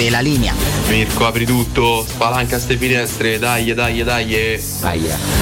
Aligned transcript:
Te 0.00 0.08
la 0.08 0.20
linea. 0.20 0.54
Mirko, 0.88 1.26
apri 1.26 1.44
tutto, 1.44 2.06
spalanca 2.08 2.58
ste 2.58 2.78
finestre, 2.78 3.38
dai, 3.38 3.74
dai, 3.74 4.02
dai. 4.02 4.58
Dai. 4.80 5.39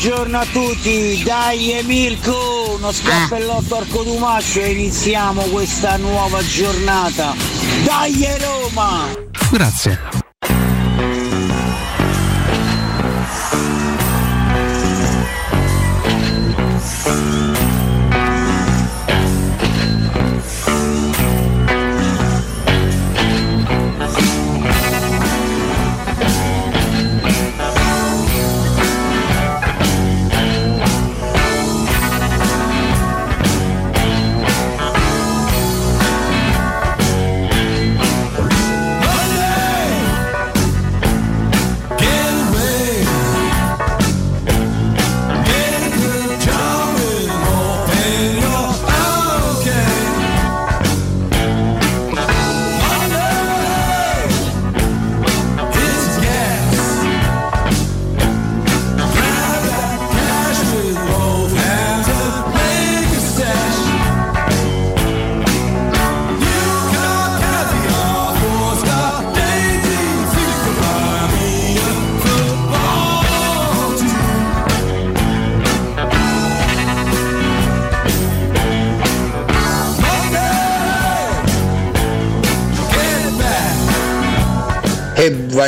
Buongiorno 0.00 0.38
a 0.38 0.46
tutti, 0.52 1.20
dai 1.24 1.72
Emilco, 1.72 2.76
uno 2.76 2.92
scappellotto 2.92 3.78
al 3.78 3.88
codumascio 3.88 4.60
e 4.60 4.70
iniziamo 4.70 5.42
questa 5.46 5.96
nuova 5.96 6.40
giornata. 6.40 7.34
Dai 7.84 8.24
Roma! 8.38 9.08
Grazie. 9.50 10.17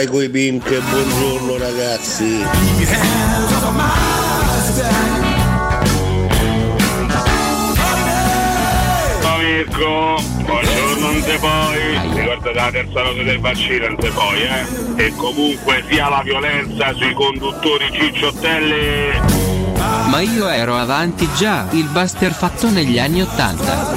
vai 0.00 0.06
coi 0.06 0.30
pink, 0.30 0.66
buongiorno 0.66 1.58
ragazzi. 1.58 2.42
Ciao 9.20 9.38
Mirko, 9.38 10.22
buongiorno 10.44 11.06
Antepoi, 11.06 12.14
ricordate 12.14 12.52
la 12.54 12.70
terza 12.70 13.02
dose 13.02 13.24
del 13.24 13.40
vaccino 13.40 13.86
Antepoi, 13.86 14.42
eh? 14.42 15.04
E 15.04 15.12
comunque 15.16 15.84
sia 15.90 16.08
la 16.08 16.22
violenza 16.24 16.94
sui 16.94 17.12
conduttori 17.12 17.90
cicciottelle. 17.92 19.20
Ma 20.08 20.20
io 20.20 20.48
ero 20.48 20.78
avanti 20.78 21.28
già, 21.36 21.66
il 21.72 21.88
Buster 21.88 22.32
fatto 22.32 22.70
negli 22.70 22.98
anni 22.98 23.20
Ottanta. 23.20 23.89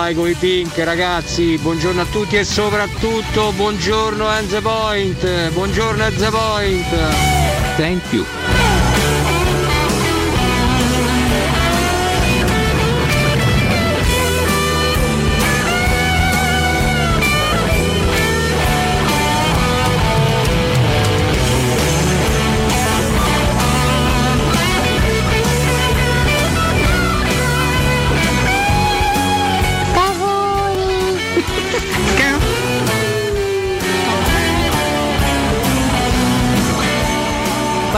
Vai 0.00 0.14
con 0.14 0.28
i 0.30 0.34
pink 0.34 0.78
ragazzi, 0.78 1.58
buongiorno 1.58 2.00
a 2.00 2.06
tutti 2.06 2.36
e 2.36 2.44
soprattutto 2.44 3.52
buongiorno 3.52 4.26
a 4.26 4.40
The 4.40 4.60
Point, 4.62 5.50
buongiorno 5.50 6.02
a 6.02 6.10
The 6.10 6.28
Point. 6.30 7.76
Thank 7.76 8.10
you. 8.10 8.39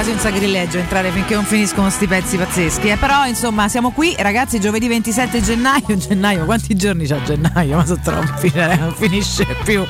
Quasi 0.02 0.16
un 0.16 0.20
sacrilegio 0.20 0.78
entrare 0.78 1.12
finché 1.12 1.34
non 1.34 1.44
finiscono 1.44 1.88
sti 1.88 2.08
pezzi 2.08 2.37
pazzeschi. 2.37 2.88
eh. 2.88 2.96
Però 2.96 3.25
insomma 3.25 3.69
siamo 3.69 3.93
qui, 3.93 4.16
ragazzi, 4.19 4.58
giovedì 4.58 4.88
27 4.88 5.40
gennaio. 5.40 5.94
Gennaio, 5.94 6.44
quanti 6.44 6.75
giorni 6.75 7.06
c'ha 7.06 7.22
gennaio? 7.22 7.76
Ma 7.76 7.87
sono 7.87 8.00
troppi, 8.02 8.50
cioè, 8.50 8.78
non 8.78 8.93
finisce 8.96 9.46
più. 9.62 9.84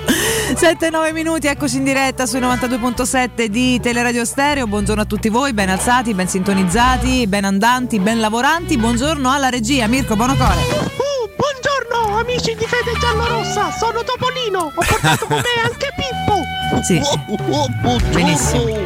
7-9 0.53 1.13
minuti, 1.15 1.47
eccoci 1.47 1.79
in 1.79 1.85
diretta 1.85 2.27
sui 2.27 2.41
92.7 2.41 3.47
di 3.47 3.81
Teleradio 3.81 4.27
Stereo. 4.27 4.67
Buongiorno 4.67 5.01
a 5.01 5.07
tutti 5.07 5.31
voi, 5.31 5.55
ben 5.55 5.71
alzati, 5.71 6.13
ben 6.13 6.29
sintonizzati, 6.29 7.27
ben 7.27 7.47
andanti, 7.47 7.99
ben 7.99 8.21
lavoranti. 8.21 8.77
Buongiorno 8.77 9.33
alla 9.33 9.49
regia, 9.49 9.87
Mirko 9.87 10.15
Bonocore. 10.15 10.61
Uh, 10.61 11.31
buongiorno 11.35 12.19
amici 12.19 12.55
di 12.55 12.67
Fede 12.67 12.99
Giallorossa, 13.01 13.71
sono 13.71 14.03
Topolino, 14.05 14.59
ho 14.65 14.73
portato 14.75 15.25
con 15.25 15.37
me 15.39 15.63
anche 15.65 15.87
Pippo. 15.97 16.02
Sì. 16.81 17.01
Benissimo. 18.13 18.81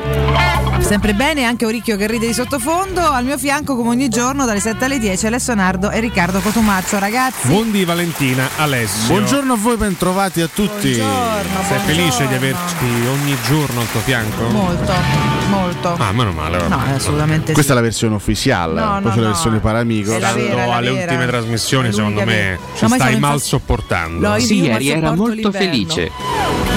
Sempre 0.81 1.15
bene, 1.15 1.44
anche 1.44 1.65
Oricchio 1.65 1.97
che 1.97 2.06
ride 2.06 2.27
di 2.27 2.33
sottofondo. 2.33 3.00
Al 3.00 3.25
mio 3.25 3.38
fianco, 3.38 3.75
come 3.77 3.88
ogni 3.91 4.09
giorno, 4.09 4.44
dalle 4.44 4.61
7 4.61 4.85
alle 4.85 4.99
10, 4.99 5.27
Alessio 5.27 5.55
Nardo 5.55 5.91
e 5.91 5.99
Riccardo 6.00 6.38
Cotumaccio. 6.41 6.99
Ragazzi, 6.99 7.49
Buondì 7.49 7.85
Valentina, 7.85 8.49
Alessio. 8.56 9.09
Buongiorno 9.15 9.55
a 9.55 9.56
voi, 9.56 9.77
bentrovati 9.77 10.41
a 10.43 10.49
tutti. 10.53 10.91
Buongiorno, 10.97 11.62
Sei 11.69 11.79
felice 11.81 12.27
di 12.29 12.35
averci 12.35 12.75
ogni 13.11 13.37
giorno 13.47 13.81
al 13.81 13.91
tuo 13.91 14.00
fianco? 14.00 14.49
molto, 14.49 14.93
molto. 15.49 15.94
Ah, 15.99 16.12
meno 16.12 16.32
male. 16.32 16.59
vabbè. 16.59 16.69
No, 16.69 16.94
assolutamente 16.94 17.53
Questa 17.53 17.73
sì. 17.73 17.79
è 17.79 17.81
la 17.81 17.87
versione 17.87 18.15
ufficiale, 18.15 18.81
No, 18.81 18.87
poi 19.00 19.03
no, 19.03 19.09
c'è 19.11 19.17
la 19.17 19.23
no. 19.23 19.29
versione 19.32 19.59
Paramigo. 19.59 20.15
È 20.15 20.19
la 20.21 20.29
Stando 20.29 20.73
alle 20.73 20.91
vera. 20.93 21.03
ultime 21.12 21.27
trasmissioni, 21.27 21.93
secondo 21.93 22.25
me 22.25 22.59
ci 22.77 22.85
No, 22.87 22.89
stai 22.94 23.19
mal 23.19 23.41
sopportando. 23.41 24.29
No, 24.29 24.39
Sì, 24.39 24.61
ieri 24.61 24.91
era 24.91 25.15
molto 25.15 25.50
felice. 25.50 26.11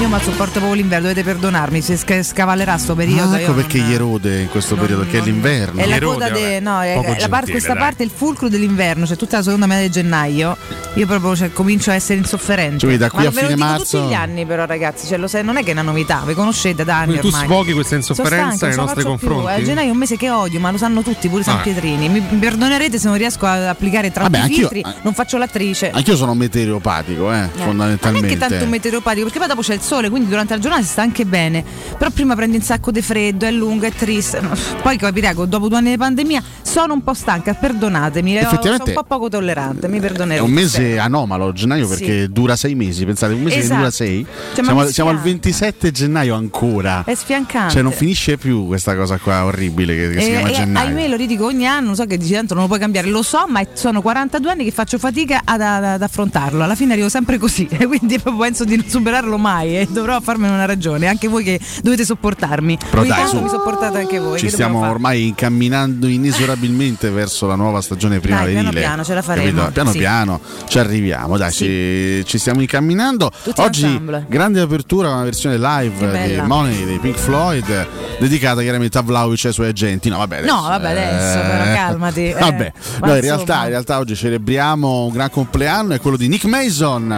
Io 0.00 0.08
mal 0.08 0.22
sopporto 0.22 0.52
proprio 0.60 0.72
l'inverno, 0.72 1.08
dovete 1.08 1.22
perdonarmi. 1.22 1.82
Se 1.82 1.94
sca- 1.94 2.22
scavallerà 2.22 2.78
sto 2.78 2.94
periodo. 2.94 3.34
Ah, 3.34 3.40
ecco 3.40 3.52
perché 3.52 3.78
non- 3.78 3.88
gli 3.88 3.92
erode 3.92 4.40
in 4.40 4.48
questo 4.48 4.74
non- 4.74 4.84
periodo, 4.86 5.04
che 5.04 5.10
è 5.10 5.16
non- 5.18 5.24
l'inverno. 5.26 5.78
È 5.82 5.86
la 5.86 6.00
coda 6.00 6.30
de, 6.30 6.58
no, 6.60 6.80
è- 6.80 6.92
è 6.92 6.94
la 6.94 7.02
parte- 7.02 7.18
gentile, 7.28 7.50
questa 7.50 7.72
dai. 7.74 7.82
parte 7.82 8.02
è 8.02 8.06
il 8.06 8.12
fulcro 8.14 8.48
dell'inverno, 8.48 9.06
cioè 9.06 9.16
tutta 9.18 9.36
la 9.36 9.42
seconda 9.42 9.66
metà 9.66 9.82
di 9.82 9.90
gennaio. 9.90 10.56
Io 10.94 11.06
proprio 11.06 11.36
cioè, 11.36 11.52
comincio 11.52 11.90
a 11.90 11.94
essere 11.94 12.18
insofferente. 12.18 12.78
Cioè, 12.78 12.96
da 12.96 13.10
qui 13.10 13.24
Ma 13.24 13.28
a 13.28 13.30
ve 13.30 13.40
lo 13.42 13.46
fine 13.48 13.54
dico 13.56 13.66
marzo- 13.68 13.98
tutti 13.98 14.08
gli 14.10 14.14
anni, 14.14 14.46
però, 14.46 14.64
ragazzi, 14.64 15.06
cioè, 15.06 15.18
lo 15.18 15.28
sai, 15.28 15.44
non 15.44 15.56
è 15.58 15.62
che 15.62 15.68
è 15.68 15.72
una 15.72 15.82
novità, 15.82 16.22
vi 16.26 16.32
conoscete 16.34 16.82
da 16.82 16.94
anni. 16.96 17.04
Quindi 17.18 17.20
tu 17.20 17.26
ormai. 17.34 17.44
sfoghi 17.44 17.72
questa 17.74 17.94
insofferenza 17.96 18.46
stanca, 18.56 18.66
nei 18.68 18.76
non 18.76 18.84
nostri 18.86 19.02
faccio 19.02 19.16
più. 19.16 19.26
confronti? 19.28 19.60
Eh, 19.60 19.64
gennaio 19.64 19.88
è 19.88 19.90
un 19.90 19.96
mese 19.98 20.16
che 20.16 20.30
odio, 20.30 20.60
ma 20.60 20.70
lo 20.70 20.78
sanno 20.78 21.02
tutti, 21.02 21.28
pure 21.28 21.42
i 21.42 21.44
San 21.44 21.58
Ah. 21.58 21.60
Pietrini. 21.60 22.08
Mi 22.08 22.20
perdonerete 22.38 22.98
se 22.98 23.06
non 23.06 23.18
riesco 23.18 23.44
ad 23.44 23.64
applicare 23.64 24.10
Vabbè, 24.14 24.38
anch'io- 24.38 24.68
filtri, 24.70 24.82
non 25.02 25.12
faccio 25.12 25.36
l'attrice. 25.36 25.90
Anch'io 25.90 26.16
sono 26.16 26.32
meteoropatico, 26.34 27.30
eh, 27.34 27.42
Eh, 27.44 27.48
fondamentalmente. 27.58 28.26
Non 28.26 28.36
è 28.36 28.40
che 28.42 28.48
tanto 28.48 28.66
meteoropatico, 28.66 29.24
perché 29.24 29.38
poi 29.38 29.48
dopo 29.48 29.60
c'è 29.60 29.74
il 29.74 29.80
sole, 29.90 30.08
quindi 30.08 30.28
durante 30.28 30.54
la 30.54 30.60
giornata 30.60 30.82
si 30.82 30.88
sta 30.88 31.02
anche 31.02 31.24
bene. 31.24 31.64
Però 31.98 32.10
prima 32.10 32.34
prendi 32.36 32.56
un 32.58 32.62
sacco 32.62 32.90
di 32.92 33.02
freddo, 33.02 33.44
è 33.46 33.50
lungo, 33.50 33.86
è 33.86 33.92
triste. 33.92 34.40
Poi 34.82 34.96
capirei, 34.96 35.34
dopo 35.34 35.66
due 35.68 35.78
anni 35.78 35.90
di 35.90 35.96
pandemia 35.96 36.42
sono 36.62 36.92
un 36.94 37.02
po' 37.02 37.14
stanca, 37.14 37.54
perdonatemi. 37.54 38.36
eh, 38.36 38.40
Effettivamente 38.40 38.92
sono 38.92 39.00
un 39.00 39.06
po' 39.06 39.14
poco 39.16 39.28
tollerante, 39.28 39.88
mi 39.88 39.98
È 39.98 40.00
perdonerete. 40.00 40.44
un 40.44 40.50
mese 40.52 40.68
spero. 40.90 41.02
anomalo, 41.02 41.52
gennaio, 41.52 41.88
perché 41.88 42.22
Sì. 42.22 42.32
dura 42.32 42.54
sei 42.56 42.74
mesi. 42.76 43.04
Pensate, 43.04 43.32
un 43.34 43.42
mese 43.42 43.58
Esatto. 43.58 43.72
che 43.72 43.78
dura 43.78 43.90
sei. 43.90 44.26
Cioè, 44.54 44.64
siamo, 44.64 44.86
siamo 44.86 45.10
al 45.10 45.16
spiace. 45.18 45.32
27 45.32 45.90
gennaio 45.90 46.34
ancora. 46.36 47.02
È 47.04 47.14
sfiancante. 47.14 47.72
Cioè, 47.72 47.82
non 47.82 47.92
finisce 47.92 48.36
più 48.38 48.66
questa 48.66 48.94
cosa 48.94 49.18
qua 49.18 49.44
orribile 49.44 49.94
che, 49.96 50.10
che 50.10 50.20
si 50.20 50.28
E- 50.28 50.30
chiama 50.32 50.48
e 50.48 50.52
gennaio. 50.52 50.86
ahimè 50.88 51.08
lo 51.08 51.16
ridico 51.16 51.46
ogni 51.46 51.66
anno, 51.66 51.94
so 51.94 52.04
che 52.06 52.16
dici 52.16 52.32
tanto 52.32 52.54
non 52.54 52.62
lo 52.62 52.68
puoi 52.68 52.78
cambiare, 52.80 53.08
lo 53.08 53.22
so, 53.22 53.44
ma 53.48 53.60
sono 53.72 54.00
42 54.00 54.50
anni 54.52 54.64
che 54.64 54.70
faccio 54.70 54.98
fatica 54.98 55.40
ad, 55.44 55.60
ad- 55.60 55.84
ad 55.84 56.02
affrontarlo. 56.02 56.62
Alla 56.62 56.74
fine 56.76 56.92
arrivo 56.92 57.08
sempre 57.08 57.38
così, 57.38 57.66
e 57.70 57.86
quindi 57.88 58.18
penso 58.18 58.64
di 58.64 58.76
non 58.76 58.84
superarlo 58.88 59.36
mai 59.38 59.79
e 59.80 59.86
dovrò 59.90 60.20
farmene 60.20 60.52
una 60.54 60.64
ragione, 60.64 61.06
anche 61.06 61.28
voi 61.28 61.44
che 61.44 61.60
dovete 61.82 62.04
sopportarmi. 62.04 62.78
Però 62.88 63.02
Ogni 63.02 63.08
dai, 63.10 63.26
su. 63.28 63.40
mi 63.40 63.48
sopportate 63.48 63.98
anche 63.98 64.18
voi. 64.18 64.38
Ci 64.38 64.50
stiamo 64.50 64.88
ormai 64.88 65.28
incamminando 65.28 66.06
inesorabilmente 66.06 67.10
verso 67.10 67.46
la 67.46 67.54
nuova 67.54 67.80
stagione 67.80 68.20
primaverile. 68.20 68.60
piano 68.60 68.70
piano 68.78 69.04
ce 69.04 69.14
la 69.14 69.22
faremo, 69.22 69.60
Capito? 69.62 69.72
Piano 69.72 69.90
sì. 69.92 69.98
piano 69.98 70.40
ci 70.66 70.78
arriviamo, 70.78 71.36
dai, 71.36 71.52
ci, 71.52 72.22
ci 72.26 72.38
stiamo 72.38 72.60
incamminando. 72.60 73.30
Tutti 73.42 73.60
Oggi 73.60 73.84
ensemble. 73.84 74.26
grande 74.28 74.60
apertura, 74.60 75.10
una 75.10 75.24
versione 75.24 75.58
live 75.58 76.26
di 76.34 76.40
Money 76.42 76.84
dei 76.84 76.98
Pink 76.98 77.16
Floyd, 77.16 77.86
dedicata 78.18 78.60
chiaramente 78.62 78.98
a 78.98 79.02
Vlaovic 79.02 79.44
e 79.44 79.48
ai 79.48 79.54
suoi 79.54 79.68
agenti. 79.68 80.08
No, 80.08 80.18
vabbè, 80.18 80.38
adesso, 80.38 80.54
No, 80.54 80.62
vabbè, 80.62 80.90
adesso, 80.90 81.40
però, 81.40 81.62
calmati, 81.74 82.24
eh. 82.28 82.34
Vabbè, 82.38 82.72
in, 83.14 83.20
realtà, 83.20 83.62
in 83.64 83.68
realtà 83.70 83.98
oggi 83.98 84.14
celebriamo 84.14 85.04
un 85.06 85.12
gran 85.12 85.30
compleanno, 85.30 85.94
è 85.94 86.00
quello 86.00 86.16
di 86.16 86.28
Nick 86.28 86.44
Mason. 86.44 87.08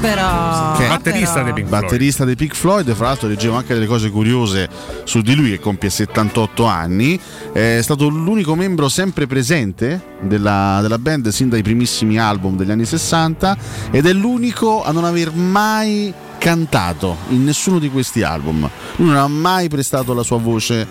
Però, 0.00 0.76
Che 0.76 0.86
Batterista 0.86 1.32
però- 1.34 1.44
dei 1.44 1.52
Pink 1.52 1.65
Floyd. 1.66 1.82
batterista 1.82 2.24
dei 2.24 2.36
Pink 2.36 2.54
Floyd, 2.54 2.94
fra 2.94 3.06
l'altro 3.08 3.28
leggevo 3.28 3.56
anche 3.56 3.74
delle 3.74 3.86
cose 3.86 4.10
curiose 4.10 4.68
su 5.04 5.20
di 5.20 5.34
lui 5.34 5.50
che 5.50 5.60
compie 5.60 5.90
78 5.90 6.64
anni, 6.64 7.18
è 7.52 7.80
stato 7.82 8.08
l'unico 8.08 8.54
membro 8.54 8.88
sempre 8.88 9.26
presente 9.26 10.00
della, 10.20 10.78
della 10.80 10.98
band 10.98 11.28
sin 11.28 11.48
dai 11.48 11.62
primissimi 11.62 12.18
album 12.18 12.56
degli 12.56 12.70
anni 12.70 12.84
60 12.84 13.56
ed 13.90 14.06
è 14.06 14.12
l'unico 14.12 14.84
a 14.84 14.92
non 14.92 15.04
aver 15.04 15.32
mai 15.32 16.12
cantato 16.38 17.16
in 17.28 17.44
nessuno 17.44 17.78
di 17.78 17.90
questi 17.90 18.22
album. 18.22 18.68
Lui 18.96 19.08
non 19.08 19.16
ha 19.16 19.28
mai 19.28 19.68
prestato 19.68 20.14
la 20.14 20.22
sua 20.22 20.38
voce 20.38 20.86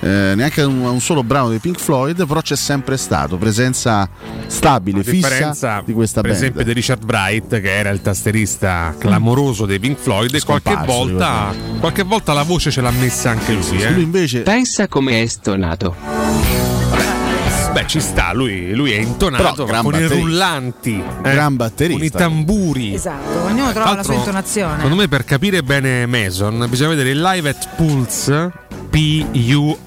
eh, 0.00 0.32
neanche 0.34 0.62
a 0.62 0.66
un, 0.66 0.84
a 0.84 0.90
un 0.90 1.00
solo 1.00 1.22
brano 1.22 1.48
dei 1.48 1.58
Pink 1.58 1.78
Floyd, 1.78 2.26
però 2.26 2.40
c'è 2.40 2.56
sempre 2.56 2.96
stato 2.96 3.36
presenza 3.36 4.08
stabile, 4.46 5.02
fissa 5.02 5.82
di 5.84 5.92
questa 5.92 6.20
per 6.20 6.30
band. 6.30 6.42
esempio, 6.42 6.64
di 6.64 6.72
Richard 6.72 7.04
Bright, 7.04 7.60
che 7.60 7.76
era 7.76 7.90
il 7.90 8.00
tastierista 8.00 8.94
clamoroso 8.98 9.66
dei 9.66 9.78
Pink 9.78 9.98
Floyd, 9.98 10.34
e 10.34 10.40
qualche 10.42 10.76
volta, 10.84 11.54
qualche 11.78 12.02
volta 12.02 12.32
la 12.32 12.42
voce 12.42 12.70
ce 12.70 12.80
l'ha 12.80 12.90
messa 12.90 13.30
anche 13.30 13.52
lui. 13.52 13.82
eh. 13.82 13.90
Lui 13.92 14.02
invece 14.02 14.40
Pensa 14.42 14.88
come 14.88 15.22
è 15.22 15.26
stonato. 15.26 16.59
Beh, 17.72 17.86
ci 17.86 18.00
sta, 18.00 18.32
lui, 18.32 18.74
lui 18.74 18.92
è 18.92 18.98
intonato 18.98 19.64
Però 19.64 19.66
gran 19.66 19.82
con 19.84 19.94
i 19.94 20.06
rullanti, 20.06 21.02
eh, 21.22 21.30
Gran 21.32 21.56
batterista. 21.56 21.96
con 21.96 22.06
i 22.06 22.10
tamburi. 22.10 22.94
Esatto, 22.94 23.44
ognuno 23.44 23.72
trova 23.72 23.94
la 23.94 24.02
sua 24.02 24.14
intonazione. 24.14 24.74
Secondo 24.76 24.96
me 24.96 25.08
per 25.08 25.24
capire 25.24 25.62
bene 25.62 26.06
Mason 26.06 26.66
bisogna 26.68 26.90
vedere 26.90 27.10
il 27.10 27.20
live 27.20 27.48
at 27.48 27.68
Pulse 27.76 28.50
P-U-L-S-E 28.90 29.78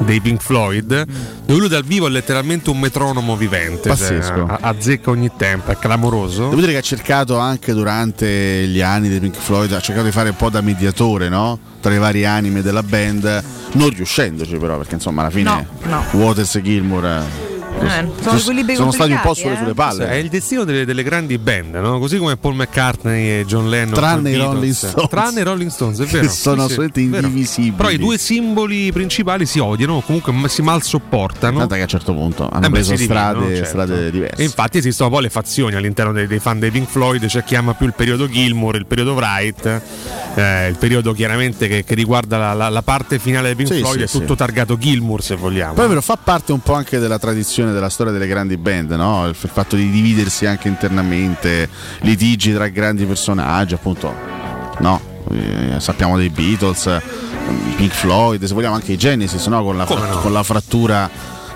dei 0.00 0.20
Pink 0.20 0.40
Floyd 0.42 1.04
dove 1.50 1.60
lui 1.60 1.68
dal 1.68 1.84
vivo 1.84 2.06
è 2.06 2.10
letteralmente 2.10 2.70
un 2.70 2.78
metronomo 2.78 3.36
vivente 3.36 3.82
cioè, 3.94 3.96
Pazzesco. 3.96 4.44
a- 4.44 4.58
azzecca 4.62 5.10
ogni 5.10 5.30
tempo 5.36 5.70
è 5.72 5.76
clamoroso 5.78 6.48
Devo 6.48 6.60
dire 6.60 6.72
che 6.72 6.78
ha 6.78 6.82
cercato 6.82 7.38
anche 7.38 7.72
durante 7.72 8.66
gli 8.68 8.80
anni 8.80 9.08
dei 9.08 9.18
Pink 9.20 9.36
Floyd, 9.36 9.72
ha 9.72 9.80
cercato 9.80 10.06
di 10.06 10.12
fare 10.12 10.28
un 10.30 10.36
po' 10.36 10.48
da 10.50 10.60
mediatore, 10.60 11.28
no? 11.28 11.58
Tra 11.80 11.90
le 11.90 11.98
varie 11.98 12.24
anime 12.26 12.62
della 12.62 12.82
band, 12.82 13.42
non 13.72 13.88
riuscendoci 13.90 14.56
però, 14.58 14.76
perché 14.76 14.94
insomma 14.94 15.22
alla 15.22 15.30
fine 15.30 15.66
No, 15.82 15.88
no. 15.88 16.04
Waters 16.20 16.54
e 16.56 16.62
Gilmour 16.62 17.24
eh, 17.80 18.08
sono 18.22 18.38
sono 18.38 18.92
stati 18.92 19.10
un 19.12 19.20
po' 19.22 19.34
sulle 19.34 19.54
eh. 19.54 19.56
sulle 19.58 19.74
palle. 19.74 20.08
è 20.08 20.14
il 20.14 20.28
destino 20.28 20.64
delle, 20.64 20.84
delle 20.84 21.02
grandi 21.02 21.38
band 21.38 21.74
no? 21.76 21.98
così 21.98 22.18
come 22.18 22.36
Paul 22.36 22.54
McCartney 22.54 23.40
e 23.40 23.44
John 23.46 23.68
Lennon 23.68 23.94
Tranne 23.94 24.30
i. 24.30 24.36
Rolling 24.36 24.72
Stones. 24.72 25.08
tranne 25.08 25.40
i 25.40 25.44
Rolling 25.44 25.70
Stones 25.70 25.98
è 26.00 26.04
Che 26.06 26.16
vero 26.20 26.28
sono 26.30 26.62
Sì, 26.62 26.66
sì, 26.68 26.72
assolutamente 26.72 27.06
vero. 27.08 27.26
indivisibili. 27.26 27.72
però 27.76 27.90
i 27.90 27.98
due 27.98 28.18
simboli 28.18 28.92
principali 28.92 29.46
si 29.46 29.58
odiano 29.58 29.94
o 29.94 30.02
comunque 30.02 30.32
si 30.48 30.62
mal 30.62 30.82
sopportano 30.82 31.58
Tanto 31.58 31.74
che 31.74 31.80
a 31.80 31.84
un 31.84 31.88
certo 31.88 32.12
punto 32.14 32.48
hanno 32.50 32.66
Eh 32.66 32.70
preso 32.70 32.96
strade, 32.96 33.46
certo. 33.54 33.64
strade 33.68 34.10
diverse. 34.10 34.40
E 34.40 34.44
infatti 34.44 34.78
esistono 34.78 35.10
poi 35.10 35.22
le 35.22 35.30
fazioni 35.30 35.74
all'interno 35.74 36.12
dei, 36.12 36.26
dei 36.26 36.38
fan 36.38 36.58
dei 36.58 36.70
Pink 36.70 36.88
Floyd, 36.88 37.24
c'è 37.26 37.42
chi 37.44 37.54
ama 37.54 37.74
più 37.74 37.86
il 37.86 37.94
periodo 37.94 38.28
Gilmour, 38.28 38.76
il 38.76 38.86
periodo 38.86 39.12
Wright, 39.14 39.80
eh, 40.34 40.68
il 40.68 40.76
periodo 40.76 41.12
chiaramente 41.12 41.68
che, 41.68 41.84
che 41.84 41.94
riguarda 41.94 42.36
la, 42.38 42.52
la- 42.52 42.68
la 42.68 42.82
parte 42.82 43.18
finale 43.18 43.48
dei 43.48 43.56
Pink 43.56 43.72
Sì, 43.72 43.78
Floyd, 43.80 43.98
sì, 43.98 44.02
è 44.04 44.20
tutto 44.20 44.32
sì. 44.32 44.38
targato 44.38 44.78
Gilmour 44.78 45.22
se 45.22 45.36
vogliamo. 45.36 45.74
Poi 45.74 45.88
però 45.88 46.00
fa 46.00 46.16
parte 46.22 46.52
un 46.52 46.60
po' 46.60 46.74
anche 46.74 46.98
della 46.98 47.18
tradizione 47.18 47.69
della 47.72 47.88
storia 47.88 48.12
delle 48.12 48.26
grandi 48.26 48.56
band, 48.56 48.90
no? 48.92 49.26
il, 49.26 49.34
fatto 49.34 49.76
di 49.76 49.90
dividersi 49.90 50.46
anche 50.46 50.68
internamente, 50.68 51.68
litigi 52.00 52.52
tra 52.52 52.68
grandi 52.68 53.04
personaggi, 53.04 53.74
appunto, 53.74 54.14
no? 54.78 55.00
Eh, 55.30 55.78
sappiamo 55.78 56.16
dei 56.16 56.30
Beatles, 56.30 56.86
eh, 56.86 57.00
Pink 57.76 57.92
Floyd, 57.92 58.42
se 58.44 58.54
vogliamo 58.54 58.74
anche 58.74 58.92
i 58.92 58.96
Genesis, 58.96 59.46
no? 59.46 59.62
Con, 59.62 59.76
la 59.76 59.86
fra- 59.86 60.06
no? 60.06 60.18
con 60.18 60.32
la 60.32 60.42
frattura 60.42 61.08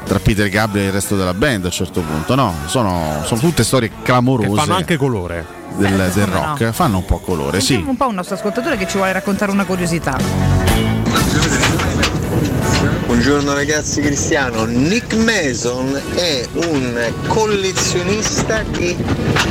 tra 0.04 0.18
Peter 0.18 0.49
Gabriel 0.49 0.85
e 0.85 0.88
il 0.88 0.92
resto 0.92 1.16
della 1.16 1.35
band 1.35 1.64
a 1.64 1.66
un 1.66 1.73
certo 1.73 2.00
punto, 2.00 2.35
no? 2.35 2.54
Sono, 2.66 3.23
sono 3.25 3.40
tutte 3.40 3.64
storie 3.64 3.88
che 3.88 3.94
clamorose 4.02 4.54
fanno 4.54 4.75
anche 4.75 4.97
colore. 4.97 5.44
del, 5.76 6.00
Eh, 6.00 6.11
del 6.12 6.26
rock, 6.26 6.61
no? 6.61 6.73
fanno 6.73 6.99
un 6.99 7.04
po' 7.04 7.18
colore, 7.18 7.61
sì. 7.61 7.66
Sentiamo 7.66 7.90
un 7.90 7.97
po' 7.97 8.09
un 8.09 8.14
nostro 8.14 8.37
ascoltatore 8.37 8.76
che 8.76 8.87
ci 8.87 8.97
vuole 8.97 9.12
raccontare 9.12 9.50
una 9.50 9.64
curiosità. 9.64 11.04
Buongiorno 13.25 13.54
ragazzi 13.54 14.02
Cristiano, 14.02 14.66
Nick 14.66 15.14
Mason 15.14 15.99
è 16.14 16.47
un 16.57 17.11
collezionista 17.26 18.62
di 18.76 18.95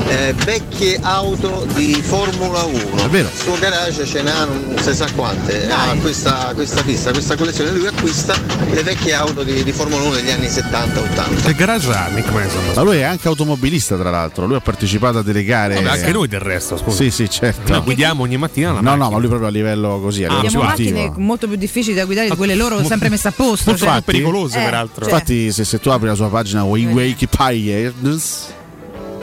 eh, 0.09 0.35
vecchie 0.45 0.99
auto 1.01 1.65
di 1.73 1.99
Formula 2.03 2.61
1. 2.65 3.05
È 3.05 3.09
vero. 3.09 3.29
Il 3.29 3.35
suo 3.35 3.57
garage 3.57 4.05
ce 4.05 4.21
n'ha 4.21 4.45
non 4.45 4.75
si 4.79 4.93
sa 4.93 5.07
quante, 5.15 5.71
ha 5.71 5.95
questa, 5.99 6.51
questa 6.53 6.83
pista, 6.83 7.11
questa 7.11 7.35
collezione, 7.35 7.71
lui 7.71 7.87
acquista 7.87 8.35
le 8.69 8.83
vecchie 8.83 9.15
auto 9.15 9.41
di, 9.41 9.63
di 9.63 9.71
Formula 9.71 10.03
1 10.03 10.13
degli 10.17 10.29
anni 10.29 10.45
70-80. 10.45 11.43
Che 11.43 11.55
garage 11.55 11.91
ha 11.91 12.09
Nick 12.09 12.29
Mason? 12.31 12.61
Ma 12.75 12.81
lui 12.83 12.97
è 12.97 13.03
anche 13.03 13.27
automobilista, 13.27 13.97
tra 13.97 14.11
l'altro, 14.11 14.45
lui 14.45 14.55
ha 14.57 14.61
partecipato 14.61 15.17
a 15.17 15.23
delle 15.23 15.43
gare. 15.43 15.81
Vabbè, 15.81 15.87
anche 15.97 16.11
noi 16.11 16.27
del 16.27 16.41
resto, 16.41 16.77
scusa. 16.77 16.95
Sì, 17.01 17.09
sì, 17.09 17.27
certo. 17.27 17.71
Noi 17.71 17.81
guidiamo 17.81 18.21
ogni 18.21 18.37
mattina 18.37 18.67
la 18.67 18.81
No, 18.81 18.81
macchina. 18.83 19.03
no, 19.05 19.09
ma 19.09 19.17
lui 19.17 19.27
proprio 19.29 19.47
a 19.47 19.51
livello 19.51 19.99
così, 19.99 20.25
a 20.25 20.27
livello 20.27 20.45
Abbiamo 20.45 20.63
sportivo. 20.65 20.97
macchine 20.99 21.23
molto 21.25 21.47
più 21.47 21.57
difficili 21.57 21.95
da 21.95 22.05
guidare 22.05 22.29
di 22.29 22.35
quelle 22.35 22.53
loro 22.53 22.83
sempre 22.83 23.09
messe 23.09 23.29
a 23.29 23.31
Molto 23.65 23.85
cioè- 23.85 24.01
pericolose, 24.01 24.59
Eh, 24.59 24.63
peraltro. 24.63 25.05
cioè- 25.05 25.13
Infatti, 25.13 25.51
se, 25.51 25.63
se 25.63 25.79
tu 25.79 25.89
apri 25.89 26.07
la 26.07 26.15
sua 26.15 26.29
pagina 26.29 26.63
Wikipedia, 26.63 27.75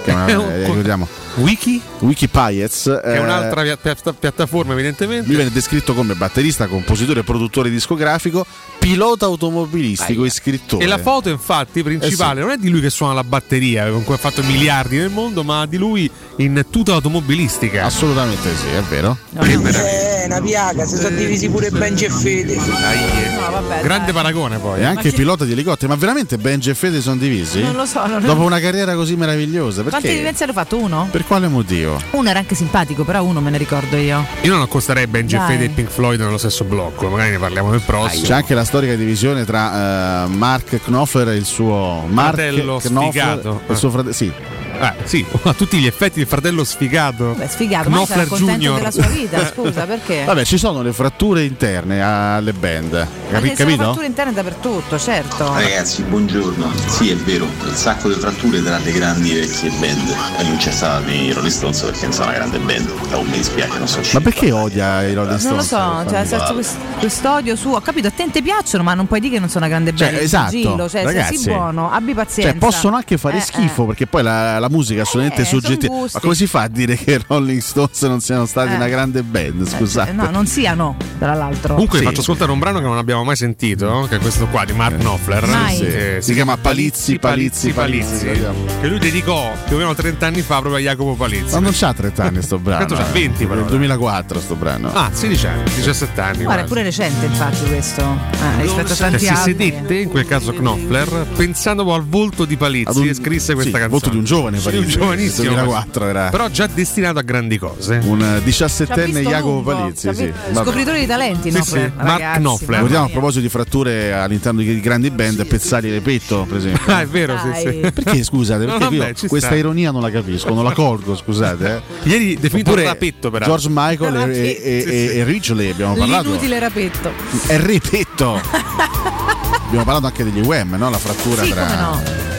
che 0.04 0.10
è 0.10 0.12
una, 0.14 0.26
eh, 0.54 0.66
ricordiamo, 0.66 1.06
Wiki? 1.36 1.80
Wikipiez, 2.00 2.82
Che 2.84 3.00
è 3.00 3.14
eh, 3.16 3.18
un'altra 3.18 3.62
pia- 3.62 3.76
pia- 3.76 4.12
piattaforma, 4.18 4.72
evidentemente. 4.72 5.26
lui 5.26 5.36
viene 5.36 5.50
descritto 5.50 5.94
come 5.94 6.14
batterista, 6.14 6.66
compositore, 6.66 7.22
produttore 7.22 7.70
discografico, 7.70 8.44
pilota 8.78 9.26
automobilistico 9.26 10.24
e 10.24 10.30
scrittore. 10.30 10.84
E 10.84 10.86
la 10.86 10.98
foto, 10.98 11.28
infatti, 11.28 11.82
principale 11.82 12.40
Eh 12.40 12.42
non 12.44 12.52
è 12.52 12.56
di 12.56 12.68
lui 12.68 12.80
che 12.80 12.90
suona 12.90 13.12
la 13.14 13.24
batteria, 13.24 13.90
con 13.90 14.02
cui 14.04 14.14
ha 14.14 14.18
fatto 14.18 14.42
miliardi 14.42 14.96
nel 14.96 15.10
mondo, 15.10 15.44
ma 15.44 15.66
di 15.66 15.76
lui 15.76 16.10
in 16.36 16.64
tuta 16.70 16.94
automobilistica. 16.94 17.84
Assolutamente 17.84 18.48
sì, 18.56 18.66
è 18.68 18.82
vero. 18.88 19.16
Che 19.38 19.56
meraviglia. 19.56 20.22
Eh, 20.22 20.26
una 20.26 20.40
piaga, 20.40 20.84
si 20.84 20.96
sono 20.96 21.14
divisi 21.16 21.48
pure 21.48 21.70
Benji 21.70 22.04
e 22.04 22.10
Fede. 22.10 22.56
No, 22.56 23.50
vabbè, 23.50 23.82
Grande 23.82 24.04
dai. 24.06 24.14
paragone 24.14 24.58
poi. 24.58 24.80
E 24.80 24.84
anche 24.84 25.10
ci- 25.10 25.16
pilota 25.16 25.44
di 25.44 25.52
elicotteri, 25.52 25.88
ma 25.90 25.96
veramente 25.98 26.38
Benji 26.38 26.70
e 26.70 26.74
Fede 26.74 27.00
sono 27.00 27.16
divisi? 27.16 27.60
Non 27.62 27.74
lo 27.74 27.86
so, 27.86 28.06
non 28.06 28.22
Dopo 28.22 28.42
una 28.42 28.60
carriera 28.60 28.94
così 28.94 29.16
meravigliosa, 29.16 29.82
Quante 29.82 30.00
perché? 30.00 30.16
vivenze 30.16 30.44
hanno 30.44 30.52
fatto? 30.52 30.76
Uno? 30.78 31.08
Per 31.20 31.28
quale 31.28 31.48
motivo? 31.48 32.00
Uno 32.12 32.30
era 32.30 32.38
anche 32.38 32.54
simpatico, 32.54 33.04
però 33.04 33.22
uno 33.22 33.42
me 33.42 33.50
ne 33.50 33.58
ricordo 33.58 33.94
io. 33.96 34.24
Io 34.40 34.52
non 34.52 34.62
accosterei 34.62 35.06
Benji 35.06 35.34
e 35.34 35.38
Dai. 35.38 35.48
Fede 35.48 35.64
e 35.66 35.68
Pink 35.68 35.90
Floyd 35.90 36.18
nello 36.18 36.38
stesso 36.38 36.64
blocco, 36.64 37.10
magari 37.10 37.32
ne 37.32 37.38
parliamo 37.38 37.68
nel 37.68 37.82
prossimo. 37.82 38.24
C'è 38.24 38.32
anche 38.32 38.54
la 38.54 38.64
storica 38.64 38.94
divisione 38.94 39.44
tra 39.44 40.24
eh, 40.24 40.28
Mark 40.28 40.82
Knopfler 40.82 41.28
e 41.28 41.36
il 41.36 41.44
suo 41.44 42.06
Mark 42.08 42.36
Fratello 42.36 42.78
Knopfler 42.78 43.10
sfigato. 43.10 43.60
e 43.66 43.72
il 43.72 43.76
suo 43.76 43.90
fratello. 43.90 44.14
Sì, 44.14 44.32
Eh, 44.80 44.94
sì, 45.04 45.24
a 45.42 45.52
tutti 45.52 45.78
gli 45.78 45.86
effetti 45.86 46.20
il 46.20 46.26
fratello 46.26 46.64
sfigato. 46.64 47.34
Beh, 47.36 47.48
sfigato, 47.48 47.90
ma 47.90 48.04
sarà 48.06 48.24
Knopfler 48.24 48.28
contento 48.28 48.52
Junior. 48.52 48.76
della 48.76 48.90
sua 48.90 49.06
vita, 49.06 49.46
scusa, 49.52 49.84
perché? 49.86 50.24
Vabbè, 50.24 50.44
ci 50.44 50.56
sono 50.58 50.82
le 50.82 50.92
fratture 50.92 51.44
interne 51.44 52.02
alle 52.02 52.52
band. 52.52 52.92
Ma 52.92 53.06
Capi- 53.30 53.48
ci 53.50 53.56
sono 53.56 53.68
capito? 53.68 53.82
fratture 53.82 54.06
interne 54.06 54.32
dappertutto, 54.32 54.98
certo. 54.98 55.52
Ragazzi, 55.52 56.02
buongiorno. 56.02 56.70
Sì, 56.86 57.10
è 57.10 57.16
vero, 57.16 57.44
un 57.44 57.74
sacco 57.74 58.08
di 58.08 58.14
fratture 58.14 58.62
tra 58.62 58.78
le 58.78 58.92
grandi 58.92 59.34
vecchie 59.34 59.70
band. 59.78 60.08
E 60.38 60.42
non 60.44 60.56
c'è 60.56 60.70
stata 60.70 60.98
nei 61.04 61.32
Rolling 61.32 61.52
Stones 61.52 61.80
perché 61.82 62.04
non 62.04 62.12
sono 62.12 62.28
una 62.28 62.36
grande 62.36 62.58
band. 62.58 62.90
Oh, 63.12 63.22
mi 63.22 63.32
dispiace, 63.32 63.78
non 63.78 63.86
so 63.88 64.00
Ma 64.12 64.20
perché 64.20 64.50
odia 64.50 65.02
i 65.02 65.12
Rolling 65.14 65.40
Non 65.42 65.56
lo 65.56 65.62
Stones? 65.62 66.04
so, 66.06 66.10
cioè, 66.10 66.24
senso, 66.24 66.54
quest- 66.54 66.76
quest'odio 66.98 67.54
suo, 67.56 67.76
ho 67.76 67.80
capito, 67.80 68.08
a 68.08 68.10
te 68.10 68.28
ti 68.30 68.40
piacciono, 68.42 68.82
ma 68.82 68.94
non 68.94 69.06
puoi 69.06 69.20
dire 69.20 69.34
che 69.34 69.40
non 69.40 69.48
sono 69.50 69.66
una 69.66 69.74
grande 69.74 69.94
Cioè, 69.94 70.10
band. 70.10 70.22
esatto, 70.22 70.50
Gillo, 70.50 70.88
cioè, 70.88 71.04
ragazzi. 71.04 71.36
sei 71.36 71.52
buono, 71.54 71.90
abbi 71.90 72.14
pazienza. 72.14 72.50
Cioè, 72.52 72.58
possono 72.60 72.96
anche 72.96 73.18
fare 73.18 73.36
Eh, 73.38 73.40
schifo 73.40 73.84
perché 73.84 74.06
poi 74.06 74.22
la, 74.22 74.58
la 74.58 74.68
musica 74.70 75.02
assolutamente 75.02 75.42
Eh, 75.42 75.44
soggettiva. 75.46 75.94
Ma 76.12 76.20
come 76.20 76.34
si 76.34 76.46
fa 76.46 76.62
a 76.62 76.68
dire 76.68 76.96
che 76.96 77.12
i 77.12 77.20
Rolling 77.26 77.60
Stones 77.60 78.00
non 78.02 78.20
siano 78.20 78.46
stati 78.46 78.72
Eh. 78.72 78.76
una 78.76 78.88
grande 78.88 79.22
band? 79.22 79.66
Scusate. 79.68 80.10
Eh, 80.10 80.14
no, 80.14 80.30
non 80.30 80.46
siano, 80.46 80.96
tra 81.18 81.34
l'altro. 81.34 81.74
Comunque 81.74 81.98
Sì. 81.98 82.04
vi 82.04 82.08
faccio 82.10 82.20
ascoltare 82.22 82.50
un 82.52 82.58
brano 82.58 82.78
che 82.78 82.86
non 82.86 82.96
abbiamo 82.96 83.24
mai 83.24 83.36
sentito, 83.36 84.06
che 84.08 84.16
è 84.16 84.18
questo 84.18 84.46
qua 84.46 84.64
di 84.64 84.72
Mark 84.72 84.98
Knopfler. 84.98 85.46
Mai. 85.46 85.76
Sì. 85.76 85.84
Eh, 85.84 86.18
Si 86.20 86.32
chiama 86.34 86.56
Palizzi, 86.56 87.18
Palizzi, 87.18 87.70
Palizzi, 87.72 88.24
Palizzi. 88.26 88.42
che 88.80 88.86
lui 88.88 88.98
dedicò 88.98 89.52
più 89.66 89.76
o 89.76 89.78
meno 89.78 89.94
30 89.94 90.26
anni 90.26 90.42
fa 90.42 90.60
proprio 90.60 90.76
a 90.76 90.78
Jacopo 90.80 91.14
Palizzi. 91.14 91.52
Ma 91.54 91.60
non 91.60 91.72
c'ha 91.74 91.92
30 91.92 92.24
anni 92.24 92.40
sto 92.42 92.58
brano. 92.58 92.84
Quanto 92.86 92.94
c'ha? 93.02 93.08
eh. 93.08 93.12
20 93.12 93.46
però. 93.46 93.60
Del 93.60 93.70
2004 93.70 94.40
sto 94.40 94.54
brano. 94.54 94.92
Ah, 94.92 95.10
16 95.12 95.46
anni, 95.46 95.62
17 95.74 96.20
anni. 96.20 96.42
Guarda, 96.44 96.62
è 96.62 96.66
pure 96.66 96.82
recente 96.82 97.26
infatti 97.26 97.64
questo, 97.66 98.02
eh, 98.02 98.62
rispetto 98.62 98.92
a 98.92 98.96
tanti 98.96 99.18
si 99.18 99.28
altri. 99.28 99.52
sedette, 99.52 99.94
in 99.96 100.08
quel 100.08 100.26
caso 100.26 100.52
Knopfler, 100.52 101.26
pensando 101.36 101.92
al 101.92 102.04
volto 102.06 102.44
di 102.44 102.56
Palizzi 102.56 102.98
un- 102.98 103.08
e 103.08 103.14
scrisse 103.14 103.54
questa 103.54 103.76
sì, 103.76 103.78
canzone. 103.78 103.88
volto 103.88 104.08
di 104.10 104.16
un 104.16 104.24
giovane 104.24 104.58
Sì, 104.60 104.64
Palizzi, 104.70 104.84
un 104.84 104.88
giovanissimo. 105.00 105.48
2004 105.54 106.06
era. 106.06 106.28
Però 106.30 106.48
già 106.48 106.66
destinato 106.66 107.18
a 107.18 107.22
grandi 107.22 107.58
cose. 107.58 108.00
Un 108.04 108.20
eh, 108.44 108.50
Ci 108.50 108.62
ha 108.62 108.66
17enne 108.66 109.04
visto 109.04 109.20
Jacopo 109.20 109.62
Palizzi. 109.62 110.14
Sì. 110.14 110.26
Vabbè. 110.26 110.62
Scopritore 110.64 111.00
di 111.00 111.06
talenti, 111.06 111.50
Sì, 111.50 111.56
no? 111.58 111.64
sì, 111.64 111.90
Mark 111.96 112.36
Knopfler. 112.36 112.70
Ricordiamo 112.74 113.04
a 113.06 113.08
proposito 113.08 113.40
di 113.40 113.48
fratture 113.48 114.12
all'interno 114.12 114.60
di 114.60 114.80
grandi 114.80 115.10
band, 115.10 115.44
Pezzali 115.46 115.90
Repetto, 115.90 116.44
per 116.48 116.58
esempio. 116.58 116.92
Ah, 116.92 117.00
è 117.02 117.06
vero, 117.06 117.38
sì, 117.38 117.60
sì. 117.60 117.90
Perché 117.92 118.22
scusate? 118.24 118.64
No, 118.64 118.78
Perché 118.78 118.96
vabbè, 118.96 119.08
io 119.10 119.14
ci 119.14 119.26
questa 119.28 119.48
sta. 119.48 119.56
ironia 119.56 119.90
non 119.90 120.02
la 120.02 120.10
capisco, 120.10 120.52
non 120.54 120.64
la 120.64 120.72
colgo, 120.72 121.16
scusate. 121.16 121.82
Eh. 122.04 122.08
Ieri 122.08 122.36
definito 122.38 122.70
Oppure 122.70 122.86
rapetto, 122.86 123.30
peraltro. 123.30 123.56
George 123.58 123.68
Michael 123.72 124.30
e, 124.30 124.60
e, 124.62 124.84
e, 124.86 125.18
e 125.18 125.24
Ridgely 125.24 125.70
abbiamo 125.70 125.94
parlato. 125.94 126.28
L'inutile 126.28 126.58
rapetto. 126.58 127.10
È 127.46 127.56
Repetto. 127.58 128.40
abbiamo 129.66 129.84
parlato 129.84 130.06
anche 130.06 130.24
degli 130.24 130.40
UM, 130.40 130.74
no? 130.76 130.90
La 130.90 130.98
frattura 130.98 131.42
Sì, 131.44 131.50
tra. 131.50 132.29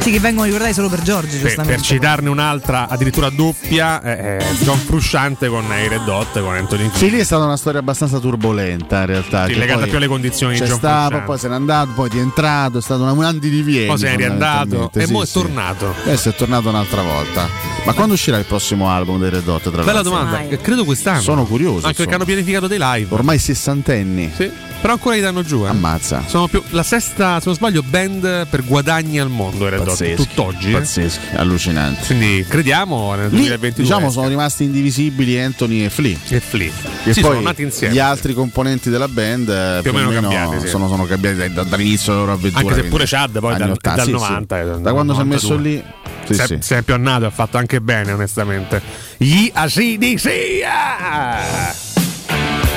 Sì, 0.00 0.12
che 0.12 0.18
vengono 0.20 0.46
ricordati 0.46 0.72
solo 0.72 0.88
per 0.88 1.02
Giorgi, 1.02 1.36
Per, 1.36 1.40
giustamente. 1.46 1.74
per 1.76 1.84
citarne 1.84 2.28
un'altra, 2.30 2.88
addirittura 2.88 3.28
doppia, 3.28 4.00
eh, 4.02 4.36
eh, 4.38 4.44
John 4.62 4.78
Frusciante 4.78 5.48
con 5.48 5.64
i 5.64 5.88
Red 5.88 6.08
Hot 6.08 6.40
con 6.40 6.54
Anthony 6.54 6.84
Kidd. 6.84 6.94
Sì, 6.94 7.10
lì 7.10 7.18
è 7.18 7.24
stata 7.24 7.44
una 7.44 7.58
storia 7.58 7.80
abbastanza 7.80 8.18
turbolenta 8.18 9.00
in 9.00 9.06
realtà. 9.06 9.46
Sì, 9.46 9.56
legata 9.56 9.84
più 9.84 9.96
alle 9.96 10.06
condizioni 10.06 10.54
di 10.54 10.60
C'è 10.60 10.66
John 10.66 10.78
stato, 10.78 10.96
Frusciante. 11.00 11.26
poi 11.26 11.38
se 11.38 11.48
n'è 11.48 11.54
andato, 11.54 11.90
poi 11.94 12.08
è 12.08 12.12
rientrato, 12.12 12.78
è 12.78 12.82
stato 12.82 13.02
una- 13.02 13.12
un 13.12 13.24
andivieni. 13.24 13.86
Poi 13.86 13.98
se 13.98 14.08
n'è 14.10 14.16
riandato 14.16 14.90
e 14.94 15.04
sì, 15.06 15.12
mo' 15.12 15.22
è 15.22 15.26
sì. 15.26 15.32
tornato. 15.34 15.94
Adesso 16.04 16.28
è 16.30 16.34
tornato 16.34 16.68
un'altra 16.70 17.02
volta. 17.02 17.48
Ma 17.84 17.92
quando 17.92 18.14
uscirà 18.14 18.38
il 18.38 18.44
prossimo 18.46 18.88
album 18.88 19.20
dei 19.20 19.28
Red 19.30 19.46
Hot? 19.46 19.70
Tra 19.70 19.82
Bella 19.82 20.02
domanda, 20.02 20.40
eh, 20.48 20.56
credo 20.58 20.84
quest'anno. 20.86 21.20
Sono 21.20 21.44
curioso. 21.44 21.84
Anche 21.86 21.98
perché 21.98 22.14
hanno 22.14 22.24
pianificato 22.24 22.66
dei 22.66 22.78
live. 22.80 23.14
Ormai 23.14 23.38
sessantenni. 23.38 24.32
Sì. 24.34 24.50
Però 24.80 24.94
ancora 24.94 25.14
li 25.14 25.20
danno 25.20 25.42
giù, 25.42 25.64
eh. 25.66 25.68
Ammazza. 25.68 26.22
Sono 26.26 26.46
più 26.48 26.62
la 26.70 26.82
sesta, 26.82 27.36
se 27.38 27.42
non 27.44 27.54
sbaglio, 27.54 27.82
band 27.82 28.46
per 28.46 28.64
guadagni 28.64 29.20
al 29.20 29.28
mondo. 29.28 29.68
Red 29.68 29.80
Hot, 29.86 29.99
Pazzeschi. 30.04 30.14
tutt'oggi. 30.34 30.70
Pazzeschi, 30.70 31.26
allucinanti. 31.36 32.06
Quindi 32.06 32.44
crediamo 32.48 33.14
nel 33.14 33.28
Lì, 33.30 33.36
2022. 33.38 33.82
diciamo, 33.84 34.10
sono 34.10 34.28
rimasti 34.28 34.64
indivisibili 34.64 35.38
Anthony 35.40 35.84
e 35.84 35.90
Flea. 35.90 36.16
E 36.28 36.40
Flea. 36.40 36.70
E 37.04 37.12
Sì, 37.12 37.20
poi 37.20 37.30
sono 37.30 37.40
nati 37.40 37.62
insieme. 37.62 37.94
gli 37.94 37.98
altri 37.98 38.34
componenti 38.34 38.90
della 38.90 39.08
band 39.08 39.48
eh, 39.48 39.78
Più 39.82 39.90
o 39.90 39.94
meno 39.94 40.10
cambiati, 40.10 40.60
sì. 40.60 40.68
sono, 40.68 40.88
sono 40.88 41.04
cambiati 41.04 41.36
da- 41.36 41.48
da- 41.48 41.62
dall'inizio 41.64 42.12
della 42.12 42.24
loro 42.24 42.36
avventura. 42.36 42.68
Anche 42.68 42.82
se 42.82 42.88
pure 42.88 43.04
Chad 43.06 43.38
poi 43.40 43.56
dal, 43.56 43.70
80, 43.70 43.96
dal 43.96 44.04
sì, 44.06 44.10
sì. 44.12 44.18
90. 44.18 44.60
eh, 44.60 44.64
dal 44.64 44.80
Da 44.80 44.92
quando 44.92 45.14
si 45.14 45.20
è 45.20 45.24
messo 45.24 45.48
92. 45.54 45.70
lì. 45.70 45.98
Sì, 46.26 46.34
si, 46.34 46.40
è, 46.40 46.46
sì. 46.46 46.56
si 46.60 46.74
è 46.74 46.76
appionnato, 46.76 47.26
ha 47.26 47.30
fatto 47.30 47.56
anche 47.58 47.80
bene, 47.80 48.12
onestamente. 48.12 48.80
Gli 49.16 49.50
ACDC! 49.52 50.26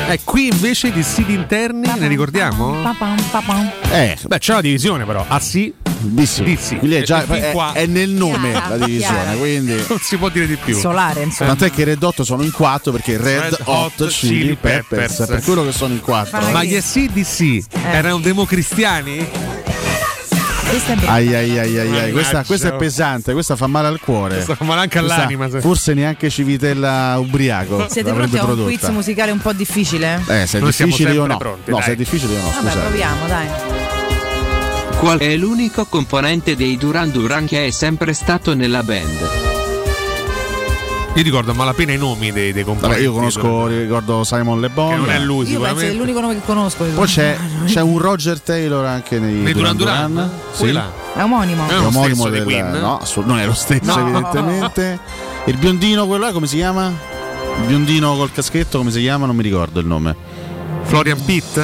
E 0.10 0.20
qui 0.24 0.48
invece 0.52 0.92
di 0.92 1.02
siti 1.04 1.34
interni 1.34 1.88
ne 1.98 2.08
ricordiamo? 2.08 2.82
Eh, 3.92 4.18
Beh, 4.28 4.38
c'è 4.40 4.54
la 4.54 4.62
divisione 4.62 5.06
però. 5.06 5.24
Ah 5.28 5.40
sì? 6.26 6.58
Sì, 6.60 6.78
Quindi 6.78 6.98
è, 6.98 7.04
già, 7.04 7.26
è- 7.26 7.52
è 7.74 7.86
nel 7.86 8.10
nome 8.10 8.52
Chiara, 8.52 8.68
la 8.78 8.86
divisione, 8.86 9.22
chiara. 9.22 9.38
quindi. 9.38 9.86
non 9.88 10.00
si 10.00 10.18
può 10.18 10.30
dire 10.30 10.48
di 10.48 10.56
più. 10.58 10.78
Solare, 10.78 11.22
insomma. 11.24 11.56
Tant'è 11.56 11.74
che 11.74 11.82
i 11.82 11.86
Red 11.86 12.02
Hot 12.04 12.22
sono 12.22 12.44
in 12.44 12.52
quattro 12.52 12.92
perché 12.92 13.18
Red, 13.18 13.42
Red 13.42 13.58
Hot, 13.66 14.00
Hot 14.02 14.08
Chili 14.10 14.38
Chili 14.40 14.56
Peppers, 14.56 15.16
Peppers. 15.18 15.26
per 15.30 15.42
quello 15.44 15.64
che 15.66 15.72
sono 15.72 15.94
in 15.94 16.02
quattro. 16.02 16.40
Ma 16.52 16.64
gli 16.64 16.76
ACDC 16.76 17.40
Eh. 17.42 17.66
erano 17.92 18.20
democristiani? 18.20 19.28
Questa 20.70 20.94
è. 20.94 20.98
Ai 21.06 21.36
ai 21.36 21.60
ai 21.60 21.78
ai 21.80 22.12
questa, 22.12 22.44
questa 22.44 22.70
è 22.70 22.74
pesante, 22.76 23.34
questa 23.34 23.56
fa 23.56 23.68
male 23.68 23.88
al 23.90 24.00
cuore. 24.00 24.36
Questa 24.36 24.56
fa 24.56 24.64
male 24.64 24.82
anche 24.82 24.98
Questa 24.98 25.16
all'anima, 25.18 25.48
se- 25.50 25.62
Forse 25.62 25.94
neanche 25.94 26.30
Civitella 26.32 27.16
ubriaco. 27.20 27.86
Siete 27.90 28.12
pronti 28.12 28.38
a 28.38 28.40
un 28.40 28.46
prodotta. 28.48 28.70
quiz 28.76 28.90
musicale 28.90 29.30
un 29.32 29.38
po' 29.40 29.54
difficile? 29.54 30.24
Eh, 30.28 30.48
se 30.48 30.58
è 30.58 30.62
Noi 30.62 30.72
difficile 30.72 31.12
sempre 31.12 31.28
no. 31.28 31.38
pronti, 31.38 31.70
no, 31.70 31.76
dai. 31.78 31.86
se 31.86 31.92
è 31.92 31.96
difficile 31.96 32.34
io 32.34 32.40
no, 32.40 32.46
Vabbè, 32.46 32.60
scusate. 32.62 32.80
proviamo, 32.80 33.28
dai. 33.28 33.48
Qual 35.04 35.20
è 35.20 35.36
l'unico 35.36 35.84
componente 35.84 36.56
dei 36.56 36.78
Duran 36.78 37.12
Duran 37.12 37.46
che 37.46 37.68
è 37.68 37.72
sempre 37.72 38.14
stato 38.14 38.56
nella 38.56 38.84
band? 38.84 39.30
Io 41.16 41.22
ricordo 41.22 41.52
a 41.52 41.54
malapena 41.54 41.92
i 41.92 41.98
nomi 41.98 42.32
dei, 42.32 42.54
dei 42.54 42.64
componenti. 42.64 43.04
Vabbè, 43.04 43.14
io 43.14 43.14
conosco, 43.14 43.68
ricordo 43.68 44.24
Simon 44.24 44.62
Le 44.62 44.70
Bon. 44.70 44.92
Che 44.92 44.96
non 44.96 45.10
è 45.10 45.20
lui, 45.20 45.52
Io 45.52 45.60
penso 45.60 45.76
che 45.76 45.90
è 45.90 45.94
l'unico 45.94 46.22
nome 46.22 46.36
che 46.36 46.42
conosco. 46.46 46.86
Poi 46.86 47.06
c'è, 47.06 47.38
c'è 47.66 47.82
un 47.82 47.98
Roger 47.98 48.40
Taylor 48.40 48.86
anche 48.86 49.20
nei, 49.20 49.34
Nei 49.34 49.52
Duran 49.52 49.76
Duran? 49.76 50.30
Sì. 50.54 50.72
Là. 50.72 50.90
È 51.14 51.22
omonimo. 51.22 51.68
È 51.68 51.74
lo 51.76 51.88
omonimo 51.88 52.30
del 52.30 52.46
dei 52.46 52.62
Queen? 52.62 52.72
no, 52.72 53.02
non 53.26 53.40
è 53.40 53.46
lo 53.46 53.54
stesso 53.54 53.98
No. 53.98 54.08
evidentemente. 54.08 55.00
Il 55.48 55.58
biondino 55.58 56.08
quello 56.08 56.28
là 56.28 56.32
come 56.32 56.48
si 56.48 56.56
chiama? 56.56 56.88
Il 56.88 57.66
biondino 57.68 58.16
col 58.16 58.32
caschetto 58.32 58.78
come 58.78 58.90
si 58.90 59.02
chiama? 59.02 59.26
Non 59.26 59.36
mi 59.36 59.44
ricordo 59.44 59.82
il 59.82 59.86
nome. 59.86 60.16
Florian 60.84 61.22
Pitt? 61.26 61.62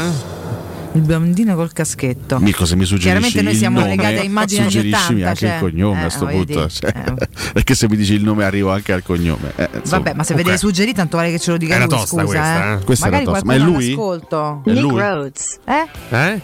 Il 0.94 1.02
biondino 1.02 1.56
col 1.56 1.72
caschetto. 1.72 2.40
Mirko 2.40 2.66
se 2.66 2.76
mi 2.76 2.84
suggerisci 2.84 3.10
Chiaramente 3.10 3.42
noi 3.44 3.52
il 3.54 3.58
siamo 3.60 3.80
nome, 3.80 3.90
legati 3.92 4.16
a 4.16 4.24
immagini 4.24 4.62
anni 4.62 4.72
suggeriscimi 4.72 5.22
80, 5.22 5.28
anche 5.30 5.40
cioè. 5.40 5.54
il 5.54 5.60
cognome 5.62 6.02
Eh, 6.02 6.06
a 6.06 6.10
sto 6.10 6.26
punto. 6.26 6.44
dire, 6.46 6.70
cioè, 6.70 6.94
eh. 6.96 7.28
Perché 7.54 7.76
se 7.76 7.88
mi 7.88 7.96
dici 7.96 8.14
il 8.14 8.24
nome 8.24 8.44
arrivo 8.44 8.72
anche 8.72 8.94
al 8.94 9.04
cognome. 9.04 9.52
eh, 9.56 9.70
insomma. 9.76 9.98
Vabbè, 10.04 10.14
ma 10.16 10.24
se 10.24 10.34
ok. 10.34 10.42
vede 10.44 10.58
suggerito, 10.58 10.98
tanto 10.98 11.18
vale 11.18 11.30
che 11.32 11.40
ce 11.40 11.52
lo 11.52 11.58
dica 11.58 11.76
Era 11.76 11.86
lui, 11.86 11.94
tosta 11.96 12.08
scusa. 12.08 12.24
questa, 12.26 12.66
eh. 12.66 12.74
eh. 12.74 12.84
Questa 12.84 13.08
era 13.08 13.18
Magari 13.18 13.32
tosta. 13.32 13.46
Ma 13.46 13.54
è 13.54 13.58
lui? 13.60 13.86
all'ascolto. 13.86 14.62
È 14.66 14.70
Nick 14.72 14.82
lui? 14.82 15.00
Rhodes. 15.00 15.60
Eh? 15.66 16.16
Eh? 16.16 16.42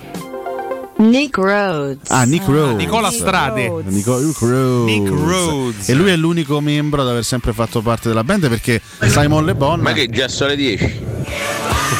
Nick 0.98 1.38
Rhodes. 1.38 2.10
Ah, 2.10 2.24
Nick 2.24 2.46
Rhodes. 2.48 2.78
Nicola 2.78 3.12
Strade. 3.12 3.70
Nico- 3.88 4.20
Nick 4.20 4.40
Rhodes. 4.40 4.86
Nick 4.86 5.10
Rhodes. 5.10 5.90
E 5.90 5.94
lui 5.94 6.10
è 6.12 6.16
l'unico 6.16 6.62
membro 6.62 7.02
ad 7.02 7.10
aver 7.10 7.25
sempre 7.25 7.52
fatto 7.52 7.82
parte 7.82 8.08
della 8.08 8.24
band 8.24 8.48
perché 8.48 8.80
Simon 9.02 9.44
Le 9.44 9.56
Bon. 9.56 9.80
Ma 9.82 9.92
che 9.92 10.08
già 10.08 10.28
sono 10.30 10.52
le 10.52 10.56
10? 10.56 11.00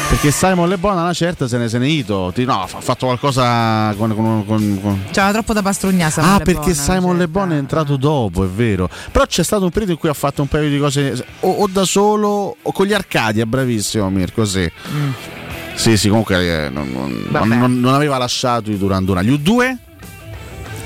Perché 0.08 0.30
Simon 0.30 0.68
Le 0.68 0.78
Bon 0.78 0.96
a 0.96 1.02
una 1.02 1.12
certa 1.12 1.46
se 1.48 1.58
ne 1.58 1.68
se 1.68 1.78
ne 1.78 1.86
è 1.86 1.88
ito. 1.88 2.32
No, 2.36 2.62
ha 2.62 2.66
fatto 2.66 3.06
qualcosa 3.06 3.94
con. 3.96 4.14
con- 4.14 4.44
con- 4.46 4.78
con- 4.80 5.02
C'era 5.10 5.32
troppo 5.32 5.52
da 5.52 5.62
pastrugnare. 5.62 6.10
Simon 6.10 6.28
Ah, 6.30 6.38
Le 6.38 6.44
perché 6.44 6.60
Bon, 6.72 6.74
Simon 6.74 7.16
Le 7.18 7.28
Bon 7.28 7.52
è 7.52 7.56
entrato 7.56 7.96
dopo, 7.96 8.44
è 8.44 8.48
vero. 8.48 8.88
Però 9.12 9.24
c'è 9.26 9.42
stato 9.42 9.64
un 9.64 9.70
periodo 9.70 9.92
in 9.92 9.98
cui 9.98 10.08
ha 10.08 10.14
fatto 10.14 10.42
un 10.42 10.48
paio 10.48 10.68
di 10.68 10.78
cose 10.78 11.24
o, 11.40 11.50
o 11.50 11.66
da 11.68 11.84
solo 11.84 12.56
o 12.60 12.72
con 12.72 12.86
gli 12.86 12.92
arcadi, 12.92 13.40
è 13.40 13.44
bravissimo 13.44 14.08
Mirko, 14.10 14.44
sì. 14.44 14.60
Mm. 14.92 15.10
Sì, 15.74 15.96
sì, 15.96 16.08
comunque 16.08 16.66
eh, 16.66 16.68
non, 16.70 16.90
non- 17.30 17.80
non- 17.80 17.94
aveva 17.94 18.16
lasciato 18.16 18.70
i 18.70 18.78
Duran 18.78 19.04
Duran. 19.04 19.24
Gli 19.24 19.30
U2 19.32 19.76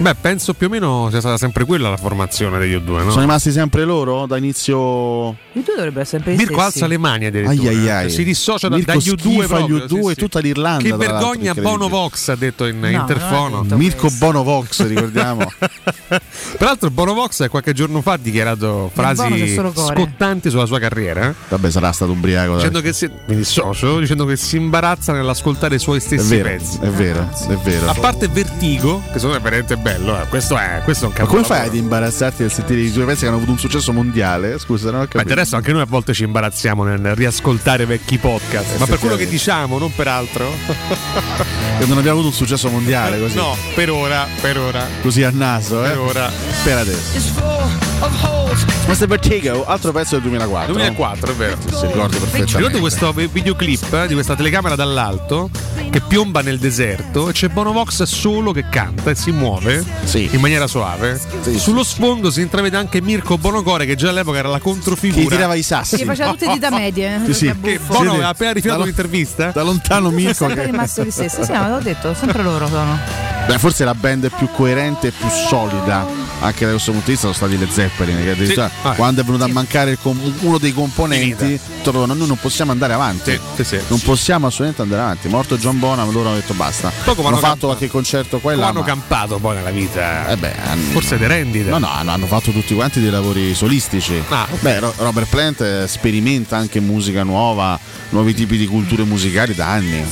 Beh, 0.01 0.15
penso 0.15 0.55
più 0.55 0.67
o 0.69 0.71
meno 0.71 1.09
sia 1.11 1.21
stata 1.21 1.37
sempre 1.37 1.67
quella 1.67 1.91
la 1.91 1.99
formazione 1.99 2.59
degli 2.59 2.75
U2, 2.75 3.05
no? 3.05 3.11
sono 3.11 3.21
rimasti 3.21 3.53
sempre 3.53 3.85
loro 3.85 4.25
da 4.25 4.39
inizio. 4.39 5.29
I 5.53 5.63
due 5.63 5.75
dovrebbero 5.77 6.01
essere 6.01 6.23
sempre 6.23 6.33
gli 6.33 6.37
Mirko 6.39 6.55
stessi. 6.63 6.67
alza 6.79 6.87
le 6.87 6.97
mani 6.99 7.27
addirittura. 7.27 7.69
Ai, 7.71 7.77
ai, 7.77 7.91
ai. 7.91 8.11
Si 8.11 8.25
dissocia 8.25 8.69
da, 8.69 8.77
Mirko 8.77 8.93
dagli 8.93 9.09
U2 9.11 9.19
schifa 9.19 9.59
gli 9.61 9.67
proprio. 9.77 10.01
U2 10.07 10.11
e 10.11 10.15
tutta 10.15 10.39
l'Irlanda, 10.39 10.83
Che 10.83 10.97
vergogna. 10.97 11.53
Bono 11.55 11.89
Vox 11.89 12.29
ha 12.29 12.35
detto 12.37 12.65
in 12.67 12.81
No, 12.81 12.89
interfono. 12.89 13.63
detto 13.63 13.77
Mirko 13.77 14.01
questo. 14.07 14.25
Bonovox, 14.25 14.87
ricordiamo. 14.87 15.53
Peraltro 16.57 16.91
Bono 16.91 17.13
Vox 17.15 17.49
qualche 17.49 17.73
giorno 17.75 18.01
fa 18.01 18.13
ha 18.13 18.17
dichiarato 18.19 18.91
Bono 18.95 19.15
frasi 19.15 19.55
scottanti 19.55 20.49
sulla 20.51 20.67
sua 20.67 20.79
carriera. 20.79 21.29
eh, 21.29 21.35
Vabbè, 21.49 21.71
sarà 21.71 21.93
stato 21.93 22.13
ubriaco. 22.13 22.57
Dicendo 22.57 22.81
che 22.81 22.93
si, 22.95 23.09
mi 23.27 23.37
dissocio, 23.37 23.99
dicendo 24.01 24.25
che 24.25 24.37
si 24.37 24.57
imbarazza 24.57 25.13
nell'ascoltare 25.13 25.75
i 25.75 25.79
suoi 25.79 25.99
È 25.99 26.01
stessi 26.01 26.37
vero, 26.37 26.49
pezzi. 26.49 26.79
è 26.81 26.89
vero, 26.89 27.29
è 27.49 27.55
vero. 27.57 27.89
A 27.91 27.95
parte 27.95 28.29
Vertigo, 28.29 29.03
che 29.13 29.19
secondo 29.19 29.35
me 29.35 29.39
è 29.39 29.43
veramente 29.43 29.77
bello, 29.77 29.89
eh, 29.97 30.27
questo 30.29 30.57
è, 30.59 30.81
questo 30.85 31.05
è 31.05 31.09
un 31.09 31.15
Ma 31.17 31.25
come 31.27 31.43
capolavoro. 31.43 31.45
fai 31.45 31.67
ad 31.67 31.75
imbarazzarti 31.75 32.43
nel 32.43 32.53
sentire 32.53 32.81
i 32.81 32.93
tuoi 32.93 33.05
pezzi 33.07 33.21
che 33.21 33.27
hanno 33.27 33.37
avuto 33.37 33.51
un 33.53 33.59
successo 33.59 33.93
mondiale? 33.93 34.59
Scusa, 34.59 34.87
non 34.91 34.95
ho 34.97 35.03
Ma 35.03 35.07
capito. 35.07 35.29
del 35.29 35.37
resto 35.37 35.57
anche 35.57 35.73
noi 35.73 35.83
a 35.83 35.87
volte 35.87 36.13
ci 36.13 36.25
imbarazziamo 36.25 36.85
nel 36.85 37.15
riascoltare 37.15 37.87
vecchi 37.87 38.19
podcast. 38.19 38.77
Ma 38.79 38.87
per 38.87 38.99
quello 38.99 39.17
che 39.17 39.27
diciamo, 39.29 39.79
non 39.79 39.95
per 39.95 40.09
altro. 40.09 40.49
Che 41.81 41.87
non 41.87 41.97
abbiamo 41.97 42.19
avuto 42.19 42.27
un 42.27 42.35
successo 42.35 42.69
mondiale 42.69 43.19
così. 43.19 43.37
No, 43.37 43.57
per 43.75 43.91
ora, 43.91 44.27
per 44.43 44.59
ora. 44.59 44.87
Così 45.01 45.23
a 45.23 45.31
naso, 45.33 45.83
eh? 45.83 45.89
Per 45.89 45.99
ora. 45.99 46.31
Per 46.63 46.77
adesso. 46.77 48.40
Questo 48.85 49.05
è 49.05 49.07
Vertigo, 49.07 49.65
altro 49.67 49.93
pezzo 49.93 50.15
del 50.19 50.23
2004. 50.23 50.73
2004, 50.73 51.33
è 51.33 51.35
vero. 51.37 51.57
Si 51.61 51.87
ricordo 51.87 52.19
perfettamente. 52.19 52.57
Ricordo 52.57 52.79
questo 52.81 53.13
vi- 53.13 53.29
videoclip 53.31 53.93
eh, 53.95 54.07
di 54.09 54.15
questa 54.15 54.35
telecamera 54.35 54.75
dall'alto 54.75 55.51
che 55.91 56.01
piomba 56.01 56.41
nel 56.43 56.59
deserto 56.59 57.29
e 57.29 57.33
c'è 57.33 57.49
Bono 57.49 57.73
Vox 57.73 58.03
solo 58.03 58.51
che 58.53 58.69
canta 58.69 59.11
e 59.11 59.15
si 59.15 59.31
muove 59.31 59.85
Sì. 60.05 60.29
in 60.33 60.41
maniera 60.41 60.67
soave. 60.67 61.21
Sì, 61.43 61.59
Sullo 61.59 61.85
sfondo 61.85 62.31
si 62.31 62.41
intravede 62.41 62.77
anche 62.77 63.01
Mirko 63.01 63.39
Bonocore 63.39 63.87
che 63.87 63.95
già 63.95 64.09
all'epoca 64.11 64.39
era 64.39 64.49
la 64.49 64.59
controfigura. 64.59 65.23
Chi 65.23 65.29
tirava 65.29 65.55
i 65.55 65.63
sassi. 65.63 65.97
Che 65.97 66.05
faceva 66.05 66.31
tutte 66.31 66.49
dita 66.53 66.71
medie. 66.75 67.21
Sì, 67.27 67.35
sì. 67.35 67.47
Che 67.47 67.57
Che. 67.61 67.81
Bono 67.87 68.11
aveva 68.13 68.29
appena 68.29 68.53
rifiutato 68.53 68.83
da 68.83 68.87
lo- 68.87 68.93
l'intervista. 68.93 69.51
Da 69.53 69.63
lontano 69.63 70.07
Sono 70.07 70.17
Mirko 70.17 70.35
sempre 70.35 70.65
che... 70.65 70.71
rimasto 70.71 71.05
gli 71.05 71.11
stessi. 71.11 71.45
Sì, 71.45 71.53
ma 71.53 71.69
l'ho 71.69 71.81
detto, 71.81 72.15
sempre 72.15 72.43
loro 72.43 72.67
sono. 72.67 72.99
Beh, 73.47 73.59
forse 73.59 73.85
la 73.85 73.95
band 73.95 74.31
più 74.37 74.49
coerente 74.55 75.09
e 75.09 75.11
più 75.13 75.29
solida 75.29 76.07
anche 76.43 76.65
da 76.65 76.71
questo 76.71 76.93
punto 76.93 77.07
di 77.07 77.13
vista 77.13 77.31
sono 77.33 77.49
stati 77.51 77.59
le 77.59 77.71
Zeppelin 77.71 78.23
che 78.23 78.31
addirittura 78.43 78.71
Ah. 78.83 78.95
quando 78.95 79.21
è 79.21 79.25
venuto 79.25 79.45
a 79.45 79.49
mancare 79.49 79.97
com- 79.97 80.35
uno 80.41 80.59
dei 80.59 80.73
componenti 80.73 81.59
trovano 81.83 82.15
noi 82.15 82.27
non 82.27 82.39
possiamo 82.39 82.73
andare 82.73 82.93
avanti 82.93 83.33
Sì, 83.57 83.65
sì, 83.65 83.77
sì. 83.77 83.81
non 83.89 84.01
possiamo 84.01 84.47
assolutamente 84.47 84.83
andare 84.83 85.03
avanti 85.03 85.29
morto 85.29 85.57
John 85.59 85.79
Bonham 85.79 86.11
loro 86.13 86.29
hanno 86.29 86.39
detto 86.39 86.55
basta 86.55 86.91
Poi 87.05 87.15
come 87.15 87.29
hanno 87.29 87.37
hanno 87.37 87.47
fatto 87.47 87.51
campa- 87.53 87.67
qualche 87.67 87.89
concerto 87.89 88.39
qua 88.41 88.53
e 88.53 88.57
là 88.57 88.69
hanno 88.69 88.81
ma- 88.81 88.87
campato 88.87 89.39
poi 89.39 89.57
nella 89.57 89.71
vita. 89.71 90.29
eh 90.29 90.37
beh, 90.37 90.55
hanno- 90.67 90.91
Forse 90.91 91.19
di 91.19 91.27
rendita. 91.27 91.71
No, 91.71 91.79
no, 91.79 91.89
hanno, 91.89 92.27
fatto 92.27 92.51
tutti 92.51 92.75
quanti 92.75 93.01
dei 93.01 93.11
lavori 93.11 93.55
solistici. 93.55 94.23
Ah, 94.29 94.47
ok. 94.51 94.61
Beh, 94.61 94.79
Ro- 94.81 94.95
Robert 94.99 95.29
Plant 95.29 95.61
eh, 95.61 95.87
sperimenta 95.89 96.57
anche 96.57 96.81
musica 96.81 97.23
nuova, 97.23 97.79
nuovi 98.11 98.35
tipi 98.35 98.57
di 98.57 98.67
culture 98.67 99.05
musicali 99.05 99.55
da 99.55 99.67
anni. 99.69 100.05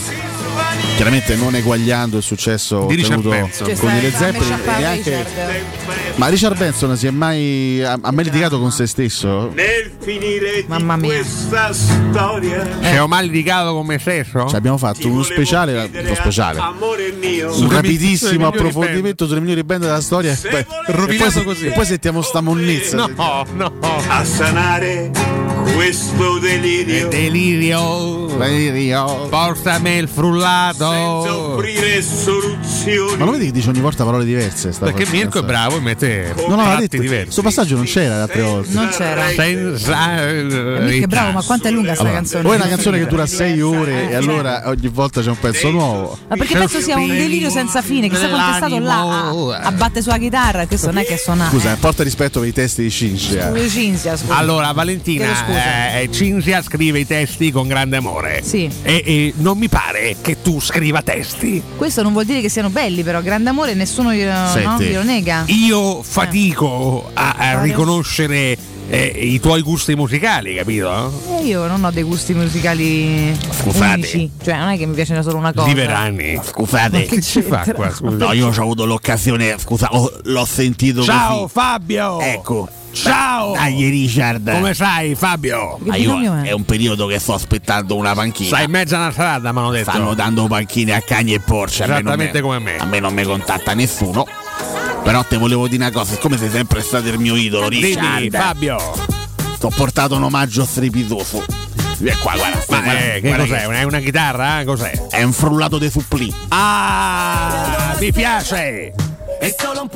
Chiaramente 0.97 1.37
non 1.37 1.55
eguagliando 1.55 2.17
il 2.17 2.23
successo 2.23 2.87
Di 2.87 2.97
Richard 2.97 3.25
ottenuto 3.25 3.41
Benson. 3.43 3.67
C'è 3.69 3.77
con 3.77 3.91
i 3.95 4.01
Led 4.01 4.17
Zeppelin. 4.17 4.59
neanche- 4.79 5.17
Richard. 5.17 5.63
Ma 6.17 6.27
Richard 6.27 6.59
Benson 6.59 6.97
si 6.97 7.07
è 7.07 7.11
mai, 7.11 7.81
ha, 7.85 7.97
ha 8.01 8.11
mai 8.11 8.25
litigato 8.25 8.59
con 8.59 8.73
se 8.73 8.87
stesso? 8.87 9.51
Nel 9.55 9.93
finire 10.01 10.65
Mamma 10.67 10.97
di 10.97 11.03
mia. 11.03 11.15
questa 11.15 11.73
storia 11.73 12.67
C'è 12.81 13.01
un 13.01 13.09
mal 13.09 13.25
litigato 13.27 13.73
con 13.75 13.87
me 13.87 13.99
stesso? 13.99 14.47
Cioè, 14.49 14.57
abbiamo 14.57 14.79
fatto 14.79 15.09
uno 15.09 15.23
speciale, 15.23 15.89
uno 15.93 16.15
speciale, 16.15 16.59
amore 16.59 17.13
mio 17.13 17.57
un 17.61 17.71
rapidissimo 17.71 18.49
approfondimento 18.49 19.27
sulle 19.27 19.41
migliori 19.41 19.63
band 19.63 19.83
della 19.83 20.01
storia. 20.01 20.33
E 20.33 20.49
poi, 20.49 20.61
e 20.61 20.93
poi, 20.93 21.45
così. 21.45 21.67
e 21.67 21.71
poi 21.71 21.85
sentiamo 21.87 22.23
sta 22.23 22.41
monnezza. 22.41 22.97
No, 22.97 23.47
no. 23.55 23.73
a 24.09 24.25
sanare 24.25 25.48
questo 25.79 26.41
delirio. 26.41 27.07
Delirio. 27.07 28.27
Delirio. 28.37 29.29
Portami 29.29 29.91
il 29.99 30.09
frullato. 30.09 30.87
Offrire 30.89 32.03
soluzioni. 32.03 33.17
Ma 33.17 33.25
lo 33.25 33.31
vedi 33.31 33.47
che 33.47 33.53
dice 33.53 33.69
ogni 33.69 33.79
volta 33.79 34.03
parole 34.03 34.25
diverse? 34.25 34.73
sta 34.73 34.87
Perché 34.87 35.05
cosa? 35.05 35.15
Mirko 35.15 35.39
è 35.39 35.43
bravo 35.45 35.77
e 35.77 35.81
mette 35.81 36.35
No, 36.49 36.57
no, 36.57 36.77
detto, 36.81 36.99
diversi. 36.99 37.25
questo 37.27 37.43
passaggio 37.43 37.77
non 37.77 37.85
c'era 37.85 38.17
le 38.17 38.23
altre 38.23 38.43
volte. 38.43 38.75
Non 38.75 38.89
c'era. 38.89 39.29
Senza 39.29 40.33
Mica 40.81 41.05
è 41.05 41.07
bravo, 41.07 41.31
ma 41.31 41.43
quanto 41.43 41.69
è 41.69 41.71
lunga 41.71 41.93
sta 41.93 42.03
Allora, 42.03 42.17
canzone? 42.17 42.49
o 42.49 42.53
è 42.53 42.57
una 42.57 42.67
canzone 42.69 42.99
che 42.99 43.07
dura 43.07 43.27
6 43.27 43.61
ore 43.61 44.11
e 44.11 44.15
allora 44.17 44.63
ogni 44.65 44.89
volta 44.89 45.21
c'è 45.23 45.29
un 45.29 45.39
pezzo 45.39 45.71
nuovo. 45.71 46.19
Ma 46.27 46.35
perché 46.35 46.59
penso 46.59 46.81
sia 46.81 46.97
un 46.97 47.07
delirio 47.07 47.51
senza 47.51 47.83
fine, 47.83 48.09
chissà 48.09 48.29
quanto 48.29 48.53
è 48.53 48.57
stato 48.57 48.79
là 48.81 49.61
a, 49.63 49.71
batte 49.71 50.03
sulla 50.03 50.19
chitarra, 50.19 50.67
questo 50.67 50.87
non 50.87 50.99
è 50.99 51.05
che 51.05 51.17
suona. 51.17 51.49
Scusa, 51.49 51.77
porta 51.79 52.03
rispetto 52.03 52.41
per 52.41 52.49
i 52.49 52.53
testi 52.53 52.83
di 52.83 52.91
Cinzia. 52.91 53.53
Eh, 53.53 53.69
Cinzia, 53.69 54.17
scusa. 54.17 54.37
Allora, 54.37 54.73
Valentina. 54.73 55.27
Eh, 55.69 56.09
Cinzia 56.13 56.63
scrive 56.63 57.01
i 57.01 57.07
testi 57.07 57.51
con 57.51 57.69
grande 57.69 57.97
amore. 57.97 58.43
Sì. 58.43 58.69
E, 58.83 59.03
e 59.05 59.33
non 59.37 59.59
mi 59.59 59.69
pare 59.69 60.17
che 60.21 60.41
tu 60.43 60.61
scriva 60.61 61.03
testi. 61.03 61.63
Questo 61.77 62.03
non 62.03 62.13
vuol 62.13 62.25
dire 62.25 62.41
che 62.41 62.49
siano 62.49 62.71
belli, 62.71 63.03
però 63.03 63.21
grande 63.23 63.51
amore 63.51 63.75
nessuno 63.75 64.13
glielo, 64.13 64.33
no? 64.63 64.79
Glielo 64.79 65.03
nega. 65.03 65.45
Io 65.47 66.03
fatico 66.03 67.11
a, 67.15 67.35
a 67.39 67.63
riconoscere 67.63 68.57
eh, 68.91 69.07
i 69.07 69.39
tuoi 69.39 69.63
gusti 69.63 69.95
musicali, 69.95 70.55
capito? 70.55 71.13
Eh, 71.39 71.45
io 71.45 71.67
non 71.67 71.85
ho 71.85 71.91
dei 71.91 72.03
gusti 72.03 72.33
musicali 72.35 73.37
Scusate. 73.51 73.95
unici, 73.95 74.31
cioè 74.43 74.57
non 74.57 74.69
è 74.71 74.79
che 74.79 74.87
mi 74.87 74.95
piace 74.95 75.21
solo 75.23 75.37
una 75.37 75.53
cosa. 75.53 75.67
Liverani. 75.67 76.41
Scusate, 76.43 76.99
Ma 76.99 77.05
che 77.05 77.21
ci 77.23 77.43
fa 77.43 77.67
qua, 77.75 77.93
scusa? 77.93 78.17
No, 78.17 78.33
io 78.33 78.47
ho 78.47 78.63
avuto 78.63 78.85
l'occasione, 78.87 79.57
scusa, 79.59 79.89
ho- 79.95 80.11
l'ho 80.23 80.45
sentito 80.45 81.03
Ciao 81.03 81.41
così. 81.43 81.53
Fabio! 81.53 82.21
Ecco. 82.21 82.69
Ciao! 82.93 83.53
Dai 83.53 83.89
Richard. 83.89 84.51
Come 84.51 84.75
sai 84.75 85.15
Fabio? 85.15 85.79
Ah, 85.89 85.97
io- 85.97 86.43
è 86.43 86.53
un 86.53 86.65
periodo 86.65 87.07
che 87.07 87.19
sto 87.19 87.35
aspettando 87.35 87.95
una 87.97 88.15
panchina. 88.15 88.49
Stai 88.49 88.65
in 88.65 88.71
mezzo 88.71 88.97
alla 88.97 89.11
strada, 89.13 89.53
mi 89.53 89.59
hanno 89.59 89.71
detto. 89.71 89.91
Stanno 89.91 90.15
dando 90.15 90.47
panchine 90.47 90.95
a 90.95 91.01
cani 91.01 91.35
e 91.35 91.41
porci. 91.41 91.83
a 91.83 91.87
me 91.87 91.93
non 91.93 92.01
Esattamente 92.01 92.33
me- 92.39 92.41
come 92.43 92.59
me. 92.59 92.77
A 92.79 92.85
me 92.85 93.01
non 93.01 93.13
mi 93.15 93.23
contatta 93.23 93.75
nessuno. 93.75 94.27
Però 95.05 95.23
te 95.25 95.37
volevo 95.39 95.69
dire 95.69 95.85
una 95.85 95.93
cosa, 95.93 96.13
siccome 96.15 96.37
sei 96.37 96.51
sempre 96.51 96.83
stato 96.83 97.09
il 97.09 97.19
mio 97.19 97.37
idolo, 97.37 97.69
Dimmi, 97.69 97.95
Richard. 97.95 98.31
Fabio. 98.37 98.77
Ti 99.59 99.65
ho 99.67 99.71
portato 99.71 100.17
un 100.17 100.25
omaggio 100.25 100.65
strepitoso. 100.65 101.45
Vieni 101.99 102.19
qua, 102.19 102.35
guarda. 102.35 102.65
Ma 102.69 102.81
guarda, 102.81 103.01
eh, 103.15 103.21
che 103.21 103.29
guarda 103.29 103.45
cos'è? 103.47 103.65
Una- 103.67 103.79
È 103.79 103.83
una 103.85 103.99
chitarra? 104.01 104.63
Cos'è? 104.65 105.07
È 105.09 105.23
un 105.23 105.33
frullato 105.33 105.79
dei 105.79 105.91
supplì. 105.91 106.33
Ah, 106.49 107.97
mi 107.99 108.13
piace! 108.13 108.93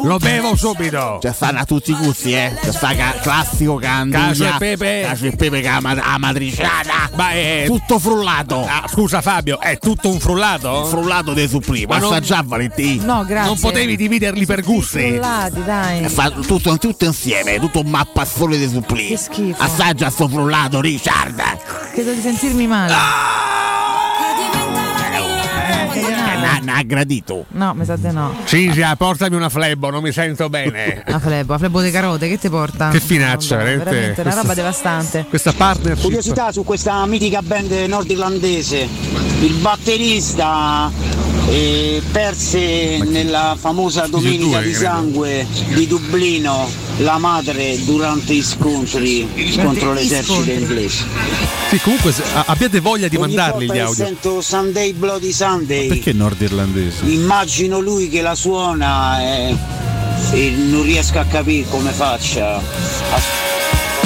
Lo 0.02 0.18
bevo 0.18 0.54
subito! 0.56 1.18
Cioè 1.20 1.32
stanno 1.32 1.58
a 1.60 1.64
tutti 1.64 1.90
i 1.90 1.94
gusti, 1.96 2.32
eh. 2.32 2.54
C'è 2.60 2.72
sta 2.72 2.94
ca- 2.94 3.14
classico 3.20 3.74
canduglia. 3.76 4.26
Cacio 4.28 4.44
e 4.44 4.54
pepe. 4.58 5.02
Cacio 5.04 5.26
e 5.26 5.30
pepe 5.36 5.60
che 5.60 5.68
ha 5.68 5.80
ma- 5.80 5.96
ha 6.00 6.18
matriciana. 6.18 7.10
Ma 7.14 7.30
è. 7.32 7.64
Tutto 7.66 7.98
frullato. 7.98 8.64
Ah, 8.64 8.84
scusa 8.88 9.20
Fabio, 9.20 9.58
è 9.60 9.78
tutto 9.78 10.08
un 10.10 10.18
frullato? 10.20 10.84
Frullato 10.84 11.32
dei 11.32 11.48
supplì. 11.48 11.86
Ma 11.86 11.98
non- 11.98 12.20
già 12.22 12.42
Valentino. 12.44 13.04
No, 13.04 13.24
grazie. 13.24 13.48
Non 13.48 13.58
potevi 13.58 13.96
dividerli 13.96 14.46
per 14.46 14.62
gusti? 14.62 15.00
Frullati, 15.00 15.64
dai. 15.64 16.04
E 16.04 16.08
fa 16.08 16.30
tutto, 16.30 16.78
tutto 16.78 17.04
insieme, 17.04 17.58
tutto 17.58 17.80
un 17.80 17.90
mappazzone 17.90 18.56
dei 18.56 18.68
supplì. 18.68 19.08
Che 19.08 19.16
schifo. 19.16 19.60
Assaggia 19.62 20.08
sto 20.10 20.28
frullato, 20.28 20.80
Richard. 20.80 21.42
Credo 21.92 22.12
di 22.12 22.20
sentirmi 22.20 22.66
male. 22.66 22.92
Eh, 22.92 22.96
n'ha 26.62 26.82
gradito. 26.84 27.44
No, 27.50 27.74
mi 27.74 27.84
sa 27.84 27.96
di 27.96 28.10
no. 28.10 28.34
Cinzia, 28.44 28.94
portami 28.96 29.36
una 29.36 29.48
flebbo, 29.48 29.90
non 29.90 30.02
mi 30.02 30.12
sento 30.12 30.48
bene. 30.48 31.02
La 31.06 31.18
flebo, 31.18 31.52
la 31.52 31.58
flebo 31.58 31.80
di 31.80 31.90
carote, 31.90 32.28
che 32.28 32.38
ti 32.38 32.48
porta? 32.48 32.88
Che 32.90 33.00
finaccia, 33.00 33.56
No, 33.56 33.62
veramente. 33.64 33.84
veramente 33.90 34.20
una 34.20 34.30
Questa- 34.30 34.40
roba 34.42 34.54
devastante. 34.54 35.26
Questa 35.28 35.52
partnership. 35.52 36.02
Curiosità 36.04 36.52
su 36.52 36.64
questa 36.64 37.04
mitica 37.06 37.42
band 37.42 37.70
nordirlandese. 37.88 38.88
Il 39.40 39.54
batterista 39.60 40.90
eh, 41.52 42.00
perse 42.10 42.98
nella 43.04 43.56
famosa 43.60 44.06
domenica 44.06 44.60
di 44.62 44.72
sangue 44.72 45.46
di 45.74 45.86
Dublino 45.86 46.66
la 46.98 47.18
madre 47.18 47.78
durante 47.84 48.32
gli 48.34 48.42
scontri 48.42 49.28
contro 49.62 49.92
l'esercito 49.92 50.50
inglese. 50.50 51.04
Sì, 51.70 51.78
comunque 51.80 52.12
se- 52.12 52.22
a- 52.32 52.44
abbiate 52.46 52.80
voglia 52.80 53.08
di 53.08 53.16
Ogni 53.16 53.34
mandarli 53.34 53.66
gli 53.66 53.78
audio. 53.78 53.92
sento 54.04 54.40
Sunday 54.40 54.92
Bloody 54.94 55.32
Sunday. 55.32 55.88
Perché 55.88 56.12
nordirlandese? 56.14 57.04
Immagino 57.04 57.80
lui 57.80 58.08
che 58.08 58.22
la 58.22 58.34
suona 58.34 59.20
e, 59.22 59.56
e 60.32 60.50
non 60.56 60.82
riesco 60.84 61.18
a 61.18 61.24
capire 61.24 61.66
come 61.68 61.90
faccia. 61.92 62.56
a- 62.56 63.51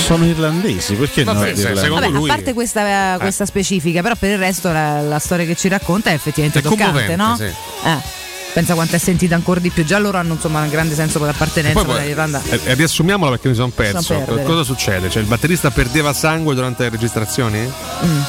Sono 0.07 0.25
irlandesi, 0.25 0.95
perché 0.95 1.25
Vabbè, 1.25 1.57
se- 1.57 1.73
Vabbè, 1.73 2.09
lui- 2.09 2.31
a 2.31 2.35
parte 2.35 2.53
questa, 2.53 3.17
questa 3.19 3.45
specifica, 3.45 4.03
però 4.03 4.15
per 4.17 4.31
il 4.31 4.39
resto 4.39 4.71
la, 4.71 5.01
la 5.01 5.19
storia 5.19 5.45
che 5.45 5.57
ci 5.57 5.67
racconta 5.69 6.11
è 6.11 6.13
effettivamente 6.15 6.61
È 6.61 6.63
toccante, 6.63 7.17
no? 7.17 7.35
sì. 7.37 7.43
Eh, 7.45 8.25
pensa 8.53 8.75
quanto 8.75 8.95
è 8.95 8.99
sentita 8.99 9.35
ancora 9.35 9.59
di 9.59 9.71
più. 9.71 9.85
Già 9.85 9.99
loro 9.99 10.19
hanno 10.19 10.35
insomma 10.35 10.63
un 10.63 10.69
grande 10.69 10.95
senso 10.95 11.19
per 11.19 11.29
l'appartenenza 11.29 11.79
Poi, 11.79 11.87
per 11.89 11.97
poi, 11.97 12.07
l'Irlanda. 12.07 12.41
eh, 12.49 12.61
eh, 12.67 12.75
riassumiamola 12.75 13.33
perché 13.33 13.49
mi 13.49 13.55
sono 13.57 13.71
perso. 13.75 14.15
Cosa 14.45 14.63
succede? 14.63 15.11
Cioè, 15.11 15.23
il 15.23 15.29
batterista 15.29 15.71
perdeva 15.71 16.13
sangue 16.13 16.55
durante 16.55 16.85
le 16.85 16.91
registrazioni? 16.91 17.59
Mm. 17.59 18.21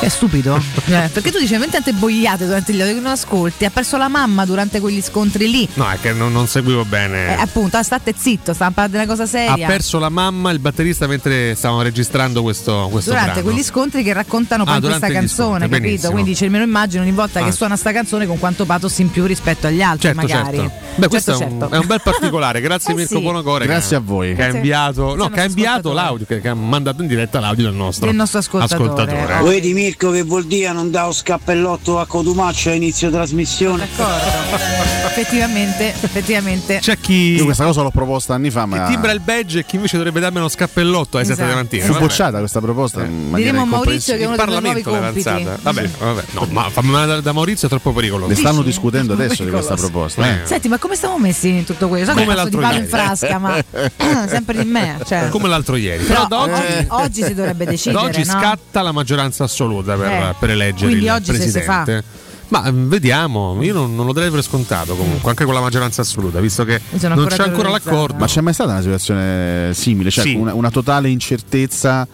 È 0.00 0.08
stupido. 0.08 0.58
Eh, 0.90 1.08
perché 1.12 1.30
tu 1.30 1.38
dici 1.38 1.50
veramente 1.50 1.76
tante 1.80 1.92
boiate 1.92 2.46
durante 2.46 2.72
gli 2.72 2.80
audio 2.80 2.94
che 2.94 3.00
non 3.00 3.12
ascolti. 3.12 3.64
Ha 3.64 3.70
perso 3.70 3.96
la 3.96 4.08
mamma 4.08 4.44
durante 4.44 4.80
quegli 4.80 5.00
scontri 5.00 5.48
lì. 5.48 5.68
No, 5.74 5.88
è 5.88 6.00
che 6.00 6.12
non, 6.12 6.32
non 6.32 6.48
seguivo 6.48 6.80
Eh, 6.80 6.84
bene. 6.86 7.36
appunto, 7.36 7.76
ah, 7.76 7.84
state 7.84 8.12
zitto, 8.16 8.52
sta 8.54 8.72
parlando 8.72 8.96
di 8.98 9.04
una 9.04 9.06
cosa 9.06 9.22
ha 9.22 9.26
seria. 9.26 9.66
perso 9.68 10.00
la 10.00 10.08
mamma 10.08 10.50
il 10.50 10.58
batterista 10.58 11.06
mentre 11.06 11.54
stavano 11.54 11.82
registrando 11.82 12.42
questo, 12.42 12.88
questo 12.90 13.10
durante 13.10 13.34
brano. 13.34 13.48
quegli 13.50 13.62
scontri 13.62 14.02
che 14.02 14.12
raccontano 14.12 14.64
poi 14.64 14.74
Ah, 14.74 14.80
questa 14.80 15.06
canzone, 15.10 15.28
scontri, 15.28 15.68
capito? 15.68 15.80
benissimo. 15.86 16.10
Quindi 16.12 16.34
ce 16.34 16.48
me 16.48 16.58
lo 16.58 16.64
immagino 16.64 17.02
ogni 17.04 17.12
volta 17.12 17.38
Ah. 17.40 17.44
che 17.44 17.52
suona 17.52 17.76
sta 17.76 17.92
canzone 17.92 18.26
con 18.26 18.38
quanto 18.40 18.64
pathos 18.64 18.98
in 18.98 19.10
più 19.12 19.26
rispetto 19.26 19.68
agli 19.68 19.82
altri, 19.82 20.08
Certo, 20.08 20.20
magari. 20.26 20.56
certo. 20.56 20.72
Beh, 20.96 21.08
questo 21.08 21.30
Certo, 21.36 21.44
è, 21.44 21.52
un, 21.52 21.60
certo. 21.60 21.74
è 21.76 21.78
un 21.78 21.86
bel 21.86 22.00
particolare. 22.02 22.60
Grazie 22.62 22.92
Eh 22.94 22.96
Mirko 22.96 23.14
sì. 23.16 23.22
Buonocore. 23.22 23.66
Grazie 23.66 23.88
che, 23.90 23.94
a 23.94 24.00
voi. 24.00 24.34
Che 24.34 24.42
ha 24.42 24.48
inviato, 24.48 25.14
no, 25.14 25.28
che 25.28 25.40
ha 25.40 25.44
inviato 25.44 25.70
ascoltatore. 25.90 25.94
l'audio, 25.94 26.26
che, 26.26 26.40
che 26.40 26.48
ha 26.48 26.54
mandato 26.54 27.00
in 27.02 27.06
diretta 27.06 27.38
l'audio 27.38 27.66
del 27.66 27.74
nostro, 27.74 28.06
Del 28.06 28.16
nostro 28.16 28.40
ascoltatore. 28.40 29.38
Lo 29.40 29.44
vedi 29.48 29.72
Mirko 29.90 30.10
che 30.12 30.22
vuol 30.22 30.44
dire 30.44 30.70
non 30.72 30.90
dà 30.92 31.06
lo 31.06 31.12
scappellotto 31.12 31.98
a 31.98 32.06
Codumaccio 32.06 32.70
a 32.70 32.74
inizio 32.74 33.10
trasmissione? 33.10 33.88
D'accordo. 33.96 34.30
effettivamente, 35.10 35.88
effettivamente. 35.88 36.78
C'è 36.80 36.96
chi, 37.00 37.34
Io 37.34 37.44
questa 37.44 37.64
cosa 37.64 37.82
l'ho 37.82 37.90
proposta 37.90 38.34
anni 38.34 38.50
fa, 38.50 38.66
ma 38.66 38.84
chi 38.84 38.92
timbra 38.92 39.10
il 39.10 39.18
badge 39.18 39.58
e 39.60 39.64
chi 39.66 39.74
invece 39.76 39.96
dovrebbe 39.96 40.20
darmi 40.20 40.38
uno 40.38 40.48
scappellotto 40.48 41.16
alle 41.16 41.26
7 41.26 41.40
Esatto. 41.40 41.56
di 41.56 41.60
mattina. 41.62 41.84
fu 41.86 41.92
Vabbè. 41.92 42.04
bocciata 42.04 42.38
questa 42.38 42.60
proposta. 42.60 43.00
maniera 43.00 43.36
Diremo 43.36 43.62
a 43.62 43.64
Maurizio 43.64 44.16
che 44.16 44.22
è 44.22 44.26
uno 44.26 44.36
dei 44.36 44.60
nuovi 44.60 44.82
compiti. 44.82 45.44
Vabbè, 45.62 45.90
vabbè. 45.98 46.24
No, 46.32 46.46
ma 46.50 46.70
fammi 46.70 46.90
mandare 46.90 47.20
da 47.20 47.32
Maurizio 47.32 47.66
è 47.66 47.70
troppo 47.70 47.92
pericoloso. 47.92 48.28
Ne 48.28 48.36
stanno 48.36 48.62
discutendo 48.62 49.14
adesso 49.14 49.42
di 49.42 49.50
questa 49.50 49.74
proposta. 49.74 50.24
eh. 50.24 50.46
Senti, 50.46 50.68
ma 50.68 50.78
come 50.78 50.94
stiamo 50.94 51.18
messi 51.18 51.48
in 51.48 51.64
tutto 51.64 51.88
questo? 51.88 52.10
So 52.12 52.12
Come 52.12 52.26
di 52.30 52.34
l'altro 52.36 52.60
palo 52.60 52.74
in 52.74 52.84
ieri. 52.84 52.90
frasca, 52.90 53.38
ma 53.38 53.56
ah, 53.96 54.28
sempre 54.28 54.56
di 54.62 54.64
me. 54.70 54.98
Cioè. 55.04 55.28
Come 55.30 55.48
l'altro 55.48 55.74
ieri. 55.74 56.04
Però 56.04 56.26
Però, 56.26 56.28
da 56.28 56.40
oggi, 56.42 56.62
oggi, 56.62 56.86
oggi 56.90 57.22
si 57.24 57.34
dovrebbe 57.34 57.64
decidere. 57.66 58.00
da 58.00 58.08
oggi 58.08 58.24
no? 58.24 58.38
scatta 58.38 58.82
la 58.82 58.92
maggioranza 58.92 59.44
assoluta 59.44 59.79
per, 59.82 60.00
Eh, 60.00 60.34
per 60.38 60.50
eleggere 60.50 60.86
quindi 60.88 61.04
il 61.06 61.10
oggi 61.10 61.34
se 61.34 61.40
si 61.40 61.50
presidente. 61.50 62.04
Ma 62.48 62.68
mm, 62.70 62.88
vediamo, 62.88 63.56
io 63.62 63.72
non, 63.72 63.94
non 63.94 64.06
lo 64.06 64.12
darei 64.12 64.30
per 64.30 64.42
scontato 64.42 64.94
comunque, 64.96 65.30
anche 65.30 65.44
con 65.44 65.54
la 65.54 65.60
maggioranza 65.60 66.02
assoluta, 66.02 66.40
visto 66.40 66.64
che 66.64 66.80
non 66.90 67.12
ancora 67.12 67.36
c'è 67.36 67.42
ancora 67.44 67.68
l'accordo. 67.70 68.18
Ma 68.18 68.26
c'è 68.26 68.40
mai 68.40 68.52
stata 68.54 68.72
una 68.72 68.80
situazione 68.80 69.72
simile? 69.72 70.10
Cioè 70.10 70.24
Sì. 70.24 70.34
una, 70.34 70.52
una 70.54 70.70
totale 70.70 71.08
incertezza 71.10 72.08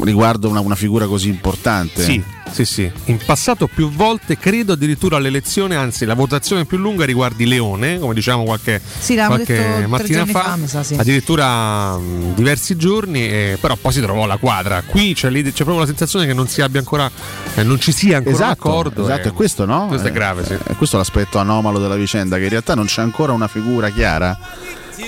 riguardo 0.00 0.48
una, 0.48 0.60
una 0.60 0.74
figura 0.74 1.06
così 1.06 1.28
importante? 1.28 2.02
Sì, 2.02 2.22
sì, 2.50 2.64
sì. 2.64 2.90
In 3.06 3.18
passato 3.24 3.66
più 3.68 3.90
volte, 3.90 4.36
credo 4.38 4.72
addirittura 4.74 5.16
all'elezione, 5.16 5.76
anzi 5.76 6.04
la 6.04 6.14
votazione 6.14 6.64
più 6.64 6.76
lunga 6.78 7.04
riguardi 7.04 7.46
Leone, 7.46 7.98
come 7.98 8.14
diciamo 8.14 8.44
qualche, 8.44 8.80
Sì, 8.98 9.14
qualche 9.14 9.84
mattina 9.86 10.26
fa, 10.26 10.56
fa, 10.56 10.66
sa, 10.66 10.82
sì. 10.82 10.94
addirittura 10.94 11.96
mh, 11.96 12.34
diversi 12.34 12.76
giorni, 12.76 13.26
eh, 13.26 13.58
però 13.60 13.76
poi 13.76 13.92
si 13.92 14.00
trovò 14.00 14.26
la 14.26 14.36
quadra. 14.36 14.82
Qui 14.82 15.14
c'è, 15.14 15.30
c'è 15.30 15.52
proprio 15.64 15.80
la 15.80 15.86
sensazione 15.86 16.26
che 16.26 16.34
non 16.34 16.48
si 16.48 16.60
abbia 16.60 16.80
ancora, 16.80 17.10
eh, 17.54 17.62
non 17.62 17.80
ci 17.80 17.92
sia 17.92 18.16
ancora 18.18 18.34
un 18.36 18.42
Esatto, 18.42 18.68
accordo. 18.68 19.02
esatto, 19.04 19.28
eh. 19.28 19.30
è 19.30 19.32
questo, 19.32 19.64
no? 19.64 19.86
Questo 19.86 20.08
è 20.08 20.10
Eh, 20.10 20.14
grave, 20.14 20.44
sì. 20.44 20.52
eh, 20.52 20.74
questo 20.74 20.96
è 20.96 20.98
l'aspetto 20.98 21.38
anomalo 21.38 21.78
della 21.78 21.96
vicenda, 21.96 22.36
che 22.36 22.44
in 22.44 22.50
realtà 22.50 22.74
non 22.74 22.86
c'è 22.86 23.00
ancora 23.02 23.32
una 23.32 23.48
figura 23.48 23.88
chiara 23.90 24.38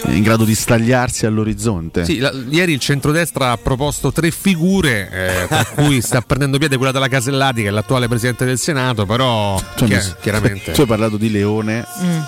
in 0.08 0.22
grado 0.22 0.44
di 0.44 0.54
stagliarsi 0.54 1.26
all'orizzonte. 1.26 2.04
Sì, 2.04 2.18
la- 2.18 2.32
ieri 2.48 2.72
il 2.72 2.78
centrodestra 2.80 3.50
ha 3.52 3.56
proposto 3.56 4.12
tre 4.12 4.30
figure, 4.30 5.10
eh, 5.10 5.46
tra 5.48 5.64
cui 5.74 6.00
sta 6.00 6.20
prendendo 6.20 6.58
piede 6.58 6.76
quella 6.76 6.92
della 6.92 7.08
Casellati, 7.08 7.62
che 7.62 7.68
è 7.68 7.70
l'attuale 7.70 8.08
presidente 8.08 8.44
del 8.44 8.58
Senato, 8.58 9.06
però 9.06 9.54
hai 9.56 9.88
chi- 9.88 9.98
chiaramente. 10.20 10.72
Tu 10.76 10.80
hai 10.82 10.86
parlato 10.86 11.16
di 11.16 11.30
Leone. 11.30 11.84
Mm. 12.02 12.18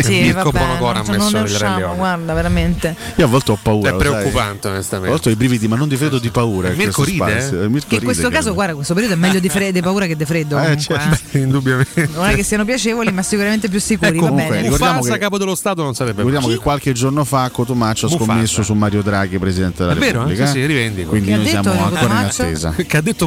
Sì, 0.00 0.20
Mirko 0.20 0.50
vabbè, 0.50 0.58
Bonocora 0.58 1.00
ha 1.00 1.02
non, 1.02 1.16
messo 1.16 1.36
il 1.38 1.46
Re 1.58 1.76
Leone. 1.76 1.96
guarda, 1.96 2.34
veramente. 2.34 2.96
Io 3.16 3.24
a 3.24 3.28
volte 3.28 3.52
ho 3.52 3.58
paura. 3.60 3.88
È 3.88 3.92
lo 3.92 3.98
sai. 4.00 4.08
preoccupante, 4.08 4.68
A 4.68 4.70
onestamente. 4.70 5.10
volte 5.10 5.28
ho 5.28 5.32
i 5.32 5.36
brividi, 5.36 5.68
ma 5.68 5.76
non 5.76 5.88
di 5.88 5.96
freddo 5.96 6.18
di 6.18 6.30
paura. 6.30 6.68
in 6.70 6.76
Mirko 6.76 7.02
questo 7.02 7.24
ride, 7.24 7.40
spazio. 7.40 7.62
eh? 7.62 7.68
Mirko 7.68 7.86
Che 7.88 7.94
in 7.94 8.00
ride, 8.00 8.04
questo 8.04 8.28
caso, 8.30 8.54
guarda, 8.54 8.74
questo 8.74 8.94
periodo 8.94 9.14
è 9.14 9.18
meglio 9.18 9.38
di, 9.40 9.48
fre- 9.48 9.72
di 9.72 9.80
paura 9.80 10.06
che 10.06 10.16
di 10.16 10.24
freddo. 10.24 10.56
Eh, 10.58 10.60
comunque, 10.60 10.82
certo. 10.84 11.18
eh. 11.32 11.40
Indubbiamente. 11.40 12.08
Non 12.12 12.24
è 12.26 12.34
che 12.34 12.42
siano 12.42 12.64
piacevoli, 12.64 13.12
ma 13.12 13.22
sicuramente 13.22 13.68
più 13.68 13.80
sicuri. 13.80 14.18
Va 14.18 14.26
comunque, 14.28 14.48
bene. 14.54 14.62
ricordiamo 14.62 15.00
che- 15.02 15.18
capo 15.18 15.38
dello 15.38 15.54
Stato, 15.54 15.82
non 15.82 15.94
sarebbe 15.94 16.22
Ricordiamo 16.22 16.48
che 16.48 16.56
qualche 16.60 16.92
giorno 16.92 17.24
fa 17.24 17.48
Cotomaccio 17.50 18.06
ha 18.06 18.10
scommesso 18.10 18.62
su 18.62 18.74
Mario 18.74 19.02
Draghi, 19.02 19.38
presidente 19.38 19.78
della 19.82 19.92
È 19.92 19.98
vero, 19.98 20.18
Repubblica. 20.24 20.44
eh? 20.44 20.46
Sì, 20.46 20.52
sì, 20.52 20.66
rivendico. 20.66 21.08
Quindi 21.10 21.30
Che 21.30 21.36
noi 21.36 21.46
siamo 21.46 21.70
ancora 21.70 21.88
in 21.88 21.96
Cotomaccio? 21.98 22.42
attesa. 22.42 22.74
Che 22.86 22.96
ha 22.96 23.00
detto 23.00 23.26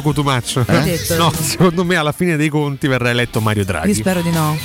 detto? 0.82 1.16
No, 1.16 1.32
secondo 1.40 1.84
me 1.84 1.96
alla 1.96 2.12
fine 2.12 2.36
dei 2.36 2.48
conti 2.48 2.86
verrà 2.88 3.10
eletto 3.10 3.40
Mario 3.40 3.60
Io 3.62 3.66
Draghi. 3.66 3.94
spero 3.94 4.20
di 4.20 4.30
no. 4.30 4.56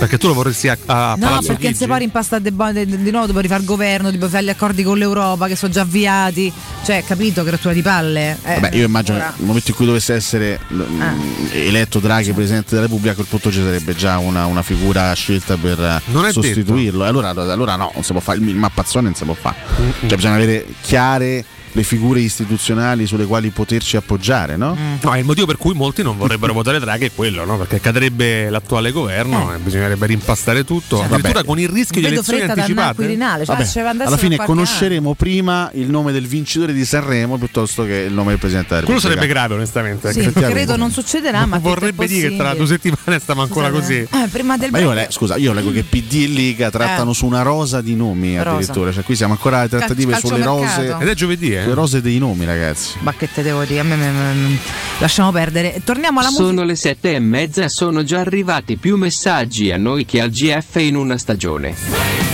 Perché 0.00 0.16
tu 0.16 0.28
lo 0.28 0.34
vorresti 0.34 0.66
a, 0.68 0.78
a 0.86 1.14
No, 1.18 1.26
Palazzo 1.26 1.48
perché 1.48 1.66
Chigi? 1.66 1.78
se 1.78 1.86
poi 1.86 1.98
rimpasta 1.98 2.38
de- 2.38 2.50
de- 2.56 2.86
de- 2.86 3.02
di 3.02 3.10
nuovo 3.10 3.26
dopo 3.26 3.38
rifare 3.40 3.60
il 3.60 3.66
governo, 3.66 4.10
dopo 4.10 4.28
fare 4.30 4.44
gli 4.44 4.48
accordi 4.48 4.82
con 4.82 4.96
l'Europa 4.96 5.46
che 5.46 5.56
sono 5.56 5.70
già 5.72 5.82
avviati. 5.82 6.50
Cioè, 6.82 7.04
capito 7.04 7.44
che 7.44 7.50
rottura 7.50 7.74
di 7.74 7.82
palle. 7.82 8.38
Eh, 8.42 8.54
Vabbè, 8.60 8.74
io 8.76 8.86
immagino 8.86 9.18
ora- 9.18 9.26
che 9.26 9.34
nel 9.36 9.46
momento 9.46 9.70
in 9.70 9.76
cui 9.76 9.84
dovesse 9.84 10.14
essere 10.14 10.58
Ah. 10.98 11.14
eletto 11.52 11.98
Draghi 11.98 12.32
presidente 12.32 12.70
della 12.70 12.82
Repubblica, 12.82 13.12
a 13.12 13.14
quel 13.14 13.26
punto 13.28 13.52
ci 13.52 13.60
sarebbe 13.62 13.94
già 13.94 14.16
una, 14.18 14.46
una 14.46 14.62
figura 14.62 15.12
scelta 15.12 15.56
per 15.58 15.78
eh, 15.78 16.32
sostituirlo. 16.32 17.04
Allora, 17.04 17.28
allora 17.30 17.76
no, 17.76 17.90
non 17.94 18.02
si 18.02 18.12
può 18.12 18.20
fare, 18.22 18.38
il 18.38 18.54
mappazzone 18.56 19.04
non 19.04 19.14
si 19.14 19.24
può 19.24 19.34
fare. 19.34 19.56
Mm, 19.80 19.90
Cioè, 20.08 20.16
bisogna 20.16 20.34
avere 20.36 20.66
chiare 20.80 21.44
le 21.72 21.82
figure 21.82 22.20
istituzionali 22.20 23.06
sulle 23.06 23.26
quali 23.26 23.50
poterci 23.50 23.96
appoggiare, 23.96 24.56
no? 24.56 24.76
No, 25.00 25.16
il 25.16 25.24
motivo 25.24 25.46
per 25.46 25.56
cui 25.56 25.74
molti 25.74 26.02
non 26.02 26.16
vorrebbero 26.16 26.52
votare 26.52 26.78
Draghi 26.80 27.06
è 27.06 27.10
quello, 27.14 27.44
no? 27.44 27.56
Perché 27.58 27.80
cadrebbe 27.80 28.50
l'attuale 28.50 28.90
governo 28.90 29.54
e 29.54 29.58
bisognerebbe 29.58 30.06
rimpastare 30.06 30.64
tutto, 30.64 31.00
addirittura 31.02 31.32
Vabbè. 31.34 31.44
con 31.46 31.58
il 31.58 31.68
rischio 31.68 32.00
di 32.00 32.06
elezioni 32.08 32.42
anticipate. 32.42 32.94
Quirinale, 32.96 33.44
cioè, 33.44 33.56
Vabbè, 33.82 34.04
alla 34.04 34.16
fine 34.16 34.36
conosceremo 34.36 35.14
prima 35.14 35.70
il 35.74 35.88
nome 35.90 36.12
del 36.12 36.26
vincitore 36.26 36.72
di 36.72 36.84
Sanremo 36.84 37.36
piuttosto 37.36 37.84
che 37.84 37.96
il 37.96 38.12
nome 38.12 38.30
del 38.30 38.38
presidente 38.38 38.74
della 38.74 38.84
Quello 38.86 39.00
sarebbe 39.00 39.26
grave, 39.26 39.54
onestamente. 39.54 40.08
anno. 40.08 40.22
Sì, 40.22 40.30
credo 40.32 40.76
non 40.76 40.90
succederà, 40.90 41.46
ma 41.46 41.58
Vorrebbe 41.58 42.06
dire 42.06 42.30
che 42.30 42.36
tra 42.36 42.54
due 42.54 42.66
settimane 42.66 43.18
stiamo 43.20 43.42
ancora 43.42 43.70
così. 43.70 43.96
Eh, 43.98 44.28
prima 44.30 44.56
del 44.56 44.70
Ma 44.70 44.78
io, 44.78 44.92
le- 44.92 45.06
scusa, 45.10 45.36
io 45.36 45.52
leggo 45.52 45.70
che 45.70 45.82
PD 45.84 46.14
e 46.24 46.28
Lega 46.28 46.70
trattano 46.70 47.10
Eh. 47.10 47.14
su 47.14 47.26
una 47.26 47.42
rosa 47.42 47.80
di 47.80 47.94
nomi 47.94 48.36
Rosa. 48.36 48.50
addirittura. 48.50 48.92
Cioè, 48.92 49.02
qui 49.04 49.14
siamo 49.16 49.34
ancora 49.34 49.60
alle 49.60 49.68
trattative 49.68 50.12
Calcio- 50.12 50.26
sulle 50.28 50.44
rose. 50.44 50.96
Ed 50.98 51.08
è 51.08 51.14
giovedì, 51.14 51.54
eh? 51.54 51.59
Le 51.66 51.74
rose 51.74 52.00
dei 52.00 52.18
nomi, 52.18 52.44
ragazzi. 52.44 52.96
Ma 53.00 53.12
che 53.14 53.28
te 53.32 53.42
devo 53.42 53.64
dire? 53.64 53.80
A 53.80 53.82
me, 53.84 53.96
me- 53.96 54.10
me- 54.10 54.58
lasciamo 54.98 55.30
perdere. 55.32 55.80
Torniamo 55.84 56.20
alla 56.20 56.28
musica. 56.30 56.48
Sono 56.48 56.64
le 56.64 56.74
sette 56.76 57.14
e 57.14 57.18
mezza, 57.18 57.68
sono 57.68 58.02
già 58.02 58.20
arrivati 58.20 58.76
più 58.76 58.96
messaggi 58.96 59.70
a 59.70 59.76
noi 59.76 60.04
che 60.04 60.20
al 60.20 60.30
GF 60.30 60.76
in 60.76 60.96
una 60.96 61.18
stagione. 61.18 61.74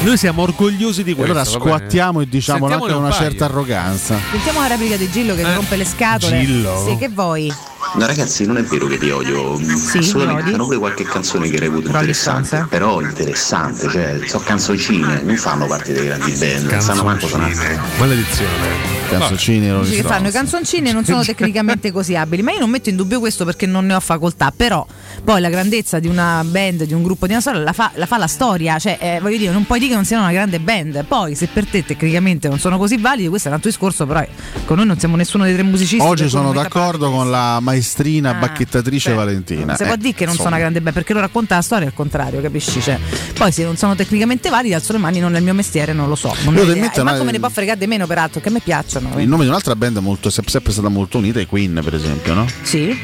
Noi 0.03 0.17
siamo 0.17 0.43
orgogliosi 0.43 1.03
di 1.03 1.15
questo. 1.15 1.33
allora 1.33 1.45
squattiamo 1.45 2.21
e 2.21 2.29
diciamolo 2.29 2.75
anche 2.75 2.87
con 2.87 2.97
un 2.97 3.03
una 3.05 3.09
paio. 3.11 3.23
certa 3.23 3.45
arroganza. 3.47 4.19
Sentiamo 4.31 4.61
la 4.61 4.67
replica 4.69 4.97
di 4.97 5.11
Gillo 5.11 5.35
che 5.35 5.43
mi 5.45 5.55
rompe 5.55 5.77
le 5.77 5.85
scatole. 5.85 6.39
Gillo? 6.41 6.85
Sì, 6.87 6.97
che 6.97 7.09
vuoi? 7.09 7.53
No 7.99 8.05
ragazzi 8.05 8.45
non 8.45 8.59
è 8.59 8.63
vero 8.63 8.87
che 8.87 8.99
vi 8.99 9.11
odio, 9.11 9.55
assolutamente 9.55 10.35
mi 10.35 10.41
odi? 10.43 10.53
hanno 10.53 10.65
pure 10.65 10.77
qualche 10.77 11.05
canzone 11.05 11.49
che 11.49 11.59
reputo 11.59 11.87
interessante, 11.87 12.67
però 12.69 13.01
interessante, 13.01 13.89
cioè 13.89 14.21
sono 14.27 14.45
canzoncine, 14.45 15.23
non 15.23 15.37
fanno 15.37 15.67
parte 15.67 15.95
dei 15.95 16.05
grandi 16.05 16.33
band, 16.33 16.71
non 16.71 16.81
sanno 16.83 17.05
manco 17.05 17.27
suonare. 17.27 17.81
Maledizione. 17.99 18.95
Canzoncini 19.09 19.69
e 19.69 19.81
Dici 19.83 19.97
che 19.97 20.03
fanno 20.03 20.29
i 20.29 20.31
canzoncini 20.33 20.91
non 20.91 21.05
sono 21.05 21.23
tecnicamente 21.23 21.93
così 21.93 22.17
abili, 22.17 22.43
ma 22.43 22.53
io 22.53 22.59
non 22.59 22.71
metto 22.71 22.89
in 22.89 22.97
dubbio 22.97 23.21
questo 23.21 23.45
perché 23.45 23.65
non 23.65 23.87
ne 23.87 23.95
ho 23.95 24.01
facoltà, 24.01 24.53
però 24.55 24.85
poi 25.25 25.41
la 25.41 25.49
grandezza 25.49 25.99
di 25.99 26.09
una 26.09 26.45
band, 26.45 26.85
di 26.85 26.93
un 26.93 27.03
gruppo, 27.03 27.27
di 27.27 27.33
una 27.33 27.41
storia 27.41 27.61
la 27.61 27.73
fa 27.73 27.93
la, 27.95 28.07
fa 28.07 28.19
la 28.19 28.27
storia, 28.27 28.79
cioè 28.79 28.99
eh, 29.01 29.21
voglio 29.21 29.39
dire, 29.39 29.53
non 29.53 29.65
puoi 29.65 29.79
dire 29.79 29.91
che 29.91 29.97
non 29.97 30.05
siano 30.05 30.25
una 30.25 30.33
grande 30.33 30.59
band, 30.59 31.05
poi 31.05 31.35
se 31.35 31.47
per 31.47 31.67
te 31.67 31.85
tecnicamente 31.85 32.49
non 32.49 32.59
sono 32.59 32.79
così 32.79 32.97
validi, 32.97 33.29
questo 33.29 33.47
è 33.49 33.51
un 33.51 33.57
altro 33.57 33.71
discorso, 33.71 34.07
però 34.07 34.25
con 34.65 34.77
noi 34.77 34.87
non 34.87 34.99
siamo 34.99 35.17
nessuno 35.17 35.45
dei 35.45 35.55
tre 35.55 35.63
musicisti. 35.63 36.05
Oggi 36.05 36.29
sono 36.29 36.53
d'accordo 36.53 37.11
con 37.11 37.31
la 37.31 37.61
maestrina 37.87 38.31
Ah, 38.31 38.35
bacchettatrice 38.35 39.11
beh, 39.11 39.14
Valentina. 39.16 39.77
Si 39.77 39.83
Eh, 39.83 39.87
può 39.87 39.96
dire 39.96 40.14
che 40.14 40.27
non 40.27 40.35
sono 40.35 40.49
una 40.49 40.59
grande 40.59 40.81
band 40.81 40.94
perché 40.94 41.12
lo 41.12 41.20
racconta 41.20 41.55
la 41.55 41.62
storia 41.62 41.87
al 41.87 41.94
contrario, 41.94 42.40
capisci? 42.40 42.81
Cioè, 42.81 42.99
poi 43.35 43.53
se 43.53 43.62
non 43.62 43.77
sono 43.77 43.94
tecnicamente 43.94 44.51
validi, 44.51 44.75
alzo 44.75 44.92
le 44.92 44.99
mani, 44.99 45.20
non 45.20 45.35
è 45.35 45.38
il 45.38 45.44
mio 45.44 45.55
mestiere, 45.55 45.92
non 45.92 46.09
lo 46.09 46.16
so. 46.16 46.35
Non 46.44 46.57
ho 46.57 46.62
idea. 46.62 46.75
metto 46.75 46.99
E 46.99 47.03
una- 47.03 47.11
manco 47.12 47.25
me 47.25 47.33
ne 47.33 47.38
può 47.38 47.49
fregare 47.49 47.79
di 47.79 47.87
meno, 47.87 48.07
peraltro, 48.07 48.40
che 48.40 48.49
a 48.49 48.53
me 48.53 48.61
piacciono. 48.61 49.18
Il 49.20 49.29
nome 49.29 49.44
di 49.44 49.49
un'altra 49.49 49.77
band 49.77 49.99
molto, 49.99 50.29
se- 50.31 50.42
sempre 50.46 50.72
stata 50.72 50.88
molto 50.88 51.18
unita, 51.18 51.40
i 51.40 51.46
Queen, 51.46 51.81
per 51.85 51.94
esempio, 51.94 52.35
no? 52.35 52.46
Sì. 52.62 52.94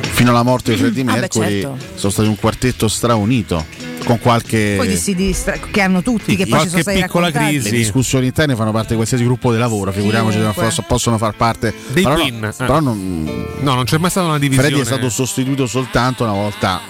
Fino 0.00 0.30
alla 0.30 0.42
morte 0.42 0.72
di 0.72 0.78
Freddie 0.78 1.02
Ah, 1.08 1.12
beh, 1.14 1.20
Mercury 1.20 1.60
certo. 1.62 1.76
sono 1.94 2.12
stati 2.12 2.28
un 2.28 2.36
quartetto 2.36 2.88
straunito. 2.88 3.64
Con 4.04 4.18
qualche. 4.18 4.74
Poi 4.76 4.96
si 4.96 5.14
distra- 5.14 5.58
che 5.58 5.80
hanno 5.82 6.02
tutti, 6.02 6.30
Sì, 6.30 6.36
che 6.36 6.46
poi 6.46 6.60
ci 6.60 6.68
sono 6.68 6.70
qualche 6.70 6.80
stati 6.82 7.02
piccola 7.02 7.26
raccontati. 7.26 7.62
Le 7.62 7.70
discussioni 7.70 8.26
interne 8.26 8.56
fanno 8.56 8.72
parte 8.72 8.88
di 8.88 8.94
qualsiasi 8.94 9.24
gruppo 9.24 9.52
di 9.52 9.58
lavoro, 9.58 9.92
figuriamoci 9.92 10.38
posso- 10.54 10.82
possono 10.86 11.18
far 11.18 11.34
parte 11.36 11.74
Dei 11.88 12.02
però 12.02 12.16
no- 12.16 12.20
Queen, 12.22 12.44
eh. 12.44 12.52
però 12.56 12.80
non, 12.80 13.48
No, 13.60 13.74
non 13.74 13.84
c'è 13.84 13.98
mai 13.98 14.10
stata 14.10 14.26
una 14.26 14.38
divisione. 14.38 14.68
Freddy 14.68 14.82
è 14.82 14.86
stato 14.86 15.08
sostituito 15.10 15.66
soltanto 15.66 16.24
una 16.24 16.32
volta 16.32 16.80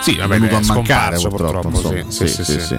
Sì, 0.00 0.14
vabbè, 0.16 0.28
venuto 0.38 0.54
è 0.56 0.58
a 0.58 0.74
mancare 0.74 1.16
purtroppo. 1.18 1.68
purtroppo, 1.68 2.10
sì, 2.10 2.26
Sì, 2.26 2.28
sì, 2.28 2.44
sì, 2.44 2.52
sì. 2.52 2.60
sì. 2.60 2.78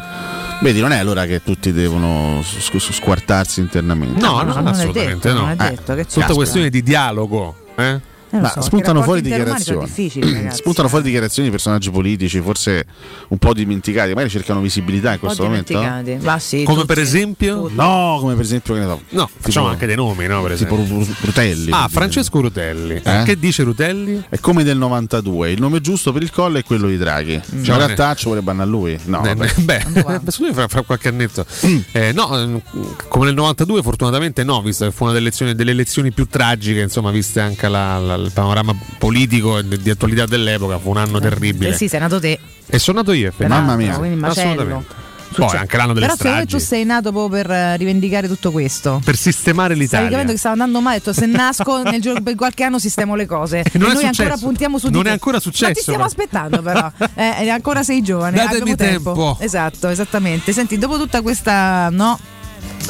Vedi, 0.61 0.79
non 0.79 0.93
è 0.93 0.97
allora 0.97 1.25
che 1.25 1.41
tutti 1.43 1.73
devono 1.73 2.41
scu- 2.41 2.79
scu- 2.79 2.93
squartarsi 2.93 3.59
internamente. 3.59 4.21
No, 4.21 4.37
No, 4.37 4.43
no, 4.43 4.53
non 4.53 4.67
è 4.67 4.69
assolutamente 4.71 5.27
detto, 5.27 5.33
no. 5.33 5.39
non 5.41 5.49
è 5.49 5.53
Eh, 5.53 5.69
detto, 5.71 5.81
Tutta 5.81 5.95
caspita. 6.03 6.33
questione 6.33 6.69
di 6.69 6.81
dialogo. 6.81 7.55
Eh? 7.75 7.99
Eh, 8.33 8.39
Ma 8.39 8.49
so, 8.49 8.61
spuntano 8.61 9.03
fuori 9.03 9.21
dichiarazioni. 9.21 9.87
spuntano 10.51 10.87
fuori 10.87 11.03
dichiarazioni 11.03 11.49
di 11.49 11.53
personaggi 11.53 11.91
politici, 11.91 12.41
forse 12.41 12.83
un 13.27 13.37
po' 13.37 13.53
dimenticati, 13.53 14.09
magari 14.09 14.29
cercano 14.29 14.59
visibilità 14.59 15.13
in 15.13 15.19
questo 15.19 15.43
momento. 15.43 15.79
Ma 16.21 16.39
sì, 16.39 16.63
Come 16.63 16.81
tutti. 16.81 16.87
per 16.93 16.99
esempio? 16.99 17.69
No, 17.71 18.17
come 18.19 18.33
per 18.33 18.43
esempio, 18.43 18.73
che 18.73 18.79
ne 18.79 18.85
so. 18.87 19.01
No, 19.09 19.29
facciamo 19.37 19.67
anche 19.67 19.85
dei 19.85 19.95
nomi, 19.95 20.25
no? 20.25 20.41
Per 20.41 20.57
tipo 20.57 20.79
esempio. 20.81 21.15
Rutelli. 21.21 21.71
Ah, 21.71 21.87
Francesco 21.91 22.41
Rutelli. 22.41 23.01
Eh? 23.03 23.21
Che 23.23 23.37
dice 23.37 23.61
Rutelli? 23.63 24.23
È 24.29 24.39
come 24.39 24.63
del 24.63 24.77
92, 24.77 25.51
il 25.51 25.59
nome 25.59 25.79
giusto 25.79 26.11
per 26.11 26.23
il 26.23 26.31
collo 26.31 26.57
è 26.57 26.63
quello 26.63 26.87
di 26.87 26.97
Draghi. 26.97 27.39
Cioè, 27.45 27.55
in 27.75 27.77
realtà 27.77 28.15
ci 28.15 28.25
vorrebbe 28.27 28.49
a 28.51 28.65
lui. 28.65 28.97
No, 29.05 29.23
Eh, 29.25 29.35
vabbè. 29.35 29.53
beh, 29.59 29.79
fra, 30.53 30.67
fra 30.67 30.81
qualche 30.81 31.07
annetto. 31.09 31.45
Mm. 31.67 31.77
Eh, 31.91 32.11
no, 32.13 32.35
ehm, 32.37 32.61
come 33.07 33.25
nel 33.25 33.35
92 33.35 33.81
fortunatamente 33.83 34.43
no, 34.43 34.61
visto 34.61 34.85
che 34.85 34.91
fu 34.91 35.03
una 35.03 35.13
delle 35.13 35.25
elezioni, 35.27 35.53
delle 35.55 35.71
elezioni 35.71 36.11
più 36.11 36.27
tragiche, 36.27 36.81
insomma, 36.81 37.11
viste 37.11 37.39
anche 37.39 37.67
la- 37.67 37.97
la- 37.99 38.22
il 38.25 38.31
panorama 38.31 38.75
politico 38.97 39.57
e 39.57 39.67
di, 39.67 39.77
di 39.79 39.89
attualità 39.89 40.25
dell'epoca, 40.25 40.79
fu 40.79 40.89
un 40.89 40.97
anno 40.97 41.19
terribile. 41.19 41.69
Eh 41.71 41.73
sì, 41.77 41.87
sei 41.87 41.99
nato 41.99 42.19
te. 42.19 42.39
E 42.65 42.79
sono 42.79 42.99
nato 42.99 43.11
io, 43.13 43.27
effettivamente. 43.27 43.65
Mamma 43.71 43.75
mia. 43.81 43.97
Quindi. 43.97 44.23
Assolutamente. 44.25 45.01
Succe- 45.33 45.47
Poi 45.47 45.57
anche 45.57 45.77
l'anno 45.77 45.93
delle 45.93 46.05
Però 46.05 46.15
secondo 46.17 46.37
me 46.37 46.43
stragi. 46.45 46.63
tu 46.63 46.69
sei 46.69 46.85
nato 46.85 47.11
proprio 47.11 47.41
per 47.41 47.49
eh, 47.51 47.77
rivendicare 47.77 48.27
tutto 48.27 48.51
questo. 48.51 49.01
Per 49.03 49.15
sistemare 49.17 49.69
Stavi 49.73 49.79
l'Italia. 49.83 50.09
capendo 50.09 50.31
che 50.31 50.37
stava 50.37 50.53
andando 50.53 50.79
male, 50.79 50.97
ho 50.97 50.99
detto 50.99 51.11
se 51.13 51.25
nasco 51.25 51.81
nel 51.89 52.01
giorno 52.01 52.21
per 52.21 52.35
qualche 52.35 52.63
anno 52.63 52.77
sistemo 52.77 53.15
le 53.15 53.25
cose. 53.25 53.63
non 53.73 53.89
e 53.89 53.91
è 53.91 53.93
noi 53.95 54.03
ancora 54.05 54.11
successo. 54.13 54.45
puntiamo 54.45 54.77
su 54.77 54.87
di 54.89 54.93
Non 54.93 55.03
te. 55.03 55.09
è 55.09 55.11
ancora 55.11 55.39
successo, 55.39 55.65
Ma 55.69 55.73
ti 55.73 55.79
stiamo 55.81 55.99
però. 56.05 56.09
aspettando 56.09 56.61
però. 56.61 56.91
Eh, 57.15 57.45
e 57.45 57.49
ancora 57.49 57.81
sei 57.81 58.03
giovane. 58.03 58.37
Datemi 58.37 58.71
abbiamo 58.73 58.75
tempo. 58.75 59.37
Esatto, 59.39 59.87
esattamente. 59.87 60.51
Senti, 60.51 60.77
dopo 60.77 60.97
tutta 60.99 61.21
questa 61.23 61.89
no 61.89 62.19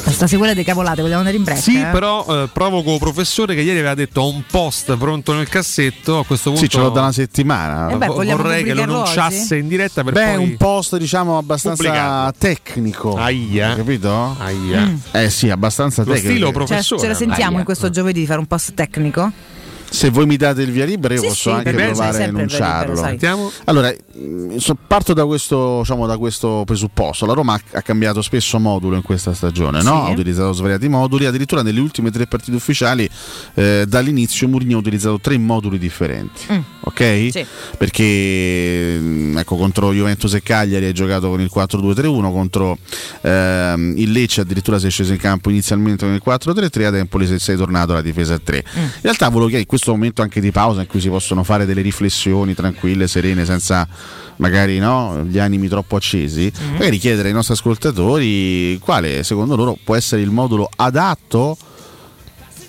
questa 0.02 0.26
sequela 0.26 0.52
di 0.54 0.64
cavolate, 0.64 1.00
vogliamo 1.00 1.20
andare 1.20 1.36
in 1.36 1.44
break? 1.44 1.60
Sì, 1.60 1.80
eh? 1.80 1.86
però 1.86 2.24
eh, 2.44 2.48
provoco 2.52 2.98
professore 2.98 3.54
che 3.54 3.62
ieri 3.62 3.78
aveva 3.78 3.94
detto 3.94 4.20
ho 4.20 4.28
un 4.28 4.42
post 4.50 4.94
pronto 4.96 5.32
nel 5.32 5.48
cassetto. 5.48 6.18
A 6.18 6.24
questo 6.24 6.50
punto 6.50 6.64
Sì, 6.64 6.70
ce 6.70 6.78
l'ho 6.78 6.90
da 6.90 7.00
una 7.00 7.12
settimana. 7.12 7.88
Eh 7.90 7.96
beh, 7.96 8.06
vorrei 8.06 8.64
che 8.64 8.74
lo 8.74 8.82
annunciasse 8.82 9.54
oggi? 9.54 9.58
in 9.62 9.68
diretta 9.68 10.04
per 10.04 10.12
Beh, 10.12 10.34
poi 10.34 10.36
un 10.44 10.56
post 10.56 10.96
diciamo 10.98 11.38
abbastanza 11.38 11.82
pubblicarlo. 11.82 12.32
tecnico. 12.38 13.16
Aia. 13.16 13.74
Capito? 13.76 14.36
Aia. 14.38 14.80
Mm. 14.86 14.96
Eh 15.12 15.30
sì, 15.30 15.48
abbastanza 15.48 16.02
Lo 16.04 16.12
tecnico. 16.12 16.30
stilo 16.30 16.46
Cioè, 16.46 16.54
professore. 16.54 17.00
ce 17.00 17.08
la 17.08 17.14
sentiamo 17.14 17.50
Aia. 17.50 17.58
in 17.60 17.64
questo 17.64 17.88
giovedì 17.90 18.20
di 18.20 18.26
fare 18.26 18.38
un 18.40 18.46
post 18.46 18.74
tecnico? 18.74 19.30
Se 19.88 20.10
voi 20.10 20.26
mi 20.26 20.36
date 20.36 20.62
il 20.62 20.72
via 20.72 20.84
libera, 20.84 21.14
io 21.14 21.20
Sì, 21.20 21.26
posso 21.28 21.50
sì, 21.50 21.56
anche 21.56 21.72
provare 21.72 22.24
a 22.24 22.26
enunciarlo. 22.26 22.96
Sentiamo. 22.96 23.50
Allora, 23.64 23.94
parto 24.86 25.12
da 25.12 25.24
questo, 25.26 25.78
diciamo, 25.80 26.06
da 26.06 26.16
questo 26.16 26.62
presupposto. 26.64 27.26
La 27.26 27.32
Roma 27.32 27.54
ha, 27.54 27.60
ha 27.78 27.82
cambiato 27.82 28.22
spesso 28.22 28.58
modulo 28.58 28.96
in 28.96 29.02
questa 29.02 29.34
stagione, 29.34 29.82
no? 29.82 30.04
Sì. 30.04 30.10
ha 30.10 30.12
utilizzato 30.12 30.52
svariati 30.52 30.88
moduli, 30.88 31.26
addirittura 31.26 31.62
nelle 31.62 31.80
ultime 31.80 32.10
tre 32.10 32.26
partite 32.26 32.56
ufficiali 32.56 33.08
eh, 33.54 33.84
dall'inizio 33.86 34.48
Mourinho 34.48 34.76
ha 34.76 34.80
utilizzato 34.80 35.20
tre 35.20 35.36
moduli 35.38 35.78
differenti. 35.78 36.46
Mm. 36.52 36.58
Ok? 36.80 37.28
Sì. 37.30 37.46
Perché 37.76 38.98
mh, 38.98 39.38
ecco, 39.38 39.56
contro 39.56 39.92
Juventus 39.92 40.34
e 40.34 40.42
Cagliari 40.42 40.84
hai 40.86 40.92
giocato 40.92 41.28
con 41.28 41.40
il 41.40 41.50
4-2-3-1, 41.54 42.32
contro 42.32 42.78
ehm, 43.22 43.94
il 43.96 44.12
Lecce 44.12 44.42
addirittura 44.42 44.78
sei 44.78 44.90
sceso 44.90 45.12
in 45.12 45.18
campo 45.18 45.50
inizialmente 45.50 46.04
con 46.04 46.14
il 46.14 46.22
4-3-3, 46.24 46.84
ad 46.84 46.94
Empoli 46.94 47.26
sei, 47.26 47.38
sei 47.38 47.56
tornato 47.56 47.92
alla 47.92 48.02
difesa 48.02 48.34
a 48.34 48.38
3. 48.38 48.64
Mm. 48.78 48.82
In 48.82 48.90
realtà 49.02 49.26
volevo 49.26 49.44
chiedere 49.44 49.62
in 49.62 49.66
questo 49.66 49.90
momento 49.92 50.22
anche 50.22 50.40
di 50.40 50.50
pausa 50.50 50.82
in 50.82 50.86
cui 50.86 51.00
si 51.00 51.08
possono 51.08 51.42
fare 51.42 51.66
delle 51.66 51.80
riflessioni 51.80 52.54
tranquille, 52.54 53.08
serene, 53.08 53.44
senza 53.44 53.86
magari 54.36 54.78
no, 54.78 55.24
gli 55.28 55.38
animi 55.38 55.68
troppo 55.68 55.96
accesi, 55.96 56.50
Mm. 56.62 56.72
magari 56.72 56.98
chiedere 56.98 57.28
ai 57.28 57.34
nostri 57.34 57.54
ascoltatori 57.54 58.78
quale 58.80 59.22
secondo 59.22 59.56
loro 59.56 59.76
può 59.82 59.94
essere 59.94 60.22
il 60.22 60.30
modulo 60.30 60.68
adatto 60.76 61.56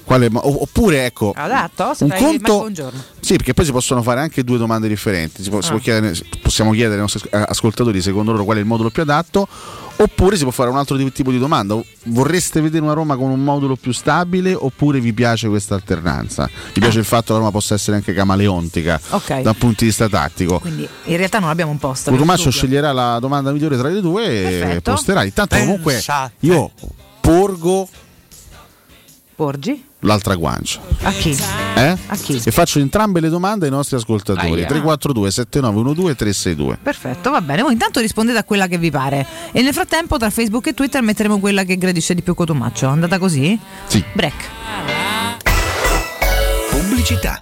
Quale 0.06 0.30
oppure 0.32 1.06
ecco, 1.06 1.34
Adatto? 1.36 1.96
Se 1.96 2.04
un 2.04 2.12
fai 2.12 2.20
conto- 2.20 2.58
buongiorno. 2.60 3.04
Sì, 3.20 3.38
perché 3.38 3.56
poi 3.56 3.66
si 3.66 3.72
possono 3.72 4.04
fare 4.04 4.20
anche 4.22 4.44
due 4.44 4.60
domande 4.60 4.88
differenti. 4.88 5.42
Si 5.42 5.50
può- 5.50 5.62
si 5.62 5.70
Ah. 5.70 5.72
può 5.72 5.80
chiedere- 5.80 6.16
possiamo 6.44 6.72
chiedere 6.74 6.94
ai 6.96 7.00
nostri 7.02 7.28
as- 7.32 7.46
ascoltatori 7.50 8.00
secondo 8.04 8.32
loro 8.32 8.44
qual 8.44 8.58
è 8.58 8.60
il 8.60 8.68
modulo 8.68 8.92
più 8.92 9.02
adatto, 9.02 9.48
oppure 9.96 10.36
si 10.38 10.44
può 10.44 10.52
fare 10.52 10.70
un 10.70 10.78
altro 10.78 10.96
tipo 11.10 11.32
di 11.32 11.40
domanda. 11.40 11.76
Vorreste 12.04 12.62
vedere 12.62 12.84
una 12.84 12.94
Roma 12.94 13.16
con 13.16 13.32
un 13.32 13.44
modulo 13.44 13.76
più 13.76 13.92
stabile 13.94 14.54
oppure 14.54 15.00
vi 15.00 15.12
piace 15.12 15.48
questa 15.50 15.74
alternanza? 15.74 16.48
Vi 16.74 16.80
piace 16.80 17.00
il 17.00 17.06
fatto 17.06 17.26
che 17.28 17.32
la 17.34 17.38
Roma 17.40 17.50
possa 17.52 17.74
essere 17.74 17.98
anche 17.98 18.14
camaleontica 18.14 19.02
Ah. 19.10 19.16
Ok. 19.16 19.42
da 19.42 19.50
un 19.50 19.58
punto 19.58 19.78
di 19.80 19.86
vista 19.88 20.08
tattico? 20.08 20.60
Quindi 20.60 20.88
in 21.06 21.18
realtà 21.18 21.40
non 21.40 21.50
abbiamo 21.50 21.72
un 21.72 21.80
posto. 21.80 22.12
Dubbio. 22.12 22.52
sceglierà 22.52 22.92
la 22.92 23.18
domanda 23.20 23.52
migliore 23.52 23.76
tra 23.76 23.90
le 23.90 24.02
due 24.02 24.24
e 24.24 24.60
Perfetto. 24.60 24.92
posterà. 24.92 25.24
Intanto 25.24 25.58
comunque 25.58 25.94
Pensate. 25.94 26.34
io 26.42 26.70
porgo 27.20 27.90
Porgi? 29.36 29.84
L'altra 30.00 30.36
guancia. 30.36 30.80
A 31.02 31.12
chi? 31.12 31.38
Eh? 31.76 31.98
A 32.08 32.16
chi? 32.16 32.42
E 32.44 32.52
faccio 32.52 32.80
entrambe 32.80 33.20
le 33.20 33.30
domande 33.30 33.66
ai 33.66 33.72
nostri 33.72 33.96
ascoltatori. 33.96 34.62
Aia. 34.62 34.68
342 34.68 35.32
7912 35.32 36.16
362. 36.16 36.78
Perfetto, 36.82 37.32
va 37.32 37.42
bene. 37.42 37.62
Voi 37.62 37.74
intanto 37.74 38.00
rispondete 38.00 38.38
a 38.38 38.44
quella 38.44 38.68
che 38.68 38.78
vi 38.78 38.92
pare. 38.92 39.26
E 39.52 39.62
nel 39.62 39.74
frattempo 39.74 40.18
tra 40.18 40.30
Facebook 40.30 40.68
e 40.68 40.74
Twitter 40.74 41.02
metteremo 41.02 41.40
quella 41.40 41.64
che 41.64 41.78
gradisce 41.78 42.14
di 42.14 42.22
più 42.22 42.34
Cotumaccio. 42.34 42.88
Andata 42.88 43.18
così? 43.18 43.58
Sì. 43.88 44.04
Break. 44.14 44.50
Pubblicità. 46.70 47.42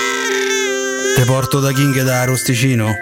Te 1.15 1.25
porto 1.25 1.59
da 1.59 1.71
King 1.71 2.01
da 2.03 2.23
Rosticino? 2.23 2.93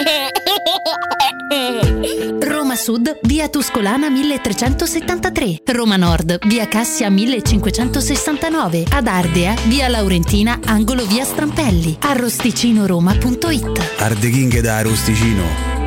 Roma 2.42 2.76
Sud, 2.76 3.20
via 3.24 3.48
Tuscolana 3.50 4.10
1373. 4.10 5.62
Roma 5.66 5.96
Nord, 5.96 6.40
via 6.48 6.68
Cassia 6.68 7.10
1569. 7.10 8.86
Ad 8.90 9.08
Ardea, 9.08 9.56
via 9.66 9.88
Laurentina, 9.88 10.60
angolo 10.66 11.06
via 11.06 11.24
Strampelli. 11.24 11.98
Arrosticinoroma.it. 12.00 13.96
Arde 14.00 14.30
King 14.30 14.60
da 14.60 14.82
Rosticino. 14.82 15.44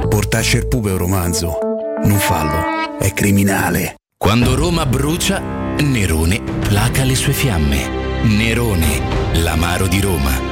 Portasce 0.08 0.58
il 0.58 0.68
pupe 0.68 0.90
un 0.90 0.98
romanzo. 0.98 1.58
Non 2.04 2.18
fallo, 2.18 2.98
è 2.98 3.12
criminale. 3.12 3.96
Quando 4.16 4.54
Roma 4.54 4.86
brucia, 4.86 5.40
Nerone 5.80 6.40
placa 6.60 7.04
le 7.04 7.14
sue 7.14 7.32
fiamme. 7.32 7.88
Nerone, 8.22 9.00
l'amaro 9.34 9.86
di 9.88 10.00
Roma. 10.00 10.51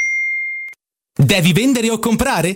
Devi 1.31 1.53
vendere 1.53 1.89
o 1.89 1.97
comprare? 1.97 2.55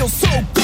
feel 0.00 0.08
so 0.08 0.44
good. 0.54 0.59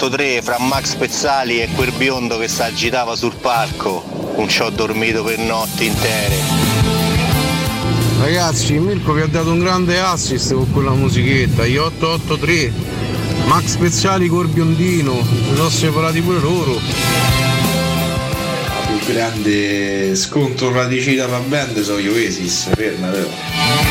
103 0.00 0.40
fra 0.40 0.58
Max 0.58 0.94
Pezzali 0.94 1.60
e 1.60 1.68
quel 1.74 1.92
biondo 1.92 2.38
che 2.38 2.48
si 2.48 2.62
agitava 2.62 3.14
sul 3.16 3.34
palco. 3.34 4.32
Non 4.34 4.48
ci 4.48 4.62
ho 4.62 4.70
dormito 4.70 5.22
per 5.22 5.38
notti 5.38 5.84
intere. 5.84 6.36
Ragazzi, 8.18 8.78
Mirko 8.78 9.12
vi 9.12 9.20
ha 9.20 9.26
dato 9.26 9.50
un 9.50 9.58
grande 9.58 10.00
assist 10.00 10.54
con 10.54 10.72
quella 10.72 10.92
musichetta, 10.92 11.66
gli 11.66 11.76
883, 11.76 12.72
Max 13.44 13.76
Pezzali 13.76 14.28
col 14.28 14.48
biondino, 14.48 15.22
si 15.22 15.54
sono 15.54 15.68
separati 15.68 16.22
pure 16.22 16.40
loro. 16.40 16.80
Il 18.92 19.04
più 19.04 19.12
grande 19.12 20.14
scontro 20.16 20.72
radicita 20.72 21.26
la 21.26 21.40
band 21.40 21.78
sono 21.82 22.00
gli 22.00 22.08
Oasis, 22.08 22.70
ferma 22.74 23.10
vero? 23.10 23.89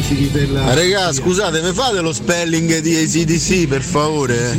Però. 0.00 0.64
Ah, 0.64 0.74
Regà, 0.74 1.12
scusate, 1.12 1.62
mi 1.62 1.72
fate 1.72 2.00
lo 2.00 2.12
spelling 2.12 2.78
di 2.78 2.96
ACDC 2.96 3.68
per 3.68 3.82
favore? 3.82 4.58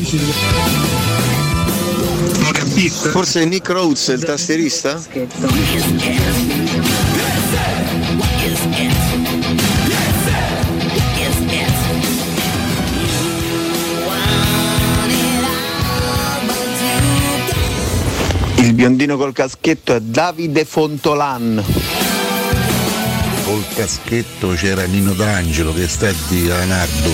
Forse 3.12 3.46
Nick 3.46 3.70
Rhodes, 3.70 4.08
il 4.08 4.24
tastierista? 4.24 5.02
Il 18.58 18.74
biondino 18.74 19.18
col 19.18 19.34
caschetto 19.34 19.94
è 19.94 20.00
Davide 20.00 20.66
Fontolan. 20.66 21.95
Col 23.56 23.66
caschetto 23.74 24.50
c'era 24.50 24.84
Nino 24.84 25.14
D'Angelo 25.14 25.72
che 25.72 25.88
sta 25.88 26.12
di 26.28 26.46
Leonardo. 26.46 27.10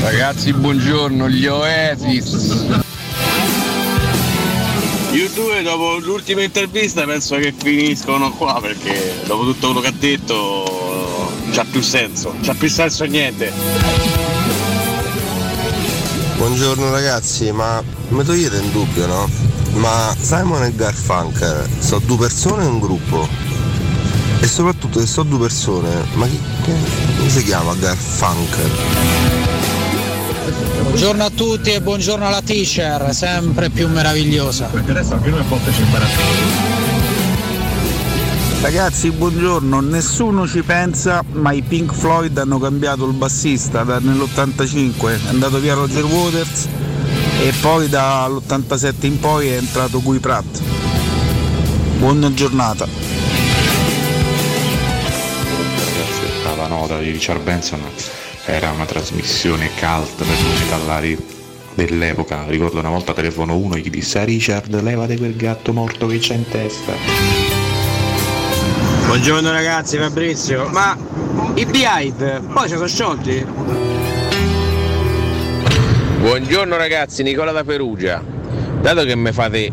Ragazzi, 0.00 0.54
buongiorno, 0.54 1.28
gli 1.28 1.44
Oasis. 1.46 2.64
Io 5.10 5.28
due 5.34 5.60
dopo 5.60 5.98
l'ultima 5.98 6.42
intervista 6.42 7.04
penso 7.04 7.36
che 7.36 7.52
finiscono 7.54 8.30
qua 8.30 8.58
perché 8.62 9.20
dopo 9.26 9.44
tutto 9.44 9.66
quello 9.66 9.80
che 9.80 9.88
ha 9.88 9.94
detto 9.94 11.30
c'ha 11.52 11.66
più 11.70 11.82
senso, 11.82 12.34
c'ha 12.40 12.54
più 12.54 12.70
senso 12.70 13.04
niente. 13.04 13.52
Buongiorno 16.38 16.90
ragazzi, 16.90 17.52
ma 17.52 17.84
mi 18.08 18.24
togliete 18.24 18.56
in 18.56 18.72
dubbio, 18.72 19.06
no? 19.06 19.28
Ma 19.74 20.16
Simon 20.18 20.64
e 20.64 20.74
Garfunkel 20.74 21.68
sono 21.80 22.00
due 22.06 22.16
persone 22.16 22.64
o 22.64 22.68
un 22.68 22.80
gruppo? 22.80 23.49
E 24.42 24.46
soprattutto 24.46 25.00
se 25.00 25.06
sono 25.06 25.28
due 25.28 25.40
persone, 25.40 26.02
ma 26.14 26.26
chi, 26.26 26.40
che, 26.62 26.74
come 27.18 27.28
si 27.28 27.44
chiama 27.44 27.74
Garfunkel? 27.74 28.70
Buongiorno 30.80 31.24
a 31.24 31.30
tutti 31.30 31.70
e 31.72 31.82
buongiorno 31.82 32.26
alla 32.26 32.40
teacher, 32.40 33.14
sempre 33.14 33.68
più 33.68 33.86
meravigliosa. 33.88 34.64
Perché 34.66 34.92
adesso 34.92 35.12
anche 35.12 35.28
noi 35.28 35.40
a 35.40 35.42
volte 35.42 35.72
ci 35.72 35.82
impariamo. 35.82 36.12
Ragazzi, 38.62 39.10
buongiorno, 39.10 39.80
nessuno 39.80 40.48
ci 40.48 40.62
pensa, 40.62 41.22
ma 41.32 41.52
i 41.52 41.60
Pink 41.60 41.92
Floyd 41.92 42.36
hanno 42.38 42.58
cambiato 42.58 43.06
il 43.06 43.12
bassista 43.12 43.84
da- 43.84 43.98
nell'85, 43.98 45.08
è 45.08 45.28
andato 45.28 45.58
via 45.60 45.74
Roger 45.74 46.04
Waters 46.04 46.66
e 47.42 47.52
poi 47.60 47.90
dall'87 47.90 49.06
in 49.06 49.20
poi 49.20 49.48
è 49.48 49.56
entrato 49.56 50.00
Guy 50.00 50.18
Pratt. 50.18 50.60
Buona 51.98 52.32
giornata. 52.32 53.19
Nota 56.70 56.98
di 56.98 57.10
Richard 57.10 57.42
Benson 57.42 57.82
era 58.44 58.70
una 58.70 58.86
trasmissione 58.86 59.70
cult 59.78 60.14
per 60.16 60.26
musicallari 60.26 61.18
dell'epoca. 61.74 62.44
Ricordo 62.46 62.78
una 62.78 62.90
volta 62.90 63.12
telefono 63.12 63.56
uno 63.56 63.74
e 63.74 63.80
gli 63.80 63.90
disse 63.90 64.20
a 64.20 64.24
Richard 64.24 64.80
levate 64.80 65.18
quel 65.18 65.34
gatto 65.34 65.72
morto 65.72 66.06
che 66.06 66.18
c'è 66.18 66.34
in 66.34 66.48
testa. 66.48 66.92
Buongiorno 69.06 69.50
ragazzi, 69.50 69.98
Fabrizio. 69.98 70.68
Ma 70.68 70.96
i 71.54 71.66
Beehive 71.66 72.40
poi 72.52 72.68
si 72.68 72.74
sono 72.74 72.86
sciolti? 72.86 73.44
Buongiorno 76.20 76.76
ragazzi, 76.76 77.24
Nicola 77.24 77.50
da 77.50 77.64
Perugia. 77.64 78.22
Dato 78.80 79.04
che 79.04 79.16
mi 79.16 79.32
fate 79.32 79.72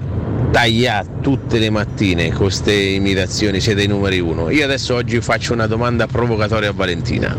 tagliare 0.57 1.07
tutte 1.21 1.59
le 1.59 1.69
mattine 1.69 2.29
con 2.29 2.45
queste 2.45 2.73
imitazioni, 2.73 3.61
siete 3.61 3.83
i 3.83 3.87
numeri 3.87 4.19
uno. 4.19 4.49
Io 4.49 4.63
adesso 4.63 4.95
oggi 4.95 5.21
faccio 5.21 5.53
una 5.53 5.67
domanda 5.67 6.07
provocatoria 6.07 6.69
a 6.69 6.73
Valentina. 6.73 7.35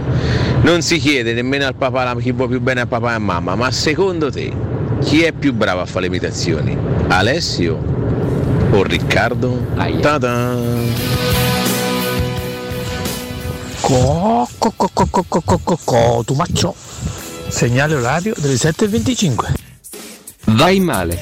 Non 0.63 0.83
si 0.83 0.99
chiede 0.99 1.33
nemmeno 1.33 1.67
al 1.67 1.75
papà 1.75 2.15
chi 2.21 2.31
vuole 2.31 2.53
più 2.53 2.61
bene 2.61 2.83
a 2.83 2.87
papà 2.87 3.11
e 3.11 3.15
a 3.15 3.19
mamma, 3.19 3.57
ma 3.57 3.73
secondo 3.73 4.31
te 4.31 4.53
chi 5.01 5.23
è 5.23 5.33
più 5.33 5.53
bravo 5.53 5.81
a 5.81 5.85
fare 5.85 6.03
le 6.03 6.07
imitazioni? 6.07 6.79
Alessio 7.09 7.83
o 8.71 8.83
Riccardo? 8.85 9.67
Ta-da! 10.01 10.57
Co, 13.81 14.49
co, 14.59 14.73
co, 14.77 14.91
co, 14.93 15.07
co, 15.11 15.25
co, 15.29 15.43
co, 15.45 15.59
co, 15.65 15.79
co, 15.83 16.23
tu 16.25 16.35
maccio. 16.35 16.73
Segnale 17.49 17.97
orario 17.97 18.35
delle 18.39 18.55
7.25. 18.55 19.55
Vai 20.45 20.79
male. 20.79 21.19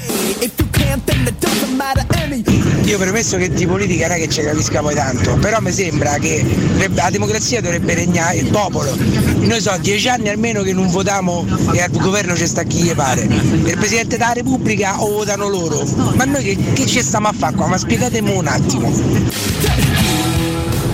Io 2.85 2.99
premesso 2.99 3.37
che 3.37 3.51
di 3.51 3.67
politica 3.67 4.09
non 4.09 4.17
è 4.17 4.21
che 4.21 4.29
ci 4.29 4.43
capisca 4.43 4.81
poi 4.81 4.95
tanto, 4.95 5.35
però 5.35 5.61
mi 5.61 5.71
sembra 5.71 6.15
che 6.15 6.45
la 6.93 7.09
democrazia 7.11 7.61
dovrebbe 7.61 7.95
regnare 7.95 8.39
il 8.39 8.51
popolo. 8.51 8.97
Noi 8.97 9.61
so 9.61 9.77
dieci 9.81 10.09
anni 10.09 10.29
almeno 10.29 10.63
che 10.63 10.73
non 10.73 10.89
votiamo 10.89 11.47
e 11.73 11.83
al 11.83 11.91
governo 11.91 12.35
ci 12.35 12.47
sta 12.47 12.65
chi 12.65 12.83
gli 12.83 12.95
pare. 12.95 13.23
Il 13.23 13.77
Presidente 13.79 14.17
della 14.17 14.33
Repubblica 14.33 15.01
o 15.01 15.11
votano 15.11 15.49
loro. 15.49 15.85
Ma 16.15 16.25
noi 16.25 16.43
che, 16.43 16.57
che 16.73 16.87
ci 16.87 17.01
stiamo 17.01 17.29
a 17.29 17.33
fare 17.33 17.55
qua? 17.55 17.69
Ma 17.69 17.79
spiegatemi 17.79 18.37
un 18.37 18.47
attimo. 18.49 18.91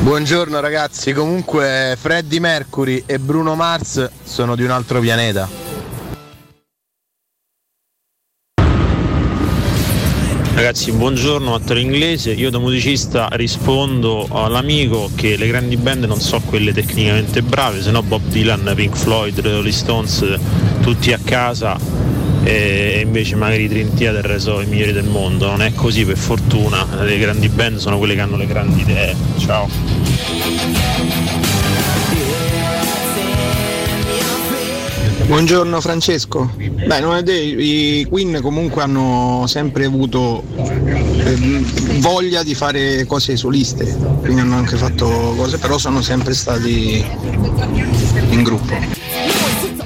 Buongiorno 0.03 0.61
ragazzi, 0.61 1.13
comunque 1.13 1.97
Freddie 1.99 2.41
Mercury 2.41 3.05
e 3.07 3.19
Bruno 3.19 3.55
Mars 3.55 4.07
sono 4.25 4.55
di 4.57 4.65
un 4.65 4.71
altro 4.71 5.01
pianeta. 5.01 5.62
Ragazzi, 10.55 10.93
buongiorno, 10.93 11.55
attore 11.55 11.81
inglese. 11.81 12.33
Io 12.33 12.51
da 12.51 12.59
musicista 12.59 13.29
rispondo 13.33 14.29
all'amico 14.31 15.11
che 15.15 15.37
le 15.37 15.47
grandi 15.47 15.79
band 15.79 16.05
non 16.05 16.21
so 16.21 16.41
quelle 16.45 16.75
tecnicamente 16.75 17.41
brave, 17.43 17.81
se 17.81 17.91
no 17.91 18.03
Bob 18.03 18.21
Dylan, 18.27 18.71
Pink 18.75 18.95
Floyd, 18.95 19.41
Rolling 19.41 19.73
Stones, 19.73 20.25
tutti 20.83 21.11
a 21.13 21.19
casa 21.25 21.79
e 22.45 23.01
invece 23.03 23.35
magari 23.37 23.67
Dream 23.67 23.95
Theater 23.95 24.41
sono 24.41 24.61
i 24.61 24.67
migliori 24.67 24.93
del 24.93 25.05
mondo. 25.05 25.47
Non 25.47 25.63
è 25.63 25.73
così 25.75 26.05
per 26.05 26.19
fortuna, 26.19 26.87
le 27.01 27.19
grandi 27.19 27.49
band 27.49 27.79
sono 27.79 27.97
quelle 27.97 28.15
che 28.15 28.21
hanno 28.21 28.37
le 28.37 28.47
grandi 28.47 28.83
idee. 28.83 29.17
Ciao. 29.39 31.22
Buongiorno 35.27 35.81
Francesco. 35.81 36.53
Beh, 36.57 37.01
non 37.01 37.17
è 37.17 37.23
detto, 37.23 37.61
i 37.61 38.07
Queen 38.09 38.41
comunque 38.43 38.83
hanno 38.83 39.45
sempre 39.47 39.85
avuto 39.85 40.43
ehm, 40.57 42.01
voglia 42.01 42.43
di 42.43 42.55
fare 42.55 43.05
cose 43.07 43.37
soliste, 43.37 43.97
quindi 44.21 44.41
hanno 44.41 44.57
anche 44.57 44.77
fatto 44.77 45.35
cose, 45.37 45.59
però 45.59 45.79
sono 45.79 46.03
sempre 46.03 46.35
stati 46.35 47.05
in 48.31 48.43
gruppo. 48.43 48.75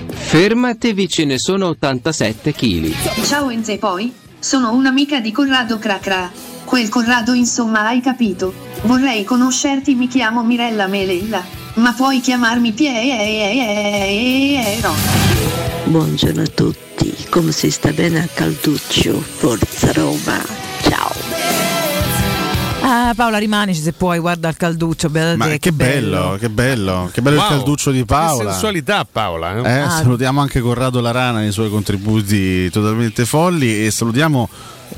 Fermatevi, 0.09 1.09
ce 1.09 1.25
ne 1.25 1.39
sono 1.39 1.69
87 1.69 2.53
kg. 2.53 2.93
Ciao 3.25 3.51
Enze 3.51 3.79
poi, 3.79 4.13
sono 4.39 4.73
un'amica 4.73 5.21
di 5.21 5.33
Corrado 5.33 5.79
Cracra. 5.79 6.31
quel 6.65 6.89
Corrado 6.89 7.33
insomma 7.33 7.87
hai 7.87 8.01
capito. 8.01 8.53
Vorrei 8.83 9.25
conoscerti, 9.25 9.95
mi 9.95 10.09
chiamo 10.09 10.43
Mirella 10.43 10.87
Melella, 10.87 11.43
ma 11.77 11.93
puoi 11.93 12.21
chiamarmi 12.21 12.73
Piero. 12.73 14.05
Buongiorno 15.85 16.43
a 16.43 16.47
tutti, 16.47 17.15
come 17.31 17.53
si 17.53 17.71
sta 17.71 17.93
bene 17.93 18.23
a 18.23 18.29
Calduccio? 18.33 19.21
Forza 19.21 19.93
Roma, 19.93 20.43
ciao! 20.83 21.15
Ah, 22.89 23.13
Paola 23.17 23.39
rimanici 23.39 23.81
se 23.81 23.93
puoi, 23.93 24.19
guarda 24.21 24.49
il 24.49 24.57
calduccio, 24.57 25.09
Ma 25.11 25.35
te, 25.37 25.59
che 25.59 25.73
bello, 25.73 26.37
che 26.39 26.49
bello, 26.49 27.11
che 27.13 27.21
bello 27.21 27.37
il 27.37 27.43
Wow, 27.43 27.51
calduccio 27.51 27.91
di 27.91 28.05
Paola. 28.05 28.45
Che 28.45 28.51
sensualità 28.51 29.05
Paola. 29.11 29.57
eh? 29.57 29.61
Eh, 29.69 29.79
Ah. 29.81 29.91
Salutiamo 29.91 30.41
anche 30.41 30.61
Corrado 30.61 31.01
Larana 31.01 31.39
nei 31.41 31.51
suoi 31.53 31.69
contributi 31.69 32.71
totalmente 32.71 33.25
folli 33.25 33.85
e 33.87 33.91
salutiamo 33.91 34.49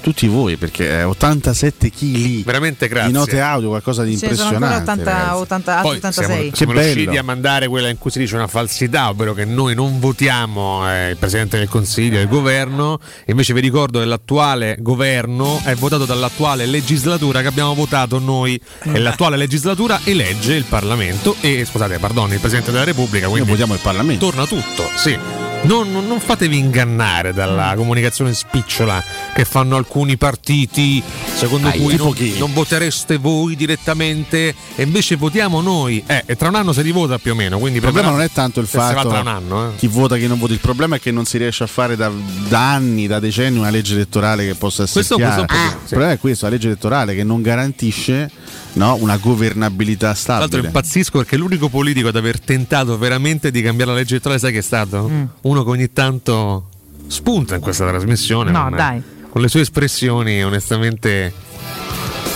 tutti 0.01 0.26
voi 0.26 0.57
perché 0.57 1.01
è 1.01 1.07
87 1.07 1.91
kg 1.91 2.45
Veramente 2.45 2.89
grazie. 2.89 3.09
di 3.09 3.14
note 3.14 3.41
audio, 3.41 3.68
qualcosa 3.68 4.03
di 4.03 4.12
impressionante. 4.12 4.91
80, 4.91 5.05
ragazzi. 5.05 5.41
80, 5.41 5.76
altri 5.76 5.89
Poi 5.89 5.97
86. 5.97 6.24
siamo, 6.24 6.55
siamo 6.55 6.72
riusciti 6.72 7.16
a 7.16 7.22
mandare 7.22 7.68
quella 7.68 7.89
in 7.89 7.99
cui 7.99 8.11
si 8.11 8.18
dice 8.18 8.34
una 8.36 8.47
falsità, 8.47 9.09
ovvero 9.09 9.34
che 9.34 9.45
noi 9.45 9.74
non 9.74 9.99
votiamo 9.99 10.89
eh, 10.91 11.11
il 11.11 11.16
Presidente 11.16 11.59
del 11.59 11.68
Consiglio 11.68 12.18
e 12.18 12.22
il 12.22 12.28
governo, 12.28 12.99
invece 13.26 13.53
vi 13.53 13.61
ricordo 13.61 13.99
che 13.99 14.05
l'attuale 14.05 14.76
governo 14.80 15.61
è 15.64 15.74
votato 15.74 16.05
dall'attuale 16.05 16.66
legislatura 16.66 17.41
che 17.41 17.49
abbiamo 17.49 17.74
votato 17.74 18.18
noi 18.18 18.61
e 18.82 18.99
l'attuale 18.99 19.36
legislatura 19.36 20.01
elegge 20.05 20.55
il 20.55 20.64
Parlamento 20.64 21.36
e, 21.41 21.64
scusate, 21.64 21.99
pardon, 21.99 22.32
il 22.32 22.39
Presidente 22.39 22.70
della 22.70 22.84
Repubblica, 22.84 23.28
quindi 23.28 23.49
votiamo 23.49 23.74
il 23.74 23.80
Parlamento. 23.80 24.26
torna 24.26 24.47
tutto, 24.47 24.84
sì. 24.97 25.48
Non, 25.63 25.91
non- 25.93 26.07
non 26.07 26.21
fatevi 26.21 26.57
ingannare 26.57 27.33
dalla 27.35 27.75
comunicazione 27.77 28.33
spicciola 28.33 29.03
che 29.35 29.45
fanno 29.45 29.77
alcuni 29.77 30.17
partiti 30.17 31.03
secondo 31.35 31.69
Dai, 31.69 31.79
cui 31.81 31.97
non, 31.97 32.15
non 32.39 32.53
votereste 32.55 33.19
voi 33.19 33.55
direttamente 33.57 34.55
e 34.75 34.83
invece 34.83 35.17
votiamo 35.17 35.61
noi. 35.61 36.03
Eh, 36.07 36.23
e 36.27 36.37
tra 36.37 36.49
un 36.49 36.55
anno 36.55 36.73
si 36.73 36.81
rivota 36.81 37.19
più 37.19 37.33
o 37.33 37.35
meno. 37.35 37.59
Quindi 37.59 37.79
Il 37.79 37.83
problema 37.85 38.11
non 38.11 38.21
è 38.23 38.31
tanto 38.31 38.61
il 38.61 38.67
fatto 38.67 39.09
tra 39.09 39.21
un 39.21 39.27
anno, 39.27 39.69
eh. 39.71 39.77
chi 39.77 39.89
vota 39.89 40.17
e 40.17 40.21
chi 40.21 40.27
non 40.27 40.39
vota, 40.39 40.53
il 40.53 40.61
problema 40.61 40.97
è 40.97 41.01
che 41.01 41.11
non 41.11 41.25
si 41.27 41.37
riesce 41.39 41.65
a 41.65 41.67
fare 41.67 41.97
da, 41.97 42.11
da 42.49 42.73
anni, 42.73 43.07
da 43.07 43.19
decenni 43.19 43.59
una 43.59 43.71
legge 43.71 43.95
elettorale 43.95 44.47
che 44.47 44.55
possa 44.55 44.85
essere 44.85 45.05
Questo- 45.05 45.17
chiara. 45.17 45.45
questo 45.45 45.53
è 45.55 45.57
un 45.59 45.71
po' 45.71 45.75
Il 45.75 45.81
sì. 45.83 45.89
problema 45.89 46.13
è 46.13 46.19
questo, 46.19 46.45
la 46.47 46.51
legge 46.53 46.67
elettorale 46.69 47.15
che 47.15 47.25
non 47.25 47.43
garantisce 47.43 48.31
no, 48.79 48.97
una 49.01 49.16
governabilità 49.18 50.14
Tra 50.14 50.33
l'altro 50.39 50.47
stabile. 50.49 50.66
impazzisco 50.68 51.18
perché 51.18 51.37
l'unico 51.37 51.68
politico 51.68 52.09
ad 52.09 52.16
aver 52.16 52.41
tentato 52.41 52.97
veramente 52.97 53.51
di 53.51 53.61
cambiare 53.61 53.91
la 53.91 53.97
legge 53.99 54.12
elettorale, 54.14 54.41
sai 54.41 54.53
che 54.53 54.59
è 54.59 54.62
stato? 54.62 55.11
Uno 55.43 55.64
che 55.64 55.70
ogni 55.70 55.93
tanto 55.93 56.68
spunta 57.07 57.55
in 57.55 57.61
questa 57.61 57.87
trasmissione. 57.87 58.51
No, 58.51 58.70
dai. 58.70 59.03
con 59.29 59.41
le 59.43 59.49
sue 59.49 59.61
espressioni 59.61 60.43
onestamente 60.43 61.33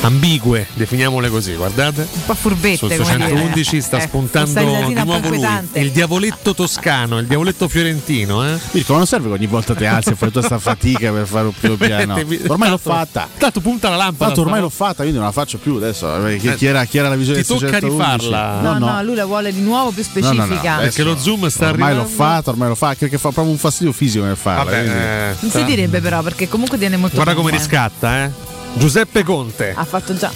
ambigue, 0.07 0.67
definiamole 0.75 1.29
così, 1.29 1.55
guardate. 1.55 2.09
Un 2.13 2.25
po' 2.27 2.35
furbette, 2.35 2.77
Sul 2.77 2.89
come 2.91 3.05
dire. 3.17 3.19
611 3.29 3.81
sta 3.81 3.97
Ecco, 3.99 4.07
spuntando 4.09 4.61
di 4.89 4.95
nuovo 4.95 5.29
lui, 5.29 5.47
il 5.75 5.91
diavoletto 5.93 6.55
toscano, 6.55 7.19
il 7.19 7.27
diavoletto 7.27 7.69
fiorentino, 7.69 8.45
eh? 8.47 8.59
Mirko, 8.73 8.93
ma 8.93 8.99
non 8.99 9.07
serve 9.07 9.29
che 9.29 9.35
ogni 9.35 9.47
volta 9.47 9.75
ti 9.75 9.85
alzi 9.85 10.11
e 10.11 10.15
fai 10.17 10.31
tutta 10.31 10.47
questa 10.47 10.59
fatica 10.59 11.13
per 11.13 11.27
fare 11.27 11.47
un 11.47 11.53
più 11.59 11.77
piano. 11.77 12.15
Ormai 12.49 12.69
l'ho 12.71 12.79
fatta. 12.79 13.29
Tanto 13.39 13.61
punta 13.61 13.89
la 13.91 13.97
lampada. 13.97 14.27
Tanto 14.27 14.41
ormai 14.43 14.61
l'ho 14.61 14.69
fatta, 14.69 14.97
quindi 15.03 15.15
non 15.17 15.25
la 15.25 15.33
faccio 15.33 15.59
più 15.59 15.77
adesso. 15.77 16.27
eh, 16.27 16.37
Chi, 16.39 16.49
Eh, 16.49 16.55
chi 16.57 16.67
era, 16.67 16.85
chi 16.85 16.99
era 16.99 17.09
la 17.09 17.17
visione 17.17 17.43
ti 17.43 17.47
del 17.49 17.59
tocca 17.59 17.79
611? 17.79 18.27
rifarla. 18.29 18.61
No, 18.61 18.79
no, 18.79 19.03
lui 19.03 19.15
la 19.15 19.25
vuole 19.25 19.53
di 19.53 19.61
nuovo 19.61 19.91
più 19.91 20.03
No, 20.15 20.21
no, 20.21 20.33
no, 20.33 20.43
specifica. 20.43 20.77
Perché 20.79 21.03
lo 21.05 21.17
zoom 21.17 21.49
sta 21.49 21.69
ormai 21.69 21.89
arrivando. 21.91 22.09
l'ho 22.11 22.15
fatto, 22.15 22.51
ormai 22.51 22.69
l'ho 22.69 22.75
fatto, 22.75 22.97
perché 23.01 23.19
fa 23.19 23.31
proprio 23.31 23.53
un 23.53 23.59
fastidio 23.59 23.93
fisico 23.93 24.25
nel 24.25 24.37
farla. 24.37 24.65
Vabbè, 24.65 25.31
eh, 25.31 25.37
Non 25.41 25.51
si 25.51 25.65
direbbe 25.65 26.01
però, 26.01 26.23
perché 26.23 26.49
comunque 26.49 26.77
tiene 26.79 26.97
molto 26.97 27.15
Guarda 27.15 27.35
come 27.35 27.51
riscatta, 27.53 28.25
eh? 28.25 28.31
Giuseppe 28.75 29.23
Conte. 29.23 29.75
Ha 29.77 29.85
fatto 29.85 30.15
già. 30.15 30.33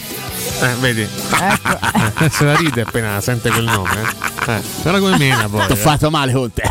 Eh, 0.61 0.75
vedi? 0.81 1.03
Ecco. 1.03 1.79
Se 2.31 2.45
la 2.45 2.55
ride 2.57 2.83
appena 2.83 3.21
sente 3.21 3.51
quel 3.51 3.65
nome. 3.65 3.91
Eh. 4.47 4.53
Eh, 4.55 4.61
guarda 4.83 5.01
come 5.01 5.17
mena 5.19 5.49
poi. 5.49 5.67
T'ho 5.67 5.73
eh. 5.75 5.77
fatto 5.77 6.11
male, 6.11 6.33
Conte. 6.33 6.63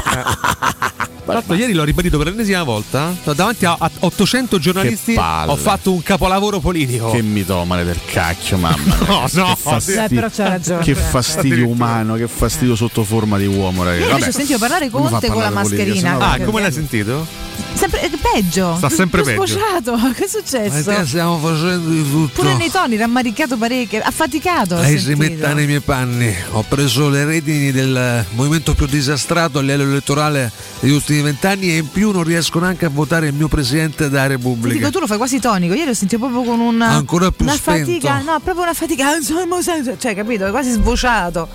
Tra 1.26 1.34
l'altro 1.34 1.55
ieri 1.55 1.73
l'ho 1.73 1.84
ribadito 1.84 2.17
per 2.19 2.28
l'ennesima 2.28 2.61
volta. 2.61 3.11
Davanti 3.23 3.65
a 3.65 3.76
a 3.80 3.89
800 3.99 4.59
giornalisti 4.59 5.15
ho 5.17 5.55
fatto 5.55 5.91
un 5.91 6.03
capolavoro 6.03 6.59
politico. 6.59 7.09
Che 7.11 7.21
mitomane 7.23 7.84
del 7.84 7.99
cacchio, 8.05 8.57
mamma. 8.57 8.95
No, 8.99 9.05
ragazzi, 9.07 9.38
no, 9.38 9.45
che 9.47 9.55
fastidio, 9.59 10.03
Eh, 10.03 10.07
però 10.09 10.28
c'ha 10.30 10.47
ragione. 10.49 10.84
che 10.84 10.93
fastidio 10.95 11.67
umano, 11.67 12.13
che 12.15 12.28
fastidio 12.28 12.76
sotto 12.76 13.03
forma 13.03 13.38
di 13.39 13.47
uomo, 13.47 13.84
ragazzi. 13.84 14.03
Io 14.03 14.09
invece 14.11 14.30
ho 14.30 14.34
sentito 14.34 14.59
parlare 14.59 14.89
Conte 14.91 15.28
con 15.28 15.41
la 15.41 15.49
politica? 15.49 15.84
mascherina. 15.84 16.11
No- 16.13 16.23
Ah, 16.26 16.39
come 16.45 16.61
l'hai 16.61 16.71
sentito? 16.71 17.26
Sempre 17.73 18.09
peggio. 18.34 18.76
Sta 18.78 18.89
sempre 18.89 19.21
peggio. 19.23 19.45
sfociato. 19.45 19.93
Che 20.15 20.23
è 20.26 20.28
successo? 20.28 21.05
stiamo 21.05 21.38
facendo 21.39 21.89
di 21.89 22.09
tutto. 22.09 22.41
Pure 22.41 22.55
nei 22.55 22.69
toni, 22.71 22.95
rammaricato 22.97 23.57
affaticato. 24.03 24.76
ho 24.76 24.82
Lei 24.82 24.99
si 24.99 25.13
metta 25.16 25.53
nei 25.53 25.66
miei 25.66 25.80
panni. 25.82 26.34
Ho 26.51 26.63
preso 26.68 27.09
le 27.09 27.26
redini 27.26 27.72
del 27.72 28.26
movimento 28.32 28.74
più 28.74 28.86
disastrato 28.86 29.59
a 29.59 29.61
livello 29.61 29.84
elettorale 29.84 30.51
degli 30.80 30.91
ultimi 30.91 31.22
vent'anni 31.22 31.72
e 31.72 31.78
in 31.78 31.89
più 31.89 32.11
non 32.11 32.24
riesco 32.24 32.59
neanche 32.59 32.86
a 32.86 32.89
votare 32.89 33.28
il 33.28 33.34
mio 33.34 33.47
presidente 33.47 34.09
della 34.09 34.24
Ti 34.24 34.28
Repubblica. 34.30 34.76
dico, 34.78 34.89
tu 34.91 34.99
lo 34.99 35.07
fai 35.07 35.18
quasi 35.18 35.39
tonico. 35.39 35.74
Ieri 35.74 35.89
ho 35.89 35.93
sentito 35.93 36.20
proprio 36.28 36.43
con 36.43 36.59
una, 36.59 36.88
Ancora 36.89 37.32
più 37.32 37.45
una 37.45 37.55
spento. 37.55 37.86
fatica. 37.91 38.20
No, 38.22 38.39
proprio 38.39 38.63
una 38.63 38.74
fatica. 38.74 39.13
Insomma, 39.18 39.57
Cioè, 39.61 40.16
capito? 40.16 40.45
È 40.45 40.51
quasi 40.51 40.72
sbociato. 40.72 41.47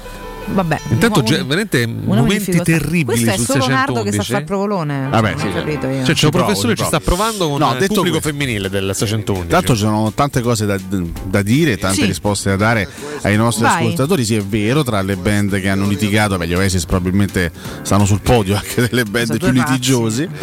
Vabbè. 0.52 0.80
Intanto, 0.90 1.20
un- 1.20 1.24
ge- 1.24 1.36
veramente 1.44 1.86
momenti 1.86 2.36
difficoltà. 2.50 2.64
terribili 2.64 3.04
Questo 3.04 3.30
è 3.30 3.36
sul 3.36 3.44
solo 3.46 3.66
Nardo 3.68 4.02
che 4.02 4.10
611. 4.12 4.24
sa 4.24 4.32
far 4.34 4.44
provolone. 4.44 5.08
Vabbè, 5.08 5.34
sì. 5.38 5.52
capito 5.52 5.86
io. 5.86 5.96
Cioè, 5.98 6.04
c'è 6.06 6.14
Ci 6.14 6.24
un 6.24 6.30
professore 6.30 6.74
ci 6.74 6.82
che 6.82 6.88
sta 6.88 7.00
provo. 7.00 7.16
provando 7.16 7.48
con 7.48 7.58
No, 7.60 7.70
il 7.72 7.86
pubblico 7.86 8.18
questo- 8.18 8.20
femminile 8.28 8.68
del 8.68 8.90
611. 8.94 9.44
Intanto 9.44 9.72
ci 9.74 9.80
sono 9.80 10.12
tante 10.12 10.40
cose 10.40 10.66
da, 10.66 10.76
da 11.24 11.42
dire, 11.42 11.76
tante 11.78 12.00
Sì. 12.00 12.06
risposte 12.06 12.50
da 12.50 12.56
dare 12.56 12.88
ai 13.22 13.36
nostri 13.36 13.62
Vai. 13.64 13.76
ascoltatori. 13.84 14.24
Sì, 14.24 14.34
è 14.36 14.42
vero, 14.42 14.82
tra 14.82 15.00
le 15.02 15.16
band 15.16 15.60
che 15.60 15.68
hanno 15.68 15.86
litigato, 15.86 16.36
beh, 16.36 16.46
gli 16.46 16.54
Oasis 16.54 16.84
probabilmente 16.84 17.50
stanno 17.82 18.04
sul 18.04 18.20
podio 18.20 18.54
anche 18.56 18.86
delle 18.88 19.04
band 19.04 19.26
Sono 19.26 19.38
più 19.38 19.46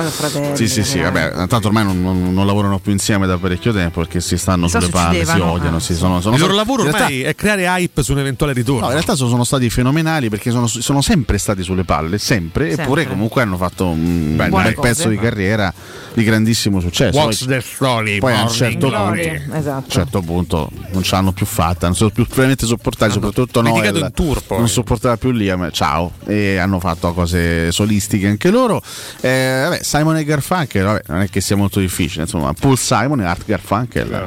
fratelli, 0.10 0.55
Sì, 0.55 0.68
sì, 0.68 0.84
sì, 0.84 0.99
vabbè, 0.99 1.32
tanto 1.47 1.68
ormai 1.68 1.84
non, 1.84 2.01
non- 2.01 2.34
non 2.34 2.45
lavorano 2.45 2.80
più 2.80 2.91
insieme 2.91 3.28
da 3.28 3.38
parecchio 3.38 3.74
tempo 3.74 3.99
perché 4.01 4.22
si 4.22 4.38
stanno 4.38 4.68
So 4.68 4.80
sulle 4.80 4.91
palle, 4.91 5.26
si 5.26 5.39
odiano, 5.39 5.78
ah. 5.78 5.80
si 5.80 5.95
sono, 5.95 6.22
sono 6.22 6.36
il 6.36 6.41
loro 6.41 6.53
lavoro 6.53 6.84
realtà- 6.84 7.03
ormai 7.05 7.22
è 7.24 7.36
creare 7.36 7.66
hype 7.66 8.03
su 8.03 8.12
un 8.14 8.20
eventuale 8.20 8.53
ritorno. 8.53 8.82
No, 8.82 8.86
in 8.88 8.91
realtà 8.93 9.16
sono 9.16 9.43
stati 9.43 9.70
fenomenali 9.97 10.29
perché 10.29 10.51
sono, 10.51 10.67
sono 10.67 11.01
sempre 11.01 11.37
stati 11.37 11.63
sulle 11.63 11.83
palle, 11.83 12.17
sempre, 12.17 12.67
Sempre. 12.67 12.83
eppure 12.83 13.07
comunque 13.07 13.41
hanno 13.41 13.57
fatto 13.57 13.87
un 13.87 14.35
Beh, 14.35 14.49
bel 14.49 14.63
dai, 14.63 14.73
pezzo 14.75 15.03
cose. 15.03 15.09
di 15.09 15.17
carriera 15.17 15.73
di 16.13 16.23
grandissimo 16.23 16.79
successo. 16.79 17.17
What's 17.17 17.45
Poi- 17.45 17.55
the 17.55 17.61
story? 17.61 18.19
poi 18.19 18.33
a 18.33 18.41
un 18.43 18.49
certo 18.49 18.89
glory? 18.89 19.27
punto, 19.37 19.53
a 19.53 19.57
Esatto. 19.57 19.83
un 19.85 19.89
certo 19.89 20.21
punto 20.21 20.69
non 20.91 21.03
ce 21.03 21.15
l'hanno 21.15 21.31
più 21.31 21.45
fatta, 21.45 21.87
non 21.87 21.95
sono 21.95 22.09
più 22.09 22.25
veramente 22.27 22.65
sopportati, 22.65 23.11
soprattutto 23.11 23.61
Noel 23.61 24.11
non 24.49 24.67
sopportava 24.69 25.17
più 25.17 25.31
Liam, 25.31 25.69
ciao, 25.71 26.11
e 26.25 26.57
hanno 26.57 26.79
fatto 26.79 27.13
cose 27.13 27.71
solistiche 27.71 28.27
anche 28.27 28.49
loro. 28.49 28.81
Eh, 29.21 29.61
vabbè, 29.63 29.83
Simon 29.83 30.17
e 30.17 30.23
Garfunkel, 30.23 30.83
vabbè, 30.83 31.01
non 31.07 31.21
è 31.21 31.29
che 31.29 31.41
sia 31.41 31.55
molto 31.55 31.79
difficile, 31.79 32.23
insomma, 32.23 32.53
Paul 32.53 32.77
Simon 32.77 33.21
e 33.21 33.25
Art 33.25 33.43
Garfunkel 33.45 34.25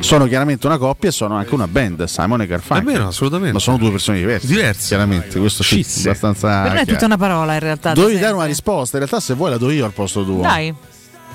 sono 0.00 0.26
chiaramente 0.26 0.66
una 0.66 0.78
coppia 0.78 1.08
e 1.08 1.12
sono 1.12 1.34
anche 1.36 1.54
una 1.54 1.68
band, 1.68 2.04
Simon 2.04 2.42
e 2.42 2.46
Garfunkel. 2.46 2.86
È 2.86 2.92
vero, 2.92 3.06
assolutamente. 3.08 3.52
Ma 3.52 3.58
sono 3.58 3.76
due 3.76 3.90
persone 3.90 4.18
diverse. 4.18 4.39
Diverse. 4.40 4.86
Chiaramente, 4.88 5.38
questo 5.38 5.62
sì, 5.62 5.82
Scisse. 5.82 6.08
abbastanza 6.08 6.62
Per 6.62 6.72
me 6.72 6.80
è 6.82 6.86
tutta 6.86 7.06
una 7.06 7.16
parola 7.16 7.54
in 7.54 7.60
realtà. 7.60 7.92
Dovevi 7.92 8.14
da 8.14 8.20
dare 8.20 8.34
una 8.34 8.46
risposta, 8.46 8.96
in 8.96 9.04
realtà 9.04 9.24
se 9.24 9.34
vuoi 9.34 9.50
la 9.50 9.58
do 9.58 9.70
io 9.70 9.84
al 9.84 9.92
posto 9.92 10.24
tuo. 10.24 10.42
Dai, 10.42 10.74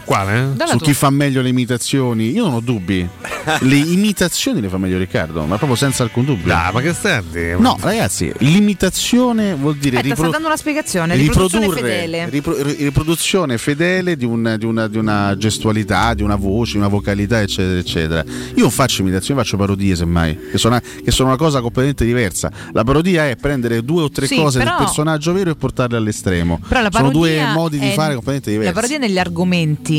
Quale? 0.05 0.51
dalla 0.55 0.71
Su 0.71 0.77
tua. 0.77 0.87
chi 0.87 0.93
fa 0.93 1.09
meglio 1.09 1.41
le 1.41 1.49
imitazioni, 1.49 2.29
io 2.31 2.45
non 2.45 2.53
ho 2.55 2.59
dubbi. 2.61 3.07
Le 3.59 3.75
imitazioni 3.77 4.59
le 4.59 4.69
fa 4.69 4.79
meglio 4.79 4.97
Riccardo, 4.97 5.45
ma 5.45 5.57
proprio 5.57 5.75
senza 5.77 6.01
alcun 6.01 6.25
dubbio. 6.25 6.47
Dai, 6.47 6.73
ma 6.73 6.81
che 6.81 6.93
stai? 6.93 7.21
No, 7.59 7.77
ragazzi, 7.79 8.31
l'imitazione 8.39 9.53
vuol 9.55 9.75
dire 9.77 9.97
Aspetta, 9.97 10.15
sta 10.15 10.23
ripro- 10.23 10.31
dando 10.31 10.47
una 10.47 10.57
spiegazione. 10.57 11.15
Riproduzione 11.15 11.65
riprodurre 11.65 11.91
fedele. 11.95 12.29
ripro- 12.29 12.61
ri- 12.61 12.75
riproduzione 12.83 13.57
fedele 13.57 14.15
di, 14.17 14.25
un- 14.25 14.55
di 14.57 14.65
una, 14.65 14.87
di 14.87 14.97
una 14.97 15.35
gestualità, 15.37 16.13
di 16.13 16.23
una 16.23 16.35
voce, 16.35 16.77
una 16.77 16.87
vocalità, 16.87 17.41
eccetera, 17.41 17.77
eccetera. 17.79 18.23
Io 18.55 18.61
non 18.61 18.71
faccio 18.71 19.01
imitazioni, 19.01 19.39
faccio 19.39 19.57
parodie, 19.57 19.95
semmai, 19.95 20.37
che 20.51 20.57
sono, 20.57 20.79
che 21.03 21.11
sono 21.11 21.29
una 21.29 21.37
cosa 21.37 21.61
completamente 21.61 22.03
diversa. 22.05 22.51
La 22.73 22.83
parodia 22.83 23.27
è 23.29 23.35
prendere 23.35 23.83
due 23.83 24.03
o 24.03 24.09
tre 24.09 24.27
Sì, 24.27 24.35
cose 24.35 24.57
però- 24.59 24.71
del 24.77 24.85
personaggio 24.85 25.33
vero 25.33 25.51
e 25.51 25.55
portarle 25.55 25.97
all'estremo. 25.97 26.59
Però 26.67 26.81
la 26.81 26.89
sono 26.91 27.11
due 27.11 27.45
modi 27.53 27.79
di 27.79 27.89
fare 27.91 28.13
completamente 28.13 28.49
diversi. 28.51 28.73
La 28.73 28.79
parodia 28.79 28.97
negli 28.97 29.17
argomenti, 29.19 29.94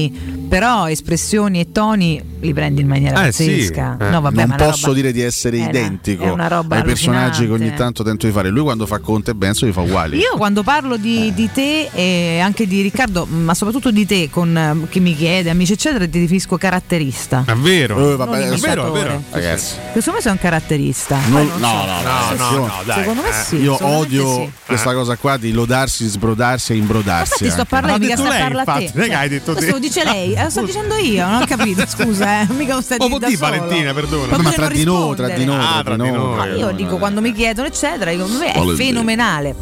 però 0.49 0.88
espressioni 0.88 1.61
e 1.61 1.72
toni 1.72 2.22
li 2.40 2.53
prendi 2.53 2.80
in 2.82 2.86
maniera 2.86 3.26
Eh, 3.26 3.32
sì. 3.32 3.47
pazzesca. 3.47 3.97
Eh, 4.01 4.11
No, 4.11 4.20
vabbè, 4.20 4.36
non 4.47 4.49
ma 4.51 4.55
posso 4.57 4.86
roba- 4.86 4.94
dire 4.99 5.12
di 5.12 5.20
essere 5.22 5.57
è 5.57 5.61
una- 5.61 5.68
identico 5.70 6.24
è 6.24 6.30
una 6.30 6.49
roba 6.49 6.76
ai 6.76 6.82
personaggi 6.84 7.47
che 7.47 7.53
ogni 7.53 7.72
tanto 7.74 8.03
tento 8.05 8.26
di 8.26 8.32
fare. 8.32 8.49
Lui 8.51 8.62
quando 8.62 8.86
fa 8.86 8.99
Conte 8.99 9.32
e 9.32 9.34
Benzo 9.34 9.64
li 9.66 9.72
fa 9.72 9.80
uguali. 9.80 10.18
Io 10.18 10.36
quando 10.36 10.62
parlo 10.62 10.97
di, 10.97 11.32
di 11.34 11.51
te 11.53 11.88
e 11.92 12.38
anche 12.40 12.66
di 12.66 12.82
Riccardo, 12.82 13.26
ma 13.26 13.55
soprattutto 13.55 13.90
di 13.90 14.07
te, 14.07 14.28
con 14.30 14.57
eh, 14.57 14.88
chi 14.90 15.01
mi 15.01 15.14
chiede, 15.16 15.51
amici 15.51 15.72
eccetera, 15.72 16.05
ti 16.07 16.20
definisco 16.20 16.57
caratterista. 16.57 17.44
È 17.47 17.55
vero. 17.55 18.12
Eh, 18.12 18.16
vabbè, 18.16 18.49
è 18.51 18.57
vero, 18.59 18.88
è 18.88 18.90
vero. 18.99 19.22
Ragazzi, 19.30 19.74
secondo 19.94 20.12
me 20.12 20.20
sei 20.20 20.32
un 20.32 20.38
caratterista. 20.38 21.18
non- 21.28 21.47
non 21.47 21.61
no, 21.61 21.68
so. 21.68 21.74
no, 21.74 22.47
no, 22.47 22.51
no, 22.51 22.66
no, 22.66 22.72
dai. 22.84 22.99
Secondo 23.01 23.22
me 23.22 23.28
Eh, 23.28 23.32
sì. 23.44 23.57
Io 23.57 23.76
odio 23.80 24.34
sì. 24.34 24.51
questa 24.66 24.92
cosa 24.94 25.16
qua 25.16 25.36
di 25.36 25.53
lodarsi, 25.53 26.07
sbrodarsi 26.07 26.72
e 26.72 26.76
imbrodarsi. 26.76 27.44
Infatti 27.44 27.51
sto 27.51 27.55
a 27.55 27.59
anche. 27.61 27.66
parlare, 27.68 27.94
Ha 27.94 27.99
mica 27.99 28.14
detto 28.16 28.22
sta 28.62 28.72
a 28.72 28.76
te. 29.07 29.14
hai 29.14 29.28
detto 29.28 29.53
Questo 29.53 29.74
te. 29.74 29.80
Lo 29.87 29.93
dice 29.93 30.05
lei, 30.05 30.32
Eh, 30.34 30.43
lo 30.43 30.51
sto 30.51 30.62
dicendo 30.62 30.97
io, 30.97 31.26
non 31.26 31.43
ho 31.43 31.47
capito, 31.47 31.84
scusa, 31.87 32.41
eh. 32.43 32.47
Mica 32.53 32.74
lo 32.74 32.80
stai 32.80 32.99
Oh, 33.01 33.05
dicendo 33.05 33.26
di 33.28 33.37
da 33.37 33.47
solo. 33.47 33.59
Valentina, 33.59 33.95
perdona. 33.95 34.37
Ma 34.37 34.43
Ma 34.43 34.53
tra 34.53 34.68
di 34.68 34.84
noi, 34.84 35.16
tra 35.16 35.28
di 35.28 35.45
noi, 35.45 35.59
Ah, 35.64 35.82
tra 35.84 35.97
di 35.97 36.11
noi. 36.11 36.37
Ma 36.37 36.47
io 36.47 36.70
dico 36.72 36.97
quando 36.99 37.20
mi 37.20 37.32
chiedono, 37.32 37.66
eccetera, 37.68 38.11
dico, 38.11 38.26
beh, 38.26 38.53
è 38.53 38.74
fenomenale. 38.74 39.55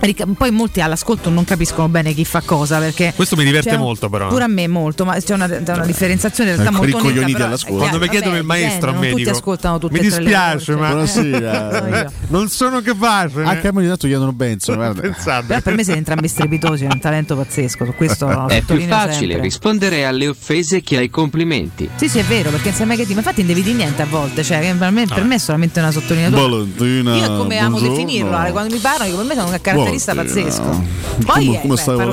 Ric- 0.00 0.24
Poi 0.36 0.50
molti 0.50 0.80
all'ascolto 0.80 1.28
non 1.30 1.44
capiscono 1.44 1.88
bene 1.88 2.14
chi 2.14 2.24
fa 2.24 2.40
cosa 2.44 2.78
perché 2.78 3.12
Questo 3.14 3.36
mi 3.36 3.44
diverte 3.44 3.76
molto, 3.76 4.08
però. 4.08 4.28
Pure 4.28 4.44
a 4.44 4.48
me 4.48 4.66
molto, 4.66 5.04
ma 5.04 5.18
c'è 5.20 5.34
una, 5.34 5.46
c'è 5.48 5.72
una 5.74 5.84
differenziazione 5.84 6.50
in 6.50 6.56
realtà 6.56 6.74
Ecco, 6.74 6.98
molto 6.98 7.20
netta, 7.20 7.44
all'ascolto. 7.46 7.74
eh, 7.74 7.78
Quando 7.78 7.98
mi 7.98 8.08
chiedono 8.08 8.36
il 8.36 8.44
maestro 8.44 8.92
dipende, 8.92 9.22
a 9.22 9.24
me 9.24 9.30
ascoltano 9.30 9.78
tutte 9.78 9.94
Mi 9.94 10.00
dispiace, 10.00 10.74
ma 10.76 10.88
Buonasera. 10.88 12.10
non 12.28 12.48
sono 12.48 12.80
capace. 12.80 13.42
Anche 13.42 13.68
a 13.68 13.72
me 13.72 13.78
ogni 13.80 13.88
tanto 13.88 14.06
chiedono 14.06 14.32
Benson, 14.32 14.76
guarda. 14.76 15.42
Però 15.46 15.60
per 15.60 15.74
me 15.74 15.84
siete 15.84 15.98
entrambi 15.98 16.28
strepitosi, 16.28 16.84
è 16.84 16.88
un 16.90 16.98
talento 17.00 17.36
pazzesco, 17.36 17.84
su 17.84 17.94
questo 17.94 18.48
È 18.48 18.62
più 18.62 18.80
facile 18.86 19.12
sempre. 19.32 19.40
rispondere 19.40 20.04
alle 20.06 20.28
offese 20.28 20.80
che 20.80 20.96
ai 20.96 21.10
complimenti. 21.10 21.88
Sì, 21.96 22.08
sì, 22.08 22.18
è 22.18 22.24
vero, 22.24 22.50
perché 22.50 22.68
insieme 22.68 22.96
che 22.96 23.04
ti, 23.04 23.12
ma 23.12 23.18
infatti 23.18 23.42
non 23.42 23.48
devi 23.48 23.62
dire 23.62 23.76
niente 23.76 24.00
a 24.02 24.06
volte, 24.06 24.42
cioè 24.42 24.74
per 24.78 24.90
me, 24.90 25.06
per 25.06 25.24
me 25.24 25.34
è 25.34 25.38
solamente 25.38 25.78
una 25.78 25.90
sottolineatura. 25.90 26.40
Valentina. 26.40 27.16
Io 27.16 27.36
come 27.36 27.58
amo 27.58 27.78
definirlo, 27.78 28.30
quando 28.52 28.74
mi 28.74 28.80
parlano, 28.80 29.14
per 29.16 29.24
me 29.26 29.34
sono 29.34 29.48
un 29.50 29.58
caratterista 29.60 29.88
Valentina. 29.98 30.14
pazzesco. 30.22 30.84
Poi 31.24 31.44
Come- 31.46 31.56
eh, 31.56 31.60
come 31.60 31.76
stai, 31.76 31.94
come? 31.94 32.04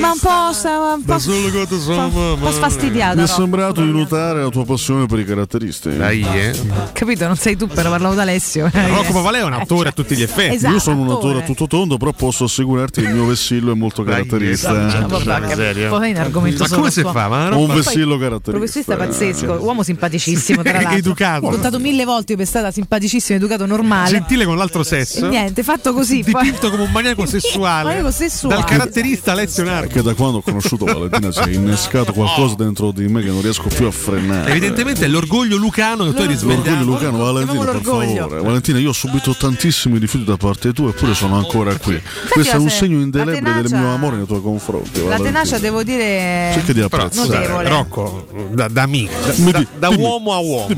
Ma 0.00 0.12
un 0.12 0.18
po', 0.18 0.28
un 0.28 2.12
po', 2.12 2.34
un 2.34 2.38
po' 2.40 2.50
sfastidiata. 2.52 3.14
Mi 3.14 3.22
è 3.22 3.26
no? 3.26 3.26
sembrato 3.26 3.82
di 3.82 3.90
notare 3.90 4.42
la 4.42 4.48
tua 4.48 4.64
passione 4.64 5.06
per 5.06 5.18
i 5.18 5.24
caratteristi. 5.24 5.96
Dai, 5.96 6.22
eh. 6.22 6.52
Capito? 6.92 7.26
Non 7.26 7.36
sei 7.36 7.56
tu, 7.56 7.66
però 7.66 7.90
parlavo 7.90 8.14
d'Alessio. 8.14 8.70
Rocco 8.72 9.12
Papaleo 9.12 9.42
è 9.44 9.46
un 9.46 9.52
attore 9.54 9.88
a 9.90 9.92
tutti 9.92 10.16
gli 10.16 10.22
effetti. 10.22 10.54
Esatto, 10.56 10.74
Io 10.74 10.80
sono 10.80 11.00
un 11.02 11.10
attore. 11.10 11.38
a 11.40 11.42
tutto 11.42 11.66
tondo, 11.66 11.96
però 11.96 12.12
posso 12.12 12.44
assicurarti 12.44 13.00
che 13.02 13.08
il 13.08 13.14
mio 13.14 13.26
vessillo 13.26 13.72
è 13.72 13.74
molto 13.74 14.02
caratterista. 14.02 14.70
Ah, 14.70 15.06
vabbè, 15.06 15.72
che- 15.72 15.86
poi 15.88 16.10
è 16.10 16.14
un 16.14 16.16
argomento 16.20 16.64
Ma 16.68 16.76
come 16.76 16.90
si 16.90 17.02
fa? 17.02 17.28
Ma 17.28 17.54
un 17.56 17.66
vessillo 17.74 18.18
caratterista. 18.18 18.50
Professionista 18.50 18.96
pazzesco, 18.96 19.52
uomo 19.64 19.82
simpaticissimo 19.82 20.62
tra 20.62 20.72
l'altro. 20.80 20.96
Educato. 20.96 21.46
Ho 21.46 21.50
contato 21.50 21.78
mille 21.78 22.04
volte 22.04 22.32
io 22.32 22.38
per 22.38 22.46
stata 22.46 22.70
simpaticissimo, 22.70 23.38
educato, 23.38 23.66
normale. 23.66 24.10
Gentile 24.10 24.44
con 24.44 24.56
l'altro 24.56 24.82
sesso. 24.82 24.99
E 25.00 25.28
niente, 25.28 25.62
fatto 25.62 25.92
così. 25.92 26.24
poi- 26.28 26.42
Dipinto 26.44 26.70
come 26.70 26.82
un 26.84 26.90
maniaco 26.90 27.24
sessuale. 27.26 27.84
Maniaco 27.88 28.10
sessuale. 28.10 28.54
Dal 28.56 28.64
caratterista 28.64 29.32
Alessio 29.32 29.64
Narco. 29.64 29.86
Perché 29.88 30.02
da 30.02 30.14
quando 30.14 30.38
ho 30.38 30.42
conosciuto 30.42 30.84
Valentina 30.84 31.30
si 31.32 31.40
è 31.40 31.48
innescato 31.52 32.12
qualcosa 32.12 32.54
dentro 32.56 32.90
di 32.90 33.06
me 33.08 33.22
che 33.22 33.28
non 33.28 33.40
riesco 33.42 33.68
più 33.68 33.86
a 33.86 33.90
frenare. 33.90 34.50
Evidentemente 34.50 35.04
è 35.04 35.08
l'orgoglio 35.08 35.56
lucano 35.56 36.04
che 36.06 36.14
tu 36.14 36.20
hai 36.22 36.26
risvegliato. 36.28 36.84
L'orgoglio 36.84 36.84
Lucano, 37.10 37.18
Valentina, 37.18 37.64
per 37.64 37.80
favore. 37.82 38.40
Valentina, 38.42 38.78
io 38.78 38.88
ho 38.90 38.92
subito 38.92 39.34
tantissimi 39.34 39.98
rifiuti 39.98 40.24
da 40.24 40.36
parte 40.36 40.72
tua, 40.72 40.90
eppure 40.90 41.14
sono 41.14 41.36
ancora 41.36 41.74
qui. 41.76 42.00
Questo 42.28 42.56
è 42.56 42.58
un 42.58 42.68
se- 42.68 42.76
segno 42.76 43.00
indelebile 43.00 43.62
del 43.62 43.70
mio 43.78 43.88
amore 43.92 44.16
nei 44.16 44.26
tuoi 44.26 44.42
confronti. 44.42 45.04
La 45.06 45.18
tenacia 45.18 45.58
devo 45.58 45.82
dire 45.82 46.50
Cerca 46.54 46.72
di 46.72 46.80
apprezzare. 46.80 47.28
notevole. 47.38 47.68
Rocco, 47.68 48.26
da, 48.52 48.68
da 48.68 48.82
amico, 48.82 49.12
da, 49.24 49.50
da- 49.50 49.66
da 49.78 49.88
dimmi- 49.88 50.02
uomo 50.02 50.32
a 50.34 50.38
uomo. 50.38 50.68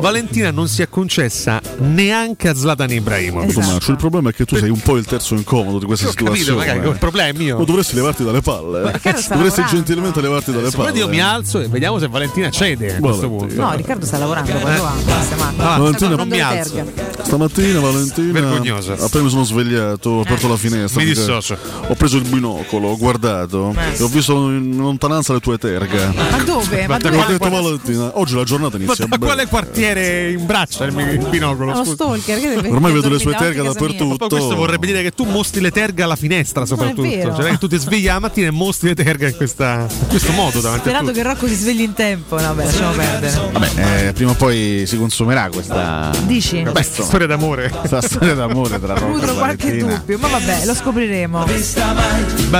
Valentina 0.00 0.50
non 0.50 0.68
si 0.68 0.82
è 0.82 0.88
concessa 0.88 1.60
neanche 1.78 2.48
a 2.48 2.54
Zlatan 2.54 2.90
Ibrahimovic. 2.90 3.45
Tu 3.52 3.60
maccio, 3.60 3.90
Il 3.90 3.96
problema 3.96 4.30
è 4.30 4.32
che 4.32 4.44
tu 4.44 4.56
sei 4.56 4.70
un 4.70 4.80
po' 4.80 4.96
il 4.96 5.04
terzo 5.04 5.34
incomodo 5.34 5.78
di 5.78 5.84
questa 5.86 6.06
capito, 6.06 6.34
situazione. 6.34 6.58
magari 6.66 6.88
il 6.88 6.98
problema 6.98 7.28
è 7.28 7.32
mio. 7.32 7.58
Ma 7.58 7.64
dovresti 7.64 7.94
levarti 7.94 8.24
dalle 8.24 8.40
palle. 8.40 8.78
eh. 8.78 9.00
Dovresti 9.00 9.30
lavorando. 9.30 9.64
gentilmente 9.66 10.20
levarti 10.20 10.52
dalle 10.52 10.70
palle. 10.70 10.98
io 10.98 11.08
mi 11.08 11.20
alzo 11.20 11.60
e 11.60 11.68
vediamo 11.68 11.98
se 11.98 12.08
Valentina 12.08 12.50
cede 12.50 12.96
a 12.96 13.00
questo 13.00 13.28
punto. 13.28 13.54
No, 13.54 13.72
Riccardo 13.74 14.04
sta 14.06 14.18
lavorando, 14.18 14.52
va, 14.52 14.92
basta, 15.04 15.36
ma- 15.36 15.52
Ah, 15.56 15.78
Valentina, 15.78 16.14
non 16.16 16.28
mi 16.28 16.40
alzo. 16.40 16.84
Stamattina 17.22 17.80
Valentina 17.80 18.32
Vergognoso. 18.32 18.92
appena 18.92 19.24
mi 19.24 19.30
sono 19.30 19.44
svegliato, 19.44 20.10
ho 20.10 20.20
aperto 20.20 20.48
la 20.48 20.56
finestra. 20.56 21.00
Mi 21.02 21.08
dissocio. 21.08 21.56
Ho 21.88 21.94
preso 21.94 22.16
il 22.18 22.28
binocolo, 22.28 22.88
ho 22.88 22.96
guardato 22.96 23.74
Eh. 23.76 23.96
e 23.98 24.02
ho 24.02 24.08
visto 24.08 24.32
in 24.50 24.76
lontananza 24.76 25.32
le 25.32 25.40
tue 25.40 25.58
terga. 25.58 26.12
Ma 26.30 26.42
dove? 26.42 26.86
Ma 26.86 26.96
E 26.98 27.06
ho 27.06 27.10
dove? 27.10 27.26
detto 27.26 27.48
Valentina, 27.50 28.10
oggi 28.18 28.34
la 28.34 28.44
giornata 28.44 28.76
Ma 28.78 28.84
inizia 28.84 29.06
bene. 29.06 29.24
quale 29.24 29.46
quartiere 29.46 30.30
in 30.30 30.46
braccia 30.46 30.84
il, 30.84 30.92
binocolo? 31.30 31.74
Scusa? 31.76 31.92
stalker, 31.94 32.66
Ormai 32.70 32.92
vedo 32.92 33.08
le 33.08 33.18
sue 33.18 33.34
terga 33.36 33.60
a 33.60 33.64
dappertutto. 33.64 34.16
Poi 34.16 34.28
questo 34.28 34.54
vorrebbe 34.56 34.86
dire 34.86 35.02
che 35.02 35.10
tu 35.12 35.24
mostri 35.24 35.60
le 35.60 35.70
terga 35.70 36.04
alla 36.04 36.16
finestra, 36.16 36.64
soprattutto. 36.66 37.02
Cioè, 37.36 37.50
che 37.50 37.58
tu 37.58 37.68
ti 37.68 37.78
svegli 37.78 38.06
la 38.06 38.18
mattina 38.18 38.48
e 38.48 38.50
mostri 38.50 38.88
le 38.88 38.94
terga 38.94 39.28
in, 39.28 39.36
questa- 39.36 39.86
in 40.00 40.06
questo 40.08 40.32
modo 40.32 40.60
davanti 40.60 40.88
a 40.88 40.90
Sperando 40.90 41.10
tutti. 41.12 41.22
che 41.22 41.28
Rocco 41.28 41.46
si 41.46 41.54
svegli 41.54 41.80
in 41.82 41.92
tempo. 41.94 42.36
No, 42.36 42.42
vabbè, 42.54 42.64
lasciamo 42.64 42.92
perdere. 42.92 43.40
Vabbè, 43.52 44.06
eh, 44.08 44.12
prima 44.12 44.30
o 44.30 44.34
poi 44.34 44.84
si 44.86 44.96
consumerà 44.98 45.48
questa. 45.50 46.10
Dici? 46.24 46.62
Beh, 46.62 46.82
storia 46.82 47.26
d'amore. 47.26 47.68
Questa 47.70 48.00
storia 48.02 48.34
d'amore 48.34 48.80
tra 48.80 48.94
Rocco 48.94 49.06
Nutro 49.12 49.32
e 49.32 49.34
qualche 49.34 49.64
Valentina. 49.66 49.94
dubbio, 49.96 50.18
ma 50.18 50.28
vabbè, 50.28 50.64
lo 50.66 50.74
scopriremo. 50.74 51.46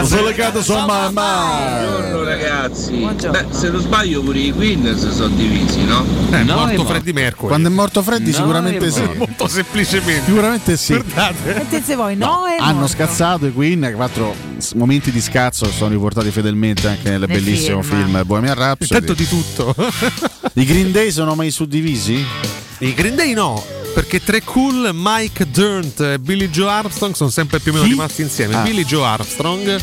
Sono 0.04 0.22
legato 0.24 0.62
su 0.62 0.72
mamma. 0.72 1.80
Buongiorno 1.80 2.24
ragazzi. 2.24 3.08
Beh, 3.30 3.46
se 3.50 3.68
non 3.70 3.80
sbaglio 3.80 4.22
pure 4.22 4.38
i 4.38 4.52
Queen 4.52 4.96
si 4.98 5.10
sono 5.12 5.34
divisi, 5.34 5.84
no? 5.84 6.04
Eh, 6.30 6.42
No, 6.42 6.54
morto 6.56 6.70
è 6.72 6.76
morto. 6.76 6.92
Freddie 6.92 7.12
Mercury. 7.12 7.48
Quando 7.48 7.68
è 7.68 7.72
morto 7.72 8.02
Freddy, 8.02 8.30
No, 8.30 8.36
sicuramente 8.36 8.90
sì. 8.90 9.02
Molto 9.16 9.46
semplicemente. 9.48 10.24
Sicuramente 10.26 10.55
sì. 10.76 10.92
Guardate. 10.94 11.61
E 11.61 11.68
te 11.68 11.82
se 11.82 11.94
vuoi, 11.96 12.16
no, 12.16 12.46
è 12.46 12.57
Hanno 12.59 12.80
morto. 12.80 12.88
scazzato 12.94 13.46
i 13.46 13.52
Queen, 13.52 13.92
quattro 13.94 14.34
momenti 14.74 15.11
di 15.11 15.20
scazzo 15.20 15.66
sono 15.70 15.90
riportati 15.90 16.30
fedelmente 16.30 16.88
anche 16.88 17.09
nel, 17.11 17.20
Nel 17.20 17.28
bellissimo 17.28 17.82
film. 17.82 18.04
film, 18.07 18.22
Bohemian 18.24 18.54
Rhapsody. 18.54 19.00
Intanto 19.00 19.14
di 19.14 19.28
tutto. 19.28 19.74
I 20.54 20.64
Green 20.64 20.92
Day 20.92 21.11
sono 21.11 21.34
mai 21.34 21.50
suddivisi? 21.50 22.24
I 22.78 22.94
Green 22.94 23.14
Day 23.14 23.32
no. 23.34 23.62
Perché 23.97 24.22
tre 24.22 24.42
cool, 24.44 24.90
Mike 24.92 25.49
Durnt 25.51 26.01
e 26.01 26.18
Billy 26.18 26.51
Joe 26.51 26.68
Armstrong 26.70 27.14
sono 27.14 27.30
sempre 27.30 27.61
più 27.61 27.70
o 27.72 27.76
meno 27.76 27.86
Chi? 27.86 27.92
rimasti 27.92 28.20
insieme. 28.20 28.55
Ah. 28.55 28.61
Billy 28.61 28.84
Joe 28.84 29.03
Armstrong 29.07 29.80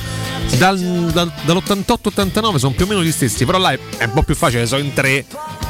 dal, 0.59 0.77
dal- 1.11 1.31
dall'88-89 1.45 2.55
sono 2.57 2.73
più 2.75 2.85
o 2.85 2.87
meno 2.87 3.01
gli 3.03 3.11
stessi, 3.11 3.43
però 3.43 3.57
là 3.57 3.71
è, 3.71 3.79
è 3.97 4.03
un 4.03 4.11
po' 4.13 4.21
più 4.21 4.35
facile, 4.35 4.67
sono 4.67 4.81
in 4.83 4.93
tre, 4.93 5.25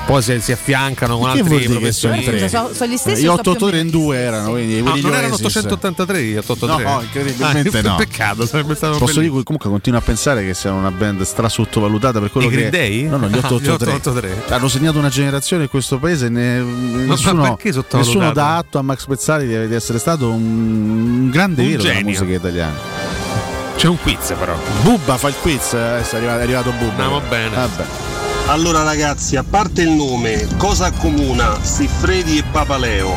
poi 0.06 0.22
si, 0.22 0.38
si 0.42 0.52
affiancano 0.52 1.18
con 1.18 1.32
Che 1.32 1.42
vuol 1.42 1.54
altri 1.54 1.68
dire 1.68 1.80
che 1.80 1.92
sono 1.94 2.16
in 2.16 2.22
professionisti. 2.24 2.38
tre? 2.40 2.50
Sono- 2.50 2.74
sono 2.74 2.92
gli 2.92 2.98
stessi 2.98 3.22
Gli 3.22 3.28
o 3.28 3.30
sono 3.30 3.42
più 3.42 3.52
o 3.52 3.54
883 3.54 3.80
in 3.80 3.90
due 3.90 4.18
erano, 4.18 4.50
quindi 4.52 4.78
No, 4.82 4.84
quelli 4.90 5.02
non 5.02 5.14
erano 5.14 5.34
Oasis. 5.36 5.46
883 5.46 6.22
gli 6.24 6.36
883? 6.36 6.84
No, 6.92 7.02
incredibilmente 7.02 7.78
Ah, 7.78 7.82
no. 7.84 7.96
Peccato, 7.96 8.46
sarebbe 8.46 8.76
stato 8.76 8.92
Posso 8.98 9.06
bellissimo. 9.06 9.32
dire 9.36 9.44
comunque 9.46 9.70
continuo 9.70 10.00
a 10.00 10.02
pensare 10.04 10.44
che 10.46 10.54
siano 10.54 10.78
una 10.80 10.92
band 10.92 11.22
stra 11.22 11.48
sottovalutata 11.48 12.20
per 12.20 12.30
quello 12.32 12.48
I 12.48 12.50
che 12.50 12.56
Green 12.58 12.72
Day? 12.72 13.04
No, 13.08 13.16
no, 13.18 13.28
gli 13.30 13.34
Ah, 13.36 13.38
gli 13.38 13.46
883. 13.46 13.92
883. 13.94 14.54
Hanno 14.56 14.68
segnato 14.68 14.98
una 14.98 15.10
generazione 15.10 15.64
in 15.64 15.70
questo 15.70 15.98
paese 15.98 16.28
ne, 16.28 16.60
nessuno, 16.62 17.44
perché 17.44 17.72
sottovalutato? 17.72 17.98
nessuno 17.98 18.32
dà 18.34 18.58
atto 18.58 18.78
a 18.80 18.82
Max 18.82 19.06
Pezzali 19.06 19.48
di, 19.48 19.68
di 19.68 19.76
essere 19.76 20.00
stato 20.00 20.30
un, 20.30 20.42
un 21.24 21.30
grande 21.30 21.62
Un 21.64 21.70
vero 21.70 21.84
della 21.84 22.02
musica 22.04 22.32
italiana. 22.34 22.78
C'è 23.76 23.88
un 23.88 23.98
quiz 24.00 24.34
però. 24.38 24.56
Bubba 24.82 25.18
fa 25.18 25.28
il 25.30 25.36
quiz, 25.42 25.74
eh, 25.74 25.78
è 26.02 26.16
arrivato, 26.16 26.40
è 26.40 26.42
arrivato 26.44 26.72
Bubba. 26.72 27.04
Andiamo 27.04 27.22
bene. 27.28 27.56
Vabbè. 27.56 27.86
Allora 28.48 28.84
ragazzi, 28.84 29.36
a 29.38 29.44
parte 29.44 29.82
il 29.84 29.90
nome, 29.92 30.48
cosa 30.58 30.88
accomuna 30.88 31.58
Siffredi 31.64 32.38
e 32.40 32.44
Papaleo? 32.52 33.12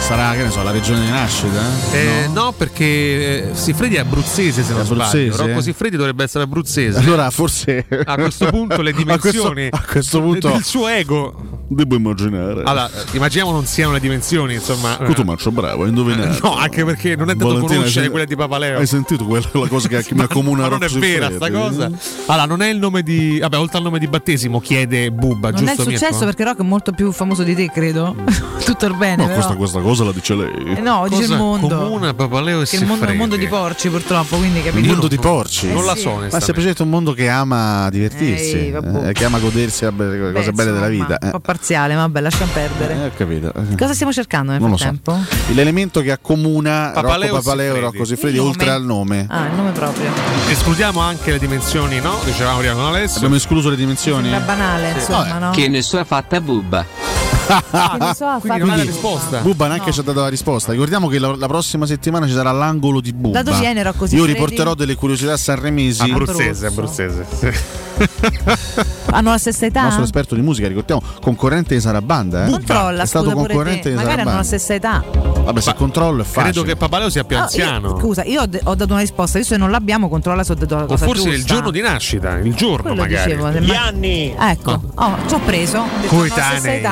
Sarà, 0.00 0.32
che 0.34 0.42
ne 0.42 0.50
so, 0.50 0.62
la 0.62 0.70
regione 0.70 1.00
di 1.00 1.10
nascita? 1.10 1.62
Eh, 1.92 2.28
no? 2.30 2.52
perché 2.52 2.84
eh, 2.84 3.54
Siffredi 3.54 3.94
è 3.94 4.00
abruzzese 4.00 4.62
se 4.62 4.72
non 4.72 4.82
abruzzese, 4.82 5.32
sbaglio. 5.32 5.46
Rocco 5.46 5.58
eh? 5.60 5.62
Siffredi 5.62 5.96
dovrebbe 5.96 6.24
essere 6.24 6.44
abruzzese. 6.44 6.98
Allora 6.98 7.30
forse 7.30 7.86
A 8.04 8.14
questo 8.16 8.46
punto 8.50 8.82
le 8.82 8.90
A 8.92 8.92
questo- 8.92 9.18
dimensioni 9.30 9.68
a 9.70 9.82
questo 9.82 10.20
punto- 10.20 10.50
del 10.50 10.62
suo 10.62 10.88
ego. 10.88 11.53
Devo 11.74 11.96
immaginare. 11.96 12.62
Allora, 12.64 12.88
eh, 12.90 13.16
immaginiamo 13.16 13.50
non 13.52 13.66
siano 13.66 13.92
le 13.92 14.00
dimensioni, 14.00 14.54
insomma. 14.54 14.98
eh. 14.98 15.04
Cotumaccio, 15.04 15.50
bravo, 15.50 15.82
hai 15.82 15.88
indovinato. 15.90 16.38
No, 16.48 16.56
anche 16.56 16.84
perché 16.84 17.16
non 17.16 17.26
è 17.30 17.32
tanto 17.32 17.46
Valentina, 17.48 17.76
conoscere 17.78 18.10
quelle 18.10 18.26
di 18.26 18.36
Papaleo. 18.36 18.78
Hai 18.78 18.86
sentito 18.86 19.24
quella 19.24 19.46
la 19.52 19.68
cosa 19.68 19.88
che, 19.88 20.04
mi 20.14 20.20
accomuna 20.22 20.62
Ma 20.62 20.68
non 20.68 20.82
è 20.82 20.88
vera 20.88 21.30
sta 21.32 21.50
cosa. 21.50 21.90
Allora, 22.26 22.46
non 22.46 22.62
è 22.62 22.68
il 22.68 22.78
nome 22.78 23.02
di. 23.02 23.38
Vabbè, 23.40 23.58
oltre 23.58 23.78
al 23.78 23.84
nome 23.84 23.98
di 23.98 24.06
battesimo, 24.08 24.60
chiede 24.60 25.10
Bubba, 25.10 25.50
Non 25.50 25.62
è 25.68 25.74
giusto? 25.74 25.82
il 25.90 25.96
successo 25.96 26.10
Mirko? 26.12 26.24
perché 26.26 26.44
Rocco 26.44 26.62
è 26.62 26.64
molto 26.64 26.92
più 26.92 27.12
famoso 27.12 27.42
di 27.42 27.54
te, 27.54 27.70
credo. 27.70 28.14
Tutto 28.64 28.86
il 28.86 28.94
bene, 28.96 29.16
No, 29.16 29.22
però. 29.24 29.34
questa, 29.34 29.54
questa 29.56 29.80
cosa 29.80 30.04
la 30.04 30.12
dice 30.12 30.34
lei. 30.34 30.74
Eh 30.76 30.80
no, 30.80 31.04
dice 31.08 31.22
il 31.22 31.28
Cosa 31.28 31.36
mondo. 31.38 31.68
Comuna, 31.68 32.14
Papaleo 32.14 32.60
e 32.62 32.64
Che 32.66 32.76
il 32.76 32.86
mondo 32.86 33.04
è 33.06 33.10
un 33.10 33.16
mondo 33.16 33.36
di 33.36 33.46
porci, 33.46 33.88
purtroppo, 33.90 34.36
quindi 34.36 34.58
Il 34.58 34.64
capito? 34.64 34.86
mondo 34.86 35.08
di 35.08 35.18
porci. 35.18 35.72
Non 35.72 35.84
la 35.84 35.92
Eh 35.92 35.96
sì. 35.96 36.02
so, 36.02 36.14
Ma 36.16 36.26
è 36.26 36.40
semplicemente 36.40 36.82
un 36.82 36.88
mondo 36.90 37.12
che 37.12 37.28
ama 37.28 37.88
divertirsi, 37.90 38.56
Ehi, 38.56 38.72
eh, 39.08 39.12
che 39.12 39.24
ama 39.24 39.38
godersi 39.38 39.84
le 39.84 39.90
cose 40.32 40.50
Beh, 40.50 40.52
belle 40.52 40.72
della 40.72 40.88
insomma, 40.90 41.16
vita. 41.18 41.18
Un 41.34 41.40
po' 41.64 41.72
parziale, 41.72 41.94
vabbè, 41.94 42.20
lascia 42.20 42.46
perdere. 42.52 42.94
Eh, 42.94 43.06
ho 43.06 43.10
capito. 43.16 43.52
Cosa 43.78 43.94
stiamo 43.94 44.12
cercando 44.12 44.52
nel 44.52 44.60
Non 44.60 44.70
lo 44.70 44.76
so. 44.76 44.84
frattempo? 44.84 45.18
L'elemento 45.52 46.00
che 46.02 46.12
accomuna 46.12 46.90
Papaleo 46.94 47.30
Rocco 47.30 47.42
Papaleo 47.42 47.74
e. 47.76 47.80
Rocco 47.80 48.04
Siffredi 48.04 48.38
oltre 48.38 48.70
al 48.70 48.84
nome. 48.84 49.26
Ah, 49.28 49.46
il 49.46 49.54
nome 49.54 49.70
proprio. 49.72 50.10
Escludiamo 50.48 51.00
anche 51.00 51.32
le 51.32 51.38
dimensioni, 51.38 52.00
no? 52.00 52.18
Dicevamo 52.24 52.58
prima 52.58 52.74
con 52.74 52.84
Alessio. 52.84 53.16
Abbiamo 53.16 53.36
escluso 53.36 53.70
le 53.70 53.76
dimensioni? 53.76 54.28
Sembra 54.30 54.54
banale, 54.54 54.90
insomma, 54.90 55.38
no? 55.38 55.50
Che 55.50 55.68
ne 55.68 55.82
so 55.82 55.98
è 55.98 56.04
fatta 56.04 56.40
bubba. 56.40 57.33
Che 57.46 58.14
so, 58.14 58.26
ha 58.26 58.38
Quindi 58.40 58.48
fatto- 58.48 58.58
non 58.58 58.70
ha 58.70 58.76
la 58.76 58.82
risposta. 58.82 59.38
Bubba 59.40 59.66
neanche 59.68 59.92
ci 59.92 60.00
ha 60.00 60.02
dato 60.02 60.20
la 60.20 60.28
risposta. 60.28 60.72
Ricordiamo 60.72 61.08
che 61.08 61.18
la, 61.18 61.34
la 61.36 61.46
prossima 61.46 61.86
settimana 61.86 62.26
ci 62.26 62.32
sarà 62.32 62.50
l'angolo 62.52 63.00
di 63.00 63.12
Bubba. 63.12 63.42
Da 63.42 63.50
dove 63.50 63.60
viene 63.60 63.82
Rocco 63.82 64.06
Io 64.10 64.24
riporterò 64.24 64.74
delle 64.74 64.94
curiosità 64.94 65.36
sanremesi. 65.36 66.02
Abruzzese, 66.02 66.66
abruzzese. 66.66 67.72
Hanno 69.14 69.30
la 69.30 69.38
stessa 69.38 69.66
Il 69.66 69.70
età? 69.70 69.82
nostro 69.84 70.02
esperto 70.02 70.34
di 70.34 70.40
musica, 70.40 70.66
ricordiamo, 70.66 71.00
concorrente 71.20 71.74
di 71.76 71.80
Sarabanda. 71.80 72.46
Eh? 72.46 72.50
Controlla, 72.50 73.04
è 73.04 73.06
stato 73.06 73.30
concorrente 73.30 73.82
te. 73.82 73.88
di 73.90 73.94
Magari 73.94 74.22
hanno 74.22 74.36
la 74.36 74.42
Sarabanda. 74.42 74.58
stessa 74.58 74.74
età. 74.74 75.04
Vabbè, 75.44 75.60
se 75.60 75.74
controllo 75.74 76.22
è 76.22 76.24
facile. 76.24 76.52
Credo 76.52 76.62
che 76.66 76.76
Papaleo 76.76 77.10
sia 77.10 77.22
più 77.22 77.36
io- 77.36 77.42
anziano. 77.42 77.98
scusa, 78.00 78.24
io 78.24 78.40
ho, 78.42 78.46
de- 78.46 78.60
ho 78.64 78.74
dato 78.74 78.90
una 78.92 79.02
risposta, 79.02 79.38
visto 79.38 79.54
che 79.54 79.60
non 79.60 79.70
l'abbiamo, 79.70 80.08
controlla 80.08 80.42
se 80.42 80.50
ho 80.52 80.54
detto 80.56 80.74
la 80.74 80.82
o 80.82 80.86
cosa 80.86 81.04
forse 81.06 81.28
il 81.28 81.34
giusta. 81.36 81.54
giorno 81.54 81.70
di 81.70 81.80
nascita, 81.80 82.38
il 82.38 82.54
giorno 82.54 82.82
Quello 82.82 83.02
magari. 83.02 83.30
dicevo, 83.36 83.52
se 83.52 83.60
ma- 83.60 83.84
anni. 83.86 84.34
Ecco, 84.36 84.80
oh, 84.96 85.16
ci 85.28 85.34
ho 85.34 85.38
preso. 85.38 85.84
Coetanei. 86.06 86.82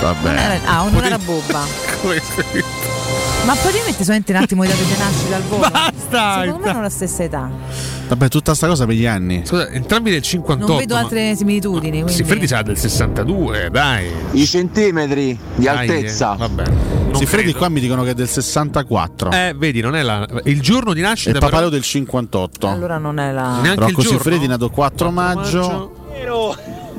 Vabbè. 0.00 0.28
Non 0.28 0.38
era- 0.38 0.60
ah, 0.66 0.88
non 0.88 1.04
era 1.04 1.18
Bubba. 1.18 1.60
Ma 3.44 3.54
poi 3.54 3.72
metti 3.86 4.02
solamente 4.04 4.32
un 4.32 4.38
attimo 4.38 4.64
i 4.64 4.68
dati 4.68 4.84
di 4.84 4.94
nascita 4.98 5.36
al 5.36 5.42
volo. 5.42 5.68
Basta! 5.70 6.40
Secondo 6.42 6.58
me 6.64 6.70
hanno 6.70 6.82
la 6.82 6.90
stessa 6.90 7.22
età. 7.22 7.50
Vabbè, 8.08 8.28
tutta 8.28 8.54
sta 8.54 8.66
cosa 8.66 8.84
per 8.86 8.94
gli 8.94 9.06
anni. 9.06 9.42
Scusa, 9.44 9.68
entrambi 9.68 10.10
del 10.10 10.20
58. 10.22 10.70
Non 10.70 10.80
vedo 10.80 10.94
ma- 10.94 11.00
altre 11.00 11.34
similitudini. 11.36 12.02
Quindi... 12.02 12.12
Siffredi 12.12 12.46
sarà 12.46 12.62
del 12.62 12.76
62, 12.76 13.70
dai. 13.70 14.10
I 14.32 14.46
centimetri 14.46 15.38
di 15.54 15.64
Dai, 15.64 15.76
altezza. 15.88 16.34
eh, 16.34 16.36
Vabbè. 16.36 16.64
Non 16.68 17.14
Siffredi 17.16 17.44
credo. 17.44 17.58
qua 17.58 17.68
mi 17.70 17.80
dicono 17.80 18.02
che 18.02 18.10
è 18.10 18.14
del 18.14 18.28
64. 18.28 19.30
Eh, 19.30 19.54
vedi, 19.56 19.80
non 19.80 19.96
è 19.96 20.02
la. 20.02 20.26
Il 20.44 20.60
giorno 20.60 20.92
di 20.92 21.00
e 21.00 21.04
nascita. 21.04 21.32
Papaleo 21.38 21.58
però- 21.58 21.70
del 21.70 21.82
58. 21.82 22.68
Allora 22.68 22.98
non 22.98 23.18
è 23.18 23.32
la. 23.32 23.60
Neanche 23.60 23.80
Rocco 23.80 24.00
il 24.00 24.06
giorno? 24.06 24.18
Siffredi 24.18 24.46
nato 24.46 24.68
4 24.70 25.10
maggio. 25.10 25.66
Uno 25.66 25.92
c'era 26.12 26.89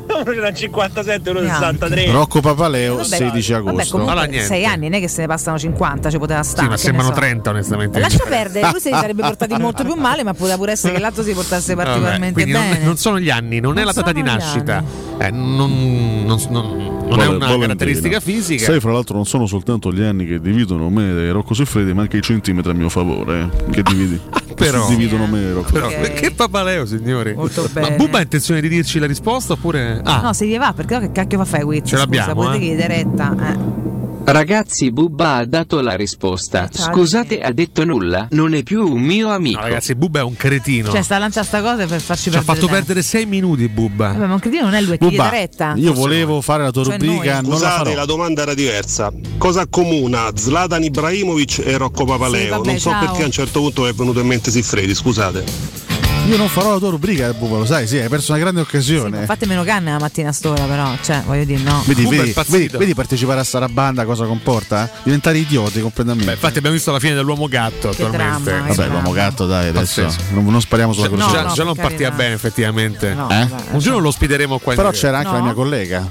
57 0.54 1.30
uno 1.30 1.40
Neanche. 1.42 1.66
63. 1.78 2.12
Rocco 2.12 2.42
Papaleo 2.42 2.96
Vabbè, 2.96 3.08
16 3.08 3.52
Vabbè, 3.54 3.70
agosto. 3.70 3.92
comunque 3.92 4.14
Allora, 4.16 4.28
niente. 4.32 4.48
6 4.48 4.66
anni, 4.66 4.90
non 4.90 4.98
è 4.98 5.02
che 5.02 5.08
se 5.08 5.22
ne 5.22 5.28
passano 5.28 5.58
50, 5.58 6.10
ci 6.10 6.18
poteva 6.18 6.44
stare. 6.44 6.64
Sì, 6.66 6.70
ma 6.70 6.78
sembrano 6.78 7.10
so. 7.10 7.16
30, 7.16 7.50
onestamente. 7.50 8.00
Lascia 8.00 8.24
perdere, 8.28 8.70
lui 8.72 8.80
si 8.80 8.90
sarebbe 8.90 9.22
portati 9.22 9.56
molto 9.58 9.84
più 9.84 9.96
male, 9.96 10.24
ma 10.24 10.34
poteva 10.34 10.58
pure 10.58 10.72
essere 10.74 10.94
che 10.94 11.00
l'altro 11.00 11.24
si 11.24 11.34
portasse 11.34 11.74
Vabbè, 11.76 11.88
particolarmente 11.88 12.34
quindi 12.34 12.52
non, 12.52 12.70
bene. 12.70 12.84
non 12.86 12.98
sono 12.98 13.20
gli 13.20 13.30
anni, 13.30 13.60
non, 13.60 13.74
è 13.74 13.84
Non 13.84 13.86
la 13.86 13.92
data 13.94 14.12
di 14.12 14.22
nascita, 14.22 14.84
eh, 15.18 15.32
non, 15.32 16.24
non- 16.26 16.40
non- 16.50 17.00
non 17.12 17.20
è 17.20 17.26
una 17.26 17.38
Valentina. 17.40 17.58
caratteristica 17.60 18.20
fisica. 18.20 18.64
Sai, 18.66 18.80
fra 18.80 18.92
l'altro, 18.94 19.16
non 19.16 19.26
sono 19.26 19.46
soltanto 19.46 19.92
gli 19.92 20.02
anni 20.02 20.26
che 20.26 20.40
dividono 20.40 20.90
me 20.90 21.10
e 21.28 21.32
Rocco 21.32 21.54
Siffredi, 21.54 21.94
ma 21.94 22.02
anche 22.04 22.18
i 22.18 22.22
centimetri 22.22 22.72
a 22.72 22.74
mio 22.74 22.90
favore. 22.90 23.50
eh, 23.68 23.70
Che 23.72 23.84
dividi? 23.84 24.20
Però- 24.56 24.88
dividono 24.88 25.26
me 25.26 25.42
e 25.42 25.52
Rocco 25.54 25.72
Però, 25.72 25.88
Ok. 25.88 26.14
Che 26.14 26.32
papaleo, 26.32 26.86
signori. 26.86 27.34
Molto 27.34 27.68
Ma 27.74 27.82
bene. 27.82 27.96
Bubba 27.96 28.20
ha 28.20 28.22
intenzione 28.22 28.62
di 28.62 28.70
dirci 28.70 29.00
la 29.00 29.08
risposta 29.08 29.54
oppure. 29.54 29.91
Ah, 30.04 30.22
No, 30.22 30.34
se 30.34 30.46
gli 30.48 30.58
va, 30.58 30.74
perché 30.74 30.94
no, 30.96 31.00
che 31.02 31.12
cacchio 31.12 31.38
fa 31.40 31.46
fai 31.46 31.64
quiz? 31.64 31.82
Ce 31.88 31.98
l'abbiamo, 31.98 32.32
Scusa, 32.34 32.36
potete 32.48 32.64
eh. 32.64 32.68
chiedere 32.68 32.96
retta. 33.04 33.36
Eh. 33.54 33.90
Ragazzi, 34.24 34.92
Bubba 34.92 35.38
ha 35.38 35.46
dato 35.46 35.82
la 35.82 35.96
risposta. 35.96 36.70
Ciao, 36.72 36.94
Scusate, 36.94 37.42
ha 37.42 37.52
detto 37.52 37.84
nulla. 37.84 38.28
Non 38.32 38.54
è 38.54 38.62
più 38.62 38.86
un 38.88 39.02
mio 39.02 39.30
amico. 39.30 39.58
no, 39.60 39.66
ragazzi, 39.66 39.96
Bubba 39.96 40.20
è 40.20 40.24
un 40.24 40.36
cretino. 40.36 40.92
Cioè, 40.92 41.02
sta 41.02 41.18
lanciando 41.18 41.48
sta 41.48 41.60
cosa 41.62 41.86
per 41.88 42.00
farci 42.00 42.30
Ci 42.30 42.30
ha 42.30 42.32
perdere 42.34 42.44
fatto 42.46 42.60
tempo. 42.68 42.74
perdere 42.76 43.02
6 43.02 43.26
minuti, 43.26 43.68
Bubba. 43.68 44.10
Vabbè, 44.14 44.28
ma 44.28 44.34
un 44.36 44.40
cretino 44.40 44.66
non 44.66 44.76
è 44.76 44.82
lui, 44.82 44.94
è 44.94 44.98
Bubba, 44.98 45.30
retta. 45.30 45.74
io 45.76 45.92
volevo 45.94 46.40
fare 46.42 46.62
la 46.64 46.72
tua 46.72 46.84
Cioè 46.84 47.00
rubrica, 47.00 47.42
noi. 47.42 47.50
non 47.50 47.50
la 47.50 47.58
Scusate, 47.58 47.84
farò. 47.84 47.96
la 47.96 48.06
domanda 48.06 48.42
era 48.44 48.54
diversa. 48.54 49.12
Cosa 49.40 49.62
accomuna 49.62 50.30
Zlatan 50.36 50.84
Ibrahimovic 50.84 51.64
e 51.66 51.78
Rocco 51.78 52.06
Papaleo? 52.06 52.44
Sì, 52.44 52.50
vabbè, 52.50 52.68
non 52.68 52.80
so 52.80 52.90
ciao. 52.92 53.00
perché 53.06 53.24
a 53.24 53.26
un 53.26 53.32
certo 53.32 53.60
punto 53.60 53.82
mi 53.82 53.90
è 53.90 53.94
venuto 53.94 54.20
in 54.20 54.28
mente 54.28 54.52
Siffredi, 54.52 54.94
scusate. 54.94 55.91
Io 56.28 56.38
non 56.38 56.48
farò 56.48 56.72
la 56.74 56.78
tua 56.78 56.92
rubrica, 56.92 57.34
Bubba, 57.34 57.58
lo 57.58 57.66
sai, 57.66 57.88
sì, 57.88 57.98
hai 57.98 58.08
perso 58.08 58.32
una 58.32 58.40
grande 58.40 58.62
occasione. 58.62 59.26
Fate 59.26 59.46
meno 59.48 59.64
canne 59.64 59.92
la 59.92 60.00
mattina 60.00 60.30
a 60.30 60.32
st'ora, 60.32 60.64
però. 60.64 60.90
Cioè, 61.02 61.24
voglio 61.26 61.44
dire, 61.44 61.62
no. 61.62 61.82
Vedi, 61.86 62.06
vedi, 62.06 62.34
vedi, 62.48 62.68
vedi 62.78 62.94
partecipare 62.94 63.42
a 63.42 63.44
Sarabanda 63.44 64.06
cosa 64.06 64.26
comporta? 64.26 64.90
Diventare 65.04 65.40
idioti 65.40 65.82
completamente. 65.82 66.28
Beh, 66.28 66.34
infatti, 66.34 66.60
abbiamo 66.60 66.76
visto 66.76 66.92
la 66.92 67.00
fine 67.00 67.16
dell'uomo 67.16 67.48
gatto 67.48 67.90
attualmente. 67.90 68.50
dramma, 68.52 68.68
Vabbè, 68.68 68.88
l'uomo 68.88 69.12
gatto, 69.12 69.46
dai, 69.46 69.70
adesso 69.70 70.08
non, 70.30 70.46
non 70.46 70.62
spariamo 70.62 70.94
sulla 70.94 71.10
Già, 71.10 71.16
croce. 71.16 71.32
già- 71.32 71.42
no, 71.44 71.54
già 71.54 71.64
non 71.66 71.76
partiva 71.76 72.12
bene, 72.12 72.34
effettivamente. 72.36 73.14
No, 73.14 73.30
Eh? 73.30 73.46
vabbè. 73.50 73.64
Un 73.72 73.80
giorno 73.80 74.00
lo 74.00 74.08
ospiteremo 74.10 74.60
qua 74.60 74.72
in 74.74 74.78
Però 74.78 74.92
c'era 74.92 75.18
anche 75.18 75.32
No. 75.32 75.38
la 75.38 75.44
mia 75.44 75.54
collega, 75.54 76.08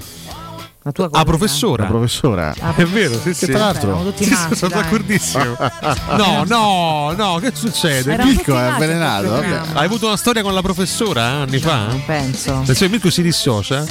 La 0.83 0.93
tua 0.93 1.05
Ah, 1.05 1.09
collega? 1.11 1.25
professora. 1.31 1.83
la 1.83 1.89
professora. 1.91 2.55
Ah, 2.59 2.75
È 2.75 2.85
vero, 2.87 3.21
sì, 3.21 3.35
sì. 3.35 3.45
Che 3.47 3.53
tra 3.53 3.65
l'altro- 3.67 4.13
Sì, 4.17 4.25
sono 4.55 4.71
dai. 4.73 4.83
d'accordissimo. 4.83 5.57
No, 6.17 6.45
no, 6.47 7.13
no, 7.15 7.39
che 7.39 7.53
succede? 7.55 8.15
Erano 8.15 8.31
Mirko 8.31 8.57
è 8.57 8.63
avvelenato. 8.63 9.35
Hai 9.35 9.85
avuto 9.85 10.07
una 10.07 10.17
storia 10.17 10.43
con 10.43 10.55
la 10.55 10.63
professora 10.63 11.21
eh, 11.21 11.43
anni 11.43 11.59
fa? 11.59 11.87
Non 11.89 12.03
penso. 12.07 12.63
Che 12.67 12.89
Mirko 12.89 13.11
si 13.11 13.21
dissocia? 13.23 13.85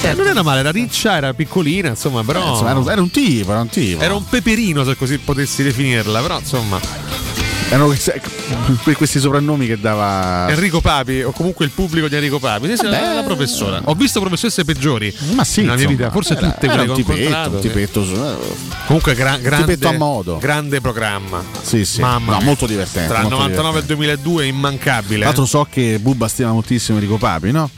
Certo. 0.00 0.16
Non 0.22 0.28
era 0.30 0.42
male, 0.42 0.60
era 0.60 0.70
riccia, 0.70 1.16
era 1.16 1.34
piccolina, 1.34 1.88
insomma, 1.88 2.22
però. 2.22 2.40
Eh, 2.44 2.48
insomma, 2.50 2.70
era, 2.70 2.78
un, 2.78 2.88
era 2.90 3.00
un 3.02 3.10
tipo, 3.10 3.50
era 3.50 3.60
un 3.60 3.68
tipo. 3.68 4.00
Era 4.00 4.14
un 4.14 4.24
peperino, 4.28 4.84
se 4.84 4.96
così 4.96 5.18
potessi 5.18 5.64
definirla, 5.64 6.20
però 6.20 6.38
insomma. 6.38 6.78
Erano 7.70 7.86
questi, 7.86 8.12
que- 8.82 8.94
questi 8.94 9.18
soprannomi 9.18 9.66
che 9.66 9.78
dava. 9.78 10.48
Enrico 10.48 10.80
Papi, 10.80 11.20
o 11.22 11.32
comunque 11.32 11.66
il 11.66 11.70
pubblico 11.70 12.08
di 12.08 12.14
Enrico 12.14 12.38
Papi. 12.38 12.74
Sì, 12.76 12.84
Vabbè. 12.84 13.14
la, 13.14 13.22
professora. 13.22 13.80
Ho 13.84 13.94
visto 13.94 14.20
professoresse 14.20 14.64
peggiori 14.64 15.14
Ma 15.34 15.44
sì, 15.44 15.60
nella 15.60 15.74
mia 15.76 15.86
vita, 15.86 16.10
forse 16.10 16.34
era- 16.34 16.48
tutte 16.50 16.66
quelle 16.66 16.86
che 16.86 16.92
tipetto, 16.94 17.50
un 17.50 17.60
tipetto, 17.60 18.06
Comunque, 18.86 19.14
gran- 19.14 19.42
grande, 19.42 19.76
a 19.82 19.92
modo. 19.92 20.38
grande 20.38 20.80
programma. 20.80 21.44
Sì, 21.60 21.84
sì. 21.84 22.00
Mamma 22.00 22.38
No, 22.38 22.40
molto 22.40 22.66
divertente. 22.66 23.08
Tra 23.08 23.16
il 23.18 23.22
molto 23.24 23.36
99 23.38 23.76
e 23.76 23.80
il 23.80 23.86
divertente. 23.86 24.22
2002 24.22 24.46
immancabile. 24.46 25.16
Tra 25.16 25.24
l'altro 25.26 25.44
so 25.44 25.66
che 25.70 25.98
Bubba 26.00 26.26
stima 26.26 26.52
moltissimo 26.52 26.96
Enrico 26.96 27.18
Papi, 27.18 27.50
no? 27.50 27.68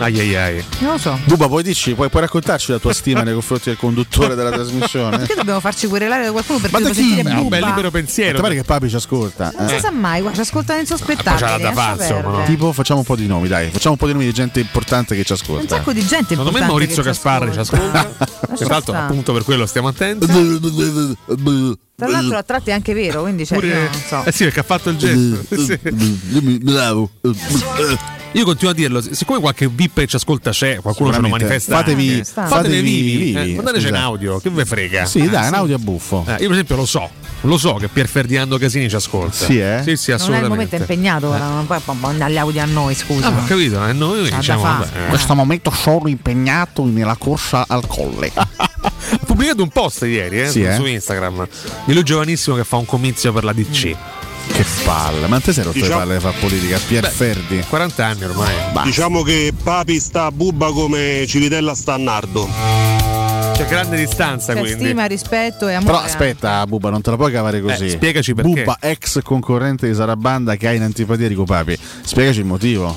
Ai 0.00 0.18
ai 0.18 0.36
ai. 0.36 0.64
Non 0.80 0.92
lo 0.92 0.98
so. 0.98 1.18
Bubba, 1.24 1.46
puoi 1.46 1.62
dirci, 1.62 1.94
puoi, 1.94 2.08
puoi 2.08 2.22
raccontarci 2.22 2.72
la 2.72 2.78
tua 2.78 2.92
stima 2.92 3.22
nei 3.22 3.34
confronti 3.34 3.68
del 3.68 3.76
conduttore 3.78 4.34
della 4.34 4.50
trasmissione? 4.50 5.18
Perché 5.18 5.34
dobbiamo 5.34 5.60
farci 5.60 5.86
querelare 5.86 6.24
da 6.24 6.32
qualcuno 6.32 6.58
per 6.58 6.72
Ma 6.72 6.80
da 6.80 6.88
chi? 6.88 6.94
sentire 6.94 7.22
Beh, 7.22 7.34
Bubba? 7.34 7.58
Beh, 7.58 7.66
libero 7.66 7.90
pensiero. 7.90 8.36
Ti 8.36 8.42
pare 8.42 8.54
che 8.54 8.62
Papi 8.64 8.88
ci 8.88 8.96
ascolta? 8.96 9.52
Non 9.56 9.68
eh? 9.68 9.74
si 9.74 9.80
sa 9.80 9.90
mai, 9.90 10.20
guarda, 10.20 10.42
ci 10.42 10.48
ascoltano 10.48 10.80
poi 10.80 10.88
insospettabili. 10.90 11.42
c'ha 11.44 11.58
da 11.58 11.70
perdere. 11.96 12.22
no? 12.22 12.42
Tipo, 12.44 12.72
facciamo 12.72 13.00
un 13.00 13.04
po' 13.04 13.16
di 13.16 13.26
nomi, 13.26 13.48
dai. 13.48 13.68
Facciamo 13.70 13.92
un 13.92 13.98
po' 13.98 14.06
di 14.06 14.12
nomi 14.12 14.24
di 14.24 14.32
gente 14.32 14.60
importante 14.60 15.14
che 15.14 15.24
ci 15.24 15.32
Un 15.32 15.38
ascolta. 15.40 15.76
sacco 15.76 15.92
di 15.92 16.04
gente 16.06 16.28
Secondo 16.34 16.50
me 16.52 16.60
Maurizio 16.60 17.02
Gasparri 17.02 17.52
ci 17.52 17.58
ascolta. 17.58 18.08
Tra 18.54 18.66
l'altro, 18.68 18.94
appunto 18.94 19.32
per 19.32 19.44
quello 19.44 19.66
stiamo 19.66 19.88
attenti. 19.88 20.26
Tra 21.96 22.08
l'altro 22.08 22.38
a 22.38 22.42
tratti 22.42 22.70
è 22.70 22.72
anche 22.72 22.94
vero, 22.94 23.22
quindi 23.22 23.44
cioè, 23.44 23.58
Pure- 23.58 23.68
io 23.72 23.80
non 23.80 24.00
so. 24.06 24.24
Eh 24.24 24.32
sì, 24.32 24.44
perché 24.44 24.60
ha 24.60 24.62
fatto 24.62 24.88
il 24.90 24.96
gesto. 24.96 25.18
Sì. 25.60 25.78
Bravo. 26.62 27.10
Io 28.32 28.44
continuo 28.44 28.70
a 28.72 28.74
dirlo, 28.76 29.00
siccome 29.00 29.40
qualche 29.40 29.66
VIP 29.68 29.98
che 30.00 30.06
ci 30.06 30.14
ascolta 30.16 30.50
c'è, 30.50 30.76
qualcuno 30.80 31.12
ce 31.12 31.20
lo 31.20 31.28
manifesta. 31.28 31.76
Fatevi- 31.76 32.10
anche. 32.12 32.24
fatevi 32.24 32.50
fatevi 32.54 32.80
vivi, 32.80 33.16
vivi, 33.32 33.52
eh, 33.52 33.54
mandateci 33.56 33.86
in 33.88 33.92
scusa. 33.94 34.04
audio, 34.04 34.38
che 34.38 34.50
ve 34.50 34.64
frega. 34.64 35.04
Sì, 35.04 35.28
dai, 35.28 35.48
un 35.48 35.54
audio 35.54 35.74
a 35.74 35.78
buffo. 35.78 36.24
Eh, 36.28 36.32
io 36.34 36.38
per 36.38 36.52
esempio 36.52 36.76
lo 36.76 36.86
so, 36.86 37.10
lo 37.40 37.58
so 37.58 37.74
che 37.74 37.88
Pier 37.88 38.06
Ferdinando 38.06 38.56
Casini 38.56 38.88
ci 38.88 38.94
ascolta. 38.94 39.44
Sì, 39.46 39.58
eh? 39.58 39.80
Sì, 39.82 39.96
sì, 39.96 40.10
non 40.10 40.20
è 40.20 40.20
il 40.20 40.20
assolutamente. 40.20 40.48
momento 40.48 40.76
è 40.76 40.78
impegnato, 40.78 41.28
ora, 41.28 41.48
non 41.48 41.66
puoi 41.66 41.80
poi 41.84 41.96
mandare 41.98 42.32
gli 42.32 42.38
audio 42.38 42.62
a 42.62 42.66
noi, 42.66 42.94
scusa. 42.94 43.26
Ah, 43.26 43.30
ho 43.30 43.44
capito, 43.46 43.84
eh, 43.86 43.92
noi 43.92 44.28
C'ha 44.28 44.36
diciamo, 44.36 44.62
vabbè, 44.62 44.84
eh. 44.96 45.02
In 45.02 45.08
questo 45.08 45.34
momento 45.34 45.70
sono 45.72 46.06
impegnato 46.08 46.84
nella 46.84 47.16
corsa 47.16 47.64
al 47.66 47.86
colle. 47.86 48.30
Ha 48.82 49.18
pubblicato 49.26 49.62
un 49.62 49.68
post 49.68 50.02
ieri 50.02 50.40
eh, 50.42 50.48
Sì, 50.48 50.60
su, 50.62 50.66
eh? 50.68 50.74
su 50.76 50.84
Instagram 50.86 51.46
di 51.84 51.92
lui 51.92 52.02
giovanissimo 52.02 52.56
che 52.56 52.64
fa 52.64 52.76
un 52.76 52.86
comizio 52.86 53.32
per 53.32 53.44
la 53.44 53.52
DC. 53.52 53.94
Che 54.52 54.64
palle, 54.84 55.26
ma 55.26 55.40
te 55.40 55.52
sei 55.52 55.64
rotto 55.64 55.76
le 55.76 55.82
Diciamo- 55.84 56.00
palle 56.00 56.14
di 56.16 56.20
fare 56.20 56.36
politica? 56.38 56.78
Pier 56.86 57.02
Beh, 57.02 57.08
Ferdi. 57.08 57.64
40 57.68 58.04
anni 58.06 58.24
ormai. 58.24 58.54
Diciamo 58.84 59.22
che 59.22 59.52
Papi 59.62 59.98
sta 60.00 60.24
a 60.26 60.32
Bubba 60.32 60.72
come 60.72 61.24
Civitella 61.26 61.74
sta 61.74 61.94
a 61.94 61.96
Nardo. 61.96 62.48
C'è 63.54 63.66
grande 63.66 63.96
distanza 63.96 64.52
C'è 64.54 64.60
quindi. 64.60 64.84
stima, 64.84 65.04
rispetto 65.06 65.68
e 65.68 65.74
amore. 65.74 65.92
Però 65.92 66.04
aspetta, 66.04 66.66
Bubba, 66.66 66.90
non 66.90 67.00
te 67.00 67.10
la 67.10 67.16
puoi 67.16 67.32
cavare 67.32 67.60
così. 67.60 67.86
Eh, 67.86 67.90
spiegaci 67.90 68.34
perché. 68.34 68.50
Bubba, 68.50 68.76
ex 68.80 69.20
concorrente 69.22 69.86
di 69.88 69.94
Sarabanda 69.94 70.56
che 70.56 70.68
ha 70.68 70.72
in 70.72 70.82
antipatia 70.82 71.28
Rico 71.28 71.44
Papi. 71.44 71.78
Spiegaci 72.02 72.40
il 72.40 72.46
motivo. 72.46 72.96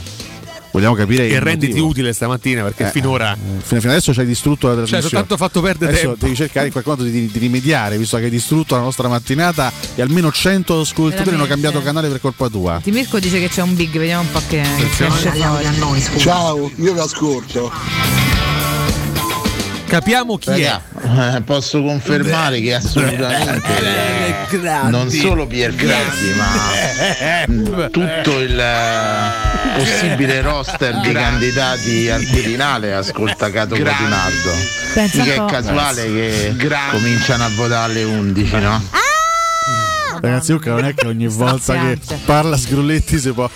Vogliamo 0.73 0.95
capire 0.95 1.27
E 1.27 1.39
renditi 1.39 1.67
motivo. 1.73 1.87
utile 1.89 2.13
stamattina 2.13 2.63
perché 2.63 2.87
Eh, 2.87 2.89
finora. 2.89 3.37
Fino, 3.61 3.79
fino 3.79 3.91
adesso 3.91 4.11
ci 4.11 4.19
hai 4.21 4.25
distrutto 4.25 4.65
la 4.65 4.73
Cioè, 4.73 4.85
trasmissione. 4.87 5.09
soltanto 5.25 5.37
fatto 5.37 5.61
perdere 5.61 5.91
Adesso 5.91 6.07
tempo. 6.07 6.25
devi 6.25 6.35
cercare 6.35 6.65
in 6.65 6.71
qualche 6.71 6.89
modo 6.89 7.03
di, 7.03 7.29
di 7.31 7.37
rimediare, 7.39 7.95
visto 7.99 8.17
che 8.17 8.23
hai 8.23 8.29
distrutto 8.31 8.73
la 8.73 8.81
nostra 8.81 9.07
mattinata 9.07 9.71
e 9.93 10.01
almeno 10.01 10.31
100 10.31 10.79
ascoltatori 10.79 11.35
hanno 11.35 11.45
cambiato 11.45 11.79
canale 11.83 12.07
per 12.09 12.19
colpa 12.19 12.49
tua. 12.49 12.81
Di 12.83 12.89
Mirko 12.89 13.19
dice 13.19 13.39
che 13.39 13.49
c'è 13.49 13.61
un 13.61 13.75
big, 13.75 13.95
vediamo 13.95 14.23
un 14.23 14.31
po' 14.31 14.41
che. 14.49 14.63
Ciao, 16.17 16.71
io 16.77 16.93
vi 16.93 16.99
ascolto. 16.99 17.71
Capiamo 19.85 20.37
chi 20.39 20.49
è. 20.49 20.81
Eh, 21.15 21.41
posso 21.41 21.83
confermare 21.83 22.59
che 22.59 22.73
assolutamente 22.73 23.61
non 24.89 25.09
solo 25.09 25.45
Pier 25.45 25.73
Grandi, 25.75 26.33
ma 26.35 27.87
tutto 27.89 28.39
il 28.39 28.59
eh, 28.59 29.77
possibile 29.77 30.41
roster 30.41 30.99
di 31.01 31.11
candidati 31.11 32.09
al 32.09 32.25
Quirinale 32.25 32.93
ascolta 32.93 33.51
Cato 33.51 33.75
Cotinaldo. 33.75 34.51
Pensa 34.93 35.23
Mica 35.23 35.33
è 35.33 35.49
casuale 35.49 36.03
che 36.05 36.55
cominciano 36.91 37.43
a 37.43 37.49
votare 37.55 37.91
alle 37.91 38.03
11, 38.03 38.55
no? 38.59 38.81
Ragazzi, 40.21 40.51
Luca 40.53 40.71
non 40.71 40.85
è 40.85 40.93
che 40.93 41.05
ogni 41.07 41.27
volta 41.27 41.73
che 41.77 41.99
parla 42.25 42.55
Sgrulletti 42.57 43.19
si 43.19 43.31
può. 43.33 43.49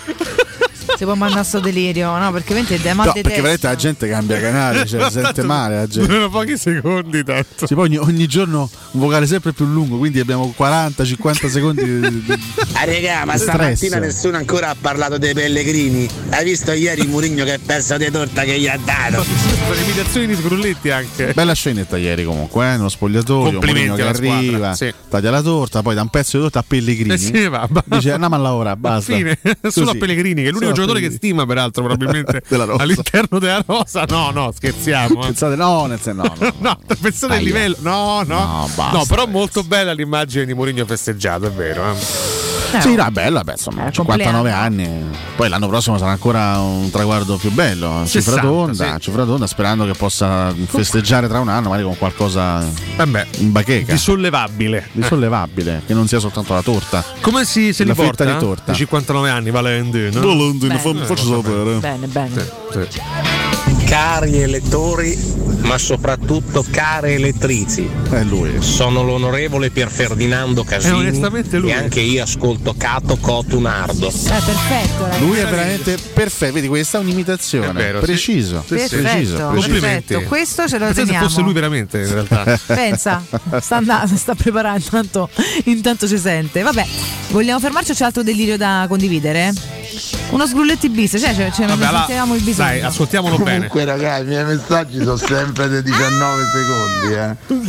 Si 0.98 1.04
può 1.04 1.14
mandare 1.14 1.44
sto 1.44 1.60
delirio, 1.60 2.18
no? 2.18 2.32
Perché 2.32 2.54
veramente 2.54 2.88
è 2.88 2.92
mal 2.92 3.06
No, 3.06 3.12
di 3.12 3.20
perché 3.22 3.40
testa. 3.40 3.42
veramente 3.42 3.66
la 3.68 3.76
gente 3.76 4.08
cambia 4.08 4.40
canale, 4.40 4.84
cioè 4.84 5.04
si 5.04 5.10
sente 5.12 5.42
male 5.44 5.76
la 5.76 5.86
gente. 5.86 6.08
Durano 6.10 6.28
pochi 6.28 6.58
secondi 6.58 7.22
tanto. 7.22 7.66
Sì, 7.68 7.74
poi 7.74 7.86
ogni, 7.86 7.96
ogni 7.98 8.26
giorno 8.26 8.68
un 8.90 9.00
vocale 9.00 9.26
sempre 9.28 9.52
più 9.52 9.64
lungo, 9.64 9.96
quindi 9.98 10.18
abbiamo 10.18 10.52
40-50 10.58 11.46
secondi 11.48 11.84
di, 12.00 12.22
di- 12.24 12.38
Ah, 12.72 12.82
regà, 12.84 13.24
ma 13.24 13.36
Stress. 13.36 13.54
stamattina 13.54 13.98
nessuno 13.98 14.36
ancora 14.38 14.70
ha 14.70 14.76
parlato 14.80 15.18
dei 15.18 15.34
Pellegrini. 15.34 16.08
Hai 16.30 16.44
visto 16.44 16.72
ieri 16.72 17.06
Murigno 17.06 17.44
che 17.44 17.60
pezzo 17.64 17.96
di 17.96 18.10
torta 18.10 18.42
che 18.42 18.58
gli 18.58 18.66
ha 18.66 18.78
dato? 18.84 19.22
Sono 19.22 19.80
imitazioni 19.84 20.26
di 20.26 20.34
Sgrulletti 20.34 20.90
anche. 20.90 21.32
Bella 21.32 21.52
scenetta 21.52 21.96
ieri 21.96 22.24
comunque, 22.24 22.66
eh? 22.66 22.76
nello 22.76 22.88
spogliatoio, 22.88 23.50
Complimenti 23.52 23.88
Mourinho 23.90 23.96
che 23.96 24.18
arriva, 24.18 24.74
sì. 24.74 24.92
taglia 25.08 25.30
la 25.30 25.42
torta, 25.42 25.80
poi 25.82 25.94
da 25.94 26.02
un 26.02 26.08
pezzo 26.08 26.36
di 26.38 26.42
torta 26.42 26.58
a 26.58 26.64
Pellegrini. 26.66 27.14
Eh 27.14 27.18
sì, 27.18 27.46
va, 27.48 27.66
va. 27.70 27.84
Dice 27.86 28.10
andiamo 28.12 28.34
a 28.34 28.38
lavorare, 28.38 28.76
basta. 28.76 29.14
Fine. 29.14 29.38
Solo 29.68 29.90
a. 29.90 29.94
Pellegrini, 29.94 30.42
che 30.42 30.48
è 30.48 30.50
l'unico 30.50 30.70
a 30.72 30.74
giocatore 30.88 31.00
che 31.00 31.10
stima, 31.14 31.46
peraltro, 31.46 31.84
probabilmente 31.84 32.42
all'interno 32.78 33.38
della 33.38 33.62
rosa. 33.66 34.04
No, 34.08 34.30
no, 34.30 34.52
scherziamo. 34.52 35.22
eh. 35.22 35.26
Pensate, 35.26 35.56
no, 35.56 35.86
nel 35.86 36.00
senso, 36.00 36.22
no, 36.22 36.34
no. 36.38 36.52
No, 36.58 36.78
pensate 37.00 37.34
al 37.34 37.42
livello. 37.42 37.76
No, 37.80 38.22
no. 38.22 38.38
No, 38.38 38.70
basta, 38.74 38.96
No, 38.98 39.04
però 39.06 39.26
molto 39.26 39.62
bella 39.62 39.92
l'immagine 39.92 40.44
di 40.44 40.54
Mourinho 40.54 40.84
festeggiato, 40.86 41.46
è 41.46 41.50
vero. 41.50 41.92
eh. 41.92 42.37
Sì, 42.80 42.94
no, 42.94 43.06
è 43.06 43.10
bella, 43.10 43.42
beh, 43.44 43.52
insomma, 43.52 43.90
59 43.90 44.50
anni. 44.52 45.04
Poi 45.36 45.48
l'anno 45.48 45.68
prossimo 45.68 45.96
sarà 45.98 46.10
ancora 46.10 46.58
un 46.60 46.90
traguardo 46.90 47.36
più 47.36 47.50
bello. 47.50 48.02
Cifra 48.06 48.32
60, 48.32 48.40
tonda, 48.42 48.92
sì. 48.94 49.00
cifra 49.00 49.24
tonda, 49.24 49.46
sperando 49.46 49.86
che 49.86 49.92
possa 49.94 50.54
festeggiare 50.66 51.28
tra 51.28 51.40
un 51.40 51.48
anno, 51.48 51.68
magari 51.68 51.84
con 51.84 51.96
qualcosa 51.96 52.64
Vabbè, 52.96 53.26
in 53.38 53.52
bacheca. 53.52 53.92
di 53.92 53.98
sollevabile. 53.98 54.88
Di 54.92 55.02
sollevabile, 55.02 55.82
che 55.86 55.94
non 55.94 56.06
sia 56.08 56.18
soltanto 56.18 56.52
la 56.54 56.62
torta. 56.62 57.02
Come 57.20 57.44
si, 57.44 57.72
se 57.72 57.84
La 57.84 57.92
li 57.92 57.96
porta? 57.96 58.24
di 58.24 58.36
torta. 58.38 58.72
I 58.72 58.74
59 58.74 59.30
anni, 59.30 59.50
Valentino. 59.50 60.20
Valentino, 60.20 60.78
fammi- 60.78 61.00
eh, 61.00 61.04
facci 61.04 61.28
vabbè. 61.28 61.42
sapere. 61.48 61.78
Bene, 61.78 62.06
bene. 62.06 62.50
Sì. 62.88 63.47
Cari 63.88 64.42
elettori, 64.42 65.16
ma 65.62 65.78
soprattutto 65.78 66.62
care 66.70 67.14
elettrici. 67.14 67.88
È 68.10 68.22
lui. 68.22 68.60
Sono 68.60 69.02
l'onorevole 69.02 69.70
Pier 69.70 69.88
Ferdinando 69.90 70.62
Casini 70.62 70.92
Eh, 70.92 71.08
onestamente 71.08 71.56
lui. 71.56 71.70
e 71.70 71.72
anche 71.72 72.00
io 72.00 72.22
ascolto 72.22 72.74
Cato 72.76 73.16
Cotunardo. 73.16 74.08
Eh, 74.08 74.12
perfetto, 74.12 75.02
ragazzi. 75.04 75.24
Lui 75.26 75.38
è 75.38 75.44
veramente 75.46 75.96
perfetto. 76.12 76.52
Vedi, 76.52 76.68
questa 76.68 76.98
è 76.98 77.00
un'imitazione. 77.00 77.70
È 77.70 77.72
vero, 77.72 78.00
preciso. 78.00 78.62
Sì. 78.66 78.74
Perfetto, 78.74 79.02
preciso, 79.02 79.48
perfetto. 79.48 80.20
Questo 80.22 80.68
ce 80.68 80.78
lo 80.78 80.84
Pensate 80.84 80.94
se 80.94 81.04
teniamo. 81.06 81.26
fosse 81.28 81.40
lui 81.40 81.52
veramente, 81.54 81.98
in 81.98 82.12
realtà. 82.12 82.58
Pensa, 82.66 83.24
sta 83.60 83.76
andando, 83.76 84.16
sta 84.16 84.34
preparando, 84.34 84.84
intanto, 84.84 85.30
intanto 85.64 86.06
si 86.06 86.18
sente. 86.18 86.60
Vabbè, 86.62 86.86
vogliamo 87.30 87.58
fermarci 87.58 87.92
o 87.92 87.94
c'è 87.94 88.04
altro 88.04 88.22
delirio 88.22 88.58
da 88.58 88.84
condividere? 88.86 90.17
Uno 90.30 90.46
sgrulletti 90.46 90.88
bis, 90.90 91.16
cioè, 91.18 91.34
cioè, 91.34 91.50
cioè 91.50 91.66
Vabbè, 91.66 91.80
ne 91.80 91.86
allora, 91.86 92.04
sentiamo 92.04 92.34
il 92.34 92.42
bisogno. 92.42 92.68
dai, 92.68 92.80
ascoltiamolo 92.82 93.38
bene. 93.38 93.68
Comunque 93.68 93.84
ragazzi, 93.84 94.22
i 94.24 94.26
miei 94.26 94.44
messaggi 94.44 94.98
sono 94.98 95.16
sempre 95.16 95.68
di 95.70 95.82
19 95.82 96.42
secondi, 96.52 97.14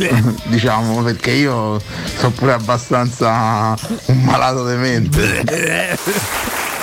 eh. 0.04 0.34
diciamo, 0.48 1.02
perché 1.02 1.30
io 1.30 1.80
sono 2.18 2.30
pure 2.32 2.52
abbastanza 2.52 3.74
un 4.06 4.22
malato 4.22 4.68
di 4.68 4.76
mente. 4.76 5.96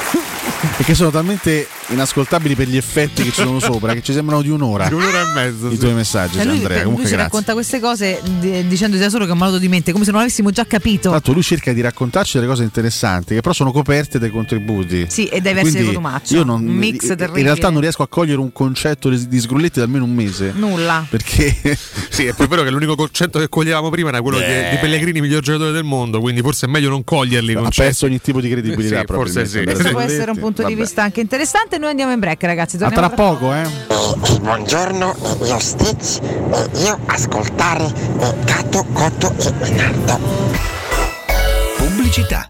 Perché 0.88 1.02
sono 1.02 1.12
talmente 1.12 1.68
inascoltabili 1.88 2.56
per 2.56 2.70
gli 2.70 2.78
effetti 2.78 3.22
che 3.24 3.32
ci 3.32 3.42
sono 3.42 3.60
sopra 3.60 3.92
che 3.94 4.02
ci 4.02 4.14
sembrano 4.14 4.42
di 4.42 4.48
un'ora. 4.48 4.88
Di 4.88 4.94
un'ora 4.94 5.20
e 5.20 5.34
mezzo. 5.36 5.68
I 5.68 5.72
sì. 5.72 5.80
tuoi 5.80 5.94
messaggi, 5.94 6.36
Cioè, 6.36 6.46
lui, 6.46 6.56
Andrea. 6.56 6.76
lui 6.76 6.84
Comunque 6.84 7.04
ci 7.08 7.12
grazie. 7.12 7.26
racconta 7.30 7.52
queste 7.52 7.80
cose 7.82 8.22
di- 8.40 8.66
dicendo 8.70 8.96
sia 8.96 9.10
solo 9.10 9.26
che 9.26 9.32
è 9.32 9.34
un 9.34 9.40
malato 9.40 9.58
di 9.58 9.68
mente, 9.68 9.92
come 9.92 10.06
se 10.06 10.12
non 10.12 10.22
avessimo 10.22 10.50
già 10.50 10.66
capito. 10.66 11.10
L'altro 11.12 11.34
lui 11.34 11.44
cerca 11.44 11.74
di 11.74 11.82
raccontarci 11.82 12.38
delle 12.38 12.50
cose 12.50 12.64
interessanti 12.64 13.34
che 13.36 13.42
però 13.42 13.54
sono 13.54 13.74
coperte 13.74 14.18
dai 14.18 14.30
contributi. 14.30 15.08
Sì, 15.10 15.26
e 15.26 15.42
dai 15.42 15.54
versi 15.56 15.72
Quindi 15.72 15.90
di 15.90 15.96
Cotumaccio. 15.96 16.36
Io 16.36 16.44
non, 16.46 16.66
Un 16.66 16.74
mix 16.74 17.10
in 17.10 17.16
terribile. 17.18 17.44
realtà 17.44 17.70
non 17.70 17.82
riesco 17.82 18.04
a 18.04 18.08
cogliere 18.08 18.40
un 18.40 18.54
concetto 18.54 19.10
di, 19.10 19.40
sgrulletti 19.42 19.80
da 19.80 19.84
almeno 19.84 20.06
un 20.06 20.14
mese. 20.14 20.54
Nulla. 20.56 21.06
Perché 21.10 21.54
Sì, 22.10 22.28
è 22.28 22.34
poi 22.34 22.48
vero 22.48 22.64
che 22.64 22.70
l'unico 22.70 22.96
concetto 22.96 23.40
che 23.40 23.50
coglievamo 23.50 23.90
prima 23.90 24.08
era 24.08 24.22
quello 24.22 24.38
di, 24.38 24.46
di 24.46 24.78
Pellegrini 24.80 25.20
miglior 25.20 25.42
giocatore 25.42 25.74
del 25.74 25.84
mondo, 25.84 26.22
quindi 26.22 26.40
forse 26.40 26.66
è 26.66 26.70
meglio 26.70 26.88
non 26.88 27.04
coglierli 27.04 27.56
ha 27.56 27.68
perso 27.76 28.06
ogni 28.06 28.22
tipo 28.22 28.40
di 28.40 28.50
credibilità. 28.50 29.00
Sì, 29.00 29.06
forse 29.06 29.46
sì. 29.46 29.64
Questo 29.64 29.90
può 29.90 30.00
essere 30.00 30.32
un 30.32 30.38
punto 30.38 30.64
di. 30.64 30.76
Vista 30.78 31.02
anche 31.04 31.22
interessante. 31.22 31.78
Noi 31.78 31.90
andiamo 31.90 32.12
in 32.12 32.20
break, 32.20 32.44
ragazzi. 32.44 32.76
A 32.78 32.90
Torniamo 32.90 33.08
tra 33.08 33.16
poco, 33.16 33.54
eh. 33.54 33.66
Buongiorno, 34.40 35.16
io 35.44 35.60
Stitch 35.60 36.20
e 36.22 36.70
io 36.84 37.00
ascoltare 37.06 37.86
eh, 37.86 38.36
Cato, 38.46 38.86
Cotto 38.94 39.34
e 39.64 39.70
Nardo. 39.72 40.20
Pubblicità. 41.78 42.50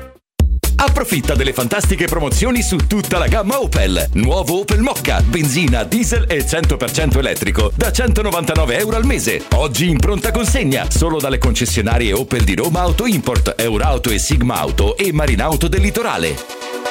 Approfitta 0.83 1.35
delle 1.35 1.53
fantastiche 1.53 2.07
promozioni 2.07 2.63
su 2.63 2.75
tutta 2.87 3.19
la 3.19 3.27
gamma 3.27 3.61
Opel. 3.61 4.09
Nuovo 4.13 4.61
Opel 4.61 4.81
Mocca, 4.81 5.21
benzina, 5.21 5.83
diesel 5.83 6.25
e 6.27 6.43
100% 6.43 7.19
elettrico 7.19 7.71
da 7.75 7.91
199 7.91 8.79
euro 8.79 8.95
al 8.95 9.05
mese. 9.05 9.43
Oggi 9.53 9.89
in 9.89 9.99
pronta 9.99 10.31
consegna 10.31 10.89
solo 10.89 11.19
dalle 11.19 11.37
concessionarie 11.37 12.13
Opel 12.13 12.43
di 12.43 12.55
Roma 12.55 12.79
Auto 12.79 13.05
Import, 13.05 13.53
Eurauto 13.57 14.09
e 14.09 14.17
Sigma 14.17 14.55
Auto 14.55 14.97
e 14.97 15.13
Marinauto 15.13 15.67
del 15.67 15.81
Litorale. 15.81 16.90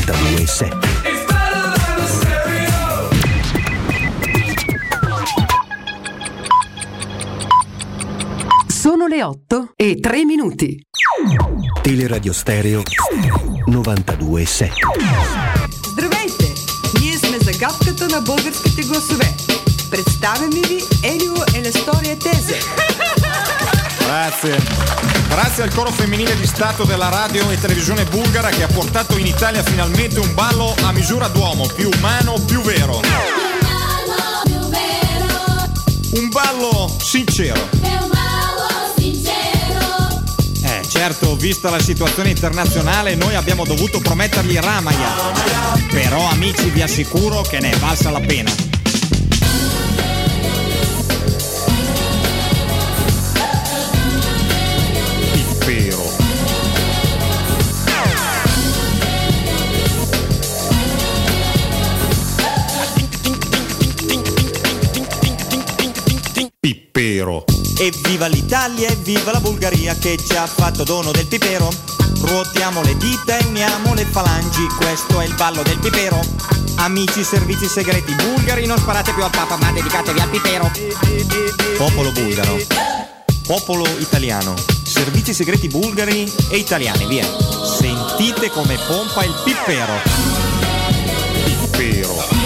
92.7 0.00 0.72
Sono 8.68 9.06
le 9.06 9.22
8 9.22 9.72
e 9.76 9.96
3 10.00 10.24
minuti. 10.24 10.80
Teleradio 11.82 12.32
Stereo 12.32 12.82
92.7 13.68 14.70
Здравейте! 15.92 16.52
Ние 17.00 17.18
сме 17.18 17.38
загадката 17.38 18.08
на 18.08 18.20
българските 18.20 18.82
гласове. 18.82 19.34
Представяме 19.90 20.60
ви 20.68 20.78
Елио 21.04 21.34
Елестоria 21.54 22.18
Тезе. 22.18 22.58
Grazie. 24.11 24.61
Grazie 25.29 25.63
al 25.63 25.73
coro 25.73 25.89
femminile 25.89 26.35
di 26.35 26.45
Stato 26.45 26.83
della 26.83 27.07
radio 27.07 27.49
e 27.49 27.57
televisione 27.57 28.03
bulgara 28.03 28.49
che 28.49 28.61
ha 28.61 28.67
portato 28.67 29.17
in 29.17 29.25
Italia 29.25 29.63
finalmente 29.63 30.19
un 30.19 30.33
ballo 30.33 30.75
a 30.83 30.91
misura 30.91 31.29
d'uomo, 31.29 31.65
più 31.73 31.89
umano, 31.95 32.33
più 32.45 32.61
vero. 32.61 32.99
Un 36.19 36.27
ballo 36.27 36.93
sincero. 36.99 37.69
Eh, 40.61 40.81
certo, 40.89 41.37
vista 41.37 41.69
la 41.69 41.79
situazione 41.79 42.31
internazionale, 42.31 43.15
noi 43.15 43.35
abbiamo 43.35 43.63
dovuto 43.63 43.99
promettergli 43.99 44.57
Ramaya. 44.57 45.31
Però, 45.89 46.29
amici, 46.29 46.69
vi 46.69 46.81
assicuro 46.81 47.43
che 47.43 47.61
ne 47.61 47.71
è 47.71 47.77
valsa 47.77 48.11
la 48.11 48.19
pena. 48.19 48.70
Pippero. 67.01 67.45
Evviva 67.79 68.27
l'Italia, 68.27 68.87
evviva 68.89 69.31
la 69.31 69.39
Bulgaria 69.39 69.95
che 69.95 70.19
ci 70.23 70.35
ha 70.35 70.45
fatto 70.45 70.83
dono 70.83 71.11
del 71.11 71.25
pipero. 71.25 71.67
Ruotiamo 72.19 72.83
le 72.83 72.95
dita 72.97 73.39
e 73.39 73.45
uniamo 73.45 73.95
le 73.95 74.05
falangi, 74.05 74.67
questo 74.77 75.19
è 75.19 75.25
il 75.25 75.33
ballo 75.33 75.63
del 75.63 75.79
pipero. 75.79 76.19
Amici 76.75 77.23
servizi 77.23 77.65
segreti 77.65 78.13
bulgari, 78.13 78.67
non 78.67 78.77
sparate 78.77 79.13
più 79.13 79.23
al 79.23 79.31
Papa 79.31 79.57
ma 79.57 79.71
dedicatevi 79.71 80.19
al 80.19 80.29
pipero. 80.29 80.71
Popolo 81.75 82.11
bulgaro, 82.11 82.59
popolo 83.47 83.87
italiano, 83.97 84.53
servizi 84.83 85.33
segreti 85.33 85.69
bulgari 85.69 86.31
e 86.51 86.57
italiani, 86.57 87.07
via. 87.07 87.25
Sentite 87.65 88.51
come 88.51 88.77
pompa 88.85 89.23
il 89.23 89.33
pipero. 89.43 89.93
Pippero. 91.71 92.40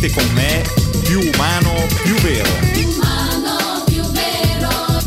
Ripetete 0.00 0.12
con 0.12 0.32
me, 0.32 0.62
più 1.02 1.20
umano, 1.34 1.86
più 2.02 2.14
vero. 2.16 2.48
Umano 2.74 3.82
più 3.84 4.02
vero, 4.12 4.98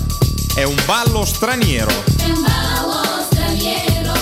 È 0.54 0.64
un 0.64 0.76
ballo 0.86 1.26
straniero. 1.26 1.90
è 2.18 2.26
un 2.26 2.42
ballo 2.44 3.26
straniero, 3.32 4.14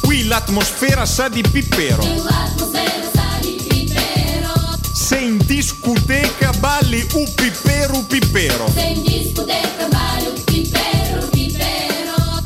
Qui 0.00 0.24
l'atmosfera 0.26 1.04
sa 1.04 1.28
di 1.28 1.42
pippero. 1.42 2.02
l'atmosfera 2.02 3.10
sa 3.12 3.38
di 3.40 3.62
pipero, 3.68 4.52
Se 4.94 5.16
in 5.18 5.38
discoteca 5.44 6.52
balli 6.58 7.06
un 7.14 7.30
pippero 7.34 8.02
pippero. 8.08 8.70
se 8.74 8.80
in 8.82 9.02
discoteca 9.02 9.86
balli 9.90 10.26
un 10.28 10.44
pipero, 10.44 11.26
pipero. 11.28 12.42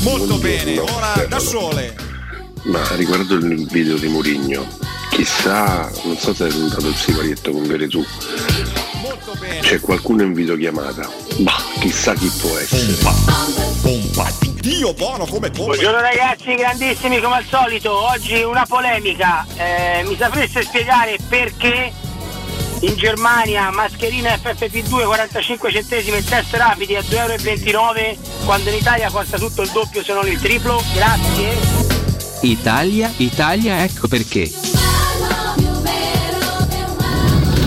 Molto 0.00 0.38
bene, 0.38 0.78
ora 0.78 1.26
da 1.28 1.38
sole. 1.38 1.94
Ma 2.64 2.82
riguardo 2.96 3.34
il 3.36 3.66
video 3.68 3.96
di 3.96 4.08
Mourinho, 4.08 4.66
chissà, 5.16 5.90
non 6.04 6.18
so 6.18 6.34
se 6.34 6.46
è 6.46 6.50
andato 6.52 6.88
il 6.88 6.94
siparietto 6.94 7.50
con 7.50 7.66
Veretù. 7.66 8.04
C'è 9.60 9.80
qualcuno 9.80 10.22
in 10.22 10.34
videochiamata. 10.34 11.10
Bah, 11.38 11.64
chissà 11.80 12.12
chi 12.12 12.30
può 12.38 12.54
essere. 12.58 12.92
Pompa. 13.80 14.30
Dio 14.60 14.92
buono 14.92 15.24
come 15.24 15.50
pompa. 15.50 15.72
Buongiorno 15.72 16.00
ragazzi, 16.00 16.54
grandissimi 16.54 17.18
come 17.20 17.36
al 17.36 17.44
solito. 17.48 17.92
Oggi 17.92 18.42
una 18.42 18.66
polemica. 18.68 19.46
Eh, 19.56 20.04
mi 20.06 20.16
sapreste 20.18 20.62
spiegare 20.62 21.16
perché 21.28 21.92
In 22.80 22.94
Germania 22.94 23.70
mascherina 23.70 24.34
FFP2 24.34 25.06
45 25.06 25.72
centesimi 25.72 26.18
e 26.18 26.24
test 26.24 26.52
rapidi 26.52 26.94
a 26.94 27.00
2,29 27.00 27.64
euro 27.68 27.94
quando 28.44 28.68
in 28.68 28.76
Italia 28.76 29.10
costa 29.10 29.38
tutto 29.38 29.62
il 29.62 29.70
doppio 29.70 30.04
se 30.04 30.12
non 30.12 30.28
il 30.28 30.38
triplo. 30.38 30.82
Grazie. 30.92 31.56
Italia, 32.42 33.10
Italia, 33.16 33.82
ecco 33.82 34.08
perché. 34.08 34.85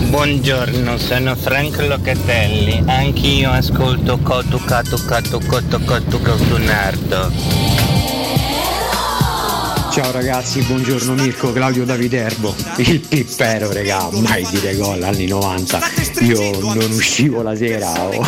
Buongiorno, 0.09 0.97
sono 0.97 1.35
Frank 1.35 1.79
Locatelli. 1.79 2.83
Anch'io 2.87 3.51
ascolto 3.51 4.17
Cotu 4.17 4.59
Catu 4.63 4.97
Catu 5.05 5.39
Cotto 5.45 5.79
Cotto 5.79 6.19
Cotunardo. 6.19 8.08
Ciao 10.01 10.11
ragazzi, 10.13 10.61
buongiorno 10.61 11.13
Mirko, 11.13 11.51
Claudio 11.51 11.83
Daviderbo. 11.83 12.55
Il 12.77 13.01
pippero, 13.01 13.69
regà, 13.69 14.07
mai 14.13 14.47
dire 14.49 14.73
gol 14.77 15.03
anni 15.03 15.27
90. 15.27 15.81
Io 16.21 16.57
non 16.73 16.89
uscivo 16.91 17.41
la 17.41 17.53
sera 17.53 18.05
o, 18.07 18.25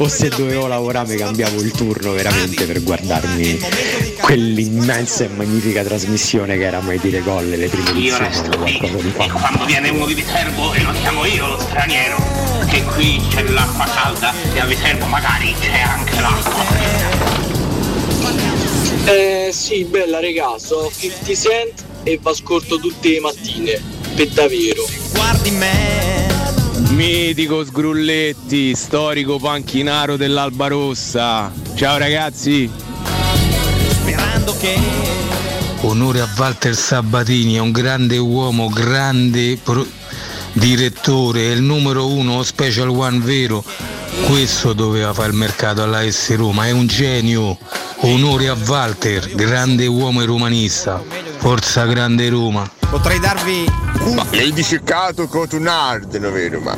o 0.00 0.06
se 0.06 0.28
dovevo 0.28 0.66
lavorare 0.66 1.08
mi 1.08 1.16
cambiavo 1.16 1.62
il 1.62 1.70
turno 1.70 2.12
veramente 2.12 2.66
per 2.66 2.82
guardarmi 2.82 3.58
quell'immensa 4.20 5.24
e 5.24 5.28
magnifica 5.28 5.82
trasmissione 5.82 6.58
che 6.58 6.64
era 6.64 6.80
mai 6.80 6.98
dire 6.98 7.22
gol 7.22 7.48
le 7.48 7.68
prime 7.68 7.88
Io 7.98 8.16
edizioni. 8.16 8.26
resto 8.26 8.56
di 9.00 9.12
E 9.16 9.30
quando 9.30 9.64
viene 9.64 9.88
uno 9.88 10.04
di 10.04 10.12
Viterbo 10.12 10.74
e 10.74 10.82
non 10.82 10.94
siamo 10.94 11.24
io 11.24 11.46
lo 11.46 11.58
straniero, 11.58 12.16
che 12.68 12.82
qui 12.82 13.18
c'è 13.30 13.44
l'acqua 13.44 13.86
calda 13.86 14.30
e 14.52 14.60
a 14.60 14.66
Viterbo 14.66 15.06
magari 15.06 15.54
c'è 15.58 15.80
anche 15.80 16.20
l'acqua. 16.20 17.53
Eh 19.06 19.50
sì, 19.52 19.84
bella 19.84 20.18
regà, 20.18 20.58
so 20.58 20.90
50 20.90 21.34
Cent 21.34 21.84
e 22.04 22.16
vi 22.16 22.28
ascolto 22.28 22.78
tutte 22.78 23.10
le 23.10 23.20
mattine, 23.20 23.78
per 24.14 24.28
davvero. 24.28 24.82
Guardi 25.12 25.50
me. 25.50 26.26
Mitico 26.90 27.62
Sgrulletti, 27.64 28.74
storico 28.74 29.38
panchinaro 29.38 30.16
dell'Alba 30.16 30.68
Rossa. 30.68 31.52
Ciao 31.74 31.98
ragazzi. 31.98 32.70
Sperando 33.90 34.56
che 34.58 34.78
Onore 35.82 36.20
a 36.20 36.28
Walter 36.38 36.74
Sabatini, 36.74 37.56
è 37.56 37.58
un 37.58 37.72
grande 37.72 38.16
uomo, 38.16 38.70
grande 38.70 39.58
pro- 39.62 39.86
direttore, 40.52 41.48
è 41.48 41.50
il 41.50 41.60
numero 41.60 42.08
uno 42.08 42.42
Special 42.42 42.88
One 42.88 43.18
vero. 43.18 43.62
Questo 44.22 44.72
doveva 44.72 45.12
fare 45.12 45.28
il 45.28 45.34
mercato 45.36 45.82
alla 45.82 46.08
S 46.10 46.34
Roma, 46.36 46.66
è 46.66 46.70
un 46.70 46.86
genio. 46.86 47.58
Onore 48.00 48.48
a 48.48 48.56
Walter, 48.66 49.34
grande 49.34 49.86
uomo 49.86 50.22
e 50.22 50.24
romanista. 50.24 51.02
Forza 51.38 51.84
grande 51.84 52.28
Roma. 52.28 52.70
potrei 52.90 53.18
darvi 53.18 53.66
Ma 54.14 54.26
lei 54.30 54.52
dice 54.52 54.82
Cato 54.82 55.26
Cotunard, 55.26 56.14
no 56.14 56.30
vero? 56.30 56.60
Ma 56.60 56.76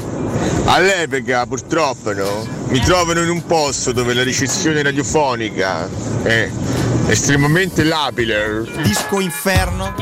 all'epoca 0.66 1.46
purtroppo 1.46 2.12
no? 2.12 2.46
Mi 2.68 2.80
trovano 2.80 3.22
in 3.22 3.30
un 3.30 3.44
posto 3.46 3.92
dove 3.92 4.12
la 4.14 4.22
ricezione 4.22 4.82
radiofonica 4.82 5.88
è 6.22 6.50
estremamente 7.06 7.84
labile. 7.84 8.64
Disco 8.82 9.20
Inferno. 9.20 9.94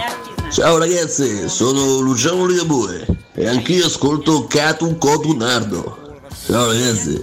Ciao 0.51 0.79
ragazzi, 0.79 1.49
sono 1.49 1.99
Luciano 1.99 2.47
Ligabue 2.47 3.07
e 3.35 3.49
anch'io 3.49 3.87
ascolto 3.87 4.47
Catu 4.47 4.97
Cotu 4.99 5.37
Nardo. 5.37 6.04
Ciao 6.47 6.67
ragazzi. 6.67 7.19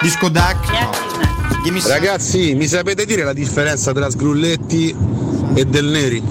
Disco 0.00 0.28
Duck? 0.28 0.70
No. 0.70 0.90
Ragazzi, 1.86 2.54
mi 2.54 2.66
sapete 2.66 3.06
dire 3.06 3.22
la 3.22 3.32
differenza 3.32 3.92
tra 3.92 4.10
Sgrulletti 4.10 4.94
e 5.54 5.64
Del 5.64 5.84
Neri? 5.84 6.22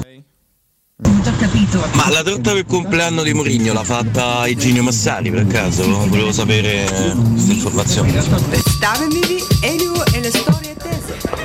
Ma 1.93 2.10
la 2.10 2.22
torta 2.22 2.50
per 2.52 2.58
il 2.58 2.66
compleanno 2.66 3.24
di 3.24 3.34
Mourinho 3.34 3.72
l'ha 3.72 3.84
fatta 3.84 4.46
Eugenio 4.46 4.84
Massani 4.84 5.32
per 5.32 5.48
caso? 5.48 5.84
Volevo 6.08 6.34
sapere 6.34 6.84
eh, 6.84 7.16
questa 7.32 7.54
informazione. 7.54 8.24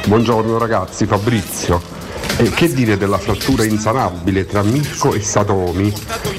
Buongiorno 0.06 0.58
ragazzi, 0.58 1.06
Fabrizio. 1.06 1.80
E 2.38 2.50
che 2.50 2.72
dire 2.72 2.96
della 2.96 3.18
frattura 3.18 3.64
insanabile 3.64 4.46
tra 4.46 4.62
Mirko 4.62 5.14
e 5.14 5.20
Satomi 5.20 5.92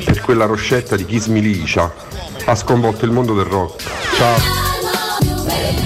per 0.04 0.20
quella 0.20 0.46
roscetta 0.46 0.98
di 0.98 1.06
Kiss 1.06 1.28
Milicia 1.28 2.20
ha 2.52 2.56
sconvolto 2.56 3.06
il 3.06 3.12
mondo 3.12 3.34
del 3.34 3.46
rock. 3.46 3.82
Ciao. 4.18 4.36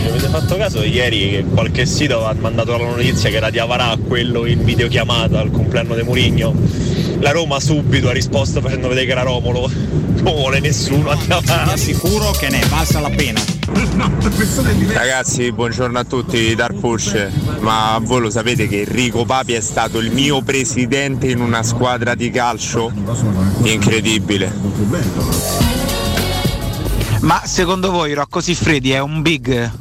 Avete 0.10 0.28
fatto 0.30 0.58
caso 0.58 0.82
ieri 0.82 1.30
che 1.30 1.46
qualche 1.54 1.86
sito 1.86 2.26
ha 2.26 2.34
mandato 2.34 2.76
la 2.76 2.86
notizia 2.86 3.30
che 3.30 3.36
era 3.36 3.52
di 3.52 3.60
Avarà 3.60 3.96
quello 4.04 4.48
in 4.48 4.64
videochiamata 4.64 5.42
al 5.42 5.52
compleanno 5.52 5.94
di 5.94 6.02
Murigno? 6.02 6.56
La 7.20 7.30
Roma 7.30 7.60
subito 7.60 8.10
ha 8.10 8.14
risposto 8.14 8.62
facendo 8.62 8.88
vedere 8.88 9.06
che 9.06 9.12
era 9.12 9.22
Romolo. 9.22 9.70
Non 9.70 10.34
vuole 10.34 10.60
nessuno, 10.60 11.12
andiamo 11.12 11.44
avanti. 11.46 11.78
Sicuro 11.78 12.32
che 12.32 12.50
ne 12.50 12.62
è 12.62 12.66
valsa 12.66 13.00
la 13.00 13.12
pena. 13.12 13.40
Ragazzi, 14.92 15.52
buongiorno 15.52 16.00
a 16.00 16.04
tutti, 16.04 16.56
Dark 16.56 16.80
Push. 16.80 17.28
Ma 17.60 18.00
voi 18.02 18.22
lo 18.22 18.32
sapete 18.32 18.68
che 18.68 18.82
Enrico 18.82 19.24
Papi 19.24 19.54
è 19.54 19.62
stato 19.62 20.00
il 20.00 20.12
mio 20.12 20.42
presidente 20.42 21.28
in 21.28 21.42
una 21.42 21.62
squadra 21.62 22.16
di 22.16 22.32
calcio? 22.32 22.92
Incredibile. 23.62 24.52
Ma 27.22 27.42
secondo 27.46 27.92
voi 27.92 28.14
Rocco 28.14 28.42
Siffredi 28.42 28.92
è 28.92 29.00
un 29.00 29.22
big? 29.22 29.72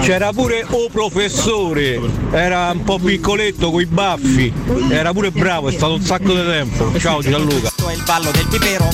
C'era 0.00 0.32
pure 0.32 0.64
o 0.68 0.88
professore, 0.90 2.00
era 2.30 2.70
un 2.70 2.84
po' 2.84 2.98
piccoletto 2.98 3.70
coi 3.70 3.86
baffi, 3.86 4.52
era 4.90 5.12
pure 5.12 5.30
bravo, 5.30 5.68
è 5.68 5.72
stato 5.72 5.94
un 5.94 6.02
sacco 6.02 6.32
di 6.32 6.44
tempo. 6.44 6.96
Ciao 6.98 7.20
Gianluca. 7.20 7.60
Questo 7.60 7.88
è 7.88 7.94
il 7.94 8.02
ballo 8.04 8.30
del 8.30 8.46
pipero. 8.46 8.88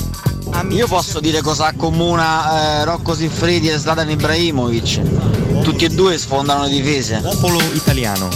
Io 0.71 0.87
posso 0.87 1.21
dire 1.21 1.43
cosa 1.43 1.67
accomuna 1.67 2.81
eh, 2.81 2.85
Rocco 2.85 3.15
Siffredi 3.15 3.69
e 3.69 3.79
Zlatan 3.79 4.11
Ibrahimovic. 4.11 5.63
Tutti 5.63 5.85
e 5.85 5.89
due 5.91 6.19
sfondano 6.19 6.65
le 6.65 6.71
difese. 6.71 7.21
Popolo 7.21 7.61
italiano. 7.75 8.29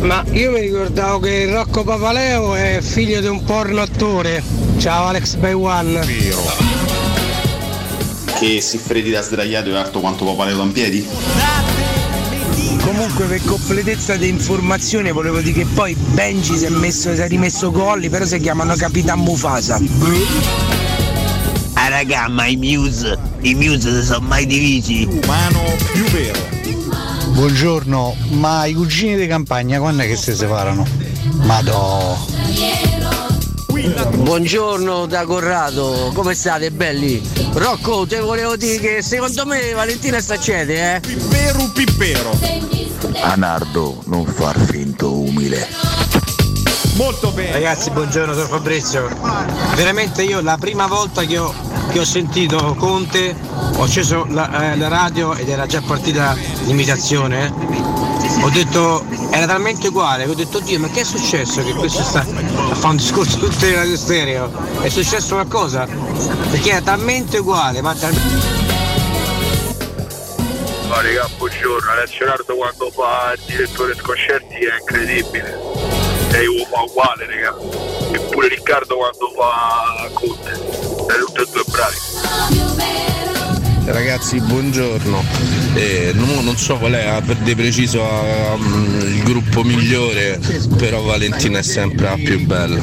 Ma 0.00 0.24
io 0.32 0.52
mi 0.52 0.60
ricordavo 0.60 1.18
che 1.20 1.50
Rocco 1.50 1.82
Papaleo 1.82 2.54
è 2.54 2.78
figlio 2.80 3.20
di 3.20 3.26
un 3.26 3.42
porno 3.42 3.80
attore. 3.80 4.42
Ciao 4.78 5.06
Alex 5.06 5.34
by 5.36 5.52
One. 5.52 6.00
Che 8.38 8.60
Siffredi 8.60 9.10
da 9.10 9.22
sdraiato 9.22 9.70
è 9.70 9.76
alto 9.76 10.00
quanto 10.00 10.24
Papaleo 10.24 10.56
da 10.58 10.62
in 10.62 10.72
piedi? 10.72 11.06
Comunque 12.84 13.24
per 13.24 13.42
completezza 13.44 14.16
di 14.16 14.28
informazione 14.28 15.10
volevo 15.10 15.40
dire 15.40 15.60
che 15.60 15.66
poi 15.66 15.94
Benji 15.94 16.58
si 16.58 16.66
è, 16.66 16.68
messo, 16.68 17.14
si 17.14 17.20
è 17.20 17.26
rimesso 17.26 17.70
colli, 17.70 18.08
però 18.08 18.24
si 18.26 18.38
chiamano 18.38 18.76
Capitan 18.76 19.18
Mufasa. 19.18 19.80
Ah 21.72 21.88
raga, 21.88 22.28
ma 22.28 22.46
i 22.46 22.56
Muse, 22.56 23.18
i 23.40 23.54
Muse 23.54 24.00
si 24.00 24.06
sono 24.06 24.26
mai 24.26 24.46
divisi. 24.46 25.08
Umano 25.10 25.62
più 25.92 26.04
vero. 26.04 26.63
Buongiorno, 27.34 28.16
ma 28.30 28.64
i 28.64 28.74
cugini 28.74 29.16
di 29.16 29.26
campagna 29.26 29.80
quando 29.80 30.04
è 30.04 30.06
che 30.06 30.14
si 30.14 30.32
separano? 30.34 30.86
Madò. 31.42 32.16
Buongiorno 34.14 35.06
da 35.06 35.24
Corrado, 35.24 36.12
come 36.14 36.34
state 36.34 36.70
belli? 36.70 37.20
Rocco, 37.54 38.06
te 38.06 38.20
volevo 38.20 38.56
dire 38.56 38.78
che 38.78 39.02
secondo 39.02 39.44
me 39.46 39.72
Valentina 39.72 40.20
sta 40.20 40.38
cede, 40.38 40.94
eh? 40.94 41.00
Piperu 41.00 41.72
Pipero. 41.72 42.38
Anardo, 43.20 44.02
non 44.06 44.24
far 44.26 44.56
finto 44.58 45.12
umile. 45.12 45.68
Molto 46.94 47.32
bene. 47.32 47.50
Ragazzi, 47.50 47.90
buongiorno, 47.90 48.32
sono 48.32 48.46
Fabrizio. 48.46 49.08
Veramente 49.74 50.22
io 50.22 50.40
la 50.40 50.56
prima 50.56 50.86
volta 50.86 51.24
che 51.24 51.36
ho, 51.38 51.52
che 51.94 52.00
ho 52.00 52.04
sentito 52.04 52.74
Conte 52.74 53.36
ho 53.76 53.84
acceso 53.84 54.26
la, 54.28 54.72
eh, 54.72 54.76
la 54.76 54.88
radio 54.88 55.32
ed 55.36 55.48
era 55.48 55.64
già 55.64 55.80
partita 55.80 56.36
l'imitazione. 56.64 57.54
Ho 58.42 58.50
detto, 58.50 59.06
era 59.30 59.46
talmente 59.46 59.86
uguale, 59.86 60.24
ho 60.24 60.34
detto 60.34 60.58
Dio, 60.58 60.80
ma 60.80 60.88
che 60.88 61.02
è 61.02 61.04
successo 61.04 61.62
che 61.62 61.72
questo 61.72 62.02
sta 62.02 62.18
a 62.18 62.74
fare 62.74 62.86
un 62.88 62.96
discorso 62.96 63.38
tutte 63.38 63.70
le 63.70 63.76
radio 63.76 63.96
stereo? 63.96 64.50
È 64.80 64.88
successo 64.88 65.34
qualcosa? 65.34 65.86
Perché 66.50 66.70
era 66.70 66.80
talmente 66.80 67.38
uguale, 67.38 67.80
ma 67.80 67.94
talmente... 67.94 68.62
No 70.88 71.00
raga, 71.00 71.28
buongiorno, 71.38 71.90
Leonardo 72.18 72.56
quando 72.56 72.90
fa 72.90 73.34
il 73.36 73.42
direttore 73.46 73.94
sconcerti 73.94 74.54
è 74.56 74.78
incredibile. 74.80 75.60
Sei 76.28 76.46
uomo 76.48 76.86
uguale, 76.88 77.26
raga. 77.26 77.54
Eppure 78.10 78.48
Riccardo 78.48 78.96
quando 78.96 79.30
fa 79.36 80.10
Conte. 80.12 80.83
Siete 81.06 81.18
tutti 81.26 81.40
e 81.40 81.46
due 81.52 81.64
bravi. 81.70 81.96
Ragazzi, 83.86 84.40
buongiorno. 84.40 85.22
Eh, 85.74 86.12
non, 86.14 86.42
non 86.42 86.56
so 86.56 86.78
qual 86.78 86.92
è 86.92 87.20
per 87.24 87.36
di 87.36 87.54
preciso 87.54 88.00
um, 88.02 88.98
il 89.02 89.22
gruppo 89.22 89.62
migliore, 89.62 90.40
però 90.78 91.02
Valentina 91.02 91.58
è 91.58 91.62
sempre 91.62 92.08
la 92.08 92.14
più 92.14 92.46
bella. 92.46 92.82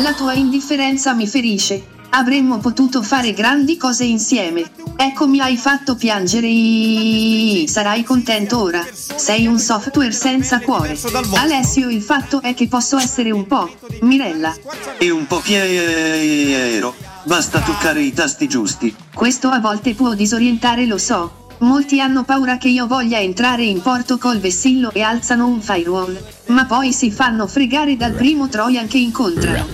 La 0.00 0.12
tua 0.12 0.34
indifferenza 0.34 1.12
mi 1.14 1.26
ferisce. 1.26 1.96
Avremmo 2.10 2.58
potuto 2.58 3.02
fare 3.02 3.32
grandi 3.32 3.76
cose 3.76 4.04
insieme. 4.04 4.70
Ecco 4.96 5.26
mi 5.26 5.40
hai 5.40 5.56
fatto 5.56 5.96
piangere. 5.96 7.66
Sarai 7.66 8.04
contento 8.04 8.62
ora. 8.62 8.86
Sei 8.92 9.48
un 9.48 9.58
software 9.58 10.12
senza 10.12 10.60
cuore. 10.60 10.96
Alessio, 11.34 11.90
il 11.90 12.00
fatto 12.00 12.40
è 12.40 12.54
che 12.54 12.68
posso 12.68 12.96
essere 12.96 13.32
un 13.32 13.46
po'. 13.46 13.68
Mirella. 14.02 14.54
E 14.98 15.10
un 15.10 15.26
po' 15.26 15.40
piero. 15.40 17.07
Basta 17.28 17.60
toccare 17.60 18.00
i 18.00 18.14
tasti 18.14 18.48
giusti. 18.48 18.96
Questo 19.12 19.48
a 19.48 19.60
volte 19.60 19.92
può 19.92 20.14
disorientare, 20.14 20.86
lo 20.86 20.96
so. 20.96 21.48
Molti 21.58 22.00
hanno 22.00 22.24
paura 22.24 22.56
che 22.56 22.68
io 22.68 22.86
voglia 22.86 23.20
entrare 23.20 23.64
in 23.64 23.82
porto 23.82 24.16
col 24.16 24.38
vessillo 24.38 24.90
e 24.94 25.02
alzano 25.02 25.46
un 25.46 25.60
firewall. 25.60 26.18
Ma 26.46 26.64
poi 26.64 26.90
si 26.90 27.10
fanno 27.10 27.46
fregare 27.46 27.98
dal 27.98 28.12
primo 28.12 28.48
Trojan 28.48 28.88
che 28.88 28.96
incontrano. 28.96 29.66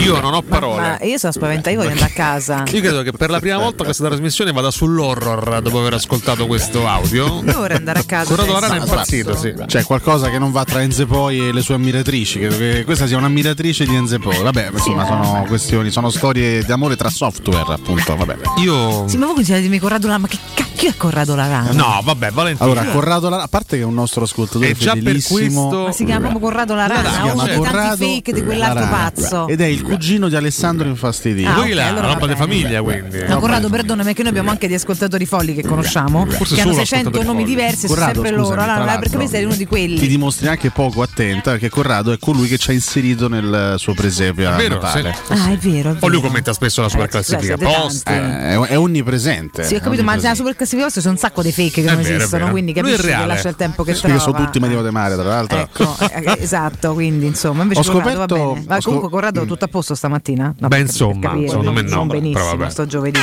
Io 0.00 0.18
non 0.20 0.32
ho 0.32 0.42
parole. 0.42 0.80
Ma 0.80 0.98
io 1.02 1.18
sono 1.18 1.32
spaventata, 1.32 1.70
io 1.70 1.76
voglio 1.76 1.90
andare 1.90 2.10
a 2.10 2.14
casa. 2.14 2.64
Io 2.70 2.80
credo 2.80 3.02
che 3.02 3.12
per 3.12 3.30
la 3.30 3.38
prima 3.38 3.58
volta 3.58 3.84
questa 3.84 4.06
trasmissione 4.06 4.52
vada 4.52 4.70
sull'horror 4.70 5.60
dopo 5.60 5.78
aver 5.80 5.94
ascoltato 5.94 6.46
questo 6.46 6.86
audio. 6.86 7.42
Io 7.44 7.52
vorrei 7.58 7.76
andare 7.76 7.98
a 7.98 8.04
casa. 8.04 8.34
Corrado. 8.34 8.52
Varane 8.52 8.78
è 8.78 8.80
impazzito, 8.80 9.36
sì. 9.36 9.54
C'è 9.66 9.84
qualcosa 9.84 10.30
che 10.30 10.38
non 10.38 10.52
va 10.52 10.64
tra 10.64 10.80
Enze 10.80 11.06
Poi 11.06 11.48
e 11.48 11.52
le 11.52 11.60
sue 11.60 11.74
ammiratrici. 11.74 12.38
Credo 12.38 12.56
che 12.56 12.84
questa 12.84 13.06
sia 13.06 13.18
un'ammiratrice 13.18 13.84
di 13.84 13.94
Enze 13.94 14.18
Poi. 14.18 14.42
Vabbè, 14.42 14.70
insomma, 14.72 15.04
sono 15.04 15.44
questioni, 15.46 15.90
sono 15.90 16.10
storie 16.10 16.64
d'amore 16.64 16.96
tra 16.96 17.10
software, 17.10 17.72
appunto. 17.72 18.16
Vabbè. 18.16 18.36
Io. 18.58 19.06
Sì, 19.08 19.16
ma 19.18 19.26
voi 19.26 19.34
continuate 19.34 19.64
a 19.64 19.68
dirmi 19.68 19.78
Corrado 19.78 20.06
Lana, 20.06 20.18
ma 20.18 20.28
che 20.28 20.38
cacchio 20.80 20.88
è 20.90 20.96
Corrado 20.96 21.34
Lana? 21.34 21.70
No, 21.72 22.00
vabbè, 22.02 22.30
Valentino. 22.30 22.64
Allora, 22.70 22.84
Corrado 22.90 23.28
Lara, 23.28 23.42
a 23.42 23.48
parte 23.48 23.76
che 23.76 23.82
è 23.82 23.84
un 23.84 23.94
nostro 23.94 24.24
ascoltatore 24.24 24.68
E 24.70 24.74
già 24.74 24.92
per 24.92 24.98
fedelissimo. 25.02 25.68
questo- 25.68 25.84
Ma 25.84 25.92
si 25.92 26.04
chiama 26.04 26.28
proprio 26.28 26.40
Corrado 26.48 26.74
Larana, 26.74 27.08
Si 27.10 27.20
chiama 27.20 27.32
uno 27.32 27.44
dei 27.44 27.56
Corrado 27.56 27.78
tanti 27.88 28.04
fake 28.04 28.32
di 28.32 28.42
quell'altro 28.42 28.80
Larana. 28.84 29.10
pazzo. 29.10 29.48
Ed 29.48 29.60
è 29.60 29.66
il 29.66 29.82
cugino 29.82 30.28
di 30.28 30.36
Alessandro 30.36 30.88
Infastidito. 30.88 31.48
Ah, 31.50 31.54
Lui 31.54 31.70
ok, 31.70 31.74
là, 31.74 31.86
allora 31.88 32.06
roba 32.12 32.26
di 32.26 32.34
famiglia, 32.36 32.82
quindi. 32.82 33.18
No, 33.28 33.38
Corrado, 33.38 33.68
perdonami, 33.68 34.14
che 34.14 34.22
noi 34.22 34.30
abbiamo 34.30 34.50
anche 34.50 34.68
di 34.68 34.74
ascoltatori 34.74 35.26
folli 35.26 35.54
che 35.54 35.62
conosciamo, 35.62 36.24
Forse 36.26 36.54
che 36.54 36.60
hanno 36.62 36.72
solo 36.72 36.84
600 36.84 37.08
ascoltatori 37.08 37.26
nomi 37.26 37.40
folli. 37.42 37.54
diversi 37.54 37.84
e 37.84 37.88
sono 37.88 37.94
Corrado, 37.94 38.12
sempre 38.22 38.30
scusami, 38.38 38.56
loro. 38.56 38.72
Allora, 38.72 38.98
perché 38.98 39.16
questo 39.16 39.36
è 39.36 39.44
uno 39.44 39.54
di 39.56 39.66
quelli. 39.66 39.98
Ti 39.98 40.06
dimostri 40.08 40.48
anche 40.48 40.70
poco 40.70 41.02
attenta 41.02 41.50
perché 41.52 41.68
Corrado 41.68 42.12
è 42.12 42.18
colui 42.18 42.48
che 42.48 42.56
ci 42.58 42.70
ha 42.70 42.72
inserito 42.72 43.28
nel 43.28 43.74
suo 43.76 43.92
presepe 43.94 44.46
a 44.46 44.56
vero, 44.56 44.74
Natale. 44.80 45.14
Ah, 45.28 45.50
è 45.50 45.56
vero. 45.56 45.92
È 45.92 45.96
Poi 45.96 46.10
lui 46.10 46.20
commenta 46.20 46.52
spesso 46.52 46.80
la 46.80 46.88
super 46.88 47.06
Eh, 47.06 47.08
classifica 47.08 47.56
post. 47.58 48.08
Eh, 48.08 48.66
è, 48.66 48.78
onnipresente. 48.78 49.64
Sì, 49.64 49.74
ho 49.74 49.80
capito, 49.80 50.02
ma 50.02 50.14
nella 50.14 50.34
super 50.34 50.52
classifica 50.56 50.68
ci 50.70 51.00
sono 51.00 51.12
un 51.12 51.18
sacco 51.18 51.42
di 51.42 51.52
fake 51.52 51.82
che 51.82 51.88
non 51.90 51.98
È 51.98 52.02
vero, 52.02 52.08
è 52.08 52.16
esistono, 52.16 52.38
vero. 52.42 52.50
quindi 52.52 52.72
capisci 52.72 53.02
che 53.02 53.26
lascia 53.26 53.48
il 53.48 53.56
tempo 53.56 53.82
che 53.82 53.94
Sì, 53.94 54.00
perché 54.02 54.16
trova. 54.18 54.32
sono 54.32 54.44
tutti 54.46 54.58
Mario 54.60 54.82
De 54.82 54.90
Mare, 54.90 55.14
tra 55.14 55.24
l'altro. 55.24 55.58
Ecco, 55.58 55.96
eh, 56.10 56.36
esatto, 56.40 56.92
quindi 56.94 57.26
insomma, 57.26 57.62
invece 57.62 57.80
Ho 57.80 57.92
Corrado 57.92 58.10
scoperto- 58.10 58.36
va 58.36 58.42
bene. 58.52 58.64
Ma 58.66 58.76
ho 58.76 58.80
scop- 58.80 58.82
comunque 58.84 59.10
Corrado 59.10 59.44
tutto 59.46 59.64
a 59.64 59.68
posto 59.68 59.94
stamattina? 59.94 60.54
No, 60.58 60.68
Beh, 60.68 60.78
insomma, 60.78 61.34
secondo 61.46 61.72
me 61.72 61.82
no, 61.82 61.94
Non 61.96 62.06
benissimo, 62.08 62.44
vabbè. 62.56 62.70
sto 62.70 62.86
giovedì. 62.86 63.20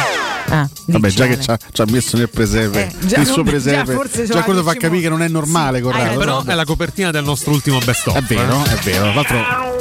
Ah, 0.49 0.69
Vabbè, 0.85 1.09
già 1.09 1.25
che 1.27 1.39
ci 1.39 1.49
ha, 1.81 1.85
messo 1.89 2.15
nel 2.17 2.29
presepe, 2.29 2.87
Eh, 2.87 2.95
già 3.05 3.17
il 3.19 3.23
non- 3.23 3.33
suo 3.33 3.43
già 3.43 3.49
presepe, 3.49 3.93
forse 3.93 4.25
già, 4.25 4.33
c'ha 4.35 4.43
quello 4.43 4.63
fa 4.63 4.73
capire 4.75 5.01
che 5.01 5.09
non 5.09 5.21
è 5.21 5.27
normale, 5.27 5.81
Corrado. 5.81 6.17
Però 6.17 6.43
è 6.45 6.53
la 6.53 6.63
copertina 6.65 7.11
del 7.11 7.23
nostro 7.25 7.51
ultimo 7.51 7.79
best 7.83 8.07
of. 8.07 8.15
È 8.15 8.21
vero, 8.21 8.63
è 8.63 8.75
vero. 8.83 9.11
Tra 9.11 9.13
l'altro 9.13 9.76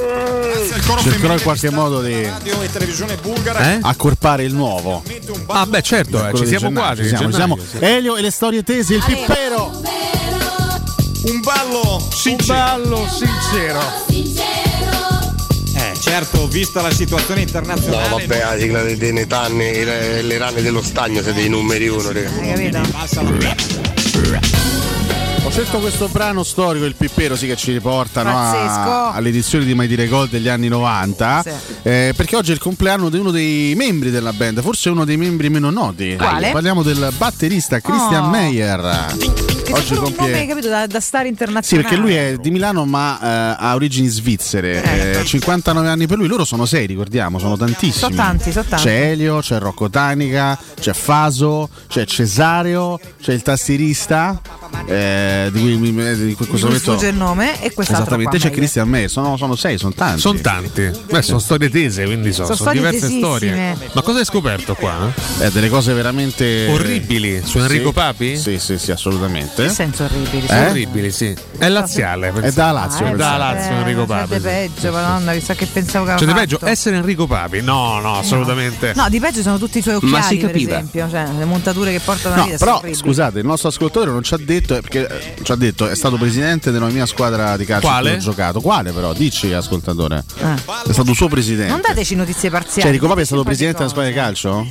cercherò 0.68 1.34
in 1.34 1.42
qualche 1.42 1.70
modo 1.70 2.02
di 2.02 2.22
Radio 2.22 2.62
e 2.62 2.70
televisione 2.70 3.16
bulgara. 3.16 3.74
Eh? 3.74 3.78
accorpare 3.82 4.44
il 4.44 4.54
nuovo. 4.54 5.02
Ah, 5.46 5.66
beh, 5.66 5.82
certo, 5.82 6.26
eh, 6.26 6.34
ci 6.36 6.46
siamo 6.46 6.70
quasi. 6.72 7.02
ci 7.02 7.08
siamo, 7.08 7.30
ci 7.30 7.36
siamo. 7.36 7.58
Elio 7.78 8.16
e 8.16 8.22
le 8.22 8.30
storie 8.30 8.62
tese, 8.62 8.94
il 8.94 9.04
pippero. 9.04 9.80
Un 11.24 11.40
ballo 11.40 12.06
sincero. 12.12 12.52
Un 12.52 12.82
ballo 12.82 13.08
sincero. 13.08 13.80
Eh, 15.74 15.92
certo, 16.00 16.46
vista 16.48 16.80
la 16.80 16.90
situazione 16.90 17.40
No, 17.40 17.46
internazionale. 17.46 18.08
vabbè, 18.08 18.38
la 18.38 18.56
sigla 18.58 18.82
dei 18.82 18.96
dei 18.96 19.12
Netanni 19.12 19.70
e 19.70 19.84
le, 19.84 20.22
le 20.22 20.38
rane 20.38 20.62
dello 20.62 20.82
stagno 20.82 21.22
siete 21.22 21.40
i 21.40 21.48
numeri 21.48 21.88
uno, 21.88 22.12
raga. 22.12 22.30
Hai 22.30 22.70
capito? 22.70 24.95
Scelto 25.56 25.78
questo 25.78 26.08
brano 26.08 26.42
storico, 26.42 26.84
il 26.84 26.96
pippero, 26.96 27.34
sì, 27.34 27.46
che 27.46 27.56
ci 27.56 27.72
riporta 27.72 28.22
no, 28.22 28.30
Pazzesco. 28.30 28.90
a- 28.90 29.12
all'edizione 29.12 29.64
di 29.64 29.72
Mai 29.74 29.86
Dire 29.86 30.06
Gol 30.06 30.28
degli 30.28 30.48
anni 30.48 30.68
90. 30.68 31.42
Sì. 31.42 31.50
eh, 31.82 32.12
perché 32.14 32.36
oggi 32.36 32.50
è 32.50 32.54
il 32.54 32.60
compleanno 32.60 33.08
di 33.08 33.16
uno 33.16 33.30
dei 33.30 33.72
membri 33.74 34.10
della 34.10 34.34
band, 34.34 34.60
forse 34.60 34.90
uno 34.90 35.06
dei 35.06 35.16
membri 35.16 35.48
meno 35.48 35.70
noti. 35.70 36.14
Quale? 36.16 36.50
Parliamo 36.50 36.82
del 36.82 37.10
batterista 37.16 37.80
Christian 37.80 38.24
Oh. 38.24 38.28
Meyer. 38.28 39.06
Che 39.16 39.72
Oggi 39.72 39.86
sembra 39.86 40.06
un 40.06 40.14
nome, 40.16 40.30
compie. 40.30 40.46
capito, 40.46 40.68
da, 40.68 40.86
da 40.86 41.00
star 41.00 41.22
Sì, 41.22 41.28
internazionale. 41.28 41.88
perché 41.88 42.02
lui 42.02 42.14
è 42.14 42.36
di 42.38 42.50
Milano 42.50 42.84
ma 42.84 43.18
eh, 43.18 43.56
ha 43.58 43.74
origini 43.74 44.08
svizzere. 44.08 45.18
Eh, 45.20 45.24
59 45.24 45.88
anni 45.88 46.06
per 46.06 46.18
lui, 46.18 46.28
loro 46.28 46.44
sono 46.44 46.66
sei, 46.66 46.86
ricordiamo, 46.86 47.38
sono 47.38 47.56
tantissimi. 47.56 47.92
Sono 47.92 48.14
tanti, 48.14 48.52
sono 48.52 48.66
tanti. 48.68 48.84
C'è 48.84 49.10
Elio, 49.10 49.38
c'è 49.40 49.58
Rocco 49.58 49.88
Tanica, 49.88 50.56
c'è 50.78 50.92
Faso, 50.92 51.70
c'è 51.88 52.04
Cesareo, 52.04 53.00
c'è 53.22 53.32
il 53.32 53.40
tastierista. 53.42 54.40
Eh, 54.86 55.48
di 55.52 55.60
cui 55.60 55.76
mi- 55.76 55.88
in 55.88 56.34
questo 56.36 56.66
momento. 56.66 56.78
sfugge 56.92 57.08
il 57.08 57.16
nome 57.16 57.62
e 57.62 57.72
quest'altro 57.72 58.04
Esattamente, 58.16 58.38
qua, 58.38 58.48
c'è. 58.48 58.54
Christian 58.54 58.88
Meyer, 58.88 59.10
sono, 59.10 59.36
sono 59.36 59.56
sei, 59.56 59.78
sono 59.78 59.92
tanti. 59.94 60.20
Sono 60.20 60.38
tanti. 60.40 60.90
Beh, 61.10 61.22
sono 61.22 61.38
storie 61.38 61.68
tese, 61.70 62.04
quindi 62.04 62.32
so, 62.32 62.44
Sono 62.44 62.56
sono, 62.56 62.70
storie 62.70 62.80
diverse 62.80 63.00
tesissime. 63.00 63.26
storie. 63.74 63.90
Ma 63.92 64.02
cosa 64.02 64.18
hai 64.18 64.24
scoperto 64.24 64.74
qua? 64.74 65.12
Eh, 65.40 65.50
delle 65.50 65.68
cose 65.68 65.92
veramente 65.92 66.66
Orribili 66.70 67.42
su 67.44 67.58
Enrico 67.58 67.88
Sì. 67.88 67.94
Papi? 67.94 68.36
Sì, 68.38 68.58
sì, 68.58 68.78
sì, 68.78 68.90
assolutamente. 68.92 69.64
Che 69.64 69.68
senso 69.68 70.04
orribili? 70.04 70.46
Eh? 70.46 70.66
Orribili, 70.68 71.10
sì. 71.10 71.34
È 71.58 71.68
laziale. 71.68 72.32
È 72.40 72.52
da 72.52 72.70
Lazio. 72.70 73.06
Ah, 73.06 73.10
È 73.12 73.16
da 73.16 73.34
eh, 73.34 73.38
Lazio 73.38 73.72
Enrico 73.72 74.00
C'è 74.02 74.06
Papi. 74.06 74.34
di 74.34 74.40
peggio, 74.40 74.92
madonna, 74.92 75.32
chissà 75.32 75.54
che 75.54 75.66
pensavo 75.66 76.04
che 76.06 76.14
C'è 76.14 76.26
di 76.26 76.32
peggio 76.32 76.58
essere 76.62 76.96
Enrico 76.96 77.26
Papi? 77.26 77.60
No, 77.62 78.00
no, 78.00 78.18
assolutamente. 78.18 78.92
No, 78.94 79.08
di 79.08 79.20
peggio 79.20 79.42
sono 79.42 79.58
tutti 79.58 79.78
i 79.78 79.82
suoi 79.82 79.94
Ma 79.94 80.00
si 80.00 80.06
occhiali, 80.06 80.36
per 80.38 80.50
capiva. 80.50 80.72
esempio, 80.76 81.08
cioè 81.10 81.26
le 81.38 81.44
montature 81.44 81.92
che 81.92 82.00
portano 82.00 82.34
la 82.36 82.40
No, 82.42 82.46
vita 82.46 82.58
però 82.58 82.82
scusate, 82.92 83.38
il 83.38 83.44
nostro 83.46 83.68
ascoltatore 83.68 84.10
non 84.10 84.22
ci 84.22 84.34
ha 84.34 84.38
detto, 84.38 84.55
eh, 84.56 84.80
perché 84.80 85.06
eh, 85.06 85.42
ci 85.42 85.52
ha 85.52 85.56
detto 85.56 85.88
è 85.88 85.94
stato 85.94 86.16
presidente 86.16 86.70
della 86.70 86.88
mia 86.88 87.06
squadra 87.06 87.56
di 87.56 87.64
calcio 87.64 87.86
Quale? 87.86 88.14
ho 88.14 88.18
giocato. 88.18 88.60
Quale 88.60 88.92
però? 88.92 89.12
Dici 89.12 89.52
ascoltatore. 89.52 90.24
Eh. 90.38 90.54
È 90.88 90.92
stato 90.92 91.14
suo 91.14 91.28
presidente. 91.28 91.70
Non 91.70 91.80
dateci 91.80 92.14
notizie 92.14 92.50
parziali. 92.50 92.82
Cioè, 92.82 92.90
Rico 92.90 93.06
Papi 93.06 93.20
è 93.20 93.24
stato 93.24 93.42
presidente 93.42 93.78
della 93.78 93.90
squadra 93.90 94.10
di 94.10 94.16
calcio? 94.16 94.66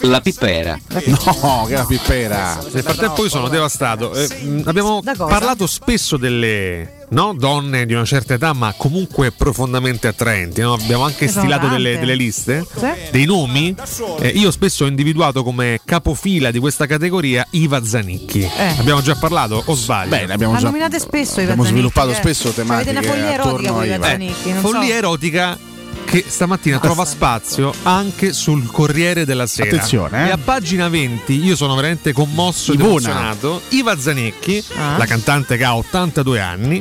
La 0.00 0.20
pippera. 0.20 0.78
No, 1.06 1.64
che 1.66 1.74
la 1.74 1.84
pippera. 1.84 2.58
Nel 2.72 2.82
frattempo 2.82 3.22
io 3.22 3.28
sono 3.28 3.48
devastato. 3.48 4.14
Eh, 4.14 4.62
abbiamo 4.64 5.02
parlato 5.02 5.66
spesso 5.66 6.16
delle 6.16 6.95
no, 7.10 7.34
donne 7.34 7.86
di 7.86 7.94
una 7.94 8.04
certa 8.04 8.34
età, 8.34 8.52
ma 8.52 8.74
comunque 8.76 9.30
profondamente 9.32 10.06
attraenti. 10.08 10.60
no? 10.60 10.74
Abbiamo 10.74 11.04
anche 11.04 11.28
sono 11.28 11.40
stilato 11.40 11.68
delle, 11.68 11.98
delle 11.98 12.14
liste, 12.14 12.66
Sì. 12.76 12.86
dei 13.10 13.24
nomi. 13.24 13.74
Eh, 14.20 14.28
io 14.28 14.50
spesso 14.50 14.84
ho 14.84 14.88
individuato 14.88 15.42
come 15.42 15.80
capofila 15.84 16.50
di 16.50 16.58
questa 16.58 16.86
categoria 16.86 17.46
Iva 17.50 17.84
Zanicchi. 17.84 18.40
Eh. 18.42 18.74
Abbiamo 18.78 19.00
già 19.02 19.14
parlato, 19.14 19.62
o 19.64 19.74
sbaglio? 19.74 20.10
Beh, 20.10 20.32
abbiamo 20.32 20.52
Ma 20.54 20.58
già 20.58 20.66
nominate 20.66 20.98
spesso 20.98 21.38
i 21.40 21.42
abbiamo 21.44 21.62
Vazzanicchi, 21.62 21.68
sviluppato 21.90 22.10
eh. 22.10 22.14
spesso 22.14 22.52
Cioè, 22.52 22.64
Avete 22.64 22.90
una 22.90 23.00
tematiche 23.00 23.06
follia 23.06 23.32
erotica 23.32 23.48
attorno 23.48 23.72
con 23.72 23.84
i 23.84 23.88
ai- 23.88 23.94
Eh, 23.94 23.98
Vazzanicchi, 23.98 24.52
non 24.52 24.60
Follia 24.62 24.88
so. 24.88 24.94
erotica 24.94 25.58
che 26.06 26.24
stamattina 26.26 26.78
trova 26.78 27.04
spazio 27.04 27.74
anche 27.82 28.32
sul 28.32 28.66
Corriere 28.70 29.24
della 29.24 29.46
Sera. 29.46 29.68
Attenzione, 29.68 30.24
eh. 30.24 30.28
E 30.28 30.30
a 30.30 30.38
pagina 30.38 30.88
20 30.88 31.44
io 31.44 31.56
sono 31.56 31.74
veramente 31.74 32.12
commosso 32.12 32.72
ed 32.72 32.78
Ivona. 32.80 33.10
emozionato. 33.10 33.60
Iva 33.70 33.98
Zanecchi, 33.98 34.64
Ah. 34.76 34.96
la 34.96 35.04
cantante 35.04 35.56
che 35.56 35.64
ha 35.64 35.76
82 35.76 36.40
anni, 36.40 36.80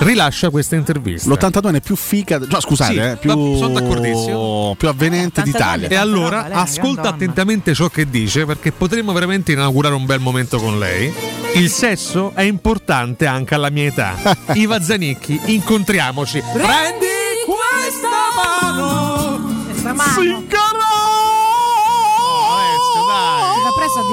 rilascia 0.00 0.50
questa 0.50 0.76
intervista. 0.76 1.28
L'82 1.30 1.74
è 1.76 1.80
più 1.80 1.96
fica, 1.96 2.38
no, 2.38 2.60
scusate, 2.60 2.92
Sì, 2.92 2.98
eh, 3.00 3.16
più, 3.16 3.30
va- 3.30 3.56
sono 3.58 3.72
d'accordissimo. 3.80 4.74
più 4.78 4.88
avvenente 4.88 5.40
82 5.40 5.44
d'Italia. 5.52 5.88
E 5.88 5.94
allora 5.96 6.46
è 6.46 6.50
una 6.52 6.60
ascolta 6.60 7.08
attentamente 7.08 7.74
ciò 7.74 7.88
che 7.88 8.08
dice 8.08 8.44
perché 8.46 8.70
potremmo 8.70 9.12
veramente 9.12 9.52
inaugurare 9.52 9.94
un 9.94 10.04
bel 10.06 10.20
momento 10.20 10.58
con 10.58 10.78
lei. 10.78 11.12
Il 11.54 11.70
sesso 11.70 12.32
è 12.34 12.42
importante 12.42 13.26
anche 13.26 13.54
alla 13.54 13.70
mia 13.70 13.86
età. 13.86 14.14
Iva 14.54 14.80
Zanicchi, 14.80 15.40
incontriamoci. 15.46 16.42
Prendi 16.52 17.07
mano. 18.78 19.64
Questa 19.64 19.94
mano. 19.94 20.12
Alessio, 20.20 20.46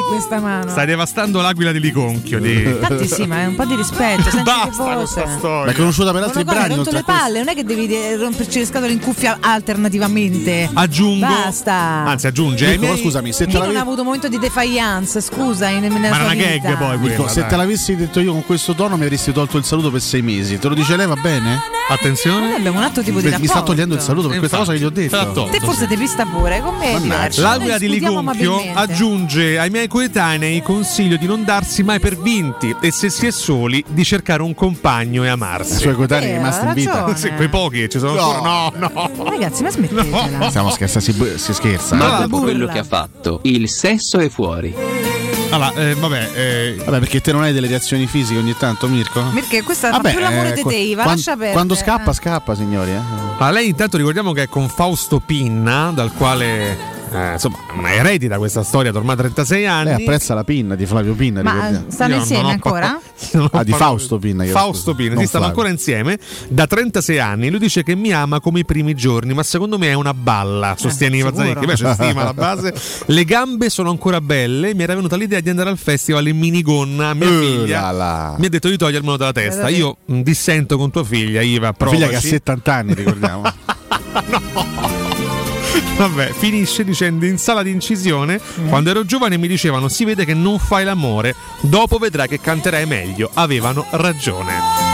questa 0.10 0.40
mano. 0.40 0.70
Stai 0.72 0.86
devastando 0.86 1.42
l'aquila 1.42 1.72
di 1.72 1.80
Liconchio. 1.80 2.40
Di... 2.40 2.64
Infatti 2.64 3.08
sì, 3.08 3.26
ma 3.26 3.42
è 3.42 3.46
un 3.46 3.56
po' 3.56 3.66
di 3.66 3.76
rispetto, 3.76 4.30
senti 4.30 4.44
Basta 4.44 4.96
questa 4.96 5.28
storia. 5.38 5.72
è 5.72 5.76
conosciuta 5.76 6.12
per 6.12 6.24
altri 6.24 6.40
hai 6.40 6.46
brani 6.46 6.68
rotto 6.70 6.80
oltre 6.82 6.94
le 6.98 7.04
questo. 7.04 7.22
palle, 7.22 7.40
non 7.40 7.48
è 7.50 7.56
che 7.56 7.64
devi 7.64 7.88
eh, 7.94 8.16
romperci 8.16 8.60
le 8.60 8.66
scatole 8.66 8.92
in 8.92 9.00
cuffia 9.00 9.38
alternativamente. 9.42 10.70
Aggiungo. 10.74 11.26
Basta. 11.26 11.74
Anzi, 11.74 12.28
aggiunge. 12.28 12.72
Dico, 12.72 12.86
miei- 12.86 12.98
scusami, 12.98 13.32
se 13.32 13.46
te 13.46 13.52
non 13.54 13.62
ha 13.62 13.66
l'avevi 13.66 13.80
avuto 13.80 14.00
un 14.00 14.06
momento 14.06 14.28
di 14.28 14.38
defiance, 14.40 15.22
scusa, 15.22 15.70
in, 15.70 15.82
nella 15.82 16.00
Ma 16.00 16.16
era 16.16 16.24
una 16.26 16.34
gag 16.36 16.78
poi 16.78 16.98
Dico, 17.00 17.14
quella. 17.16 17.30
se 17.30 17.40
dai. 17.42 17.50
te 17.50 17.56
l'avessi 17.56 17.96
detto 17.96 18.20
io 18.20 18.32
con 18.32 18.46
questo 18.46 18.74
tono 18.74 18.98
mi 18.98 19.04
avresti 19.04 19.32
tolto 19.32 19.58
il 19.58 19.64
saluto 19.64 19.92
per 19.92 20.02
sei 20.02 20.22
mesi. 20.22 20.58
Te 20.60 20.68
lo 20.68 20.76
dice 20.76 20.96
lei, 20.96 21.08
va 21.08 21.16
bene? 21.16 21.60
Attenzione. 21.90 22.48
Noi 22.48 22.56
abbiamo 22.56 22.78
un 22.80 22.84
altro 22.84 23.04
tipo 23.04 23.18
di 23.18 23.26
Beh, 23.26 23.32
rapporto. 23.32 23.54
mi 23.54 23.60
sta 23.60 23.66
togliendo 23.66 23.96
il 23.96 24.02
saluto 24.02 24.28
per 24.28 24.40
questa 24.40 24.58
cosa 24.58 24.72
che 24.74 24.80
gli 24.80 24.84
ho 24.84 24.90
detto. 24.90 25.50
Te 25.52 25.60
forse 25.60 25.88
ti 25.88 25.96
vista 25.96 26.26
pure, 26.26 26.62
con 26.62 26.76
me. 26.78 27.00
L'aquila 27.36 27.78
di 27.78 28.04
amabilmente. 28.06 28.72
aggiunge 28.74 29.60
ai 29.60 29.70
miei 29.70 29.88
coetanei 29.96 30.62
consiglio 30.62 31.16
di 31.16 31.26
non 31.26 31.46
darsi 31.46 31.82
mai 31.82 32.02
per 32.02 32.18
vinti 32.18 32.76
e 32.82 32.92
se 32.92 33.10
si 33.10 33.28
è 33.28 33.32
soli 33.32 33.82
di 33.88 34.04
cercare 34.04 34.42
un 34.42 34.54
compagno 34.54 35.24
e 35.24 35.28
I 35.28 35.30
amarsi. 35.30 35.78
suoi 35.78 35.96
coetanei 35.96 36.32
Eh, 36.32 36.34
rimasti 36.34 36.66
in 36.66 36.74
vita. 36.74 37.16
Sì, 37.16 37.30
quei 37.30 37.48
pochi 37.48 37.88
ci 37.90 37.98
sono 38.00 38.14
No. 38.16 38.32
ancora. 38.44 38.90
No, 38.94 39.10
no. 39.16 39.30
Ragazzi, 39.30 39.64
ma 39.64 39.72
smettetela. 39.72 40.50
Stiamo 40.50 40.70
scherzando, 40.70 41.00
si, 41.38 41.38
si 41.40 41.54
scherza. 41.54 41.96
Ma 41.96 42.10
dopo 42.18 42.28
burla. 42.28 42.44
quello 42.44 42.68
che 42.68 42.80
ha 42.80 42.84
fatto, 42.84 43.40
il 43.44 43.70
sesso 43.70 44.18
è 44.20 44.28
fuori. 44.28 44.76
Allora, 45.52 45.72
eh, 45.76 45.94
vabbè, 45.94 46.30
eh, 46.34 46.76
Vabbè, 46.84 47.00
perché 47.00 47.22
te 47.22 47.32
non 47.32 47.44
hai 47.44 47.54
delle 47.54 47.68
reazioni 47.68 48.06
fisiche 48.06 48.38
ogni 48.38 48.56
tanto, 48.58 48.90
Mirko? 48.90 49.24
Perché 49.34 49.64
questa 49.64 49.92
fa 49.92 49.96
Vabbè, 49.96 50.12
più 50.12 50.20
l'amore 50.20 50.50
eh, 50.50 50.54
di 50.56 50.62
qua- 50.62 50.72
te, 50.72 50.78
Iva, 50.78 51.04
quan- 51.04 51.16
lascia 51.16 51.32
perdere. 51.32 51.52
Quando 51.54 51.74
scappa, 51.76 52.12
scappa, 52.12 52.54
signori. 52.54 52.92
Eh. 52.92 53.00
Ma 53.40 53.50
lei 53.50 53.70
intanto 53.70 53.96
ricordiamo 53.96 54.34
che 54.34 54.44
è 54.44 54.50
con 54.50 54.68
Fausto 54.68 55.22
Pinna, 55.22 55.92
dal 55.96 56.12
quale 56.12 56.94
eh, 57.16 57.34
insomma 57.34 57.58
una 57.78 57.94
eredita 57.94 58.38
questa 58.38 58.64
storia 58.64 58.92
da 58.92 59.00
ormai 59.00 59.16
36 59.16 59.66
anni. 59.66 59.84
Lei 59.96 60.02
apprezza 60.04 60.34
la 60.34 60.44
pinna 60.44 60.76
di 60.76 60.86
Flavio 60.86 61.14
Pinna, 61.14 61.42
Ma 61.42 61.52
ricordiamo. 61.54 61.86
eh, 61.88 61.92
stanno 61.92 62.16
insieme 62.16 62.52
ancora? 62.52 63.00
pa- 63.32 63.50
Ah, 63.60 63.64
di 63.64 63.72
Fausto 63.72 64.18
Pinna. 64.20 64.44
Fausto 64.46 64.94
Pinna, 64.94 65.20
si 65.20 65.26
stanno 65.28 65.46
Flavio. 65.46 65.48
ancora 65.48 65.70
insieme 65.70 66.18
da 66.50 66.68
36 66.68 67.20
anni. 67.20 67.50
Lui 67.50 67.60
dice 67.60 67.84
che 67.84 67.96
mi 67.96 68.12
ama 68.12 68.40
come 68.40 68.60
i 68.60 68.66
primi 68.66 68.94
giorni, 68.96 69.34
ma 69.34 69.44
secondo 69.44 69.78
me 69.78 69.88
è 69.90 69.94
una 69.94 70.14
balla. 70.14 70.76
Sostiene 70.78 71.18
Iva 71.18 71.30
sicuro. 71.30 71.48
Zanicchi. 71.48 71.66
Beh, 71.66 71.74
c'è 71.76 71.94
stima 71.94 72.22
alla 72.22 72.34
base. 72.34 72.74
Le 73.06 73.24
gambe 73.26 73.70
sono 73.70 73.90
ancora 73.90 74.20
belle. 74.22 74.74
Mi 74.74 74.84
era 74.84 74.96
venuta 74.96 75.16
l'idea 75.16 75.40
di 75.40 75.50
andare 75.50 75.70
al 75.70 75.78
festival 75.78 76.28
in 76.28 76.38
minigonna. 76.38 77.14
Mia 77.14 77.28
Eh, 77.28 77.32
figlia 77.40 78.36
mi 78.38 78.46
ha 78.46 78.50
detto 78.50 78.68
di 78.70 78.78
togliermelo 78.78 79.18
dalla 79.18 79.32
testa. 79.32 79.68
Eh, 79.68 79.74
Io 79.74 79.98
dissento 80.06 80.78
con 80.78 80.92
tua 80.92 81.04
figlia, 81.04 81.42
Iva. 81.42 81.74
La 81.78 81.88
figlia 81.90 82.08
che 82.08 82.16
ha 82.16 82.20
provaci. 82.20 82.28
70 82.28 82.74
anni, 82.74 82.94
ricordiamo. 82.94 83.44
Vabbè, 85.98 86.32
finisce 86.34 86.84
dicendo 86.84 87.26
in 87.26 87.38
sala 87.38 87.64
di 87.64 87.72
incisione, 87.72 88.40
Mm. 88.60 88.68
quando 88.70 88.90
ero 88.90 89.06
giovane 89.06 89.38
mi 89.38 89.48
dicevano 89.48 89.88
si 89.88 90.04
vede 90.06 90.26
che 90.26 90.34
non 90.34 90.60
fai 90.60 90.84
l'amore, 90.84 91.36
dopo 91.62 91.98
vedrai 91.98 92.28
che 92.28 92.40
canterai 92.40 92.86
meglio. 92.86 93.30
Avevano 93.34 93.86
ragione. 93.92 94.94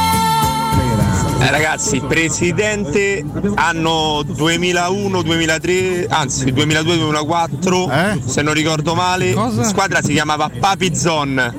Eh, 1.39 1.49
ragazzi, 1.49 1.99
presidente 2.01 3.25
anno 3.55 4.21
2001-2003, 4.21 6.05
anzi 6.07 6.51
2002-2004, 6.51 8.19
se 8.27 8.41
non 8.43 8.53
ricordo 8.53 8.93
male, 8.93 9.33
squadra 9.63 10.01
si 10.03 10.13
chiamava 10.13 10.49
Papizon, 10.59 11.53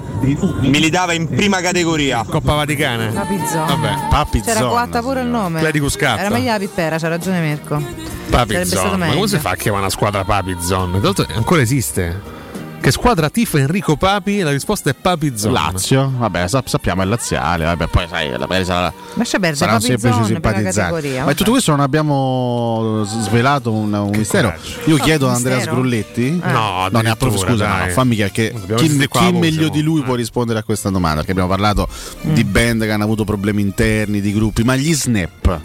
militava 0.60 1.14
in 1.14 1.26
prima 1.28 1.60
categoria. 1.60 2.24
Coppa 2.28 2.54
Vaticana. 2.54 3.06
Papizon. 3.12 3.66
Vabbè, 3.66 4.40
C'era 4.44 4.60
coatta 4.60 5.00
pure 5.02 5.22
il 5.22 5.26
nome. 5.26 5.58
Clerico 5.58 5.88
Scatta. 5.88 6.20
Era 6.20 6.30
meglio 6.30 6.52
la 6.52 6.58
pippera, 6.58 6.96
c'ha 6.98 7.08
ragione 7.08 7.40
Mirko. 7.40 8.01
Papizon. 8.32 8.98
Ma 8.98 9.12
come 9.12 9.28
si 9.28 9.38
fa 9.38 9.50
a 9.50 9.56
chiamare 9.56 9.82
una 9.84 9.92
squadra 9.92 10.24
Papizon? 10.24 10.98
L'altro 11.02 11.26
ancora 11.34 11.60
esiste. 11.60 12.40
Che 12.82 12.90
squadra 12.90 13.30
tifa 13.30 13.58
Enrico 13.58 13.94
Papi? 13.94 14.40
La 14.40 14.50
risposta 14.50 14.90
è 14.90 14.94
Papizon. 14.94 15.52
Lazio, 15.52 16.12
vabbè, 16.16 16.48
sap- 16.48 16.66
sappiamo 16.66 17.02
è 17.02 17.04
laziale, 17.04 17.64
vabbè, 17.64 17.86
poi 17.86 18.08
sai, 18.08 18.36
la 18.36 18.48
Paris 18.48 18.66
sarà, 18.66 18.92
Lascia 19.14 19.38
perdere, 19.38 19.70
semplici 19.80 19.98
prima 20.00 20.24
simpatizzanti. 20.24 20.78
categoria, 20.94 21.24
Ma 21.24 21.34
tutto 21.34 21.52
questo 21.52 21.70
non 21.70 21.78
abbiamo 21.78 23.04
svelato 23.04 23.70
un, 23.70 23.92
un 23.92 24.10
mistero. 24.16 24.52
Io 24.86 24.96
No, 24.96 25.04
chiedo 25.04 25.26
ad 25.26 25.30
un 25.30 25.36
Andrea? 25.36 25.60
Sgrulletti. 25.60 26.40
Eh. 26.44 26.50
No, 26.50 26.88
no, 26.90 27.00
ne 27.00 27.10
approfitto, 27.10 27.46
scusa, 27.50 27.66
dai. 27.66 27.86
no, 27.86 27.92
fammi 27.92 28.16
Dobbiamo 28.16 28.80
chi, 28.82 28.88
chi 28.88 29.06
voce, 29.06 29.30
meglio 29.30 29.68
di 29.68 29.80
lui 29.82 30.02
può 30.02 30.16
rispondere 30.16 30.58
a 30.58 30.64
questa 30.64 30.90
domanda? 30.90 31.18
Perché 31.18 31.30
abbiamo 31.30 31.50
parlato 31.50 31.86
di 32.22 32.42
band 32.42 32.82
che 32.82 32.90
hanno 32.90 33.04
avuto 33.04 33.22
problemi 33.22 33.62
interni, 33.62 34.20
di 34.20 34.32
gruppi, 34.32 34.64
ma 34.64 34.74
gli 34.74 34.92
snap. 34.92 35.60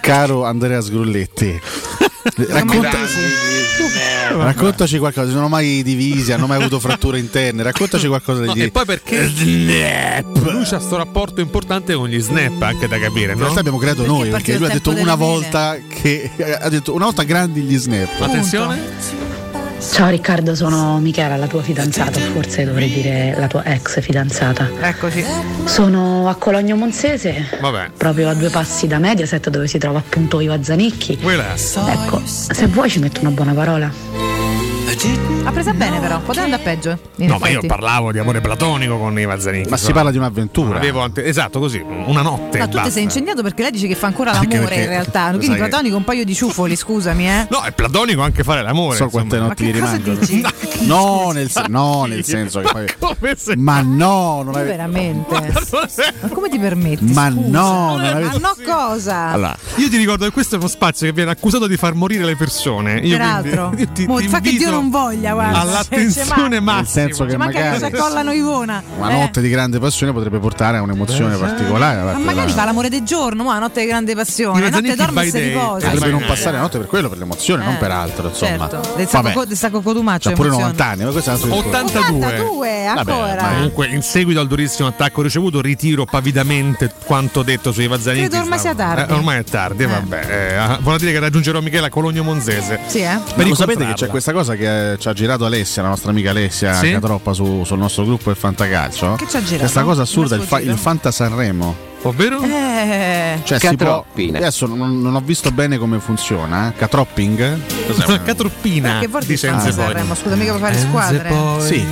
Caro 0.00 0.44
Andrea 0.44 0.80
Sgrulletti, 0.80 1.60
racconta- 2.48 2.98
raccontaci 4.36 4.98
qualcosa. 4.98 5.26
Si 5.26 5.32
sono 5.32 5.48
mai 5.48 5.82
divisi, 5.82 6.32
hanno 6.32 6.46
mai 6.46 6.58
avuto 6.58 6.80
fratture 6.80 7.18
interne. 7.18 7.62
Raccontaci 7.62 8.06
qualcosa 8.06 8.44
No, 8.44 8.52
di 8.52 8.62
e 8.62 8.70
poi 8.70 8.84
perché 8.84 9.26
lui 9.26 10.64
c'ha 10.64 10.80
sto 10.80 10.96
rapporto 10.96 11.40
importante 11.40 11.94
con 11.94 12.08
gli 12.08 12.20
snap, 12.20 12.60
anche 12.62 12.88
da 12.88 12.98
capire, 12.98 13.32
In 13.32 13.38
no? 13.38 13.44
realtà 13.44 13.60
abbiamo 13.60 13.78
creato 13.78 14.04
noi 14.06 14.30
perché 14.30 14.56
lui 14.56 14.66
ha 14.68 14.72
detto 14.72 14.90
una 14.90 15.14
volta 15.14 15.76
che 15.88 16.30
ha 16.60 16.68
detto 16.68 16.94
una 16.94 17.04
volta 17.04 17.22
grandi 17.22 17.60
gli 17.62 17.76
snap. 17.76 18.20
Attenzione. 18.20 19.19
Ciao 19.80 20.08
Riccardo, 20.10 20.54
sono 20.54 20.98
Michela, 21.00 21.36
la 21.36 21.46
tua 21.46 21.62
fidanzata, 21.62 22.20
forse 22.20 22.64
dovrei 22.64 22.90
dire 22.92 23.34
la 23.38 23.46
tua 23.46 23.64
ex 23.64 24.00
fidanzata. 24.00 24.68
Eccoci. 24.80 25.24
Sono 25.64 26.28
a 26.28 26.34
Cologno 26.34 26.76
Monzese, 26.76 27.48
Vabbè. 27.60 27.90
proprio 27.96 28.28
a 28.28 28.34
due 28.34 28.50
passi 28.50 28.86
da 28.86 28.98
Mediaset 28.98 29.48
dove 29.48 29.66
si 29.66 29.78
trova 29.78 29.98
appunto 29.98 30.40
Iva 30.40 30.62
Zanicchi. 30.62 31.16
Quella. 31.18 31.54
Ecco, 31.54 32.20
se 32.24 32.66
vuoi 32.66 32.90
ci 32.90 32.98
metto 32.98 33.20
una 33.20 33.30
buona 33.30 33.52
parola. 33.52 34.39
Ha 35.44 35.52
presa 35.52 35.72
bene 35.72 36.00
però, 36.00 36.18
poteva 36.18 36.46
andare 36.46 36.62
peggio. 36.64 36.98
in 37.18 37.28
No, 37.28 37.38
ma 37.38 37.46
io 37.46 37.52
effetti. 37.58 37.68
parlavo 37.68 38.10
di 38.10 38.18
amore 38.18 38.40
platonico 38.40 38.98
con 38.98 39.16
Iva 39.16 39.38
Zanicchi. 39.38 39.68
Ma 39.70 39.76
si 39.76 39.92
parla 39.92 40.10
di 40.10 40.16
un'avventura. 40.18 40.78
Avevo 40.78 41.00
ante- 41.00 41.24
esatto, 41.24 41.60
così, 41.60 41.80
una 42.06 42.22
notte. 42.22 42.58
No, 42.58 42.68
tu 42.68 42.80
ti 42.82 42.90
sei 42.90 43.04
incendiato 43.04 43.40
perché 43.40 43.62
lei 43.62 43.70
dice 43.70 43.86
che 43.86 43.94
fa 43.94 44.08
ancora 44.08 44.32
l'amore 44.32 44.58
perché- 44.58 44.80
in 44.82 44.88
realtà. 44.88 45.28
Quindi 45.28 45.46
sai 45.46 45.54
che- 45.54 45.60
platonico 45.68 45.96
un 45.96 46.02
paio 46.02 46.24
di 46.24 46.34
ciuffoli, 46.34 46.74
scusami, 46.74 47.28
eh. 47.30 47.46
No, 47.50 47.62
è 47.62 47.70
platonico 47.70 48.20
anche 48.22 48.42
fare 48.42 48.62
l'amore. 48.62 48.96
So 48.96 49.08
quante 49.10 49.38
notti 49.38 49.64
gli 49.64 49.78
cosa 49.78 49.96
rimangono. 49.96 50.48
No, 50.80 51.30
nel, 51.32 51.48
sen- 51.50 51.66
no, 51.70 52.04
nel 52.06 52.24
senso 52.24 52.60
che 52.60 52.68
poi. 52.72 52.86
Come 52.98 53.34
se- 53.36 53.56
Ma 53.56 53.80
no, 53.82 54.42
non 54.42 54.56
ave- 54.56 54.64
veramente. 54.64 55.52
Ma 56.20 56.28
come 56.32 56.48
ti 56.48 56.58
permetti? 56.58 57.04
Ma 57.12 57.30
Scusa. 57.30 57.46
no, 57.48 57.96
non 57.96 58.00
Ma 58.00 58.10
avete- 58.10 58.38
no 58.40 58.54
cosa? 58.66 59.16
Allora, 59.28 59.56
io 59.76 59.88
ti 59.88 59.96
ricordo 59.96 60.24
che 60.24 60.32
questo 60.32 60.56
è 60.56 60.58
uno 60.58 60.66
spazio 60.68 61.06
che 61.06 61.12
viene 61.12 61.30
accusato 61.30 61.68
di 61.68 61.76
far 61.76 61.94
morire 61.94 62.24
le 62.24 62.34
persone. 62.36 62.98
Io 62.98 63.16
Peraltro, 63.16 63.68
quindi- 63.68 63.82
io 64.02 64.14
ti, 64.16 64.22
ti 64.22 64.28
fa 64.28 64.40
che 64.40 64.50
Dio 64.50 64.70
non 64.70 64.79
voglia, 64.88 65.32
guarda. 65.34 65.58
All'attenzione 65.60 66.48
Nel 66.48 66.62
massima. 66.62 66.86
senso 66.86 67.24
che 67.26 67.36
magari 67.36 67.78
si 67.78 67.84
accollano 67.84 68.32
Ivona. 68.32 68.82
una 68.96 69.10
Eh. 69.10 69.18
notte 69.20 69.40
di 69.40 69.48
grande 69.50 69.78
passione 69.78 70.12
potrebbe 70.12 70.38
portare 70.38 70.78
a 70.78 70.82
un'emozione 70.82 71.36
particolare. 71.36 71.96
da 71.96 72.04
Ma 72.04 72.10
parte 72.12 72.24
magari 72.24 72.52
fa 72.52 72.64
l'amore 72.64 72.88
del 72.88 73.02
giorno, 73.02 73.44
ma 73.44 73.54
la 73.54 73.58
notte 73.60 73.80
di 73.80 73.86
grande 73.86 74.14
passione. 74.14 74.60
La 74.60 74.70
notte 74.70 74.94
dorme 74.94 75.22
e 75.24 75.30
si 75.30 75.38
riposa. 75.38 75.88
Potrebbe 75.90 76.10
non 76.10 76.24
passare 76.26 76.52
la 76.56 76.62
notte 76.62 76.78
per 76.78 76.86
quello, 76.86 77.08
per 77.08 77.18
l'emozione, 77.18 77.64
non 77.64 77.76
per 77.78 77.90
altro. 77.90 78.28
Insomma, 78.28 78.68
Certo, 78.70 78.94
del 78.96 79.08
sacco, 79.08 79.44
del 79.44 79.56
sacco 79.56 79.80
cotumaccio. 79.82 80.28
c'ha 80.30 80.34
pure 80.36 80.48
emozione. 80.48 80.72
90 80.72 80.84
anni, 80.92 81.04
ma 81.04 81.10
questo 81.10 81.30
è 81.30 81.34
un 81.34 81.40
altro 81.40 81.54
discorso. 81.54 81.78
82. 81.78 82.26
82 82.26 82.82
Vabbè, 82.94 83.10
ancora. 83.10 83.42
ma 83.42 83.48
comunque 83.54 83.86
in 83.88 84.02
seguito 84.02 84.40
al 84.40 84.46
durissimo 84.46 84.88
attacco 84.88 85.22
ricevuto 85.22 85.60
ritiro 85.60 86.04
pavidamente 86.04 86.90
quanto 87.04 87.42
detto 87.42 87.72
su 87.72 87.80
Iva. 87.80 87.98
Credo 87.98 88.38
ormai 88.38 88.58
sia 88.58 88.74
tardi. 88.74 89.12
Eh, 89.12 89.14
ormai 89.14 89.38
è 89.40 89.44
tardi, 89.44 89.84
vabbè. 89.84 90.26
Eh, 90.78 90.78
vuol 90.82 90.98
dire 90.98 91.12
che 91.12 91.18
raggiungerò 91.18 91.60
Michela 91.60 91.86
a 91.88 91.90
Cologno 91.90 92.22
Monzese. 92.22 92.78
Sì, 92.86 93.00
eh? 93.00 93.18
Per 93.34 93.46
lo 93.48 93.54
sapete 93.54 93.84
che 93.86 93.92
c'è 93.94 94.06
questa 94.06 94.32
cosa 94.32 94.54
che 94.54 94.66
eh, 94.92 94.96
ci 94.98 95.08
ha 95.08 95.12
girato 95.12 95.44
Alessia, 95.44 95.82
la 95.82 95.88
nostra 95.88 96.10
amica 96.10 96.30
Alessia 96.30 96.74
Sì? 96.74 96.90
Catroppa 96.92 97.32
su- 97.32 97.64
sul 97.64 97.78
nostro 97.78 98.04
gruppo 98.04 98.24
del 98.30 98.36
Fantacalcio? 98.36 99.14
Che 99.16 99.26
ci 99.28 99.36
ha 99.36 99.40
girato? 99.42 99.58
Questa 99.60 99.82
cosa 99.82 100.02
assurda, 100.02 100.36
il, 100.36 100.42
fa- 100.42 100.60
il 100.60 100.76
Fanta 100.76 101.10
Sanremo. 101.10 101.88
Ovvero? 102.02 102.40
Eh. 102.42 103.40
Cioè, 103.44 103.58
si 103.58 103.66
può, 103.76 103.86
Catroppina. 103.86 104.38
adesso 104.38 104.64
non, 104.66 105.02
non 105.02 105.14
ho 105.14 105.20
visto 105.20 105.50
bene 105.50 105.76
come 105.76 106.00
funziona. 106.00 106.68
Eh? 106.70 106.76
Catropping? 106.78 107.58
Cos'è? 107.86 108.22
Catroppina. 108.22 109.00
Che 109.00 109.06
vuol 109.08 109.22
dire 109.24 109.50
poi. 109.50 109.72
Sanremo? 109.72 110.14
Scusa, 110.14 110.34
mica 110.34 110.52
per 110.52 110.60
fare 110.62 110.74
Enze 110.76 110.86
squadre. 110.86 111.28
poi. 111.28 111.60
Sì, 111.66 111.84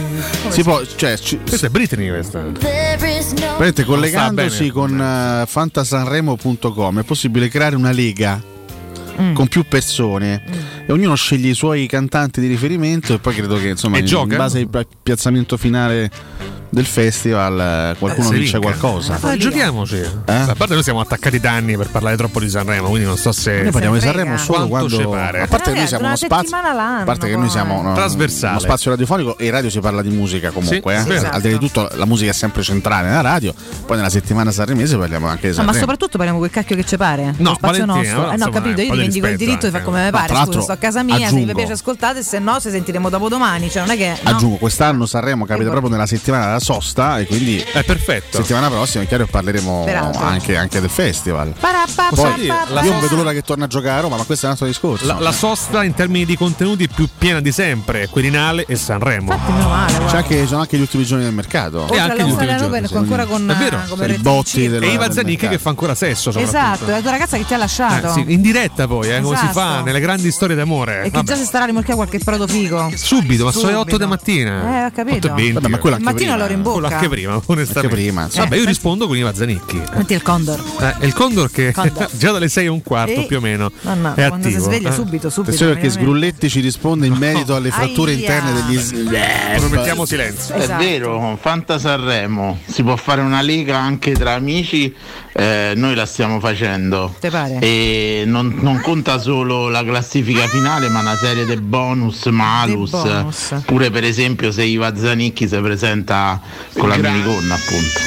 si 0.48 0.62
può, 0.62 0.80
cioè, 0.96 1.18
ci- 1.18 1.38
Questa 1.46 1.66
è 1.66 1.68
Britney 1.68 2.08
questa. 2.08 2.38
Praticamente 2.40 3.84
collegandosi 3.84 4.70
con 4.70 4.98
eh, 4.98 5.44
fantasanremo.com 5.46 7.00
è 7.00 7.02
possibile 7.02 7.48
creare 7.48 7.76
una 7.76 7.90
lega 7.92 8.40
Mm. 9.20 9.34
con 9.34 9.48
più 9.48 9.64
persone 9.66 10.42
e 10.86 10.92
ognuno 10.92 11.16
sceglie 11.16 11.50
i 11.50 11.54
suoi 11.54 11.86
cantanti 11.88 12.40
di 12.40 12.46
riferimento 12.46 13.14
e 13.14 13.18
poi 13.18 13.34
credo 13.34 13.56
che 13.58 13.68
insomma 13.70 13.96
E 13.96 14.00
in, 14.00 14.06
gioca? 14.06 14.36
base 14.36 14.60
al 14.60 14.68
pi- 14.68 14.86
piazzamento 15.02 15.56
finale 15.56 16.08
del 16.70 16.86
festival 16.86 17.58
eh, 17.94 17.96
qualcuno 17.98 18.30
Eh, 18.30 18.38
vinca. 18.38 18.58
qualcosa. 18.60 19.18
Ma 19.20 19.36
giochiamoci. 19.36 20.02
A 20.26 20.54
parte 20.56 20.74
noi 20.74 20.82
siamo 20.82 21.00
attaccati 21.00 21.38
da 21.40 21.52
anni 21.52 21.76
per 21.76 21.88
parlare 21.88 22.16
troppo 22.16 22.40
di 22.40 22.48
Sanremo, 22.48 22.88
quindi 22.88 23.06
non 23.06 23.16
so 23.16 23.32
se. 23.32 23.62
Noi 23.62 23.70
parliamo 23.72 23.94
di. 23.96 24.00
Sanremo 24.02 24.36
solo 24.36 24.68
Quanto 24.68 24.88
ci 24.88 24.94
quando 24.96 25.10
pare. 25.12 25.40
a 25.42 25.46
parte 25.46 25.70
che 25.72 25.76
Eh, 25.76 25.78
noi 25.80 25.88
siamo 25.88 26.06
uno 26.06 26.16
spazio 26.16 26.56
a 26.56 27.02
parte 27.04 27.28
che 27.28 27.36
noi 27.36 27.48
siamo 27.48 27.78
uno, 27.80 27.92
uno 27.92 28.58
spazio 28.58 28.90
radiofonico 28.90 29.38
e 29.38 29.46
in 29.46 29.50
radio 29.50 29.70
si 29.70 29.80
parla 29.80 30.02
di 30.02 30.10
musica 30.10 30.50
comunque 30.50 30.94
Sì, 30.94 31.00
eh. 31.00 31.02
sì, 31.04 31.12
esatto. 31.16 31.34
al 31.36 31.40
di 31.40 31.50
là 31.50 31.56
di 31.58 31.66
tutto 31.66 31.88
la 31.94 32.04
musica 32.06 32.30
è 32.30 32.34
sempre 32.34 32.62
centrale 32.62 33.08
nella 33.08 33.20
radio 33.20 33.54
poi 33.86 33.96
nella 33.96 34.10
settimana 34.10 34.50
sanremese 34.50 34.96
parliamo 34.96 35.26
anche 35.26 35.42
di 35.42 35.46
No, 35.48 35.52
Sanremo 35.54 35.72
ma 35.72 35.78
soprattutto 35.78 36.16
parliamo 36.16 36.38
quel 36.38 36.50
cacchio 36.50 36.76
che 36.76 36.84
ci 36.84 36.96
pare. 36.96 37.34
No, 37.38 37.50
Lo 37.50 37.54
spazio 37.54 37.84
nostro. 37.86 38.30
Eh 38.30 38.36
no, 38.36 38.50
capito, 38.50 38.80
io 38.80 38.88
po' 38.88 38.94
di 38.94 39.00
rivendico 39.00 39.26
il 39.26 39.36
diritto 39.36 39.66
di 39.66 39.72
fare 39.72 39.84
come 39.84 40.04
mi 40.04 40.10
pare. 40.10 40.34
Scusa, 40.44 40.60
sto 40.62 40.72
a 40.72 40.76
casa 40.76 41.02
mia, 41.02 41.28
se 41.28 41.36
vi 41.44 41.54
piace 41.54 41.72
ascoltate, 41.72 42.22
se 42.22 42.38
no 42.38 42.58
se 42.60 42.70
sentiremo 42.70 43.08
dopodomani. 43.08 43.70
Cioè, 43.70 43.82
non 43.82 43.90
è 43.92 43.96
che. 43.96 44.16
no. 44.22 44.30
Aggiungo, 44.30 44.56
quest'anno 44.56 45.06
Sanremo 45.06 45.44
capita 45.46 45.70
proprio 45.70 45.90
nella 45.90 46.06
settimana 46.06 46.44
della 46.46 46.57
sosta 46.60 47.18
e 47.18 47.26
quindi 47.26 47.58
È 47.58 47.82
perfetto. 47.84 48.38
settimana 48.38 48.68
prossima 48.68 49.04
è 49.04 49.06
chiaro 49.06 49.24
che 49.24 49.30
parleremo 49.30 49.86
anche, 50.18 50.56
anche 50.56 50.80
del 50.80 50.90
festival. 50.90 51.54
Parappa, 51.58 52.08
Poi 52.14 52.34
dire, 52.34 52.54
io 52.82 52.90
non 52.92 53.00
vedo 53.00 53.16
l'ora 53.16 53.32
che 53.32 53.42
torna 53.42 53.64
a 53.64 53.68
giocare 53.68 53.98
a 53.98 54.00
Roma, 54.00 54.16
ma 54.16 54.24
questo 54.24 54.44
è 54.44 54.48
un 54.48 54.52
altro 54.52 54.66
discorso. 54.66 55.06
La, 55.06 55.18
la 55.18 55.32
sosta 55.32 55.84
in 55.84 55.94
termini 55.94 56.24
di 56.24 56.36
contenuti 56.36 56.88
più 56.88 57.08
piena 57.16 57.40
di 57.40 57.52
sempre, 57.52 58.08
Quirinale 58.08 58.64
e 58.66 58.76
Sanremo. 58.76 59.32
Infatti, 59.32 59.52
meno 59.52 59.68
male. 59.68 59.92
C'è 60.08 60.16
anche, 60.16 60.46
sono 60.46 60.60
anche 60.60 60.76
gli 60.76 60.80
ultimi 60.80 61.04
giorni 61.04 61.24
del 61.24 61.32
mercato. 61.34 61.82
Oltre 61.82 61.98
anche 61.98 62.22
gli 62.24 62.30
ultimi 62.30 62.56
giorni, 62.56 62.86
ancora 62.92 63.24
con. 63.26 63.50
È 63.50 63.54
vero, 63.56 63.80
come 63.88 64.08
botti 64.18 64.64
E 64.64 64.86
Iva 64.92 65.10
Zanicchi 65.10 65.48
che 65.48 65.58
fa 65.58 65.70
ancora 65.70 65.94
sesso. 65.94 66.30
Esatto, 66.34 66.86
è 66.86 66.90
la 66.90 67.00
tua 67.00 67.10
ragazza 67.10 67.36
che 67.36 67.44
ti 67.46 67.54
ha 67.54 67.58
lasciato. 67.58 68.08
Eh, 68.08 68.12
sì, 68.12 68.24
in 68.32 68.40
diretta 68.40 68.86
poi, 68.86 69.08
eh, 69.14 69.20
come 69.20 69.36
si 69.36 69.44
Esatto. 69.44 69.58
fa 69.58 69.82
nelle 69.82 70.00
grandi 70.00 70.30
storie 70.30 70.56
d'amore. 70.56 71.02
E 71.04 71.10
che 71.10 71.22
già 71.22 71.34
si 71.36 71.44
starà 71.44 71.64
rimorchiando 71.64 72.02
qualche 72.04 72.22
prato 72.24 72.46
figo. 72.46 72.90
Subito, 72.94 73.44
ma 73.44 73.52
sono 73.52 73.68
le 73.68 73.74
8 73.74 73.80
Subito. 73.90 73.98
di 74.04 74.06
mattina. 74.10 74.82
Eh, 74.82 74.84
ho 74.86 74.90
capito. 74.94 75.16
8 75.16 75.26
e 75.26 75.30
20. 75.30 75.52
Vabbè, 75.52 75.68
ma 75.68 75.78
quello 75.78 75.96
anche 75.96 76.04
Mattino 76.08 76.32
prima, 76.32 76.46
l'oro 76.48 76.58
in 76.58 76.62
quello 76.62 76.80
bocca. 76.80 76.94
anche 76.96 77.08
prima, 77.08 77.40
onestamente. 77.46 77.78
Anche 77.78 77.88
prima. 77.88 78.28
Vabbè, 78.32 78.56
io 78.56 78.64
rispondo 78.64 79.06
con 79.06 79.16
Iva 79.16 79.34
Zanicchi. 79.34 79.82
Metti 79.94 80.14
il 80.14 80.22
condor. 80.22 80.62
Eh, 80.80 80.94
è 80.98 81.04
il 81.06 81.12
Condor 81.14 81.50
che 81.50 81.72
Condor. 81.72 82.08
già 82.16 82.32
dalle 82.32 82.48
6 82.48 82.64
e 82.64 82.68
un 82.68 82.82
quarto 82.82 83.20
Eh. 83.20 83.26
più 83.26 83.36
o 83.36 83.40
meno 83.40 83.70
No, 83.82 83.94
no, 83.94 84.14
è 84.14 84.26
quando 84.28 84.48
si 84.48 84.54
attivo. 84.54 84.70
sveglia 84.70 84.88
Eh. 84.90 84.92
subito, 84.92 85.28
subito. 85.30 85.40
Attenzione 85.40 85.72
perché. 85.74 85.90
Sgrulletti 85.90 86.48
ci 86.50 86.60
risponde 86.60 87.06
in 87.06 87.14
merito 87.14 87.54
alle 87.54 87.70
fratture 87.70 88.12
Aia. 88.12 88.20
interne 88.20 88.52
degli 88.52 88.78
snap. 88.78 89.56
Promettiamo 89.58 90.04
silenzio. 90.04 90.54
È 90.54 90.58
Esatto. 90.62 90.82
vero, 90.82 91.18
con 91.18 91.36
Fanta 91.38 91.78
Sanremo 91.78 92.58
si 92.66 92.82
può 92.82 92.96
fare 92.96 93.20
una 93.20 93.40
lega 93.42 93.78
anche 93.78 94.12
tra 94.12 94.34
amici, 94.34 94.94
eh, 95.38 95.72
noi 95.76 95.94
la 95.94 96.04
stiamo 96.04 96.40
facendo. 96.40 97.14
Te 97.20 97.30
pare? 97.30 97.58
E 97.60 98.24
non, 98.26 98.58
non 98.60 98.80
conta 98.80 99.18
solo 99.20 99.68
la 99.68 99.84
classifica 99.84 100.48
finale, 100.48 100.88
ma 100.88 100.98
una 100.98 101.16
serie 101.16 101.46
di 101.46 101.54
bonus, 101.56 102.26
malus. 102.26 102.90
Bonus. 102.90 103.54
Pure 103.64 103.90
per 103.90 104.02
esempio 104.02 104.50
se 104.50 104.64
Iva 104.64 104.96
Zanicchi 104.96 105.46
si 105.46 105.56
presenta 105.58 106.40
con 106.76 106.88
la 106.88 106.96
minigonna, 106.96 107.54
appunto. 107.54 108.00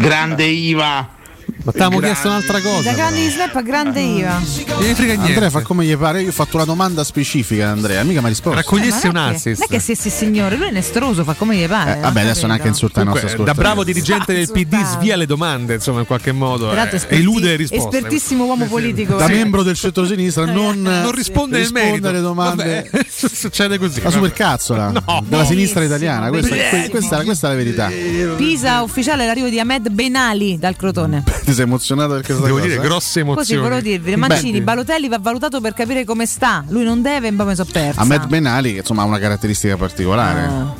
Grande 0.00 0.44
Iva! 0.44 1.20
Ma 1.64 1.70
ti 1.72 1.78
avevamo 1.78 2.00
chiesto 2.00 2.28
un'altra 2.28 2.60
cosa. 2.60 2.90
Da 2.90 2.96
grande 2.96 3.20
di 3.20 3.28
snap 3.30 3.54
a 3.54 3.62
grande 3.62 4.00
IVA. 4.00 4.38
Ne 4.38 4.94
frega 4.94 5.12
niente. 5.14 5.32
Andrea 5.32 5.50
fa 5.50 5.60
come 5.62 5.84
gli 5.84 5.96
pare, 5.96 6.22
io 6.22 6.28
ho 6.28 6.32
fatto 6.32 6.56
una 6.56 6.64
domanda 6.64 7.04
specifica 7.04 7.64
ad 7.70 7.76
Andrea, 7.76 8.02
mica 8.02 8.20
mi 8.20 8.26
ha 8.26 8.28
risposto. 8.30 8.58
Raccogliesse 8.58 9.08
un 9.08 9.16
è 9.16 9.18
che- 9.28 9.34
assist. 9.34 9.58
Non 9.60 9.66
è 9.68 9.72
che 9.72 9.78
sì, 9.80 9.94
sì, 9.94 10.10
signore, 10.10 10.56
lui 10.56 10.68
è 10.68 10.70
nestroso, 10.70 11.22
fa 11.24 11.34
come 11.34 11.56
gli 11.56 11.66
pare. 11.66 11.96
Eh, 11.98 12.00
vabbè, 12.00 12.20
adesso 12.20 12.46
neanche 12.46 12.68
insulta 12.68 13.00
i 13.02 13.04
nostri 13.04 13.28
Comunque, 13.28 13.52
da 13.54 13.54
bravo 13.60 13.84
dirigente 13.84 14.32
del 14.34 14.50
PD 14.50 14.72
Insultare. 14.72 15.00
svia 15.00 15.16
le 15.16 15.26
domande, 15.26 15.74
insomma, 15.74 16.00
in 16.00 16.06
qualche 16.06 16.32
modo. 16.32 16.68
Peraltro 16.68 16.96
eh, 17.08 17.16
elude 17.16 17.46
le 17.48 17.56
risposte. 17.56 17.96
Espertissimo 17.96 18.44
uomo 18.44 18.66
politico. 18.66 19.16
Da 19.16 19.26
eh. 19.26 19.34
membro 19.34 19.62
del 19.62 19.76
centro-sinistra 19.76 20.44
non, 20.46 20.80
non 20.80 21.12
risponde 21.12 21.58
nel 21.58 21.66
risponde 21.66 21.88
merito. 21.90 22.08
alle 22.08 22.20
domande. 22.20 22.88
Vabbè, 22.90 23.06
succede 23.08 23.78
così. 23.78 24.00
La 24.02 24.10
supercazzola 24.10 24.90
No. 24.90 25.22
della 25.26 25.44
sinistra 25.44 25.84
italiana, 25.84 26.28
questa- 26.28 27.20
questa 27.24 27.46
è 27.46 27.50
la 27.50 27.56
verità. 27.56 27.90
Pisa 28.36 28.82
ufficiale 28.82 29.26
l'arrivo 29.26 29.48
di 29.48 29.60
Ahmed 29.60 29.88
Benali 29.90 30.58
dal 30.58 30.76
Crotone. 30.76 31.22
Ti 31.52 31.58
sei 31.58 31.66
emozionato 31.66 32.14
perché 32.14 32.32
Devo 32.32 32.48
cosa, 32.48 32.62
dire, 32.66 32.74
eh? 32.76 32.78
grosse 32.80 33.06
Così 33.06 33.20
emozioni. 33.20 33.60
volevo 33.62 33.80
dirvi, 33.82 34.16
Mancini, 34.16 34.60
Balotelli 34.62 35.08
va 35.08 35.18
valutato 35.18 35.60
per 35.60 35.74
capire 35.74 36.04
come 36.04 36.24
sta. 36.24 36.64
Lui 36.68 36.82
non 36.82 37.02
deve, 37.02 37.28
in 37.28 37.34
mi 37.36 37.54
so 37.54 37.66
persa. 37.70 38.00
Ahmed 38.00 38.26
Benali, 38.26 38.72
che 38.72 38.78
insomma 38.78 39.02
ha 39.02 39.04
una 39.04 39.18
caratteristica 39.18 39.76
particolare. 39.76 40.40
Ah. 40.40 40.74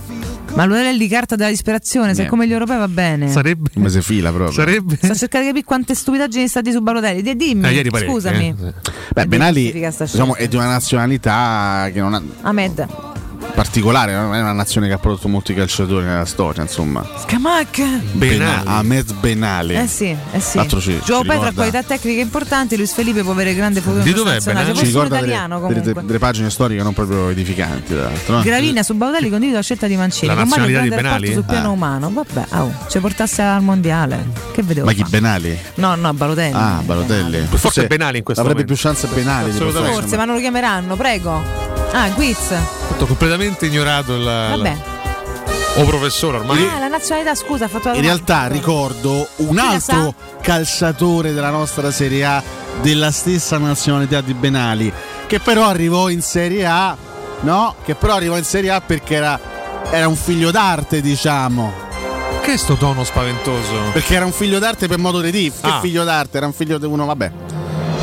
Balotelli 0.55 0.99
di 0.99 1.09
carta 1.09 1.37
della 1.37 1.51
disperazione, 1.51 2.15
se 2.15 2.25
è 2.25 2.27
come 2.27 2.47
gli 2.47 2.53
europei 2.53 2.79
va 2.79 2.89
bene. 2.89 3.31
Sarebbe. 3.31 3.71
Un 3.75 3.83
mese 3.83 4.01
fila 4.03 4.31
proprio. 4.31 4.53
Sarebbe. 4.55 4.97
Sto 4.97 5.15
cercando 5.15 5.47
di 5.47 5.53
capire 5.53 5.65
quante 5.65 5.95
stupidaggini 5.95 6.49
stati 6.49 6.73
su 6.73 6.81
Balotelli. 6.81 7.23
Di- 7.23 7.37
Dimmi, 7.37 7.69
Eh, 7.79 7.91
scusami. 8.07 8.49
eh. 8.49 8.73
Beh, 9.13 9.27
Benali 9.27 9.73
diciamo, 9.73 10.37
è 10.37 10.49
di 10.49 10.57
una 10.57 10.67
nazionalità 10.69 11.89
che 11.93 12.01
non 12.01 12.15
ha 12.15 12.23
Ahmed. 12.43 12.87
Particolare, 13.55 14.15
non 14.15 14.35
è 14.35 14.41
una 14.41 14.53
nazione 14.53 14.87
che 14.89 14.95
ha 14.95 14.99
prodotto 14.99 15.29
molti 15.29 15.53
calciatori 15.55 16.05
nella 16.05 16.25
storia, 16.25 16.63
insomma. 16.63 17.05
Scamacca. 17.25 17.85
Bena- 18.13 18.63
Ahmed 18.65 19.13
Benali. 19.15 19.75
Eh 19.75 19.87
sì, 19.87 20.17
eh 20.33 20.41
sì. 20.41 20.57
L'altro 20.57 20.81
ci- 20.81 20.99
ci 21.05 21.13
Petra 21.27 21.49
ha 21.49 21.53
qualità 21.53 21.83
tecniche 21.83 22.21
importanti, 22.21 22.77
Luis 22.77 22.93
Felipe 22.93 23.23
può 23.23 23.33
avere 23.33 23.55
grande 23.55 23.81
futuro 23.81 24.03
Di 24.03 24.13
dov'è? 24.13 24.41
Se 24.41 24.55
Ci 24.75 24.85
ricorda 24.85 25.17
delle, 25.17 25.27
italiano 25.29 25.61
delle- 25.67 25.81
comunque. 25.81 26.03
delle 26.05 26.19
pagine 26.19 26.51
storiche 26.51 26.83
non 26.83 26.95
proprio 26.95 27.29
edificanti, 27.29 27.95
tra 27.95 28.03
l'altro. 28.05 28.37
no? 28.37 28.43
Gravina 28.43 28.83
su 28.83 28.95
Balotelli 28.95 29.29
condivide 29.31 29.57
la 29.59 29.63
scelta 29.63 29.87
di 29.87 29.97
Mancini. 29.97 30.27
La 30.29 30.35
nazionalità 30.35 30.81
di 30.81 30.89
Benali? 30.89 31.33
sul 31.33 31.45
piano 31.45 31.69
Ah. 31.69 31.73
umano. 31.73 32.11
Vabbè, 32.11 32.47
oh, 32.57 32.73
ci 32.89 32.99
portasse 32.99 33.43
al 33.43 33.63
mondiale. 33.63 34.27
Che 34.53 34.63
vedevo? 34.63 34.87
Ma 34.87 34.93
chi 34.93 35.03
fa? 35.03 35.09
Benali? 35.11 35.59
No, 35.75 35.95
no, 35.95 36.13
Balotelli. 36.15 36.55
Ah, 36.55 36.81
Balotelli. 36.85 37.47
Forse 37.53 37.87
Benali 37.87 38.19
in 38.19 38.25
questo 38.25 38.43
avrebbe 38.43 38.63
momento. 38.65 38.81
più 38.81 38.91
chance 38.91 39.07
Benali. 39.15 39.51
Forse, 39.51 40.17
ma 40.17 40.25
non 40.25 40.35
lo 40.37 40.41
chiameranno, 40.41 40.97
prego. 40.97 41.71
Ah, 41.95 42.09
Quiz. 42.15 42.39
Ho 42.89 42.95
completamente 43.51 43.67
ignorato 43.67 44.15
il. 44.17 44.25
Vabbè. 44.25 44.77
O 45.77 45.85
professore 45.85 46.37
ormai. 46.39 46.67
Ah, 46.69 46.79
la 46.79 46.89
nazionalità, 46.89 47.35
scusa, 47.35 47.65
ha 47.65 47.69
fatto 47.69 47.89
la 47.89 47.95
In 47.95 48.03
domanda. 48.03 48.25
realtà 48.25 48.55
ricordo 48.55 49.27
un 49.37 49.59
altro 49.59 50.15
calciatore 50.43 51.33
della 51.33 51.49
nostra 51.51 51.91
Serie 51.91 52.25
A 52.25 52.43
della 52.83 53.11
stessa 53.11 53.57
nazionalità 53.59 54.21
di 54.21 54.35
Benali, 54.35 54.93
che 55.27 55.41
però 55.41 55.65
arrivò 55.67 56.09
in 56.11 56.21
Serie 56.21 56.67
A, 56.67 56.95
no? 57.41 57.75
Che 57.85 57.95
però 57.95 58.15
arrivò 58.15 58.37
in 58.37 58.45
Serie 58.45 58.71
A 58.71 58.81
perché 58.83 59.15
era, 59.15 59.41
era 59.91 60.09
un 60.09 60.17
figlio 60.17 60.51
d'arte, 60.51 61.01
diciamo. 61.01 61.73
Che 62.43 62.53
è 62.53 62.57
sto 62.57 62.75
tono 62.75 63.05
spaventoso? 63.05 63.75
Perché 63.93 64.15
era 64.15 64.25
un 64.27 64.33
figlio 64.33 64.59
d'arte 64.59 64.89
per 64.89 64.99
modo 64.99 65.21
di 65.21 65.31
dire. 65.31 65.55
Che 65.59 65.69
Ah. 65.69 65.81
figlio 65.81 66.05
d'arte? 66.05 66.37
Era 66.37 66.47
un 66.47 66.53
figlio 66.53 66.77
di 66.77 66.85
uno, 66.87 67.07
vabbè. 67.07 67.31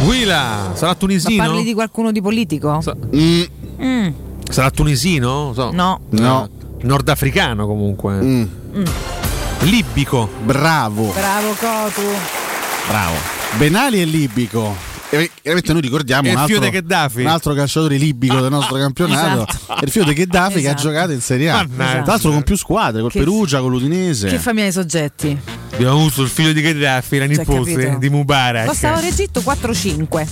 Willa, 0.05 0.71
sarà 0.73 0.91
Ma 0.91 0.95
tunisino? 0.95 1.43
parli 1.45 1.63
di 1.63 1.73
qualcuno 1.73 2.11
di 2.11 2.21
politico? 2.21 2.79
Sa- 2.81 2.95
Mm, 3.15 3.41
Mm, 3.81 4.07
Sarà 4.49 4.69
tunisino? 4.71 5.51
So. 5.53 5.71
No. 5.71 6.01
no. 6.09 6.49
Nordafricano 6.81 7.65
comunque. 7.67 8.13
Mm, 8.13 8.43
Libico. 9.61 10.29
bravo, 10.43 11.11
Bravo 11.13 11.49
Cotu. 11.53 12.01
bravo. 12.87 13.15
Benali 13.57 14.01
e 14.01 14.05
libico. 14.05 14.75
E 15.11 15.31
chiaramente 15.41 15.73
noi 15.73 15.81
ricordiamo 15.81 16.29
un 16.29 16.37
altro, 16.37 16.59
un 17.15 17.25
altro 17.25 17.53
calciatore 17.55 17.97
libico 17.97 18.39
del 18.41 18.51
nostro 18.51 18.77
campionato. 18.77 19.45
Esatto. 19.49 19.73
È 19.79 19.83
il 19.83 19.89
figlio 19.89 20.05
di 20.05 20.13
Gheddafi 20.13 20.61
che 20.61 20.67
ha 20.69 20.73
Esatto. 20.73 20.87
giocato 20.87 21.11
in 21.11 21.21
Serie 21.21 21.49
A. 21.49 21.55
Mannaggia. 21.55 22.01
Tra 22.03 22.11
l'altro 22.11 22.31
con 22.31 22.43
più 22.43 22.55
squadre, 22.55 23.01
col 23.01 23.11
Che- 23.11 23.19
Perugia, 23.19 23.59
con 23.59 23.71
l'Udinese. 23.71 24.27
Che 24.29 24.37
famiglia 24.37 24.67
di 24.67 24.71
soggetti? 24.71 25.39
Abbiamo 25.79 25.97
avuto 25.97 26.21
il 26.23 26.27
figlio 26.29 26.51
di 26.51 26.59
Gheddafi, 26.61 27.17
la 27.17 27.27
Cioè, 27.27 27.37
nipote 27.37 27.95
di 27.99 28.09
Mubarak. 28.09 28.65
Costava 28.65 28.99
l'Egitto 28.99 29.39
4-5. 29.39 30.27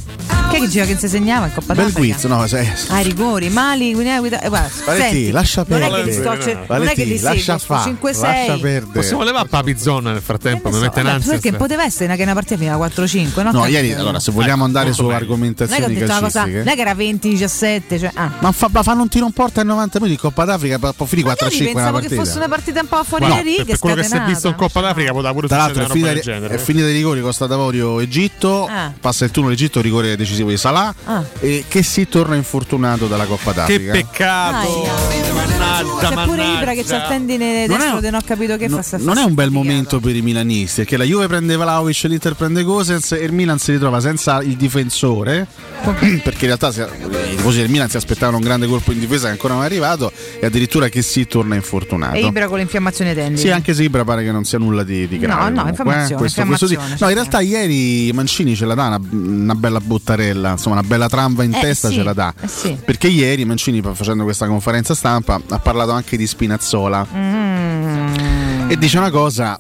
Chi 0.49 0.55
è 0.55 0.59
che 0.59 0.65
diceva 0.65 0.85
che 0.85 0.97
si 0.97 1.07
segnava 1.09 1.45
in 1.47 1.53
Coppa 1.53 1.73
Bel 1.73 1.87
d'Africa? 1.91 2.15
quiz, 2.15 2.23
no? 2.25 2.47
sai- 2.47 2.69
Ai 2.89 3.03
rigori, 3.03 3.49
Mali, 3.49 3.93
Guinea, 3.93 4.19
Guida. 4.19 4.39
Eh, 4.41 4.47
guarda, 4.49 4.69
Valetti, 4.85 5.03
senti, 5.15 5.31
lascia 5.31 5.65
non 5.67 5.81
è 5.81 5.85
che 5.85 5.89
perdere. 5.91 6.05
li 6.05 6.13
sto 6.21 6.41
cer- 6.41 6.69
non 6.69 6.87
è 6.87 6.93
che 6.93 7.03
li 7.03 7.19
lascia 7.19 7.57
seguo, 7.57 7.77
fa, 7.77 7.83
5-6. 7.83 8.21
lascia 8.21 8.57
perdere. 8.57 8.85
Possiamo 8.93 9.23
levare 9.23 9.47
Papizzona 9.49 10.11
nel 10.13 10.21
frattempo, 10.21 10.69
mi 10.69 10.79
mette 10.79 10.99
in 10.99 11.05
Vabbè, 11.05 11.15
ansia. 11.17 11.31
perché 11.33 11.53
poteva 11.53 11.83
essere 11.83 12.05
una- 12.05 12.15
che 12.15 12.23
una 12.23 12.33
partita 12.33 12.55
finiva 12.57 12.77
4-5, 12.77 13.43
no? 13.43 13.51
No, 13.51 13.65
ieri, 13.65 13.93
allora, 13.93 14.19
se 14.21 14.31
vogliamo 14.31 14.63
andare 14.63 14.93
su 14.93 15.05
argomentazioni 15.07 15.97
calcistiche. 15.97 16.57
non 16.59 16.67
è 16.67 16.75
che 16.75 16.81
era 16.81 16.93
20-17, 16.93 17.99
cioè, 17.99 18.11
ah. 18.13 18.31
Ma, 18.39 18.51
fa- 18.53 18.69
fanno 18.83 19.01
un 19.01 19.09
tiro 19.09 19.25
in 19.25 19.31
porta 19.33 19.61
in 19.61 19.67
90 19.67 19.99
minuti 19.99 20.13
in 20.15 20.19
Coppa 20.21 20.45
d'Africa, 20.45 20.79
può 20.79 21.05
finire 21.05 21.27
Magari 21.27 21.55
4-5 21.55 21.61
una 21.63 21.73
pensavo 21.73 21.99
che 21.99 22.15
fosse 22.15 22.37
una 22.37 22.47
partita 22.47 22.79
un 22.81 22.87
po' 22.87 23.03
fuori 23.03 23.27
le 23.27 23.41
righe, 23.41 23.65
per 23.65 23.79
quello 23.79 23.95
che 23.95 24.03
si 24.03 24.15
è 24.15 24.21
visto 24.21 24.47
in 24.47 24.55
Coppa 24.55 24.79
d'Africa 24.81 25.11
poteva 25.11 25.33
pure 25.37 25.47
Tra 25.47 25.57
l'altro 25.57 25.83
è 25.83 25.87
finita, 25.87 26.13
del 26.13 26.21
genere. 26.21 26.55
è 26.55 26.57
finita 26.57 26.85
dei 26.85 26.93
rigori 26.95 27.21
con 27.21 27.31
Stadavorio 27.31 27.99
Egitto, 27.99 28.65
Ah. 28.67 28.91
passa 28.99 29.25
il 29.25 29.31
turno 29.31 29.49
l'Egitto, 29.49 29.81
rigore 29.81 30.15
decisivo 30.15 30.49
di 30.49 30.57
Salah 30.57 30.93
Ah. 31.05 31.23
e 31.39 31.65
che 31.67 31.83
si 31.83 32.07
torna 32.07 32.35
infortunato 32.35 33.05
dalla 33.07 33.25
Coppa 33.25 33.51
Che 33.51 33.57
d'Africa. 33.79 33.91
peccato! 33.91 35.25
Mannaggia, 35.33 36.09
C'è 36.09 36.23
pure 36.25 36.43
Ibra 36.45 36.73
che 36.73 36.83
c'ha 36.83 36.95
il 36.97 37.07
tendine 37.07 37.67
destro 37.67 37.99
che 37.99 38.09
non 38.09 38.19
ho 38.21 38.23
capito 38.25 38.57
che 38.57 38.67
No- 38.67 38.77
fa 38.77 38.81
sta 38.81 38.97
non 38.97 39.17
è 39.17 39.23
un 39.23 39.33
bel 39.33 39.51
momento 39.51 39.99
per 39.99 40.15
i 40.15 40.21
milanisti 40.21 40.81
perché 40.81 40.97
la 40.97 41.03
Juve 41.03 41.27
prende 41.27 41.55
Vlaovic, 41.55 42.03
l'Inter 42.03 42.33
prende 42.33 42.63
Gosens 42.63 43.11
e 43.13 43.23
il 43.23 43.31
Milan 43.33 43.59
si 43.59 43.71
ritrova 43.71 43.99
senza 43.99 44.41
il 44.41 44.55
difensore 44.55 45.45
perché 45.83 46.45
in 46.45 46.55
realtà 46.57 46.69
i 46.69 47.35
tifosi 47.35 47.59
del 47.59 47.69
Milan 47.69 47.89
si 47.89 47.97
aspettavano 47.97 48.37
un 48.37 48.43
grande 48.43 48.67
colpo 48.67 48.91
in 48.91 48.99
difesa 48.99 49.25
che 49.25 49.31
ancora 49.33 49.53
non 49.53 49.63
è 49.63 49.65
arrivato 49.65 50.11
e 50.39 50.45
addirittura 50.45 50.89
che 50.89 51.01
si 51.01 51.27
torna 51.27 51.55
infortunato. 51.55 52.15
E 52.15 52.25
Ibra 52.25 52.47
con 52.47 52.57
l'infiammazione 52.57 53.11
ai 53.11 53.15
tendini. 53.15 53.37
Sì, 53.39 53.49
anche 53.49 53.73
se 53.73 53.83
Ibra 53.83 54.03
pare 54.03 54.23
che 54.23 54.31
non 54.31 54.43
sia 54.43 54.57
nulla 54.57 54.83
di, 54.83 55.07
di 55.07 55.17
grave. 55.35 55.49
No, 55.49 55.55
no, 55.55 55.61
comunque, 55.61 55.69
infiammazione, 55.69 56.13
eh. 56.13 56.17
Questo- 56.17 56.43
questo 56.45 56.67
sì. 56.67 56.75
No, 56.99 57.07
in 57.09 57.13
realtà 57.13 57.39
ieri 57.41 58.11
Mancini 58.13 58.55
ce 58.55 58.65
la 58.65 58.73
dà 58.73 58.87
una, 58.87 58.99
una 59.11 59.55
bella 59.55 59.79
buttarella, 59.79 60.51
insomma 60.51 60.79
una 60.79 60.87
bella 60.87 61.07
tramba 61.09 61.43
in 61.43 61.53
Eh, 61.53 61.59
testa 61.59 61.89
sì, 61.89 61.95
ce 61.95 62.03
la 62.03 62.13
dà. 62.13 62.33
eh, 62.39 62.47
sì. 62.47 62.77
Perché 62.83 63.07
ieri 63.07 63.45
Mancini 63.45 63.81
facendo 63.93 64.23
questa 64.23 64.47
conferenza 64.47 64.95
stampa 64.95 65.39
ha 65.49 65.59
parlato 65.59 65.91
anche 65.91 66.17
di 66.17 66.25
Spinazzola 66.27 67.05
Mm. 67.13 68.69
e 68.69 68.77
dice 68.77 68.97
una 68.97 69.11
cosa 69.11 69.59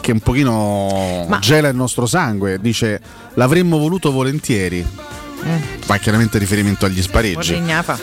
che 0.00 0.12
un 0.12 0.20
pochino 0.20 1.24
Ma- 1.28 1.38
gela 1.38 1.68
il 1.68 1.76
nostro 1.76 2.06
sangue, 2.06 2.58
dice 2.60 3.00
l'avremmo 3.34 3.78
voluto 3.78 4.10
volentieri. 4.10 4.84
Fa 5.86 5.98
chiaramente 5.98 6.38
riferimento 6.38 6.86
agli 6.86 7.00
spareggi. 7.02 7.62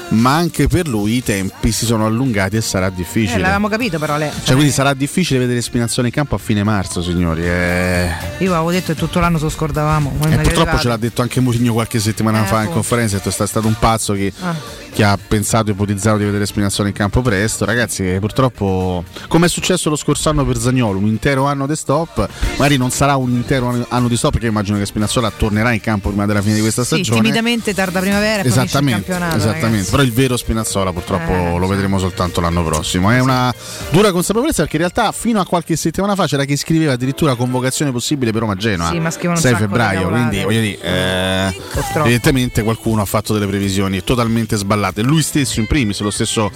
Ma 0.09 0.35
anche 0.35 0.67
per 0.67 0.87
lui 0.87 1.17
i 1.17 1.23
tempi 1.23 1.71
si 1.71 1.85
sono 1.85 2.05
allungati 2.05 2.55
e 2.55 2.61
sarà 2.61 2.87
Eh, 2.87 2.93
difficile. 2.93 3.39
l'avevamo 3.39 3.67
capito 3.67 3.99
però 3.99 4.17
lei. 4.17 4.29
Cioè, 4.43 4.53
quindi 4.55 4.71
sarà 4.71 4.93
difficile 4.93 5.39
vedere 5.39 5.61
Spinazzola 5.61 6.07
in 6.07 6.13
campo 6.13 6.35
a 6.35 6.37
fine 6.37 6.63
marzo, 6.63 7.01
signori. 7.01 7.43
Eh, 7.43 8.09
Io 8.39 8.53
avevo 8.53 8.71
detto 8.71 8.93
che 8.93 8.99
tutto 8.99 9.19
l'anno 9.19 9.37
lo 9.39 9.49
scordavamo. 9.49 10.09
e 10.09 10.13
mi 10.13 10.19
purtroppo 10.19 10.41
credevate. 10.51 10.81
ce 10.81 10.87
l'ha 10.87 10.97
detto 10.97 11.21
anche 11.21 11.39
Mourinho 11.41 11.73
qualche 11.73 11.99
settimana 11.99 12.43
Eh, 12.43 12.47
fa 12.47 12.61
in 12.61 12.67
boh. 12.67 12.73
conferenza. 12.73 13.17
È 13.21 13.31
stato 13.31 13.67
un 13.67 13.75
pazzo 13.77 14.13
che, 14.13 14.31
Ah. 14.41 14.55
Che 14.93 15.03
ha 15.03 15.17
pensato, 15.27 15.71
ipotizzato 15.71 16.17
di 16.17 16.25
vedere 16.25 16.45
Spinazzola 16.45 16.87
in 16.87 16.93
campo 16.93 17.21
presto. 17.21 17.65
Ragazzi, 17.65 18.13
eh, 18.13 18.19
purtroppo, 18.19 19.03
come 19.27 19.47
è 19.47 19.49
successo 19.49 19.89
lo 19.89 19.95
scorso 19.95 20.29
anno 20.29 20.45
per 20.45 20.57
Zagnolo, 20.59 20.99
un 20.99 21.07
intero 21.07 21.45
anno 21.45 21.65
di 21.65 21.75
stop. 21.75 22.27
Magari 22.57 22.77
non 22.77 22.91
sarà 22.91 23.15
un 23.15 23.31
intero 23.31 23.85
anno- 23.89 24.07
di 24.07 24.15
stop, 24.17 24.33
perché 24.33 24.47
immagino 24.47 24.77
che 24.77 24.85
Spinazzola 24.85 25.31
tornerà 25.35 25.71
in 25.71 25.81
campo 25.81 26.09
prima 26.09 26.25
della 26.25 26.41
fine 26.41 26.55
di 26.55 26.61
questa 26.61 26.83
Sì, 26.83 26.95
stagione. 26.95 27.21
timidamente 27.21 27.73
tarda 27.73 27.99
primavera 27.99 28.37
e 28.43 28.45
il 28.45 28.47
Esattamente, 28.51 29.03
campionato. 29.07 29.37
esattamente. 29.37 29.67
ragazzi. 29.71 29.91
però 29.91 30.03
il 30.03 30.11
vero 30.13 30.37
Spinazzola 30.37 30.91
purtroppo 30.91 31.31
Eh, 31.31 31.57
lo 31.57 31.67
vedremo 31.67 31.97
soltanto 31.97 32.39
l'anno 32.41 32.63
prossimo. 32.63 33.09
È 33.11 33.19
una 33.19 33.51
dura 33.89 34.11
consapevolezza 34.11 34.61
perché 34.61 34.75
in 34.75 34.81
realtà 34.83 35.11
fino 35.11 35.39
a 35.39 35.45
qualche 35.45 35.75
settimana 35.75 36.13
fa 36.15 36.27
c'era 36.27 36.45
chi 36.45 36.55
scriveva 36.55 36.93
addirittura 36.93 37.33
convocazione 37.35 37.91
possibile 37.91 38.31
per 38.31 38.41
Roma 38.41 38.55
Genoa. 38.55 38.89
Sì, 38.91 38.99
ma 38.99 39.09
scrivono 39.09 39.35
un 39.37 39.41
6 39.41 39.51
sacco 39.51 39.63
di 39.65 39.69
febbraio, 39.71 40.09
quindi 40.09 40.43
voglio 40.43 40.61
dire, 40.61 40.79
eh, 40.81 41.55
evidentemente 41.95 42.61
qualcuno 42.63 43.01
ha 43.01 43.05
fatto 43.05 43.33
delle 43.33 43.47
previsioni 43.47 44.03
totalmente 44.03 44.55
sballate. 44.55 44.81
Lui 45.03 45.21
stesso 45.21 45.59
in 45.59 45.67
primis, 45.67 45.99
lo 46.01 46.11
stesso 46.11 46.51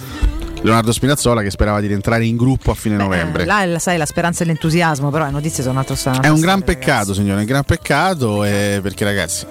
Leonardo 0.62 0.92
Spinazzola 0.92 1.42
che 1.42 1.50
sperava 1.50 1.80
di 1.80 1.86
rientrare 1.86 2.24
in 2.24 2.36
gruppo 2.36 2.70
a 2.70 2.74
fine 2.74 2.96
novembre. 2.96 3.42
Eh, 3.42 3.46
là 3.46 3.62
è, 3.62 3.78
sai 3.78 3.96
la 3.96 4.06
speranza 4.06 4.42
e 4.42 4.46
l'entusiasmo, 4.46 5.10
però 5.10 5.24
le 5.24 5.30
notizie 5.30 5.62
sono 5.62 5.74
un 5.74 5.78
altro 5.80 5.94
strano. 5.94 6.20
È 6.22 6.28
un 6.28 6.40
gran 6.40 6.62
peccato, 6.62 7.14
signore, 7.14 7.38
è 7.38 7.40
un 7.40 7.46
gran 7.46 7.62
peccato 7.64 8.44
eh, 8.44 8.80
perché 8.82 9.04
ragazzi, 9.04 9.46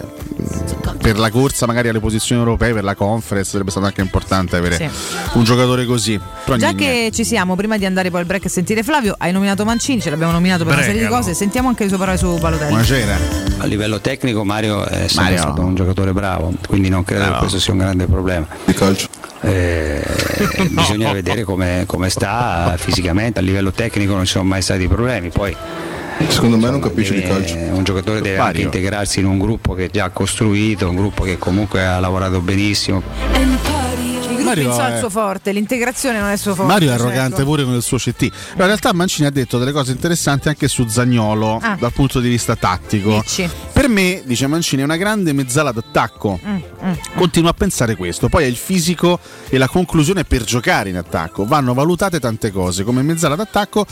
per 1.01 1.17
la 1.17 1.29
corsa 1.31 1.65
magari 1.65 1.87
alle 1.89 1.99
posizioni 1.99 2.41
europee, 2.41 2.73
per 2.73 2.83
la 2.83 2.95
conference 2.95 3.51
sarebbe 3.51 3.71
stato 3.71 3.85
anche 3.85 4.01
importante 4.01 4.55
avere 4.57 4.75
Sì. 4.77 4.89
un 5.37 5.43
giocatore 5.43 5.85
così. 5.85 6.19
Però 6.43 6.57
Già 6.57 6.71
niente. 6.71 6.83
che 6.83 7.11
ci 7.13 7.23
siamo, 7.23 7.55
prima 7.55 7.77
di 7.77 7.85
andare 7.85 8.09
poi 8.11 8.19
al 8.21 8.25
break 8.25 8.45
e 8.45 8.49
sentire 8.49 8.83
Flavio, 8.83 9.15
hai 9.17 9.31
nominato 9.31 9.63
Mancini, 9.65 10.01
ce 10.01 10.09
l'abbiamo 10.09 10.33
nominato 10.33 10.63
per 10.65 10.73
una 10.73 10.81
serie 10.81 10.99
di 10.99 11.05
Bregalo. 11.05 11.21
cose, 11.23 11.33
sentiamo 11.35 11.69
anche 11.69 11.83
le 11.83 11.89
sue 11.89 11.97
parole 11.97 12.17
su 12.17 12.37
Balotelli. 12.37 12.75
A 13.59 13.65
livello 13.65 13.99
tecnico 14.01 14.43
Mario 14.43 14.85
è 14.85 15.07
sempre 15.07 15.23
Mario. 15.23 15.37
stato 15.39 15.61
un 15.61 15.73
giocatore 15.75 16.11
bravo, 16.13 16.53
quindi 16.67 16.89
non 16.89 17.03
credo 17.03 17.31
che 17.31 17.37
questo 17.39 17.59
sia 17.59 17.71
un 17.73 17.79
grande 17.79 18.05
problema. 18.05 18.45
Di 18.65 18.73
calcio. 18.73 19.07
bisogna 19.47 20.96
vedere 21.13 21.43
come, 21.43 21.83
come 21.85 22.09
sta 22.09 22.73
fisicamente, 22.77 23.39
a 23.39 23.41
livello 23.41 23.71
tecnico 23.71 24.13
non 24.15 24.25
ci 24.25 24.31
sono 24.33 24.43
mai 24.45 24.61
stati 24.61 24.87
problemi, 24.87 25.29
poi 25.29 25.55
Secondo 26.29 26.57
me 26.57 26.71
non 26.71 26.79
capisce 26.79 27.13
di 27.13 27.21
calcio. 27.21 27.53
un 27.55 27.83
giocatore 27.83 28.21
deve 28.21 28.39
anche 28.39 28.61
integrarsi 28.61 29.19
in 29.19 29.27
un 29.27 29.37
gruppo 29.37 29.73
che 29.75 29.85
è 29.85 29.89
già 29.91 30.09
costruito, 30.09 30.89
un 30.89 30.95
gruppo 30.95 31.23
che 31.23 31.37
comunque 31.37 31.85
ha 31.85 31.99
lavorato 31.99 32.41
benissimo. 32.41 33.03
Mario 34.43 34.73
il 34.73 34.79
è- 34.93 34.97
suo 34.99 35.09
forte, 35.09 35.51
l'integrazione 35.51 36.19
non 36.19 36.29
è 36.29 36.33
il 36.33 36.39
suo 36.39 36.55
forte. 36.55 36.71
Mario 36.71 36.87
è 36.87 36.91
certo. 36.91 37.05
arrogante 37.07 37.43
pure 37.43 37.63
con 37.65 37.73
il 37.73 37.81
suo 37.81 37.97
CT. 37.97 38.17
Però 38.29 38.61
in 38.61 38.65
realtà 38.65 38.93
Mancini 38.93 39.27
ha 39.27 39.29
detto 39.31 39.57
delle 39.57 39.73
cose 39.73 39.91
interessanti 39.91 40.47
anche 40.47 40.67
su 40.69 40.87
Zagnolo 40.87 41.59
Ah. 41.61 41.75
dal 41.77 41.91
punto 41.91 42.19
di 42.21 42.29
vista 42.29 42.55
tattico. 42.55 43.19
Dici. 43.21 43.49
Per 43.77 43.87
me, 43.89 44.23
dice 44.25 44.47
Mancini, 44.47 44.81
è 44.81 44.85
una 44.85 44.97
grande 44.97 45.33
mezzala 45.33 45.71
d'attacco. 45.71 46.39
Mm, 46.43 46.55
mm. 46.55 46.93
Continuo 47.15 47.51
a 47.51 47.53
pensare 47.53 47.95
questo. 47.95 48.27
Poi 48.27 48.43
è 48.43 48.47
il 48.47 48.55
fisico 48.55 49.19
e 49.49 49.59
la 49.59 49.67
conclusione 49.67 50.23
per 50.23 50.43
giocare 50.45 50.89
in 50.89 50.97
attacco. 50.97 51.45
Vanno 51.45 51.75
valutate 51.75 52.19
tante 52.19 52.49
cose. 52.49 52.83
Come 52.83 53.03
mezzala 53.03 53.35
d'attacco 53.35 53.85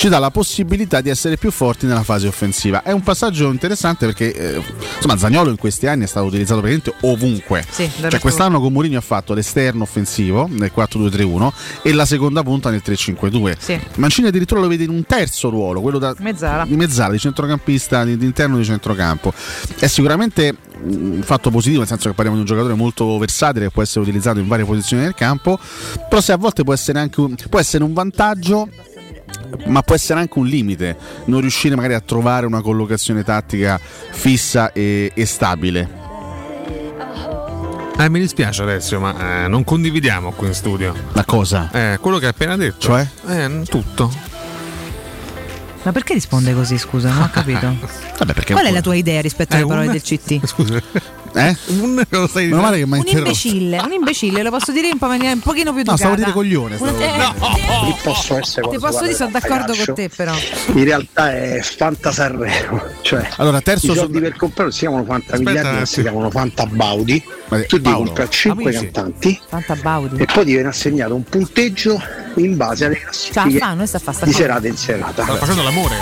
ci 0.00 0.08
dà 0.08 0.18
la 0.18 0.30
possibilità 0.30 1.02
di 1.02 1.10
essere 1.10 1.36
più 1.36 1.50
forti 1.50 1.84
nella 1.84 2.02
fase 2.02 2.26
offensiva. 2.26 2.82
È 2.82 2.90
un 2.90 3.02
passaggio 3.02 3.50
interessante 3.50 4.06
perché 4.06 4.32
eh, 4.32 4.62
insomma 4.94 5.18
Zagnolo 5.18 5.50
in 5.50 5.58
questi 5.58 5.86
anni 5.86 6.04
è 6.04 6.06
stato 6.06 6.24
utilizzato 6.24 6.62
praticamente 6.62 7.06
ovunque. 7.06 7.66
Sì, 7.68 7.86
cioè 8.08 8.18
quest'anno 8.18 8.60
con 8.60 8.72
Mourinho 8.72 8.96
ha 8.96 9.02
fatto 9.02 9.34
l'esterno 9.34 9.82
offensivo 9.82 10.48
nel 10.50 10.72
4-2-3-1 10.74 11.50
e 11.82 11.92
la 11.92 12.06
seconda 12.06 12.42
punta 12.42 12.70
nel 12.70 12.80
3-5-2. 12.82 13.56
Sì. 13.58 13.78
Mancini 13.96 14.28
addirittura 14.28 14.62
lo 14.62 14.68
vede 14.68 14.84
in 14.84 14.90
un 14.90 15.04
terzo 15.04 15.50
ruolo, 15.50 15.82
quello 15.82 15.98
da, 15.98 16.14
Mezzala. 16.18 16.64
di 16.64 16.76
mezzala, 16.76 17.12
di 17.12 17.18
centrocampista, 17.18 18.02
di, 18.02 18.16
di 18.16 18.24
interno 18.24 18.56
di 18.56 18.64
centrocampo. 18.64 19.29
È 19.78 19.86
sicuramente 19.86 20.56
un 20.82 21.20
fatto 21.22 21.50
positivo, 21.50 21.80
nel 21.80 21.88
senso 21.88 22.08
che 22.08 22.14
parliamo 22.14 22.36
di 22.36 22.42
un 22.42 22.48
giocatore 22.48 22.74
molto 22.74 23.18
versatile 23.18 23.66
che 23.66 23.70
può 23.70 23.82
essere 23.82 24.00
utilizzato 24.00 24.38
in 24.38 24.48
varie 24.48 24.64
posizioni 24.64 25.02
del 25.02 25.14
campo, 25.14 25.58
però 26.08 26.20
se 26.20 26.32
a 26.32 26.36
volte 26.36 26.64
può 26.64 26.72
essere 26.72 26.98
anche 26.98 27.20
un, 27.20 27.34
può 27.48 27.58
essere 27.58 27.84
un 27.84 27.92
vantaggio 27.92 28.68
ma 29.66 29.82
può 29.82 29.94
essere 29.94 30.20
anche 30.20 30.38
un 30.38 30.46
limite 30.46 30.96
non 31.26 31.40
riuscire 31.40 31.74
magari 31.74 31.94
a 31.94 32.00
trovare 32.00 32.46
una 32.46 32.60
collocazione 32.60 33.22
tattica 33.22 33.78
fissa 34.10 34.72
e, 34.72 35.12
e 35.14 35.26
stabile. 35.26 35.98
Eh, 37.98 38.08
mi 38.08 38.18
dispiace 38.18 38.62
Alessio, 38.62 38.98
ma 38.98 39.44
eh, 39.44 39.48
non 39.48 39.62
condividiamo 39.62 40.32
qui 40.32 40.46
in 40.46 40.54
studio. 40.54 40.94
La 41.12 41.24
cosa? 41.24 41.68
Eh, 41.70 41.98
quello 42.00 42.16
che 42.16 42.24
hai 42.24 42.30
appena 42.30 42.56
detto. 42.56 42.78
Cioè? 42.78 43.06
Eh, 43.26 43.62
tutto. 43.68 44.10
Ma 45.82 45.92
perché 45.92 46.12
risponde 46.14 46.52
così, 46.54 46.76
scusa? 46.78 47.10
Non 47.10 47.22
ho 47.22 47.30
capito. 47.30 47.74
Vabbè, 48.18 48.34
Qual 48.52 48.66
è 48.66 48.70
la 48.70 48.80
tua 48.82 48.94
idea 48.94 49.20
rispetto 49.20 49.54
alle 49.54 49.64
Eh, 49.64 49.66
parole 49.66 49.86
un- 49.86 49.92
del 49.92 50.02
CT? 50.02 50.44
Scusa. 50.46 50.82
Eh? 51.32 51.56
Un, 51.68 52.02
lo 52.08 52.26
stai 52.26 52.46
Meno 52.48 52.60
male 52.60 52.78
che 52.78 52.82
Un 52.84 53.02
imbecille, 53.06 53.78
un 53.80 53.92
imbecille, 53.92 54.42
lo 54.42 54.50
posso 54.50 54.72
dire 54.72 54.88
in 54.88 54.98
po- 54.98 55.06
maniera 55.06 55.32
un 55.32 55.40
pochino 55.40 55.72
più 55.72 55.82
No, 55.84 55.92
educata. 55.94 55.96
stavo 55.98 56.14
a 56.14 56.16
dire 56.16 56.32
coglione, 56.32 56.76
stavo- 56.76 56.98
eh, 56.98 57.84
Lì 57.84 57.94
posso 58.02 58.36
essere 58.38 58.68
Ti 58.68 58.78
posso 58.78 59.02
dire, 59.02 59.14
sono 59.14 59.30
d'accordo 59.30 59.74
con 59.84 59.94
te, 59.94 60.08
però. 60.08 60.34
In 60.74 60.84
realtà 60.84 61.32
è 61.32 61.60
Fanta 61.62 62.10
Sanremo, 62.12 62.82
cioè 63.02 63.28
Allora, 63.36 63.60
terzo 63.60 63.92
i 63.92 63.94
soldi 63.94 64.12
son- 64.14 64.22
per 64.22 64.36
comprare 64.36 64.72
si 64.72 64.78
chiamano 64.80 65.04
Fanta 65.04 65.32
Aspetta 65.34 65.50
miliardi, 65.50 65.78
ma 65.78 65.84
si 65.86 66.00
chiamano 66.02 66.30
Fanta 66.30 66.66
Baudi. 66.66 67.24
Tu 67.66 67.78
devi 67.78 67.94
comprare 67.94 68.30
5 68.30 68.62
amici. 68.64 68.82
cantanti 68.90 69.40
Fanta 69.48 69.74
Baudi. 69.76 70.20
e 70.22 70.24
poi 70.26 70.44
ti 70.44 70.52
viene 70.52 70.68
assegnato 70.68 71.14
un 71.14 71.24
punteggio 71.24 72.00
in 72.36 72.56
base 72.56 72.84
alle 72.84 72.98
classifiche 72.98 73.58
fa, 73.58 73.70
a 73.70 73.86
fa 73.98 74.12
sta 74.12 74.24
di 74.24 74.32
serata 74.32 74.66
in 74.68 74.76
serata. 74.76 75.22
Sta 75.24 75.34
facendo 75.36 75.62
l'amore. 75.62 75.96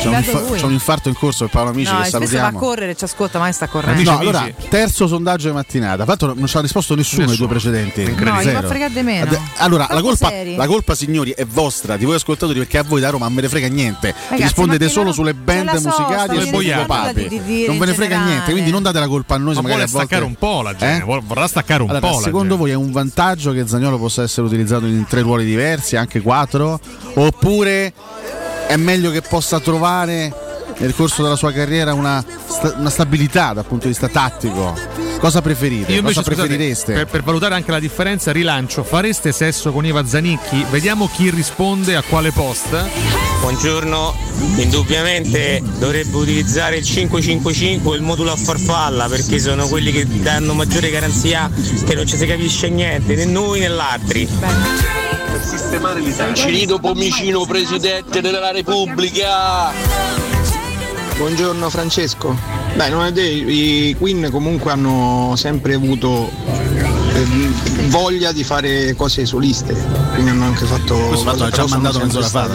C'è 0.00 0.06
un, 0.06 0.14
infa- 0.14 0.44
c'è 0.54 0.64
un 0.64 0.72
infarto 0.72 1.08
in 1.08 1.14
corso 1.16 1.44
per 1.44 1.52
Paolo 1.54 1.70
Amici 1.70 1.90
No, 1.90 1.98
che 1.98 2.04
spesso 2.04 2.18
va 2.18 2.24
a 2.24 2.28
salutiamo. 2.28 2.58
correre, 2.58 2.94
ci 2.94 3.04
ascolta, 3.04 3.38
ma 3.40 3.50
sta 3.52 3.66
correndo. 3.66 4.10
no, 4.10 4.18
allora, 4.18 4.48
terzo 4.68 5.06
sondaggio 5.06 5.48
di 5.48 5.54
mattinata. 5.54 6.04
L'altro 6.04 6.34
non 6.34 6.46
ci 6.46 6.56
ha 6.56 6.60
risposto 6.60 6.94
nessuno 6.94 7.30
ai 7.30 7.36
due 7.36 7.48
precedenti. 7.48 8.04
No, 8.04 8.40
Zero. 8.40 8.60
fa 8.60 8.66
fregare 8.68 8.92
di 8.92 9.02
meno. 9.02 9.30
Allora, 9.56 9.86
la 9.90 10.00
colpa, 10.00 10.30
la 10.56 10.66
colpa, 10.66 10.94
signori, 10.94 11.30
è 11.32 11.44
vostra, 11.46 11.96
di 11.96 12.04
voi 12.04 12.16
ascoltatori, 12.16 12.58
perché 12.58 12.78
a 12.78 12.82
voi 12.82 13.00
da 13.00 13.10
Roma 13.10 13.26
non 13.26 13.34
me 13.34 13.42
ne 13.42 13.48
frega 13.48 13.68
niente. 13.68 14.14
Ragazzi, 14.28 14.42
Rispondete 14.42 14.88
solo 14.88 15.06
no- 15.06 15.12
sulle 15.12 15.34
band 15.34 15.74
so, 15.76 15.88
musicali 15.88 16.38
e 16.38 16.52
sui 16.52 16.72
papi. 16.86 17.42
Non 17.66 17.78
ve 17.78 17.86
ne 17.86 17.94
frega 17.94 18.08
generale. 18.14 18.24
niente, 18.24 18.50
quindi 18.52 18.70
non 18.70 18.82
date 18.82 18.98
la 18.98 19.08
colpa 19.08 19.34
a 19.34 19.38
noi 19.38 19.54
Ma 19.54 19.60
magari 19.62 19.80
vuole 19.80 19.84
a 19.84 19.86
volte 19.90 20.06
staccare 20.06 20.24
un 20.24 20.34
po' 20.34 20.62
la 20.62 20.74
gente, 20.76 21.02
Eh? 21.04 21.20
vorrà 21.22 21.46
staccare 21.46 21.82
un 21.82 21.90
Allora, 21.90 22.06
po' 22.08 22.16
la 22.18 22.22
secondo 22.22 22.56
voi 22.56 22.70
è 22.70 22.74
un 22.74 22.90
vantaggio 22.92 23.52
che 23.52 23.66
Zagnolo 23.66 23.98
possa 23.98 24.22
essere 24.22 24.46
utilizzato 24.46 24.86
in 24.86 25.04
tre 25.08 25.22
ruoli 25.22 25.44
diversi, 25.44 25.96
anche 25.96 26.20
quattro? 26.20 26.78
Oppure 27.14 27.92
è 28.66 28.76
meglio 28.76 29.10
che 29.10 29.22
possa 29.22 29.60
trovare 29.60 30.32
nel 30.78 30.94
corso 30.94 31.22
della 31.22 31.36
sua 31.36 31.52
carriera 31.52 31.92
una, 31.94 32.24
sta- 32.46 32.74
una 32.76 32.90
stabilità 32.90 33.52
dal 33.52 33.64
punto 33.64 33.84
di 33.84 33.90
vista 33.90 34.08
tattico? 34.08 34.74
Cosa 35.18 35.42
preferite? 35.42 35.90
Io 35.92 35.98
invece 35.98 36.18
Cosa 36.20 36.30
scusate, 36.30 36.46
preferireste? 36.48 36.92
per, 36.92 37.06
per 37.06 37.22
valutare 37.22 37.54
anche 37.54 37.70
la 37.72 37.80
differenza, 37.80 38.30
rilancio. 38.30 38.84
Fareste 38.84 39.32
sesso 39.32 39.72
con 39.72 39.84
Iva 39.84 40.06
Zanicchi? 40.06 40.64
Vediamo 40.70 41.08
chi 41.12 41.30
risponde 41.30 41.96
a 41.96 42.02
quale 42.02 42.30
post. 42.30 42.84
Buongiorno, 43.40 44.14
indubbiamente 44.56 45.62
dovrebbe 45.78 46.16
utilizzare 46.16 46.76
il 46.76 46.84
555 46.84 47.94
e 47.94 47.96
il 47.96 48.02
modulo 48.02 48.32
a 48.32 48.36
farfalla 48.36 49.06
perché 49.06 49.38
sono 49.38 49.66
quelli 49.68 49.90
che 49.92 50.06
danno 50.06 50.54
maggiore 50.54 50.90
garanzia 50.90 51.50
che 51.84 51.94
non 51.94 52.06
ci 52.06 52.16
si 52.16 52.26
capisce 52.26 52.68
niente, 52.68 53.14
né 53.14 53.24
noi 53.24 53.60
né 53.60 53.68
l'altri. 53.68 54.28
Cirito 56.34 56.78
Pomicino, 56.78 57.44
Presidente 57.46 58.20
della 58.20 58.50
Repubblica. 58.50 60.27
Buongiorno 61.18 61.68
Francesco. 61.68 62.38
Beh, 62.76 62.90
non 62.90 63.04
è 63.04 63.10
detto, 63.10 63.50
i 63.50 63.96
Queen 63.98 64.28
comunque 64.30 64.70
hanno 64.70 65.34
sempre 65.34 65.74
avuto 65.74 66.30
ehm, 67.12 67.88
voglia 67.88 68.30
di 68.30 68.44
fare 68.44 68.94
cose 68.94 69.26
soliste, 69.26 69.74
quindi 70.12 70.30
hanno 70.30 70.44
anche 70.44 70.64
fatto 70.64 70.94
Questo 70.94 71.24
fatto 71.24 71.42
l'ha 71.42 71.50
già 71.50 71.66
mandato 71.66 71.98
mezz'ora 71.98 72.28
fa, 72.28 72.46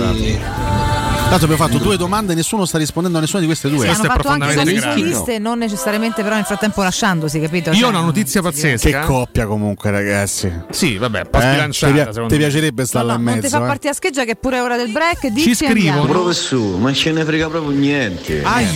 Tanto 1.34 1.45
abbiamo 1.51 1.68
fatto 1.68 1.84
due 1.84 1.97
domande 1.97 2.34
e 2.34 2.35
nessuno 2.35 2.64
sta 2.65 2.77
rispondendo 2.77 3.18
a 3.18 3.22
nessuna 3.22 3.39
di 3.39 3.47
queste 3.47 3.68
due. 3.68 3.88
Sì, 3.88 3.88
hanno 3.88 4.03
fatto 4.03 4.27
anche 4.27 4.53
cose 4.53 4.80
soliste, 4.80 5.39
non 5.39 5.57
necessariamente 5.57 6.22
però 6.22 6.35
nel 6.35 6.43
frattempo 6.45 6.84
lasciandosi, 6.84 7.39
capito? 7.39 7.72
Io 7.72 7.76
Cioè, 7.77 7.85
ho 7.85 7.89
una 7.89 8.01
notizia 8.01 8.41
pazzesca. 8.43 8.88
Che 8.88 9.05
coppia 9.07 9.47
comunque, 9.47 9.89
ragazzi. 9.89 10.51
Sì, 10.69 10.97
vabbè, 10.97 11.22
un 11.22 11.27
po' 11.31 11.39
Eh? 11.39 11.41
sbilanciata. 11.41 12.11
Secondo 12.14 12.27
ti 12.27 12.38
piacerebbe 12.38 12.85
stare 12.85 13.05
là 13.07 13.14
in 13.15 13.23
Non 13.23 13.34
ti 13.34 13.39
mezzo? 13.41 13.57
fa 13.57 13.64
eh? 13.64 13.68
partire 13.68 13.89
a 13.89 13.95
scheggia 13.95 14.23
che 14.26 14.31
è 14.31 14.35
pure 14.35 14.60
ora 14.60 14.77
del 14.77 14.91
break. 14.91 15.27
Dici 15.30 15.65
andiamo. 15.65 16.05
Professore, 16.05 16.77
ma 16.77 16.93
ce 16.93 17.11
ne 17.11 17.26
frega 17.26 17.47
proprio 17.49 17.76
niente. 17.76 18.43
Ai, 18.43 18.68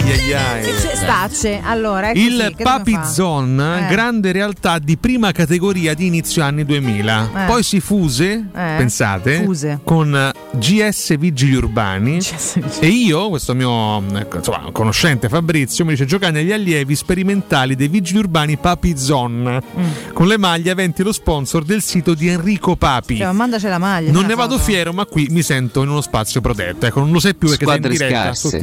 Stacce, 0.95 1.61
allora, 1.63 2.09
è 2.09 2.13
così, 2.13 2.25
Il 2.25 2.37
che 2.37 2.43
dobbiamo 2.63 2.77
Papi 2.77 2.91
fare? 2.93 3.07
Zone, 3.07 3.85
Eh. 3.85 3.91
grande 3.91 4.31
realtà 4.31 4.79
di 4.79 4.97
prima 4.97 5.31
categoria 5.31 5.93
di 5.93 6.07
inizio 6.07 6.41
anni 6.41 6.65
2000. 6.65 7.29
Eh. 7.43 7.45
Poi 7.45 7.61
si 7.61 7.79
fuse, 7.79 8.31
Eh. 8.31 8.73
pensate, 8.77 9.43
Fuse. 9.43 9.79
con 9.83 10.31
GS 10.53 11.17
Vigili 11.19 11.53
Urbani. 11.55 12.19
E 12.79 12.87
io, 12.87 13.29
questo 13.29 13.53
mio 13.53 14.01
ecco, 14.17 14.37
insomma, 14.37 14.69
conoscente 14.71 15.29
Fabrizio, 15.29 15.83
mi 15.85 15.91
dice 15.91 16.05
giocare 16.05 16.31
negli 16.31 16.51
allievi 16.51 16.95
sperimentali 16.95 17.75
dei 17.75 17.87
Vigili 17.87 18.19
Urbani 18.19 18.57
Papi 18.57 18.97
Zone, 18.97 19.61
Mm. 19.77 20.13
con 20.13 20.27
le 20.27 20.37
maglie 20.37 20.71
aventi 20.71 21.03
lo 21.03 21.11
sponsor 21.11 21.63
del 21.63 21.81
sito 21.81 22.13
di 22.13 22.27
Enrico 22.27 22.75
Papi. 22.75 23.17
Cioè, 23.17 23.25
ma 23.27 23.33
mandaci 23.33 23.67
la 23.67 23.77
maglia. 23.77 24.07
Non 24.11 24.19
una 24.19 24.27
ne 24.27 24.35
vado 24.35 24.57
foto. 24.57 24.63
fiero, 24.71 24.93
ma 24.93 25.05
qui 25.05 25.27
mi 25.29 25.41
sento 25.41 25.83
in 25.83 25.89
uno 25.89 26.01
spazio 26.01 26.41
protetto. 26.41 26.85
Ecco, 26.85 26.99
non 26.99 27.11
lo 27.11 27.19
sai 27.19 27.35
più 27.35 27.47
perché 27.49 27.65
sei 27.65 27.75
in 27.75 27.81
Squadre 27.83 27.97
diretta 28.07 28.33
su 28.33 28.49
scarse. 28.49 28.59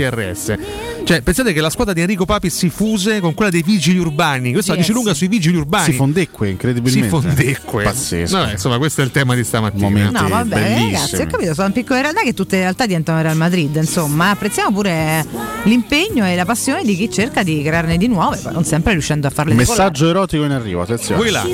TRS. 0.57 0.59
Cioè, 1.05 1.23
pensate 1.23 1.53
che 1.53 1.61
la 1.61 1.71
squadra 1.71 1.93
di 1.95 2.01
Enrico 2.01 2.25
Papi 2.25 2.49
si 2.51 2.71
fuse 2.71 3.21
con 3.21 3.35
quella 3.35 3.51
dei 3.51 3.63
vigili 3.63 3.99
urbani. 3.99 4.53
Questo 4.53 4.73
la 4.73 4.79
Yes. 4.79 4.87
dice 4.87 4.97
lunga 4.99 5.15
sui 5.15 5.29
vigili 5.29 5.57
urbani. 5.57 5.85
Si 5.85 5.93
fondecque 5.93 6.49
incredibilmente. 6.49 7.03
Si 7.05 7.09
fondecque. 7.09 7.85
Pazzesco. 7.85 8.37
Vabbè, 8.39 8.53
insomma, 8.53 8.79
questo 8.79 9.01
è 9.03 9.05
il 9.05 9.11
tema 9.11 9.35
di 9.35 9.45
stamattina. 9.45 9.83
Momenti 9.89 10.13
No, 10.23 10.29
vabbè, 10.29 10.55
bellissimi. 10.55 10.93
ragazzi, 10.93 11.15
ho 11.23 11.27
capito, 11.27 11.55
sono 11.55 11.71
piccole 11.73 12.01
realtà 12.01 12.23
che 12.23 12.33
tutte 12.35 12.57
le 12.57 12.63
realtà 12.63 12.87
diventano 12.87 13.21
Real 13.23 13.37
Madrid, 13.37 13.74
insomma, 13.81 14.31
apprezziamo 14.31 14.73
pure 14.73 15.25
l'impegno 15.65 16.27
e 16.27 16.35
la 16.37 16.45
passione 16.45 16.83
di 16.85 16.97
chi 16.97 17.11
cerca 17.11 17.43
di 17.43 17.63
crearne 17.63 17.97
di 17.97 18.07
nuove, 18.09 18.39
poi 18.39 18.53
non 18.53 18.65
sempre 18.65 18.93
riuscendo 18.93 19.27
a 19.27 19.31
farle 19.31 19.55
Messaggio 19.55 20.09
erotico 20.09 20.45
in 20.45 20.51
arrivo, 20.53 20.83
attenzione. 20.83 21.21
Voi 21.21 21.31
là. 21.31 21.47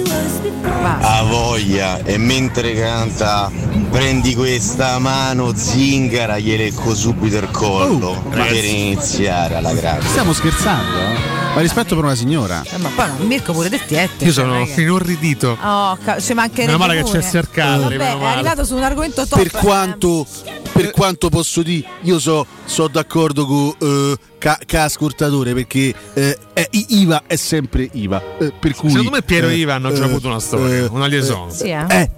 Ha 1.00 1.22
voglia 1.24 1.98
e 2.04 2.16
mentre 2.18 2.74
canta 2.74 3.50
prendi 3.90 4.34
questa 4.34 4.98
mano 4.98 5.52
zingara 5.54 6.38
gliele 6.38 6.66
ecco 6.66 6.94
subito 6.94 7.36
il 7.36 7.50
collo 7.50 8.22
per 8.30 8.38
ragazzi. 8.38 9.16
giocare 9.22 9.54
alla 9.56 9.72
grande. 9.74 10.06
Stiamo 10.06 10.32
scherzando? 10.32 10.98
eh? 10.98 11.38
Ma 11.54 11.60
rispetto 11.62 11.96
per 11.96 12.04
una 12.04 12.14
signora. 12.14 12.62
Eh, 12.64 12.78
ma 12.78 12.90
poi 12.94 13.08
no, 13.08 13.24
Mirko 13.24 13.52
pure 13.52 13.68
del 13.68 13.84
tiette. 13.84 14.24
Io 14.24 14.32
cioè, 14.32 14.44
sono 14.44 14.52
non 14.58 14.62
è 14.62 14.72
che- 14.72 14.82
inorridito. 14.82 15.58
Oh, 15.60 15.98
ca- 16.02 16.20
ci 16.20 16.32
mancherebbe 16.32 16.66
Meno 16.72 16.78
male 16.86 17.02
che 17.02 17.10
c'è 17.10 17.28
cercato. 17.28 17.82
Vabbè, 17.82 17.96
è 17.96 18.24
arrivato 18.24 18.64
su 18.64 18.76
un 18.76 18.84
argomento 18.84 19.26
top. 19.26 19.36
Per 19.36 19.50
quanto, 19.50 20.24
per 20.72 20.92
quanto 20.92 21.28
posso 21.28 21.62
dire, 21.62 21.86
io 22.02 22.18
so, 22.18 22.46
so 22.64 22.88
d'accordo 22.88 23.44
con 23.46 23.74
eh, 23.78 24.16
ca, 24.38 24.58
ca 24.64 24.84
ascoltatore 24.84 25.52
perché 25.54 25.92
eh, 26.14 26.38
è- 26.52 26.66
I- 26.70 26.86
IVA 27.00 27.22
è 27.26 27.36
sempre 27.36 27.88
IVA. 27.92 28.22
eh, 28.38 28.52
per 28.58 28.74
cui, 28.74 28.88
Secondo 28.90 29.10
me 29.10 29.22
Piero 29.22 29.48
e 29.48 29.52
eh, 29.52 29.56
Iva 29.56 29.74
hanno 29.74 29.92
già 29.92 30.02
eh, 30.04 30.08
avuto 30.08 30.28
una 30.28 30.40
storia, 30.40 30.76
eh, 30.76 30.86
una 30.90 31.06
liaison. 31.06 31.50
Sì, 31.50 31.68
eh? 31.68 31.84
eh, 31.88 32.12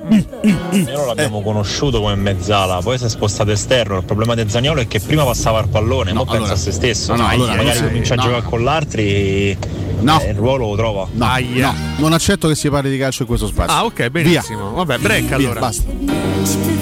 Noi 0.72 1.06
l'abbiamo 1.06 1.42
conosciuto 1.42 2.00
come 2.00 2.14
mezzala, 2.14 2.78
poi 2.80 2.98
si 2.98 3.04
è 3.04 3.08
spostato 3.08 3.50
esterno. 3.50 3.98
Il 3.98 4.04
problema 4.04 4.34
di 4.34 4.48
Zaniolo 4.48 4.80
è 4.80 4.86
che 4.86 5.00
prima 5.00 5.24
passava 5.24 5.60
il 5.60 5.68
pallone, 5.68 6.12
ma 6.12 6.20
pensa 6.20 6.36
allora- 6.36 6.52
a 6.52 6.56
se 6.56 6.70
stesso. 6.72 7.14
no, 7.14 7.22
no, 7.22 7.28
allora, 7.28 7.54
magari 7.56 7.80
no, 7.80 7.86
comincia 7.86 8.14
no. 8.14 8.22
a 8.22 8.24
giocare 8.24 8.42
con 8.44 8.62
l'altri, 8.64 9.56
No. 10.00 10.20
eh, 10.20 10.30
il 10.30 10.36
ruolo 10.36 10.68
lo 10.70 10.76
trova. 10.76 11.06
No, 11.12 11.28
no, 11.38 11.74
non 11.98 12.12
accetto 12.12 12.48
che 12.48 12.54
si 12.56 12.68
parli 12.70 12.90
di 12.90 12.98
calcio 12.98 13.22
in 13.22 13.28
questo 13.28 13.46
spazio. 13.46 13.74
Ah, 13.74 13.84
ok, 13.84 14.08
benissimo. 14.08 14.72
Vabbè, 14.72 14.98
break 14.98 15.24
Via, 15.26 15.36
allora. 15.36 15.60
basta. 15.60 16.81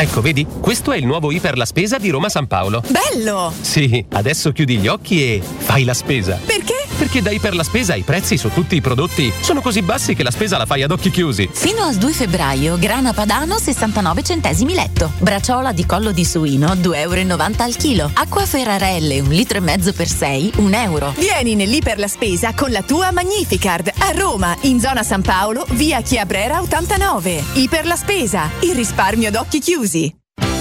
Ecco, 0.00 0.20
vedi? 0.20 0.46
Questo 0.60 0.92
è 0.92 0.96
il 0.96 1.04
nuovo 1.04 1.32
Iper 1.32 1.56
la 1.56 1.64
Spesa 1.64 1.98
di 1.98 2.10
Roma 2.10 2.28
San 2.28 2.46
Paolo. 2.46 2.84
Bello! 2.88 3.52
Sì, 3.60 4.04
adesso 4.10 4.52
chiudi 4.52 4.76
gli 4.76 4.86
occhi 4.86 5.24
e 5.24 5.42
fai 5.42 5.82
la 5.82 5.92
spesa. 5.92 6.38
Perché? 6.46 6.77
Perché 6.98 7.22
da 7.22 7.30
Iper 7.30 7.54
la 7.54 7.62
Spesa 7.62 7.94
i 7.94 8.02
prezzi 8.02 8.36
su 8.36 8.50
tutti 8.52 8.74
i 8.74 8.80
prodotti 8.80 9.32
sono 9.40 9.60
così 9.60 9.82
bassi 9.82 10.16
che 10.16 10.24
la 10.24 10.32
spesa 10.32 10.58
la 10.58 10.66
fai 10.66 10.82
ad 10.82 10.90
occhi 10.90 11.10
chiusi. 11.10 11.48
Fino 11.52 11.84
al 11.84 11.94
2 11.94 12.12
febbraio, 12.12 12.76
grana 12.76 13.12
padano 13.12 13.56
69 13.56 14.24
centesimi 14.24 14.74
letto. 14.74 15.12
Braciola 15.18 15.70
di 15.70 15.86
collo 15.86 16.10
di 16.10 16.24
suino 16.24 16.74
2,90 16.74 16.96
euro 16.96 17.54
al 17.58 17.76
chilo. 17.76 18.10
Acqua 18.12 18.44
Ferrarelle 18.44 19.20
1 19.20 19.30
litro 19.30 19.58
e 19.58 19.60
mezzo 19.60 19.92
per 19.92 20.08
6, 20.08 20.54
1 20.56 20.76
euro. 20.76 21.14
Vieni 21.16 21.54
nell'Iper 21.54 21.98
la 22.00 22.08
Spesa 22.08 22.52
con 22.52 22.72
la 22.72 22.82
tua 22.82 23.12
Magnificard 23.12 23.92
a 23.96 24.10
Roma, 24.10 24.56
in 24.62 24.80
zona 24.80 25.04
San 25.04 25.22
Paolo, 25.22 25.64
via 25.70 26.00
Chiabrera 26.00 26.60
89. 26.60 27.44
Iper 27.54 27.86
la 27.86 27.96
Spesa, 27.96 28.50
il 28.62 28.74
risparmio 28.74 29.30
d'occhi 29.30 29.60
chiusi. 29.60 30.17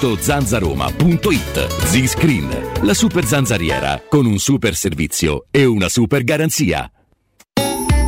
zanzaroma.it. 0.00 1.66
Z-Screen, 1.84 2.72
la 2.82 2.94
super 2.94 3.24
zanzariera 3.24 4.02
con 4.08 4.24
un 4.24 4.38
super 4.38 4.74
servizio 4.74 5.44
e 5.50 5.64
una 5.64 5.88
super 5.88 6.24
garanzia. 6.24 6.90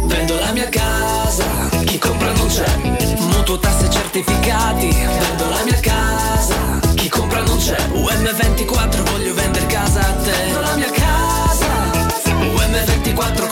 Vendo 0.07 0.39
la 0.39 0.53
mia 0.53 0.69
casa, 0.69 1.45
chi 1.85 1.99
compra 1.99 2.33
non 2.33 2.47
c'è. 2.49 2.77
Mutuo 3.19 3.59
tasse 3.59 3.91
certificati. 3.91 4.89
Vendo 4.89 5.49
la 5.49 5.63
mia 5.65 5.81
casa, 5.81 6.81
chi 6.95 7.09
compra 7.09 7.43
non 7.43 7.59
c'è. 7.59 7.77
UM24 7.77 9.11
voglio 9.11 9.35
vendere 9.35 9.67
casa 9.67 10.01
a 10.01 10.13
te. 10.15 10.31
Vendo 10.31 10.61
la 10.61 10.75
mia 10.77 10.91
casa, 10.91 11.91
UM24 12.27 13.52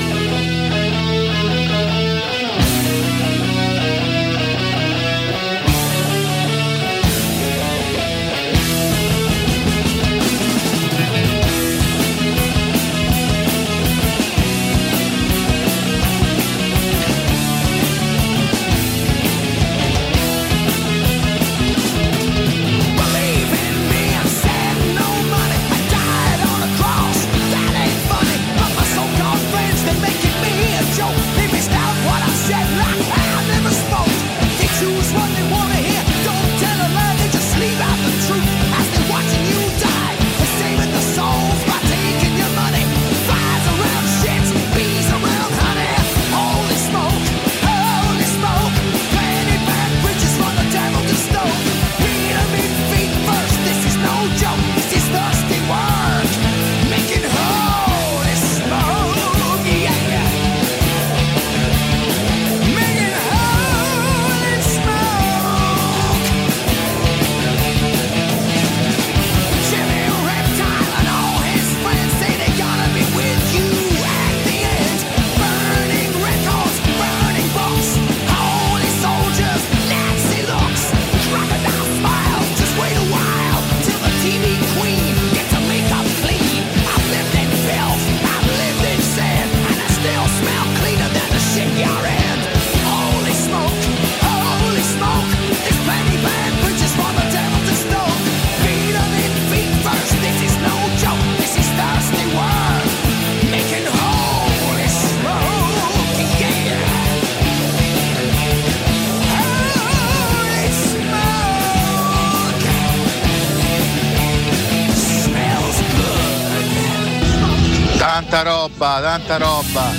Tanta 119.31 119.37
roba. 119.37 119.91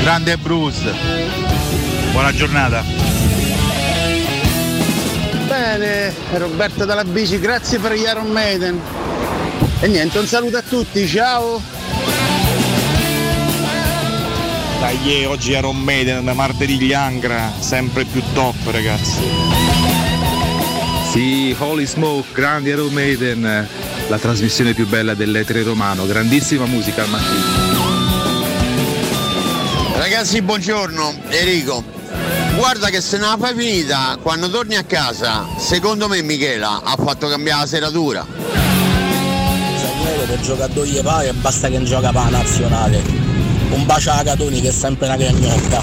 Grande 0.00 0.36
Bruce. 0.36 0.94
Buona 2.12 2.32
giornata. 2.32 2.84
Bene, 5.48 6.14
Roberto 6.34 6.84
dalla 6.84 7.04
bici, 7.04 7.40
grazie 7.40 7.80
per 7.80 7.94
gli 7.94 8.02
Iron 8.02 8.30
Maiden. 8.30 8.80
E 9.80 9.88
niente, 9.88 10.18
un 10.18 10.26
saluto 10.26 10.56
a 10.56 10.62
tutti, 10.62 11.06
ciao! 11.06 11.60
Dai, 14.78 15.24
oggi 15.24 15.52
Iron 15.52 15.78
Maiden, 15.78 16.30
martedì 16.34 16.78
gli 16.78 16.92
Angra, 16.92 17.50
sempre 17.58 18.04
più 18.04 18.22
top 18.34 18.54
ragazzi. 18.70 19.20
Sì, 21.10 21.54
Holy 21.58 21.86
Smoke, 21.86 22.28
grandi 22.32 22.70
Iron 22.70 22.92
Maiden, 22.92 23.68
la 24.08 24.18
trasmissione 24.18 24.74
più 24.74 24.86
bella 24.86 25.14
dell'etere 25.14 25.62
romano, 25.62 26.06
grandissima 26.06 26.66
musica 26.66 27.02
al 27.02 27.08
mattino. 27.08 27.63
Ragazzi, 30.04 30.42
buongiorno, 30.42 31.14
Enrico. 31.30 31.82
Guarda 32.56 32.90
che 32.90 33.00
se 33.00 33.16
non 33.16 33.30
la 33.30 33.36
fai 33.38 33.54
finita, 33.56 34.18
quando 34.20 34.50
torni 34.50 34.76
a 34.76 34.82
casa, 34.82 35.46
secondo 35.58 36.08
me 36.08 36.20
Michela 36.20 36.82
ha 36.84 36.94
fatto 37.02 37.26
cambiare 37.26 37.60
la 37.60 37.66
seratura. 37.66 38.26
Samuele 39.80 40.24
per 40.26 40.40
giocatori 40.40 41.00
pare 41.02 41.32
basta 41.32 41.68
che 41.68 41.78
non 41.78 41.86
gioca 41.86 42.12
per 42.12 42.22
la 42.24 42.28
nazionale. 42.28 43.02
Un 43.70 43.86
bacio 43.86 44.10
a 44.10 44.22
Catoni 44.22 44.60
che 44.60 44.68
è 44.68 44.72
sempre 44.72 45.06
una 45.06 45.16
gragnotta. 45.16 45.82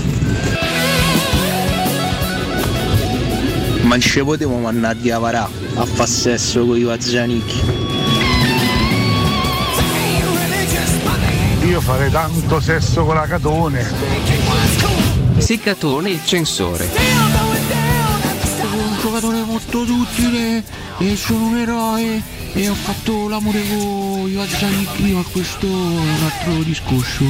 Ma 3.81 3.89
non 3.89 4.01
ci 4.01 4.23
potevo 4.23 4.55
mandare 4.57 5.11
a 5.11 5.17
Varà 5.17 5.49
a 5.73 5.85
far 5.85 6.07
sesso 6.07 6.63
con 6.63 6.77
i 6.77 6.83
Vazzanicchi. 6.83 7.80
Io 11.63 11.79
farei 11.79 12.09
tanto 12.09 12.59
sesso 12.59 13.05
con 13.05 13.15
la 13.15 13.27
Catone. 13.27 13.85
Seccatone 15.37 16.09
il 16.09 16.21
censore. 16.25 16.89
un 18.73 18.97
giocatore 18.99 19.43
molto 19.43 19.81
utile 19.81 20.63
e 20.97 21.15
sono 21.15 21.45
un 21.45 21.57
eroe 21.57 22.21
e 22.53 22.69
ho 22.69 22.73
fatto 22.73 23.29
l'amore 23.29 23.61
con 23.67 24.27
i 24.27 24.33
Vazzanicchi 24.33 25.11
ma 25.11 25.23
questo 25.31 25.65
è 25.65 25.69
un 25.69 26.19
altro 26.23 26.63
discorso. 26.63 27.25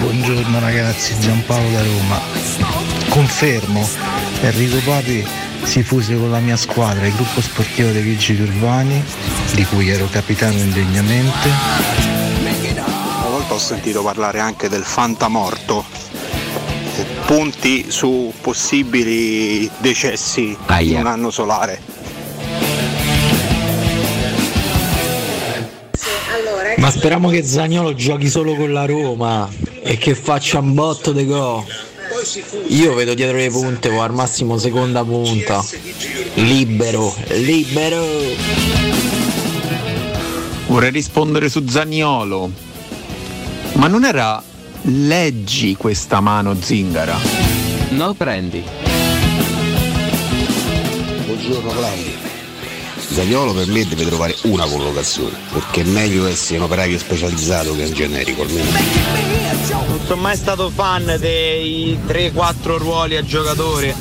Buongiorno 0.00 0.58
ragazzi, 0.60 1.18
Giampaolo 1.20 1.70
da 1.70 1.82
Roma. 1.82 2.20
Confermo, 3.08 3.88
Enrico 4.42 4.78
Papi 4.84 5.26
si 5.62 5.82
fuse 5.82 6.16
con 6.16 6.30
la 6.30 6.38
mia 6.40 6.56
squadra, 6.56 7.06
il 7.06 7.14
gruppo 7.14 7.40
sportivo 7.40 7.90
dei 7.90 8.02
Vigili 8.02 8.42
Urbani, 8.42 9.02
di 9.54 9.64
cui 9.64 9.88
ero 9.88 10.06
capitano 10.10 10.58
indegnamente. 10.58 11.48
Una 13.18 13.28
volta 13.28 13.54
ho 13.54 13.58
sentito 13.58 14.02
parlare 14.02 14.38
anche 14.40 14.68
del 14.68 14.82
fantamorto, 14.82 15.84
eh, 16.96 17.04
punti 17.26 17.90
su 17.90 18.32
possibili 18.40 19.70
decessi 19.78 20.56
in 20.80 20.96
un 20.96 21.06
anno 21.06 21.30
solare. 21.30 21.80
Ma 26.76 26.90
speriamo 26.90 27.28
che 27.28 27.44
Zagnolo 27.44 27.94
giochi 27.94 28.28
solo 28.28 28.54
con 28.54 28.72
la 28.72 28.86
Roma 28.86 29.48
e 29.82 29.98
che 29.98 30.14
faccia 30.14 30.60
un 30.60 30.74
botto 30.74 31.12
de 31.12 31.24
go. 31.26 31.66
Io 32.68 32.94
vedo 32.94 33.14
dietro 33.14 33.36
le 33.36 33.50
punte 33.50 33.88
o 33.88 34.00
al 34.02 34.12
massimo 34.12 34.58
seconda 34.58 35.04
punta. 35.04 35.64
Libero, 36.34 37.14
libero. 37.28 38.69
Vorrei 40.70 40.92
rispondere 40.92 41.48
su 41.48 41.66
Zagnolo. 41.66 42.48
Ma 43.72 43.88
non 43.88 44.04
era 44.04 44.40
leggi 44.82 45.74
questa 45.74 46.20
mano 46.20 46.54
zingara? 46.60 47.18
No 47.88 48.14
prendi. 48.14 48.62
Buongiorno 51.26 51.70
Claudio. 51.70 52.12
Zagnolo 52.98 53.52
per 53.52 53.66
me 53.66 53.84
deve 53.84 54.04
trovare 54.06 54.36
una 54.42 54.64
collocazione, 54.64 55.36
perché 55.52 55.80
è 55.80 55.84
meglio 55.86 56.28
essere 56.28 56.58
un 56.58 56.66
operaio 56.66 56.98
specializzato 56.98 57.74
che 57.74 57.86
un 57.86 57.92
generico 57.92 58.42
almeno. 58.42 58.70
Non 59.88 60.00
sono 60.06 60.20
mai 60.20 60.36
stato 60.36 60.70
fan 60.70 61.16
dei 61.18 61.98
3-4 62.06 62.78
ruoli 62.78 63.16
a 63.16 63.24
giocatore. 63.24 63.92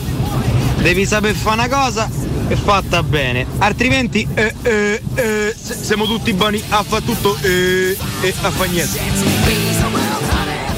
Devi 0.77 1.07
saper 1.07 1.33
fare 1.33 1.65
una 1.65 1.67
cosa 1.67 2.28
e 2.49 2.55
fatta 2.55 3.03
bene, 3.03 3.45
altrimenti 3.59 4.27
eh, 4.33 4.53
eh, 4.63 5.01
eh, 5.13 5.55
siamo 5.55 6.05
tutti 6.05 6.33
buoni 6.33 6.61
a 6.69 6.81
fare 6.81 7.05
tutto 7.05 7.37
eh, 7.41 7.95
e 8.21 8.33
a 8.41 8.49
fare 8.49 8.69
niente. 8.69 8.99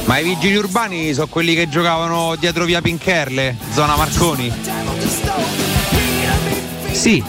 Ma 0.03 0.18
i 0.18 0.23
vigili 0.26 0.56
urbani 0.57 1.14
sono 1.14 1.27
quelli 1.27 1.56
che 1.56 1.69
giocavano 1.69 2.35
dietro 2.35 2.65
via 2.65 2.81
Pincherle, 2.81 3.56
zona 3.72 3.95
Marconi? 3.95 4.52
Sì, 6.91 7.23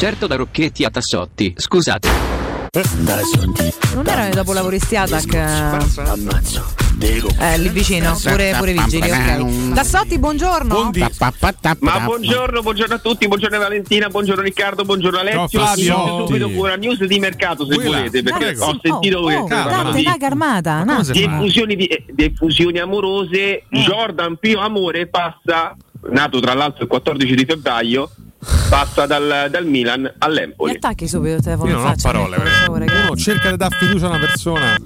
certo 0.00 0.26
da 0.26 0.36
Rocchetti 0.36 0.82
a 0.84 0.88
Tassotti. 0.88 1.52
Scusate. 1.58 2.08
Non 3.92 4.06
era 4.06 4.22
nel 4.22 4.32
dopolavoristi 4.32 4.96
Attack? 4.96 5.34
Ammazzo. 5.34 6.72
Eh, 7.38 7.58
lì 7.58 7.68
vicino, 7.68 8.18
pure, 8.22 8.54
pure 8.56 8.72
vigili, 8.72 9.10
ok. 9.10 9.74
Tassotti, 9.74 10.18
buongiorno. 10.18 10.90
Ma 11.80 12.00
buongiorno, 12.00 12.62
buongiorno 12.62 12.94
a 12.94 12.98
tutti, 12.98 13.28
buongiorno 13.28 13.58
Valentina, 13.58 14.08
buongiorno 14.08 14.40
Riccardo, 14.42 14.86
buongiorno 14.86 15.18
Alessio. 15.18 15.48
Ciao. 15.48 15.74
Inizio 15.74 16.26
subito 16.26 16.48
una 16.48 16.76
news 16.76 17.04
di 17.04 17.18
mercato 17.18 17.66
se 17.66 17.74
Quella, 17.74 17.98
volete, 17.98 18.22
perché 18.22 18.38
prego. 18.38 18.64
ho 18.64 18.78
sentito 18.80 19.18
Oh, 19.18 19.26
che 19.26 19.36
oh, 19.36 19.48
date, 19.48 20.02
dai, 20.02 20.16
armata. 20.22 20.82
no. 20.82 21.02
di 21.02 21.24
effusioni, 21.24 21.76
di, 21.76 22.04
di 22.10 22.24
effusioni 22.24 22.78
amorose. 22.78 23.64
Jordan 23.68 24.38
Pio 24.38 24.60
Amore 24.60 25.08
passa, 25.08 25.76
nato 26.10 26.40
tra 26.40 26.54
l'altro 26.54 26.84
il 26.84 26.88
14 26.88 27.34
di 27.34 27.44
febbraio, 27.44 28.10
passa 28.68 29.06
dal, 29.06 29.48
dal 29.50 29.66
Milan 29.66 30.02
Mi 30.02 30.10
all'Empoli. 30.18 30.74
attacchi 30.74 31.06
subito 31.08 31.36
il 31.36 31.42
telefono 31.42 31.68
Io 31.70 31.76
non 31.76 31.86
ho 31.86 31.94
parole, 32.00 32.36
per 32.36 32.46
favore, 32.48 32.84
che 32.86 32.94
Uno 32.94 33.16
cerca 33.16 33.50
di 33.50 33.56
dare 33.56 33.76
fiducia 33.78 34.06
a 34.06 34.08
una 34.10 34.18
persona 34.18 34.76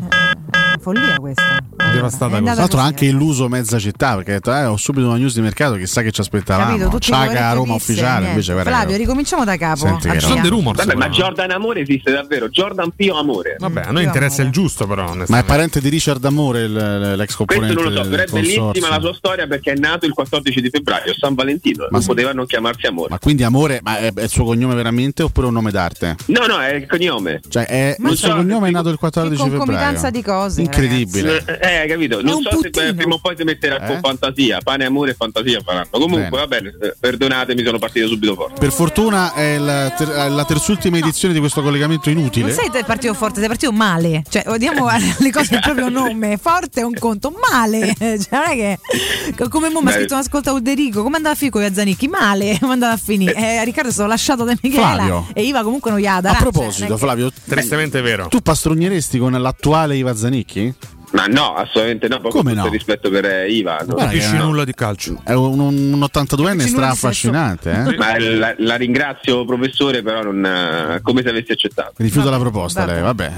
follia 0.85 1.17
questa. 1.19 1.59
devastata. 1.93 2.41
Tra 2.41 2.55
l'altro 2.55 2.79
ha 2.79 2.85
anche 2.85 3.07
illuso 3.07 3.49
mezza 3.49 3.79
città 3.79 4.17
perché 4.17 4.33
ha 4.33 4.35
detto 4.35 4.53
eh, 4.55 4.65
ho 4.67 4.77
subito 4.77 5.07
una 5.07 5.17
news 5.17 5.35
di 5.35 5.41
mercato 5.41 5.77
chissà 5.77 6.03
che 6.03 6.13
ci 6.13 6.21
aspettavamo. 6.21 6.99
Ciaga 6.99 7.53
Roma 7.53 7.75
ufficiale 7.75 8.29
invece 8.29 8.53
guarda 8.53 8.71
Flavio, 8.71 8.93
che- 8.93 8.99
ricominciamo 8.99 9.45
da 9.45 9.57
capo. 9.57 9.87
Senti 9.87 10.09
che 10.09 10.17
Avvia. 10.17 10.51
no. 10.51 10.73
Vabbè, 10.73 10.95
ma 10.95 11.09
Jordan 11.09 11.51
Amore 11.51 11.81
esiste 11.81 12.13
davvero, 12.13 12.49
Jordan 12.51 12.91
Pio 12.95 13.17
Amore. 13.19 13.57
Vabbè, 13.59 13.83
a 13.87 13.91
noi 13.93 14.05
interessa 14.05 14.43
il 14.43 14.51
giusto 14.51 14.87
però. 14.87 15.15
Ma 15.29 15.39
è 15.39 15.45
parente 15.45 15.81
di 15.81 15.89
Richard 15.89 16.23
Amore, 16.25 16.69
l'ex 16.69 17.35
Questo 17.35 17.45
componente 17.45 17.83
non 17.83 17.93
lo 17.93 18.03
so, 18.03 18.09
però 18.11 18.23
è 18.23 18.27
bellissima 18.27 18.89
la 18.89 19.01
sua 19.01 19.15
storia 19.15 19.47
perché 19.47 19.73
è 19.73 19.77
nato 19.77 20.05
il 20.05 20.13
14 20.13 20.61
di 20.61 20.69
febbraio, 20.69 21.15
San 21.15 21.35
Valentino, 21.35 21.87
non 21.91 22.01
sì. 22.03 22.09
poteva 22.09 22.33
non 22.33 22.47
chiamarsi 22.47 22.87
Amore. 22.87 23.09
Ma 23.11 23.19
quindi 23.19 23.43
Amore, 23.43 23.81
ma 23.83 23.99
è, 23.99 24.13
è 24.13 24.23
il 24.23 24.29
suo 24.29 24.45
cognome 24.45 24.75
veramente 24.75 25.23
oppure 25.23 25.47
un 25.47 25.53
nome 25.55 25.71
d'arte? 25.71 26.17
No, 26.27 26.47
no, 26.47 26.59
è 26.61 26.75
il 26.75 26.87
cognome. 26.87 27.41
Cioè 27.49 27.65
è, 27.67 27.97
Non 27.99 28.13
il 28.13 28.19
suo 28.19 28.35
cognome 28.35 28.69
è 28.69 28.71
nato 28.71 28.91
il 28.91 28.99
14 28.99 29.35
Che 29.35 29.43
febbraio. 29.43 29.65
concomitanza 29.65 30.11
di 30.11 30.23
cose. 30.23 30.63
Incredibile. 30.83 31.45
Eh, 31.61 31.77
hai 31.79 31.89
capito? 31.89 32.21
Non 32.23 32.43
so 32.43 32.51
se 32.51 32.57
puttino. 32.71 32.85
beh, 32.87 32.95
prima 32.95 33.15
o 33.15 33.19
poi 33.19 33.35
si 33.37 33.45
metterà 33.45 33.83
Eh? 33.83 33.87
con 33.87 34.01
fantasia. 34.01 34.59
Pane, 34.63 34.85
amore 34.85 35.13
e 35.13 35.15
fantasia 35.15 35.61
faranno. 35.65 35.89
Comunque, 35.91 36.29
va 36.39 36.47
bene, 36.47 36.75
eh, 36.81 36.95
perdonatemi, 36.99 37.63
sono 37.65 37.79
partito 37.79 38.07
subito 38.09 38.35
forte. 38.35 38.59
Per 38.59 38.73
fortuna 38.73 39.33
è 39.35 39.59
la, 39.59 39.91
ter- 39.91 40.11
è 40.11 40.29
la 40.29 40.45
terzultima 40.45 40.99
edizione 40.99 41.33
di 41.35 41.41
questo 41.41 41.63
collegamento 41.63 42.11
inutile. 42.11 42.47
Non 42.47 42.55
sei 42.55 42.71
te 42.71 42.85
partito 42.85 43.15
forte, 43.15 43.39
sei 43.41 43.49
partito 43.49 43.73
male. 43.73 44.23
Cioè, 44.29 44.45
diamo 44.59 44.89
le 45.19 45.31
cose 45.31 45.55
il 45.55 45.61
proprio 45.61 45.89
nome. 45.91 46.37
Forte 46.37 46.81
è 46.81 46.85
un 46.85 46.95
conto, 46.99 47.33
male. 47.51 47.95
Cioè, 48.25 48.27
non 48.31 48.43
è 48.49 48.55
che. 48.55 49.49
Come 49.49 49.69
mo 49.71 49.81
mi 49.81 49.89
ha 49.89 49.93
scritto 49.93 50.15
un 50.15 50.21
ascolta 50.21 50.53
Uderico, 50.53 51.03
come 51.03 51.17
andava 51.17 51.35
a 51.35 51.39
finire 51.39 51.57
con 51.59 51.63
gli 51.67 51.75
Zanicchi? 51.75 52.09
Male, 52.09 52.57
come 52.61 52.73
andava 52.73 52.93
a 52.93 52.97
finire? 52.97 53.35
Eh, 53.35 53.65
Riccardo 53.65 53.89
è 53.91 53.93
stato 53.93 54.09
lasciato 54.09 54.45
da 54.45 54.55
Michela 54.63 54.93
Flavio. 54.95 55.27
e 55.35 55.43
Iva 55.43 55.63
comunque 55.63 55.91
non 55.91 56.01
gli 56.01 56.07
ha 56.07 56.17
A 56.17 56.21
dato. 56.21 56.37
proposito, 56.51 56.97
Flavio, 56.97 57.31
Tristemente 57.47 58.01
vero. 58.01 58.29
tu 58.29 58.41
pastrugneresti 58.41 59.19
con 59.19 59.33
l'attuale 59.33 59.97
Iva 59.97 60.15
Zanicchi? 60.15 60.64
Ma 61.13 61.27
no, 61.27 61.55
assolutamente 61.55 62.09
no. 62.09 62.19
Proprio 62.19 62.43
Come 62.43 62.55
no? 62.55 62.67
rispetto 62.69 63.09
per 63.09 63.25
eh, 63.25 63.49
Iva. 63.49 63.77
no. 63.87 63.95
Guarda 63.95 64.11
che 64.11 64.19
Capisci 64.19 64.37
nulla 64.37 64.65
di 64.65 64.75
calcio. 64.75 65.21
È 65.23 65.33
un, 65.33 65.61
un 65.61 65.99
82enne 66.01 66.03
Capisci 66.03 66.43
nulla 66.43 66.53
di 66.55 66.69
stra-affascinante, 66.69 67.71
eh? 67.71 67.97
Ma 67.97 68.19
la, 68.19 68.55
la 68.59 68.75
ringrazio, 68.75 69.45
professore, 69.45 70.03
però 70.03 70.23
non, 70.23 70.45
eh, 70.45 71.01
come 71.03 71.23
se 71.23 71.29
avessi 71.29 71.53
accettato. 71.53 71.93
Rifiuta 71.99 72.31
la 72.31 72.39
proposta 72.39 72.85
lei, 72.85 73.01
vabbè. 73.01 73.33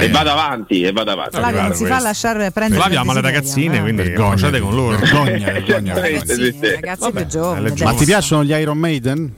eh. 0.00 0.04
E 0.04 0.08
vado 0.10 0.30
avanti, 0.30 0.82
e 0.82 0.90
vado 0.90 1.12
avanti. 1.12 1.36
Flavio 1.36 1.60
non 1.62 1.74
si 1.74 1.86
fa 1.86 2.00
lasciare 2.00 2.50
prendere. 2.50 2.80
Flavio 2.80 2.98
ama 3.00 3.12
le 3.14 3.20
ragazzine, 3.20 3.80
quindi 3.80 4.02
Vergogna. 4.02 4.30
facciate 4.30 4.58
con 4.58 4.74
loro. 4.74 4.96
Vergogna, 4.98 5.52
vergogna, 5.52 5.94
sì. 6.24 6.60
Ragazzi 6.74 7.12
più 7.12 7.26
giovani. 7.26 7.72
Ma 7.84 7.94
ti 7.94 8.04
piacciono 8.04 8.42
gli 8.42 8.50
Iron 8.50 8.78
Maiden? 8.78 9.32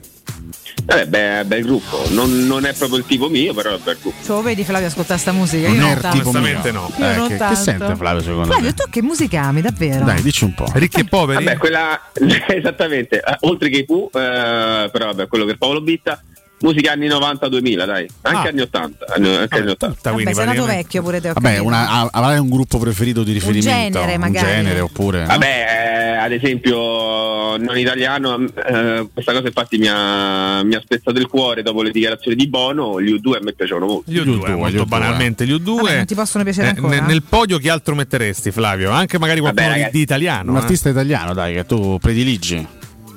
Eh, 0.87 1.07
beh, 1.07 1.45
bel 1.47 1.63
gruppo, 1.63 2.03
non, 2.11 2.47
non 2.47 2.67
è 2.67 2.75
proprio 2.75 2.99
il 2.99 3.07
tipo 3.07 3.29
mio, 3.31 3.55
però 3.55 3.75
è 3.75 3.79
bel 3.79 3.97
gruppo. 4.01 4.23
Ce 4.23 4.33
lo 4.33 4.43
vedi 4.43 4.65
Flavio 4.65 4.89
ascoltare 4.89 5.19
sta 5.19 5.33
musica? 5.33 5.69
Non 5.69 5.77
Io 5.77 5.83
è 5.87 5.87
non 6.03 6.13
tipo. 6.13 6.29
Onestamente 6.29 6.73
no. 6.73 6.91
Io 6.99 7.05
Eh, 7.11 7.17
non 7.17 7.29
che, 7.29 7.37
che 7.39 7.55
sente 7.55 7.95
Flavio 7.97 8.21
secondo 8.21 8.53
Flavio, 8.53 8.75
te? 8.75 8.83
tu 8.83 8.91
che 8.91 9.03
musica 9.03 9.43
ami 9.45 9.63
davvero? 9.63 10.05
Dai, 10.05 10.21
dici 10.21 10.45
un 10.45 10.53
po'. 10.55 10.67
Ricchi 10.75 11.01
e 11.01 11.05
poveri? 11.05 11.45
Vabbè, 11.45 11.57
quella 11.57 11.99
esattamente, 12.49 13.17
eh, 13.21 13.37
oltre 13.41 13.71
che 13.71 13.79
i 13.79 13.85
Pooh, 13.85 14.07
eh, 14.09 14.89
però 14.93 15.07
vabbè, 15.07 15.27
quello 15.27 15.47
per 15.47 15.57
Paolo 15.57 15.81
Bitta, 15.81 16.23
musica 16.65 16.93
anni 16.93 17.09
90-2000, 17.09 17.85
dai, 17.85 18.09
anche 18.23 18.49
Ah. 18.49 18.51
anni 18.51 18.61
80, 18.63 19.05
anni, 19.15 19.35
anche 19.37 19.59
anni 19.59 19.71
80. 19.71 20.11
Vabbè, 20.13 20.33
sei 20.33 20.47
nato 20.47 20.65
vecchio 20.65 21.03
pure 21.03 21.21
te. 21.21 21.33
Vabbè, 21.35 21.59
una, 21.59 22.09
avrai 22.11 22.39
un 22.39 22.49
gruppo 22.49 22.79
preferito 22.79 23.23
di 23.23 23.33
riferimento? 23.33 23.99
genere, 23.99 24.17
magari. 24.17 24.47
Un 24.47 24.53
genere 24.65 24.81
oppure. 24.81 25.25
Vabbè, 25.27 25.67
eh, 25.69 26.17
ad 26.17 26.33
esempio, 26.33 27.57
non 27.59 27.77
italiano, 27.77 28.47
eh, 28.47 29.07
questa 29.13 29.33
cosa 29.33 29.47
infatti 29.47 29.77
mi 29.77 29.89
ha, 29.91 30.63
mi 30.65 30.75
ha 30.75 30.81
spezzato 30.81 31.19
il 31.19 31.27
cuore 31.27 31.63
dopo 31.63 31.83
le 31.83 31.91
dichiarazioni 31.91 32.35
di 32.37 32.49
Bono, 32.49 32.99
gli 33.01 33.13
U2 33.13 33.37
a 33.37 33.41
me 33.43 33.53
piacevano 33.53 33.87
molto. 33.87 34.11
Gli 34.11 34.19
U2, 34.19 34.57
molto 34.57 34.87
banalmente 34.87 35.47
gli 35.47 35.53
U2. 35.53 35.75
Vabbè, 35.83 35.97
non 35.97 36.07
ti 36.07 36.15
possono 36.15 36.45
piacere 36.45 36.69
Eh, 36.69 36.71
ancora? 36.71 36.95
ne- 37.01 37.07
nel 37.07 37.23
podio 37.23 37.59
chi 37.59 37.69
altro 37.69 37.95
metteresti, 37.95 38.51
Flavio? 38.51 38.91
Anche 38.91 39.19
magari 39.19 39.41
qualcuno 39.41 39.69
Vabbè, 39.69 39.91
di 39.93 40.01
italiano. 40.01 40.51
Un 40.53 40.57
eh. 40.57 40.61
artista 40.61 40.89
italiano, 40.89 41.35
dai, 41.35 41.55
che 41.55 41.67
tu 41.67 41.99
prediligi. 42.01 42.67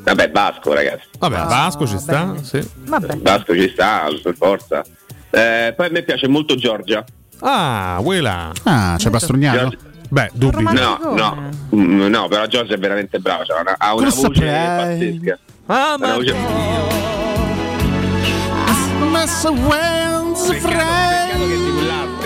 Vabbè, 0.08 0.32
Vasco 0.32 0.74
ragazzi, 0.74 1.04
Vabbè, 1.20 1.36
Vasco 1.36 1.86
ci 1.86 1.98
sta. 2.00 2.34
Sì. 2.42 2.66
Vabbè. 2.86 3.18
Vasco 3.18 3.54
ci 3.54 3.70
sta, 3.74 4.08
per 4.24 4.36
forza. 4.38 4.82
Eh, 5.30 5.74
poi 5.76 5.88
a 5.88 5.90
me 5.92 6.02
piace 6.04 6.28
molto 6.30 6.56
Giorgia. 6.56 7.04
Ah, 7.42 8.00
quella. 8.02 8.52
Ah, 8.64 8.96
c'è 8.98 9.10
Pastrugnano? 9.10 9.58
Giorgia- 9.70 9.78
Beh, 10.10 10.30
dubbi. 10.34 10.64
No, 10.64 10.98
no, 11.14 11.50
mm, 11.76 12.06
no, 12.08 12.28
però 12.30 12.46
Giorgia 12.46 12.76
è 12.76 12.78
veramente 12.78 13.20
brava, 13.20 13.44
cioè, 13.44 13.58
ha 13.58 13.62
una, 13.62 13.76
ha 13.78 13.94
una 13.96 14.06
Cosa 14.06 14.28
voce 14.28 14.40
saprai? 14.48 14.78
pazzesca. 14.78 15.40
Ah, 15.66 15.96
Una 15.98 16.14
voce- 16.14 16.32
che 16.32 16.38
di 16.38 16.46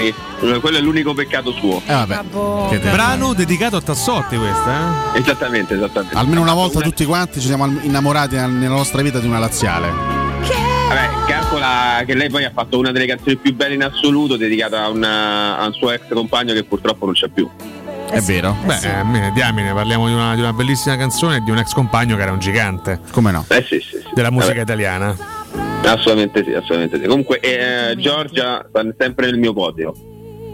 quell'altri, 0.01 0.49
eh, 0.55 0.59
quello 0.59 0.77
è 0.77 0.81
l'unico 0.81 1.13
peccato 1.13 1.51
suo. 1.51 1.81
Eh, 1.85 1.93
vabbè. 1.93 2.19
Che 2.69 2.77
Brano 2.89 3.33
dedicato 3.33 3.75
a 3.77 3.81
Tassotti, 3.81 4.37
questa, 4.37 5.13
eh? 5.13 5.19
Esattamente, 5.19 5.75
esattamente. 5.75 6.15
Almeno 6.17 6.41
una 6.41 6.53
volta 6.53 6.79
tutti 6.79 7.05
quanti 7.05 7.39
ci 7.39 7.47
siamo 7.47 7.65
innamorati 7.81 8.35
nel- 8.35 8.49
nella 8.51 8.75
nostra 8.75 9.01
vita 9.01 9.19
di 9.19 9.27
una 9.27 9.39
laziale. 9.39 9.89
Vabbè, 9.89 11.09
calcola 11.27 12.03
che 12.05 12.15
lei 12.15 12.29
poi 12.29 12.43
ha 12.43 12.51
fatto 12.53 12.77
una 12.77 12.91
delle 12.91 13.05
canzoni 13.05 13.37
più 13.37 13.55
belle 13.55 13.75
in 13.75 13.83
assoluto 13.83 14.35
dedicata 14.35 14.83
a, 14.83 14.89
una- 14.89 15.57
a 15.57 15.65
un 15.67 15.73
suo 15.73 15.91
ex 15.91 16.01
compagno 16.13 16.53
che 16.53 16.63
purtroppo 16.63 17.05
non 17.05 17.13
c'è 17.13 17.29
più. 17.29 17.49
È 18.09 18.19
vero? 18.19 18.57
Beh, 18.65 18.75
eh, 19.27 19.31
diamine, 19.33 19.71
parliamo 19.73 20.07
di 20.07 20.13
una, 20.13 20.35
di 20.35 20.41
una 20.41 20.51
bellissima 20.51 20.97
canzone 20.97 21.37
e 21.37 21.39
di 21.41 21.51
un 21.51 21.59
ex 21.59 21.71
compagno 21.71 22.17
che 22.17 22.21
era 22.23 22.31
un 22.33 22.39
gigante. 22.39 22.99
Come 23.11 23.31
no? 23.31 23.45
Eh 23.47 23.63
sì, 23.65 23.79
sì, 23.79 23.99
sì. 24.01 24.09
Della 24.13 24.31
musica 24.31 24.51
Vabbè. 24.55 24.63
italiana. 24.63 25.15
Assolutamente 25.83 26.43
sì, 26.43 26.53
assolutamente 26.53 26.99
sì. 26.99 27.05
Comunque 27.05 27.39
eh, 27.39 27.95
Giorgia 27.97 28.65
sta 28.69 28.85
sempre 28.97 29.25
nel 29.27 29.39
mio 29.39 29.53
podio. 29.53 29.93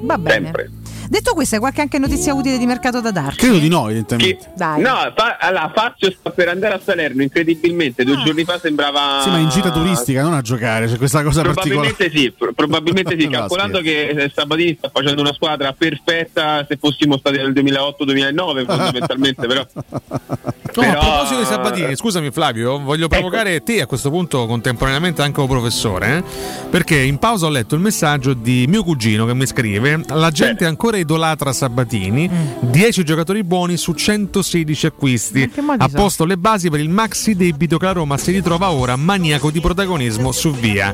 Va 0.02 0.18
bene. 0.18 0.46
Sempre. 0.46 0.72
Detto 1.10 1.34
questo, 1.34 1.56
hai 1.56 1.62
qualche 1.62 1.82
anche 1.82 1.98
notizia 2.00 2.34
utile 2.34 2.58
di 2.58 2.66
mercato 2.66 3.02
da 3.02 3.12
darci? 3.12 3.38
Credo 3.38 3.58
di 3.60 3.70
no, 3.70 3.86
evidentemente. 3.86 4.52
Dai. 4.56 4.82
No, 4.82 5.12
fa- 5.16 5.38
allora, 5.40 5.72
Fazio 5.74 6.12
sta 6.12 6.30
per 6.32 6.50
andare 6.50 6.76
a 6.76 6.80
Salerno, 6.84 7.22
incredibilmente. 7.22 8.04
Due 8.04 8.22
giorni 8.24 8.44
fa 8.44 8.60
sembrava. 8.60 9.22
Sì, 9.24 9.30
ma 9.30 9.38
in 9.38 9.50
gita 9.50 9.72
turistica, 9.72 10.22
non 10.22 10.34
a 10.34 10.42
giocare, 10.42 10.88
c'è 10.88 10.98
questa 10.98 11.24
cosa 11.24 11.42
particolare. 11.42 11.94
Probabilmente 11.94 12.18
sì, 12.18 12.32
pro- 12.32 12.54
probabilmente 12.54 13.20
sì, 13.20 13.28
calcolando 13.30 13.80
che 13.82 14.08
eh, 14.08 14.32
Sabatini 14.34 14.76
sta 14.78 14.90
facendo 14.90 15.22
una 15.22 15.34
squadra 15.34 15.74
perfetta 15.74 16.66
se 16.68 16.78
fossimo 16.78 17.18
stati 17.18 17.38
nel 17.38 17.52
2008-2009 17.54 18.66
fondamentalmente, 18.66 19.48
però... 19.48 19.66
No, 20.78 20.84
Però- 20.84 21.00
a 21.00 21.04
proposito 21.04 21.40
di 21.40 21.46
Sabatini, 21.46 21.96
scusami 21.96 22.30
Flavio, 22.30 22.80
voglio 22.80 23.08
provocare 23.08 23.64
te 23.64 23.82
a 23.82 23.88
questo 23.88 24.12
punto 24.12 24.46
contemporaneamente 24.46 25.24
anche 25.24 25.40
un 25.40 25.48
professore, 25.48 26.18
eh? 26.18 26.24
perché 26.70 27.00
in 27.00 27.18
pausa 27.18 27.48
ho 27.48 27.50
letto 27.50 27.74
il 27.74 27.82
messaggio 27.82 28.34
di 28.34 28.66
mio 28.68 28.84
cugino 28.84 29.26
che 29.26 29.34
mi 29.34 29.48
scrive: 29.48 30.02
La 30.10 30.30
gente 30.30 30.66
ancora 30.66 30.97
idolatra 30.98 31.54
Sabatini, 31.54 32.30
10 32.62 33.04
giocatori 33.04 33.44
buoni 33.44 33.78
su 33.78 33.94
116 33.94 34.86
acquisti. 34.86 35.52
Ha 35.78 35.90
posto 35.90 36.26
le 36.26 36.38
basi 36.38 36.70
per 36.70 36.80
il 36.80 36.90
maxi 36.90 37.36
debito 37.36 37.78
che 37.78 37.86
la 37.86 37.92
Roma 37.94 38.18
si 38.18 38.32
ritrova 38.32 38.72
ora 38.72 38.96
maniaco 38.96 39.52
di 39.52 39.60
protagonismo 39.62 40.32
su 40.32 40.52
via. 40.52 40.94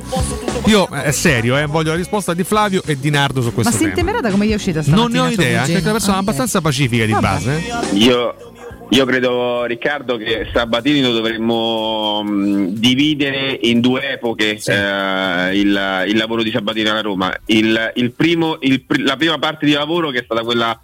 Io, 0.65 0.87
è 0.87 1.11
serio, 1.11 1.57
eh, 1.57 1.65
voglio 1.65 1.89
la 1.91 1.97
risposta 1.97 2.33
di 2.33 2.43
Flavio 2.43 2.81
e 2.85 2.97
di 2.99 3.09
Nardo 3.09 3.41
su 3.41 3.47
Ma 3.47 3.53
questo 3.53 3.71
si 3.73 3.77
tema. 3.79 3.89
intemerata 3.89 4.29
come 4.31 4.45
gli 4.47 4.51
è 4.51 4.55
uscita 4.55 4.79
Non 4.85 5.09
stamattina 5.09 5.23
ne 5.23 5.27
ho 5.27 5.31
idea, 5.31 5.61
anche 5.61 5.77
una 5.81 5.91
persona 5.91 6.13
Ah, 6.13 6.15
ok. 6.17 6.21
abbastanza 6.21 6.61
pacifica 6.61 7.05
di 7.05 7.11
Vabbè. 7.11 7.27
base. 7.27 7.57
eh. 7.57 7.95
Io, 7.97 8.35
io 8.93 9.05
credo, 9.05 9.65
Riccardo, 9.65 10.17
che 10.17 10.49
Sabatini 10.53 11.01
lo 11.01 11.13
dovremmo 11.13 12.21
mh, 12.23 12.67
dividere 12.73 13.57
in 13.63 13.81
due 13.81 14.11
epoche 14.11 14.59
eh, 14.63 15.57
il, 15.57 16.03
il 16.07 16.15
lavoro 16.17 16.43
di 16.43 16.51
Sabatini 16.51 16.89
alla 16.89 17.01
Roma. 17.01 17.35
Il, 17.47 17.91
il 17.95 18.11
primo, 18.11 18.59
la 18.99 19.17
prima 19.17 19.39
parte 19.39 19.65
di 19.65 19.71
lavoro 19.71 20.11
che 20.11 20.19
è 20.19 20.23
stata 20.23 20.43
quella 20.43 20.79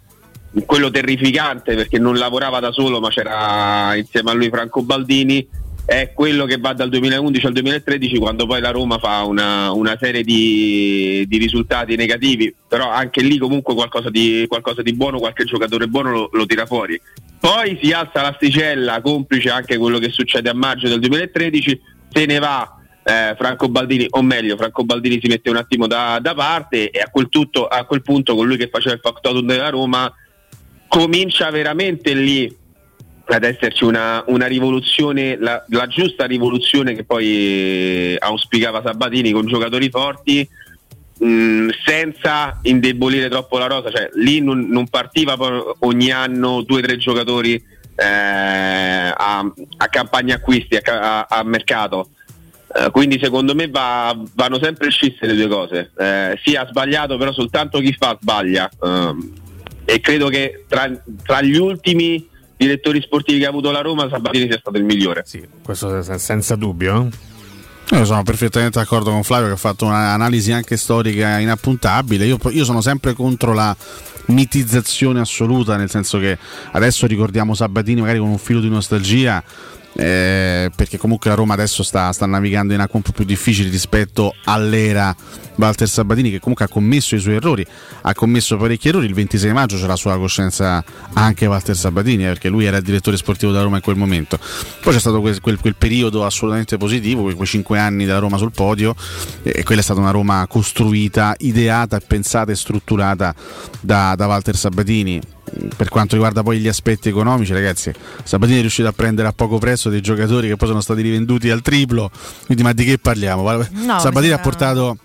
quello 0.66 0.90
terrificante 0.90 1.76
perché 1.76 2.00
non 2.00 2.16
lavorava 2.16 2.58
da 2.58 2.72
solo 2.72 2.98
ma 2.98 3.08
c'era 3.08 3.94
insieme 3.94 4.32
a 4.32 4.34
lui 4.34 4.48
Franco 4.48 4.82
Baldini 4.82 5.46
è 5.90 6.12
quello 6.14 6.44
che 6.44 6.58
va 6.58 6.72
dal 6.72 6.88
2011 6.88 7.46
al 7.46 7.52
2013 7.52 8.16
quando 8.18 8.46
poi 8.46 8.60
la 8.60 8.70
Roma 8.70 8.98
fa 8.98 9.24
una, 9.24 9.72
una 9.72 9.98
serie 10.00 10.22
di, 10.22 11.24
di 11.26 11.36
risultati 11.36 11.96
negativi 11.96 12.54
però 12.68 12.88
anche 12.90 13.22
lì 13.22 13.38
comunque 13.38 13.74
qualcosa 13.74 14.08
di, 14.08 14.44
qualcosa 14.46 14.82
di 14.82 14.92
buono 14.92 15.18
qualche 15.18 15.42
giocatore 15.42 15.88
buono 15.88 16.12
lo, 16.12 16.28
lo 16.32 16.46
tira 16.46 16.64
fuori. 16.64 17.00
Poi 17.40 17.76
si 17.82 17.90
alza 17.90 18.22
l'asticella 18.22 19.00
complice 19.00 19.50
anche 19.50 19.78
quello 19.78 19.98
che 19.98 20.10
succede 20.10 20.48
a 20.48 20.54
maggio 20.54 20.86
del 20.86 21.00
2013 21.00 21.80
se 22.08 22.24
ne 22.24 22.38
va 22.38 22.78
eh, 23.02 23.34
Franco 23.36 23.68
Baldini, 23.68 24.06
o 24.10 24.22
meglio, 24.22 24.56
Franco 24.56 24.84
Baldini 24.84 25.18
si 25.20 25.26
mette 25.26 25.50
un 25.50 25.56
attimo 25.56 25.88
da, 25.88 26.20
da 26.22 26.34
parte 26.34 26.90
e 26.90 27.00
a 27.00 27.08
quel, 27.10 27.28
tutto, 27.28 27.66
a 27.66 27.84
quel 27.84 28.02
punto 28.02 28.36
colui 28.36 28.56
che 28.56 28.68
faceva 28.68 28.94
il 28.94 29.00
factotum 29.02 29.44
della 29.44 29.70
Roma 29.70 30.12
comincia 30.86 31.50
veramente 31.50 32.14
lì 32.14 32.58
ad 33.34 33.44
esserci 33.44 33.84
una, 33.84 34.24
una 34.26 34.46
rivoluzione, 34.46 35.36
la, 35.38 35.64
la 35.68 35.86
giusta 35.86 36.24
rivoluzione 36.26 36.94
che 36.94 37.04
poi 37.04 37.26
eh, 37.26 38.16
auspicava 38.18 38.82
Sabatini 38.84 39.30
con 39.30 39.46
giocatori 39.46 39.88
forti 39.88 40.48
mh, 41.18 41.68
senza 41.84 42.58
indebolire 42.62 43.28
troppo 43.28 43.58
la 43.58 43.66
rosa, 43.66 43.90
cioè 43.90 44.10
lì 44.14 44.40
non, 44.40 44.66
non 44.68 44.88
partiva 44.88 45.36
ogni 45.80 46.10
anno 46.10 46.62
due 46.62 46.80
o 46.80 46.82
tre 46.82 46.96
giocatori 46.96 47.54
eh, 47.54 48.04
a, 48.04 49.52
a 49.76 49.88
campagna 49.88 50.36
acquisti, 50.36 50.76
a, 50.76 50.82
a- 50.84 51.26
a 51.28 51.42
mercato. 51.44 52.10
Eh, 52.72 52.90
quindi 52.90 53.18
secondo 53.20 53.54
me 53.54 53.68
va- 53.68 54.16
vanno 54.34 54.58
sempre 54.62 54.90
scisse 54.90 55.26
le 55.26 55.34
due 55.34 55.48
cose. 55.48 55.90
Eh, 55.98 56.38
sì, 56.44 56.56
ha 56.56 56.66
sbagliato, 56.66 57.16
però 57.16 57.32
soltanto 57.32 57.78
chi 57.80 57.92
fa 57.98 58.16
sbaglia. 58.20 58.68
Ehm, 58.82 59.32
e 59.84 60.00
credo 60.00 60.28
che 60.28 60.64
tra, 60.68 60.88
tra 61.24 61.42
gli 61.42 61.56
ultimi 61.56 62.28
direttori 62.60 63.00
sportivi 63.00 63.38
che 63.38 63.46
ha 63.46 63.48
avuto 63.48 63.70
la 63.70 63.80
Roma, 63.80 64.06
Sabatini 64.10 64.46
sia 64.46 64.58
stato 64.58 64.76
il 64.76 64.84
migliore. 64.84 65.22
Sì, 65.24 65.42
questo 65.62 66.02
sen- 66.02 66.18
senza 66.18 66.56
dubbio. 66.56 67.08
Io 67.92 68.04
sono 68.04 68.22
perfettamente 68.22 68.78
d'accordo 68.78 69.10
con 69.10 69.24
Flavio 69.24 69.46
che 69.48 69.54
ha 69.54 69.56
fatto 69.56 69.86
un'analisi 69.86 70.52
anche 70.52 70.76
storica 70.76 71.38
inappuntabile. 71.38 72.26
Io, 72.26 72.38
io 72.50 72.64
sono 72.64 72.82
sempre 72.82 73.14
contro 73.14 73.54
la 73.54 73.74
mitizzazione 74.26 75.20
assoluta, 75.20 75.76
nel 75.76 75.90
senso 75.90 76.18
che 76.18 76.38
adesso 76.72 77.06
ricordiamo 77.06 77.54
Sabatini 77.54 78.02
magari 78.02 78.18
con 78.18 78.28
un 78.28 78.38
filo 78.38 78.60
di 78.60 78.68
nostalgia. 78.68 79.42
Eh, 79.94 80.70
perché 80.74 80.98
comunque 80.98 81.30
la 81.30 81.36
Roma 81.36 81.54
adesso 81.54 81.82
sta, 81.82 82.12
sta 82.12 82.26
navigando 82.26 82.72
in 82.74 82.80
acque 82.80 82.96
un 82.96 83.02
po' 83.02 83.12
più 83.12 83.24
difficili 83.24 83.68
rispetto 83.68 84.34
all'era 84.44 85.14
Walter 85.56 85.88
Sabatini 85.88 86.30
che 86.30 86.38
comunque 86.38 86.64
ha 86.64 86.68
commesso 86.68 87.14
i 87.14 87.18
suoi 87.18 87.34
errori 87.34 87.66
ha 88.02 88.14
commesso 88.14 88.56
parecchi 88.56 88.88
errori. 88.88 89.06
Il 89.06 89.14
26 89.14 89.52
maggio 89.52 89.76
c'è 89.76 89.86
la 89.86 89.96
sua 89.96 90.16
coscienza 90.16 90.82
anche 91.14 91.46
Walter 91.46 91.76
Sabatini 91.76 92.24
eh, 92.24 92.28
perché 92.28 92.48
lui 92.48 92.64
era 92.64 92.78
il 92.78 92.82
direttore 92.82 93.16
sportivo 93.16 93.50
della 93.52 93.64
Roma 93.64 93.76
in 93.76 93.82
quel 93.82 93.96
momento. 93.96 94.38
Poi 94.80 94.92
c'è 94.92 95.00
stato 95.00 95.20
quel, 95.20 95.40
quel- 95.40 95.58
quel 95.58 95.76
periodo 95.76 96.24
assolutamente 96.24 96.76
positivo 96.76 97.22
quei, 97.22 97.34
quei 97.34 97.46
cinque 97.46 97.78
anni 97.78 98.04
della 98.04 98.18
Roma 98.18 98.36
sul 98.36 98.52
podio 98.52 98.94
e 99.42 99.62
quella 99.62 99.80
è 99.80 99.84
stata 99.84 100.00
una 100.00 100.10
Roma 100.10 100.46
costruita 100.48 101.34
ideata, 101.38 102.00
pensata 102.00 102.52
e 102.52 102.56
strutturata 102.56 103.34
da, 103.80 104.14
da 104.16 104.26
Walter 104.26 104.56
Sabatini 104.56 105.20
per 105.76 105.88
quanto 105.88 106.14
riguarda 106.14 106.42
poi 106.42 106.58
gli 106.58 106.68
aspetti 106.68 107.08
economici, 107.08 107.52
ragazzi, 107.52 107.92
Sabatini 108.22 108.58
è 108.58 108.60
riuscito 108.60 108.88
a 108.88 108.92
prendere 108.92 109.28
a 109.28 109.32
poco 109.32 109.58
prezzo 109.58 109.88
dei 109.88 110.00
giocatori 110.00 110.48
che 110.48 110.56
poi 110.56 110.68
sono 110.68 110.80
stati 110.80 111.02
rivenduti 111.02 111.50
al 111.50 111.62
triplo. 111.62 112.10
Quindi, 112.46 112.62
ma 112.62 112.72
di 112.72 112.84
che 112.84 112.98
parliamo? 112.98 113.50
No, 113.70 113.98
Sabatini 113.98 114.32
ha 114.32 114.38
portato 114.38 114.98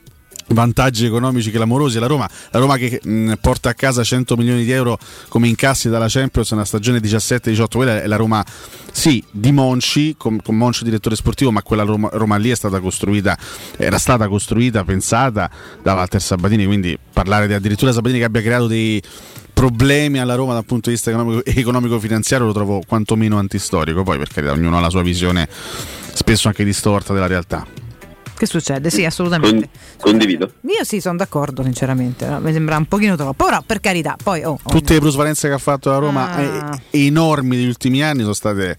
vantaggi 0.49 1.05
economici 1.05 1.49
clamorosi 1.49 1.97
la 1.97 2.07
Roma, 2.07 2.29
la 2.51 2.59
Roma 2.59 2.77
che 2.77 2.99
mh, 3.03 3.33
porta 3.41 3.69
a 3.69 3.73
casa 3.73 4.03
100 4.03 4.35
milioni 4.37 4.63
di 4.63 4.71
euro 4.71 4.97
come 5.27 5.47
incassi 5.47 5.89
dalla 5.89 6.07
Champions 6.07 6.51
nella 6.51 6.65
stagione 6.65 6.99
17-18 6.99 7.65
quella 7.71 8.01
è 8.01 8.07
la 8.07 8.15
Roma 8.15 8.45
sì 8.91 9.23
di 9.31 9.51
Monci 9.51 10.15
con, 10.17 10.39
con 10.41 10.55
Monci 10.55 10.83
direttore 10.83 11.15
sportivo 11.15 11.51
ma 11.51 11.63
quella 11.63 11.83
Roma, 11.83 12.09
Roma 12.13 12.37
lì 12.37 12.51
è 12.51 12.55
stata 12.55 12.79
costruita 12.79 13.37
era 13.77 13.97
stata 13.97 14.27
costruita 14.27 14.83
pensata 14.83 15.49
da 15.81 15.95
Walter 15.95 16.21
Sabatini 16.21 16.65
quindi 16.65 16.97
parlare 17.11 17.47
di 17.47 17.53
addirittura 17.53 17.91
Sabatini 17.91 18.19
che 18.19 18.25
abbia 18.25 18.41
creato 18.41 18.67
dei 18.67 19.01
problemi 19.55 20.19
alla 20.19 20.35
Roma 20.35 20.53
dal 20.53 20.65
punto 20.65 20.89
di 20.89 20.95
vista 20.95 21.09
economico- 21.09 21.43
economico-finanziario 21.45 22.45
lo 22.45 22.53
trovo 22.53 22.81
quantomeno 22.85 23.39
antistorico, 23.39 24.03
poi 24.03 24.17
per 24.19 24.27
carità 24.27 24.51
ognuno 24.51 24.77
ha 24.77 24.81
la 24.81 24.89
sua 24.89 25.01
visione 25.01 25.47
spesso 25.49 26.49
anche 26.49 26.63
distorta 26.65 27.13
della 27.13 27.25
realtà. 27.27 27.65
Che 28.37 28.45
succede? 28.45 28.89
Sì, 28.89 29.05
assolutamente. 29.05 29.69
Condivido. 29.97 30.51
Io 30.63 30.83
sì, 30.83 30.99
sono 30.99 31.15
d'accordo, 31.15 31.63
sinceramente. 31.63 32.27
no? 32.27 32.41
Mi 32.41 32.51
sembra 32.51 32.75
un 32.75 32.85
pochino 32.85 33.15
troppo. 33.15 33.45
Però, 33.45 33.61
per 33.65 33.79
carità, 33.79 34.17
poi. 34.21 34.43
oh, 34.43 34.59
oh, 34.61 34.69
Tutte 34.69 34.95
le 34.95 34.99
plusvalenze 34.99 35.47
che 35.47 35.53
ha 35.53 35.57
fatto 35.57 35.89
la 35.89 35.99
Roma 35.99 36.33
Ah. 36.35 36.41
eh, 36.91 37.05
enormi 37.05 37.55
negli 37.55 37.67
ultimi 37.67 38.03
anni 38.03 38.23
sono 38.23 38.33
state 38.33 38.77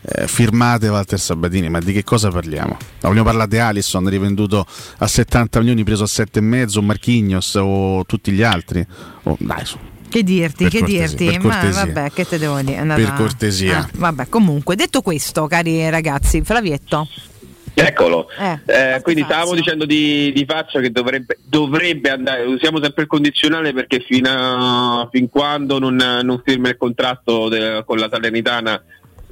eh, 0.00 0.26
firmate 0.26 0.88
Walter 0.88 1.20
Sabatini, 1.20 1.68
ma 1.68 1.80
di 1.80 1.92
che 1.92 2.02
cosa 2.02 2.30
parliamo? 2.30 2.78
Vogliamo 3.02 3.24
parlare 3.24 3.48
di 3.50 3.58
Alisson, 3.58 4.08
rivenduto 4.08 4.64
a 4.96 5.06
70 5.06 5.58
milioni, 5.58 5.84
preso 5.84 6.04
a 6.04 6.08
7,5, 6.08 6.78
o 6.78 6.80
Marchignos 6.80 7.54
o 7.56 8.04
tutti 8.06 8.32
gli 8.32 8.42
altri? 8.42 8.86
Oh, 9.24 9.36
dai, 9.38 9.66
su. 9.66 9.76
Che 10.14 10.22
dirti, 10.22 10.62
Per 10.62 10.70
che 10.72 10.78
cortesia, 10.78 11.06
dirti? 11.08 11.24
per 11.26 11.40
Ma 11.40 11.70
vabbè, 11.72 12.12
che 12.12 12.24
te 12.24 12.38
devo 12.38 12.60
dire? 12.60 12.76
Andata- 12.76 13.00
Per 13.02 13.12
cortesia. 13.14 13.78
Ah, 13.78 13.88
vabbè, 13.94 14.28
comunque, 14.28 14.76
detto 14.76 15.02
questo, 15.02 15.48
cari 15.48 15.90
ragazzi, 15.90 16.40
Flavietto. 16.42 17.08
Eccolo. 17.74 18.28
Eh, 18.38 18.60
Eh, 18.94 19.00
quindi 19.02 19.24
stavamo 19.24 19.56
dicendo 19.56 19.84
di, 19.84 20.30
di 20.32 20.44
Faccia 20.48 20.78
che 20.78 20.92
dovrebbe, 20.92 21.38
dovrebbe 21.44 22.10
andare, 22.10 22.44
usiamo 22.44 22.80
sempre 22.80 23.02
il 23.02 23.08
condizionale 23.08 23.72
perché 23.72 24.04
fino 24.06 24.28
a, 24.30 25.08
fin 25.10 25.28
quando 25.28 25.80
non, 25.80 25.96
non 25.96 26.40
firma 26.44 26.68
il 26.68 26.76
contratto 26.76 27.48
de- 27.48 27.82
con 27.84 27.98
la 27.98 28.08
Salernitana 28.08 28.80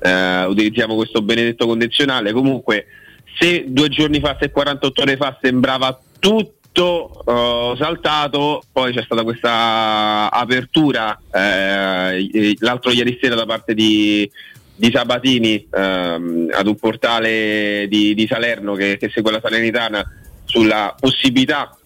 eh, 0.01 0.45
utilizziamo 0.47 0.97
questo 0.97 1.23
benedetto 1.23 1.65
condizionale. 1.69 2.33
Comunque 2.33 2.87
se 3.39 3.67
due 3.69 3.89
giorni 3.89 4.19
fa, 4.19 4.37
se 4.41 4.51
48 4.51 5.01
ore 5.03 5.17
fa 5.17 5.39
sembrava 5.41 5.97
tutto 6.19 6.55
eh, 6.75 7.75
saltato, 7.77 8.63
poi 8.73 8.93
c'è 8.93 9.03
stata 9.03 9.23
questa 9.23 10.31
apertura 10.31 11.19
eh, 11.33 12.57
l'altro 12.61 12.91
ieri 12.91 13.19
sera 13.21 13.35
da 13.35 13.45
parte 13.45 13.75
di, 13.75 14.29
di 14.75 14.91
Sabatini 14.93 15.67
ehm, 15.71 16.51
ad 16.53 16.67
un 16.67 16.77
portale 16.77 17.87
di, 17.89 18.15
di 18.15 18.27
Salerno 18.27 18.75
che, 18.75 18.97
che 18.97 19.11
segue 19.11 19.31
la 19.31 19.41
Salernitana 19.43 20.05
sulla 20.45 20.95
possibilità 20.99 21.77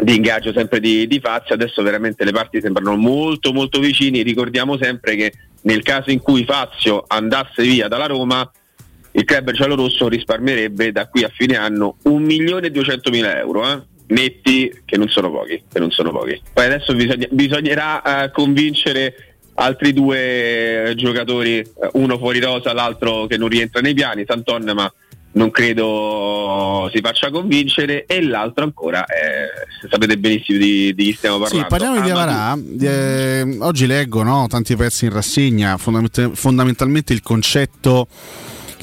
di 0.00 0.14
ingaggio 0.14 0.52
sempre 0.52 0.80
di, 0.80 1.06
di 1.06 1.20
Fazio, 1.20 1.54
adesso 1.54 1.82
veramente 1.82 2.24
le 2.24 2.32
parti 2.32 2.60
sembrano 2.60 2.96
molto 2.96 3.52
molto 3.52 3.78
vicini, 3.78 4.22
ricordiamo 4.22 4.76
sempre 4.76 5.16
che 5.16 5.32
nel 5.62 5.82
caso 5.82 6.10
in 6.10 6.20
cui 6.20 6.44
Fazio 6.44 7.04
andasse 7.06 7.62
via 7.62 7.88
dalla 7.88 8.06
Roma 8.06 8.48
il 9.12 9.24
club 9.24 9.52
giallorosso 9.52 10.08
risparmierebbe 10.08 10.90
da 10.90 11.06
qui 11.06 11.22
a 11.22 11.30
fine 11.32 11.56
anno 11.56 11.96
1.200.000 12.04 13.36
euro 13.36 13.70
eh? 13.70 13.82
Netti 14.06 14.82
che 14.84 14.96
non 14.96 15.08
sono 15.08 15.30
pochi, 15.30 15.62
non 15.74 15.90
sono 15.90 16.10
pochi. 16.10 16.40
Poi 16.52 16.64
adesso 16.64 16.94
bisogna- 16.94 17.28
bisognerà 17.30 18.24
eh, 18.24 18.30
convincere 18.30 19.36
altri 19.54 19.92
due 19.92 20.92
giocatori, 20.96 21.58
eh, 21.58 21.66
uno 21.92 22.18
fuori 22.18 22.40
rosa, 22.40 22.72
l'altro 22.72 23.26
che 23.26 23.36
non 23.36 23.48
rientra 23.48 23.80
nei 23.80 23.94
piani, 23.94 24.24
Santon 24.26 24.70
ma 24.74 24.92
non 25.34 25.50
credo 25.50 26.88
si 26.92 27.00
faccia 27.00 27.30
convincere 27.30 28.04
e 28.06 28.22
l'altro 28.22 28.62
ancora 28.62 29.04
eh, 29.04 29.88
sapete 29.90 30.16
benissimo 30.16 30.58
di, 30.58 30.94
di 30.94 31.04
chi 31.06 31.12
stiamo 31.12 31.38
parlando. 31.38 31.64
Sì, 31.64 31.68
parliamo 31.68 32.00
di. 32.00 32.10
Avarà. 32.10 32.56
Eh, 32.80 33.56
oggi 33.60 33.86
leggo 33.86 34.22
no, 34.22 34.46
tanti 34.48 34.76
pezzi 34.76 35.06
in 35.06 35.12
rassegna. 35.12 35.76
fondament- 35.76 36.30
fondamentalmente 36.34 37.12
il 37.12 37.22
concetto 37.22 38.06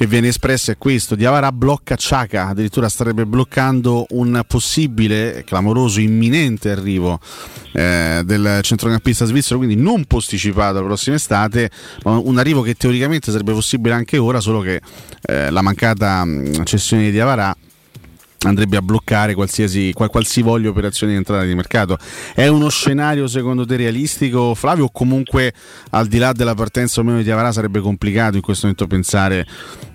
che 0.01 0.07
viene 0.07 0.29
espresso 0.29 0.71
è 0.71 0.77
questo: 0.79 1.13
Diavara 1.13 1.51
blocca 1.51 1.95
Ciaca, 1.95 2.47
addirittura 2.47 2.89
starebbe 2.89 3.27
bloccando 3.27 4.07
un 4.11 4.41
possibile, 4.47 5.43
clamoroso, 5.45 5.99
imminente 5.99 6.71
arrivo 6.71 7.19
eh, 7.73 8.23
del 8.25 8.61
centrocampista 8.63 9.25
svizzero, 9.25 9.57
quindi 9.57 9.75
non 9.75 10.05
posticipato 10.05 10.79
la 10.79 10.85
prossima 10.85 11.17
estate, 11.17 11.69
ma 12.03 12.17
un 12.17 12.39
arrivo 12.39 12.63
che 12.63 12.73
teoricamente 12.73 13.29
sarebbe 13.29 13.53
possibile 13.53 13.93
anche 13.93 14.17
ora, 14.17 14.39
solo 14.39 14.61
che 14.61 14.81
eh, 15.21 15.51
la 15.51 15.61
mancata 15.61 16.25
mh, 16.25 16.63
cessione 16.63 17.03
di 17.03 17.11
Diavara 17.11 17.55
andrebbe 18.43 18.77
a 18.77 18.81
bloccare 18.81 19.33
qualsiasi 19.33 19.91
qual- 19.93 20.09
qualsivoglia 20.09 20.69
operazione 20.69 21.11
di 21.11 21.17
entrata 21.17 21.43
di 21.43 21.55
mercato. 21.55 21.97
È 22.33 22.47
uno 22.47 22.69
scenario 22.69 23.27
secondo 23.27 23.65
te 23.65 23.75
realistico, 23.75 24.55
Flavio? 24.55 24.85
O 24.85 24.91
comunque 24.91 25.53
al 25.91 26.07
di 26.07 26.17
là 26.17 26.31
della 26.31 26.55
partenza 26.55 27.01
o 27.01 27.03
meno 27.03 27.21
di 27.21 27.29
Avarà 27.29 27.51
sarebbe 27.51 27.79
complicato 27.79 28.35
in 28.35 28.41
questo 28.41 28.67
momento 28.67 28.87
pensare 28.87 29.45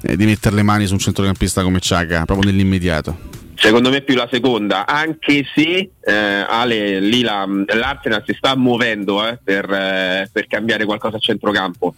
eh, 0.02 0.16
di 0.16 0.24
mettere 0.24 0.54
le 0.54 0.62
mani 0.62 0.86
su 0.86 0.92
un 0.92 0.98
centrocampista 0.98 1.62
come 1.62 1.80
Ciaga, 1.80 2.24
proprio 2.24 2.50
nell'immediato? 2.50 3.44
Secondo 3.58 3.88
me 3.88 4.02
più 4.02 4.14
la 4.14 4.28
seconda, 4.30 4.86
anche 4.86 5.42
se 5.54 5.90
eh, 5.98 6.12
Ale, 6.12 7.00
lì 7.00 7.22
la, 7.22 7.46
l'Arsenal 7.46 8.22
si 8.26 8.34
sta 8.36 8.54
muovendo 8.54 9.26
eh, 9.26 9.38
per, 9.42 9.64
eh, 9.72 10.28
per 10.30 10.46
cambiare 10.46 10.84
qualcosa 10.84 11.16
a 11.16 11.20
centrocampo. 11.20 11.94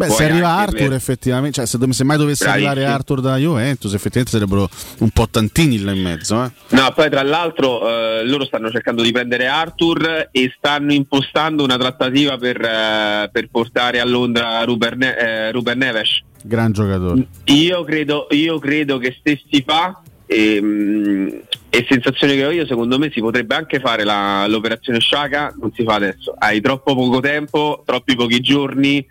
Beh, 0.00 0.06
Poi 0.06 0.16
se 0.16 0.24
arriva 0.24 0.48
Arthur 0.56 0.78
per- 0.88 0.92
effettivamente, 0.94 1.56
cioè 1.56 1.66
se, 1.66 1.76
dov- 1.76 1.90
se 1.90 2.04
mai 2.04 2.16
dovesse 2.16 2.44
Bravissimo. 2.44 2.70
arrivare 2.70 2.90
Arthur 2.94 3.20
da 3.20 3.36
Juventus, 3.36 3.92
effettivamente 3.92 4.30
sarebbero 4.30 4.66
un 5.00 5.10
po' 5.10 5.28
tantini 5.28 5.78
là 5.78 5.92
in 5.92 6.00
mezzo. 6.00 6.42
Eh? 6.42 6.50
No, 6.68 6.90
poi 6.94 7.10
tra 7.10 7.22
l'altro 7.22 7.86
eh, 7.86 8.24
loro 8.24 8.46
stanno 8.46 8.70
cercando 8.70 9.02
di 9.02 9.12
prendere 9.12 9.46
Arthur 9.46 10.28
e 10.32 10.54
stanno 10.56 10.94
impostando 10.94 11.62
una 11.64 11.76
trattativa 11.76 12.38
per, 12.38 12.62
eh, 12.62 13.28
per 13.30 13.48
portare 13.50 14.00
a 14.00 14.06
Londra 14.06 14.62
Ruben, 14.64 14.96
Ne- 14.96 15.16
eh, 15.18 15.52
Ruben 15.52 15.76
Neves. 15.76 16.22
Gran 16.44 16.72
giocatore. 16.72 17.26
Io 17.44 17.84
credo, 17.84 18.26
io 18.30 18.58
credo 18.58 18.96
che 18.96 19.14
se 19.22 19.38
si 19.50 19.62
fa, 19.66 20.00
ehm, 20.24 21.40
e 21.68 21.86
sensazione 21.86 22.36
che 22.36 22.46
ho 22.46 22.50
io, 22.50 22.64
secondo 22.64 22.98
me 22.98 23.10
si 23.12 23.20
potrebbe 23.20 23.54
anche 23.54 23.80
fare 23.80 24.04
la- 24.04 24.46
l'operazione 24.46 24.98
Sciaca, 24.98 25.54
non 25.60 25.70
si 25.74 25.84
fa 25.84 25.94
adesso. 25.96 26.34
Hai 26.38 26.62
troppo 26.62 26.94
poco 26.94 27.20
tempo, 27.20 27.82
troppi 27.84 28.16
pochi 28.16 28.40
giorni. 28.40 29.06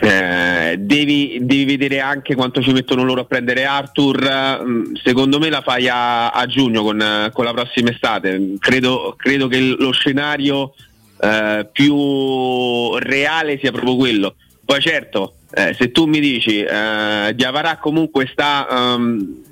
Eh, 0.00 0.76
devi, 0.78 1.38
devi 1.40 1.64
vedere 1.64 2.00
anche 2.00 2.34
quanto 2.34 2.60
ci 2.60 2.72
mettono 2.72 3.02
loro 3.02 3.22
a 3.22 3.24
prendere 3.24 3.64
Arthur. 3.64 4.62
mm, 4.62 4.94
Secondo 5.02 5.38
me 5.38 5.48
la 5.48 5.62
fai 5.62 5.88
a, 5.88 6.30
a 6.30 6.46
giugno 6.46 6.82
con, 6.82 7.30
con 7.32 7.44
la 7.44 7.52
prossima 7.52 7.90
estate. 7.90 8.54
Credo, 8.58 9.14
credo 9.16 9.48
che 9.48 9.58
lo 9.60 9.92
scenario 9.92 10.74
eh, 11.20 11.68
più 11.72 12.94
reale 12.96 13.58
sia 13.58 13.72
proprio 13.72 13.96
quello. 13.96 14.34
Poi 14.64 14.80
certo, 14.80 15.36
eh, 15.54 15.74
se 15.78 15.92
tu 15.92 16.06
mi 16.06 16.20
dici 16.20 16.60
eh, 16.60 17.32
Diavarà 17.34 17.78
comunque 17.78 18.28
sta 18.30 18.66
ehm, 18.68 19.44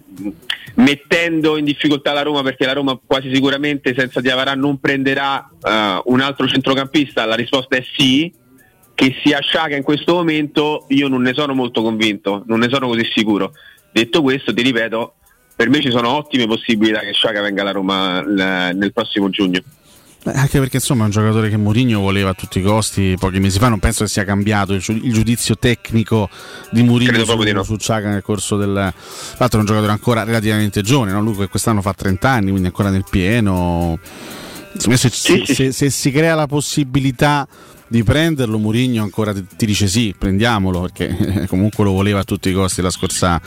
mettendo 0.74 1.56
in 1.56 1.64
difficoltà 1.64 2.12
la 2.12 2.22
Roma 2.22 2.42
perché 2.42 2.66
la 2.66 2.72
Roma 2.72 2.98
quasi 3.04 3.32
sicuramente 3.32 3.94
senza 3.96 4.20
Diavarà 4.20 4.54
non 4.54 4.78
prenderà 4.80 5.48
eh, 5.62 6.02
un 6.04 6.20
altro 6.20 6.46
centrocampista, 6.46 7.24
la 7.24 7.36
risposta 7.36 7.76
è 7.76 7.84
sì. 7.96 8.42
Che 8.94 9.14
sia 9.24 9.40
Sciaga 9.40 9.76
in 9.76 9.82
questo 9.82 10.14
momento 10.14 10.84
io 10.88 11.08
non 11.08 11.22
ne 11.22 11.32
sono 11.34 11.52
molto 11.54 11.82
convinto, 11.82 12.44
non 12.46 12.60
ne 12.60 12.68
sono 12.70 12.86
così 12.86 13.04
sicuro. 13.14 13.52
Detto 13.92 14.22
questo, 14.22 14.54
ti 14.54 14.62
ripeto, 14.62 15.14
per 15.56 15.68
me 15.68 15.80
ci 15.80 15.90
sono 15.90 16.10
ottime 16.10 16.46
possibilità 16.46 17.00
che 17.00 17.12
Sciaga 17.12 17.40
venga 17.42 17.62
alla 17.62 17.72
Roma 17.72 18.20
l- 18.22 18.70
nel 18.76 18.92
prossimo 18.92 19.30
giugno. 19.30 19.60
Eh, 20.26 20.30
Anche 20.32 20.58
perché 20.58 20.76
insomma 20.76 21.02
è 21.02 21.06
un 21.06 21.10
giocatore 21.10 21.50
che 21.50 21.56
Mourinho 21.56 22.00
voleva 22.00 22.30
a 22.30 22.34
tutti 22.34 22.58
i 22.58 22.62
costi 22.62 23.14
pochi 23.18 23.40
mesi 23.40 23.58
fa, 23.58 23.68
non 23.68 23.78
penso 23.78 24.04
che 24.04 24.10
sia 24.10 24.24
cambiato 24.24 24.72
il, 24.72 24.80
giu- 24.80 25.04
il 25.04 25.12
giudizio 25.12 25.56
tecnico 25.58 26.30
di 26.70 26.82
Mourinho 26.82 27.24
su, 27.24 27.36
di 27.42 27.52
no. 27.52 27.62
su 27.62 27.76
Ciaga 27.76 28.08
nel 28.08 28.22
corso 28.22 28.56
del... 28.56 28.72
Tra 28.72 29.36
l'altro 29.38 29.58
è 29.58 29.60
un 29.60 29.66
giocatore 29.66 29.92
ancora 29.92 30.22
relativamente 30.24 30.80
giovane, 30.82 31.12
no? 31.12 31.20
lui 31.20 31.36
che 31.36 31.48
quest'anno 31.48 31.82
fa 31.82 31.92
30 31.92 32.28
anni, 32.28 32.48
quindi 32.50 32.66
ancora 32.68 32.90
nel 32.90 33.04
pieno. 33.08 33.98
Se, 34.76 34.96
se- 34.96 35.44
se- 35.46 35.72
se 35.72 35.90
si 35.90 36.10
crea 36.10 36.34
la 36.34 36.46
possibilità 36.46 37.46
di 37.94 38.02
prenderlo, 38.02 38.58
Mourinho 38.58 39.02
ancora 39.04 39.32
ti, 39.32 39.46
ti 39.56 39.66
dice 39.66 39.86
sì, 39.86 40.14
prendiamolo, 40.18 40.80
perché 40.80 41.46
comunque 41.46 41.84
lo 41.84 41.92
voleva 41.92 42.20
a 42.20 42.24
tutti 42.24 42.48
i 42.48 42.52
costi 42.52 42.82
la 42.82 42.90
scorsa, 42.90 43.40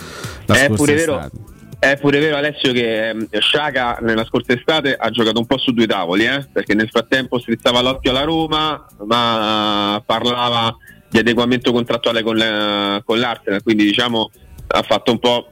la 0.46 0.56
È 0.56 0.66
scorsa 0.68 0.74
pure 0.76 0.94
vero, 0.96 1.16
estate. 1.18 1.38
è 1.80 1.98
pure 1.98 2.20
vero 2.20 2.38
Alessio 2.38 2.72
che 2.72 3.10
ehm, 3.10 3.28
Sciaga 3.40 3.98
nella 4.02 4.24
scorsa 4.26 4.54
estate 4.54 4.96
ha 4.96 5.10
giocato 5.10 5.40
un 5.40 5.46
po' 5.46 5.58
su 5.58 5.72
due 5.72 5.86
tavoli, 5.86 6.26
eh, 6.26 6.48
perché 6.52 6.74
nel 6.76 6.90
frattempo 6.90 7.40
strizzava 7.40 7.82
l'occhio 7.82 8.12
alla 8.12 8.24
Roma, 8.24 8.86
ma 9.06 10.02
parlava 10.06 10.76
di 11.10 11.18
adeguamento 11.20 11.72
contrattuale 11.74 12.24
con, 12.24 12.36
le- 12.38 13.02
con 13.06 13.20
l'Arsenal, 13.20 13.64
quindi 13.64 13.84
diciamo 13.84 14.30
ha 14.70 14.82
fatto 14.82 15.12
un 15.12 15.20
po' 15.20 15.52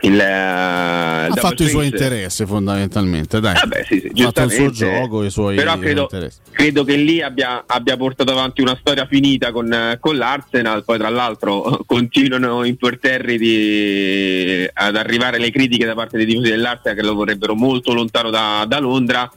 il 0.00 0.18
eh, 0.18 0.24
Ha 0.24 1.34
fatto 1.34 1.64
i 1.64 1.68
suoi 1.68 1.86
interessi 1.86 2.46
fondamentalmente, 2.46 3.40
dai. 3.40 3.56
Eh 3.62 3.66
beh, 3.66 3.84
sì, 3.88 4.00
sì, 4.00 4.22
ha 4.22 4.26
fatto 4.26 4.42
il 4.42 4.52
suo 4.52 4.70
gioco, 4.70 5.24
i 5.24 5.30
suoi 5.30 5.56
Però 5.56 5.76
credo, 5.78 6.02
interessi. 6.02 6.38
credo 6.52 6.84
che 6.84 6.96
lì 6.96 7.20
abbia, 7.20 7.64
abbia 7.66 7.96
portato 7.96 8.30
avanti 8.30 8.60
una 8.60 8.76
storia 8.78 9.06
finita 9.06 9.50
con, 9.50 9.96
con 9.98 10.16
l'Arsenal, 10.16 10.84
poi 10.84 10.98
tra 10.98 11.08
l'altro 11.08 11.82
continuano 11.86 12.64
imperterriti 12.64 14.68
ad 14.72 14.96
arrivare 14.96 15.38
le 15.38 15.50
critiche 15.50 15.86
da 15.86 15.94
parte 15.94 16.16
dei 16.16 16.26
tifosi 16.26 16.50
dell'Arsenal 16.50 16.96
che 16.96 17.02
lo 17.02 17.14
vorrebbero 17.14 17.54
molto 17.54 17.92
lontano 17.92 18.30
da, 18.30 18.64
da 18.68 18.78
Londra. 18.78 19.30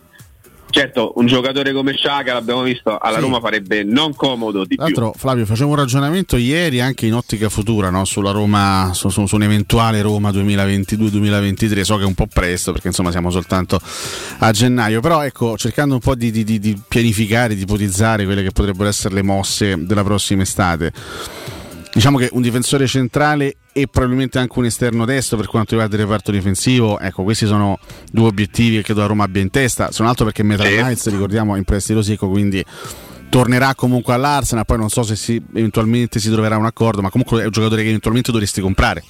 Certo, 0.72 1.12
un 1.18 1.26
giocatore 1.28 1.74
come 1.74 1.94
Sciaca, 1.94 2.34
l'abbiamo 2.34 2.62
visto, 2.64 2.98
alla 2.98 3.18
Sì. 3.18 3.22
Roma 3.22 3.40
farebbe 3.42 3.84
non 3.84 4.16
comodo 4.16 4.64
di 4.66 4.76
Tra 4.76 4.86
più. 4.86 4.96
l'altro, 4.96 5.20
Flavio, 5.20 5.46
facevo 5.46 5.70
un 5.70 5.76
ragionamento 5.76 6.38
ieri 6.38 6.80
anche 6.80 7.06
in 7.06 7.14
ottica 7.14 7.50
futura 7.50 7.90
no? 7.90 8.06
sulla 8.06 8.32
Roma, 8.32 8.92
su, 8.94 9.10
su- 9.10 9.26
su 9.26 9.36
un'eventuale 9.36 10.02
Roma 10.02 10.32
2022-2023. 10.32 11.82
So 11.82 11.98
che 11.98 12.04
è 12.04 12.06
un 12.06 12.14
po' 12.14 12.28
presto 12.28 12.72
perché 12.72 12.88
insomma 12.88 13.12
siamo 13.12 13.30
soltanto 13.32 13.80
a 14.40 14.52
gennaio, 14.52 15.02
però 15.02 15.24
ecco, 15.24 15.58
cercando 15.58 15.96
un 15.96 16.00
po' 16.00 16.16
di, 16.16 16.32
di- 16.32 16.44
di- 16.46 16.60
di 16.60 16.80
pianificare, 16.88 17.54
di 17.54 17.64
ipotizzare 17.64 18.24
quelle 18.26 18.42
che 18.42 18.52
potrebbero 18.52 18.88
essere 18.88 19.14
le 19.16 19.22
mosse 19.24 19.76
della 19.86 20.04
prossima 20.04 20.42
estate. 20.44 20.94
Diciamo 21.94 22.18
che 22.18 22.30
un 22.32 22.42
difensore 22.42 22.88
centrale 22.88 23.58
e 23.74 23.88
probabilmente 23.88 24.40
anche 24.40 24.58
un 24.58 24.66
esterno 24.66 25.06
destro 25.06 25.38
per 25.38 25.48
quanto 25.48 25.72
riguarda 25.72 25.96
il 25.96 26.02
reparto 26.02 26.32
difensivo, 26.32 27.00
ecco, 27.00 27.24
questi 27.24 27.46
sono 27.46 27.80
due 28.12 28.28
obiettivi 28.28 28.78
che 28.78 28.84
credo 28.84 29.02
la 29.02 29.08
Roma 29.08 29.26
abbia 29.26 29.42
in 29.42 29.50
testa. 29.50 29.92
Se 29.92 29.98
non 30.00 30.08
altro 30.08 30.26
perché 30.26 30.42
Metal 30.42 30.66
Knights, 30.68 31.10
ricordiamo, 31.10 31.56
è 31.56 31.58
in 31.58 31.66
prestito 31.66 32.02
secco, 32.02 32.30
quindi 32.30 32.64
tornerà 33.30 33.76
comunque 33.76 34.14
all'Arsenal. 34.14 34.66
Poi 34.66 34.78
non 34.78 34.90
so 34.90 35.04
se 35.04 35.16
si- 35.16 35.42
eventualmente 35.54 36.20
si 36.20 36.30
troverà 36.30 36.58
un 36.58 36.66
accordo, 36.66 37.02
ma 37.02 37.10
comunque 37.10 37.42
è 37.42 37.46
un 37.46 37.52
giocatore 37.52 37.82
che 37.82 37.90
eventualmente 37.90 38.32
dovresti 38.32 38.62
comprare. 38.62 39.04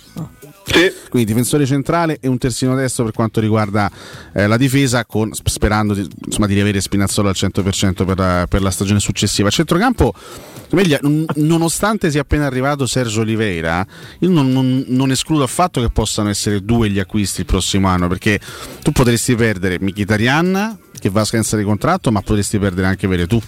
Quindi 1.10 1.32
difensore 1.32 1.66
centrale 1.66 2.18
e 2.20 2.28
un 2.28 2.38
terzino 2.38 2.76
destro 2.76 3.04
per 3.04 3.14
quanto 3.14 3.40
riguarda 3.40 3.92
eh, 4.34 4.48
la 4.48 4.58
difesa, 4.58 5.06
con- 5.06 5.34
sp- 5.34 5.50
sperando 5.50 5.94
di, 5.94 6.08
insomma, 6.26 6.48
di 6.48 6.54
riavere 6.54 6.80
Spinazzola 6.82 7.30
al 7.30 7.36
100% 7.38 8.06
per 8.06 8.18
la, 8.18 8.46
per 8.50 8.62
la 8.62 8.72
stagione 8.72 9.00
successiva. 9.00 9.50
Centrocampo, 9.50 10.14
Meglio, 10.72 10.98
nonostante 11.36 12.10
sia 12.10 12.22
appena 12.22 12.46
arrivato 12.46 12.86
Sergio 12.86 13.22
Oliveira, 13.22 13.86
io 14.20 14.30
non, 14.30 14.54
non- 14.54 14.86
non 14.88 15.12
escludo 15.12 15.44
affatto 15.44 15.82
che 15.82 15.90
possano 15.90 16.30
essere 16.30 16.64
due 16.64 16.90
gli 16.90 16.98
acquisti 17.00 17.42
il 17.42 17.46
prossimo 17.46 17.90
anno, 17.90 18.08
perché 18.08 18.40
tu 18.82 18.94
potresti 18.94 19.36
perdere 19.36 19.80
Mkhitaryan, 19.82 20.78
che 20.98 21.10
va 21.10 21.22
a 21.22 21.26
scadenza 21.26 21.58
di 21.58 21.64
contratto, 21.64 22.10
ma 22.10 22.22
potresti 22.22 22.58
perdere 22.58 22.88
anche 22.88 23.06
Veretù. 23.06 23.42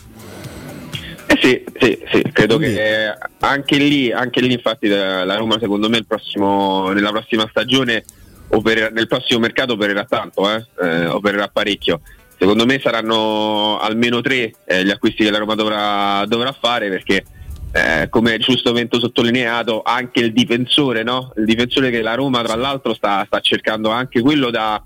Eh 1.25 1.37
sì, 1.41 1.63
sì, 1.79 1.99
sì, 2.11 2.21
credo 2.31 2.57
che 2.57 3.07
eh, 3.07 3.17
anche 3.39 3.77
lì, 3.77 4.11
anche 4.11 4.41
lì 4.41 4.53
infatti 4.53 4.87
la 4.87 5.35
Roma 5.35 5.57
secondo 5.59 5.89
me 5.89 5.97
il 5.97 6.05
prossimo- 6.05 6.91
nella 6.91 7.11
prossima 7.11 7.47
stagione 7.49 8.03
opererà- 8.49 8.89
nel 8.89 9.07
prossimo 9.07 9.39
mercato 9.39 9.73
opererà 9.73 10.05
tanto, 10.05 10.49
eh, 10.49 10.65
eh, 10.81 11.05
opererà 11.07 11.47
parecchio. 11.47 12.01
Secondo 12.37 12.65
me 12.65 12.79
saranno 12.79 13.79
almeno 13.79 14.21
tre 14.21 14.53
eh, 14.65 14.83
gli 14.83 14.89
acquisti 14.89 15.23
che 15.23 15.31
la 15.31 15.37
Roma 15.37 15.55
dovrà, 15.55 16.25
dovrà 16.27 16.51
fare 16.51 16.89
perché 16.89 17.23
eh, 17.71 18.07
come 18.09 18.37
giustamente 18.37 18.99
sottolineato 18.99 19.81
anche 19.83 20.19
il 20.19 20.33
difensore, 20.33 21.03
no? 21.03 21.31
il 21.37 21.45
difensore 21.45 21.89
che 21.89 22.01
la 22.01 22.15
Roma 22.15 22.43
tra 22.43 22.55
l'altro 22.55 22.93
sta, 22.93 23.23
sta 23.25 23.39
cercando 23.39 23.89
anche 23.89 24.21
quello 24.21 24.51
da, 24.51 24.83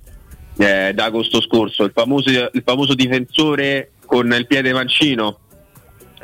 eh, 0.57 0.91
da 0.93 1.05
agosto 1.05 1.41
scorso, 1.41 1.83
il 1.83 1.91
famoso, 1.93 2.29
il 2.29 2.61
famoso 2.63 2.93
difensore 2.93 3.91
con 4.05 4.31
il 4.31 4.47
piede 4.47 4.71
mancino 4.71 5.39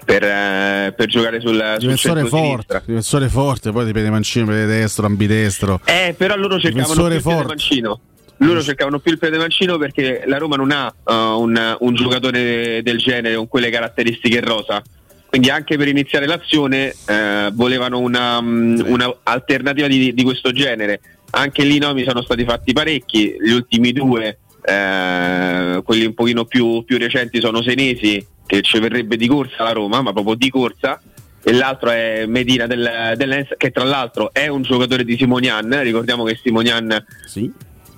per, 0.04 0.24
eh, 0.24 0.94
per 0.96 1.08
giocare 1.08 1.40
sul, 1.40 1.56
sul 1.56 1.78
Difensore 1.80 2.22
centro-sinistra. 2.22 2.80
forte, 2.80 2.84
difensore 2.86 3.30
forte, 3.30 3.72
poi 3.72 3.86
dipende 3.86 4.10
mancino, 4.10 4.46
piede 4.46 4.66
destro, 4.66 5.06
ambidestro. 5.06 5.80
Eh, 5.86 6.14
però 6.18 6.36
loro 6.36 6.60
cercavano 6.60 6.94
più 6.94 7.04
Difensore 7.04 7.16
il 7.16 7.22
forte. 7.22 7.48
mancino. 7.48 8.00
Loro 8.38 8.62
cercavano 8.62 9.00
più 9.00 9.12
il 9.12 9.20
piede 9.20 9.38
mancino 9.38 9.78
perché 9.78 10.24
la 10.26 10.38
Roma 10.38 10.56
non 10.56 10.72
ha 10.72 10.94
uh, 11.04 11.40
un, 11.40 11.78
un 11.80 11.94
giocatore 11.96 12.82
del 12.84 12.98
genere 12.98 13.36
con 13.36 13.48
quelle 13.48 13.70
caratteristiche 13.70 14.42
rosa. 14.42 14.82
Quindi 15.28 15.50
anche 15.50 15.78
per 15.78 15.88
iniziare 15.88 16.28
l'azione 16.28 16.94
eh, 17.08 17.50
volevano 17.54 18.00
una, 18.00 18.40
mm, 18.40 18.82
una 18.86 19.12
alternativa 19.24 19.88
di, 19.88 20.14
di 20.14 20.24
questo 20.24 20.52
genere. 20.52 21.00
Anche 21.32 21.64
lì 21.64 21.78
i 21.78 21.80
nomi 21.80 22.04
sono 22.04 22.22
stati 22.22 22.44
fatti 22.44 22.72
parecchi, 22.74 23.36
gli 23.40 23.52
ultimi 23.52 23.94
due, 23.94 24.40
eh, 24.64 25.82
quelli 25.84 26.06
un 26.06 26.14
pochino 26.14 26.46
più, 26.46 26.84
più 26.84 26.98
recenti 26.98 27.40
sono 27.40 27.62
Senesi, 27.62 28.26
che 28.46 28.62
ci 28.62 28.80
verrebbe 28.80 29.16
di 29.18 29.28
corsa 29.28 29.64
la 29.64 29.72
Roma, 29.72 30.02
ma 30.02 30.12
proprio 30.12 30.36
di 30.36 30.50
corsa, 30.50 31.02
e 31.44 31.52
l'altro 31.52 31.90
è 31.90 32.26
Medina 32.26 32.68
del, 32.68 33.14
dell'Ens, 33.16 33.56
che 33.58 33.72
tra 33.72 33.84
l'altro 33.84 34.32
è 34.34 34.48
un 34.48 34.62
giocatore 34.62 35.04
di 35.04 35.18
Simonian. 35.18 35.82
Ricordiamo 35.82 36.24
che 36.24 36.40
Simonian 36.42 37.06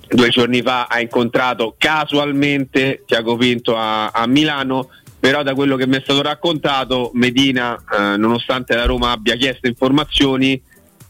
due 0.07 0.29
giorni 0.29 0.61
fa 0.61 0.85
ha 0.85 0.99
incontrato 0.99 1.75
casualmente 1.77 3.03
Tiago 3.05 3.35
Pinto 3.35 3.75
a, 3.75 4.07
a 4.07 4.25
Milano. 4.27 4.89
Però 5.17 5.41
da 5.41 5.55
quello 5.55 5.75
che 5.75 5.87
mi 5.87 5.95
è 5.97 6.01
stato 6.03 6.21
raccontato, 6.21 7.09
Medina, 7.15 7.75
eh, 7.75 8.15
nonostante 8.15 8.75
la 8.75 8.85
Roma 8.85 9.09
abbia 9.09 9.35
chiesto 9.35 9.65
informazioni, 9.65 10.61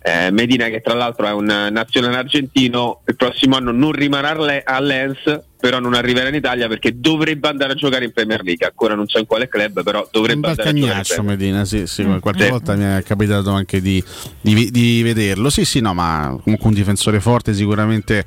eh, 0.08 0.30
Medina 0.30 0.68
che 0.68 0.82
tra 0.82 0.94
l'altro 0.94 1.26
è 1.26 1.32
un 1.32 1.46
nazionale 1.46 2.18
argentino, 2.18 3.02
il 3.08 3.16
prossimo 3.16 3.56
anno 3.56 3.72
non 3.72 3.92
rimarrà 3.92 4.30
alle- 4.32 4.62
all'Ens, 4.64 5.40
però 5.60 5.80
non 5.80 5.96
arriverà 5.96 6.30
in 6.30 6.36
Italia 6.36 6.68
perché 6.68 7.00
dovrebbe 7.00 7.48
andare 7.48 7.72
a 7.72 7.76
giocare 7.76 8.06
in 8.06 8.12
Premier 8.12 8.44
League. 8.44 8.68
Ancora 8.68 8.94
non 8.94 9.08
so 9.08 9.18
in 9.18 9.26
quale 9.26 9.48
club, 9.48 9.82
però 9.82 10.08
dovrebbe 10.12 10.50
andare 10.50 10.70
a 10.70 10.74
giocare 10.74 11.04
in 11.18 11.26
Medina, 11.26 11.66
sì, 11.66 11.88
sì, 11.88 12.04
Mm. 12.04 12.18
qualche 12.20 12.44
Sì. 12.44 12.50
volta 12.52 12.76
mi 12.76 12.84
è 12.84 13.02
capitato 13.04 13.50
anche 13.50 13.82
di, 13.82 14.04
di- 14.42 14.70
di 14.70 15.02
vederlo. 15.02 15.50
Sì, 15.50 15.66
sì, 15.66 15.80
no, 15.80 15.96
ma 15.96 16.38
comunque 16.44 16.68
un 16.70 16.76
difensore 16.76 17.20
forte 17.20 17.56
sicuramente, 17.56 18.24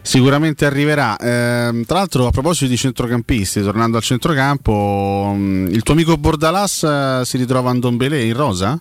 sicuramente 0.00 0.64
arriverà. 0.64 1.18
Ehm, 1.18 1.84
tra 1.84 1.98
l'altro, 1.98 2.26
a 2.26 2.30
proposito 2.30 2.70
di 2.70 2.78
centrocampisti, 2.78 3.60
tornando 3.60 3.98
al 3.98 4.02
centrocampo, 4.02 5.34
mh, 5.36 5.68
il 5.72 5.82
tuo 5.82 5.92
amico 5.92 6.16
Bordalas 6.16 6.82
eh, 6.82 7.20
si 7.24 7.36
ritrova 7.36 7.68
a 7.68 7.74
Ndombele 7.74 8.22
in 8.22 8.32
rosa? 8.34 8.78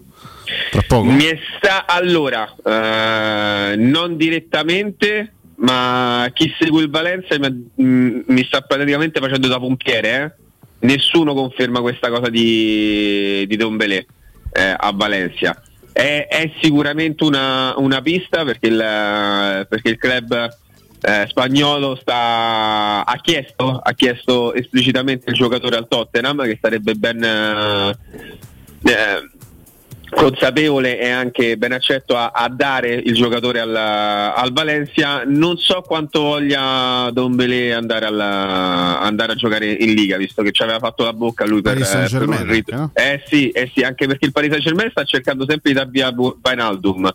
Tra 0.72 0.82
poco? 0.88 1.04
Mi 1.04 1.30
sta 1.58 1.86
allora, 1.86 2.54
eh, 2.64 3.76
non 3.76 4.18
direttamente, 4.18 5.34
ma 5.58 6.30
chi 6.34 6.54
segue 6.60 6.84
il 6.84 6.90
Valencia 6.90 7.38
mi, 7.40 8.24
mi 8.26 8.44
sta 8.46 8.62
praticamente 8.62 9.20
facendo 9.20 9.48
da 9.48 9.60
pompiere. 9.60 10.24
eh. 10.24 10.48
Nessuno 10.88 11.34
conferma 11.34 11.82
questa 11.82 12.10
cosa 12.10 12.30
di, 12.30 13.46
di 13.48 13.56
Dombelé 13.58 14.06
eh, 14.54 14.76
a 14.78 14.92
Valencia. 14.94 15.62
È, 15.92 16.28
è 16.30 16.52
sicuramente 16.62 17.26
una, 17.26 17.74
una 17.78 18.02
pista 18.02 18.46
perché 18.46 18.68
il, 18.68 18.78
perché 19.68 19.90
il 19.90 19.98
club 19.98 20.58
eh, 21.02 21.26
spagnolo 21.28 21.96
sta, 21.96 23.06
ha, 23.06 23.20
chiesto, 23.22 23.80
ha 23.84 23.94
chiesto 23.94 24.54
esplicitamente 24.54 25.30
il 25.30 25.36
giocatore 25.36 25.78
al 25.78 25.88
Tottenham 25.88 26.44
che 26.44 26.58
sarebbe 26.62 26.94
ben 26.94 27.24
eh, 27.24 27.98
eh, 28.84 29.30
consapevole 30.10 31.00
e 31.00 31.10
anche 31.10 31.58
ben 31.58 31.72
accetto 31.72 32.16
a, 32.16 32.32
a 32.34 32.50
dare 32.50 32.94
il 32.94 33.14
giocatore 33.14 33.60
al, 33.60 33.76
al 33.76 34.52
Valencia. 34.52 35.24
Non 35.26 35.58
so 35.58 35.82
quanto 35.82 36.22
voglia 36.22 37.10
Don 37.12 37.36
Belé 37.36 37.74
andare, 37.74 38.06
alla- 38.06 39.00
andare 39.00 39.34
a 39.34 39.36
giocare 39.36 39.72
in 39.72 39.94
Liga, 39.94 40.18
visto 40.18 40.42
che 40.42 40.52
ci 40.52 40.64
aveva 40.64 40.80
fatto 40.80 41.04
la 41.04 41.14
bocca 41.14 41.46
lui 41.46 41.62
per, 41.62 41.74
Paris 41.74 41.94
eh, 41.94 42.18
per 42.18 42.28
un 42.28 42.46
rit- 42.46 42.72
no? 42.72 42.92
eh 42.94 43.24
sì, 43.28 43.50
eh 43.50 43.70
sì, 43.74 43.82
anche 43.82 44.08
perché 44.08 44.26
il 44.26 44.32
Paris 44.32 44.50
Saint 44.50 44.64
Germain 44.66 44.90
sta 44.90 45.04
cercando 45.04 45.46
sempre 45.48 45.72
di 45.72 45.78
dar 45.78 45.90
via 45.90 46.14
Wijnaldum. 46.16 47.14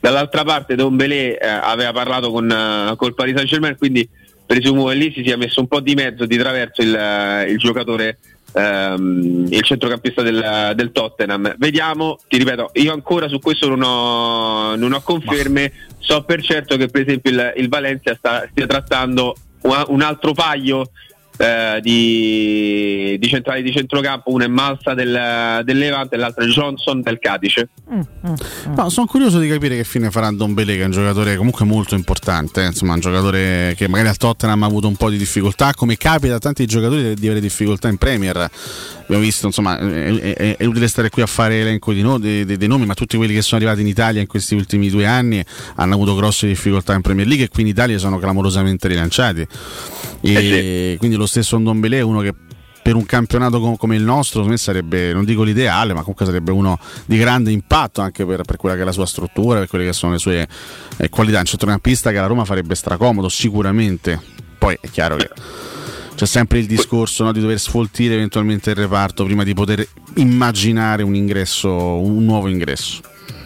Dall'altra 0.00 0.44
parte 0.44 0.74
Don 0.74 0.96
Belé 0.96 1.38
eh, 1.38 1.48
aveva 1.48 1.92
parlato 1.92 2.30
con 2.30 2.50
eh, 2.50 2.94
col 2.96 3.14
Paris 3.14 3.34
Saint 3.34 3.48
Germain, 3.48 3.76
quindi 3.76 4.06
presumo 4.46 4.86
che 4.86 4.94
lì 4.94 5.12
si 5.14 5.22
sia 5.24 5.38
messo 5.38 5.60
un 5.60 5.66
po' 5.66 5.80
di 5.80 5.94
mezzo 5.94 6.26
di 6.26 6.36
traverso 6.36 6.82
il, 6.82 6.94
eh, 6.94 7.50
il 7.50 7.58
giocatore 7.58 8.18
ehm, 8.54 9.46
il 9.50 9.62
centrocampista 9.62 10.22
del, 10.22 10.72
del 10.74 10.92
Tottenham. 10.92 11.54
Vediamo, 11.58 12.18
ti 12.28 12.38
ripeto, 12.38 12.70
io 12.74 12.92
ancora 12.92 13.28
su 13.28 13.38
questo 13.38 13.68
non 13.68 13.82
ho, 13.82 14.76
non 14.76 14.92
ho 14.92 15.00
conferme. 15.02 15.72
So 15.98 16.22
per 16.22 16.42
certo 16.42 16.76
che 16.76 16.88
per 16.88 17.02
esempio 17.02 17.30
il, 17.30 17.52
il 17.56 17.68
Valencia 17.68 18.14
sta, 18.14 18.46
stia 18.50 18.66
trattando 18.66 19.34
un 19.64 20.02
altro 20.02 20.32
paio 20.32 20.90
eh, 21.36 21.80
di, 21.82 23.16
di 23.18 23.28
centrali 23.28 23.62
di 23.62 23.72
centrocampo, 23.72 24.30
uno 24.32 24.44
è 24.44 24.48
Malsa 24.48 24.94
del, 24.94 25.62
del 25.64 25.78
Levante 25.78 26.14
e 26.14 26.18
l'altro 26.18 26.44
è 26.44 26.46
Johnson 26.48 27.00
del 27.02 27.18
Cadice. 27.18 27.68
No, 28.74 28.88
sono 28.88 29.06
curioso 29.06 29.38
di 29.38 29.48
capire 29.48 29.76
che 29.76 29.84
fine 29.84 30.10
farà 30.10 30.30
Don 30.30 30.54
Belé, 30.54 30.76
che 30.76 30.82
è 30.82 30.84
un 30.86 30.90
giocatore 30.92 31.36
comunque 31.36 31.64
molto 31.64 31.94
importante, 31.94 32.62
eh, 32.62 32.66
insomma, 32.66 32.94
un 32.94 33.00
giocatore 33.00 33.74
che 33.76 33.88
magari 33.88 34.08
al 34.08 34.16
Tottenham 34.16 34.62
ha 34.62 34.66
avuto 34.66 34.88
un 34.88 34.96
po' 34.96 35.10
di 35.10 35.16
difficoltà, 35.16 35.72
come 35.74 35.96
capita 35.96 36.34
a 36.36 36.38
tanti 36.38 36.66
giocatori 36.66 37.14
di 37.14 37.26
avere 37.26 37.40
difficoltà 37.40 37.88
in 37.88 37.96
Premier. 37.98 38.50
Abbiamo 39.04 39.22
visto, 39.22 39.46
insomma, 39.46 39.78
è, 39.78 40.34
è- 40.34 40.56
è 40.56 40.64
utile 40.64 40.88
stare 40.88 41.10
qui 41.10 41.20
a 41.22 41.26
fare 41.26 41.60
elenco 41.60 41.92
di 41.92 42.00
no- 42.02 42.18
dei, 42.18 42.44
dei- 42.44 42.56
dei 42.56 42.68
nomi, 42.68 42.86
ma 42.86 42.94
tutti 42.94 43.16
quelli 43.16 43.34
che 43.34 43.42
sono 43.42 43.60
arrivati 43.60 43.82
in 43.82 43.86
Italia 43.88 44.20
in 44.20 44.26
questi 44.26 44.54
ultimi 44.54 44.88
due 44.88 45.04
anni 45.06 45.44
hanno 45.76 45.94
avuto 45.94 46.14
grosse 46.14 46.46
difficoltà 46.46 46.94
in 46.94 47.02
Premier 47.02 47.26
League 47.26 47.44
e 47.44 47.48
qui 47.48 47.62
in 47.62 47.68
Italia 47.68 47.98
sono 47.98 48.18
clamorosamente 48.18 48.88
rilanciati. 48.88 49.46
E 50.22 50.96
quindi 50.98 51.16
lo 51.16 51.23
stesso 51.26 51.56
Don 51.58 51.80
Belé 51.80 51.98
è 51.98 52.02
uno 52.02 52.20
che 52.20 52.34
per 52.84 52.96
un 52.96 53.06
campionato 53.06 53.60
com- 53.60 53.76
come 53.76 53.96
il 53.96 54.02
nostro, 54.02 54.44
me 54.44 54.58
sarebbe, 54.58 55.14
non 55.14 55.24
dico 55.24 55.42
l'ideale, 55.42 55.94
ma 55.94 56.00
comunque 56.00 56.26
sarebbe 56.26 56.50
uno 56.50 56.78
di 57.06 57.16
grande 57.16 57.50
impatto 57.50 58.02
anche 58.02 58.26
per, 58.26 58.42
per 58.42 58.56
quella 58.56 58.76
che 58.76 58.82
è 58.82 58.84
la 58.84 58.92
sua 58.92 59.06
struttura, 59.06 59.60
per 59.60 59.68
quelle 59.68 59.86
che 59.86 59.94
sono 59.94 60.12
le 60.12 60.18
sue 60.18 60.46
eh, 60.98 61.08
qualità. 61.08 61.38
Un 61.38 61.46
centrocampista 61.46 62.10
che 62.10 62.16
la 62.16 62.26
Roma 62.26 62.44
farebbe 62.44 62.74
stracomodo, 62.74 63.30
sicuramente. 63.30 64.20
Poi 64.58 64.76
è 64.78 64.90
chiaro 64.90 65.16
che 65.16 65.30
c'è 66.14 66.26
sempre 66.26 66.58
il 66.58 66.66
discorso 66.66 67.24
no, 67.24 67.32
di 67.32 67.40
dover 67.40 67.58
sfoltire 67.58 68.14
eventualmente 68.14 68.70
il 68.70 68.76
reparto 68.76 69.24
prima 69.24 69.44
di 69.44 69.54
poter 69.54 69.86
immaginare 70.16 71.02
un 71.02 71.14
ingresso, 71.14 71.70
un 71.72 72.22
nuovo 72.22 72.48
ingresso. 72.48 73.00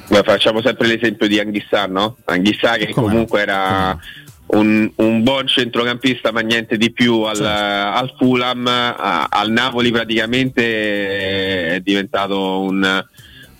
Beh, 0.09 0.22
facciamo 0.24 0.60
sempre 0.62 0.88
l'esempio 0.88 1.28
di 1.28 1.38
Anghissà, 1.38 1.86
no? 1.86 2.16
Anghissà 2.24 2.76
che 2.76 2.88
Come 2.92 3.06
no? 3.06 3.12
comunque 3.12 3.40
era 3.40 3.96
un, 4.49 4.91
un 4.97 5.23
buon 5.23 5.47
centrocampista 5.47 6.33
ma 6.33 6.41
niente 6.41 6.77
di 6.77 6.91
più 6.93 7.23
al, 7.23 7.45
al 7.45 8.15
Fulham, 8.16 8.66
a- 8.66 9.27
al 9.29 9.51
Napoli 9.51 9.91
praticamente 9.91 11.75
è 11.75 11.81
diventato 11.81 12.61
un, 12.61 13.05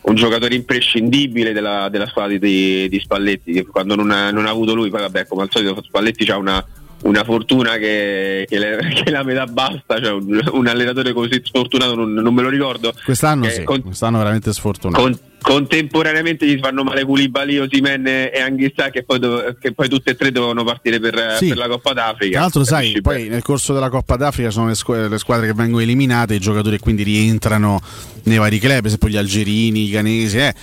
un 0.01 0.15
giocatore 0.15 0.55
imprescindibile 0.55 1.52
della, 1.52 1.89
della 1.90 2.06
squadra 2.06 2.36
di, 2.36 2.89
di 2.89 3.01
Spalletti 3.01 3.52
che 3.52 3.66
quando 3.66 3.94
non 3.94 4.10
ha, 4.10 4.31
non 4.31 4.47
ha 4.47 4.51
avuto 4.51 4.74
lui, 4.74 4.90
poi 4.90 5.01
vabbè 5.01 5.27
come 5.27 5.43
al 5.43 5.51
solito 5.51 5.82
Spalletti 5.82 6.31
ha 6.31 6.36
una, 6.36 6.65
una 7.02 7.22
fortuna 7.24 7.76
che, 7.76 8.44
che, 8.48 8.58
le- 8.58 8.78
che 9.04 9.10
la 9.10 9.22
metà 9.22 9.46
basta, 9.46 10.00
cioè 10.00 10.12
un, 10.12 10.40
un 10.52 10.66
allenatore 10.66 11.12
così 11.12 11.40
sfortunato 11.44 11.94
non, 11.94 12.12
non 12.12 12.34
me 12.34 12.42
lo 12.42 12.48
ricordo. 12.48 12.92
Quest'anno 13.04 13.44
Che 13.46 13.50
sì, 13.52 13.62
con- 13.64 13.82
quest'anno 13.82 14.18
veramente 14.18 14.52
sfortunato. 14.52 15.00
con- 15.02 15.18
contemporaneamente 15.40 16.46
gli 16.46 16.58
fanno 16.60 16.82
male 16.82 17.04
Koulibaly, 17.04 17.58
Osimen 17.58 18.06
e 18.06 18.40
Anghissà 18.40 18.90
che 18.90 19.04
poi, 19.04 19.18
dove- 19.20 19.56
che 19.60 19.72
poi 19.72 19.88
tutte 19.88 20.10
e 20.10 20.14
tre 20.16 20.32
dovevano 20.32 20.64
partire 20.64 20.98
per, 20.98 21.36
Sì. 21.38 21.48
per 21.48 21.56
la 21.56 21.68
Coppa 21.68 21.92
d'Africa. 21.92 22.32
Tra 22.32 22.40
l'altro, 22.40 22.64
sai, 22.64 22.78
Capisci 22.92 23.00
poi 23.02 23.28
nel 23.28 23.42
corso 23.42 23.72
della 23.72 23.88
Coppa 23.88 24.16
d'Africa 24.16 24.50
sono 24.50 24.66
le, 24.68 24.74
squ- 24.74 25.08
le 25.08 25.18
squadre 25.18 25.46
che 25.46 25.54
vengono 25.54 25.82
eliminate, 25.82 26.34
i 26.34 26.40
giocatori 26.40 26.78
quindi 26.78 27.02
rientrano 27.04 27.80
nei 28.24 28.38
vari 28.38 28.58
club, 28.58 28.76
per 28.78 28.86
esempio 28.86 29.08
gli 29.08 29.16
algerini, 29.16 29.86
i 29.86 29.90
canesi. 29.90 30.38
Eh. 30.38 30.54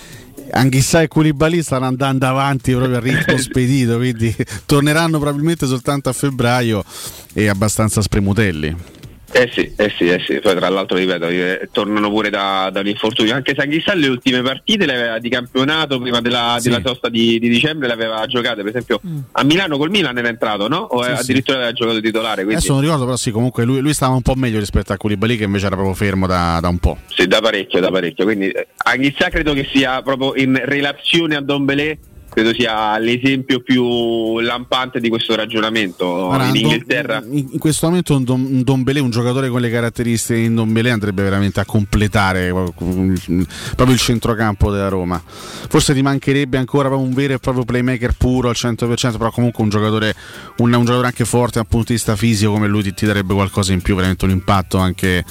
Anchissà 0.50 1.02
e 1.02 1.08
Koulibaly 1.08 1.62
stanno 1.62 1.86
andando 1.86 2.26
avanti 2.26 2.72
proprio 2.72 2.96
a 2.96 3.00
ritmo 3.00 3.36
spedito, 3.38 3.96
quindi 3.96 4.34
torneranno 4.64 5.18
probabilmente 5.18 5.66
soltanto 5.66 6.08
a 6.08 6.12
febbraio 6.12 6.84
e 7.32 7.48
abbastanza 7.48 8.00
spremutelli. 8.00 8.95
Eh 9.38 9.50
sì, 9.52 9.70
eh 9.76 9.92
sì, 9.98 10.08
eh 10.08 10.18
sì. 10.26 10.38
Poi 10.40 10.54
tra 10.56 10.70
l'altro 10.70 10.96
ripeto, 10.96 11.26
eh, 11.28 11.68
tornano 11.70 12.08
pure 12.08 12.30
da, 12.30 12.70
da 12.72 12.80
un 12.80 12.86
infortunio. 12.86 13.34
Anche 13.34 13.52
se 13.54 13.60
Anghissà 13.60 13.92
le 13.94 14.08
ultime 14.08 14.40
partite 14.40 14.86
le 14.86 14.94
aveva 14.94 15.18
di 15.18 15.28
campionato 15.28 16.00
prima 16.00 16.22
della, 16.22 16.56
Sì. 16.58 16.70
della 16.70 16.80
sosta 16.82 17.10
di, 17.10 17.38
di 17.38 17.50
dicembre 17.50 17.86
le 17.86 17.92
aveva 17.92 18.24
giocate, 18.26 18.62
per 18.62 18.68
esempio 18.70 18.98
a 19.32 19.44
Milano 19.44 19.76
col 19.76 19.90
Milan 19.90 20.16
era 20.16 20.28
entrato, 20.28 20.68
no? 20.68 20.78
O 20.78 21.02
Sì, 21.02 21.10
eh, 21.10 21.14
sì. 21.16 21.20
addirittura 21.20 21.58
aveva 21.58 21.72
giocato 21.72 22.00
titolare. 22.00 22.36
Quindi, 22.44 22.54
Adesso 22.54 22.72
non 22.72 22.80
ricordo, 22.80 23.04
però 23.04 23.16
sì, 23.16 23.30
comunque 23.30 23.64
lui, 23.64 23.80
lui 23.80 23.92
stava 23.92 24.14
un 24.14 24.22
po' 24.22 24.34
meglio 24.36 24.58
rispetto 24.58 24.94
a 24.94 24.96
Koulibaly 24.96 25.36
che 25.36 25.44
invece 25.44 25.66
era 25.66 25.74
proprio 25.74 25.94
fermo 25.94 26.26
da, 26.26 26.58
da 26.62 26.68
un 26.68 26.78
po'. 26.78 26.96
Sì, 27.08 27.26
da 27.26 27.40
parecchio, 27.40 27.78
da 27.80 27.90
parecchio. 27.90 28.24
Quindi 28.24 28.48
eh, 28.48 28.68
Anghissà 28.84 29.28
credo 29.28 29.52
che 29.52 29.68
sia 29.70 30.00
proprio 30.00 30.34
in 30.42 30.58
relazione 30.64 31.36
a 31.36 31.42
Don 31.42 31.66
Belé, 31.66 31.98
credo 32.36 32.52
sia 32.52 32.98
l'esempio 32.98 33.60
più 33.60 34.40
lampante 34.40 35.00
di 35.00 35.08
questo 35.08 35.34
ragionamento. 35.34 36.26
Guarda, 36.26 36.48
in 36.48 36.56
Inghilterra 36.56 37.22
in, 37.30 37.48
in 37.52 37.58
questo 37.58 37.86
momento 37.86 38.14
un, 38.14 38.24
Don, 38.24 38.44
un 38.44 38.62
Dombele, 38.62 39.00
un 39.00 39.08
giocatore 39.08 39.48
con 39.48 39.62
le 39.62 39.70
caratteristiche 39.70 40.40
di 40.40 40.52
Dombele 40.52 40.90
andrebbe 40.90 41.22
veramente 41.22 41.60
a 41.60 41.64
completare 41.64 42.50
proprio 42.50 43.90
il 43.90 43.98
centrocampo 43.98 44.70
della 44.70 44.88
Roma. 44.88 45.22
Forse 45.24 45.94
ti 45.94 46.02
mancherebbe 46.02 46.58
ancora 46.58 46.94
un 46.94 47.14
vero 47.14 47.32
e 47.32 47.38
proprio 47.38 47.64
playmaker 47.64 48.12
puro 48.18 48.50
al 48.50 48.56
100%, 48.58 49.16
però 49.16 49.30
comunque 49.30 49.62
un 49.62 49.70
giocatore, 49.70 50.14
un, 50.58 50.74
un 50.74 50.84
giocatore 50.84 51.06
anche 51.06 51.24
forte 51.24 51.58
dal 51.58 51.66
punto 51.66 51.86
di 51.86 51.94
vista 51.94 52.16
fisico 52.16 52.52
come 52.52 52.68
lui 52.68 52.82
ti, 52.82 52.92
ti 52.92 53.06
darebbe 53.06 53.32
qualcosa 53.32 53.72
in 53.72 53.80
più, 53.80 53.94
veramente 53.94 54.26
un 54.26 54.32
impatto 54.32 54.76
anche, 54.76 55.24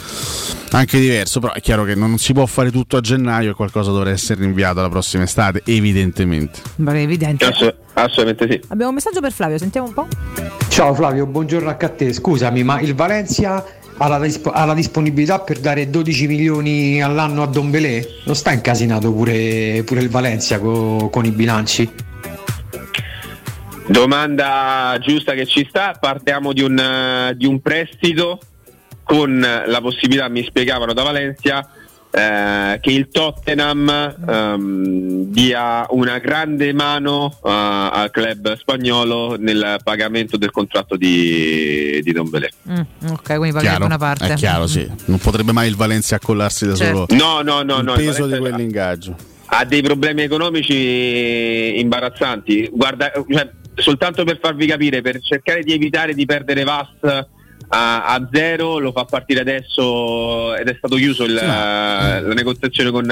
anche 0.78 1.00
diverso. 1.00 1.40
Però 1.40 1.54
è 1.54 1.62
chiaro 1.62 1.84
che 1.84 1.96
non 1.96 2.18
si 2.18 2.34
può 2.34 2.46
fare 2.46 2.72
tutto 2.72 2.98
a 2.98 3.02
gennaio 3.02 3.52
e 3.52 3.54
qualcosa 3.54 3.92
dovrà 3.92 4.10
essere 4.10 4.42
rinviato 4.42 4.80
alla 4.80 4.90
prossima 4.90 5.24
estate, 5.24 5.62
evidentemente. 5.66 6.62
Pare 6.84 7.02
evidente. 7.02 7.46
Ass- 7.46 7.74
assolutamente 7.94 8.52
sì. 8.52 8.68
Abbiamo 8.70 8.90
un 8.90 8.96
messaggio 8.96 9.22
per 9.22 9.32
Flavio, 9.32 9.58
sentiamo 9.58 9.88
un 9.88 9.94
po'. 9.94 10.08
Ciao 10.70 10.94
Flavio, 10.94 11.26
buongiorno 11.26 11.70
anche 11.70 11.86
a 11.86 11.90
te. 11.90 12.14
Scusami, 12.14 12.64
ma 12.64 12.80
il 12.80 12.94
Valencia 12.94 13.64
ha 13.98 14.08
la, 14.08 14.20
disp- 14.20 14.52
ha 14.54 14.66
la 14.66 14.74
disponibilità 14.74 15.40
per 15.40 15.60
dare 15.60 15.90
12 15.90 16.28
milioni 16.28 17.02
all'anno 17.02 17.44
a 17.44 17.48
Don 17.48 17.72
Belé? 17.72 18.06
Non 18.26 18.36
sta 18.36 18.52
incasinato 18.52 19.12
pure, 19.14 19.84
pure 19.86 20.02
il 20.02 20.10
Valencia 20.10 20.60
co- 20.60 21.10
con 21.10 21.26
i 21.26 21.32
bilanci? 21.32 21.90
Domanda 23.88 24.98
giusta 25.00 25.34
che 25.34 25.46
ci 25.46 25.66
sta, 25.70 25.96
partiamo 26.00 26.54
di 26.54 26.62
un, 26.62 27.34
di 27.38 27.46
un 27.46 27.62
prestito 27.62 28.40
con 29.06 29.40
la 29.40 29.82
possibilità, 29.82 30.28
mi 30.28 30.44
spiegavano 30.44 30.92
da 30.92 31.04
Valencia, 31.04 31.70
eh, 32.12 32.80
che 32.82 32.92
il 32.92 33.10
Tottenham 33.10 33.90
ehm, 34.28 35.24
dia 35.32 35.86
una 35.90 36.18
grande 36.20 36.72
mano 36.74 37.30
eh, 37.44 37.50
al 37.50 38.10
club 38.10 38.58
spagnolo 38.58 39.36
nel 39.38 39.80
pagamento 39.84 40.38
del 40.38 40.50
contratto 40.52 40.96
di, 40.96 42.00
di 42.02 42.12
Don 42.14 42.30
Belé. 42.30 42.50
Mm, 42.70 43.10
ok, 43.10 43.36
quindi 43.36 43.52
pagherebbe 43.52 43.60
Chiaro, 43.60 43.86
una 43.86 43.98
parte. 43.98 44.28
È 44.28 44.34
chiaro, 44.36 44.66
sì. 44.66 44.90
Non 45.06 45.18
potrebbe 45.20 45.52
mai 45.52 45.68
il 45.68 45.76
Valencia 45.76 46.16
accollarsi 46.16 46.66
da 46.68 46.76
solo 46.76 47.06
Certo. 47.08 47.16
No, 47.16 47.42
no, 47.42 47.62
no, 47.64 47.80
il 47.80 47.84
no, 47.84 47.92
il 47.94 47.98
peso 47.98 48.26
di 48.26 48.32
Valencia- 48.32 48.40
quell'ingaggio. 48.40 49.16
ha 49.48 49.66
dei 49.66 49.82
problemi 49.82 50.22
economici 50.22 51.80
imbarazzanti. 51.80 52.70
Guarda, 52.72 53.12
cioè, 53.30 53.50
soltanto 53.76 54.24
per 54.24 54.40
farvi 54.42 54.66
capire, 54.68 55.02
per 55.02 55.20
cercare 55.20 55.64
di 55.64 55.74
evitare 55.74 56.14
di 56.14 56.26
perdere 56.26 56.64
VAS 56.64 56.88
a, 57.68 58.06
a 58.06 58.30
zero, 58.32 58.80
lo 58.80 58.92
fa 58.92 59.06
partire 59.06 59.42
adesso 59.42 60.56
ed 60.56 60.68
è 60.70 60.76
stato 60.78 60.96
chiuso 60.96 61.24
il- 61.24 61.34
la 61.34 62.20
negoziazione 62.34 62.92
con, 62.92 63.04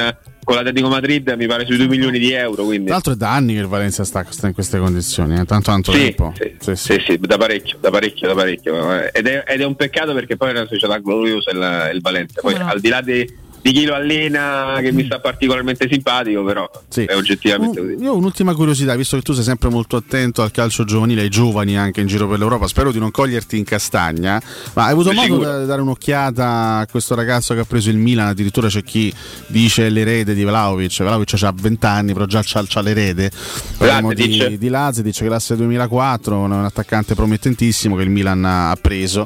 con 0.43 0.55
l'Atletico 0.55 0.87
Madrid, 0.87 1.33
mi 1.37 1.47
pare 1.47 1.65
sui 1.65 1.77
2 1.77 1.87
milioni 1.87 2.19
di 2.19 2.31
euro. 2.31 2.63
Quindi. 2.63 2.85
Tra 2.85 2.93
l'altro 2.95 3.13
è 3.13 3.15
da 3.15 3.31
anni 3.33 3.53
che 3.53 3.59
il 3.59 3.67
Valencia 3.67 4.03
sta, 4.03 4.25
sta 4.29 4.47
in 4.47 4.53
queste 4.53 4.77
condizioni, 4.79 5.33
eh, 5.39 5.45
tanto 5.45 5.71
tanto 5.71 5.91
Sì, 5.91 5.99
tempo. 5.99 6.33
sì, 6.59 6.75
sì, 6.75 7.01
sì, 7.05 7.17
da 7.19 7.37
parecchio, 7.37 7.77
da 7.79 7.89
parecchio, 7.89 8.27
da 8.27 8.33
parecchio. 8.35 8.93
Eh, 8.93 9.09
Ed 9.13 9.27
è, 9.27 9.43
ed 9.47 9.61
è 9.61 9.65
un 9.65 9.75
peccato 9.75 10.13
perché 10.13 10.35
poi 10.37 10.49
è 10.49 10.51
una 10.51 10.67
società 10.67 10.97
gloriosa 10.99 11.51
il, 11.51 11.91
il 11.95 12.01
Valencia. 12.01 12.41
Poi 12.41 12.57
no? 12.57 12.67
al 12.67 12.79
di 12.79 12.89
là 12.89 13.01
di, 13.01 13.41
di 13.63 13.71
chi 13.71 13.85
lo 13.85 13.95
allena, 13.95 14.77
che 14.81 14.91
mi 14.91 15.05
sta 15.05 15.19
particolarmente 15.21 15.87
simpatico, 15.89 16.43
però 16.43 16.69
Sì. 16.89 17.05
è 17.05 17.15
oggettivamente 17.15 17.79
Un- 17.79 17.91
così. 17.93 18.03
io 18.03 18.11
ho 18.11 18.17
un'ultima 18.17 18.53
curiosità, 18.53 18.93
visto 18.97 19.15
che 19.15 19.23
tu 19.23 19.31
sei 19.31 19.45
sempre 19.45 19.69
molto 19.69 19.95
attento 19.95 20.41
al 20.41 20.51
calcio 20.51 20.83
giovanile, 20.83 21.21
ai 21.21 21.29
giovani 21.29 21.77
anche 21.77 22.01
in 22.01 22.07
giro 22.07 22.27
per 22.27 22.39
l'Europa, 22.39 22.67
spero 22.67 22.91
di 22.91 22.99
non 22.99 23.09
coglierti 23.09 23.57
in 23.57 23.63
castagna, 23.63 24.41
ma 24.73 24.85
hai 24.85 24.91
avuto 24.91 25.13
modo 25.13 25.33
sicuro. 25.33 25.59
di 25.61 25.65
dare 25.65 25.81
un'occhiata 25.81 26.77
a 26.79 26.87
questo 26.87 27.15
ragazzo 27.15 27.53
che 27.53 27.61
ha 27.61 27.65
preso 27.65 27.89
il 27.89 27.95
Milan, 27.97 28.27
addirittura 28.27 28.67
c'è 28.67 28.83
chi 28.83 29.13
dice 29.47 29.87
l'erede 29.87 30.33
di 30.33 30.43
Vlaovic, 30.43 30.97
Vlaovic 31.01 31.41
ha 31.41 31.53
20 31.55 31.85
anni 31.85 32.11
però 32.11 32.25
già 32.25 32.41
c'ha, 32.43 32.61
c'ha 32.67 32.81
l'erede, 32.81 33.31
parliamo 33.77 34.09
Lazetic. 34.09 34.47
di, 34.49 34.57
di 34.57 34.67
Lazetic, 34.67 35.23
classe 35.23 35.55
2004, 35.55 36.37
un, 36.37 36.51
un 36.51 36.65
attaccante 36.65 37.15
promettentissimo 37.15 37.95
che 37.95 38.03
il 38.03 38.09
Milan 38.09 38.43
ha 38.43 38.77
preso. 38.81 39.25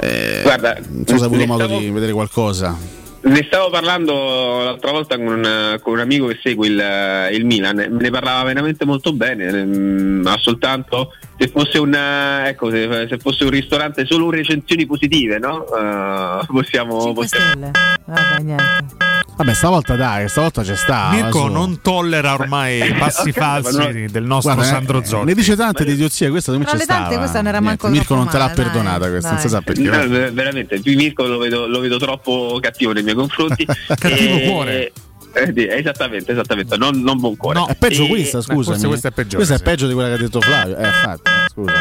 Eh, 0.00 0.40
Guarda, 0.42 0.76
se 1.06 1.14
hai 1.14 1.20
avuto 1.22 1.46
modo 1.46 1.64
stavo- 1.64 1.78
di 1.80 1.88
vedere 1.90 2.12
qualcosa. 2.12 2.76
Ne 3.20 3.44
stavo 3.46 3.68
parlando 3.68 4.62
l'altra 4.62 4.92
volta 4.92 5.16
con 5.16 5.26
un, 5.26 5.78
con 5.82 5.94
un 5.94 5.98
amico 5.98 6.26
che 6.26 6.38
segue 6.40 6.68
il, 6.68 7.28
il 7.32 7.44
Milan, 7.44 7.76
ne 7.90 8.10
parlava 8.10 8.44
veramente 8.44 8.84
molto 8.84 9.12
bene, 9.12 9.50
mm, 9.52 10.22
ma 10.22 10.36
soltanto 10.38 11.12
se 11.36 11.48
fosse 11.48 11.78
un, 11.78 11.94
ecco, 11.94 12.70
se, 12.70 13.06
se 13.08 13.18
fosse 13.18 13.44
un 13.44 13.50
ristorante 13.50 14.06
solo 14.06 14.30
recensioni 14.30 14.86
positive, 14.86 15.38
no? 15.38 15.64
Eh, 15.66 16.46
possiamo, 16.46 17.00
5 17.02 17.12
possiamo- 17.14 17.46
stelle. 17.50 17.70
Vabbè, 18.06 18.42
niente. 18.42 19.06
Vabbè, 19.38 19.54
stavolta 19.54 19.94
dai, 19.94 20.28
stavolta 20.28 20.62
c'è 20.62 20.74
sta. 20.74 21.10
Mirko 21.12 21.44
adesso- 21.44 21.46
non 21.48 21.80
tollera 21.80 22.34
ormai 22.34 22.92
passi 22.98 23.28
Ok, 23.30 23.36
ma 23.36 23.44
falsi 23.62 23.76
non- 23.76 24.06
del 24.10 24.24
nostro 24.24 24.54
Guarda, 24.54 24.68
eh, 24.70 24.74
Sandro 24.74 25.04
Zotti. 25.04 25.24
Ne 25.26 25.34
dice 25.34 25.54
tante 25.54 25.84
di 25.84 25.92
idiozie, 25.92 26.28
questa 26.30 26.52
Tra 26.52 26.64
c'è 26.64 26.76
le 26.76 26.84
tante, 26.86 27.02
stava. 27.04 27.18
questa 27.18 27.36
non 27.38 27.46
era 27.46 27.58
Niente, 27.60 27.82
manco 27.84 27.96
Mirko 27.96 28.14
non 28.16 28.26
te 28.26 28.36
l'ha 28.36 28.44
male, 28.46 28.54
dai, 28.56 28.64
perdonata 28.64 29.08
questa, 29.08 29.30
non 29.30 29.38
si 29.38 29.46
dai. 29.46 29.54
sa 29.54 29.60
perché. 29.62 29.82
No, 29.82 30.08
ver- 30.08 30.32
veramente, 30.32 30.80
Mirko 30.84 31.26
lo 31.26 31.38
vedo, 31.38 31.66
lo 31.68 31.78
vedo 31.78 31.98
troppo 31.98 32.58
cattivo 32.60 32.90
nei 32.92 33.04
miei 33.04 33.14
confronti. 33.14 33.64
Cattivo 33.86 34.34
E- 34.38 34.48
cuore. 34.50 34.92
eh, 35.34 35.52
sì, 35.54 35.66
esattamente, 35.68 36.32
esattamente, 36.32 36.76
non, 36.76 37.00
non 37.00 37.18
buon 37.20 37.36
cuore. 37.36 37.64
È 37.68 37.76
peggio 37.76 38.04
E- 38.04 38.08
questa, 38.08 38.42
forse 38.42 38.86
questa 38.88 39.08
è 39.08 39.10
peggiore, 39.12 39.36
Questa 39.36 39.54
è 39.54 39.58
sì. 39.58 39.62
peggio 39.62 39.86
di 39.86 39.94
quella 39.94 40.08
che 40.08 40.14
ha 40.14 40.18
detto 40.18 40.40
Flavio. 40.40 40.76
Eh, 40.76 40.84
infatti, 40.86 41.30
eh, 41.30 41.48
scusa. 41.52 41.72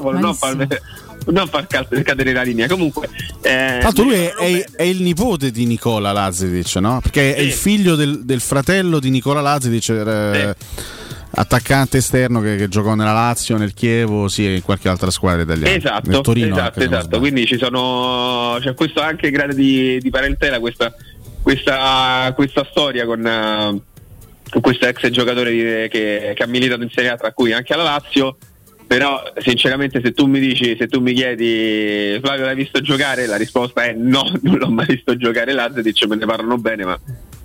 No, 0.00 0.10
non 0.20 0.34
far, 0.34 0.56
non 1.26 1.48
far 1.48 1.66
ca- 1.66 1.86
cadere 2.02 2.32
la 2.32 2.42
linea. 2.42 2.66
Comunque, 2.68 3.08
eh, 3.42 3.80
l'altro 3.82 4.04
lui 4.04 4.14
è, 4.14 4.32
è- 4.34 4.66
è 4.76 4.82
il 4.82 5.02
nipote 5.02 5.50
di 5.50 5.66
Nicola 5.66 6.12
Lazidic, 6.12 6.76
no? 6.76 7.00
Perché 7.02 7.34
è 7.34 7.40
il 7.40 7.52
figlio 7.52 7.94
del, 7.94 8.24
del 8.24 8.40
fratello 8.40 8.98
di 8.98 9.10
Nicola 9.10 9.40
Lazidic, 9.40 9.88
eh, 9.90 10.54
attaccante 11.36 11.96
esterno 11.98 12.40
che, 12.40 12.56
che 12.56 12.68
giocò 12.68 12.94
nella 12.94 13.12
Lazio, 13.12 13.56
nel 13.56 13.74
Chievo, 13.74 14.28
sì, 14.28 14.46
e 14.46 14.54
in 14.56 14.62
qualche 14.62 14.88
altra 14.88 15.10
squadra 15.10 15.42
italiana. 15.42 15.68
nel 15.68 15.78
Esatto, 15.78 16.20
Torino 16.20 16.54
esatto, 16.54 16.80
esatto. 16.80 17.18
Quindi 17.18 17.46
ci 17.46 17.58
sono 17.58 18.56
c'è 18.60 18.74
questo 18.74 19.00
anche 19.00 19.30
grado 19.30 19.52
di, 19.52 19.98
di 20.00 20.10
parentela, 20.10 20.60
questa, 20.60 20.94
questa, 21.42 22.32
questa 22.36 22.64
storia 22.70 23.04
con, 23.04 23.26
eh, 23.26 23.80
con 24.48 24.60
questo 24.60 24.86
ex 24.86 25.08
giocatore 25.10 25.88
che, 25.88 26.32
che 26.36 26.42
ha 26.42 26.46
militato 26.46 26.82
in 26.82 26.90
Serie 26.90 27.10
A, 27.10 27.16
tra 27.16 27.32
cui 27.32 27.52
anche 27.52 27.72
alla 27.72 27.82
Lazio. 27.82 28.36
Però 28.86 29.22
sinceramente 29.38 30.00
se 30.02 30.12
tu 30.12 30.26
mi 30.26 30.38
dici, 30.38 30.76
se 30.78 30.86
tu 30.88 31.00
mi 31.00 31.12
chiedi 31.14 32.18
Flavio 32.22 32.44
l'hai 32.44 32.54
visto 32.54 32.80
giocare, 32.80 33.26
la 33.26 33.36
risposta 33.36 33.82
è 33.84 33.92
no, 33.94 34.22
non 34.42 34.58
l'ho 34.58 34.68
mai 34.68 34.86
visto 34.86 35.16
giocare 35.16 35.52
Lazio, 35.52 36.06
me 36.08 36.16
ne 36.16 36.26
parlano 36.26 36.58
bene, 36.58 36.84
ma 36.84 36.98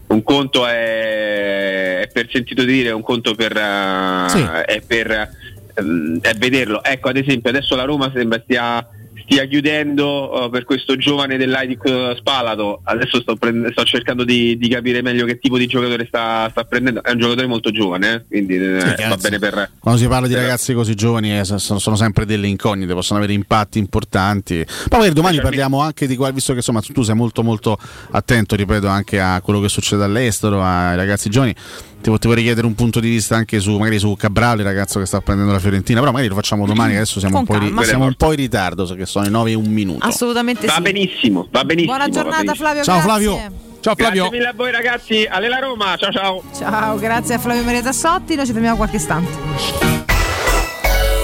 un 0.08 0.24
conto 0.24 0.66
è, 0.68 2.02
è 2.02 2.10
per 2.12 2.28
sentito 2.32 2.64
dire, 2.64 2.92
un 2.92 3.02
conto 3.02 3.36
per, 3.36 3.56
eh, 3.56 4.26
Sì. 4.30 4.42
è 4.66 4.82
per 4.86 5.30
ehm, 5.76 6.20
è 6.22 6.34
vederlo. 6.36 6.84
Ecco, 6.84 7.10
ad 7.10 7.18
esempio, 7.18 7.50
adesso 7.50 7.76
la 7.76 7.84
Roma 7.84 8.12
sembra 8.14 8.42
stia, 8.44 8.86
stia 9.30 9.46
chiudendo 9.46 10.46
eh, 10.46 10.50
per 10.50 10.64
questo 10.64 10.96
giovane 10.96 11.38
dell'Aidic 11.38 11.86
eh, 11.86 12.16
Spalato. 12.18 12.82
Adesso 12.84 13.22
sto, 13.22 13.36
prend- 13.36 13.72
sto 13.72 13.84
cercando 13.84 14.24
di, 14.24 14.58
di 14.58 14.68
capire 14.68 15.04
meglio 15.04 15.26
che 15.26 15.38
tipo 15.38 15.60
di 15.60 15.68
giocatore 15.68 16.06
sta, 16.08 16.48
sta 16.50 16.64
prendendo. 16.64 17.04
È 17.04 17.12
un 17.12 17.20
giocatore 17.20 17.46
molto 17.46 17.70
giovane, 17.70 18.14
eh, 18.14 18.26
quindi 18.28 18.56
eh, 18.56 19.08
va 19.08 19.18
bene 19.18 19.38
per. 19.38 19.70
Quando 19.80 20.02
si 20.02 20.08
parla 20.08 20.28
di 20.28 20.34
ragazzi 20.34 20.74
così 20.74 20.96
giovani 20.96 21.38
eh, 21.38 21.46
sono, 21.46 21.80
sono 21.80 21.96
sempre 21.96 22.26
delle 22.26 22.48
incognite, 22.48 22.94
possono 22.94 23.20
avere 23.20 23.34
impatti 23.34 23.78
importanti. 23.78 24.66
Poi 24.66 24.98
magari 24.98 25.14
domani 25.14 25.40
parliamo 25.40 25.80
anche 25.80 26.08
di 26.08 26.16
qua, 26.16 26.32
visto 26.32 26.52
che 26.52 26.58
insomma 26.58 26.82
tu 26.82 27.04
sei 27.04 27.16
molto 27.16 27.44
molto 27.44 27.78
attento, 28.12 28.56
ripeto, 28.56 28.88
anche 28.88 29.20
a 29.20 29.42
quello 29.42 29.60
che 29.60 29.70
succede 29.70 30.04
all'estero, 30.04 30.64
ai 30.64 30.96
ragazzi 30.96 31.30
giovani. 31.30 31.54
Ti, 32.02 32.18
ti 32.18 32.28
vorrei 32.28 32.44
chiedere 32.44 32.66
un 32.66 32.76
punto 32.76 33.00
di 33.00 33.10
vista 33.10 33.36
anche 33.36 33.60
su 33.60 33.78
magari 33.78 34.00
su 34.00 34.16
Cabral, 34.16 34.60
il 34.60 34.66
ragazzo 34.66 35.00
che 35.00 35.06
sta 35.06 35.20
prendendo 35.22 35.52
la 35.52 35.60
Fiorentina, 35.60 36.00
però 36.00 36.12
magari 36.12 36.30
lo 36.30 36.36
facciamo 36.36 36.66
domani, 36.66 36.92
che 36.92 36.98
adesso 36.98 37.20
siamo, 37.20 37.40
un 37.40 37.46
po, 37.46 37.54
in, 37.56 37.60
calma. 37.60 37.84
siamo 37.84 38.06
un 38.06 38.16
po' 38.16 38.32
in 38.32 38.38
ritardo, 38.38 38.86
so 38.86 38.96
che 38.96 39.06
sono 39.06 39.26
le 39.26 39.32
9 39.32 39.52
e 39.52 39.54
un 39.56 39.72
minuto. 39.72 40.06
Assolutamente 40.06 40.66
Va 40.66 40.74
sì. 40.76 40.82
benissimo, 40.82 41.48
va 41.52 41.64
benissimo. 41.64 41.96
Buona 41.96 42.10
giornata. 42.10 42.54
Flavio. 42.54 42.84
Ciao, 42.84 43.02
grazie. 43.02 43.10
Flavio. 43.10 43.68
Ciao 43.82 43.94
Grazie 43.96 44.30
mille 44.30 44.48
a 44.48 44.54
voi 44.54 44.72
ragazzi, 44.72 45.26
Allela 45.26 45.60
Roma, 45.60 45.96
ciao 45.96 46.12
ciao. 46.12 46.44
Ciao, 46.54 46.98
grazie 46.98 47.36
a 47.36 47.38
Flavio 47.38 47.64
Maria 47.64 47.82
Tassotti, 47.82 48.36
noi 48.36 48.46
ci 48.46 48.52
fermiamo 48.52 48.76
qualche 48.76 48.98
istante. 48.98 49.32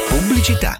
Pubblicità. 0.07 0.79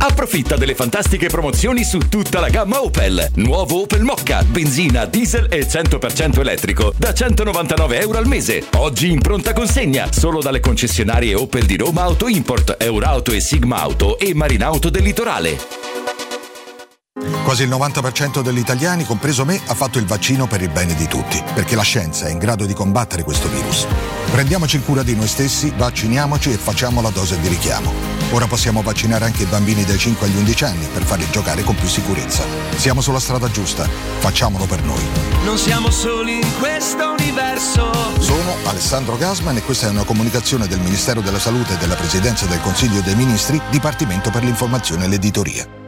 Approfitta 0.00 0.56
delle 0.56 0.76
fantastiche 0.76 1.26
promozioni 1.26 1.82
su 1.82 1.98
tutta 2.08 2.38
la 2.38 2.48
gamma 2.48 2.80
Opel. 2.80 3.30
Nuovo 3.34 3.82
Opel 3.82 4.04
Mocca, 4.04 4.44
benzina, 4.44 5.06
diesel 5.06 5.48
e 5.50 5.66
100% 5.66 6.38
elettrico 6.38 6.92
da 6.96 7.12
199 7.12 8.00
euro 8.00 8.18
al 8.18 8.28
mese. 8.28 8.64
Oggi 8.76 9.10
in 9.10 9.20
pronta 9.20 9.52
consegna 9.52 10.12
solo 10.12 10.40
dalle 10.40 10.60
concessionarie 10.60 11.34
Opel 11.34 11.64
di 11.66 11.76
Roma 11.76 12.02
Auto 12.02 12.28
Import, 12.28 12.76
Eurauto 12.78 13.32
e 13.32 13.40
Sigma 13.40 13.80
Auto 13.80 14.18
e 14.18 14.34
Marinauto 14.34 14.88
del 14.88 15.02
Litorale. 15.02 15.58
Quasi 17.42 17.64
il 17.64 17.68
90% 17.68 18.40
degli 18.40 18.58
italiani, 18.58 19.04
compreso 19.04 19.44
me, 19.44 19.60
ha 19.66 19.74
fatto 19.74 19.98
il 19.98 20.06
vaccino 20.06 20.46
per 20.46 20.62
il 20.62 20.68
bene 20.68 20.94
di 20.94 21.08
tutti, 21.08 21.42
perché 21.54 21.74
la 21.74 21.82
scienza 21.82 22.26
è 22.26 22.30
in 22.30 22.38
grado 22.38 22.66
di 22.66 22.74
combattere 22.74 23.24
questo 23.24 23.48
virus. 23.48 23.86
Prendiamoci 24.30 24.80
cura 24.80 25.02
di 25.02 25.16
noi 25.16 25.26
stessi, 25.26 25.72
vacciniamoci 25.76 26.52
e 26.52 26.56
facciamo 26.56 27.00
la 27.00 27.10
dose 27.10 27.40
di 27.40 27.48
richiamo. 27.48 28.17
Ora 28.30 28.46
possiamo 28.46 28.82
vaccinare 28.82 29.24
anche 29.24 29.44
i 29.44 29.46
bambini 29.46 29.84
dai 29.84 29.96
5 29.96 30.26
agli 30.26 30.36
11 30.36 30.64
anni 30.64 30.86
per 30.92 31.02
farli 31.02 31.26
giocare 31.30 31.62
con 31.62 31.74
più 31.74 31.88
sicurezza. 31.88 32.44
Siamo 32.76 33.00
sulla 33.00 33.20
strada 33.20 33.50
giusta, 33.50 33.88
facciamolo 34.18 34.66
per 34.66 34.82
noi. 34.82 35.02
Non 35.44 35.56
siamo 35.56 35.90
soli 35.90 36.40
in 36.40 36.58
questo 36.58 37.14
universo. 37.18 37.90
Sono 38.20 38.54
Alessandro 38.64 39.16
Gasman 39.16 39.56
e 39.56 39.62
questa 39.62 39.86
è 39.86 39.90
una 39.90 40.04
comunicazione 40.04 40.66
del 40.66 40.80
Ministero 40.80 41.22
della 41.22 41.38
Salute 41.38 41.74
e 41.74 41.76
della 41.78 41.94
Presidenza 41.94 42.44
del 42.44 42.60
Consiglio 42.60 43.00
dei 43.00 43.14
Ministri, 43.14 43.60
Dipartimento 43.70 44.30
per 44.30 44.44
l'informazione 44.44 45.06
e 45.06 45.08
l'editoria. 45.08 45.87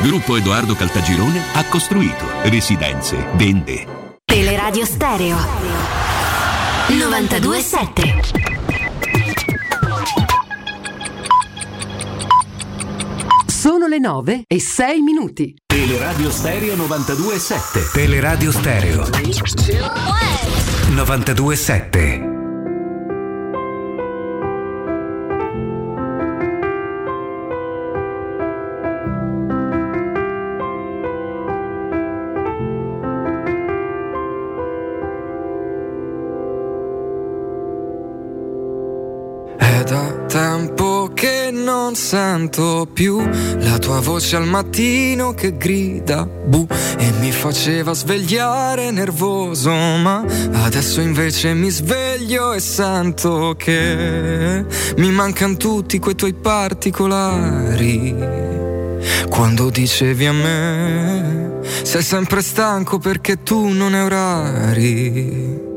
Gruppo 0.00 0.36
Edoardo 0.36 0.74
Caltagirone 0.74 1.42
ha 1.54 1.64
costruito 1.64 2.24
residenze, 2.44 3.16
vende. 3.34 3.86
Teleradio 4.24 4.84
Stereo 4.84 5.36
927 6.88 8.20
Sono 13.46 13.86
le 13.88 13.98
9 13.98 14.44
e 14.46 14.60
6 14.60 15.00
minuti. 15.00 15.54
Teleradio 15.66 16.30
Stereo 16.30 16.76
92.7. 16.76 17.92
Teleradio 17.92 18.52
Stereo 18.52 19.04
927. 20.90 22.27
Non 41.88 41.96
sento 41.96 42.86
più 42.92 43.18
la 43.60 43.78
tua 43.78 44.00
voce 44.00 44.36
al 44.36 44.46
mattino 44.46 45.32
che 45.32 45.56
grida 45.56 46.26
bu 46.26 46.66
e 46.98 47.10
mi 47.18 47.32
faceva 47.32 47.94
svegliare 47.94 48.90
nervoso, 48.90 49.70
ma 49.70 50.22
adesso 50.64 51.00
invece 51.00 51.54
mi 51.54 51.70
sveglio 51.70 52.52
e 52.52 52.60
sento 52.60 53.54
che 53.56 54.66
mi 54.98 55.10
mancano 55.10 55.56
tutti 55.56 55.98
quei 55.98 56.14
tuoi 56.14 56.34
particolari. 56.34 58.14
Quando 59.30 59.70
dicevi 59.70 60.26
a 60.26 60.32
me, 60.32 61.60
sei 61.84 62.02
sempre 62.02 62.42
stanco 62.42 62.98
perché 62.98 63.42
tu 63.42 63.68
non 63.68 63.94
hai 63.94 64.02
orari. 64.02 65.67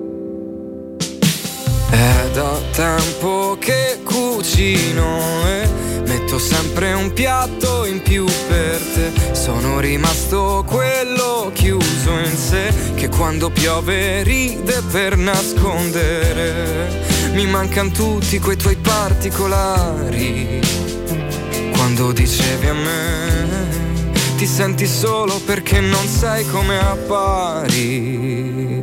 È 1.92 2.30
da 2.32 2.58
tempo 2.72 3.58
che 3.60 4.00
cucino 4.02 5.46
e 5.46 5.68
metto 6.08 6.40
sempre 6.40 6.94
un 6.94 7.12
piatto 7.12 7.86
in 7.86 8.02
più 8.02 8.24
per 8.48 8.80
te. 8.80 9.12
Sono 9.34 9.82
rimasto 9.82 10.64
quello 10.66 11.52
chiuso 11.54 12.12
in 12.12 12.38
sé 12.38 12.74
che 12.96 13.10
quando 13.10 13.50
piove 13.50 14.24
ride 14.24 14.82
per 14.90 15.18
nascondere. 15.18 16.88
Mi 17.34 17.46
mancano 17.46 17.92
tutti 17.92 18.40
quei 18.40 18.56
tuoi 18.56 18.78
particolari. 18.78 20.62
Quando 21.74 22.14
dicevi 22.14 22.68
a 22.68 22.74
me, 22.74 23.50
ti 24.38 24.46
senti 24.46 24.88
solo 24.88 25.42
perché 25.46 25.82
non 25.82 26.08
sai 26.08 26.48
come 26.48 26.80
appari. 26.80 28.81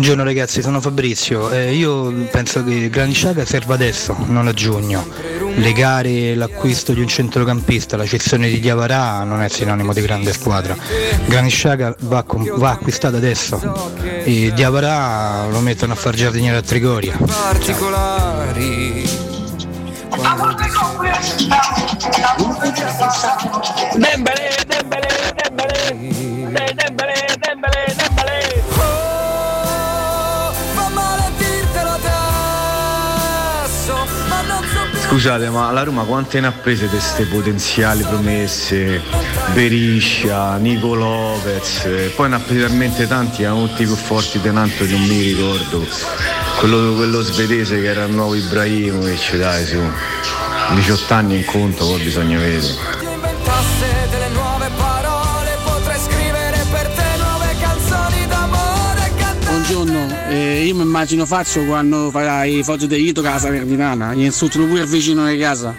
Buongiorno 0.00 0.24
ragazzi, 0.24 0.62
sono 0.62 0.80
Fabrizio. 0.80 1.50
Eh, 1.50 1.74
io 1.74 2.10
penso 2.30 2.64
che 2.64 2.88
Granit 2.88 3.16
Xhaka 3.16 3.44
serva 3.44 3.74
adesso, 3.74 4.16
non 4.28 4.48
a 4.48 4.54
giugno. 4.54 5.06
Legare 5.56 6.34
l'acquisto 6.34 6.94
di 6.94 7.02
un 7.02 7.06
centrocampista, 7.06 7.98
la 7.98 8.06
cessione 8.06 8.48
di 8.48 8.60
Diavarà 8.60 9.22
non 9.24 9.42
è 9.42 9.48
sinonimo 9.50 9.92
di 9.92 10.00
grande 10.00 10.32
squadra. 10.32 10.74
Granit 11.26 11.52
Xhaka 11.52 11.94
va, 11.98 12.24
va 12.54 12.70
acquistato 12.70 13.16
adesso 13.16 13.92
e 14.24 14.50
Diavarà 14.54 15.46
lo 15.50 15.60
mettono 15.60 15.92
a 15.92 15.96
far 15.96 16.14
giardiniere 16.14 16.56
a 16.56 16.62
Trigoria. 16.62 17.18
particolari. 17.18 19.06
Dembele, 23.96 24.69
Scusate, 35.10 35.50
ma 35.50 35.72
la 35.72 35.82
Roma 35.82 36.04
quante 36.04 36.38
ne 36.38 36.46
ha 36.46 36.52
prese 36.52 36.84
di 36.84 36.90
queste 36.90 37.24
potenziali 37.24 38.04
promesse? 38.04 39.02
Beriscia, 39.54 40.54
Nico 40.58 40.94
Lopez, 40.94 42.12
poi 42.14 42.28
ne 42.28 42.36
ha 42.36 42.38
presi 42.38 42.60
talmente 42.60 43.08
tanti, 43.08 43.42
erano 43.42 43.66
tutti 43.66 43.86
più 43.86 43.96
forti 43.96 44.38
di 44.38 44.52
Nanto 44.52 44.86
non 44.86 45.00
mi 45.00 45.20
ricordo. 45.20 45.84
Quello, 46.60 46.94
quello 46.94 47.22
svedese 47.22 47.80
che 47.80 47.88
era 47.88 48.04
il 48.04 48.12
nuovo 48.12 48.36
Ibrahimovic, 48.36 49.36
dai 49.36 49.66
su. 49.66 49.80
18 50.76 51.12
anni 51.12 51.38
in 51.38 51.44
conto, 51.44 51.88
poi 51.88 52.00
bisogna 52.02 52.38
vedere. 52.38 53.88
Io 60.70 60.76
mi 60.76 60.82
immagino 60.82 61.26
faccio 61.26 61.64
quando 61.64 62.10
farai 62.10 62.62
foto 62.62 62.86
di 62.86 63.08
Ito 63.08 63.22
casa 63.22 63.50
Verdinana, 63.50 64.14
gli 64.14 64.22
insultano 64.22 64.66
pure 64.66 64.82
il 64.82 64.86
vicino 64.86 65.26
di 65.26 65.36
casa. 65.36 65.74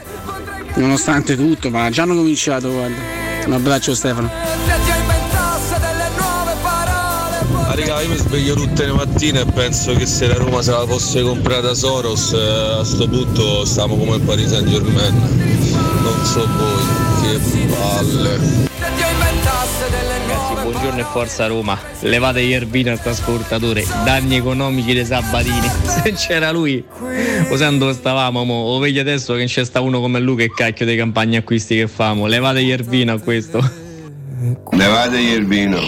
Nonostante 0.76 1.38
tutto, 1.38 1.70
ma 1.70 1.90
già 1.90 2.04
hanno 2.04 2.16
cominciato, 2.16 2.70
guarda. 2.70 2.96
Un 3.46 3.54
abbraccio 3.54 3.96
Stefano. 3.96 4.30
Ah, 7.68 7.74
raga, 7.74 8.02
io 8.02 8.10
mi 8.10 8.18
sveglio 8.18 8.54
tutte 8.54 8.86
le 8.86 8.92
mattine 8.92 9.42
e 9.42 9.46
penso 9.46 9.94
che 9.94 10.06
se 10.06 10.28
la 10.28 10.36
Roma 10.36 10.62
se 10.62 10.72
la 10.72 10.86
fosse 10.86 11.22
comprata 11.22 11.74
Soros 11.74 12.34
eh, 12.34 12.80
a 12.80 12.84
sto 12.84 13.08
punto 13.08 13.64
stiamo 13.64 13.96
come 13.96 14.18
il 14.18 14.22
Paris 14.22 14.50
Saint 14.50 14.68
Germain. 14.68 15.16
Non 16.04 16.26
so 16.26 16.46
voi, 16.46 16.84
che 17.22 17.40
palle. 17.70 18.71
Buongiorno 20.62 21.00
e 21.00 21.04
forza 21.04 21.48
Roma. 21.48 21.78
Levate 22.02 22.42
Ierbino 22.42 22.92
al 22.92 23.02
trasportatore. 23.02 23.84
Danni 24.04 24.36
economici 24.36 24.94
dei 24.94 25.06
Sabatini. 25.06 25.68
Se 25.84 26.12
c'era 26.14 26.52
lui, 26.52 26.84
usando 27.50 27.86
dove 27.86 27.98
stavamo, 27.98 28.44
mo, 28.44 28.54
o 28.54 28.80
vedi 28.80 29.00
adesso 29.00 29.34
che 29.36 29.46
c'è 29.46 29.66
sta 29.66 29.82
uno 29.82 30.00
come 30.00 30.20
lui 30.20 30.36
che 30.36 30.52
cacchio 30.52 30.86
dei 30.86 30.98
campagne 30.98 31.38
acquisti 31.38 31.76
che 31.76 31.88
famo. 31.88 32.28
Levate 32.28 32.60
Ierbino 32.62 33.14
a 33.14 33.20
questo. 33.20 33.60
Levate 34.72 35.18
Ierbino. 35.18 35.80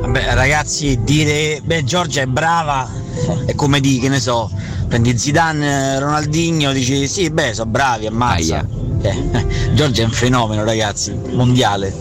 Vabbè, 0.00 0.34
ragazzi, 0.34 0.98
dire 1.02 1.60
beh 1.62 1.84
Giorgia 1.84 2.22
è 2.22 2.26
brava 2.26 3.02
è 3.46 3.54
come 3.54 3.80
di, 3.80 3.98
che 3.98 4.08
ne 4.08 4.20
so, 4.20 4.50
prendi 4.88 5.16
Zidane, 5.16 5.98
Ronaldinho, 5.98 6.72
dici 6.72 7.06
sì, 7.06 7.30
beh, 7.30 7.54
sono 7.54 7.70
bravi, 7.70 8.06
ammazza. 8.06 8.66
Eh, 9.04 9.74
Giorgia 9.74 10.00
è 10.00 10.04
un 10.06 10.12
fenomeno, 10.12 10.64
ragazzi, 10.64 11.12
mondiale. 11.12 11.92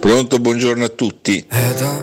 Pronto, 0.00 0.38
buongiorno 0.38 0.84
a 0.84 0.88
tutti. 0.88 1.44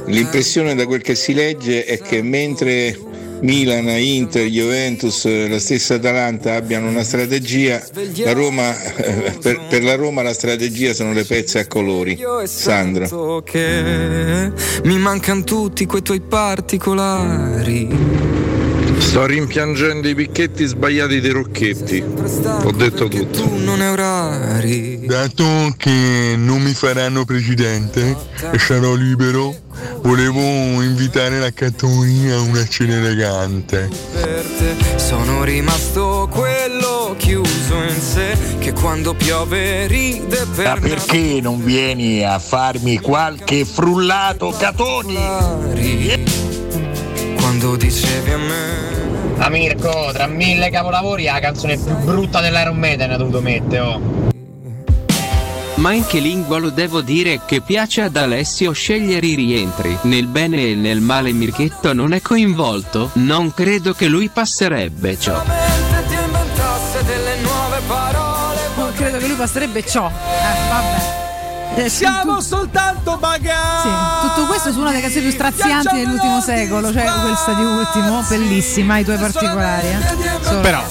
L'impressione 0.05 0.75
da 0.75 0.85
quel 0.85 1.01
che 1.01 1.15
si 1.15 1.33
legge 1.33 1.85
è 1.85 1.97
che 1.97 2.21
mentre 2.21 2.95
Milan, 3.41 3.87
Inter, 3.89 4.45
Juventus, 4.45 5.25
la 5.47 5.57
stessa 5.57 5.95
Atalanta 5.95 6.53
abbiano 6.53 6.87
una 6.87 7.03
strategia, 7.03 7.81
la 8.17 8.33
Roma, 8.33 8.79
eh, 8.95 9.31
per, 9.41 9.59
per 9.69 9.83
la 9.83 9.95
Roma 9.95 10.21
la 10.21 10.33
strategia 10.33 10.93
sono 10.93 11.11
le 11.11 11.23
pezze 11.23 11.57
a 11.59 11.67
colori. 11.67 12.19
Sandro. 12.43 13.07
So 13.07 13.41
che 13.43 14.51
mi 14.83 14.99
mancano 14.99 15.43
tutti 15.43 15.87
quei 15.87 16.03
tuoi 16.03 16.21
particolari. 16.21 17.87
Sto 18.97 19.25
rimpiangendo 19.25 20.07
i 20.07 20.15
picchetti 20.15 20.65
sbagliati 20.65 21.19
dei 21.19 21.31
rocchetti. 21.31 22.03
Ho 22.63 22.71
detto 22.71 23.07
tutto. 23.07 23.49
Non 23.57 23.81
è 23.81 23.89
orari. 23.89 25.05
Dato 25.05 25.73
che 25.77 26.35
non 26.37 26.61
mi 26.61 26.73
faranno 26.73 27.25
presidente 27.25 28.15
e 28.51 28.59
sarò 28.59 28.93
libero, 28.93 29.55
volevo 30.01 30.41
invitare 30.81 31.39
la 31.39 31.51
Cattolina 31.51 32.35
a 32.35 32.41
una 32.41 32.65
cena 32.67 32.95
elegante. 32.95 33.89
Sono 34.95 35.43
rimasto 35.43 36.27
quello 36.31 37.15
chiuso 37.17 37.75
in 37.87 38.01
sé 38.01 38.37
che 38.59 38.73
quando 38.73 39.13
piove 39.13 39.87
ride 39.87 40.45
per 40.55 40.65
Ma 40.65 40.79
perché 40.79 41.39
non 41.41 41.63
vieni 41.63 42.23
a 42.23 42.39
farmi 42.39 42.99
qualche 42.99 43.65
frullato 43.65 44.49
catoni? 44.57 45.17
Quando 47.57 47.77
dicevi 47.77 48.31
a 48.33 48.37
me 48.37 49.35
Ma 49.37 49.47
Mirko, 49.47 50.09
tra 50.11 50.27
mille 50.27 50.69
capolavori 50.69 51.23
la 51.23 51.39
canzone 51.39 51.77
più 51.77 51.95
brutta 51.99 52.41
dell'Iron 52.41 52.75
Maiden 52.75 53.11
ha 53.11 53.15
dovuto 53.15 53.39
mettere, 53.39 53.79
oh. 53.79 54.01
Ma 55.75 55.93
in 55.93 56.05
che 56.05 56.19
lingua 56.19 56.57
lo 56.57 56.69
devo 56.69 56.99
dire 56.99 57.39
che 57.45 57.61
piace 57.61 58.01
ad 58.01 58.17
Alessio 58.17 58.73
scegliere 58.73 59.25
i 59.25 59.35
rientri? 59.35 59.97
Nel 60.01 60.27
bene 60.27 60.71
e 60.71 60.75
nel 60.75 60.99
male 60.99 61.31
Mirchetto 61.31 61.93
non 61.93 62.11
è 62.11 62.21
coinvolto? 62.21 63.11
Non 63.13 63.53
credo 63.53 63.93
che 63.93 64.07
lui 64.07 64.27
passerebbe 64.27 65.17
ciò. 65.17 65.41
Non 68.75 68.93
credo 68.95 69.17
che 69.17 69.27
lui 69.27 69.35
passerebbe 69.37 69.85
ciò. 69.85 70.07
Eh, 70.07 70.69
vabbè. 70.69 70.94
Eh, 71.75 71.89
Siamo 71.89 72.35
tu- 72.37 72.41
soltanto 72.41 73.17
bagati. 73.17 73.81
Sì, 73.89 74.27
tutto 74.27 74.47
questo 74.47 74.71
su 74.71 74.79
una 74.79 74.89
delle 74.91 75.01
canzoni 75.01 75.23
più 75.23 75.31
strazianti 75.33 75.95
dell'ultimo 75.97 76.39
secolo, 76.41 76.91
cioè 76.91 77.05
questa 77.25 77.53
di 77.53 77.63
ultimo, 77.63 78.23
bellissima, 78.27 78.97
i 78.99 79.03
tuoi 79.03 79.17
particolari. 79.17 79.87
eh. 79.87 80.55
Però, 80.61 80.81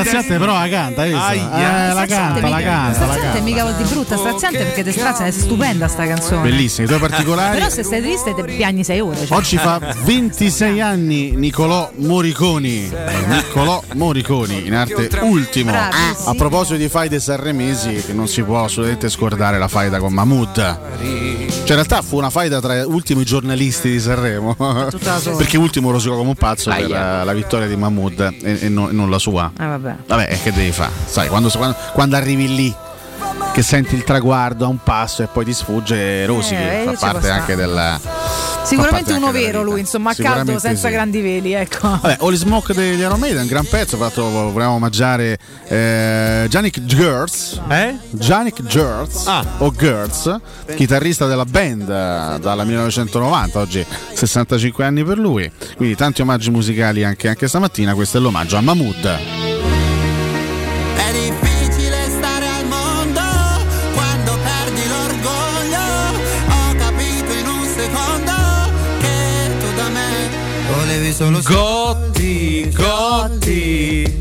Straziante 0.00 0.38
però 0.38 0.52
la 0.58 0.68
canta, 0.68 1.02
hai 1.02 1.10
visto? 1.10 1.24
Aia. 1.24 1.90
Eh, 1.90 1.94
la 1.94 2.06
canta, 2.06 2.48
la 2.48 2.60
canta, 2.60 2.94
Straziante 2.94 3.40
mica 3.40 3.62
vuol 3.62 3.74
di 3.76 3.84
brutta, 3.84 4.16
straziante 4.16 4.58
perché 4.58 4.82
te 4.84 4.92
strazia, 4.92 5.26
è 5.26 5.30
stupenda 5.30 5.88
sta 5.88 6.06
canzone. 6.06 6.42
Bellissima, 6.42 6.84
i 6.84 6.88
tuoi 6.88 7.00
particolari. 7.08 7.58
Però 7.58 7.68
se 7.70 7.82
sei 7.84 8.00
triste 8.00 8.34
te 8.34 8.42
piagni 8.44 8.84
sei 8.84 9.00
ore. 9.00 9.26
cioè. 9.26 9.36
Oggi 9.36 9.56
fa 9.56 9.80
26 10.04 10.80
anni 10.80 11.30
Nicolò 11.32 11.90
Moriconi. 11.96 12.90
Nicolò 13.26 13.82
Moriconi, 13.94 14.66
in 14.66 14.74
arte 14.74 15.08
ultimo. 15.22 15.70
Bravissimo. 15.70 16.30
A 16.30 16.34
proposito 16.34 16.76
di 16.76 16.88
faide 16.88 17.20
sanremesi, 17.20 18.02
che 18.06 18.12
non 18.12 18.28
si 18.28 18.42
può 18.42 18.64
assolutamente 18.64 19.08
scordare 19.08 19.58
la 19.58 19.68
faida 19.68 19.98
con 19.98 20.12
Mahmood. 20.12 20.52
Cioè, 21.64 21.70
in 21.70 21.82
realtà 21.82 22.02
fu 22.02 22.16
una 22.18 22.30
faida 22.30 22.60
tra 22.60 22.86
ultimi 22.86 23.24
giornalisti 23.24 23.90
di 23.90 24.00
Sanremo. 24.00 24.54
Perché 25.36 25.56
ultimo 25.56 25.90
rosicò 25.90 26.16
come 26.16 26.28
un 26.30 26.34
pazzo 26.34 26.70
per 26.70 26.88
la, 26.88 27.24
la 27.24 27.32
vittoria 27.32 27.66
di 27.66 27.76
Mahmood 27.76 28.34
e, 28.42 28.58
e 28.60 28.68
non, 28.68 28.90
e 28.90 28.92
non 28.92 29.08
la 29.10 29.18
sua. 29.18 29.50
Eh, 29.58 29.64
vabbè. 29.84 29.96
Vabbè, 30.06 30.26
e 30.30 30.42
che 30.42 30.52
devi 30.52 30.72
fare? 30.72 30.92
Sai, 31.06 31.28
quando, 31.28 31.48
quando- 31.50 31.76
quando 31.92 32.16
arrivi 32.16 32.54
lì, 32.54 32.74
che 33.52 33.62
senti 33.62 33.94
il 33.94 34.04
traguardo 34.04 34.64
a 34.64 34.68
un 34.68 34.78
passo 34.82 35.22
e 35.22 35.28
poi 35.32 35.44
ti 35.44 35.52
sfugge, 35.52 36.26
rosichi. 36.26 36.54
Eh, 36.60 36.90
fa 36.96 37.12
parte 37.12 37.30
anche 37.30 37.52
stare. 37.52 37.56
del. 37.56 38.00
Sicuramente 38.64 39.12
uno 39.12 39.30
della 39.30 39.46
vero 39.46 39.62
lui, 39.62 39.80
insomma, 39.80 40.10
a 40.12 40.14
caldo 40.14 40.58
senza 40.58 40.88
sì. 40.88 40.92
grandi 40.94 41.20
veli, 41.20 41.52
ecco. 41.52 41.86
Vabbè, 42.00 42.16
Holy 42.20 42.36
Smoke 42.36 42.72
degli 42.72 42.98
Iron 43.00 43.20
Maiden, 43.20 43.42
un 43.42 43.46
gran 43.46 43.66
pezzo, 43.66 43.98
fatto, 43.98 44.22
volevamo 44.30 44.76
omaggiare 44.76 45.38
eh, 45.68 46.46
Janik 46.48 46.82
Gertz. 46.84 47.60
Eh? 47.68 47.94
Janik 48.10 48.62
Gertz 48.62 49.26
Ah. 49.26 49.44
o 49.58 49.70
Gertz, 49.70 50.34
chitarrista 50.76 51.26
della 51.26 51.44
band 51.44 51.82
eh, 51.82 52.38
dalla 52.40 52.64
1990, 52.64 53.58
oggi 53.58 53.84
65 54.14 54.82
anni 54.84 55.04
per 55.04 55.18
lui. 55.18 55.50
Quindi 55.76 55.94
tanti 55.94 56.22
omaggi 56.22 56.50
musicali 56.50 57.04
anche, 57.04 57.28
anche 57.28 57.46
stamattina, 57.46 57.94
questo 57.94 58.16
è 58.16 58.20
l'omaggio 58.20 58.56
a 58.56 58.62
Mahmood. 58.62 59.53
Solo 71.14 71.40
Gotti, 71.42 72.68
Gotti, 72.74 74.20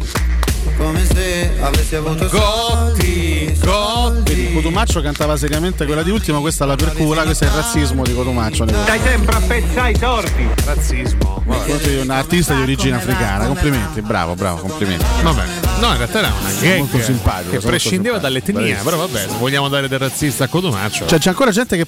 come 0.78 1.04
se 1.04 1.50
avessi 1.60 1.96
avuto 1.96 2.30
Gotti, 2.30 3.43
Gotti. 3.64 4.52
Cotumaccio 4.54 5.02
cantava 5.02 5.38
seriamente 5.38 5.86
quella 5.86 6.04
di 6.04 6.12
ultimo, 6.12 6.42
questa 6.42 6.66
è 6.66 6.68
la 6.68 6.76
percula, 6.76 7.24
questo 7.24 7.46
è 7.46 7.48
il 7.48 7.54
razzismo 7.54 8.04
di 8.04 8.14
Cotumaccio. 8.14 8.68
Stai 8.68 9.00
sempre 9.02 9.36
a 9.36 9.40
pensare 9.40 9.88
ai 9.88 9.98
torti. 9.98 10.48
Razzismo. 10.66 11.44
Sei 11.82 11.98
un 11.98 12.10
artista 12.10 12.54
di 12.56 12.62
origine 12.62 12.96
africana, 12.98 13.46
complimenti, 13.46 14.02
bravo, 14.02 14.36
bravo, 14.36 14.58
complimenti. 14.60 15.06
Vabbè, 15.22 15.44
no, 15.80 15.88
in 15.92 15.98
realtà 15.98 16.20
era 16.20 16.34
una 16.40 16.52
gag 16.60 16.78
Molto 16.78 17.02
simpatico, 17.02 17.52
che 17.52 17.60
prescindeva 17.60 18.18
dall'etnia, 18.18 18.82
però 18.84 18.98
vabbè, 18.98 19.20
se 19.30 19.36
vogliamo 19.38 19.70
dare 19.70 19.88
del 19.88 20.00
razzista 20.00 20.44
a 20.46 20.48
Codomaccio. 20.48 21.06
Cioè, 21.08 21.20
c'è 21.20 21.30
ancora 21.30 21.52
gente 21.52 21.78
che 21.78 21.86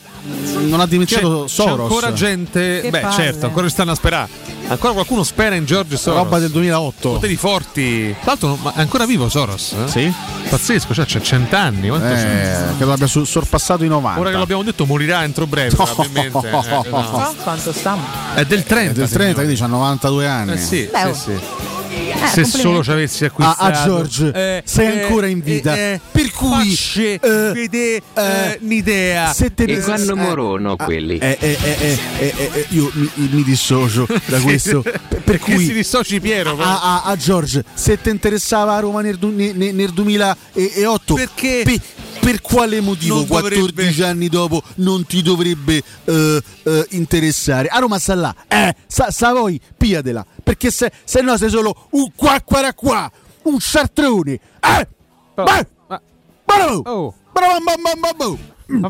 non 0.65 0.79
ha 0.79 0.87
dimenticato 0.87 1.43
c'è, 1.43 1.49
Soros. 1.49 1.75
c'è 1.75 1.81
ancora 1.83 2.13
gente, 2.13 2.79
Che 2.81 2.89
beh 2.89 2.99
palle. 2.99 3.13
certo, 3.13 3.45
ancora 3.45 3.67
ci 3.67 3.73
stanno 3.73 3.91
a 3.91 3.95
sperare. 3.95 4.29
Ancora 4.67 4.93
qualcuno 4.93 5.23
spera 5.23 5.53
in 5.55 5.65
George 5.65 5.95
Soros. 5.95 6.23
Roba 6.23 6.39
del 6.39 6.49
2008. 6.49 7.09
Poteri 7.11 7.35
forti. 7.35 8.09
Tra 8.21 8.31
l'altro 8.31 8.57
ma 8.61 8.73
è 8.73 8.79
ancora 8.79 9.05
vivo 9.05 9.29
Soros? 9.29 9.73
eh? 9.73 9.87
Sì. 9.87 10.11
Pazzesco, 10.49 10.93
cioè 10.93 11.05
c'è 11.05 11.21
cent'anni. 11.21 11.64
C'è? 11.71 12.69
Eh, 12.71 12.75
credo 12.77 12.93
abbia 12.93 13.07
su- 13.07 13.23
sorpassato 13.23 13.83
i 13.83 13.87
90. 13.87 14.19
Ora 14.19 14.29
che 14.31 14.37
l'abbiamo 14.37 14.63
detto 14.63 14.85
morirà 14.85 15.23
entro 15.23 15.45
breve, 15.47 15.75
probabilmente. 15.75 16.49
Eh, 16.49 16.89
no. 16.89 17.35
Quanto 17.43 17.71
stiamo? 17.73 18.01
È 18.33 18.43
del 18.45 18.63
30. 18.63 18.91
È 18.91 18.93
del 18.93 19.09
30, 19.09 19.43
quindi 19.43 19.61
ha 19.61 19.67
92 19.67 20.27
anni. 20.27 20.51
Eh 20.53 20.57
sì, 20.57 20.89
Beh, 20.91 21.13
sì, 21.13 21.19
sì. 21.21 21.39
Eh, 21.95 22.11
Se 22.27 22.41
complimenti. 22.41 22.59
solo 22.59 22.83
ci 22.83 22.91
avessi 22.91 23.23
Ah, 23.23 23.27
acquistato 23.27 23.63
ah, 23.63 23.83
George, 23.85 24.31
Eh, 24.33 24.61
sei 24.65 24.85
eh, 24.97 25.01
ancora 25.03 25.27
in 25.27 25.39
vita. 25.39 25.75
eh, 25.77 25.99
per 26.11 26.31
cui 26.31 26.49
facce 26.49 27.19
eh, 27.19 28.01
eh, 28.13 28.59
un'idea 28.61 29.31
se 29.33 29.53
te 29.53 29.63
E 29.63 29.79
quando 29.79 30.15
morono 30.17 30.75
quelli? 30.75 31.17
Eh, 31.17 31.37
eh, 31.39 31.57
eh, 31.61 31.77
eh, 31.79 31.99
eh, 32.19 32.33
eh, 32.37 32.49
eh, 32.53 32.65
io 32.69 32.91
mi, 32.93 33.09
mi 33.15 33.43
dissocio 33.43 34.05
da 34.27 34.39
questo. 34.39 34.83
Per, 35.23 35.39
cui 35.39 35.65
si 35.65 35.73
dissoci 35.73 36.19
Piero 36.19 36.57
a, 36.59 36.81
a- 36.81 37.01
a 37.03 37.15
George, 37.15 37.63
se 37.73 37.99
ti 38.01 38.09
interessava 38.09 38.75
a 38.75 38.79
Roma 38.79 39.01
nel, 39.01 39.17
du- 39.17 39.33
ne- 39.33 39.53
ne- 39.53 39.71
nel 39.71 39.91
2008, 39.91 41.13
Perché? 41.13 41.61
per, 41.63 41.79
per 42.25 42.41
quale 42.41 42.81
motivo 42.81 43.17
Non 43.17 43.27
14 43.27 44.01
anni 44.01 44.29
dopo 44.29 44.63
non 44.77 45.05
ti 45.05 45.21
dovrebbe 45.21 45.83
eh, 46.05 46.41
eh, 46.63 46.87
interessare? 46.91 47.67
A 47.67 47.77
Roma 47.77 47.99
sta 47.99 48.15
là, 48.15 48.35
eh, 48.47 48.75
sa, 48.87 49.11
sa 49.11 49.31
voi, 49.31 49.61
pigliatela, 49.77 50.25
perché 50.43 50.71
se, 50.71 50.91
se 51.03 51.21
no 51.21 51.37
sei 51.37 51.51
solo 51.51 51.87
un 51.91 52.09
qua 52.15 52.41
qua 52.41 52.73
qua, 52.73 53.11
un 53.43 53.59
ciartrone, 53.59 54.31
eh, 54.31 54.87
beh, 55.35 55.67
bravo, 56.43 56.81
Oh. 56.85 57.13
bravo, 57.31 57.57
bravo, 57.63 58.15
bravo, 58.17 58.39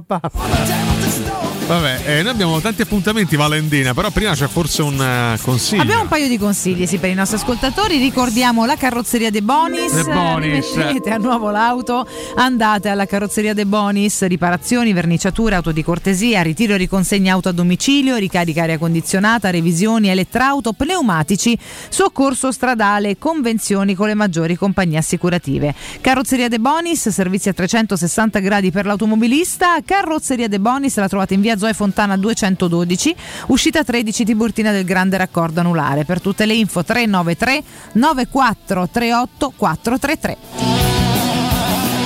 bravo. 0.07 1.55
Vabbè, 1.68 2.02
eh, 2.06 2.22
noi 2.22 2.32
abbiamo 2.32 2.62
tanti 2.62 2.84
appuntamenti 2.84 3.36
Valentina, 3.36 3.96
però 3.96 4.12
prima 4.12 4.36
c'è 4.36 4.46
forse 4.46 4.84
un 4.84 5.02
eh, 5.02 5.40
consiglio. 5.42 5.82
Abbiamo 5.82 6.04
un 6.04 6.08
paio 6.08 6.28
di 6.28 6.38
consigli 6.38 6.86
sì, 6.86 7.00
per 7.00 7.10
i 7.10 7.16
nostri 7.16 7.38
ascoltatori. 7.38 7.98
Ricordiamo 7.98 8.66
la 8.66 8.76
carrozzeria 8.76 9.32
De 9.32 9.42
Bonis. 9.42 9.92
De 9.92 10.04
Bonis. 10.04 10.76
Rimettete 10.76 11.10
a 11.10 11.18
nuovo 11.18 11.50
l'auto, 11.50 12.08
andate 12.36 12.90
alla 12.90 13.08
carrozzeria 13.08 13.56
De 13.56 13.66
Bonis, 13.66 14.24
riparazioni, 14.28 14.94
verniciature, 14.94 15.56
auto 15.56 15.72
di 15.72 15.84
cortesia, 15.84 16.44
ritiro 16.44 16.76
e 16.76 16.78
riconsegna 16.78 17.34
auto 17.34 17.50
a 17.50 17.52
domicilio, 17.52 18.16
ricarica 18.18 18.62
aria 18.62 18.78
condizionata, 18.78 19.50
revisioni, 19.50 20.10
elettrauto, 20.10 20.72
pneumatici, 20.74 21.58
soccorso 21.90 22.52
stradale, 22.52 23.18
convenzioni 23.18 23.96
con 23.96 24.06
le 24.06 24.14
maggiori 24.14 24.56
compagnie 24.56 25.00
assicurative. 25.00 25.74
Carrozzeria 26.00 26.48
De 26.48 26.60
Bonis, 26.60 27.10
servizi 27.10 27.50
a 27.50 27.54
360 27.54 28.38
gradi 28.38 28.70
per 28.70 28.86
l'automobilista. 28.86 29.78
Carrozzeria 29.84 30.48
De 30.48 30.60
Bonis 30.60 30.96
la 30.98 31.08
trovate 31.08 31.34
in 31.34 31.42
via 31.42 31.54
Zoe 31.57 31.73
Fontana 31.73 32.18
212, 32.18 33.15
uscita 33.48 33.84
13 33.84 34.26
Tiburtina 34.26 34.72
del 34.72 34.86
Grande 34.86 35.18
Raccordo 35.18 35.60
Anulare. 35.60 36.06
Per 36.06 36.22
tutte 36.22 36.45
le 36.45 36.53
info 36.53 36.84
393 36.84 37.64
9438 37.94 39.53
433. 39.56 40.85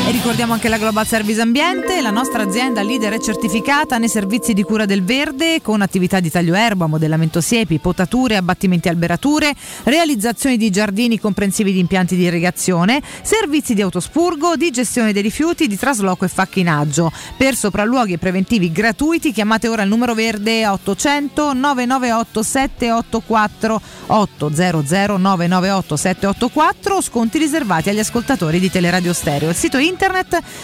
E 0.09 0.11
ricordiamo 0.11 0.53
anche 0.53 0.69
la 0.69 0.79
Global 0.79 1.05
Service 1.05 1.39
Ambiente, 1.39 2.01
la 2.01 2.09
nostra 2.09 2.41
azienda 2.41 2.81
leader 2.81 3.13
è 3.13 3.19
certificata 3.19 3.99
nei 3.99 4.09
servizi 4.09 4.55
di 4.55 4.63
cura 4.63 4.87
del 4.87 5.03
verde 5.03 5.61
con 5.61 5.83
attività 5.83 6.19
di 6.19 6.31
taglio 6.31 6.55
erba, 6.55 6.87
modellamento 6.87 7.41
siepi, 7.41 7.77
potature, 7.77 8.35
abbattimenti 8.35 8.89
alberature, 8.89 9.53
realizzazione 9.83 10.57
di 10.57 10.71
giardini 10.71 11.19
comprensivi 11.19 11.71
di 11.71 11.77
impianti 11.77 12.15
di 12.15 12.23
irrigazione, 12.23 13.03
servizi 13.21 13.75
di 13.75 13.83
autospurgo, 13.83 14.55
di 14.55 14.71
gestione 14.71 15.13
dei 15.13 15.21
rifiuti, 15.21 15.67
di 15.67 15.77
trasloco 15.77 16.25
e 16.25 16.27
facchinaggio. 16.27 17.11
Per 17.37 17.53
sopralluoghi 17.53 18.13
e 18.13 18.17
preventivi 18.17 18.71
gratuiti 18.71 19.31
chiamate 19.31 19.67
ora 19.67 19.83
il 19.83 19.89
numero 19.89 20.15
verde 20.15 20.65
800 20.65 21.53
998 21.53 22.41
784 22.41 23.81
800 24.07 25.17
998 25.17 25.95
784 25.95 27.01
sconti 27.01 27.37
riservati 27.37 27.89
agli 27.89 27.99
ascoltatori 27.99 28.59
di 28.59 28.71
Teleradio 28.71 29.13
Stereo. 29.13 29.49
Il 29.49 29.55
sito 29.55 29.77
internet 29.77 29.97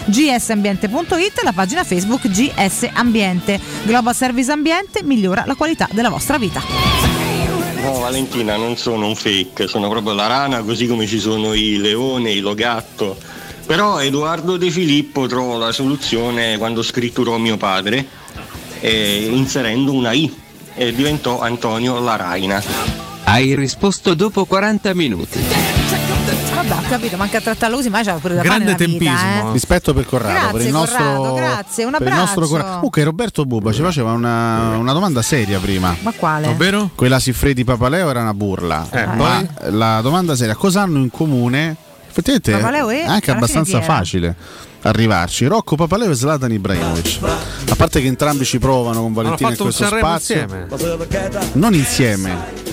gsambiente.it 0.06 1.40
e 1.40 1.44
la 1.44 1.54
pagina 1.54 1.84
Facebook 1.84 2.28
GS 2.28 2.90
Ambiente. 2.94 3.60
Global 3.84 4.16
Service 4.16 4.52
Ambiente 4.52 5.04
migliora 5.04 5.44
la 5.46 5.56
qualità 5.56 5.88
della 5.92 6.10
vostra 6.10 6.38
vita. 6.38 6.62
No 7.82 8.00
Valentina, 8.00 8.56
non 8.56 8.78
sono 8.78 9.08
un 9.08 9.16
fake, 9.16 9.68
sono 9.68 9.90
proprio 9.90 10.14
la 10.14 10.28
rana, 10.28 10.64
così 10.64 10.88
come 10.88 11.06
ci 11.06 11.20
sono 11.20 11.54
i 11.54 11.78
leone, 11.78 12.32
i 12.32 12.40
logatto. 12.40 13.16
Però 13.66 14.02
Edoardo 14.02 14.58
De 14.58 14.72
Filippo 14.72 15.28
trovò 15.28 15.58
la 15.58 15.72
soluzione 15.72 16.58
quando 16.58 16.82
scritturò 16.82 17.38
mio 17.38 17.58
padre, 17.58 18.06
eh, 18.80 19.28
inserendo 19.32 19.92
una 19.92 20.14
I 20.14 20.34
e 20.76 20.94
diventò 20.94 21.40
Antonio 21.42 22.00
La 22.00 22.16
Raina. 22.16 22.64
Hai 23.24 23.56
risposto 23.56 24.14
dopo 24.14 24.46
40 24.46 24.94
minuti. 24.94 25.40
Vabbè, 26.68 26.86
ho 26.86 26.90
capito, 26.90 27.18
manca 27.18 27.38
a 27.38 27.42
trattarlo 27.42 27.76
così, 27.76 27.90
ma 27.90 28.02
c'è 28.02 28.14
pure 28.16 28.36
da 28.36 28.44
fare 28.44 28.64
nella 28.64 28.76
vita, 28.76 29.48
eh. 29.50 29.52
Rispetto 29.52 29.94
per 29.94 30.06
Corrado, 30.06 30.34
Grazie, 30.34 30.52
per 30.58 30.62
il 30.62 30.72
nostro, 30.72 31.04
Corrado, 31.04 31.34
grazie, 31.34 31.84
un 31.84 31.92
per 31.92 32.02
il 32.02 32.08
abbraccio. 32.08 32.20
nostro 32.20 32.48
Corrado. 32.48 32.74
Comunque 32.76 33.04
Roberto 33.04 33.46
Buba 33.46 33.72
ci 33.72 33.82
faceva 33.82 34.12
una, 34.12 34.76
una 34.78 34.94
domanda 34.94 35.22
seria 35.22 35.60
prima. 35.60 35.96
Ma 36.02 36.12
quale? 36.12 36.48
Ovvero? 36.48 36.90
Quella 36.96 37.20
Siffredi 37.20 37.64
Papaleo 37.64 38.10
era 38.10 38.22
una 38.22 38.34
burla. 38.34 38.88
Eh, 38.92 39.06
ma 39.06 39.14
poi? 39.16 39.72
la 39.78 40.02
domanda 40.02 40.36
seria, 40.36 40.56
cosa 40.56 40.82
hanno 40.82 41.00
in 41.00 41.12
comune? 41.12 41.76
Effettivamente 42.10 42.52
Papaleo 42.52 42.90
è 42.90 43.04
anche 43.04 43.32
abbastanza 43.32 43.82
facile 43.82 44.36
arrivarci. 44.82 45.46
Rocco 45.46 45.76
Papaleo 45.76 46.12
e 46.12 46.16
Zlatan 46.16 46.52
Ibrahimovic. 46.52 47.20
A 47.70 47.76
parte 47.76 48.02
che 48.02 48.08
entrambi 48.08 48.46
ci 48.46 48.60
provano 48.60 49.02
con 49.02 49.14
Valentina 49.14 49.50
in 49.50 49.58
questo 49.58 49.86
spazio. 49.86 50.42
insieme. 50.42 50.68
Non 51.54 51.74
insieme. 51.74 52.65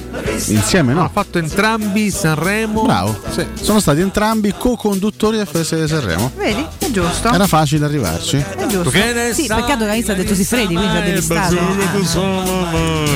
Insieme 0.46 0.92
no. 0.92 1.00
Hanno 1.00 1.10
fatto 1.12 1.38
entrambi 1.38 2.10
Sanremo. 2.10 2.82
Bravo. 2.82 3.16
Sono 3.54 3.80
stati 3.80 4.00
entrambi 4.00 4.54
co-conduttori 4.56 5.36
del 5.36 5.46
Festival 5.46 5.84
di 5.84 5.90
Sanremo. 5.90 6.30
Vedi? 6.36 6.66
Giusto. 6.92 7.32
Era 7.32 7.46
facile 7.46 7.84
arrivarci. 7.86 8.36
È 8.36 8.66
giusto. 8.66 8.90
Sì, 8.90 9.46
peccato 9.46 9.78
che 9.78 9.90
all'inizio 9.90 10.12
ha 10.12 10.16
detto 10.16 10.34
Sifredi, 10.34 10.74
quindi 10.74 10.96
ha 10.96 11.00
devistato. 11.00 11.56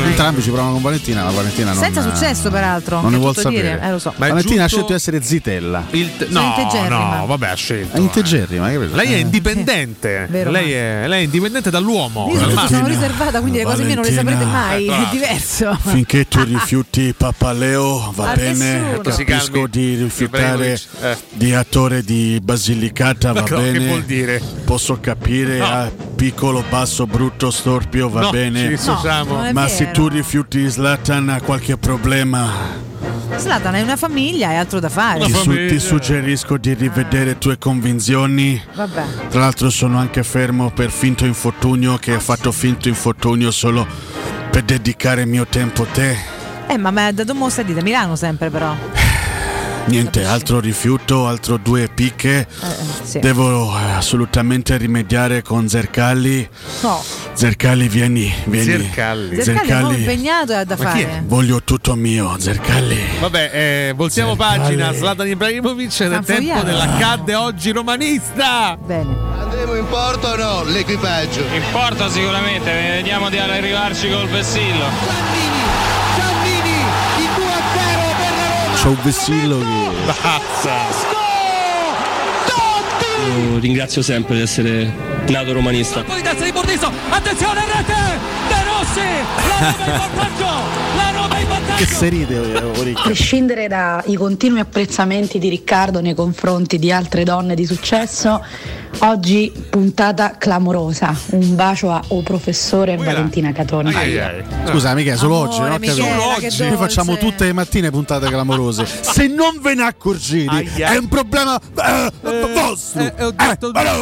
Entrambi 0.05 0.43
ci 0.43 0.51
provano 0.51 0.73
con 0.73 0.82
Valentina, 0.82 1.24
ma 1.24 1.31
Valentina 1.31 1.73
non 1.73 1.82
Senza 1.82 2.03
successo, 2.03 2.51
peraltro. 2.51 3.01
Non 3.01 3.12
ne 3.12 3.19
vuol 3.19 3.36
sapere. 3.36 3.81
eh, 3.82 3.90
lo 3.90 3.98
so. 3.98 4.15
Ma 4.16 4.28
Valentina 4.28 4.65
ha 4.65 4.66
scelto 4.66 4.89
di 4.89 4.94
essere 4.94 5.23
zitella. 5.23 5.85
Il 5.90 6.16
t- 6.16 6.28
no, 6.28 6.55
no, 6.89 7.27
vabbè, 7.27 7.48
ha 7.48 7.55
scelto. 7.55 7.97
È 7.97 8.01
integerrima, 8.01 8.70
capito? 8.70 8.97
Lei 8.97 9.12
è 9.12 9.16
indipendente. 9.16 10.27
Vero, 10.31 10.51
lei, 10.51 10.73
è, 10.73 11.05
lei 11.07 11.20
è 11.20 11.24
indipendente 11.24 11.70
dall'uomo. 11.70 12.28
Io 12.32 12.39
dal 12.39 12.69
sono, 12.69 12.86
riservata, 12.86 13.40
quindi 13.40 13.59
le 13.59 13.65
cose 13.65 13.85
mie 13.85 13.94
non 13.94 14.05
le 14.05 14.12
saprete 14.12 14.44
mai. 14.44 14.86
È 14.86 15.09
diverso. 15.11 15.77
Finché 15.82 16.27
tu 16.28 16.43
rifiuti 16.43 17.15
Papaleo 17.16 18.12
va 18.15 18.31
A 18.31 18.35
bene, 18.35 18.53
nessuno. 18.53 19.11
Si 19.11 19.24
capisco 19.24 19.66
di 19.66 19.94
rifiutare 19.97 20.78
eh. 21.03 21.16
di 21.32 21.55
attore 21.55 22.03
di 22.03 22.40
Basilicata 22.43 23.32
va 23.32 23.40
Ma 23.40 23.48
no, 23.48 23.66
bene. 23.73 23.79
che 23.79 23.87
vuol 23.91 24.03
dire? 24.03 24.41
Posso 24.65 24.99
capire 25.01 25.59
No. 25.59 25.65
a 25.65 25.91
piccolo, 26.15 26.65
basso, 26.69 27.07
brutto, 27.07 27.51
storpio 27.51 28.09
va 28.09 28.21
No, 28.23 28.31
bene. 28.31 28.77
ci. 28.79 28.87
No, 28.87 29.51
Ma 29.53 29.69
se 29.69 29.91
tu 29.91 30.09
rifiuti 30.09 30.69
Zlatan 30.71 31.29
ha 31.29 31.41
qualche 31.41 31.77
problema. 31.77 32.85
Zlatan 33.37 33.75
è 33.75 33.83
una 33.83 33.97
famiglia, 33.97 34.49
hai 34.49 34.57
altro 34.57 34.81
da 34.81 34.89
fare. 34.89 35.25
Ti, 35.25 35.33
su- 35.33 35.67
ti 35.69 35.79
suggerisco 35.79 36.57
di 36.57 36.73
rivedere 36.75 37.37
tue 37.39 37.59
convinzioni. 37.59 38.61
Vabbè. 38.75 39.05
Tra 39.29 39.41
l'altro 39.41 39.69
sono 39.71 39.99
anche 39.99 40.23
fermo 40.23 40.71
per 40.71 40.91
finto 40.91 41.25
infortunio 41.27 41.97
che 41.99 42.15
ha 42.15 42.21
fatto 42.21 42.51
finto 42.53 42.89
infortunio 42.89 43.51
solo 43.51 43.87
per 44.51 44.63
dedicare 44.63 45.23
il 45.23 45.29
mio 45.29 45.47
tempo 45.47 45.83
a 45.83 45.87
te. 45.93 46.17
Eh, 46.69 46.79
ma, 46.79 46.91
ma 46.91 47.13
da 47.13 47.25
dove 47.25 47.39
mo 47.39 47.49
stai 47.49 47.65
di 47.65 47.75
da 47.75 47.83
Milano 47.83 48.17
sempre 48.17 48.49
però. 48.51 48.75
Niente, 49.87 50.25
altro 50.25 50.59
rifiuto, 50.59 51.29
altro 51.29 51.59
due 51.59 51.89
picche. 51.89 52.41
Eh, 52.41 52.47
sì. 53.05 53.19
Devo 53.21 53.77
eh, 53.79 53.93
assolutamente 53.93 54.77
rimediare 54.77 55.43
con 55.43 55.69
Zercalli. 55.69 56.49
No. 56.83 57.03
Zercalli, 57.33 57.89
vieni, 57.89 58.33
vieni. 58.47 58.65
Zercalli. 58.65 59.43
Zercalli 59.43 59.83
molto 59.83 59.99
impegnato 59.99 60.53
e 60.53 60.57
ha 60.57 60.65
da 60.65 60.77
fare. 60.77 61.23
Voglio 61.27 61.63
tutto 61.63 61.95
mio, 61.95 62.35
Zercalli. 62.39 62.99
Vabbè, 63.21 63.51
eh, 63.53 63.93
voltiamo 63.95 64.35
pagina. 64.35 64.93
Zlatan 64.93 65.29
Ibrahimovic 65.29 66.03
è 66.03 66.21
tempo 66.21 66.63
dell'accadde 66.63 67.35
oggi 67.37 67.71
romanista. 67.71 68.77
Bene. 68.77 69.15
Andremo 69.39 69.77
in 69.77 69.87
porto 69.87 70.27
o 70.27 70.37
no? 70.37 70.65
L'equipaggio. 70.65 71.41
In 71.41 71.63
porto 71.71 72.09
sicuramente, 72.09 72.73
vediamo 72.73 73.31
di 73.31 73.39
arrivarci 73.39 74.11
col 74.11 74.27
vessillo. 74.29 75.36
C'ho 78.87 78.93
un 78.93 79.03
vessillo 79.03 79.59
che. 79.59 80.13
Pazza. 80.23 80.75
Io 83.37 83.59
ringrazio 83.59 84.01
sempre 84.01 84.37
di 84.37 84.43
essere 84.43 84.93
nato 85.27 85.53
romanista. 85.53 86.05
Poi 86.05 86.23
testa 86.23 86.45
di 86.45 86.53
Bordiso, 86.53 86.93
attenzione 87.11 87.65
rete! 87.65 88.66
De 88.95 89.03
Rossi! 89.03 89.25
La 89.37 89.71
Roma 89.71 89.89
in 89.89 89.99
vantaggio! 89.99 90.45
La 90.97 91.11
Roma 91.13 91.39
in 91.39 91.49
vantaggio! 91.49 91.85
Che 91.85 91.87
si 91.87 92.09
ride, 92.09 92.53
eh, 92.53 92.57
A 92.59 92.67
Oricchio. 92.79 93.03
prescindere 93.05 93.69
dai 93.69 94.15
continui 94.15 94.61
apprezzamenti 94.61 95.39
di 95.39 95.49
Riccardo 95.49 96.01
nei 96.01 96.15
confronti 96.15 96.79
di 96.79 96.91
altre 96.93 97.25
donne 97.25 97.55
di 97.55 97.67
successo, 97.67 98.43
oggi 99.01 99.53
puntata 99.69 100.37
clamorosa. 100.39 101.15
Un 101.31 101.55
bacio 101.55 101.91
a 101.91 102.03
O 102.09 102.23
professore 102.23 102.97
Valentina 102.97 103.53
Catoni. 103.53 103.93
Scusa, 104.67 104.95
mica 104.95 105.17
solo 105.17 105.37
oggi, 105.37 105.61
no? 105.61 105.77
Michela, 105.79 106.35
che 106.39 106.51
Noi 106.59 106.77
facciamo 106.77 107.17
tutte 107.17 107.45
le 107.45 107.53
mattine 107.53 107.91
puntate 107.91 108.29
clamorose. 108.29 108.87
Se 108.87 109.27
non 109.27 109.59
ve 109.61 109.75
ne 109.75 109.83
accorgete, 109.83 110.65
è 110.77 110.97
un 110.97 111.09
problema 111.09 111.59
eh, 111.59 112.53
vostro. 112.55 113.03
Eh, 113.03 113.35
allora. 113.73 113.93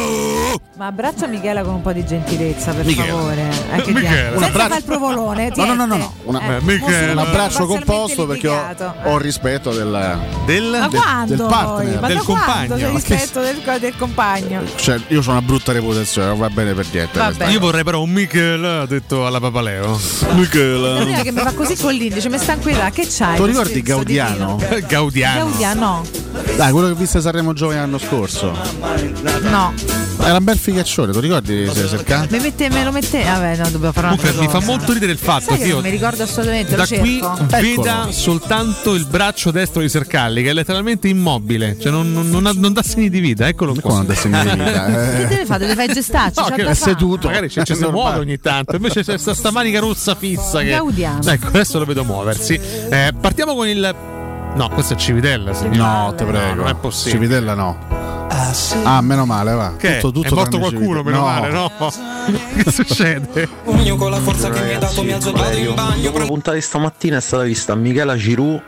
Ma 0.77 0.87
abbraccia 0.87 1.25
Michela 1.27 1.61
con 1.63 1.75
un 1.75 1.81
po' 1.81 1.93
di 1.93 2.05
gentilezza, 2.05 2.71
per 2.73 2.85
Michela. 2.85 3.07
favore. 3.13 3.49
Eh, 3.75 3.81
che 3.81 3.91
Michela. 3.91 4.37
Un 4.37 4.43
abbraccio- 4.43 4.73
il 4.77 4.83
provolone. 4.83 5.51
No, 5.55 5.65
no, 5.65 5.73
no, 5.73 5.85
no, 5.85 5.95
no. 5.97 6.13
Una- 6.25 6.57
Eh, 6.57 7.11
un 7.11 7.17
abbraccio 7.17 7.65
composto 7.65 8.25
perché 8.25 8.47
ho, 8.47 8.75
ho 9.03 9.17
rispetto 9.17 9.71
del, 9.71 10.19
del, 10.45 10.63
Ma 10.79 10.87
del- 10.87 10.99
quando? 10.99 11.35
del 11.35 11.45
partner, 11.47 11.99
Ma 11.99 12.07
del 12.07 12.17
compagno. 12.19 12.75
c'è 12.75 12.89
rispetto 12.91 13.41
del, 13.41 13.61
del 13.79 13.95
compagno? 13.97 14.61
Cioè, 14.75 14.99
io 15.07 15.21
ho 15.25 15.29
una 15.31 15.41
brutta 15.41 15.71
reputazione, 15.71 16.27
non 16.29 16.39
va 16.39 16.49
bene 16.49 16.73
per 16.73 16.85
niente. 16.91 17.17
Vabbè. 17.19 17.47
Io 17.49 17.59
vorrei 17.59 17.83
però 17.83 18.01
un 18.01 18.11
Michele 18.11 18.67
ha 18.81 18.85
detto 18.85 19.25
alla 19.25 19.39
Papaleo. 19.39 19.99
Michela. 20.33 21.01
Prima 21.03 21.21
che 21.21 21.31
mi 21.31 21.39
fa 21.41 21.53
così 21.53 21.75
con 21.77 21.93
l'indice, 21.93 22.29
mi 22.29 22.37
sta 22.37 22.57
qui 22.57 22.73
là, 22.73 22.89
che 22.91 23.07
c'hai? 23.09 23.37
Tu 23.37 23.45
ricordi 23.45 23.71
questo 23.81 23.95
Gaudiano? 23.95 24.59
Gaudiano. 24.87 25.45
Gaudiano? 25.45 26.03
Dai, 26.55 26.71
quello 26.71 26.87
che 26.87 26.93
viste 26.95 27.17
a 27.17 27.21
Sanremo 27.21 27.53
Giovane 27.53 27.79
l'anno 27.79 27.97
scorso. 27.97 28.51
No. 29.41 29.73
Era 30.21 30.37
un 30.37 30.43
bel 30.43 30.57
figaccione, 30.57 31.11
tu 31.11 31.19
ricordi 31.19 31.69
se 31.73 31.87
cerca? 31.87 32.25
Mi 32.29 32.39
mette, 32.39 32.69
me 32.69 32.83
lo 32.83 32.91
mette. 32.91 33.23
Vabbè, 33.23 33.57
no, 33.57 33.69
dobbiamo 33.69 33.91
fare 33.93 34.07
un'altra 34.07 34.29
Comunque 34.31 34.41
mi 34.41 34.47
fa 34.47 34.53
cosa. 34.59 34.64
Molto 34.65 34.93
ridere 34.93 35.11
il 35.11 35.17
fatto 35.17 35.45
Sai 35.45 35.57
che 35.57 35.63
che 35.63 35.67
io 35.69 35.75
non 35.75 35.83
mi 35.83 35.89
ricordo 35.89 36.23
assolutamente, 36.23 36.75
da 36.75 36.85
qui 36.87 37.21
veda 37.59 38.07
soltanto 38.11 38.93
il 38.93 39.05
braccio 39.05 39.51
destro 39.51 39.81
di 39.81 39.89
Sercalli 39.89 40.43
che 40.43 40.49
è 40.49 40.53
letteralmente 40.53 41.07
immobile, 41.07 41.77
cioè 41.79 41.91
non, 41.91 42.11
non- 42.11 42.29
non 42.29 42.45
ha- 42.45 42.53
non 42.53 42.73
dà 42.73 42.83
segni 42.83 43.09
di 43.09 43.19
vita, 43.19 43.47
eccolo 43.47 43.73
qua. 43.79 43.93
non 43.95 44.05
dà 44.05 44.15
segni 44.15 44.41
di 44.41 44.49
vita? 44.49 44.85
Che 45.15 45.27
deve 45.27 45.45
fare? 45.45 45.59
Deve 45.65 45.75
fare 45.75 45.91
i 45.91 45.93
gestacci? 45.93 46.39
No, 46.39 46.55
che 46.55 46.65
è 46.65 46.73
seduto, 46.73 47.27
magari 47.27 47.49
ci, 47.49 47.61
ci 47.63 47.71
È 47.71 47.75
si 47.75 47.85
muove 47.85 48.19
ogni 48.19 48.39
tanto. 48.39 48.75
Invece 48.75 49.03
c'è 49.03 49.17
sta, 49.17 49.33
sta 49.33 49.51
manica 49.51 49.79
rossa 49.79 50.15
fissa. 50.15 50.59
Che... 50.59 50.69
Gaudiano. 50.69 51.29
Ecco, 51.29 51.47
adesso 51.47 51.79
lo 51.79 51.85
vedo 51.85 52.03
muoversi. 52.03 52.53
Eh, 52.89 53.13
partiamo 53.19 53.55
con 53.55 53.67
il. 53.67 54.13
No, 54.55 54.69
questo 54.69 54.93
è 54.93 54.95
Civitella. 54.97 55.53
signore. 55.53 55.77
No, 55.77 56.13
te 56.15 56.23
prego. 56.25 56.53
non 56.53 56.67
è 56.67 56.75
possibile. 56.75 57.21
Civitella 57.23 57.53
no. 57.53 58.03
Ah, 58.83 59.01
meno 59.01 59.25
male, 59.25 59.53
va. 59.53 59.75
Che? 59.77 59.99
Tutto, 59.99 60.21
tutto 60.21 60.33
è 60.33 60.37
morto 60.37 60.59
qualcuno, 60.59 61.03
meno 61.03 61.21
male, 61.21 61.51
no? 61.51 61.71
che 62.63 62.71
succede? 62.71 63.47
Io 63.83 63.95
con 63.95 64.11
la 64.11 64.19
forza 64.19 64.49
che 64.49 64.61
mi 64.61 64.71
hai 64.71 64.79
dato 64.79 65.03
mi 65.03 65.11
e 65.11 65.19
vado 65.19 65.57
in 65.57 65.73
bagno. 65.73 66.17
La 66.17 66.25
puntata 66.25 66.53
di 66.53 66.61
stamattina 66.61 67.17
è 67.17 67.21
stata 67.21 67.43
vista 67.43 67.75
Michela 67.75 68.15
Giroud 68.15 68.61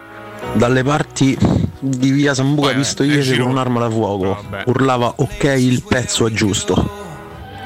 dalle 0.54 0.84
parti 0.84 1.38
di 1.80 2.12
via 2.12 2.34
Sambuca 2.34 2.72
visto 2.72 3.04
ieri 3.04 3.38
con 3.38 3.50
un'arma 3.50 3.80
da 3.80 3.90
fuoco. 3.90 4.44
Urlava 4.66 5.14
ok 5.16 5.44
il 5.44 5.84
pezzo 5.84 6.28
è 6.28 6.32
giusto. 6.32 7.06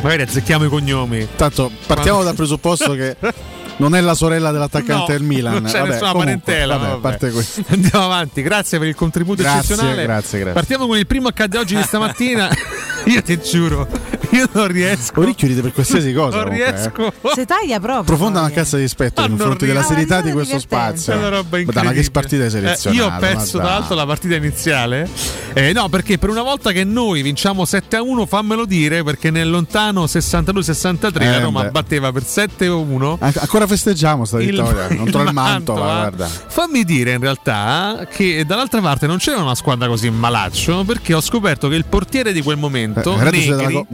Magari 0.02 0.24
azzecchiamo 0.24 0.66
i 0.66 0.70
cognomi. 0.70 1.28
Tanto 1.36 1.72
partiamo 1.86 2.24
dal 2.24 2.36
presupposto 2.36 2.94
che 2.94 3.16
non 3.82 3.96
è 3.96 4.02
la 4.02 4.14
sorella 4.14 4.52
dell'attaccante 4.52 4.94
No, 4.94 5.06
del 5.18 5.24
Milan. 5.24 5.54
Non 5.54 5.64
c'è 5.64 5.80
Vabbè, 5.80 5.90
nessuna 5.92 6.12
comunque, 6.12 6.40
parentela. 6.44 6.78
vabbè, 6.78 6.90
vabbè. 6.90 7.02
parte 7.02 7.32
questo. 7.32 7.64
Andiamo 7.70 8.06
avanti, 8.06 8.42
grazie 8.42 8.78
per 8.80 8.88
il 8.88 8.96
contributo 8.96 9.42
Grazie, 9.42 9.60
eccezionale. 9.74 10.04
grazie, 10.04 10.40
grazie. 10.40 10.54
Partiamo 10.54 10.88
con 10.88 10.98
il 10.98 11.08
primo 11.08 11.28
accade 11.28 11.58
oggi 11.58 11.76
di 11.76 11.84
stamattina. 11.84 12.50
Io 13.06 13.22
ti 13.24 13.40
giuro, 13.42 13.88
io 14.32 14.48
non 14.54 14.68
riesco. 14.68 15.20
Oricchio 15.20 15.48
ride 15.48 15.62
per 15.62 15.74
qualsiasi 15.74 16.14
cosa. 16.14 16.38
Non 16.38 16.46
comunque, 16.48 16.66
eh. 16.68 16.72
riesco. 16.72 17.14
Se 17.36 17.46
taglia 17.46 17.80
proprio. 17.80 18.04
Profonda 18.04 18.42
mancanza 18.42 18.76
di 18.78 18.84
rispetto 18.84 19.22
Ah, 19.22 19.28
nei 19.28 19.38
confronti 19.38 19.66
della 19.66 19.84
serietà 19.84 20.22
di 20.22 20.30
Ah, 20.30 20.34
questo 20.34 20.56
divertente. 20.58 20.98
spazio. 21.02 21.14
È 21.14 21.18
una 21.18 21.30
roba 21.30 21.58
Ma 21.84 21.92
che 21.92 22.10
partita 22.12 22.42
hai 22.44 22.48
Eh, 22.48 22.52
selezionato? 22.52 23.02
io 23.04 23.08
ho 23.08 23.20
perso 23.20 23.58
Ma 23.58 23.64
tra 23.64 23.74
l'altro 23.74 23.96
la 23.96 24.06
partita 24.06 24.36
iniziale. 24.36 25.10
Eh, 25.54 25.74
no, 25.74 25.90
perché 25.90 26.18
per 26.18 26.30
una 26.30 26.42
volta 26.44 26.72
che 26.72 26.84
noi 26.84 27.22
vinciamo 27.22 27.66
7 27.66 27.96
a 27.98 28.02
1, 28.02 28.26
fammelo 28.26 28.66
dire, 28.66 29.04
perché 29.04 29.32
nel 29.32 29.50
lontano 29.50 30.06
62-63 30.08 31.26
la 31.26 31.36
Eh, 31.36 31.40
Roma 31.42 31.64
beh. 31.64 31.72
batteva 31.72 32.12
per 32.12 32.24
7 32.24 32.66
a 32.68 32.74
1. 32.76 33.18
An- 33.20 33.34
Ancora 33.38 33.68
festeggiamo 33.68 34.26
sta 34.26 34.40
Il- 34.42 34.52
vittoria. 34.52 34.88
non 34.90 35.06
il 35.06 35.12
trovo 35.12 35.28
il 35.28 35.34
Mantova, 35.34 35.80
Mantova. 35.80 36.10
guarda. 36.10 36.28
Fammi 36.48 36.84
dire 36.84 37.12
in 37.14 37.20
realtà 37.20 38.08
che 38.12 38.44
dall'altra 38.46 38.80
parte 38.82 39.08
non 39.08 39.18
c'era 39.18 39.42
una 39.42 39.56
squadra 39.56 39.88
così 39.88 40.08
in 40.08 40.16
malaccio 40.16 40.84
perché 40.84 41.14
ho 41.14 41.22
scoperto 41.22 41.68
che 41.68 41.76
il 41.76 41.86
portiere 41.86 42.32
di 42.34 42.42
quel 42.42 42.58
momento, 42.58 43.18
Eh, 43.20 43.24
Negri, 43.24 43.74
co- 43.74 43.88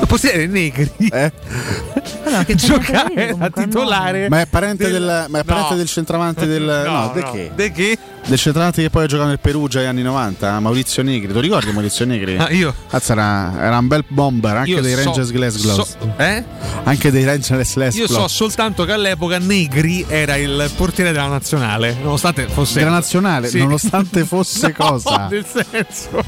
il 0.00 0.06
portiere 0.06 0.46
Negri, 0.46 0.90
Eh? 1.10 1.32
Allora, 2.24 2.44
che 2.44 2.54
niente 2.54 3.34
da 3.36 3.50
titolare. 3.50 4.28
Ma 4.28 4.40
è 4.40 4.46
parente 4.46 4.84
del- 4.90 5.00
del, 5.02 5.24
ma 5.28 5.38
è 5.40 5.44
parente 5.44 5.70
No. 5.70 5.76
del 5.76 5.86
centravanti 5.88 6.46
del. 6.46 6.82
No, 6.84 6.92
No, 6.92 7.10
de 7.14 7.20
no. 7.20 7.30
che? 7.32 7.50
De 7.54 7.72
che? 7.72 7.98
Del 8.26 8.38
centravanti 8.38 8.82
che 8.82 8.90
poi 8.90 9.04
ha 9.04 9.06
giocato 9.06 9.28
nel 9.28 9.40
Perugia 9.40 9.78
negli 9.78 9.88
anni 9.88 10.02
90, 10.02 10.60
Maurizio 10.60 11.02
Negri. 11.02 11.32
Lo 11.32 11.40
ricordi 11.40 11.72
Maurizio 11.72 12.04
Negri? 12.04 12.36
Ah, 12.36 12.50
io. 12.50 12.72
Cazzo, 12.88 13.12
era, 13.12 13.52
era 13.60 13.78
un 13.78 13.86
bel 13.88 14.04
bomber 14.06 14.56
anche 14.58 14.70
Io 14.70 14.80
dei 14.82 14.94
so- 14.94 15.02
Rangers 15.04 15.30
Glasgow. 15.32 15.74
so- 15.84 15.86
eh? 16.18 16.44
Anche 16.84 17.10
dei 17.10 17.24
Rangers 17.24 17.74
Glasgow. 17.74 18.00
Io 18.02 18.06
so 18.08 18.28
soltanto 18.28 18.84
che 18.84 18.92
all'epoca 18.92 19.38
Negri 19.38 20.04
era 20.06 20.36
il 20.36 20.70
portiere 20.76 21.12
della 21.12 21.26
nazionale, 21.26 21.96
nonostante 22.00 22.46
fosse. 22.46 22.78
Della 22.78 22.90
nazionale, 22.90 23.48
Sì. 23.48 23.58
nonostante 23.58 24.24
fosse 24.24 24.74
No, 24.78 24.86
cosa? 24.86 25.26
Nel 25.30 25.44
senso. 25.46 26.22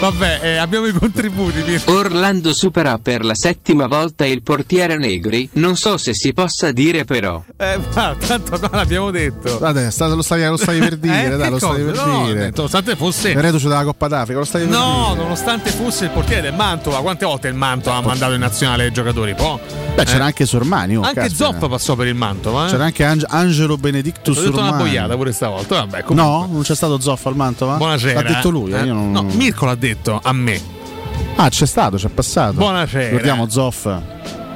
Vabbè, 0.00 0.38
eh, 0.42 0.56
abbiamo 0.58 0.86
i 0.86 0.92
contributi. 0.92 1.60
Mirko. 1.66 1.92
Orlando 1.96 2.54
supera 2.54 2.98
per 3.02 3.24
la 3.24 3.34
settima 3.34 3.88
volta 3.88 4.24
il 4.24 4.42
portiere 4.42 4.96
Negri, 4.96 5.48
non 5.54 5.74
so 5.74 5.96
se 5.96 6.14
si 6.14 6.32
possa 6.32 6.70
dire 6.70 7.04
però. 7.04 7.42
Eh, 7.56 7.76
ma 7.94 8.14
tanto 8.16 8.58
no, 8.60 8.68
l'abbiamo 8.70 9.10
detto. 9.10 9.58
Vabbè, 9.58 9.90
sta- 9.90 10.06
lo, 10.06 10.22
stavi, 10.22 10.44
lo 10.44 10.56
stavi 10.56 10.78
per 10.78 10.96
dire, 10.98 11.24
Eh, 11.24 11.36
dai, 11.36 11.50
lo 11.50 11.58
stavi 11.58 11.82
cosa? 11.84 12.02
per 12.04 12.06
No, 12.12 12.26
dire. 12.26 12.38
detto, 12.38 12.56
nonostante 12.58 12.94
fosse. 12.94 13.40
Reduce 13.40 13.66
dalla 13.66 13.82
Coppa 13.82 14.06
d'Africa, 14.06 14.38
lo 14.38 14.44
stavi 14.44 14.66
per 14.66 14.78
No, 14.78 15.06
dire. 15.10 15.22
nonostante 15.24 15.70
fosse 15.70 16.04
il 16.04 16.10
portiere 16.10 16.42
del 16.42 16.54
Mantova, 16.54 17.00
quante 17.00 17.24
volte 17.26 17.48
il 17.48 17.54
Mantova 17.54 17.96
ha 17.96 18.00
mandato 18.02 18.32
in 18.34 18.40
nazionale 18.40 18.86
i 18.86 18.92
giocatori? 18.92 19.34
Po'? 19.34 19.58
Beh, 19.96 20.04
c'era 20.04 20.22
Eh. 20.22 20.26
anche 20.26 20.46
Sormani. 20.46 20.96
oh, 20.96 21.00
Anche 21.02 21.22
caspita. 21.22 21.44
Zoppa 21.44 21.68
passò 21.68 21.96
per 21.96 22.06
il 22.06 22.14
Mantova. 22.14 22.68
Eh? 22.68 22.70
C'era 22.70 22.84
anche 22.84 23.02
Ange- 23.02 23.26
Angelo 23.28 23.76
Benedictus 23.76 24.36
Ho 24.36 24.42
detto 24.42 24.52
una 24.58 24.66
Sormani. 24.68 24.88
boiata 24.90 25.16
pure 25.16 25.32
stavolta. 25.32 25.84
Vabbè. 25.86 26.04
No, 26.10 26.48
non 26.48 26.62
c'è 26.62 26.76
stato 26.76 27.00
Zoppa 27.00 27.28
al 27.30 27.34
Mantova? 27.34 27.74
Buonasera. 27.78 28.22
L'ha 28.22 28.28
detto 28.28 28.48
lui, 28.50 28.70
eh, 28.72 28.78
eh. 28.78 28.84
io 28.84 28.94
non- 28.94 29.10
No, 29.10 29.22
Mirko 29.22 29.64
l'ha 29.64 29.74
detto 29.74 29.86
a 30.22 30.32
me. 30.32 30.60
Ah, 31.36 31.48
c'è 31.48 31.66
stato, 31.66 31.96
c'è 31.96 32.08
passato. 32.08 32.54
Buonasera. 32.54 33.04
Ricordiamo 33.10 33.48
Zoff. 33.48 33.88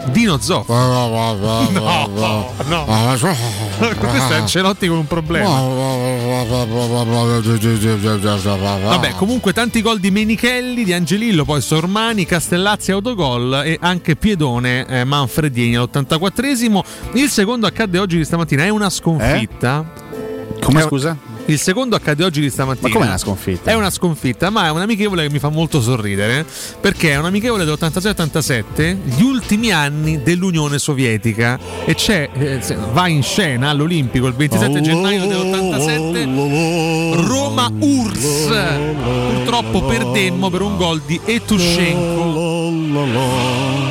Dino 0.07 0.39
Zoff. 0.41 0.69
No, 0.69 2.51
no. 2.67 2.85
Questo 2.85 4.33
è 4.33 4.36
Ancelotti 4.36 4.89
con 4.89 4.97
un 4.99 5.07
problema. 5.07 5.49
Vabbè, 8.89 9.12
comunque 9.15 9.52
tanti 9.52 9.81
gol 9.81 10.01
di 10.01 10.11
Menichelli, 10.11 10.83
di 10.83 10.93
Angelillo, 10.93 11.44
poi 11.44 11.61
Sormani, 11.61 12.27
Castellazzi 12.27 12.91
autogol 12.91 13.62
e 13.65 13.78
anche 13.81 14.17
Piedone 14.17 14.86
eh, 14.86 15.05
Manfredini 15.05 15.77
all'84esimo. 15.77 16.81
Il 17.12 17.28
secondo 17.28 17.69
accadde 17.69 17.99
oggi 17.99 18.17
di 18.17 18.25
stamattina, 18.25 18.65
è 18.65 18.70
una 18.70 18.91
sconfitta. 18.91 19.85
Come 20.61 20.81
È- 20.81 20.86
scusa? 20.86 21.17
Il 21.52 21.58
secondo 21.58 21.97
accade 21.97 22.24
oggi 22.24 22.40
di 22.40 22.48
stamattina. 22.48 22.89
Ma 22.89 22.94
com'è 22.94 23.06
una 23.06 23.18
sconfitta? 23.18 23.70
È 23.70 23.74
una 23.74 23.90
sconfitta, 23.90 24.48
ma 24.48 24.68
è 24.68 24.70
un 24.70 24.81
amichevole 24.81 25.26
che 25.26 25.31
mi 25.31 25.39
fa 25.39 25.50
molto 25.50 25.82
sorridere 25.82 26.47
perché 26.81 27.10
è 27.10 27.18
un 27.18 27.26
amichevole 27.26 27.66
dell'86-87, 27.66 28.97
gli 29.05 29.22
ultimi 29.22 29.70
anni 29.70 30.22
dell'Unione 30.22 30.78
Sovietica 30.78 31.58
e 31.84 31.94
c'è, 31.94 32.31
eh, 32.32 32.58
va 32.92 33.06
in 33.08 33.22
scena 33.22 33.68
all'Olimpico 33.68 34.28
il 34.28 34.32
27 34.32 34.81
gennaio 34.81 35.26
dell'87 35.26 37.26
Roma 37.26 37.70
URSS. 37.70 38.48
Purtroppo 39.34 39.82
perdemmo 39.82 40.48
per 40.48 40.62
un 40.62 40.78
gol 40.78 41.02
di 41.05 41.20
Etushenko. 41.22 42.70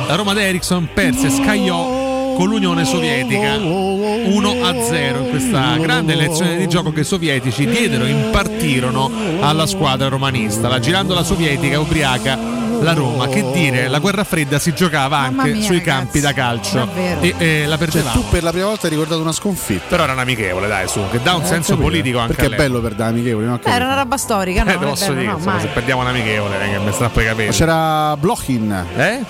La 0.08 0.16
Roma 0.16 0.34
Ericsson 0.34 0.88
perse, 0.92 1.30
scagliò 1.30 2.01
con 2.42 2.50
l'Unione 2.50 2.84
Sovietica 2.84 3.54
1 3.54 4.50
a 4.64 4.82
0 4.82 5.18
in 5.20 5.30
questa 5.30 5.76
grande 5.76 6.16
lezione 6.16 6.56
di 6.56 6.66
gioco 6.66 6.90
che 6.90 7.00
i 7.00 7.04
sovietici 7.04 7.64
diedero, 7.66 8.04
impartirono 8.04 9.08
alla 9.40 9.64
squadra 9.64 10.08
romanista. 10.08 10.66
La 10.66 10.80
girandola 10.80 11.22
sovietica 11.22 11.78
ubriaca 11.78 12.36
la 12.80 12.94
Roma, 12.94 13.28
che 13.28 13.48
dire, 13.52 13.86
la 13.86 14.00
guerra 14.00 14.24
fredda 14.24 14.58
si 14.58 14.74
giocava 14.74 15.18
anche 15.18 15.52
mia, 15.52 15.62
sui 15.62 15.78
ragazzi, 15.78 15.84
campi 16.00 16.18
da 16.20 16.32
calcio 16.32 16.88
e, 17.20 17.32
e 17.38 17.64
la 17.66 17.76
Cioè, 17.78 17.86
perdevamo. 17.86 18.20
tu 18.20 18.28
per 18.28 18.42
la 18.42 18.50
prima 18.50 18.66
volta 18.66 18.86
hai 18.86 18.90
ricordato 18.90 19.20
una 19.20 19.30
sconfitta. 19.30 19.84
Però 19.88 20.02
era 20.02 20.12
un 20.14 20.18
amichevole, 20.18 20.66
dai, 20.66 20.88
su, 20.88 21.00
che 21.12 21.20
dà 21.22 21.36
un 21.36 21.42
Eh, 21.42 21.46
senso 21.46 21.70
capito. 21.76 21.86
politico 21.88 22.18
anche 22.18 22.34
Perché 22.34 22.52
è 22.54 22.56
bello 22.56 22.80
per 22.80 22.94
dare 22.94 23.10
amichevoli, 23.10 23.46
no? 23.46 23.60
Beh, 23.62 23.70
era 23.70 23.84
una 23.84 23.94
roba 23.94 24.16
storica, 24.16 24.64
no? 24.64 24.70
Eh, 24.70 24.72
Non 24.74 24.82
te 24.82 24.88
posso 24.88 25.04
vero, 25.06 25.14
dire, 25.20 25.30
no, 25.30 25.36
insomma, 25.36 25.60
se 25.60 25.66
perdiamo 25.68 26.00
un 26.00 26.06
amichevole, 26.08 26.60
è 26.60 26.72
che 26.72 26.78
mi 26.80 26.92
strappo 26.92 27.20
i 27.20 27.24
capelli. 27.24 27.50
C'era 27.52 28.16
Blochin. 28.18 28.86
Eh? 28.96 29.20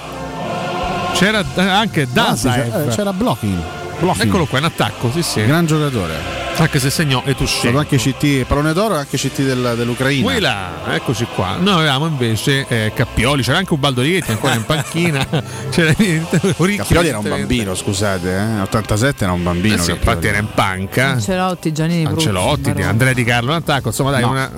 C'era 1.14 1.44
eh, 1.54 1.60
anche 1.62 2.06
Dazaev. 2.10 2.88
Eh, 2.88 2.94
C'era 2.94 3.12
Blochin. 3.12 3.62
Blochin. 3.98 4.28
Eccolo 4.28 4.46
qua 4.46 4.58
in 4.58 4.64
attacco, 4.64 5.10
sì, 5.12 5.22
sì. 5.22 5.44
Gran 5.44 5.66
giocatore. 5.66 6.14
Anche 6.54 6.78
se 6.78 6.90
segnò 6.90 7.22
È 7.24 7.30
Etushenko. 7.30 7.58
stato 7.60 7.78
anche 7.78 7.96
CT 7.96 8.44
Pallone 8.46 8.72
d'Oro 8.72 8.94
e 8.94 8.98
anche 8.98 9.16
CT 9.16 9.42
del- 9.42 9.74
dell'Ucraina. 9.76 10.22
Quella, 10.22 10.94
eccoci 10.94 11.26
qua. 11.34 11.56
Noi 11.58 11.74
avevamo 11.74 12.06
invece 12.06 12.66
eh, 12.68 12.92
Cappioli, 12.94 13.42
c'era 13.42 13.58
anche 13.58 13.72
un 13.72 13.80
Baldorichetti 13.80 14.30
ancora 14.30 14.54
in 14.54 14.64
panchina. 14.64 15.26
c'era 15.70 15.92
Oricchio, 15.98 16.76
Cappioli 16.84 17.08
era 17.08 17.18
un 17.18 17.28
bambino, 17.28 17.74
scusate, 17.74 18.30
eh? 18.30 18.60
87 18.60 19.24
era 19.24 19.32
un 19.32 19.42
bambino. 19.42 19.74
Eh 19.74 19.78
sì, 19.78 19.90
infatti 19.90 20.26
era 20.28 20.38
in 20.38 20.46
panca. 20.54 21.08
Ancelotti, 21.08 21.72
Giannini 21.72 22.04
Bruzzi, 22.04 22.28
Ancelotti, 22.28 22.60
Baroni. 22.62 22.84
Andrea 22.84 23.12
Di 23.12 23.24
Carlo 23.24 23.50
in 23.50 23.56
attacco. 23.56 23.88
Insomma, 23.88 24.10
dai, 24.12 24.20
No. 24.20 24.30
una. 24.30 24.50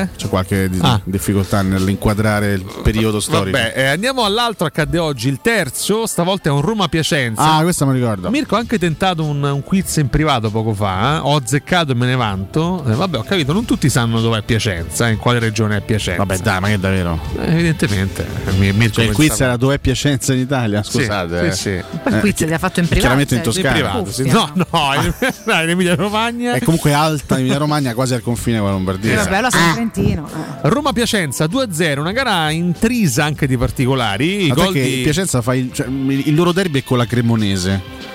Eh? 0.00 0.08
C'è 0.16 0.28
qualche 0.28 0.68
di- 0.68 0.80
Ah. 0.82 1.00
difficoltà 1.04 1.62
nell'inquadrare 1.62 2.52
il 2.54 2.64
periodo 2.82 3.20
storico. 3.20 3.56
Vabbè, 3.56 3.72
eh, 3.76 3.84
andiamo 3.86 4.24
all'altro 4.24 4.66
accadde 4.66 4.98
oggi. 4.98 5.28
Il 5.28 5.38
terzo, 5.40 6.06
stavolta 6.06 6.48
è 6.48 6.52
un 6.52 6.62
Roma 6.62 6.88
Piacenza. 6.88 7.54
Ah, 7.58 7.62
questo 7.62 7.86
mi 7.86 7.94
ricordo. 7.94 8.28
Mirko 8.30 8.56
ha 8.56 8.58
anche 8.58 8.78
tentato 8.78 9.22
un, 9.24 9.40
un 9.42 9.62
quiz 9.62 9.96
in 9.98 10.08
privato 10.08 10.50
poco 10.50 10.74
fa. 10.74 11.16
eh. 11.18 11.32
Ho 11.34 11.38
azzeccato 11.38 11.92
e 11.92 11.94
me 11.96 12.06
ne 12.06 12.14
vanto. 12.14 12.84
Eh, 12.86 12.94
vabbè, 12.94 13.18
ho 13.18 13.22
capito, 13.24 13.52
non 13.52 13.64
tutti 13.64 13.88
sanno 13.90 14.20
dov'è 14.20 14.42
Piacenza, 14.42 15.08
eh, 15.08 15.12
in 15.12 15.18
quale 15.18 15.40
regione 15.40 15.76
è 15.78 15.80
Piacenza. 15.80 16.24
Vabbè, 16.24 16.38
dai, 16.38 16.60
ma 16.60 16.68
che 16.68 16.78
davvero? 16.78 17.18
Eh, 17.40 17.52
evidentemente. 17.52 18.24
eh, 18.46 18.52
Mi- 18.52 18.72
Mirko 18.72 18.94
Cioè, 18.94 19.04
il 19.06 19.12
quiz 19.12 19.40
era 19.40 19.56
dov'è 19.56 19.78
Piacenza 19.78 20.32
in 20.32 20.38
Italia? 20.38 20.82
Sì, 20.84 20.90
Scusate. 20.98 21.52
sì, 21.52 21.68
eh. 21.70 21.82
sì. 21.82 21.84
Il 22.14 22.20
quiz 22.20 22.46
l'ha 22.46 22.58
fatto 22.58 22.80
in 22.80 22.86
privato. 22.86 23.00
Chiaramente 23.00 23.34
in 23.34 23.42
cioè, 23.42 23.54
In 23.56 23.62
Toscana. 23.62 23.90
privato, 23.90 24.12
sì. 24.12 24.22
Cuffia. 24.22 24.38
No, 24.38 24.66
no, 24.70 24.94
in, 25.02 25.14
no, 25.44 25.62
in 25.62 25.68
Emilia 25.70 25.94
Romagna. 25.96 26.52
È 26.54 26.60
comunque 26.62 26.92
alta 26.92 27.34
in 27.34 27.40
Emilia 27.40 27.58
Romagna, 27.58 27.94
quasi 27.94 28.14
al 28.14 28.22
confine 28.22 28.58
con 28.58 28.66
la 28.68 28.72
Lombardia. 28.72 29.12
Eh, 29.12 29.16
vabbè, 29.16 29.34
allora 29.34 29.50
San 29.50 29.72
Trentino. 29.74 30.28
eh. 30.62 30.68
Roma-Piacenza 30.68 31.46
2-0, 31.46 31.98
una 31.98 32.12
gara 32.12 32.50
intrisa 32.50 33.24
anche 33.24 33.46
di 33.48 33.56
particolari. 33.56 34.44
I 34.46 34.48
gol 34.52 34.72
che 34.72 34.82
di 34.82 35.00
Piacenza 35.02 35.42
fa 35.42 35.54
il, 35.54 35.70
cioè, 35.72 35.86
il 35.88 36.34
loro 36.34 36.52
derby 36.52 36.80
è 36.80 36.84
con 36.84 36.98
la 36.98 37.06
Cremonese. 37.06 38.12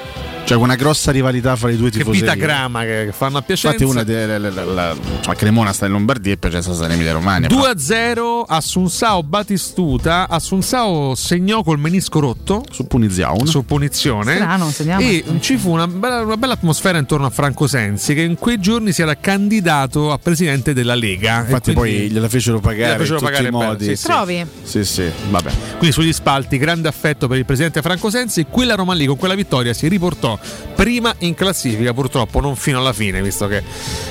Cioè, 0.49 0.57
una 0.57 0.73
grossa 0.73 1.11
rivalità 1.11 1.55
fra 1.55 1.69
i 1.69 1.77
due 1.77 1.91
che 1.91 1.99
tifosi. 1.99 2.21
vita 2.21 2.33
grama 2.33 2.81
che, 2.81 3.03
che 3.05 3.11
fanno 3.11 3.37
a 3.37 3.43
Piacenza. 3.43 3.83
Infatti, 3.83 3.91
una 3.91 4.03
delle. 4.03 4.39
la, 4.39 4.49
la, 4.49 4.63
la- 4.65 4.95
cioè, 5.21 5.35
Cremona 5.35 5.71
sta 5.73 5.85
in 5.85 5.91
Lombardia 5.91 6.33
e 6.33 6.37
Piacenza 6.37 6.73
sta 6.73 6.85
in 6.85 6.91
Emilia 6.93 7.11
Romagna. 7.11 7.47
2-0 7.49 8.45
Assunsao 8.47 9.21
Batistuta. 9.21 10.27
Assunsao 10.27 11.13
segnò 11.13 11.61
col 11.61 11.77
menisco 11.77 12.19
rotto 12.19 12.63
Su 12.71 12.87
Puniziaun. 12.87 13.45
su 13.45 13.63
punizione. 13.63 14.37
Strano, 14.37 14.71
segniamo. 14.71 15.01
E 15.01 15.23
ci 15.39 15.55
fu 15.57 15.69
una 15.69 15.87
bella, 15.87 16.21
una 16.23 16.37
bella 16.37 16.53
atmosfera 16.53 16.97
intorno 16.97 17.27
a 17.27 17.29
Franco 17.29 17.67
Sensi, 17.67 18.15
che 18.15 18.21
in 18.21 18.33
quei 18.35 18.59
giorni 18.59 18.91
si 18.91 19.03
era 19.03 19.15
candidato 19.17 20.11
a 20.11 20.17
presidente 20.17 20.73
della 20.73 20.95
Lega. 20.95 21.41
E 21.41 21.43
Infatti, 21.43 21.73
poi 21.73 22.09
gliela 22.09 22.27
fecero 22.27 22.59
pagare 22.59 22.93
Gliela 22.93 22.97
fecero 22.97 23.19
in 23.19 23.19
tutti 23.19 23.31
pagare 23.33 23.47
i 23.49 23.51
bene, 23.51 23.65
modi. 23.65 23.85
sì, 23.85 23.95
sì. 23.95 24.03
Trovi? 24.03 24.45
Sì, 24.63 24.83
sì, 24.83 25.03
vabbè. 25.29 25.51
Quindi 25.77 25.91
sugli 25.91 26.11
spalti, 26.11 26.57
grande 26.57 26.87
affetto 26.87 27.27
per 27.27 27.37
il 27.37 27.45
presidente 27.45 27.83
Franco 27.83 28.09
Sensi. 28.09 28.47
Quella 28.49 28.73
Roma 28.73 28.95
lì, 28.95 29.05
con 29.05 29.15
quella 29.17 29.35
vittoria, 29.35 29.73
si 29.73 29.87
riportò 29.87 30.37
prima 30.75 31.13
in 31.19 31.33
classifica, 31.33 31.93
purtroppo 31.93 32.39
non 32.39 32.55
fino 32.55 32.79
alla 32.79 32.93
fine, 32.93 33.21
visto 33.21 33.47
che 33.47 33.63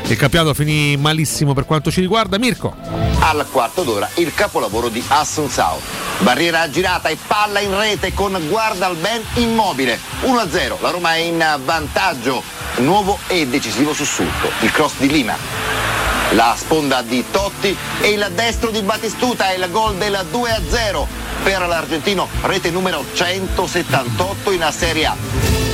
il 0.06 0.16
campionato 0.16 0.54
finì 0.54 0.96
malissimo 0.96 1.54
per 1.54 1.64
quanto 1.64 1.90
ci 1.90 2.00
riguarda. 2.00 2.38
Mirko. 2.38 2.74
Al 3.20 3.46
quarto 3.50 3.82
d'ora 3.82 4.08
il 4.14 4.34
capolavoro 4.34 4.88
di 4.88 5.02
Assunzao. 5.06 5.80
Barriera 6.20 6.68
girata 6.70 7.08
e 7.08 7.16
palla 7.26 7.60
in 7.60 7.76
rete 7.78 8.12
con 8.12 8.38
Guardalben 8.48 9.22
immobile. 9.34 9.98
1-0, 10.22 10.80
la 10.80 10.90
Roma 10.90 11.14
è 11.14 11.18
in 11.18 11.44
vantaggio. 11.64 12.42
Nuovo 12.76 13.18
e 13.28 13.46
decisivo 13.46 13.92
sussulto. 13.92 14.50
Il 14.60 14.70
cross 14.72 14.94
di 14.98 15.08
Lima. 15.08 15.36
La 16.32 16.54
sponda 16.58 17.00
di 17.02 17.24
Totti 17.30 17.74
e 18.00 18.10
il 18.10 18.30
destro 18.34 18.70
di 18.70 18.82
Battistuta 18.82 19.50
è 19.50 19.56
il 19.56 19.68
gol 19.70 19.96
del 19.96 20.26
2-0 20.30 21.06
per 21.42 21.66
l'argentino, 21.66 22.28
rete 22.42 22.70
numero 22.70 23.04
178 23.14 24.50
in 24.50 24.68
Serie 24.70 25.06
A. 25.06 25.67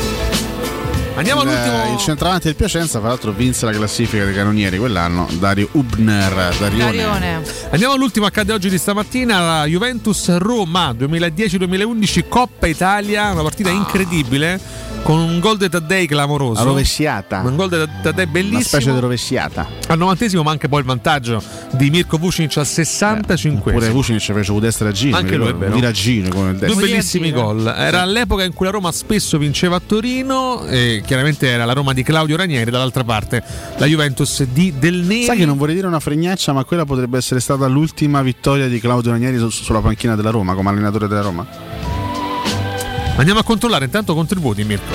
Andiamo 1.16 1.42
il, 1.42 1.48
all'ultimo. 1.48 1.92
il 1.94 1.98
centravanti 1.98 2.46
del 2.46 2.56
Piacenza, 2.56 2.98
fra 2.98 3.08
l'altro, 3.08 3.30
vinse 3.30 3.66
la 3.66 3.72
classifica 3.72 4.24
dei 4.24 4.34
canonieri 4.34 4.78
quell'anno. 4.78 5.28
Dario 5.38 5.68
Ubner. 5.72 6.54
Darione. 6.58 7.42
Andiamo 7.70 7.94
all'ultimo 7.94 8.26
accade 8.26 8.52
oggi 8.52 8.68
di 8.68 8.78
stamattina, 8.78 9.40
la 9.40 9.64
Juventus 9.66 10.36
Roma 10.38 10.90
2010-2011 10.90 12.24
Coppa 12.28 12.66
Italia, 12.66 13.30
una 13.30 13.42
partita 13.42 13.70
incredibile 13.70 14.60
con 15.05 15.18
un 15.18 15.39
gol 15.39 15.58
di 15.58 15.68
Taddei 15.68 16.07
clamoroso. 16.07 16.62
La 16.62 16.68
rovesciata. 16.68 17.42
Un 17.44 17.57
gol 17.57 17.68
di 17.68 17.76
Taddei 18.02 18.26
bellissimo. 18.26 18.57
Una 18.58 18.65
specie 18.66 18.92
di 18.92 18.99
rovesciata. 19.00 19.68
Al 19.89 19.99
novantesimo 19.99 20.42
ma 20.42 20.50
anche 20.50 20.68
poi 20.68 20.81
il 20.81 20.86
vantaggio 20.86 21.42
di 21.73 21.91
Mirko 21.91 22.16
Vucinic 22.16 22.57
al 22.57 22.66
65 22.66 23.73
Pure 23.73 23.91
Vucinic 23.91 24.23
fece 24.33 24.50
un 24.50 24.60
destra 24.60 24.91
giro. 24.92 25.16
Anche 25.16 25.36
lui 25.36 25.52
vero. 25.52 25.74
Viragino 25.74 26.31
come 26.31 26.50
il 26.52 26.57
Due 26.57 26.66
destro. 26.68 26.86
bellissimi 26.86 27.33
gol. 27.33 27.66
Era 27.76 28.00
all'epoca 28.00 28.44
in 28.44 28.55
cui 28.55 28.65
la 28.65 28.73
Roma 28.73 28.91
spesso 28.92 29.36
vinceva 29.36 29.76
a 29.76 29.83
Torino 29.84 30.65
e 30.66 31.02
chiaramente 31.05 31.49
era 31.49 31.66
la 31.66 31.74
Roma 31.74 31.92
di 31.92 32.02
Claudio 32.02 32.36
Ranieri, 32.36 32.70
dall'altra 32.70 33.05
parte 33.05 33.42
la 33.76 33.84
Juventus 33.86 34.42
di 34.44 34.73
Del 34.78 34.97
Neri. 35.02 35.24
Sai 35.24 35.36
che 35.36 35.44
non 35.44 35.58
vorrei 35.58 35.74
dire 35.74 35.86
una 35.86 36.00
fregnaccia, 36.00 36.55
ma 36.55 36.65
quella 36.65 36.86
potrebbe 36.86 37.18
essere 37.18 37.41
stata 37.41 37.66
l'ultima 37.66 38.23
vittoria 38.23 38.68
di 38.68 38.81
Claudio 38.81 39.10
Ranieri 39.10 39.36
su- 39.39 39.50
sulla 39.50 39.81
panchina 39.81 40.16
della 40.16 40.31
Roma, 40.31 40.55
come 40.55 40.70
allenatore 40.70 41.08
della 41.08 41.20
Roma. 41.20 41.63
Andiamo 43.16 43.40
a 43.40 43.44
controllare 43.44 43.84
intanto 43.84 44.14
contributi 44.14 44.64
Mirko. 44.64 44.92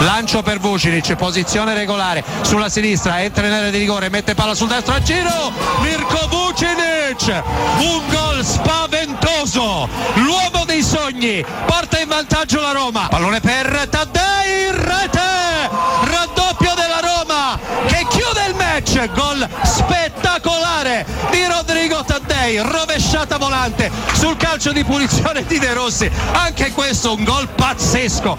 Lancio 0.00 0.42
per 0.42 0.58
Vucinic, 0.58 1.14
posizione 1.14 1.74
regolare. 1.74 2.24
Sulla 2.42 2.68
sinistra, 2.68 3.22
entra 3.22 3.46
in 3.46 3.52
area 3.52 3.70
di 3.70 3.78
rigore, 3.78 4.08
mette 4.08 4.34
palla 4.34 4.54
sul 4.54 4.66
destro 4.66 4.94
a 4.94 5.00
giro, 5.00 5.52
Mirko 5.80 6.26
Vucinic, 6.28 7.42
un 7.78 8.02
gol 8.10 8.44
spaventoso, 8.44 9.88
l'uomo 10.14 10.64
dei 10.66 10.82
sogni, 10.82 11.44
porta 11.66 12.00
in 12.00 12.08
vantaggio 12.08 12.60
la 12.60 12.72
Roma, 12.72 13.06
pallone 13.08 13.38
per 13.38 13.86
Taddei, 13.88 14.72
rete, 14.72 15.70
raddoppio 16.04 16.72
della 16.74 17.00
Roma 17.00 17.58
che 17.86 18.04
chiude 18.08 18.46
il 18.48 18.54
match, 18.56 19.08
gol 19.12 19.48
spettacolare 19.62 21.06
di 21.30 21.44
Rodrigo 21.46 22.02
Taddei, 22.02 22.11
rovesciata 22.50 23.38
volante 23.38 23.90
sul 24.14 24.36
calcio 24.36 24.72
di 24.72 24.84
punizione 24.84 25.44
di 25.46 25.58
De 25.58 25.72
Rossi, 25.72 26.10
anche 26.32 26.72
questo 26.72 27.14
un 27.14 27.22
gol 27.22 27.48
pazzesco. 27.48 28.36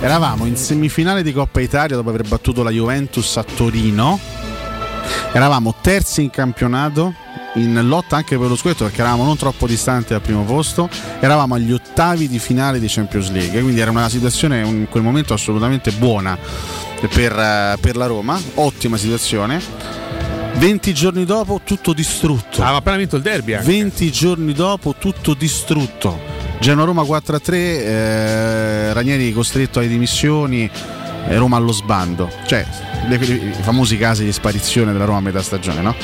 Eravamo 0.00 0.46
in 0.46 0.56
semifinale 0.56 1.22
di 1.22 1.32
Coppa 1.32 1.60
Italia 1.60 1.96
dopo 1.96 2.08
aver 2.08 2.26
battuto 2.26 2.62
la 2.62 2.70
Juventus 2.70 3.36
a 3.36 3.44
Torino. 3.44 4.18
Eravamo 5.32 5.74
terzi 5.80 6.22
in 6.22 6.30
campionato, 6.30 7.14
in 7.54 7.78
lotta 7.86 8.16
anche 8.16 8.38
per 8.38 8.48
lo 8.48 8.56
scudetto 8.56 8.84
perché 8.84 9.00
eravamo 9.00 9.24
non 9.24 9.36
troppo 9.36 9.66
distanti 9.66 10.12
dal 10.12 10.22
primo 10.22 10.44
posto. 10.44 10.88
Eravamo 11.20 11.54
agli 11.54 11.72
ottavi 11.72 12.26
di 12.26 12.38
finale 12.38 12.80
di 12.80 12.86
Champions 12.88 13.30
League, 13.30 13.60
quindi 13.60 13.80
era 13.80 13.90
una 13.90 14.08
situazione 14.08 14.60
in 14.60 14.86
quel 14.88 15.02
momento 15.02 15.34
assolutamente 15.34 15.90
buona 15.92 16.38
per, 17.08 17.32
eh, 17.38 17.76
per 17.80 17.96
la 17.96 18.06
Roma, 18.06 18.40
ottima 18.54 18.96
situazione. 18.96 20.03
20 20.56 20.94
giorni 20.94 21.24
dopo 21.24 21.60
tutto 21.62 21.92
distrutto. 21.92 22.62
Aveva 22.62 22.78
appena 22.78 22.96
vinto 22.96 23.16
il 23.16 23.22
derby. 23.22 23.54
anche. 23.54 23.66
20 23.66 24.10
giorni 24.10 24.52
dopo 24.52 24.94
tutto 24.98 25.34
distrutto. 25.34 26.18
Genoa-Roma 26.60 27.02
4-3, 27.02 27.52
eh, 27.52 28.92
Ranieri 28.92 29.32
costretto 29.32 29.80
alle 29.80 29.88
dimissioni, 29.88 30.70
eh, 31.28 31.36
Roma 31.36 31.56
allo 31.56 31.72
sbando. 31.72 32.30
Cioè, 32.46 32.64
le- 33.08 33.16
i 33.16 33.52
famosi 33.60 33.96
casi 33.96 34.24
di 34.24 34.32
sparizione 34.32 34.92
della 34.92 35.04
Roma 35.04 35.18
a 35.18 35.22
metà 35.22 35.42
stagione, 35.42 35.80
no? 35.80 35.94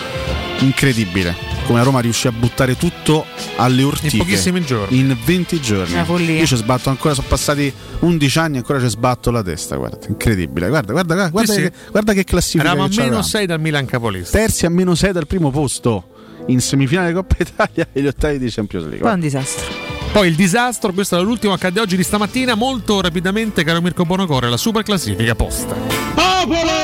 Incredibile. 0.59 1.35
Come 1.67 1.83
Roma 1.83 2.01
riuscì 2.01 2.27
a 2.27 2.33
buttare 2.33 2.77
tutto 2.77 3.25
alle 3.57 3.83
ortiche. 3.83 4.17
In 4.17 4.23
pochissimi 4.23 4.63
giorni. 4.65 4.99
In 4.99 5.17
20 5.25 5.61
giorni. 5.61 5.95
Una 5.95 6.05
follia. 6.05 6.39
Io 6.41 6.47
ci 6.47 6.57
sbatto 6.57 6.91
ancora, 6.91 7.15
sono 7.15 7.27
passati 7.29 7.73
11 8.01 8.39
anni 8.39 8.55
e 8.57 8.59
ancora 8.59 8.81
ci 8.81 8.89
sbatto 8.89 9.31
la 9.31 9.43
testa, 9.43 9.77
guarda. 9.77 9.99
Incredibile. 10.09 10.69
Guarda, 10.69 10.93
guarda, 10.93 11.15
guarda, 11.15 11.31
guarda, 11.31 11.53
Sì, 11.53 11.61
che, 11.63 11.73
sì. 11.75 11.91
guarda 11.91 12.13
che 12.13 12.25
classifica 12.25 12.63
Eravamo 12.65 12.85
a 12.87 12.89
meno 12.89 13.01
c'avevamo. 13.03 13.23
6 13.27 13.47
dal 13.47 13.61
Milan 13.61 13.87
capolista. 13.87 14.39
Terzi 14.39 14.67
a 14.67 14.71
meno 14.71 14.95
6 14.95 15.13
dal 15.13 15.27
primo 15.27 15.51
posto 15.51 16.05
in 16.47 16.61
semifinale 16.61 17.09
di 17.09 17.15
Coppa 17.15 17.37
Italia 17.39 17.87
e 17.93 18.01
gli 18.03 18.07
ottavi 18.07 18.39
di 18.39 18.51
Champions 18.51 18.85
League. 18.87 19.03
Poi 19.03 19.11
è 19.11 19.15
un 19.15 19.21
disastro. 19.21 19.67
Poi 20.13 20.27
il 20.29 20.35
disastro, 20.35 20.93
questo 20.93 21.17
è 21.19 21.23
l'ultimo 21.23 21.53
accade 21.53 21.79
oggi 21.81 21.97
di 21.97 22.03
stamattina. 22.03 22.55
Molto 22.57 23.01
rapidamente, 23.01 23.63
caro 23.63 23.81
Mirko 23.81 24.05
Bonocore, 24.05 24.49
la 24.51 24.57
super 24.57 24.83
classifica 24.83 25.37
posta. 25.37 25.75
Popolo! 26.15 26.80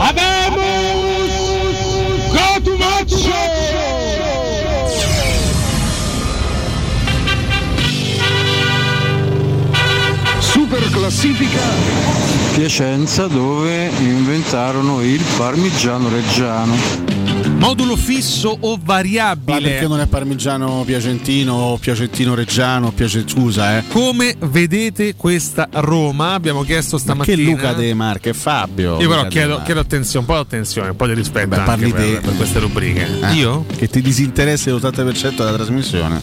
Amém! 0.00 0.47
Classifica 10.98 11.60
Piacenza 12.54 13.28
dove 13.28 13.88
inventarono 14.00 15.00
il 15.00 15.22
parmigiano 15.36 16.08
reggiano. 16.08 16.74
Modulo 17.58 17.94
fisso 17.96 18.56
o 18.60 18.76
Ma 18.76 18.82
variabile? 18.84 19.60
perché 19.60 19.86
non 19.88 20.00
è 20.00 20.06
parmigiano 20.06 20.82
piacentino 20.84 21.54
o 21.54 21.76
piacentino 21.76 22.34
reggiano? 22.34 22.90
Piace... 22.90 23.24
Scusa, 23.26 23.78
eh. 23.78 23.84
Come 23.88 24.34
vedete 24.38 25.14
questa 25.14 25.68
Roma? 25.70 26.34
Abbiamo 26.34 26.62
chiesto 26.62 26.96
Ma 26.96 27.02
stamattina. 27.02 27.36
che 27.36 27.42
Luca 27.42 27.72
De 27.74 27.94
Marche, 27.94 28.32
Fabio. 28.32 29.00
Io 29.00 29.08
però 29.08 29.26
chiedo, 29.26 29.60
chiedo 29.64 29.80
attenzione, 29.80 30.26
un 30.26 30.32
po' 30.32 30.40
di 30.40 30.46
attenzione, 30.46 30.88
un 30.90 30.96
po' 30.96 31.06
di 31.06 31.14
rispetto 31.14 31.48
Beh, 31.48 31.56
anche 31.56 31.70
parli 31.70 31.90
per, 31.92 32.00
te. 32.00 32.20
per 32.20 32.36
queste 32.36 32.58
rubriche. 32.58 33.08
Eh, 33.22 33.32
Io? 33.34 33.64
Che 33.76 33.88
ti 33.88 34.02
disinteressi 34.02 34.70
l'80% 34.70 35.36
della 35.36 35.52
trasmissione. 35.52 36.22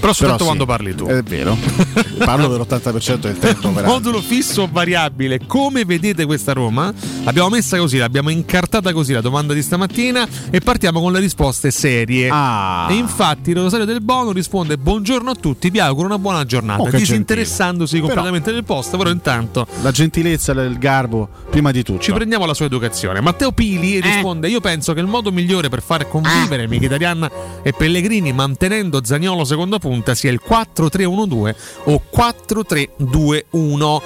Però 0.00 0.14
soltanto 0.14 0.42
sì, 0.42 0.44
quando 0.46 0.64
parli 0.64 0.94
tu. 0.94 1.06
È 1.06 1.22
vero. 1.22 1.56
Parlo 2.24 2.48
per 2.48 2.60
l'80% 2.60 3.16
del 3.18 3.38
tempo. 3.38 3.68
peraltro. 3.72 3.98
Modulo 4.10 4.26
fisso 4.26 4.62
o 4.62 4.68
variabile? 4.68 5.38
Come 5.46 5.84
vedete 5.84 6.26
questa 6.26 6.52
Roma? 6.52 6.92
L'abbiamo 7.22 7.48
messa 7.50 7.78
così, 7.78 7.96
l'abbiamo 7.96 8.30
incartata 8.30 8.92
così 8.92 9.12
la 9.12 9.20
domanda 9.20 9.54
di 9.54 9.62
stamattina 9.62 10.26
e 10.50 10.58
partiamo 10.58 11.00
con 11.00 11.12
le 11.12 11.20
risposte 11.20 11.70
serie. 11.70 12.28
Ah. 12.28 12.88
E 12.90 12.94
infatti 12.94 13.52
Rosario 13.52 13.86
del 13.86 14.00
Bono 14.00 14.32
risponde 14.32 14.76
buongiorno 14.78 15.30
a 15.30 15.34
tutti, 15.36 15.70
vi 15.70 15.78
auguro 15.78 16.06
una 16.08 16.18
buona 16.18 16.44
giornata, 16.44 16.82
Oh, 16.82 16.90
disinteressandosi 16.90 17.92
gentile. 17.98 18.12
completamente 18.12 18.52
del 18.52 18.64
posto, 18.64 18.96
però 18.96 19.10
intanto 19.10 19.64
La 19.82 19.92
gentilezza, 19.92 20.50
il 20.50 20.76
garbo, 20.78 21.28
prima 21.48 21.70
di 21.70 21.84
tutto. 21.84 22.00
ci 22.00 22.10
prendiamo 22.10 22.46
la 22.46 22.54
sua 22.54 22.64
educazione. 22.66 23.20
Matteo 23.20 23.52
Pili 23.52 24.00
risponde: 24.00 24.48
Io 24.48 24.58
penso 24.60 24.92
che 24.92 24.98
il 24.98 25.06
modo 25.06 25.30
migliore 25.30 25.68
per 25.68 25.82
far 25.82 26.08
convivere 26.08 26.66
Mkhitaryan 26.66 27.28
e 27.62 27.72
Pellegrini 27.72 28.32
mantenendo 28.32 29.04
Zagnolo 29.04 29.44
seconda 29.44 29.78
punta 29.78 30.16
sia 30.16 30.32
il 30.32 30.40
4-3-1-2 30.44 31.54
o 31.84 32.02
4-3-2-1. 32.12 33.99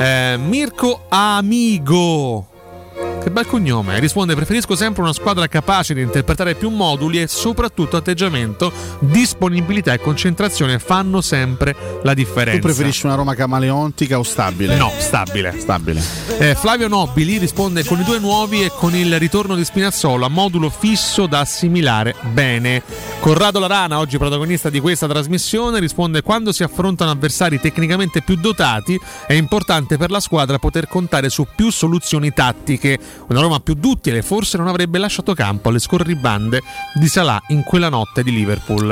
Eh, 0.00 0.36
Mirko 0.38 1.00
Amigo. 1.10 2.55
Che 3.26 3.32
bel 3.32 3.44
cognome. 3.44 3.98
Risponde: 3.98 4.36
Preferisco 4.36 4.76
sempre 4.76 5.02
una 5.02 5.12
squadra 5.12 5.48
capace 5.48 5.94
di 5.94 6.00
interpretare 6.00 6.54
più 6.54 6.70
moduli 6.70 7.20
e 7.20 7.26
soprattutto 7.26 7.96
atteggiamento, 7.96 8.72
disponibilità 9.00 9.92
e 9.92 9.98
concentrazione 9.98 10.78
fanno 10.78 11.20
sempre 11.20 11.74
la 12.04 12.14
differenza. 12.14 12.60
Tu 12.60 12.66
preferisci 12.66 13.04
una 13.04 13.16
Roma 13.16 13.34
camaleontica 13.34 14.16
o 14.16 14.22
stabile? 14.22 14.76
No, 14.76 14.92
stabile. 14.98 15.58
Stabile. 15.58 16.00
Eh, 16.38 16.54
Flavio 16.54 16.86
Nobili 16.86 17.38
risponde 17.38 17.84
con 17.84 17.98
i 17.98 18.04
due 18.04 18.20
nuovi 18.20 18.62
e 18.62 18.70
con 18.72 18.94
il 18.94 19.18
ritorno 19.18 19.56
di 19.56 19.64
Spinazzola, 19.64 20.28
modulo 20.28 20.70
fisso 20.70 21.26
da 21.26 21.40
assimilare 21.40 22.14
bene. 22.30 22.80
Corrado 23.18 23.58
Larana, 23.58 23.98
oggi 23.98 24.18
protagonista 24.18 24.70
di 24.70 24.78
questa 24.78 25.08
trasmissione, 25.08 25.80
risponde 25.80 26.22
quando 26.22 26.52
si 26.52 26.62
affrontano 26.62 27.10
avversari 27.10 27.58
tecnicamente 27.58 28.22
più 28.22 28.36
dotati 28.36 28.96
è 29.26 29.32
importante 29.32 29.96
per 29.96 30.12
la 30.12 30.20
squadra 30.20 30.60
poter 30.60 30.86
contare 30.86 31.28
su 31.28 31.44
più 31.56 31.72
soluzioni 31.72 32.32
tattiche. 32.32 33.14
Una 33.28 33.40
Roma 33.40 33.60
più 33.60 33.74
duttile 33.74 34.22
forse 34.22 34.56
non 34.56 34.68
avrebbe 34.68 34.98
lasciato 34.98 35.34
campo 35.34 35.68
alle 35.68 35.78
scorribande 35.78 36.62
di 36.94 37.08
Salah 37.08 37.42
in 37.48 37.62
quella 37.62 37.88
notte 37.88 38.22
di 38.22 38.30
Liverpool. 38.30 38.90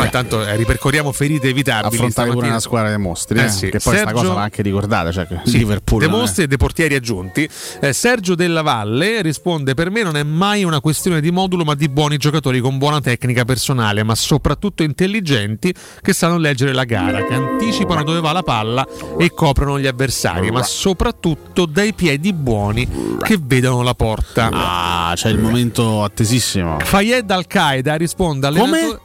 Ma 0.00 0.06
intanto 0.06 0.44
eh, 0.44 0.56
ripercorriamo 0.56 1.12
ferite 1.12 1.48
evitabili. 1.48 1.94
Affrontare 1.94 2.30
pure 2.30 2.48
una 2.48 2.60
squadra 2.60 2.88
dei 2.88 2.98
mostri, 2.98 3.38
eh, 3.38 3.44
Eh 3.44 3.48
sì. 3.50 3.68
che 3.70 3.78
poi 3.78 3.96
Sergio- 3.96 4.12
cosa 4.14 4.32
va 4.32 4.42
anche 4.42 4.62
ricordata, 4.62 5.12
cioè 5.12 5.26
Sì, 5.44 5.58
Liverpool. 5.58 6.00
dei 6.00 6.08
mostri 6.08 6.44
e 6.44 6.46
dei 6.46 6.56
portieri 6.56 6.94
aggiunti. 6.94 7.48
Eh, 7.80 7.92
Sergio 7.92 8.34
Della 8.34 8.62
Valle 8.62 9.20
risponde: 9.22 9.74
Per 9.74 9.90
me 9.90 10.02
non 10.02 10.16
è 10.16 10.22
mai 10.22 10.64
una 10.64 10.80
questione 10.80 11.20
di 11.20 11.30
modulo, 11.30 11.64
ma 11.64 11.74
di 11.74 11.88
buoni 11.88 12.16
giocatori 12.16 12.60
con 12.60 12.78
buona 12.78 13.00
tecnica 13.00 13.44
personale, 13.44 14.02
ma 14.02 14.14
soprattutto 14.14 14.82
intelligenti 14.82 15.72
che 16.00 16.12
sanno 16.12 16.38
leggere 16.38 16.72
la 16.72 16.84
gara, 16.84 17.24
che 17.26 17.34
anticipano 17.34 18.02
dove 18.02 18.20
va 18.20 18.32
la 18.32 18.42
palla 18.42 18.86
e 19.18 19.32
coprono 19.34 19.78
gli 19.78 19.86
avversari, 19.86 20.50
ma 20.50 20.62
soprattutto 20.62 21.66
dai 21.66 21.92
piedi 21.92 22.32
buoni 22.32 22.88
che 23.20 23.38
vedono 23.40 23.82
la 23.82 23.94
porta. 23.94 24.48
Ah, 24.50 25.12
c'è 25.14 25.28
il 25.28 25.38
momento 25.38 26.02
attesissimo. 26.04 26.78
Fayed 26.80 27.30
Al-Qaeda 27.30 27.96
risponde 27.96 28.50
Come? 28.52 28.98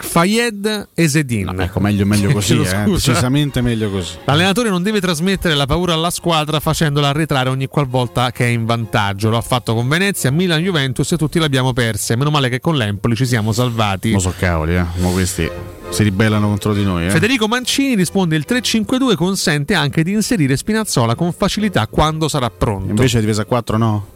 Allenatore. 0.00 0.08
Fayed 0.08 0.88
Esedin. 0.94 1.54
ecco, 1.58 1.80
meglio, 1.80 2.06
meglio 2.06 2.30
così, 2.32 2.54
eh, 2.60 2.64
scusa. 2.64 2.84
decisamente 2.84 3.60
meglio 3.60 3.90
così. 3.90 4.14
L'allenatore 4.24 4.68
non 4.70 4.82
deve 4.82 5.00
trasmettere 5.00 5.54
la 5.54 5.66
paura 5.66 5.94
alla 5.94 6.10
squadra 6.10 6.60
facendola 6.60 7.08
arretrare 7.08 7.48
ogni 7.48 7.66
qualvolta 7.66 8.30
che 8.32 8.44
è 8.46 8.48
in 8.48 8.64
vantaggio. 8.64 9.30
Lo 9.30 9.36
ha 9.36 9.42
fatto 9.42 9.74
con 9.74 9.88
Venezia, 9.88 10.30
Milan, 10.30 10.60
Juventus 10.62 11.12
e 11.12 11.16
tutti 11.16 11.38
l'abbiamo 11.38 11.72
perse. 11.72 12.16
Meno 12.16 12.30
male 12.30 12.48
che 12.48 12.60
con 12.60 12.76
l'Empoli 12.76 13.14
ci 13.14 13.26
siamo 13.26 13.52
salvati. 13.52 14.10
Non 14.10 14.20
so 14.20 14.32
cavoli, 14.36 14.76
eh. 14.76 14.84
Mo 14.96 15.10
questi 15.12 15.48
si 15.90 16.02
ribellano 16.04 16.46
contro 16.48 16.72
di 16.72 16.84
noi, 16.84 17.06
eh. 17.06 17.10
Federico 17.10 17.48
Mancini 17.48 17.94
risponde 17.96 18.36
il 18.36 18.44
3-5-2 18.48 19.14
consente 19.16 19.74
anche 19.74 20.02
di 20.04 20.12
inserire 20.12 20.56
Spinazzola 20.56 21.14
con 21.16 21.32
facilità 21.32 21.86
quando 21.88 22.28
sarà 22.28 22.48
pronto. 22.48 22.90
Invece 22.90 23.20
difesa 23.20 23.42
a 23.42 23.44
4 23.44 23.76
no. 23.76 24.06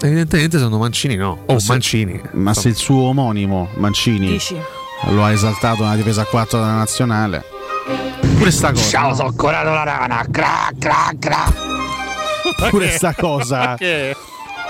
Evidentemente 0.00 0.58
sono 0.58 0.78
Mancini 0.78 1.14
no. 1.14 1.42
Oh, 1.46 1.52
Ma 1.54 1.58
se- 1.60 1.70
Mancini. 1.72 2.20
Ma 2.32 2.54
se 2.54 2.68
il 2.70 2.74
suo 2.74 3.02
omonimo 3.02 3.68
Mancini 3.76 4.26
Dici? 4.30 4.56
Lo 5.08 5.24
ha 5.24 5.32
esaltato 5.32 5.82
nella 5.82 5.96
difesa 5.96 6.22
a 6.22 6.26
4 6.26 6.58
della 6.58 6.74
nazionale. 6.74 7.44
Pure 8.36 8.50
sta 8.50 8.72
cosa. 8.72 8.88
Ciao, 8.88 9.08
no? 9.08 9.14
sono 9.14 9.32
curato 9.32 9.70
la 9.70 9.82
rana. 9.82 10.24
Cra, 10.30 10.70
cra, 10.78 11.10
cra. 11.18 11.70
Pure 12.70 12.90
sta 12.90 13.14
cosa. 13.14 13.76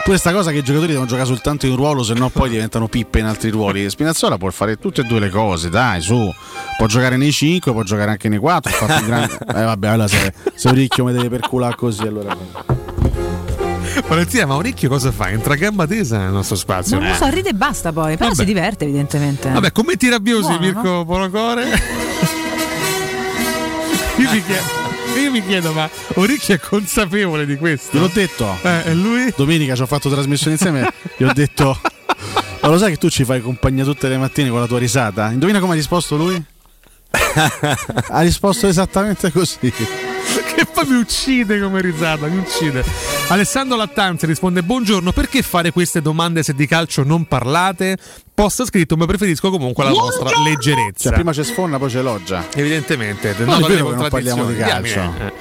Pure 0.05 0.19
sta 0.19 0.33
cosa 0.33 0.51
che 0.51 0.59
i 0.59 0.63
giocatori 0.63 0.91
devono 0.93 1.09
giocare 1.09 1.27
soltanto 1.27 1.67
in 1.67 1.73
un 1.73 1.79
ruolo, 1.79 2.03
se 2.03 2.15
no 2.15 2.29
poi 2.29 2.51
diventano 2.51 2.89
pippe 2.89 3.21
in 3.21 3.27
altri 3.27 3.51
ruoli. 3.51 3.89
Spinazzola 3.91 4.37
può 4.37 4.51
fare 4.51 4.77
tutte 4.77 5.03
e 5.03 5.05
due 5.05 5.21
le 5.21 5.31
cose, 5.31 5.71
dai, 5.71 6.01
su. 6.01 6.33
Può 6.77 6.87
giocare 6.87 7.17
nei 7.17 7.31
5, 7.31 7.73
può 7.73 7.83
giocare 7.83 8.11
anche 8.11 8.29
nei 8.29 8.39
4. 8.39 8.71
Ha 8.71 8.75
fatto 8.75 9.01
un 9.01 9.07
grande... 9.07 9.39
Eh 9.55 9.65
vabbè, 9.65 9.89
allora 9.89 10.09
se, 10.09 10.33
se 10.55 10.69
Oricchio 10.69 11.05
mi 11.05 11.13
deve 11.13 11.29
perculare 11.29 11.77
così, 11.77 12.03
allora. 12.03 12.37
Valentina, 14.07 14.47
ma 14.47 14.55
Oricchio 14.57 14.89
cosa 14.89 15.13
fa? 15.13 15.31
Entra 15.31 15.55
a 15.55 15.57
gamba 15.57 15.87
tesa 15.87 16.19
nel 16.19 16.31
nostro 16.31 16.57
spazio. 16.57 16.99
Non 16.99 17.09
lo 17.09 17.15
so, 17.15 17.29
ride 17.29 17.51
e 17.51 17.55
basta 17.55 17.93
poi, 17.93 18.17
però 18.17 18.31
Vabbè. 18.31 18.41
si 18.41 18.45
diverte 18.45 18.85
evidentemente. 18.85 19.51
Vabbè, 19.51 19.73
commenti 19.73 20.09
rabbiosi, 20.09 20.49
Buono, 20.49 20.61
Mirko 20.61 21.05
Polocore. 21.05 21.65
io, 24.17 24.31
mi 24.31 24.43
chiedo, 24.45 25.21
io 25.21 25.31
mi 25.31 25.47
chiedo, 25.47 25.73
ma 25.73 25.89
Oricchio 26.15 26.55
è 26.55 26.59
consapevole 26.59 27.47
di 27.47 27.57
questo? 27.57 27.97
Gliel'ho 27.97 28.11
detto. 28.13 28.59
Eh, 28.63 28.83
e 28.87 28.95
lui? 28.95 29.33
Domenica 29.37 29.75
ci 29.75 29.83
ho 29.83 29.87
fatto 29.87 30.09
trasmissione 30.09 30.55
insieme, 30.55 30.93
gli 31.17 31.25
ho 31.25 31.33
detto. 31.33 31.79
Ma 32.63 32.69
lo 32.69 32.79
sai 32.79 32.93
che 32.93 32.97
tu 32.97 33.09
ci 33.09 33.25
fai 33.25 33.41
compagnia 33.43 33.85
tutte 33.85 34.09
le 34.09 34.17
mattine 34.17 34.49
con 34.49 34.61
la 34.61 34.67
tua 34.67 34.79
risata? 34.79 35.31
Indovina 35.33 35.59
come 35.59 35.73
ha 35.73 35.77
risposto 35.77 36.17
lui? 36.17 36.43
ha 38.09 38.21
risposto 38.21 38.69
esattamente 38.69 39.33
così. 39.33 39.73
che 40.57 40.67
poi 40.67 40.87
mi 40.87 40.97
uccide 40.97 41.61
come 41.61 41.81
risata, 41.81 42.27
mi 42.27 42.39
uccide. 42.39 42.85
Alessandro 43.29 43.77
Lattanzi 43.77 44.27
risponde: 44.27 44.63
Buongiorno, 44.63 45.13
perché 45.13 45.43
fare 45.43 45.71
queste 45.73 46.03
domande 46.03 46.43
se 46.43 46.55
di 46.55 46.67
calcio 46.67 47.03
non 47.05 47.25
parlate? 47.27 47.97
Post 48.35 48.65
scritto, 48.65 48.97
ma 48.97 49.05
preferisco 49.05 49.51
comunque 49.51 49.85
la 49.85 49.91
vostra 49.91 50.31
leggerezza. 50.43 51.05
Cioè, 51.11 51.13
prima 51.13 51.33
c'è 51.33 51.45
sfonna, 51.45 51.79
poi 51.79 51.91
c'è 51.91 52.01
loggia. 52.01 52.47
Evidentemente, 52.55 53.35
Non 53.39 53.61
no, 53.61 53.67
vero 53.67 53.91
che 53.91 53.95
non 53.97 54.09
parliamo 54.09 54.45
di 54.47 54.57
calcio. 54.57 55.01
Diamine. 55.01 55.33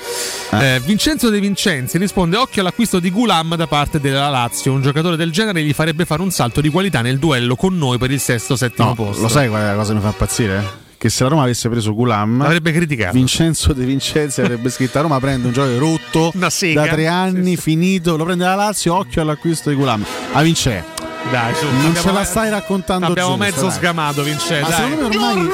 Eh, 0.52 0.82
Vincenzo 0.84 1.30
De 1.30 1.40
Vincenzi 1.40 1.98
risponde: 1.98 2.38
Occhio 2.38 2.62
all'acquisto 2.62 3.00
di 3.00 3.10
Gulam 3.10 3.56
da 3.56 3.68
parte 3.68 4.00
della 4.00 4.30
Lazio. 4.30 4.74
Un 4.74 4.82
giocatore 4.82 5.16
del 5.16 5.32
genere 5.32 5.64
gli 5.64 5.74
farebbe 5.74 6.06
fare 6.06 6.22
un 6.22 6.32
salto 6.32 6.60
di 6.62 6.70
qualità 6.70 7.02
nel 7.02 7.18
duello 7.18 7.56
con 7.56 7.78
noi 7.78 7.98
per 7.98 8.12
il 8.12 8.20
sesto 8.20 8.56
settimo 8.56 8.90
No, 8.90 8.94
posto. 8.96 9.22
lo 9.22 9.28
sai 9.30 9.48
qual 9.48 9.62
è 9.62 9.66
la 9.68 9.76
cosa 9.76 9.90
che 9.90 9.96
mi 9.96 10.02
fa 10.02 10.08
impazzire? 10.10 10.90
Che 11.02 11.10
se 11.10 11.24
la 11.24 11.30
Roma 11.30 11.42
avesse 11.42 11.68
preso 11.68 11.96
Gulam, 11.96 12.44
L'avrebbe 12.44 12.72
criticato. 12.72 13.14
Vincenzo 13.14 13.74
De 13.74 13.84
Vincenzi 13.86 14.40
avrebbe 14.42 14.70
scritto: 14.70 15.00
a 15.00 15.02
Roma 15.02 15.20
prende 15.20 15.48
un 15.48 15.54
giocatore 15.54 15.80
rotto 15.80 16.32
da 16.36 16.88
tre 16.88 17.08
anni, 17.08 17.58
finito, 17.58 18.16
lo 18.16 18.24
prende 18.24 18.44
la 18.46 18.54
Lazio. 18.54 18.94
Occhio 18.94 19.24
all'acquisto 19.24 19.72
di 19.72 19.76
Gulam. 19.78 20.06
A 20.34 20.42
Vince, 20.44 20.84
Dai, 21.32 21.56
su, 21.56 21.66
non 21.82 21.96
ce 21.96 22.12
la 22.12 22.24
stai 22.24 22.52
raccontando 22.52 23.08
Abbiamo 23.08 23.30
giusta, 23.36 23.44
mezzo 23.46 23.62
dai. 23.68 23.72
sgamato, 23.72 24.22
Vincenzo. 24.22 24.70
Ma 24.70 24.78
dai. 24.78 24.90
secondo 24.92 25.10
me 25.10 25.26
ormai 25.26 25.52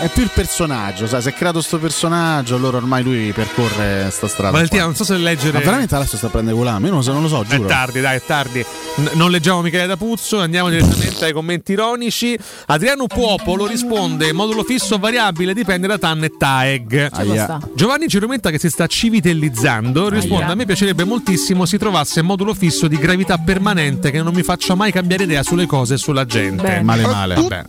è 0.00 0.08
più 0.08 0.22
il 0.22 0.30
personaggio, 0.32 1.06
sai, 1.06 1.20
si 1.22 1.28
è 1.28 1.34
creato 1.34 1.60
sto 1.60 1.78
personaggio, 1.78 2.54
allora 2.56 2.78
ormai 2.78 3.02
lui 3.02 3.32
percorre 3.32 4.08
sta 4.10 4.26
strada. 4.28 4.50
Valentina, 4.52 4.84
non 4.84 4.94
so 4.94 5.04
se 5.04 5.16
leggere. 5.16 5.52
Ma 5.52 5.60
veramente 5.60 5.94
adesso 5.94 6.16
sta 6.16 6.26
a 6.26 6.30
prendere 6.30 6.56
Gulam? 6.56 6.82
Io 6.84 6.88
non 6.88 6.98
lo 6.98 7.04
so, 7.04 7.12
non 7.12 7.22
lo 7.22 7.28
so, 7.28 7.42
È 7.42 7.54
giuro. 7.54 7.68
tardi, 7.68 8.00
dai, 8.00 8.16
è 8.16 8.22
tardi. 8.24 8.64
N- 8.96 9.10
non 9.12 9.30
leggiamo 9.30 9.60
Michele 9.60 9.86
D'Apuzzo, 9.86 10.40
andiamo 10.40 10.70
direttamente 10.70 11.24
ai 11.26 11.32
commenti 11.32 11.72
ironici. 11.72 12.36
Adriano 12.66 13.06
Puopolo 13.06 13.66
risponde: 13.66 14.32
modulo 14.32 14.64
fisso 14.64 14.98
variabile 14.98 15.52
dipende 15.54 15.86
da 15.86 15.98
TAN 15.98 16.24
e 16.24 16.30
TAEG. 16.36 17.08
Aia. 17.12 17.58
Giovanni 17.74 18.08
Cirometta, 18.08 18.50
che 18.50 18.58
si 18.58 18.70
sta 18.70 18.86
civitellizzando, 18.86 20.08
risponde: 20.08 20.44
Aia. 20.44 20.52
A 20.52 20.56
me 20.56 20.64
piacerebbe 20.64 21.04
moltissimo 21.04 21.66
si 21.66 21.76
trovasse 21.78 22.22
modulo 22.22 22.54
fisso 22.54 22.88
di 22.88 22.96
gravità 22.96 23.36
permanente 23.38 24.10
che 24.10 24.22
non 24.22 24.32
mi 24.34 24.42
faccia 24.42 24.74
mai 24.74 24.92
cambiare 24.92 25.24
idea 25.24 25.42
sulle 25.42 25.66
cose 25.66 25.94
e 25.94 25.98
sulla 25.98 26.24
gente. 26.24 26.62
Bene. 26.62 26.82
Male, 26.82 27.02
male. 27.02 27.34
Vabbè. 27.34 27.64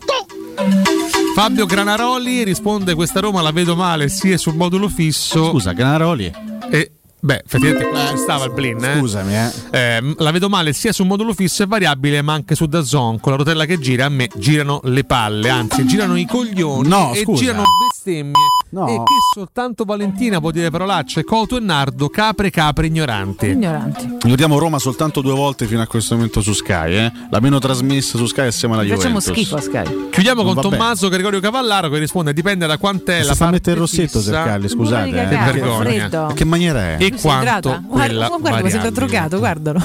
Fabio 1.34 1.66
Granaroli 1.66 2.44
risponde: 2.44 2.94
Questa 2.94 3.20
Roma 3.20 3.42
la 3.42 3.52
vedo 3.52 3.76
male 3.76 4.10
sia 4.10 4.38
sul 4.38 4.56
modulo 4.56 4.90
fisso. 4.90 5.50
Scusa, 5.50 5.72
Granaroli. 5.72 6.32
E, 6.70 6.92
beh, 7.22 7.44
effettivamente 7.46 7.88
qua 7.88 8.08
ci 8.10 8.18
stava 8.18 8.46
il 8.46 8.52
blin. 8.52 8.84
Eh? 8.84 8.98
Scusami, 8.98 9.36
eh. 9.36 9.52
Ehm, 9.72 10.16
la 10.18 10.32
vedo 10.32 10.50
male 10.50 10.74
sia 10.74 10.92
sul 10.92 11.06
modulo 11.06 11.34
fisso 11.34 11.64
e 11.64 11.66
variabile, 11.68 12.22
ma 12.22 12.34
anche 12.34 12.56
su 12.56 12.66
Dazon. 12.66 13.20
Con 13.20 13.32
la 13.32 13.38
rotella 13.38 13.66
che 13.66 13.80
gira, 13.80 14.06
a 14.06 14.10
me 14.10 14.28
girano 14.36 14.82
le 14.84 15.04
palle, 15.04 15.50
anzi, 15.50 15.86
girano 15.86 16.18
i 16.18 16.26
coglioni 16.26 16.88
No, 16.88 17.14
e 17.14 17.22
scusa. 17.24 17.42
girano 17.44 17.64
bestemmie. 17.88 18.34
No. 18.72 18.88
E 18.88 18.98
che 18.98 19.14
soltanto 19.34 19.84
Valentina 19.84 20.40
può 20.40 20.50
dire 20.52 20.70
parolacce. 20.70 21.24
Coto 21.26 21.58
e 21.58 21.60
Nardo, 21.60 22.10
capre, 22.10 22.50
capre 22.50 22.88
ignoranti. 22.88 23.48
Ignoranti. 23.48 24.18
Ricordiamo 24.22 24.58
Roma 24.58 24.80
soltanto 24.80 25.22
due 25.22 25.34
volte 25.34 25.66
fino 25.66 25.82
a 25.82 25.88
questo 25.88 26.16
momento 26.16 26.42
su 26.42 26.54
Sky, 26.54 26.94
eh? 26.94 27.12
La 27.30 27.40
meno 27.42 27.60
trasmessa 27.60 28.18
su 28.18 28.26
Sky 28.26 28.48
assieme 28.48 28.76
alla 28.76 28.84
Facciamo 28.84 29.20
Juventus. 29.20 29.32
schifo 29.34 29.56
a 29.58 29.62
Sky. 29.62 30.10
Chiudiamo 30.10 30.44
con 30.44 30.54
Va 30.54 30.62
bene. 30.62 30.78
Tommaso 30.78 31.10
Gregorio 31.10 31.40
Cavallaro 31.42 31.90
che 31.90 31.98
risponde: 32.00 32.32
dipende 32.34 32.66
da 32.66 32.78
quant'è 32.78 33.20
Si 33.22 33.26
la 33.26 33.32
a 33.34 33.36
parte 33.36 33.54
mettere 33.56 33.76
il 33.76 33.82
rossetto 33.82 34.22
Sercalli, 34.22 34.70
scusate. 34.70 35.10
Non 35.10 35.20
eh. 35.20 35.28
Che 35.28 35.52
vergogna. 35.52 36.10
Ma 36.28 36.34
che 36.34 36.46
maniera 36.46 36.80
è? 36.82 36.96
E 37.00 37.11
Sei 37.18 37.32
quanto 37.32 37.84
quella 37.88 38.28
Guarda, 38.28 38.28
guarda 38.38 38.58
come 38.58 38.70
sembra 38.70 38.90
drogato, 38.90 39.38
guardalo. 39.38 39.82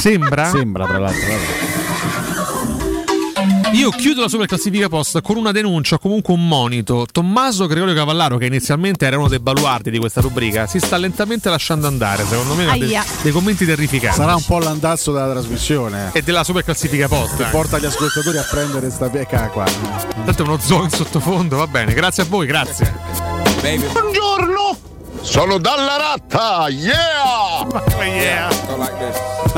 Sembra? 0.00 0.44
Sembra, 0.50 0.86
tra 0.86 0.98
l'altro. 0.98 1.82
Io 3.74 3.90
chiudo 3.90 4.20
la 4.20 4.28
super 4.28 4.46
classifica 4.46 4.88
post 4.88 5.20
con 5.20 5.36
una 5.36 5.50
denuncia 5.50 5.96
o 5.96 5.98
comunque 5.98 6.32
un 6.32 6.46
monito. 6.46 7.06
Tommaso 7.10 7.66
Gregorio 7.66 7.92
Cavallaro, 7.92 8.36
che 8.36 8.46
inizialmente 8.46 9.04
era 9.04 9.18
uno 9.18 9.26
dei 9.26 9.40
baluardi 9.40 9.90
di 9.90 9.98
questa 9.98 10.20
rubrica, 10.20 10.68
si 10.68 10.78
sta 10.78 10.96
lentamente 10.96 11.50
lasciando 11.50 11.88
andare. 11.88 12.24
Secondo 12.24 12.54
me 12.54 12.78
dei, 12.78 12.96
dei 13.22 13.32
commenti 13.32 13.66
terrificanti. 13.66 14.16
Sarà 14.16 14.36
un 14.36 14.44
po' 14.44 14.58
l'andazzo 14.58 15.10
della 15.10 15.30
trasmissione. 15.30 16.10
E 16.12 16.22
della 16.22 16.44
super 16.44 16.62
classifica 16.62 17.08
post. 17.08 17.36
Che 17.36 17.42
anche. 17.42 17.56
porta 17.56 17.78
gli 17.80 17.86
ascoltatori 17.86 18.38
a 18.38 18.46
prendere 18.48 18.90
sta 18.90 19.08
pieca 19.08 19.48
qua. 19.48 19.64
Tanto 19.64 20.44
è 20.44 20.46
uno 20.46 20.58
zoo 20.58 20.84
in 20.84 20.90
sottofondo, 20.90 21.56
va 21.56 21.66
bene. 21.66 21.94
Grazie 21.94 22.22
a 22.22 22.26
voi, 22.26 22.46
grazie. 22.46 22.94
Buongiorno! 23.60 24.83
Sono 25.24 25.58
dalla 25.58 25.96
ratta! 25.96 26.68
Yeah! 26.68 27.66
yeah! 28.04 28.48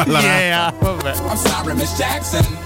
Yeah, 0.06 0.72
vabbè. 0.78 2.65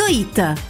Toita. 0.00 0.69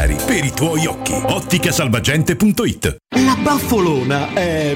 per 0.07 0.43
i 0.43 0.51
tuoi 0.51 0.87
occhi. 0.87 1.13
Otticasalvagente.it 1.13 2.95
La 3.09 3.37
baffolona 3.39 4.33
è 4.33 4.75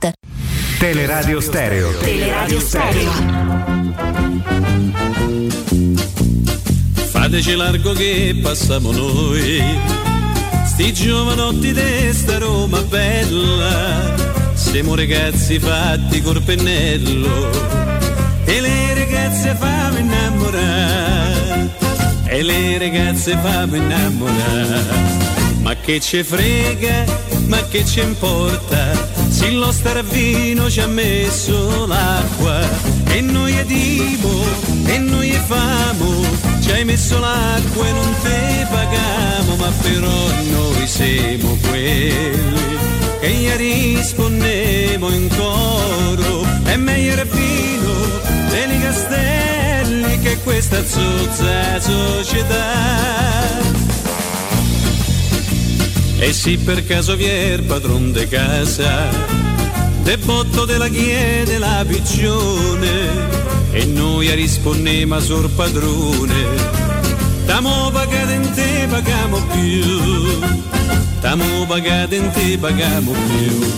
Teleradio 0.81 1.39
Stereo. 1.39 1.91
Teleradio 1.99 2.59
Stereo. 2.59 3.11
Fateci 7.11 7.55
largo 7.55 7.93
che 7.93 8.39
passiamo 8.41 8.91
noi, 8.91 9.63
sti 10.65 10.91
giovanotti 10.91 11.71
di 11.71 12.11
sta 12.13 12.39
Roma 12.39 12.81
bella, 12.81 14.15
siamo 14.55 14.95
ragazzi 14.95 15.59
fatti 15.59 16.19
col 16.19 16.41
pennello 16.41 17.51
e 18.45 18.59
le 18.59 18.93
ragazze 18.95 19.53
fammi 19.53 19.99
innamorare, 19.99 21.69
e 22.25 22.41
le 22.41 22.79
ragazze 22.79 23.37
fammi 23.37 23.77
innamorare. 23.77 25.19
Ma 25.61 25.75
che 25.75 25.99
ci 25.99 26.23
frega, 26.23 27.05
ma 27.45 27.63
che 27.67 27.85
ci 27.85 27.99
importa, 27.99 29.20
se 29.41 29.49
lo 29.49 29.71
staravino 29.71 30.69
ci 30.69 30.81
ha 30.81 30.87
messo 30.87 31.87
l'acqua 31.87 32.59
e 33.07 33.21
noi 33.21 33.53
è 33.55 33.65
divo 33.65 34.43
e 34.85 34.99
noi 34.99 35.31
è 35.31 35.39
famo, 35.39 36.21
ci 36.59 36.69
hai 36.71 36.85
messo 36.85 37.17
l'acqua 37.17 37.87
e 37.87 37.91
non 37.91 38.15
te 38.21 38.67
pagamo, 38.69 39.55
ma 39.55 39.71
però 39.81 40.27
noi 40.51 40.85
siamo 40.85 41.57
quelli 41.67 42.77
che 43.19 43.29
gli 43.29 43.49
rispondemo 43.49 45.09
in 45.09 45.27
coro, 45.35 46.45
è 46.63 46.75
meglio 46.75 47.13
il 47.13 47.27
vino 47.27 47.93
dei 48.47 48.79
castelli 48.79 50.19
che 50.19 50.37
questa 50.43 50.85
zozza 50.85 51.79
società. 51.79 53.70
E 56.23 56.33
se 56.33 56.55
per 56.59 56.85
caso 56.85 57.15
vi 57.15 57.25
è 57.25 57.53
il 57.53 57.63
padron 57.63 58.11
de 58.11 58.27
casa, 58.27 59.09
de 60.03 60.17
botto 60.19 60.65
della 60.65 60.87
chiede 60.87 61.57
la 61.57 61.83
piccione, 61.85 63.39
e 63.71 63.85
noi 63.85 64.31
rispondiamo 64.35 65.19
sul 65.19 65.49
padrone, 65.49 66.45
tamo 67.47 67.89
pagate 67.89 68.33
in 68.33 68.51
te 68.53 68.85
pagamo 68.87 69.41
più, 69.47 70.39
tamo 71.21 71.65
pagate 71.65 72.15
in 72.15 72.29
te 72.29 72.55
pagamo 72.55 73.13
più, 73.13 73.73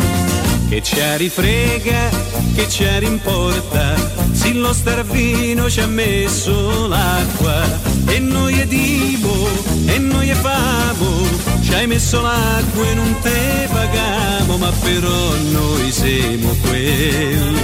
che 0.68 0.84
ci 0.84 1.00
rifrega, 1.16 2.10
che 2.56 2.68
ci 2.68 2.86
rimporta, 3.00 3.96
se 4.34 4.52
lo 4.52 4.74
starvino 4.74 5.70
ci 5.70 5.80
ha 5.80 5.88
messo 5.88 6.88
l'acqua, 6.88 7.64
e 8.08 8.20
noi 8.20 8.60
è 8.60 8.68
divo, 8.68 9.48
e 9.86 9.98
noi 9.98 10.28
è 10.28 10.36
famo, 10.36 11.53
ci 11.74 11.80
hai 11.80 11.88
messo 11.88 12.22
l'acqua 12.22 12.88
e 12.88 12.94
non 12.94 13.20
te 13.22 13.68
pagamo, 13.72 14.58
ma 14.58 14.72
però 14.84 15.36
noi 15.52 15.92
siamo 15.92 16.56
quelli 16.62 17.62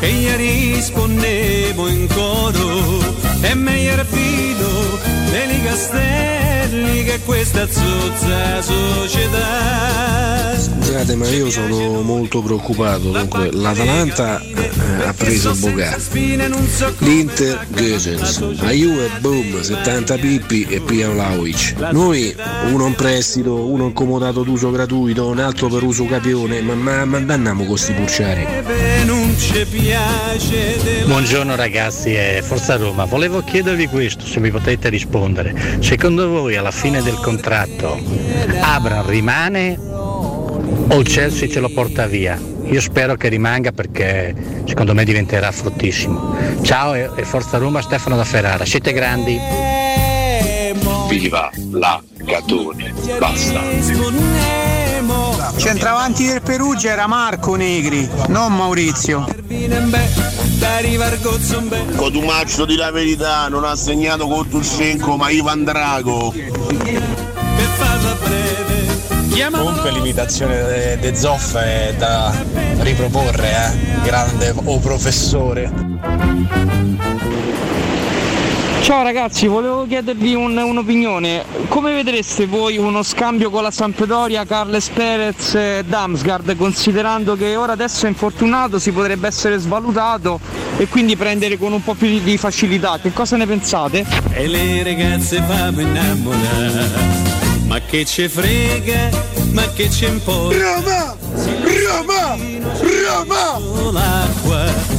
che 0.00 0.10
gli 0.10 0.28
rispondemo 0.28 1.86
in 1.86 2.08
coro. 2.08 2.98
È 3.42 3.54
meglio 3.54 4.04
vino 4.10 4.98
dei 5.30 5.62
castelli 5.62 6.43
Castelli 6.74 7.04
che 7.04 7.20
questa 7.24 7.68
zozza 7.68 8.60
società. 8.60 10.34
Scusate, 10.58 11.14
ma 11.14 11.28
io 11.28 11.50
sono 11.50 12.02
molto 12.02 12.40
preoccupato. 12.40 13.10
Dunque, 13.10 13.50
l'Atalanta 13.52 14.40
eh, 14.40 14.70
ha 15.04 15.12
preso 15.12 15.54
Bogà, 15.54 15.96
l'Inter 16.98 17.66
Goesens, 17.68 18.60
la 18.60 18.70
Juve 18.70 19.10
boom, 19.20 19.60
70 19.60 20.16
pippi 20.16 20.66
e 20.68 20.80
pia 20.80 21.10
Vlaovic. 21.10 21.74
Noi 21.92 22.34
uno 22.70 22.86
in 22.86 22.94
prestito, 22.94 23.66
uno 23.66 23.86
incomodato 23.86 24.42
d'uso 24.42 24.70
gratuito, 24.70 25.26
un 25.26 25.38
altro 25.38 25.68
per 25.68 25.82
uso 25.82 26.06
capione, 26.06 26.60
ma, 26.60 26.74
ma, 26.74 27.04
ma 27.04 27.16
andiamo 27.16 27.64
con 27.64 27.76
sti 27.76 27.92
purciari. 27.92 28.46
Buongiorno 31.06 31.54
ragazzi 31.54 32.14
e 32.14 32.40
Forza 32.42 32.76
Roma, 32.76 33.04
volevo 33.04 33.42
chiedervi 33.42 33.86
questo, 33.88 34.26
se 34.26 34.40
mi 34.40 34.50
potete 34.50 34.88
rispondere. 34.88 35.78
Secondo 35.80 36.28
voi 36.28 36.56
alla 36.64 36.72
fine 36.72 37.02
del 37.02 37.16
contratto 37.16 38.00
Abram 38.62 39.06
rimane 39.06 39.76
o 39.78 40.98
il 40.98 41.06
Chelsea 41.06 41.46
ce 41.46 41.60
lo 41.60 41.68
porta 41.68 42.06
via? 42.06 42.40
Io 42.62 42.80
spero 42.80 43.16
che 43.16 43.28
rimanga 43.28 43.70
perché 43.70 44.34
secondo 44.64 44.94
me 44.94 45.04
diventerà 45.04 45.52
fruttissimo. 45.52 46.34
Ciao 46.62 46.94
e 46.94 47.24
Forza 47.24 47.58
Roma 47.58 47.82
Stefano 47.82 48.16
da 48.16 48.24
Ferrara, 48.24 48.64
siete 48.64 48.92
grandi. 48.94 49.38
Viva 51.10 51.50
la 51.72 52.02
Gatone, 52.16 52.94
basta. 53.18 54.73
Centravanti 55.56 56.26
del 56.26 56.42
Perugia 56.42 56.92
era 56.92 57.06
Marco 57.06 57.54
Negri, 57.56 58.08
non 58.28 58.54
Maurizio. 58.54 59.26
Cotumaccio 61.96 62.64
di 62.64 62.76
la 62.76 62.90
verità, 62.90 63.48
non 63.48 63.64
ha 63.64 63.74
segnato 63.76 64.26
contro 64.26 64.58
il 64.58 64.64
ma 65.16 65.30
Ivan 65.30 65.64
Drago. 65.64 66.32
Comunque 69.50 69.90
l'imitazione 69.90 70.62
de, 70.62 70.98
de 71.00 71.14
Zoff 71.16 71.56
è 71.56 71.94
da 71.96 72.32
riproporre, 72.78 73.50
eh. 73.50 74.02
Grande 74.02 74.54
o 74.64 74.78
professore. 74.78 75.70
Ciao 78.84 79.02
ragazzi, 79.02 79.46
volevo 79.46 79.86
chiedervi 79.86 80.34
un- 80.34 80.58
un'opinione. 80.58 81.42
Come 81.68 81.94
vedreste 81.94 82.44
voi 82.46 82.76
uno 82.76 83.02
scambio 83.02 83.48
con 83.48 83.62
la 83.62 83.70
Sampdoria 83.70 84.44
Carles 84.44 84.90
Perez 84.90 85.54
e 85.54 85.84
Damsgaard, 85.86 86.54
considerando 86.54 87.34
che 87.34 87.56
ora 87.56 87.72
adesso 87.72 88.04
è 88.04 88.10
infortunato, 88.10 88.78
si 88.78 88.92
potrebbe 88.92 89.26
essere 89.26 89.56
svalutato 89.56 90.38
e 90.76 90.86
quindi 90.86 91.16
prendere 91.16 91.56
con 91.56 91.72
un 91.72 91.82
po' 91.82 91.94
più 91.94 92.08
di- 92.08 92.22
di 92.22 92.36
facilità? 92.36 92.98
Che 93.00 93.10
cosa 93.14 93.38
ne 93.38 93.46
pensate? 93.46 94.04
E 94.32 94.46
le 94.46 94.82
ragazze 94.82 95.42
fanno 95.48 95.80
innamorare. 95.80 96.90
Ma 97.66 97.80
che 97.80 98.04
ce 98.04 98.28
frega, 98.28 99.08
ma 99.52 99.62
che 99.72 99.88
ce 99.90 100.06
importa. 100.08 100.56
Roma! 100.58 101.16
Roma! 101.64 102.36
Roma! 103.80 104.93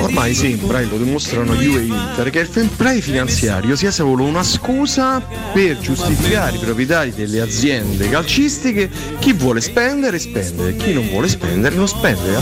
Ormai 0.00 0.34
sembra, 0.34 0.80
e 0.80 0.84
lo 0.84 0.96
dimostrano 0.96 1.54
Juve 1.54 1.80
e 1.80 1.84
Inter, 1.84 2.30
che 2.30 2.40
il 2.40 2.46
fair 2.46 2.68
play 2.68 3.00
finanziario 3.00 3.76
sia 3.76 3.90
solo 3.90 4.24
una 4.24 4.42
scusa 4.42 5.20
per 5.52 5.78
giustificare 5.78 6.56
i 6.56 6.58
proprietari 6.58 7.12
delle 7.12 7.40
aziende 7.40 8.08
calcistiche. 8.08 8.90
Chi 9.18 9.32
vuole 9.32 9.60
spendere, 9.60 10.18
spende, 10.18 10.76
chi 10.76 10.92
non 10.92 11.08
vuole 11.08 11.28
spendere, 11.28 11.74
non 11.74 11.88
spende. 11.88 12.36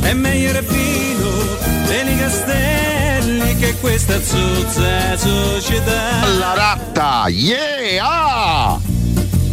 è 0.00 0.12
meglio 0.14 0.62
Pino 0.62 1.30
dei 1.86 2.16
castelli 2.16 3.56
che 3.56 3.74
questa 3.80 4.20
zozza 4.22 5.16
società. 5.16 6.26
La 6.38 6.54
ratta, 6.54 7.24
yeah! 7.28 8.78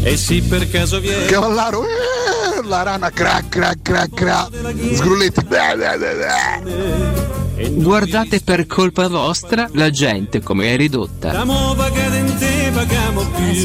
E 0.01 0.17
sì 0.17 0.41
per 0.41 0.69
caso 0.69 0.99
viene. 0.99 1.25
Cavallaro, 1.25 1.85
eh, 1.85 2.22
la 2.65 2.83
rana 2.83 3.09
crac 3.09 3.49
crac 3.49 3.77
crac 3.81 4.09
crac. 4.13 4.49
Sgrulletti. 4.93 5.41
Guardate 7.71 8.41
per 8.41 8.65
colpa 8.65 9.07
vostra 9.07 9.69
la 9.73 9.89
gente 9.89 10.41
come 10.41 10.73
è 10.73 10.75
ridotta. 10.75 11.43
È 12.85 13.07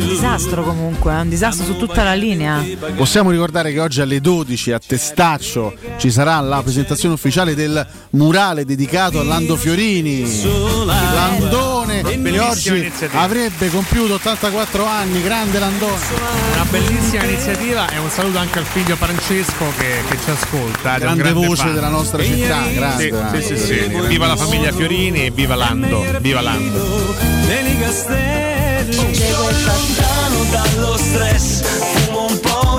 un 0.00 0.06
disastro 0.06 0.62
comunque, 0.62 1.12
è 1.12 1.20
un 1.20 1.28
disastro 1.28 1.64
su 1.64 1.76
tutta 1.76 2.05
la 2.05 2.14
linea. 2.14 2.64
Possiamo 2.94 3.30
ricordare 3.30 3.72
che 3.72 3.80
oggi 3.80 4.00
alle 4.00 4.20
12 4.20 4.72
a 4.72 4.78
Testaccio 4.78 5.74
ci 5.97 6.10
sarà 6.12 6.38
la 6.40 6.62
presentazione 6.62 7.14
ufficiale 7.14 7.56
del 7.56 7.84
murale 8.10 8.64
dedicato 8.64 9.18
a 9.18 9.24
Lando 9.24 9.56
Fiorini. 9.56 10.24
Landone 10.84 12.02
che 12.02 12.38
oggi 12.38 12.68
iniziativa. 12.76 13.20
avrebbe 13.20 13.68
compiuto 13.70 14.14
84 14.14 14.84
anni, 14.86 15.20
grande 15.20 15.58
Landone. 15.58 16.02
Una 16.52 16.64
bellissima 16.70 17.24
iniziativa 17.24 17.88
e 17.88 17.98
un 17.98 18.10
saluto 18.10 18.38
anche 18.38 18.58
al 18.60 18.66
figlio 18.66 18.94
Francesco 18.94 19.64
che, 19.76 20.02
che 20.08 20.16
ci 20.22 20.30
ascolta. 20.30 20.92
un 20.92 20.98
Grande 20.98 21.32
voce 21.32 21.62
fan. 21.62 21.74
della 21.74 21.88
nostra 21.88 22.22
città, 22.22 22.66
grande. 22.72 23.12
Sì, 23.40 23.42
sì, 23.42 23.56
sì, 23.56 23.64
sì. 23.66 24.06
Viva 24.06 24.28
la 24.28 24.36
famiglia 24.36 24.70
Fiorini 24.72 25.26
e 25.26 25.30
viva 25.32 25.56
Lando. 25.56 26.05
Viva 26.20 26.40
Lando. 26.40 27.16
Dei 28.84 28.94
castelli. 28.94 29.65
lontano 29.65 30.44
dallo 30.50 30.97
stress. 30.97 31.62
Fumo 31.62 31.97
un 31.98 32.12
po' 32.12 32.17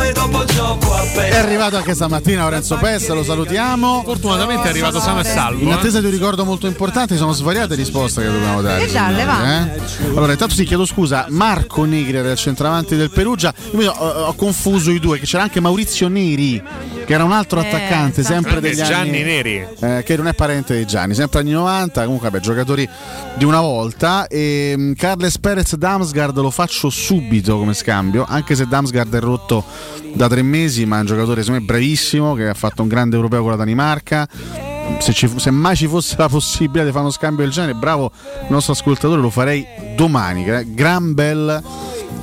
e 0.09 0.13
dopo 0.13 0.43
gioco 0.45 0.93
a 0.93 1.03
È 1.03 1.35
arrivato 1.35 1.77
anche 1.77 1.93
stamattina 1.93 2.43
Lorenzo 2.43 2.77
Pesta, 2.77 3.13
lo 3.13 3.23
salutiamo. 3.23 4.01
Fortunatamente 4.03 4.67
è 4.67 4.69
arrivato 4.69 4.99
sano 4.99 5.19
e 5.19 5.23
salvo. 5.23 5.61
In 5.61 5.69
eh. 5.69 5.73
attesa 5.73 5.99
di 5.99 6.05
un 6.05 6.11
ricordo 6.11 6.43
molto 6.45 6.67
importante, 6.67 7.15
sono 7.15 7.31
svariate 7.31 7.75
risposte 7.75 8.21
che 8.21 8.31
dobbiamo 8.31 8.61
dare. 8.61 8.83
E 8.83 8.91
dalle, 8.91 9.19
signori, 9.19 9.25
va. 9.25 9.65
eh? 9.65 9.81
Allora, 10.07 10.31
intanto 10.31 10.55
sì, 10.55 10.63
chiedo 10.65 10.85
scusa, 10.85 11.25
Marco 11.29 11.83
Negri 11.85 12.17
era 12.17 12.31
il 12.31 12.37
centravanti 12.37 12.95
del 12.95 13.11
Perugia. 13.11 13.53
Io 13.77 13.91
ho, 13.91 14.07
ho 14.27 14.33
confuso 14.33 14.91
i 14.91 14.99
due, 14.99 15.19
che 15.19 15.25
c'era 15.25 15.43
anche 15.43 15.59
Maurizio 15.59 16.07
Neri, 16.07 16.61
che 17.05 17.13
era 17.13 17.23
un 17.23 17.31
altro 17.31 17.61
Eh, 17.61 17.67
attaccante, 17.67 18.23
sempre 18.23 18.51
Grande 18.59 18.69
degli 18.69 18.81
Gianni 18.81 19.09
anni. 19.09 19.23
Neri. 19.23 19.67
eh, 19.79 20.03
che 20.05 20.15
non 20.17 20.27
è 20.27 20.33
parente 20.33 20.75
di 20.77 20.85
Gianni, 20.85 21.13
sempre 21.13 21.39
anni 21.41 21.51
90, 21.51 22.03
comunque 22.03 22.29
vabbè, 22.29 22.41
giocatori 22.43 22.87
di 23.35 23.45
una 23.45 23.61
volta. 23.61 24.27
E 24.27 24.73
mm, 24.75 24.93
Carles 24.93 25.37
Perez 25.37 25.75
Damsgaard 25.75 26.37
lo 26.39 26.49
faccio 26.51 26.89
subito 26.89 27.57
come 27.57 27.73
scambio, 27.73 28.25
anche 28.27 28.55
se 28.55 28.67
Damsgaard 28.67 29.15
è 29.15 29.19
rotto 29.19 29.63
da 30.13 30.27
tre 30.27 30.41
mesi, 30.41 30.85
ma 30.85 30.97
è 30.97 30.99
un 31.01 31.05
giocatore 31.05 31.41
secondo 31.41 31.61
me 31.61 31.65
bravissimo, 31.65 32.33
che 32.33 32.47
ha 32.47 32.53
fatto 32.53 32.81
un 32.81 32.87
grande 32.87 33.15
europeo 33.15 33.41
con 33.41 33.51
la 33.51 33.57
Danimarca. 33.57 34.27
Se, 34.99 35.13
ci 35.13 35.31
se 35.37 35.51
mai 35.51 35.75
ci 35.75 35.87
fosse 35.87 36.15
la 36.17 36.27
possibilità 36.27 36.83
di 36.83 36.89
fare 36.89 37.01
uno 37.01 37.11
scambio 37.11 37.43
del 37.43 37.53
genere, 37.53 37.75
bravo 37.75 38.11
il 38.41 38.47
nostro 38.49 38.73
ascoltatore, 38.73 39.21
lo 39.21 39.29
farei 39.29 39.65
domani. 39.95 40.43
Gra- 40.43 40.63
Gran 40.63 41.13
bel, 41.13 41.61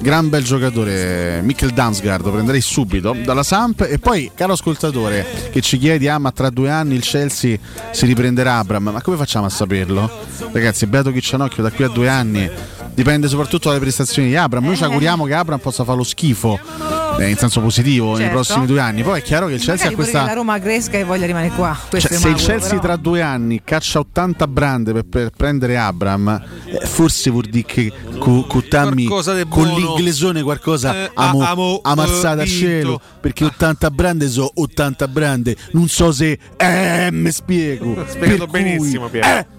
gran 0.00 0.28
bel 0.28 0.42
giocatore, 0.42 1.40
Mikkel 1.42 1.70
Damsgaard, 1.70 2.24
lo 2.24 2.32
prenderei 2.32 2.60
subito 2.60 3.16
dalla 3.24 3.44
Samp. 3.44 3.86
E 3.88 4.00
poi, 4.00 4.32
caro 4.34 4.54
ascoltatore, 4.54 5.24
che 5.52 5.60
ci 5.60 5.78
chiedi, 5.78 6.08
ah, 6.08 6.18
ma 6.18 6.32
tra 6.32 6.50
due 6.50 6.68
anni 6.68 6.96
il 6.96 7.02
Chelsea 7.02 7.56
si 7.92 8.04
riprenderà 8.04 8.58
Abram, 8.58 8.90
ma 8.92 9.00
come 9.00 9.16
facciamo 9.16 9.46
a 9.46 9.50
saperlo? 9.50 10.10
Ragazzi, 10.50 10.86
Beato 10.86 11.12
Chiccianocchio 11.12 11.62
da 11.62 11.70
qui 11.70 11.84
a 11.84 11.88
due 11.88 12.08
anni 12.08 12.50
dipende 12.94 13.28
soprattutto 13.28 13.68
dalle 13.68 13.80
prestazioni 13.80 14.28
di 14.28 14.36
Abram. 14.36 14.64
Noi 14.64 14.76
ci 14.76 14.82
auguriamo 14.82 15.24
che 15.24 15.34
Abram 15.34 15.60
possa 15.60 15.84
fare 15.84 15.98
lo 15.98 16.04
schifo. 16.04 16.58
Eh, 17.18 17.28
in 17.30 17.36
senso 17.36 17.60
positivo 17.60 18.10
nei 18.12 18.16
Certo. 18.26 18.32
prossimi 18.34 18.66
due 18.66 18.80
anni. 18.80 19.02
Poi 19.02 19.20
è 19.20 19.22
chiaro 19.22 19.46
che 19.46 19.54
il 19.54 19.58
Chelsea 19.60 19.86
Magari 19.90 19.92
ha 19.92 19.96
questa 19.96 20.20
che 20.20 20.26
la 20.26 20.32
Roma 20.34 20.58
cresca 20.58 20.98
e 20.98 21.04
voglia 21.04 21.26
rimanere 21.26 21.54
qua. 21.54 21.76
Cioè, 21.88 22.00
se 22.00 22.28
il 22.28 22.34
Chelsea 22.36 22.68
però. 22.70 22.80
tra 22.80 22.96
due 22.96 23.22
anni 23.22 23.60
caccia 23.64 23.98
80 24.00 24.46
brande 24.48 24.92
per, 24.92 25.04
per 25.04 25.30
prendere 25.30 25.76
Abram, 25.78 26.42
eh, 26.66 26.86
forse 26.86 27.30
vuol 27.30 27.44
dire 27.46 27.64
che 27.66 27.92
di 28.12 29.46
con 29.48 29.66
l'inglesone 29.68 30.42
qualcosa 30.42 30.94
Eh, 30.94 31.10
amo, 31.14 31.42
a- 31.42 31.50
amo, 31.50 31.80
ammazzata 31.82 32.40
eh, 32.42 32.44
a 32.44 32.46
cielo. 32.46 33.00
Perché 33.20 33.44
80 33.44 33.90
brande 33.90 34.28
so 34.28 34.50
80 34.54 35.08
brande. 35.08 35.56
Non 35.72 35.88
so 35.88 36.12
se 36.12 36.38
eh, 36.56 37.08
mi 37.12 37.30
spiego. 37.30 38.04
Spiegato 38.08 38.46
benissimo, 38.46 39.08
Piero. 39.08 39.54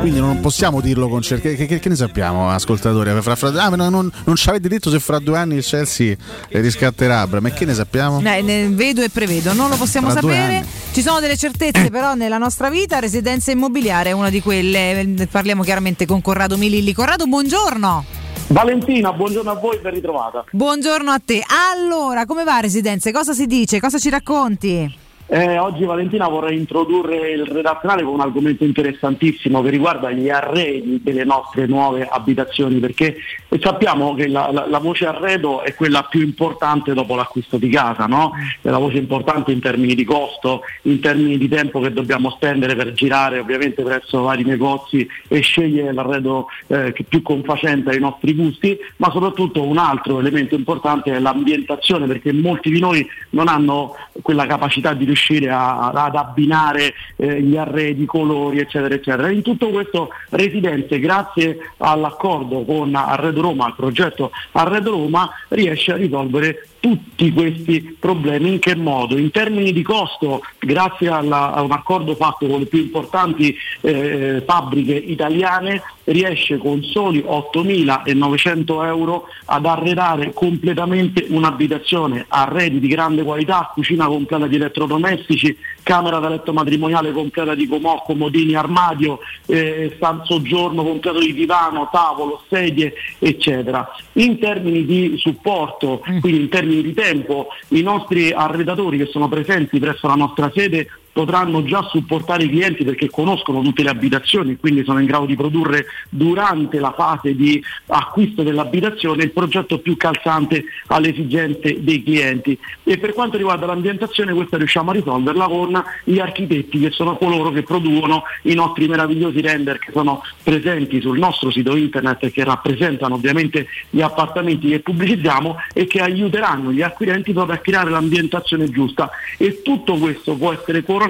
Quindi 0.00 0.18
non 0.20 0.40
possiamo 0.40 0.80
dirlo 0.80 1.08
con 1.08 1.22
certezza. 1.22 1.56
Che, 1.56 1.66
che- 1.66 1.78
che 1.78 1.88
ne 1.88 1.96
sappiamo, 1.96 2.48
ascoltatori? 2.50 3.10
Fra- 3.22 3.36
fra- 3.36 3.48
ah, 3.62 3.70
ma 3.70 3.76
non, 3.76 3.90
non, 3.90 4.10
non 4.24 4.36
ci 4.36 4.48
avete 4.48 4.68
detto 4.68 4.90
se 4.90 4.98
fra 5.00 5.18
due 5.18 5.38
anni 5.38 5.56
il 5.56 5.64
Chelsea 5.64 6.14
riscatterà. 6.50 7.26
E 7.44 7.52
che 7.52 7.64
ne 7.64 7.74
sappiamo? 7.74 8.20
Eh, 8.20 8.42
ne 8.42 8.68
vedo 8.68 9.02
e 9.02 9.08
prevedo, 9.10 9.52
non 9.52 9.68
lo 9.70 9.76
possiamo 9.76 10.08
due 10.12 10.20
sapere. 10.20 10.64
Ci 10.92 11.02
sono 11.02 11.20
delle 11.20 11.36
certezze, 11.36 11.90
però, 11.90 12.14
nella 12.14 12.38
nostra 12.38 12.70
vita. 12.70 12.98
Residenza 12.98 13.50
immobiliare 13.50 14.10
è 14.10 14.12
una 14.12 14.30
di 14.30 14.40
quelle. 14.40 15.26
Parliamo 15.30 15.62
chiaramente 15.62 16.06
con 16.06 16.20
Corrado 16.22 16.56
Mililli. 16.56 16.92
Corrado, 16.92 17.26
buongiorno. 17.26 18.04
Valentina, 18.48 19.10
buongiorno 19.12 19.50
a 19.50 19.54
voi, 19.54 19.78
ben 19.80 19.94
ritrovata. 19.94 20.44
Buongiorno 20.50 21.10
a 21.10 21.20
te. 21.24 21.42
Allora, 21.72 22.26
come 22.26 22.44
va 22.44 22.58
Residenze? 22.60 23.10
Cosa 23.10 23.32
si 23.32 23.46
dice? 23.46 23.80
Cosa 23.80 23.98
ci 23.98 24.10
racconti? 24.10 24.94
Eh, 25.26 25.56
oggi 25.56 25.84
Valentina 25.84 26.28
vorrei 26.28 26.58
introdurre 26.58 27.30
il 27.30 27.46
redazionale 27.46 28.02
con 28.02 28.12
un 28.12 28.20
argomento 28.20 28.62
interessantissimo 28.64 29.62
che 29.62 29.70
riguarda 29.70 30.10
gli 30.10 30.28
arredi 30.28 31.00
delle 31.02 31.24
nostre 31.24 31.64
nuove 31.64 32.06
abitazioni 32.06 32.78
perché 32.78 33.16
sappiamo 33.58 34.14
che 34.14 34.28
la, 34.28 34.50
la- 34.52 34.66
la 34.68 34.78
voce 34.78 35.06
arredo 35.06 35.62
è 35.62 35.74
quella 35.74 36.02
più 36.02 36.20
importante 36.20 36.92
dopo 36.92 37.14
l'acquisto 37.14 37.56
di 37.56 37.70
casa, 37.70 38.04
no? 38.04 38.32
è 38.60 38.68
la 38.68 38.76
voce 38.76 38.98
importante 38.98 39.50
in 39.50 39.60
termini 39.60 39.94
di 39.94 40.04
costo, 40.04 40.60
in 40.82 41.00
termini 41.00 41.38
di 41.38 41.48
tempo 41.48 41.80
che 41.80 41.90
dobbiamo 41.90 42.28
spendere 42.28 42.76
per 42.76 42.92
girare 42.92 43.38
ovviamente 43.38 43.82
presso 43.82 44.20
vari 44.22 44.44
negozi 44.44 45.08
e 45.28 45.40
scegliere 45.40 45.94
l'arredo 45.94 46.48
eh, 46.66 46.92
più 47.08 47.22
confacente 47.22 47.90
ai 47.90 47.98
nostri 47.98 48.34
gusti, 48.34 48.76
ma 48.96 49.10
soprattutto 49.10 49.62
un 49.62 49.78
altro 49.78 50.18
elemento 50.18 50.54
importante 50.54 51.14
è 51.14 51.18
l'ambientazione 51.18 52.06
perché 52.06 52.30
molti 52.30 52.70
di 52.70 52.78
noi 52.78 53.06
non 53.30 53.48
hanno 53.48 53.96
quella 54.20 54.44
capacità 54.46 54.92
di 54.92 55.12
riuscire 55.14 55.50
a- 55.50 55.90
ad 55.90 56.16
abbinare 56.16 56.92
eh, 57.16 57.40
gli 57.40 57.56
arredi, 57.56 58.02
i 58.02 58.06
colori, 58.06 58.58
eccetera, 58.58 58.94
eccetera. 58.94 59.30
In 59.30 59.42
tutto 59.42 59.68
questo 59.70 60.10
Residenze, 60.30 60.98
grazie 60.98 61.58
all'accordo 61.78 62.64
con 62.64 62.94
Arredo 62.94 63.40
Roma, 63.40 63.66
al 63.66 63.74
progetto 63.76 64.30
Arredo 64.52 64.90
Roma, 64.90 65.30
riesce 65.48 65.92
a 65.92 65.96
risolvere 65.96 66.66
tutti 66.84 67.32
questi 67.32 67.96
problemi. 67.98 68.52
In 68.52 68.58
che 68.58 68.76
modo? 68.76 69.16
In 69.16 69.30
termini 69.30 69.72
di 69.72 69.80
costo, 69.80 70.42
grazie 70.58 71.08
alla- 71.08 71.54
a 71.54 71.62
un 71.62 71.72
accordo 71.72 72.14
fatto 72.14 72.46
con 72.46 72.58
le 72.58 72.66
più 72.66 72.80
importanti 72.80 73.56
eh, 73.80 74.42
fabbriche 74.44 74.92
italiane, 74.92 75.82
riesce 76.04 76.58
con 76.58 76.82
soli 76.82 77.24
8.900 77.26 78.84
euro 78.84 79.28
ad 79.46 79.64
arredare 79.64 80.34
completamente 80.34 81.24
un'abitazione, 81.28 82.26
arredi 82.28 82.80
di 82.80 82.88
grande 82.88 83.22
qualità, 83.22 83.70
cucina 83.72 84.06
completa 84.06 84.46
di 84.46 84.56
elettrodomestici, 84.56 85.56
camera 85.84 86.18
da 86.18 86.28
letto 86.28 86.52
matrimoniale 86.52 87.12
completa 87.12 87.54
di 87.54 87.68
comò, 87.68 88.02
comodini, 88.02 88.56
armadio, 88.56 89.20
eh, 89.46 89.96
soggiorno 90.24 90.82
completo 90.82 91.20
di 91.20 91.32
divano, 91.32 91.88
tavolo, 91.92 92.42
sedie, 92.48 92.94
eccetera. 93.20 93.88
In 94.14 94.40
termini 94.40 94.84
di 94.84 95.14
supporto, 95.18 96.02
quindi 96.20 96.40
in 96.40 96.48
termini 96.48 96.82
di 96.82 96.94
tempo, 96.94 97.48
i 97.68 97.82
nostri 97.82 98.32
arredatori 98.32 98.98
che 98.98 99.06
sono 99.06 99.28
presenti 99.28 99.78
presso 99.78 100.08
la 100.08 100.14
nostra 100.14 100.50
sede 100.52 100.88
potranno 101.14 101.62
già 101.62 101.80
supportare 101.84 102.42
i 102.42 102.48
clienti 102.48 102.84
perché 102.84 103.08
conoscono 103.08 103.62
tutte 103.62 103.84
le 103.84 103.90
abitazioni 103.90 104.50
e 104.50 104.56
quindi 104.56 104.82
sono 104.82 104.98
in 104.98 105.06
grado 105.06 105.26
di 105.26 105.36
produrre 105.36 105.86
durante 106.10 106.80
la 106.80 106.92
fase 106.92 107.36
di 107.36 107.62
acquisto 107.86 108.42
dell'abitazione 108.42 109.22
il 109.22 109.30
progetto 109.30 109.78
più 109.78 109.96
calzante 109.96 110.64
alle 110.88 111.10
esigenze 111.10 111.76
dei 111.82 112.02
clienti. 112.02 112.58
E 112.82 112.98
per 112.98 113.12
quanto 113.12 113.36
riguarda 113.36 113.64
l'ambientazione 113.64 114.34
questa 114.34 114.56
riusciamo 114.56 114.90
a 114.90 114.94
risolverla 114.94 115.46
con 115.46 115.84
gli 116.02 116.18
architetti 116.18 116.80
che 116.80 116.90
sono 116.90 117.16
coloro 117.16 117.52
che 117.52 117.62
producono 117.62 118.24
i 118.42 118.54
nostri 118.54 118.88
meravigliosi 118.88 119.40
render 119.40 119.78
che 119.78 119.92
sono 119.92 120.20
presenti 120.42 121.00
sul 121.00 121.18
nostro 121.18 121.52
sito 121.52 121.76
internet 121.76 122.24
e 122.24 122.32
che 122.32 122.42
rappresentano 122.42 123.14
ovviamente 123.14 123.68
gli 123.88 124.00
appartamenti 124.00 124.68
che 124.68 124.80
pubblicizziamo 124.80 125.58
e 125.72 125.86
che 125.86 126.00
aiuteranno 126.00 126.72
gli 126.72 126.82
acquirenti 126.82 127.32
proprio 127.32 127.54
a 127.54 127.58
creare 127.58 127.90
l'ambientazione 127.90 128.68
giusta 128.68 129.10
e 129.38 129.62
tutto 129.62 129.94
questo 129.94 130.34
può 130.34 130.52
essere 130.52 130.82
coronato 130.82 131.02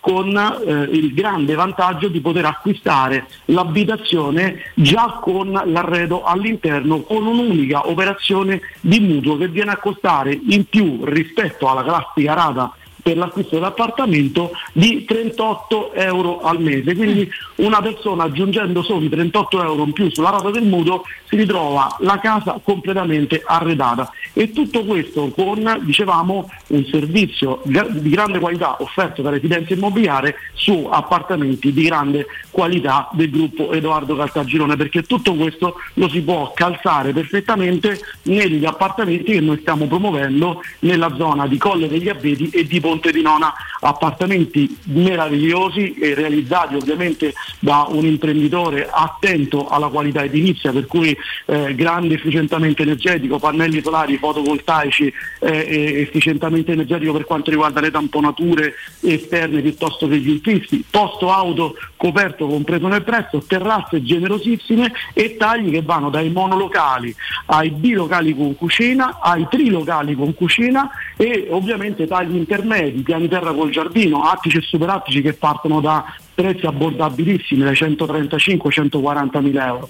con 0.00 0.36
eh, 0.36 0.72
il 0.92 1.14
grande 1.14 1.54
vantaggio 1.54 2.08
di 2.08 2.20
poter 2.20 2.44
acquistare 2.44 3.26
l'abitazione 3.46 4.72
già 4.74 5.18
con 5.22 5.50
l'arredo 5.50 6.24
all'interno 6.24 7.00
con 7.00 7.26
un'unica 7.26 7.88
operazione 7.88 8.60
di 8.80 9.00
mutuo 9.00 9.36
che 9.36 9.48
viene 9.48 9.72
a 9.72 9.78
costare 9.78 10.38
in 10.48 10.66
più 10.68 11.04
rispetto 11.04 11.68
alla 11.68 11.82
classica 11.82 12.34
rata 12.34 12.74
per 13.04 13.18
l'acquisto 13.18 13.56
dell'appartamento 13.56 14.52
di 14.72 15.04
38 15.04 15.92
euro 15.92 16.40
al 16.40 16.58
mese. 16.58 16.94
Quindi 16.94 17.30
una 17.56 17.82
persona 17.82 18.24
aggiungendo 18.24 18.82
solo 18.82 19.04
i 19.04 19.10
38 19.10 19.62
euro 19.62 19.84
in 19.84 19.92
più 19.92 20.10
sulla 20.10 20.30
rata 20.30 20.50
del 20.50 20.64
mutuo 20.64 21.02
si 21.28 21.36
ritrova 21.36 21.94
la 22.00 22.18
casa 22.18 22.58
completamente 22.64 23.42
arredata. 23.44 24.10
E 24.32 24.52
tutto 24.52 24.84
questo 24.84 25.28
con, 25.28 25.80
dicevamo, 25.82 26.50
un 26.68 26.84
servizio 26.86 27.60
di 27.64 28.08
grande 28.08 28.38
qualità 28.38 28.76
offerto 28.80 29.20
da 29.20 29.28
residenza 29.28 29.74
immobiliare 29.74 30.36
su 30.54 30.88
appartamenti 30.90 31.74
di 31.74 31.82
grande 31.82 32.26
qualità 32.50 33.10
del 33.12 33.28
gruppo 33.28 33.70
Edoardo 33.72 34.16
Caltagirone, 34.16 34.76
perché 34.76 35.02
tutto 35.02 35.34
questo 35.34 35.76
lo 35.94 36.08
si 36.08 36.22
può 36.22 36.52
calzare 36.54 37.12
perfettamente 37.12 38.00
negli 38.22 38.64
appartamenti 38.64 39.32
che 39.32 39.40
noi 39.40 39.58
stiamo 39.60 39.86
promuovendo 39.86 40.62
nella 40.80 41.14
zona 41.16 41.46
di 41.46 41.58
Colle 41.58 41.86
degli 41.86 42.08
Abeti 42.08 42.48
e 42.48 42.64
di 42.64 42.80
Ponte 42.80 42.92
di 43.00 43.22
Nona, 43.22 43.52
appartamenti 43.80 44.78
meravigliosi 44.84 45.94
e 45.94 46.14
realizzati 46.14 46.74
ovviamente 46.74 47.34
da 47.58 47.86
un 47.88 48.04
imprenditore 48.04 48.88
attento 48.90 49.66
alla 49.68 49.88
qualità 49.88 50.22
edilizia, 50.22 50.72
per 50.72 50.86
cui 50.86 51.16
eh, 51.46 51.74
grande 51.74 52.14
efficientamento 52.14 52.82
energetico, 52.82 53.38
pannelli 53.38 53.82
solari, 53.82 54.16
fotovoltaici, 54.16 55.12
eh, 55.40 56.00
efficientamento 56.00 56.72
energetico 56.72 57.12
per 57.12 57.24
quanto 57.24 57.50
riguarda 57.50 57.80
le 57.80 57.90
tamponature 57.90 58.74
esterne 59.00 59.60
piuttosto 59.60 60.08
che 60.08 60.18
gli 60.18 60.30
infissi, 60.30 60.84
posto 60.88 61.30
auto 61.30 61.76
coperto 61.96 62.46
compreso 62.46 62.86
nel 62.88 63.02
prezzo, 63.02 63.42
terrazze 63.46 64.02
generosissime 64.02 64.92
e 65.12 65.36
tagli 65.36 65.70
che 65.70 65.82
vanno 65.82 66.10
dai 66.10 66.30
monolocali 66.30 67.14
ai 67.46 67.70
bilocali 67.70 68.34
con 68.34 68.54
cucina, 68.56 69.18
ai 69.20 69.46
trilocali 69.50 70.14
con 70.14 70.34
cucina 70.34 70.90
e 71.16 71.48
ovviamente 71.50 72.06
tagli 72.06 72.36
intermedi, 72.36 72.83
piani 72.92 73.28
terra 73.28 73.52
col 73.52 73.70
giardino, 73.70 74.22
attici 74.22 74.58
e 74.58 74.62
superattici 74.62 75.22
che 75.22 75.34
partono 75.34 75.80
da 75.80 76.04
prezzi 76.34 76.66
abbordabilissimi 76.66 77.62
dai 77.62 77.74
135-140 77.74 79.40
mila 79.40 79.66
euro. 79.66 79.88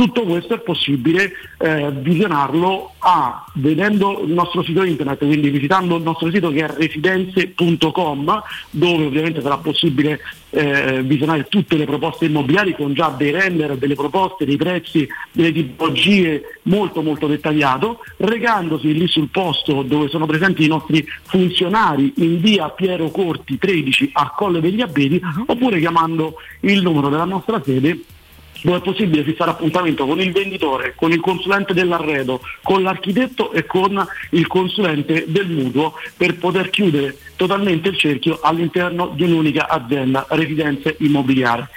Tutto 0.00 0.22
questo 0.22 0.54
è 0.54 0.60
possibile 0.60 1.30
eh, 1.58 1.90
visionarlo 1.92 2.94
a, 3.00 3.44
vedendo 3.56 4.22
il 4.24 4.32
nostro 4.32 4.62
sito 4.62 4.82
internet, 4.82 5.18
quindi 5.18 5.50
visitando 5.50 5.96
il 5.96 6.02
nostro 6.02 6.30
sito 6.30 6.50
che 6.50 6.64
è 6.64 6.74
residenze.com, 6.74 8.42
dove 8.70 9.04
ovviamente 9.04 9.42
sarà 9.42 9.58
possibile 9.58 10.20
eh, 10.48 11.02
visionare 11.02 11.48
tutte 11.50 11.76
le 11.76 11.84
proposte 11.84 12.24
immobiliari 12.24 12.74
con 12.74 12.94
già 12.94 13.10
dei 13.10 13.30
render, 13.30 13.76
delle 13.76 13.94
proposte, 13.94 14.46
dei 14.46 14.56
prezzi, 14.56 15.06
delle 15.32 15.52
tipologie 15.52 16.44
molto 16.62 17.02
molto 17.02 17.26
dettagliato, 17.26 17.98
recandosi 18.16 18.94
lì 18.94 19.06
sul 19.06 19.28
posto 19.28 19.82
dove 19.82 20.08
sono 20.08 20.24
presenti 20.24 20.64
i 20.64 20.68
nostri 20.68 21.06
funzionari 21.24 22.14
in 22.16 22.40
via 22.40 22.70
Piero 22.70 23.10
Corti 23.10 23.58
13 23.58 24.12
a 24.14 24.32
Colle 24.34 24.62
degli 24.62 24.80
Abeti, 24.80 25.20
oppure 25.44 25.78
chiamando 25.78 26.36
il 26.60 26.80
numero 26.80 27.10
della 27.10 27.26
nostra 27.26 27.60
sede 27.62 28.02
dove 28.62 28.78
è 28.78 28.80
possibile 28.80 29.24
fissare 29.24 29.50
appuntamento 29.50 30.06
con 30.06 30.20
il 30.20 30.32
venditore, 30.32 30.94
con 30.94 31.12
il 31.12 31.20
consulente 31.20 31.74
dell'arredo, 31.74 32.40
con 32.62 32.82
l'architetto 32.82 33.52
e 33.52 33.66
con 33.66 34.06
il 34.30 34.46
consulente 34.46 35.24
del 35.28 35.48
mutuo 35.48 35.94
per 36.16 36.36
poter 36.38 36.70
chiudere 36.70 37.16
totalmente 37.36 37.88
il 37.88 37.96
cerchio 37.96 38.38
all'interno 38.42 39.12
di 39.14 39.22
un'unica 39.22 39.68
azienda, 39.68 40.26
residenze 40.28 40.96
immobiliare. 40.98 41.68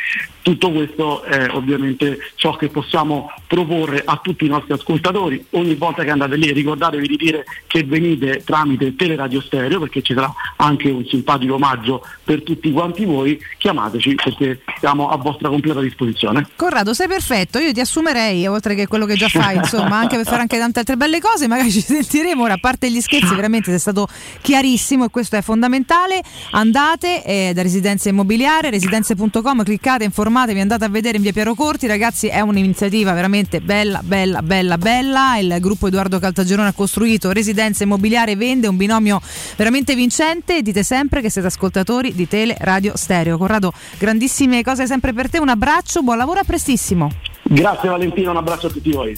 Tutto 0.44 0.72
questo 0.72 1.24
è 1.24 1.48
ovviamente 1.52 2.20
ciò 2.36 2.58
che 2.58 2.68
possiamo 2.68 3.32
proporre 3.48 4.02
a 4.04 4.20
tutti 4.22 4.44
i 4.44 4.50
nostri 4.50 4.74
ascoltatori. 4.74 5.44
Ogni 5.52 5.76
volta 5.76 6.04
che 6.04 6.10
andate 6.10 6.36
lì 6.36 6.52
ricordatevi 6.52 7.08
di 7.08 7.16
dire 7.16 7.46
che 7.66 7.86
venite 7.86 8.44
tramite 8.44 8.94
Teleradio 8.94 9.40
Stereo 9.40 9.80
perché 9.80 10.02
ci 10.02 10.14
sarà 10.14 10.30
anche 10.58 10.90
un 10.90 11.06
simpatico 11.06 11.54
omaggio 11.54 12.06
per 12.26 12.44
tutti 12.44 12.72
quanti 12.74 13.06
voi. 13.06 13.40
Chiamateci 13.58 14.16
perché 14.16 14.62
siamo 14.80 15.10
a 15.10 15.16
vostra 15.16 15.48
completa 15.48 15.80
disposizione. 15.80 16.46
Corrado, 16.58 16.94
sei 16.94 17.08
perfetto, 17.08 17.60
io 17.60 17.72
ti 17.72 17.80
assumerei, 17.80 18.46
oltre 18.46 18.76
che 18.76 18.86
quello 18.86 19.06
che 19.06 19.16
già 19.16 19.30
fai, 19.30 19.56
insomma, 19.56 19.98
anche 19.98 20.18
per 20.18 20.26
fare 20.26 20.42
anche 20.42 20.58
tante 20.58 20.80
altre 20.80 20.98
belle 20.98 21.22
cose, 21.22 21.48
magari 21.48 21.72
ci 21.72 21.80
sentiremo. 21.80 22.44
Ora, 22.44 22.56
a 22.56 22.60
parte 22.60 22.92
gli 22.92 23.00
scherzi, 23.00 23.34
veramente 23.34 23.70
sei 23.70 23.80
stato 23.80 24.10
chiarissimo 24.42 25.06
e 25.06 25.10
questo 25.10 25.38
è 25.38 25.42
fondamentale. 25.42 26.22
Andate 26.52 27.24
eh, 27.24 27.52
da 27.54 27.62
Residenza 27.62 28.10
Immobiliare, 28.10 28.70
residenze.com, 28.70 29.64
cliccate, 29.64 30.04
informatevi, 30.34 30.60
andate 30.62 30.86
a 30.86 30.90
vedere 30.90 31.18
in 31.18 31.22
via 31.22 31.32
Piero 31.32 31.54
Corti, 31.54 31.86
ragazzi, 31.86 32.28
è 32.28 32.40
un'iniziativa 32.40 33.14
veramente 33.14 33.62
bella, 33.62 34.02
bella, 34.04 34.42
bella, 34.42 34.80
bella. 34.80 35.38
Il 35.38 35.58
gruppo 35.60 35.88
Edoardo 35.88 36.18
Caltagirone 36.18 36.70
ha 36.70 36.74
costruito 36.74 37.32
Residenza 37.32 37.84
Immobiliare, 37.84 38.36
vende 38.36 38.68
un 38.68 38.76
binomio 38.76 39.22
veramente 39.56 39.94
vincente. 39.94 40.64
Dite 40.64 40.82
sempre 40.82 41.22
che 41.22 41.30
siete 41.30 41.48
ascoltatori 41.48 42.16
di 42.16 42.28
Tele 42.28 42.56
Radio 42.60 42.94
Stereo. 42.96 43.38
Corrado, 43.38 43.72
grandissime 44.00 44.64
cose 44.64 44.88
sempre 44.88 45.14
per 45.14 45.30
te, 45.30 45.38
un 45.38 45.50
abbraccio, 45.50 46.02
buon 46.02 46.18
lavoro, 46.18 46.40
a 46.40 46.44
prestissimo. 46.44 47.12
Grazie 47.44 47.90
Valentina, 47.90 48.32
un 48.32 48.38
abbraccio 48.38 48.68
a 48.68 48.70
tutti 48.72 48.92
voi. 48.92 49.16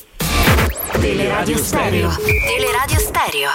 Teleradio 0.99 1.57
Stereo. 1.57 2.09
Teleradio 2.09 2.99
Stereo. 2.99 3.51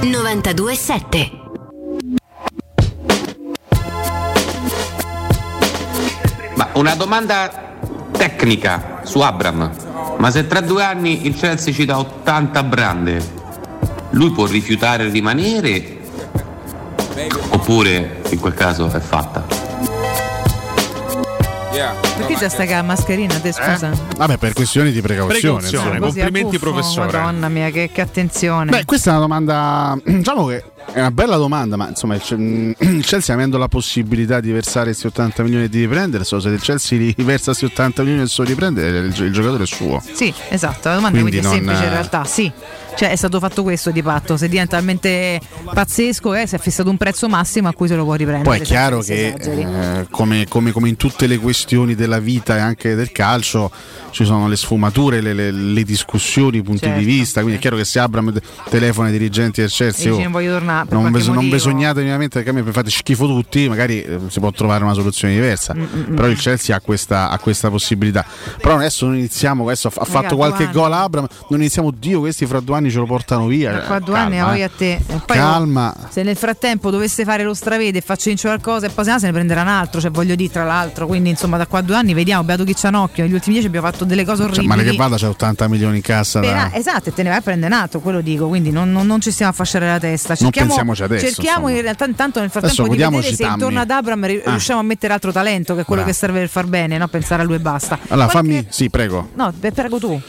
927. 0.00 1.45
Una 6.78 6.94
domanda 6.94 7.74
tecnica 8.12 9.00
su 9.04 9.20
Abram. 9.20 9.70
Ma 10.18 10.30
se 10.30 10.46
tra 10.46 10.60
due 10.60 10.82
anni 10.82 11.26
il 11.26 11.34
Chelsea 11.34 11.72
ci 11.72 11.84
dà 11.84 11.98
80 11.98 12.62
brande, 12.62 13.30
lui 14.10 14.30
può 14.30 14.46
rifiutare 14.46 15.04
di 15.06 15.12
rimanere 15.12 15.94
Oppure 17.48 18.20
in 18.28 18.38
quel 18.38 18.54
caso 18.54 18.90
è 18.90 19.00
fatta. 19.00 19.44
Perché 22.16 22.36
già 22.36 22.48
stai 22.48 22.66
con 22.66 22.76
la 22.76 22.82
mascherina, 22.82 23.38
te 23.38 23.52
scusa? 23.52 23.90
Vabbè, 24.16 24.38
per 24.38 24.52
questioni 24.52 24.90
di 24.90 25.00
precauzione. 25.00 25.60
Precauzione, 25.60 25.98
complimenti, 25.98 26.58
buffo, 26.58 26.70
professore. 26.70 27.18
Madonna 27.18 27.48
mia, 27.48 27.70
che, 27.70 27.90
che 27.92 28.00
attenzione. 28.00 28.70
Beh, 28.70 28.84
questa 28.84 29.10
è 29.10 29.12
una 29.12 29.20
domanda. 29.20 29.98
Diciamo 30.04 30.46
che 30.46 30.64
è 30.92 30.98
una 31.00 31.10
bella 31.10 31.36
domanda, 31.36 31.76
ma 31.76 31.88
insomma, 31.88 32.14
il 32.14 32.76
Chelsea 33.02 33.34
avendo 33.34 33.58
la 33.58 33.68
possibilità 33.68 34.40
di 34.40 34.50
versare 34.52 34.86
questi 34.86 35.06
80 35.06 35.42
milioni 35.42 35.64
e 35.64 35.68
di 35.68 35.80
riprendere, 35.80 36.24
so, 36.24 36.40
se 36.40 36.48
il 36.48 36.60
Chelsea 36.60 36.98
li 36.98 37.14
versa 37.18 37.46
questi 37.46 37.66
80 37.66 38.02
milioni 38.02 38.22
e 38.22 38.28
se 38.28 38.42
lo 38.42 38.48
riprende, 38.48 38.86
il, 38.86 39.14
il 39.20 39.32
giocatore 39.32 39.64
è 39.64 39.66
suo. 39.66 40.02
Sì, 40.12 40.32
esatto, 40.48 40.88
la 40.88 40.94
domanda 40.94 41.18
Quindi 41.18 41.38
quindi, 41.38 41.38
è 41.38 41.42
non- 41.42 41.52
semplice 41.52 41.84
in 41.84 41.90
realtà, 41.90 42.24
sì. 42.24 42.52
Cioè 42.96 43.10
è 43.10 43.16
stato 43.16 43.38
fatto 43.40 43.62
questo 43.62 43.90
di 43.90 44.02
patto, 44.02 44.38
se 44.38 44.48
diventa 44.48 44.76
talmente 44.76 45.38
pazzesco 45.70 46.32
eh, 46.32 46.46
si 46.46 46.54
è 46.54 46.58
fissato 46.58 46.88
un 46.88 46.96
prezzo 46.96 47.28
massimo 47.28 47.68
a 47.68 47.74
cui 47.74 47.88
se 47.88 47.94
lo 47.94 48.04
può 48.04 48.14
riprendere. 48.14 48.48
Poi 48.48 48.60
è 48.60 48.62
chiaro 48.62 49.00
che, 49.00 49.34
eh, 49.38 50.06
come, 50.10 50.46
come- 50.48 50.72
come 50.72 50.88
in 50.88 50.96
tutte 50.96 51.26
le 51.26 51.36
questioni 51.36 51.94
della 52.06 52.20
vita 52.20 52.56
e 52.56 52.60
anche 52.60 52.94
del 52.94 53.12
calcio, 53.12 53.70
ci 54.10 54.24
sono 54.24 54.48
le 54.48 54.56
sfumature, 54.56 55.20
le, 55.20 55.34
le- 55.34 55.50
le 55.50 55.82
discussioni, 55.82 56.58
i 56.58 56.62
punti 56.62 56.86
Certo, 56.86 56.98
di 56.98 57.04
vista. 57.04 57.40
Quindi 57.40 57.58
è 57.58 57.60
chiaro 57.60 57.76
che 57.76 57.84
se 57.84 57.98
Abram 57.98 58.32
te- 58.32 58.40
telefona 58.70 59.08
ai 59.08 59.12
dirigenti 59.12 59.60
del 59.60 59.70
Chelsea, 59.70 60.12
oh, 60.12 60.18
non 60.22 60.32
voglio 60.32 60.52
tornare 60.52 60.86
non, 60.90 61.10
bes- 61.10 61.28
bisognate 61.28 61.98
minimamente 62.00 62.42
perché 62.42 62.58
a 62.58 62.62
me 62.62 62.72
fate 62.72 62.90
schifo 62.90 63.26
tutti, 63.26 63.68
magari 63.68 64.02
eh, 64.02 64.18
si 64.28 64.40
può 64.40 64.50
trovare 64.50 64.84
una 64.84 64.94
soluzione 64.94 65.34
diversa. 65.34 65.74
Mm, 65.74 66.14
Però 66.14 66.28
il 66.28 66.38
Chelsea 66.38 66.74
ha 66.74 66.80
questa, 66.80 67.30
ha 67.30 67.38
questa 67.38 67.68
possibilità. 67.68 68.24
Però 68.60 68.76
adesso 68.76 69.06
non 69.06 69.16
iniziamo, 69.16 69.64
adesso 69.64 69.88
ha, 69.94 70.04
fatto 70.04 70.36
qualche 70.36 70.64
due 70.70 70.72
gol 70.72 70.92
Abram, 70.92 71.26
non 71.48 71.60
iniziamo, 71.60 71.90
Dio, 71.90 72.20
questi 72.20 72.46
fra 72.46 72.60
due 72.60 72.76
anni 72.76 72.90
ce 72.90 72.98
lo 72.98 73.06
portano 73.06 73.46
via. 73.46 73.72
Da 73.72 73.80
qua 73.80 73.96
a 73.96 74.00
due 74.00 74.14
Calma, 74.14 74.26
anni 74.26 74.38
a 74.38 74.42
eh. 74.42 74.46
voi 74.46 74.62
a 74.62 74.70
te. 74.74 75.00
Poi 75.06 75.36
Calma. 75.36 75.94
Se 76.08 76.22
nel 76.22 76.36
frattempo 76.36 76.90
dovesse 76.90 77.24
fare 77.24 77.42
lo 77.42 77.54
stravede 77.54 77.98
e 77.98 78.00
faccio 78.00 78.30
qualcosa 78.40 78.86
e 78.86 78.90
poi 78.90 79.04
se 79.04 79.10
no 79.10 79.18
se 79.18 79.26
ne 79.26 79.32
prenderà 79.32 79.62
un 79.62 79.68
altro, 79.68 80.00
cioè 80.00 80.10
voglio 80.10 80.34
dire 80.34 80.52
tra 80.52 80.64
l'altro. 80.64 81.06
Quindi 81.06 81.30
insomma 81.30 81.56
da 81.56 81.66
qua 81.66 81.80
a 81.80 81.82
due 81.82 81.95
anni 81.96 82.14
vediamo, 82.14 82.44
beato 82.44 82.64
chi 82.64 82.74
c'anocchio. 82.74 83.24
Negli 83.24 83.32
ultimi 83.34 83.54
dieci 83.54 83.66
abbiamo 83.68 83.86
fatto 83.90 84.04
delle 84.04 84.24
cose 84.24 84.36
Cioè, 84.42 84.46
orribili. 84.50 84.66
male 84.68 84.84
che 84.84 84.96
vada 84.96 85.16
c'è 85.16 85.26
80 85.28 85.68
milioni 85.68 85.96
in 85.96 86.02
cassa. 86.02 86.40
Da- 86.40 86.70
esatto, 86.74 87.08
e 87.08 87.12
te 87.14 87.22
ne 87.22 87.28
vai 87.30 87.38
a 87.38 87.40
prendere 87.42 87.74
un 87.74 87.80
altro, 87.80 88.00
quello 88.00 88.20
dico, 88.20 88.48
quindi 88.48 88.70
non, 88.70 88.90
non- 88.92 89.06
non 89.06 89.20
ci 89.20 89.30
stiamo 89.30 89.52
a 89.52 89.54
fasciare 89.54 89.86
la 89.86 89.98
testa. 89.98 90.28
Non 90.28 90.36
Cerchiamo, 90.38 90.66
pensiamoci 90.68 91.02
adesso, 91.02 91.24
cerchiamo 91.26 91.56
insomma. 91.58 91.76
in 91.76 91.82
realtà 91.82 92.04
intanto 92.06 92.40
nel 92.40 92.50
frattempo 92.50 92.82
Adesso 92.82 92.96
di 92.96 93.02
vedere 93.12 93.34
se 93.34 93.42
Tammy. 93.42 93.52
intorno 93.54 93.80
ad 93.80 93.90
Abram 93.90 94.22
Ah. 94.22 94.26
riusciamo 94.26 94.80
a 94.80 94.82
mettere 94.82 95.12
altro 95.12 95.32
talento, 95.32 95.74
che 95.74 95.80
è 95.80 95.84
quello 95.84 96.02
Bravo. 96.02 96.16
che 96.16 96.24
serve 96.24 96.38
per 96.40 96.48
far 96.48 96.66
bene, 96.66 96.98
no? 96.98 97.08
pensare 97.08 97.42
a 97.42 97.44
lui 97.44 97.54
e 97.56 97.60
basta. 97.60 97.98
Allora, 98.08 98.28
Qualche- 98.28 98.50
fammi. 98.52 98.66
Sì, 98.68 98.90
prego. 98.90 99.30
No, 99.34 99.52
prego 99.72 99.98
tu. 99.98 100.20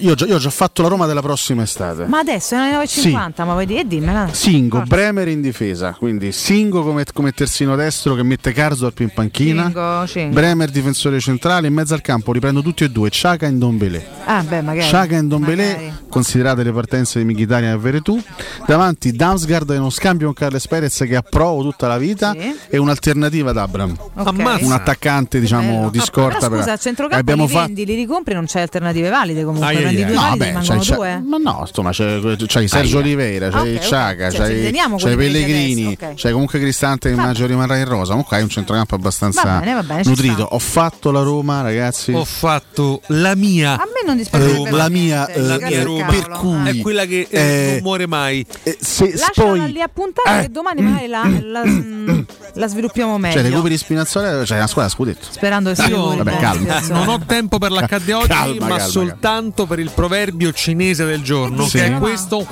Io, 0.00 0.12
ho 0.12 0.14
già- 0.14 0.26
io 0.26 0.34
ho 0.36 0.38
già 0.38 0.50
fatto 0.50 0.82
la 0.82 0.88
Roma 0.88 1.06
della 1.06 1.22
prossima 1.22 1.62
estate. 1.62 2.06
Ma 2.06 2.18
adesso 2.18 2.54
è 2.54 2.58
alle 2.58 2.72
9.50, 2.72 3.44
ma 3.44 3.52
vuoi 3.52 3.64
dire? 3.66 3.80
E 3.80 3.86
dimmela. 3.86 4.28
Singo, 4.32 4.82
Bremer 4.86 5.28
in 5.28 5.40
difesa, 5.40 5.92
quindi 5.98 6.32
Singo 6.32 6.82
come, 6.82 7.04
come 7.12 7.32
terzino 7.32 7.74
destro 7.76 8.14
che 8.14 8.22
mette 8.22 8.52
Karsdorp 8.52 9.00
in 9.00 9.10
panchina, 9.10 9.64
Cingo, 9.64 10.06
cingo. 10.06 10.34
Bremer 10.34 10.70
difensore 10.74 11.18
centrale, 11.20 11.66
in 11.68 11.74
mezzo 11.74 11.94
al 11.94 12.00
campo 12.00 12.32
riprendo 12.32 12.62
tutti 12.62 12.84
e 12.84 12.90
due, 12.90 13.08
Chaka 13.10 13.46
e 13.46 13.50
Ndombele. 13.50 14.06
Ah, 14.24 14.42
beh, 14.42 14.60
magari. 14.62 14.88
Chaka 14.88 15.16
e 15.16 15.20
Ndombele, 15.22 15.66
Magari. 15.74 15.92
considerate 16.08 16.62
le 16.62 16.72
partenze 16.72 17.18
di 17.22 17.32
Mkhitaryan 17.32 17.72
e 17.72 17.78
Veretù, 17.78 18.20
davanti 18.66 19.12
Damsgaard 19.12 19.70
in 19.70 19.80
uno 19.80 19.90
scambio 19.90 20.26
con 20.26 20.34
Carles 20.34 20.66
Perez 20.66 20.96
che 21.06 21.16
approvo 21.16 21.62
tutta 21.62 21.86
la 21.86 21.98
vita 21.98 22.34
e 22.68 22.76
un'alternativa 22.78 23.50
ad 23.50 23.56
Abram. 23.58 23.96
Ok. 24.14 24.58
Un 24.60 24.72
attaccante 24.72 25.40
diciamo 25.40 25.90
di 25.90 26.00
scorta. 26.00 26.48
Però 26.48 26.60
scusa, 26.60 26.72
a 26.72 26.76
centrocampo 26.76 27.20
abbiamo 27.20 27.44
li 27.46 27.52
fatto 27.52 27.66
vendi, 27.66 27.86
li 27.86 27.94
ricompri, 27.94 28.34
non 28.34 28.46
c'è 28.46 28.60
alternative 28.60 29.08
valide 29.08 29.44
comunque. 29.44 29.74
Prendi 29.74 29.96
ai. 30.02 30.04
due 30.06 30.14
No, 30.14 30.20
validi, 30.20 30.38
beh, 30.38 30.52
c'hai- 30.60 30.94
due. 30.94 31.22
Ma 31.24 31.36
no, 31.38 31.64
insomma, 31.66 31.90
c'hai, 31.92 32.36
c'hai 32.46 32.68
Sergio. 32.68 32.98
Oliveira, 32.98 33.50
c'hai 33.50 33.74
Ok, 33.74 33.76
ok. 33.80 33.84
Sciaga, 33.84 34.30
Cioè, 34.30 34.46
ci 34.48 34.70
c'hai, 34.70 34.72
c'hai 34.98 35.16
Pellegrini, 35.16 35.74
dici 35.74 35.86
adesso, 35.94 36.04
ok. 36.10 36.14
c'hai 36.16 36.32
comunque 36.32 36.58
Cristante 36.60 37.08
che 37.08 37.14
immagino 37.14 37.46
rimarrà 37.46 37.76
in 37.76 37.84
rosa. 37.84 38.10
Comunque 38.10 38.36
hai 38.36 38.42
un 38.42 38.48
centrocampo 38.48 38.94
abbastanza 38.94 39.42
Va 39.42 39.58
bene, 39.58 39.74
va 39.74 39.82
bene, 39.82 40.02
nutrito. 40.04 40.48
Fatto 40.64 41.10
la 41.10 41.22
Roma, 41.22 41.60
ragazzi. 41.62 42.12
Ho 42.12 42.24
fatto 42.24 43.00
la 43.08 43.34
mia. 43.36 43.74
A 43.74 43.84
me 43.86 44.02
non 44.06 44.16
dispiacerebbe 44.16 44.70
la 44.70 44.82
per 44.84 44.90
mia, 44.90 45.26
eh, 45.28 45.40
la 45.40 45.56
mia 45.58 45.66
al 45.78 45.84
Roma. 45.84 46.06
per 46.06 46.28
cui 46.28 46.68
È 46.68 46.80
quella 46.80 47.04
che 47.04 47.26
eh, 47.30 47.38
eh, 47.40 47.70
non 47.74 47.82
muore 47.82 48.06
mai. 48.06 48.44
se 48.80 49.12
Lasciala 49.14 49.50
poi 49.50 49.72
lì 49.72 49.80
appuntata 49.80 50.40
che 50.40 50.50
domani 50.50 50.80
magari 50.82 51.06
la, 51.06 51.22
la, 51.42 51.64
mm, 51.64 52.20
la 52.54 52.66
sviluppiamo 52.66 53.18
meglio. 53.18 53.40
cioè, 53.40 53.48
recuperi 53.48 53.76
Spinazzola, 53.76 54.42
c'è 54.42 54.56
una 54.56 54.66
squadra 54.66 54.90
scudetto. 54.90 55.26
Sperando 55.30 55.70
che 55.70 55.76
si 55.76 55.88
Io 55.88 56.10
recuperi 56.10 56.24
Vabbè, 56.24 56.38
calma. 56.38 56.80
Non 56.88 57.08
ho 57.08 57.20
tempo 57.26 57.58
per 57.58 57.70
l'accadde 57.70 58.12
oggi, 58.14 58.26
Calma, 58.28 58.66
ma 58.66 58.76
calma, 58.76 58.90
soltanto 58.90 59.66
per 59.66 59.78
il 59.78 59.90
proverbio 59.94 60.52
cinese 60.52 61.04
del 61.04 61.22
giorno, 61.22 61.66
Sì. 61.66 61.78
che 61.78 61.86
è 61.86 61.98
questo. 61.98 62.44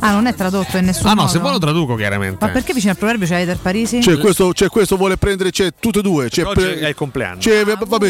Ah, 0.00 0.12
non 0.12 0.26
è 0.26 0.34
tradotto 0.34 0.76
in 0.76 0.84
nessun 0.84 1.06
Ah 1.06 1.14
no, 1.14 1.20
modo? 1.22 1.32
se 1.32 1.38
vuoi 1.38 1.52
lo 1.52 1.58
traduco 1.58 1.94
chiaramente. 1.94 2.36
Ma 2.44 2.50
perché 2.52 2.72
vicino 2.72 2.92
al 2.92 2.98
proverbio 2.98 3.26
c'è 3.26 3.40
Eder 3.40 3.58
Parisi? 3.58 3.98
C'è 3.98 4.16
questo, 4.18 4.52
c'è 4.52 4.68
questo 4.68 4.96
vuole 4.96 5.16
prendere, 5.16 5.50
c'è 5.50 5.67
tutte 5.78 5.98
e 6.00 6.02
due. 6.02 6.28
C'è 6.28 6.44
Oggi 6.44 6.60
pre- 6.60 6.78
è 6.80 6.88
il 6.88 6.94
compleanno. 6.94 7.38
c'è- 7.38 7.60
Ah, 7.68 7.76
vabbè. 7.86 8.08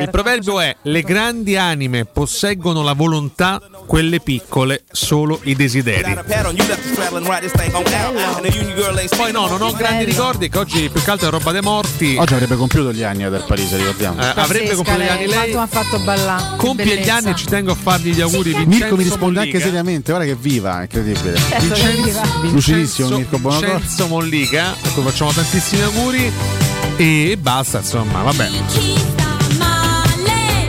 Il 0.00 0.08
proverbio 0.10 0.60
è: 0.60 0.74
le 0.82 1.02
grandi 1.02 1.56
anime 1.56 2.04
posseggono 2.04 2.82
la 2.82 2.92
volontà, 2.92 3.60
quelle 3.86 4.20
piccole 4.20 4.84
solo 4.90 5.40
i 5.44 5.54
desideri. 5.54 6.14
Poi 9.16 9.32
no, 9.32 9.46
non 9.46 9.62
ho 9.62 9.72
grandi 9.72 10.04
ricordi, 10.04 10.48
che 10.48 10.58
oggi 10.58 10.88
più 10.90 11.02
che 11.02 11.10
altro 11.10 11.28
è 11.28 11.30
roba 11.30 11.52
dei 11.52 11.60
morti. 11.62 12.16
Oggi 12.18 12.34
avrebbe 12.34 12.56
compiuto 12.56 12.92
gli 12.92 13.02
anni 13.02 13.28
del 13.28 13.44
Parisi, 13.46 13.76
ricordiamo. 13.76 14.20
Eh, 14.20 14.32
avrebbe 14.34 14.74
compiuto 14.74 14.98
gli 15.00 15.06
anni 15.08 15.26
lei. 15.26 15.50
Quanto 15.52 15.58
ha 15.78 15.82
fatto 15.82 15.98
ballare? 16.00 16.56
Compie 16.56 16.98
gli 16.98 17.08
anni 17.08 17.30
e 17.30 17.34
ci 17.34 17.46
tengo 17.46 17.72
a 17.72 17.74
fargli 17.74 18.12
gli 18.12 18.20
auguri. 18.20 18.50
Vincenzo 18.54 18.68
Mirko 18.68 18.96
mi 18.96 19.02
risponde 19.04 19.38
anche 19.40 19.50
Mollica. 19.52 19.58
seriamente, 19.68 20.12
guarda 20.12 20.28
che 20.28 20.36
viva, 20.38 20.78
è 20.78 20.82
incredibile. 20.82 21.36
Certo 21.36 21.64
Vincenzo, 21.74 22.02
viva. 22.02 22.22
Lucidissimo 22.52 23.08
Vincenzo- 23.08 23.16
Mirko 23.16 23.38
Bonacor. 23.38 23.70
Vincenzo 23.78 24.06
Mollica, 24.06 24.76
cui 24.94 25.02
facciamo 25.02 25.32
tantissimi 25.32 25.82
auguri. 25.82 26.32
E 26.98 27.36
basta, 27.38 27.78
insomma, 27.78 28.22
vabbè. 28.22 29.25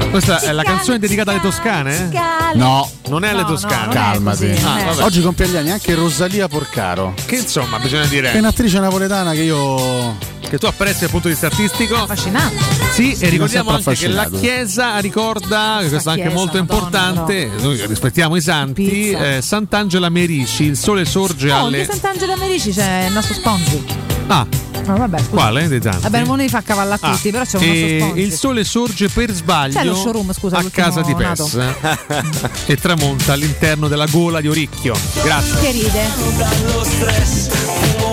Questa 0.09 0.39
è 0.39 0.51
la 0.51 0.63
canzone 0.63 0.99
dedicata 0.99 1.31
alle 1.31 1.41
toscane? 1.41 2.09
No, 2.55 2.89
Non 3.09 3.23
è 3.23 3.29
alle 3.29 3.41
No, 3.43 3.47
no, 3.49 3.53
toscane. 3.53 3.85
non 3.85 3.89
è 3.89 3.93
calmati. 3.93 4.49
così, 4.49 4.65
Ah. 4.65 5.03
Oggi 5.05 5.21
compie 5.21 5.47
gli 5.47 5.55
anni 5.57 5.71
anche 5.71 5.93
Rosalia 5.95 6.47
Porcaro, 6.47 7.13
Che 7.25 7.35
insomma, 7.35 7.77
bisogna 7.79 8.05
dire. 8.05 8.31
che 8.31 8.35
è 8.37 8.39
un'attrice 8.39 8.79
napoletana 8.79 9.33
che 9.33 9.41
io 9.41 10.15
che 10.49 10.57
tu 10.57 10.65
apprezzi 10.65 11.01
dal 11.01 11.09
punto 11.09 11.27
di 11.27 11.33
vista 11.33 11.47
artistico. 11.47 11.95
Affascinante. 11.95 12.55
Sì, 12.93 13.15
e 13.19 13.27
ricordiamo 13.29 13.71
anche 13.71 13.93
che 13.95 14.07
la. 14.07 14.29
Chiesa 14.29 14.97
ricorda, 14.99 15.79
che 15.81 15.89
questo 15.89 16.09
è 16.09 16.13
anche 16.13 16.29
molto 16.33 16.57
Madonna, 16.57 16.59
importante, 16.61 17.51
noi 17.59 17.85
rispettiamo 17.85 18.35
i 18.37 18.41
santi, 18.41 19.11
eh, 19.11 19.39
Sant'Angela 19.41 20.09
Merici, 20.09 20.63
il 20.63 20.77
sole 20.77 21.03
sorge 21.05 21.51
Oh, 21.51 21.65
alle... 21.65 21.79
di 21.79 21.85
Sant'Angela 21.85 22.35
Medici 22.37 22.71
c'è 22.71 23.05
il 23.07 23.13
nostro 23.13 23.33
sponsor. 23.35 23.81
Ah, 24.27 24.47
No, 24.87 24.95
vabbè, 24.95 25.21
quale 25.31 25.67
dei 25.67 25.81
tanti? 25.81 26.03
Vabbè, 26.03 26.23
non 26.23 26.37
li 26.37 26.47
fa 26.47 26.61
cavallare 26.61 26.99
Ah, 27.03 27.11
tutti, 27.11 27.29
però 27.29 27.43
c'è 27.43 27.57
un 27.57 27.65
nostro 27.65 27.87
sponsor. 27.97 28.17
il 28.19 28.31
sole 28.31 28.63
sorge 28.63 29.09
per 29.09 29.31
sbaglio 29.33 29.83
lo 29.83 29.95
showroom, 29.97 30.33
scusa, 30.33 30.57
a 30.57 30.65
casa 30.71 31.01
di. 31.01 31.15
Pes 31.15 31.57
e 32.67 32.77
tramonta 32.77 33.33
all'interno 33.33 33.87
della 33.87 34.07
gola 34.07 34.41
di 34.41 34.47
Oricchio. 34.47 34.95
Grazie. 35.23 35.59
Che 35.59 35.71
ride. 35.71 38.06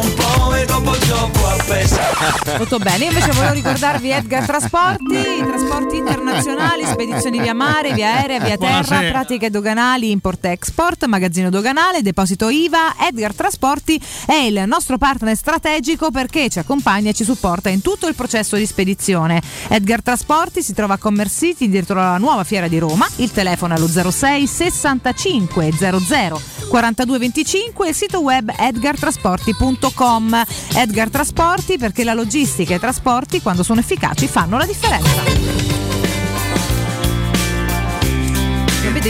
Molto 2.58 2.78
bene, 2.78 3.04
io 3.04 3.10
invece 3.10 3.32
volevo 3.32 3.54
ricordarvi 3.54 4.10
Edgar 4.10 4.44
Trasporti, 4.44 5.14
i 5.14 5.44
trasporti 5.46 5.96
internazionali, 5.96 6.84
spedizioni 6.84 7.40
via 7.40 7.54
mare, 7.54 7.92
via 7.94 8.16
aerea, 8.16 8.38
via 8.38 8.56
terra, 8.56 8.80
Buonasera. 8.80 9.10
pratiche 9.10 9.50
doganali, 9.50 10.10
import-export, 10.10 11.06
magazzino 11.06 11.48
doganale, 11.48 12.02
deposito 12.02 12.48
IVA. 12.50 12.96
Edgar 13.00 13.34
Trasporti 13.34 14.00
è 14.26 14.34
il 14.34 14.62
nostro 14.66 14.98
partner 14.98 15.34
strategico 15.36 16.10
perché 16.10 16.48
ci 16.50 16.58
accompagna 16.58 17.10
e 17.10 17.14
ci 17.14 17.24
supporta 17.24 17.70
in 17.70 17.80
tutto 17.80 18.06
il 18.06 18.14
processo 18.14 18.56
di 18.56 18.66
spedizione. 18.66 19.40
Edgar 19.68 20.02
Trasporti 20.02 20.62
si 20.62 20.74
trova 20.74 20.94
a 20.94 20.98
Commercity 20.98 21.68
dietro 21.68 21.96
la 21.96 22.18
nuova 22.18 22.44
fiera 22.44 22.68
di 22.68 22.78
Roma, 22.78 23.06
il 23.16 23.32
telefono 23.32 23.74
è 23.74 23.76
allo 23.76 23.88
06 23.88 24.46
65 24.46 25.70
00 25.72 26.40
42 26.68 27.18
25 27.18 27.86
e 27.86 27.88
il 27.90 27.94
sito 27.94 28.20
web 28.20 28.50
edgartrasporti.com. 28.56 30.42
Edgar 30.76 31.08
Trasporti 31.08 31.78
perché 31.78 32.02
la 32.02 32.14
logistica 32.14 32.74
e 32.74 32.76
i 32.76 32.80
trasporti 32.80 33.40
quando 33.40 33.62
sono 33.62 33.78
efficaci 33.78 34.26
fanno 34.26 34.58
la 34.58 34.66
differenza. 34.66 35.83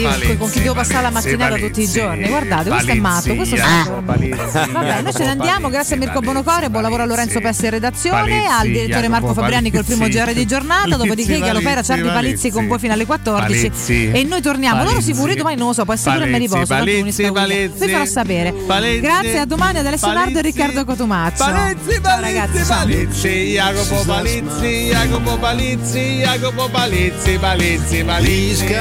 Io 0.00 0.36
con 0.36 0.50
chi 0.50 0.60
devo 0.60 0.74
passare 0.74 1.02
la 1.02 1.10
mattinata 1.10 1.56
tutti 1.56 1.82
i 1.82 1.88
giorni? 1.90 2.26
Guardate, 2.28 2.68
questo 2.68 2.90
è 2.90 2.94
matto, 2.94 3.34
questo 3.34 3.54
è 3.54 3.60
Vabbè, 3.60 5.02
noi 5.02 5.12
ce 5.12 5.24
ne 5.24 5.30
andiamo, 5.30 5.68
grazie 5.68 5.96
a 5.96 5.98
Mirko 5.98 6.20
Bonocore, 6.20 6.68
buon 6.70 6.82
lavoro 6.82 7.02
a 7.02 7.06
Lorenzo 7.06 7.40
Pessi 7.40 7.64
in 7.64 7.70
redazione, 7.70 8.46
al 8.46 8.66
direttore 8.68 9.08
Marco 9.08 9.32
Fabriani 9.34 9.70
col 9.70 9.84
primo 9.84 10.06
GR 10.08 10.32
di 10.32 10.46
giornata, 10.46 10.96
dopodiché 10.96 11.38
Galopera, 11.38 11.82
Ciardi 11.82 12.08
Palizzi 12.08 12.50
con 12.50 12.66
voi 12.66 12.78
fino 12.78 12.92
alle 12.92 13.06
14 13.06 13.68
Palizzi. 13.68 14.10
e 14.10 14.24
noi 14.24 14.40
torniamo. 14.40 14.78
Loro 14.78 14.90
Palizzi. 14.90 15.12
sicuro, 15.12 15.30
io 15.30 15.36
domani 15.36 15.56
non 15.56 15.66
lo 15.68 15.72
so, 15.72 15.84
può 15.84 15.94
essere 15.94 16.16
pure 16.16 16.28
a 16.28 16.30
Palizzi, 16.32 16.54
riposo, 16.54 16.74
Palizzi, 16.74 17.30
Palizzi. 17.32 17.84
Vi 17.86 17.92
farò 17.92 18.04
sapere. 18.04 18.52
Palizzi. 18.52 19.00
Grazie 19.00 19.38
a 19.38 19.44
domani 19.46 19.78
ad 19.78 19.86
Alessio 19.86 20.12
Nardo 20.12 20.30
e 20.30 20.32
Palizzi. 20.32 20.58
Riccardo 20.58 20.84
Cotumaccio. 20.84 21.44
Palizzi, 21.44 22.00
Ciao 22.02 22.20
ragazzi, 22.20 22.64
ciao. 22.64 22.78
Palizzi, 22.78 23.28
Jacopo 23.52 24.02
Palizzi, 24.04 24.86
Jacopo 24.90 25.36
Palizzi, 25.38 26.00
Jacopo 26.20 26.68
Palizzi, 26.70 27.38
Palizzi, 27.38 28.04
Palizzi, 28.04 28.74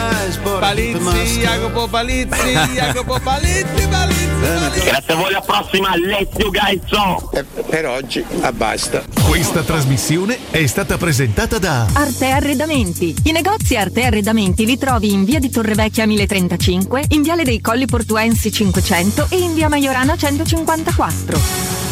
Palizzi, 0.59 1.02
Palizzi, 1.03 1.39
Jacopo 1.39 1.87
Palizzi, 1.87 2.51
Jacopo 2.73 3.19
Palizzi, 3.21 3.87
Palizzi. 3.89 4.85
Grazie 4.85 5.13
a 5.13 5.15
voi, 5.15 5.27
alla 5.27 5.41
prossima, 5.41 5.95
let's 5.97 6.35
you 6.37 6.49
guys 6.49 6.79
so. 6.85 7.29
Per 7.69 7.85
oggi, 7.85 8.23
basta. 8.53 9.03
Questa 9.27 9.63
trasmissione 9.63 10.37
è 10.49 10.65
stata 10.65 10.97
presentata 10.97 11.59
da 11.59 11.87
Arte 11.91 12.27
Arredamenti. 12.27 13.13
I 13.23 13.31
negozi 13.31 13.75
Arte 13.75 14.03
Arredamenti 14.03 14.65
li 14.65 14.77
trovi 14.77 15.11
in 15.11 15.25
via 15.25 15.39
di 15.39 15.49
Torrevecchia 15.49 16.05
1035, 16.05 17.05
in 17.09 17.21
viale 17.21 17.43
dei 17.43 17.59
Colli 17.59 17.85
Portuensi 17.85 18.51
500 18.51 19.27
e 19.29 19.37
in 19.37 19.53
via 19.53 19.67
Maiorana 19.67 20.15
154. 20.15 21.82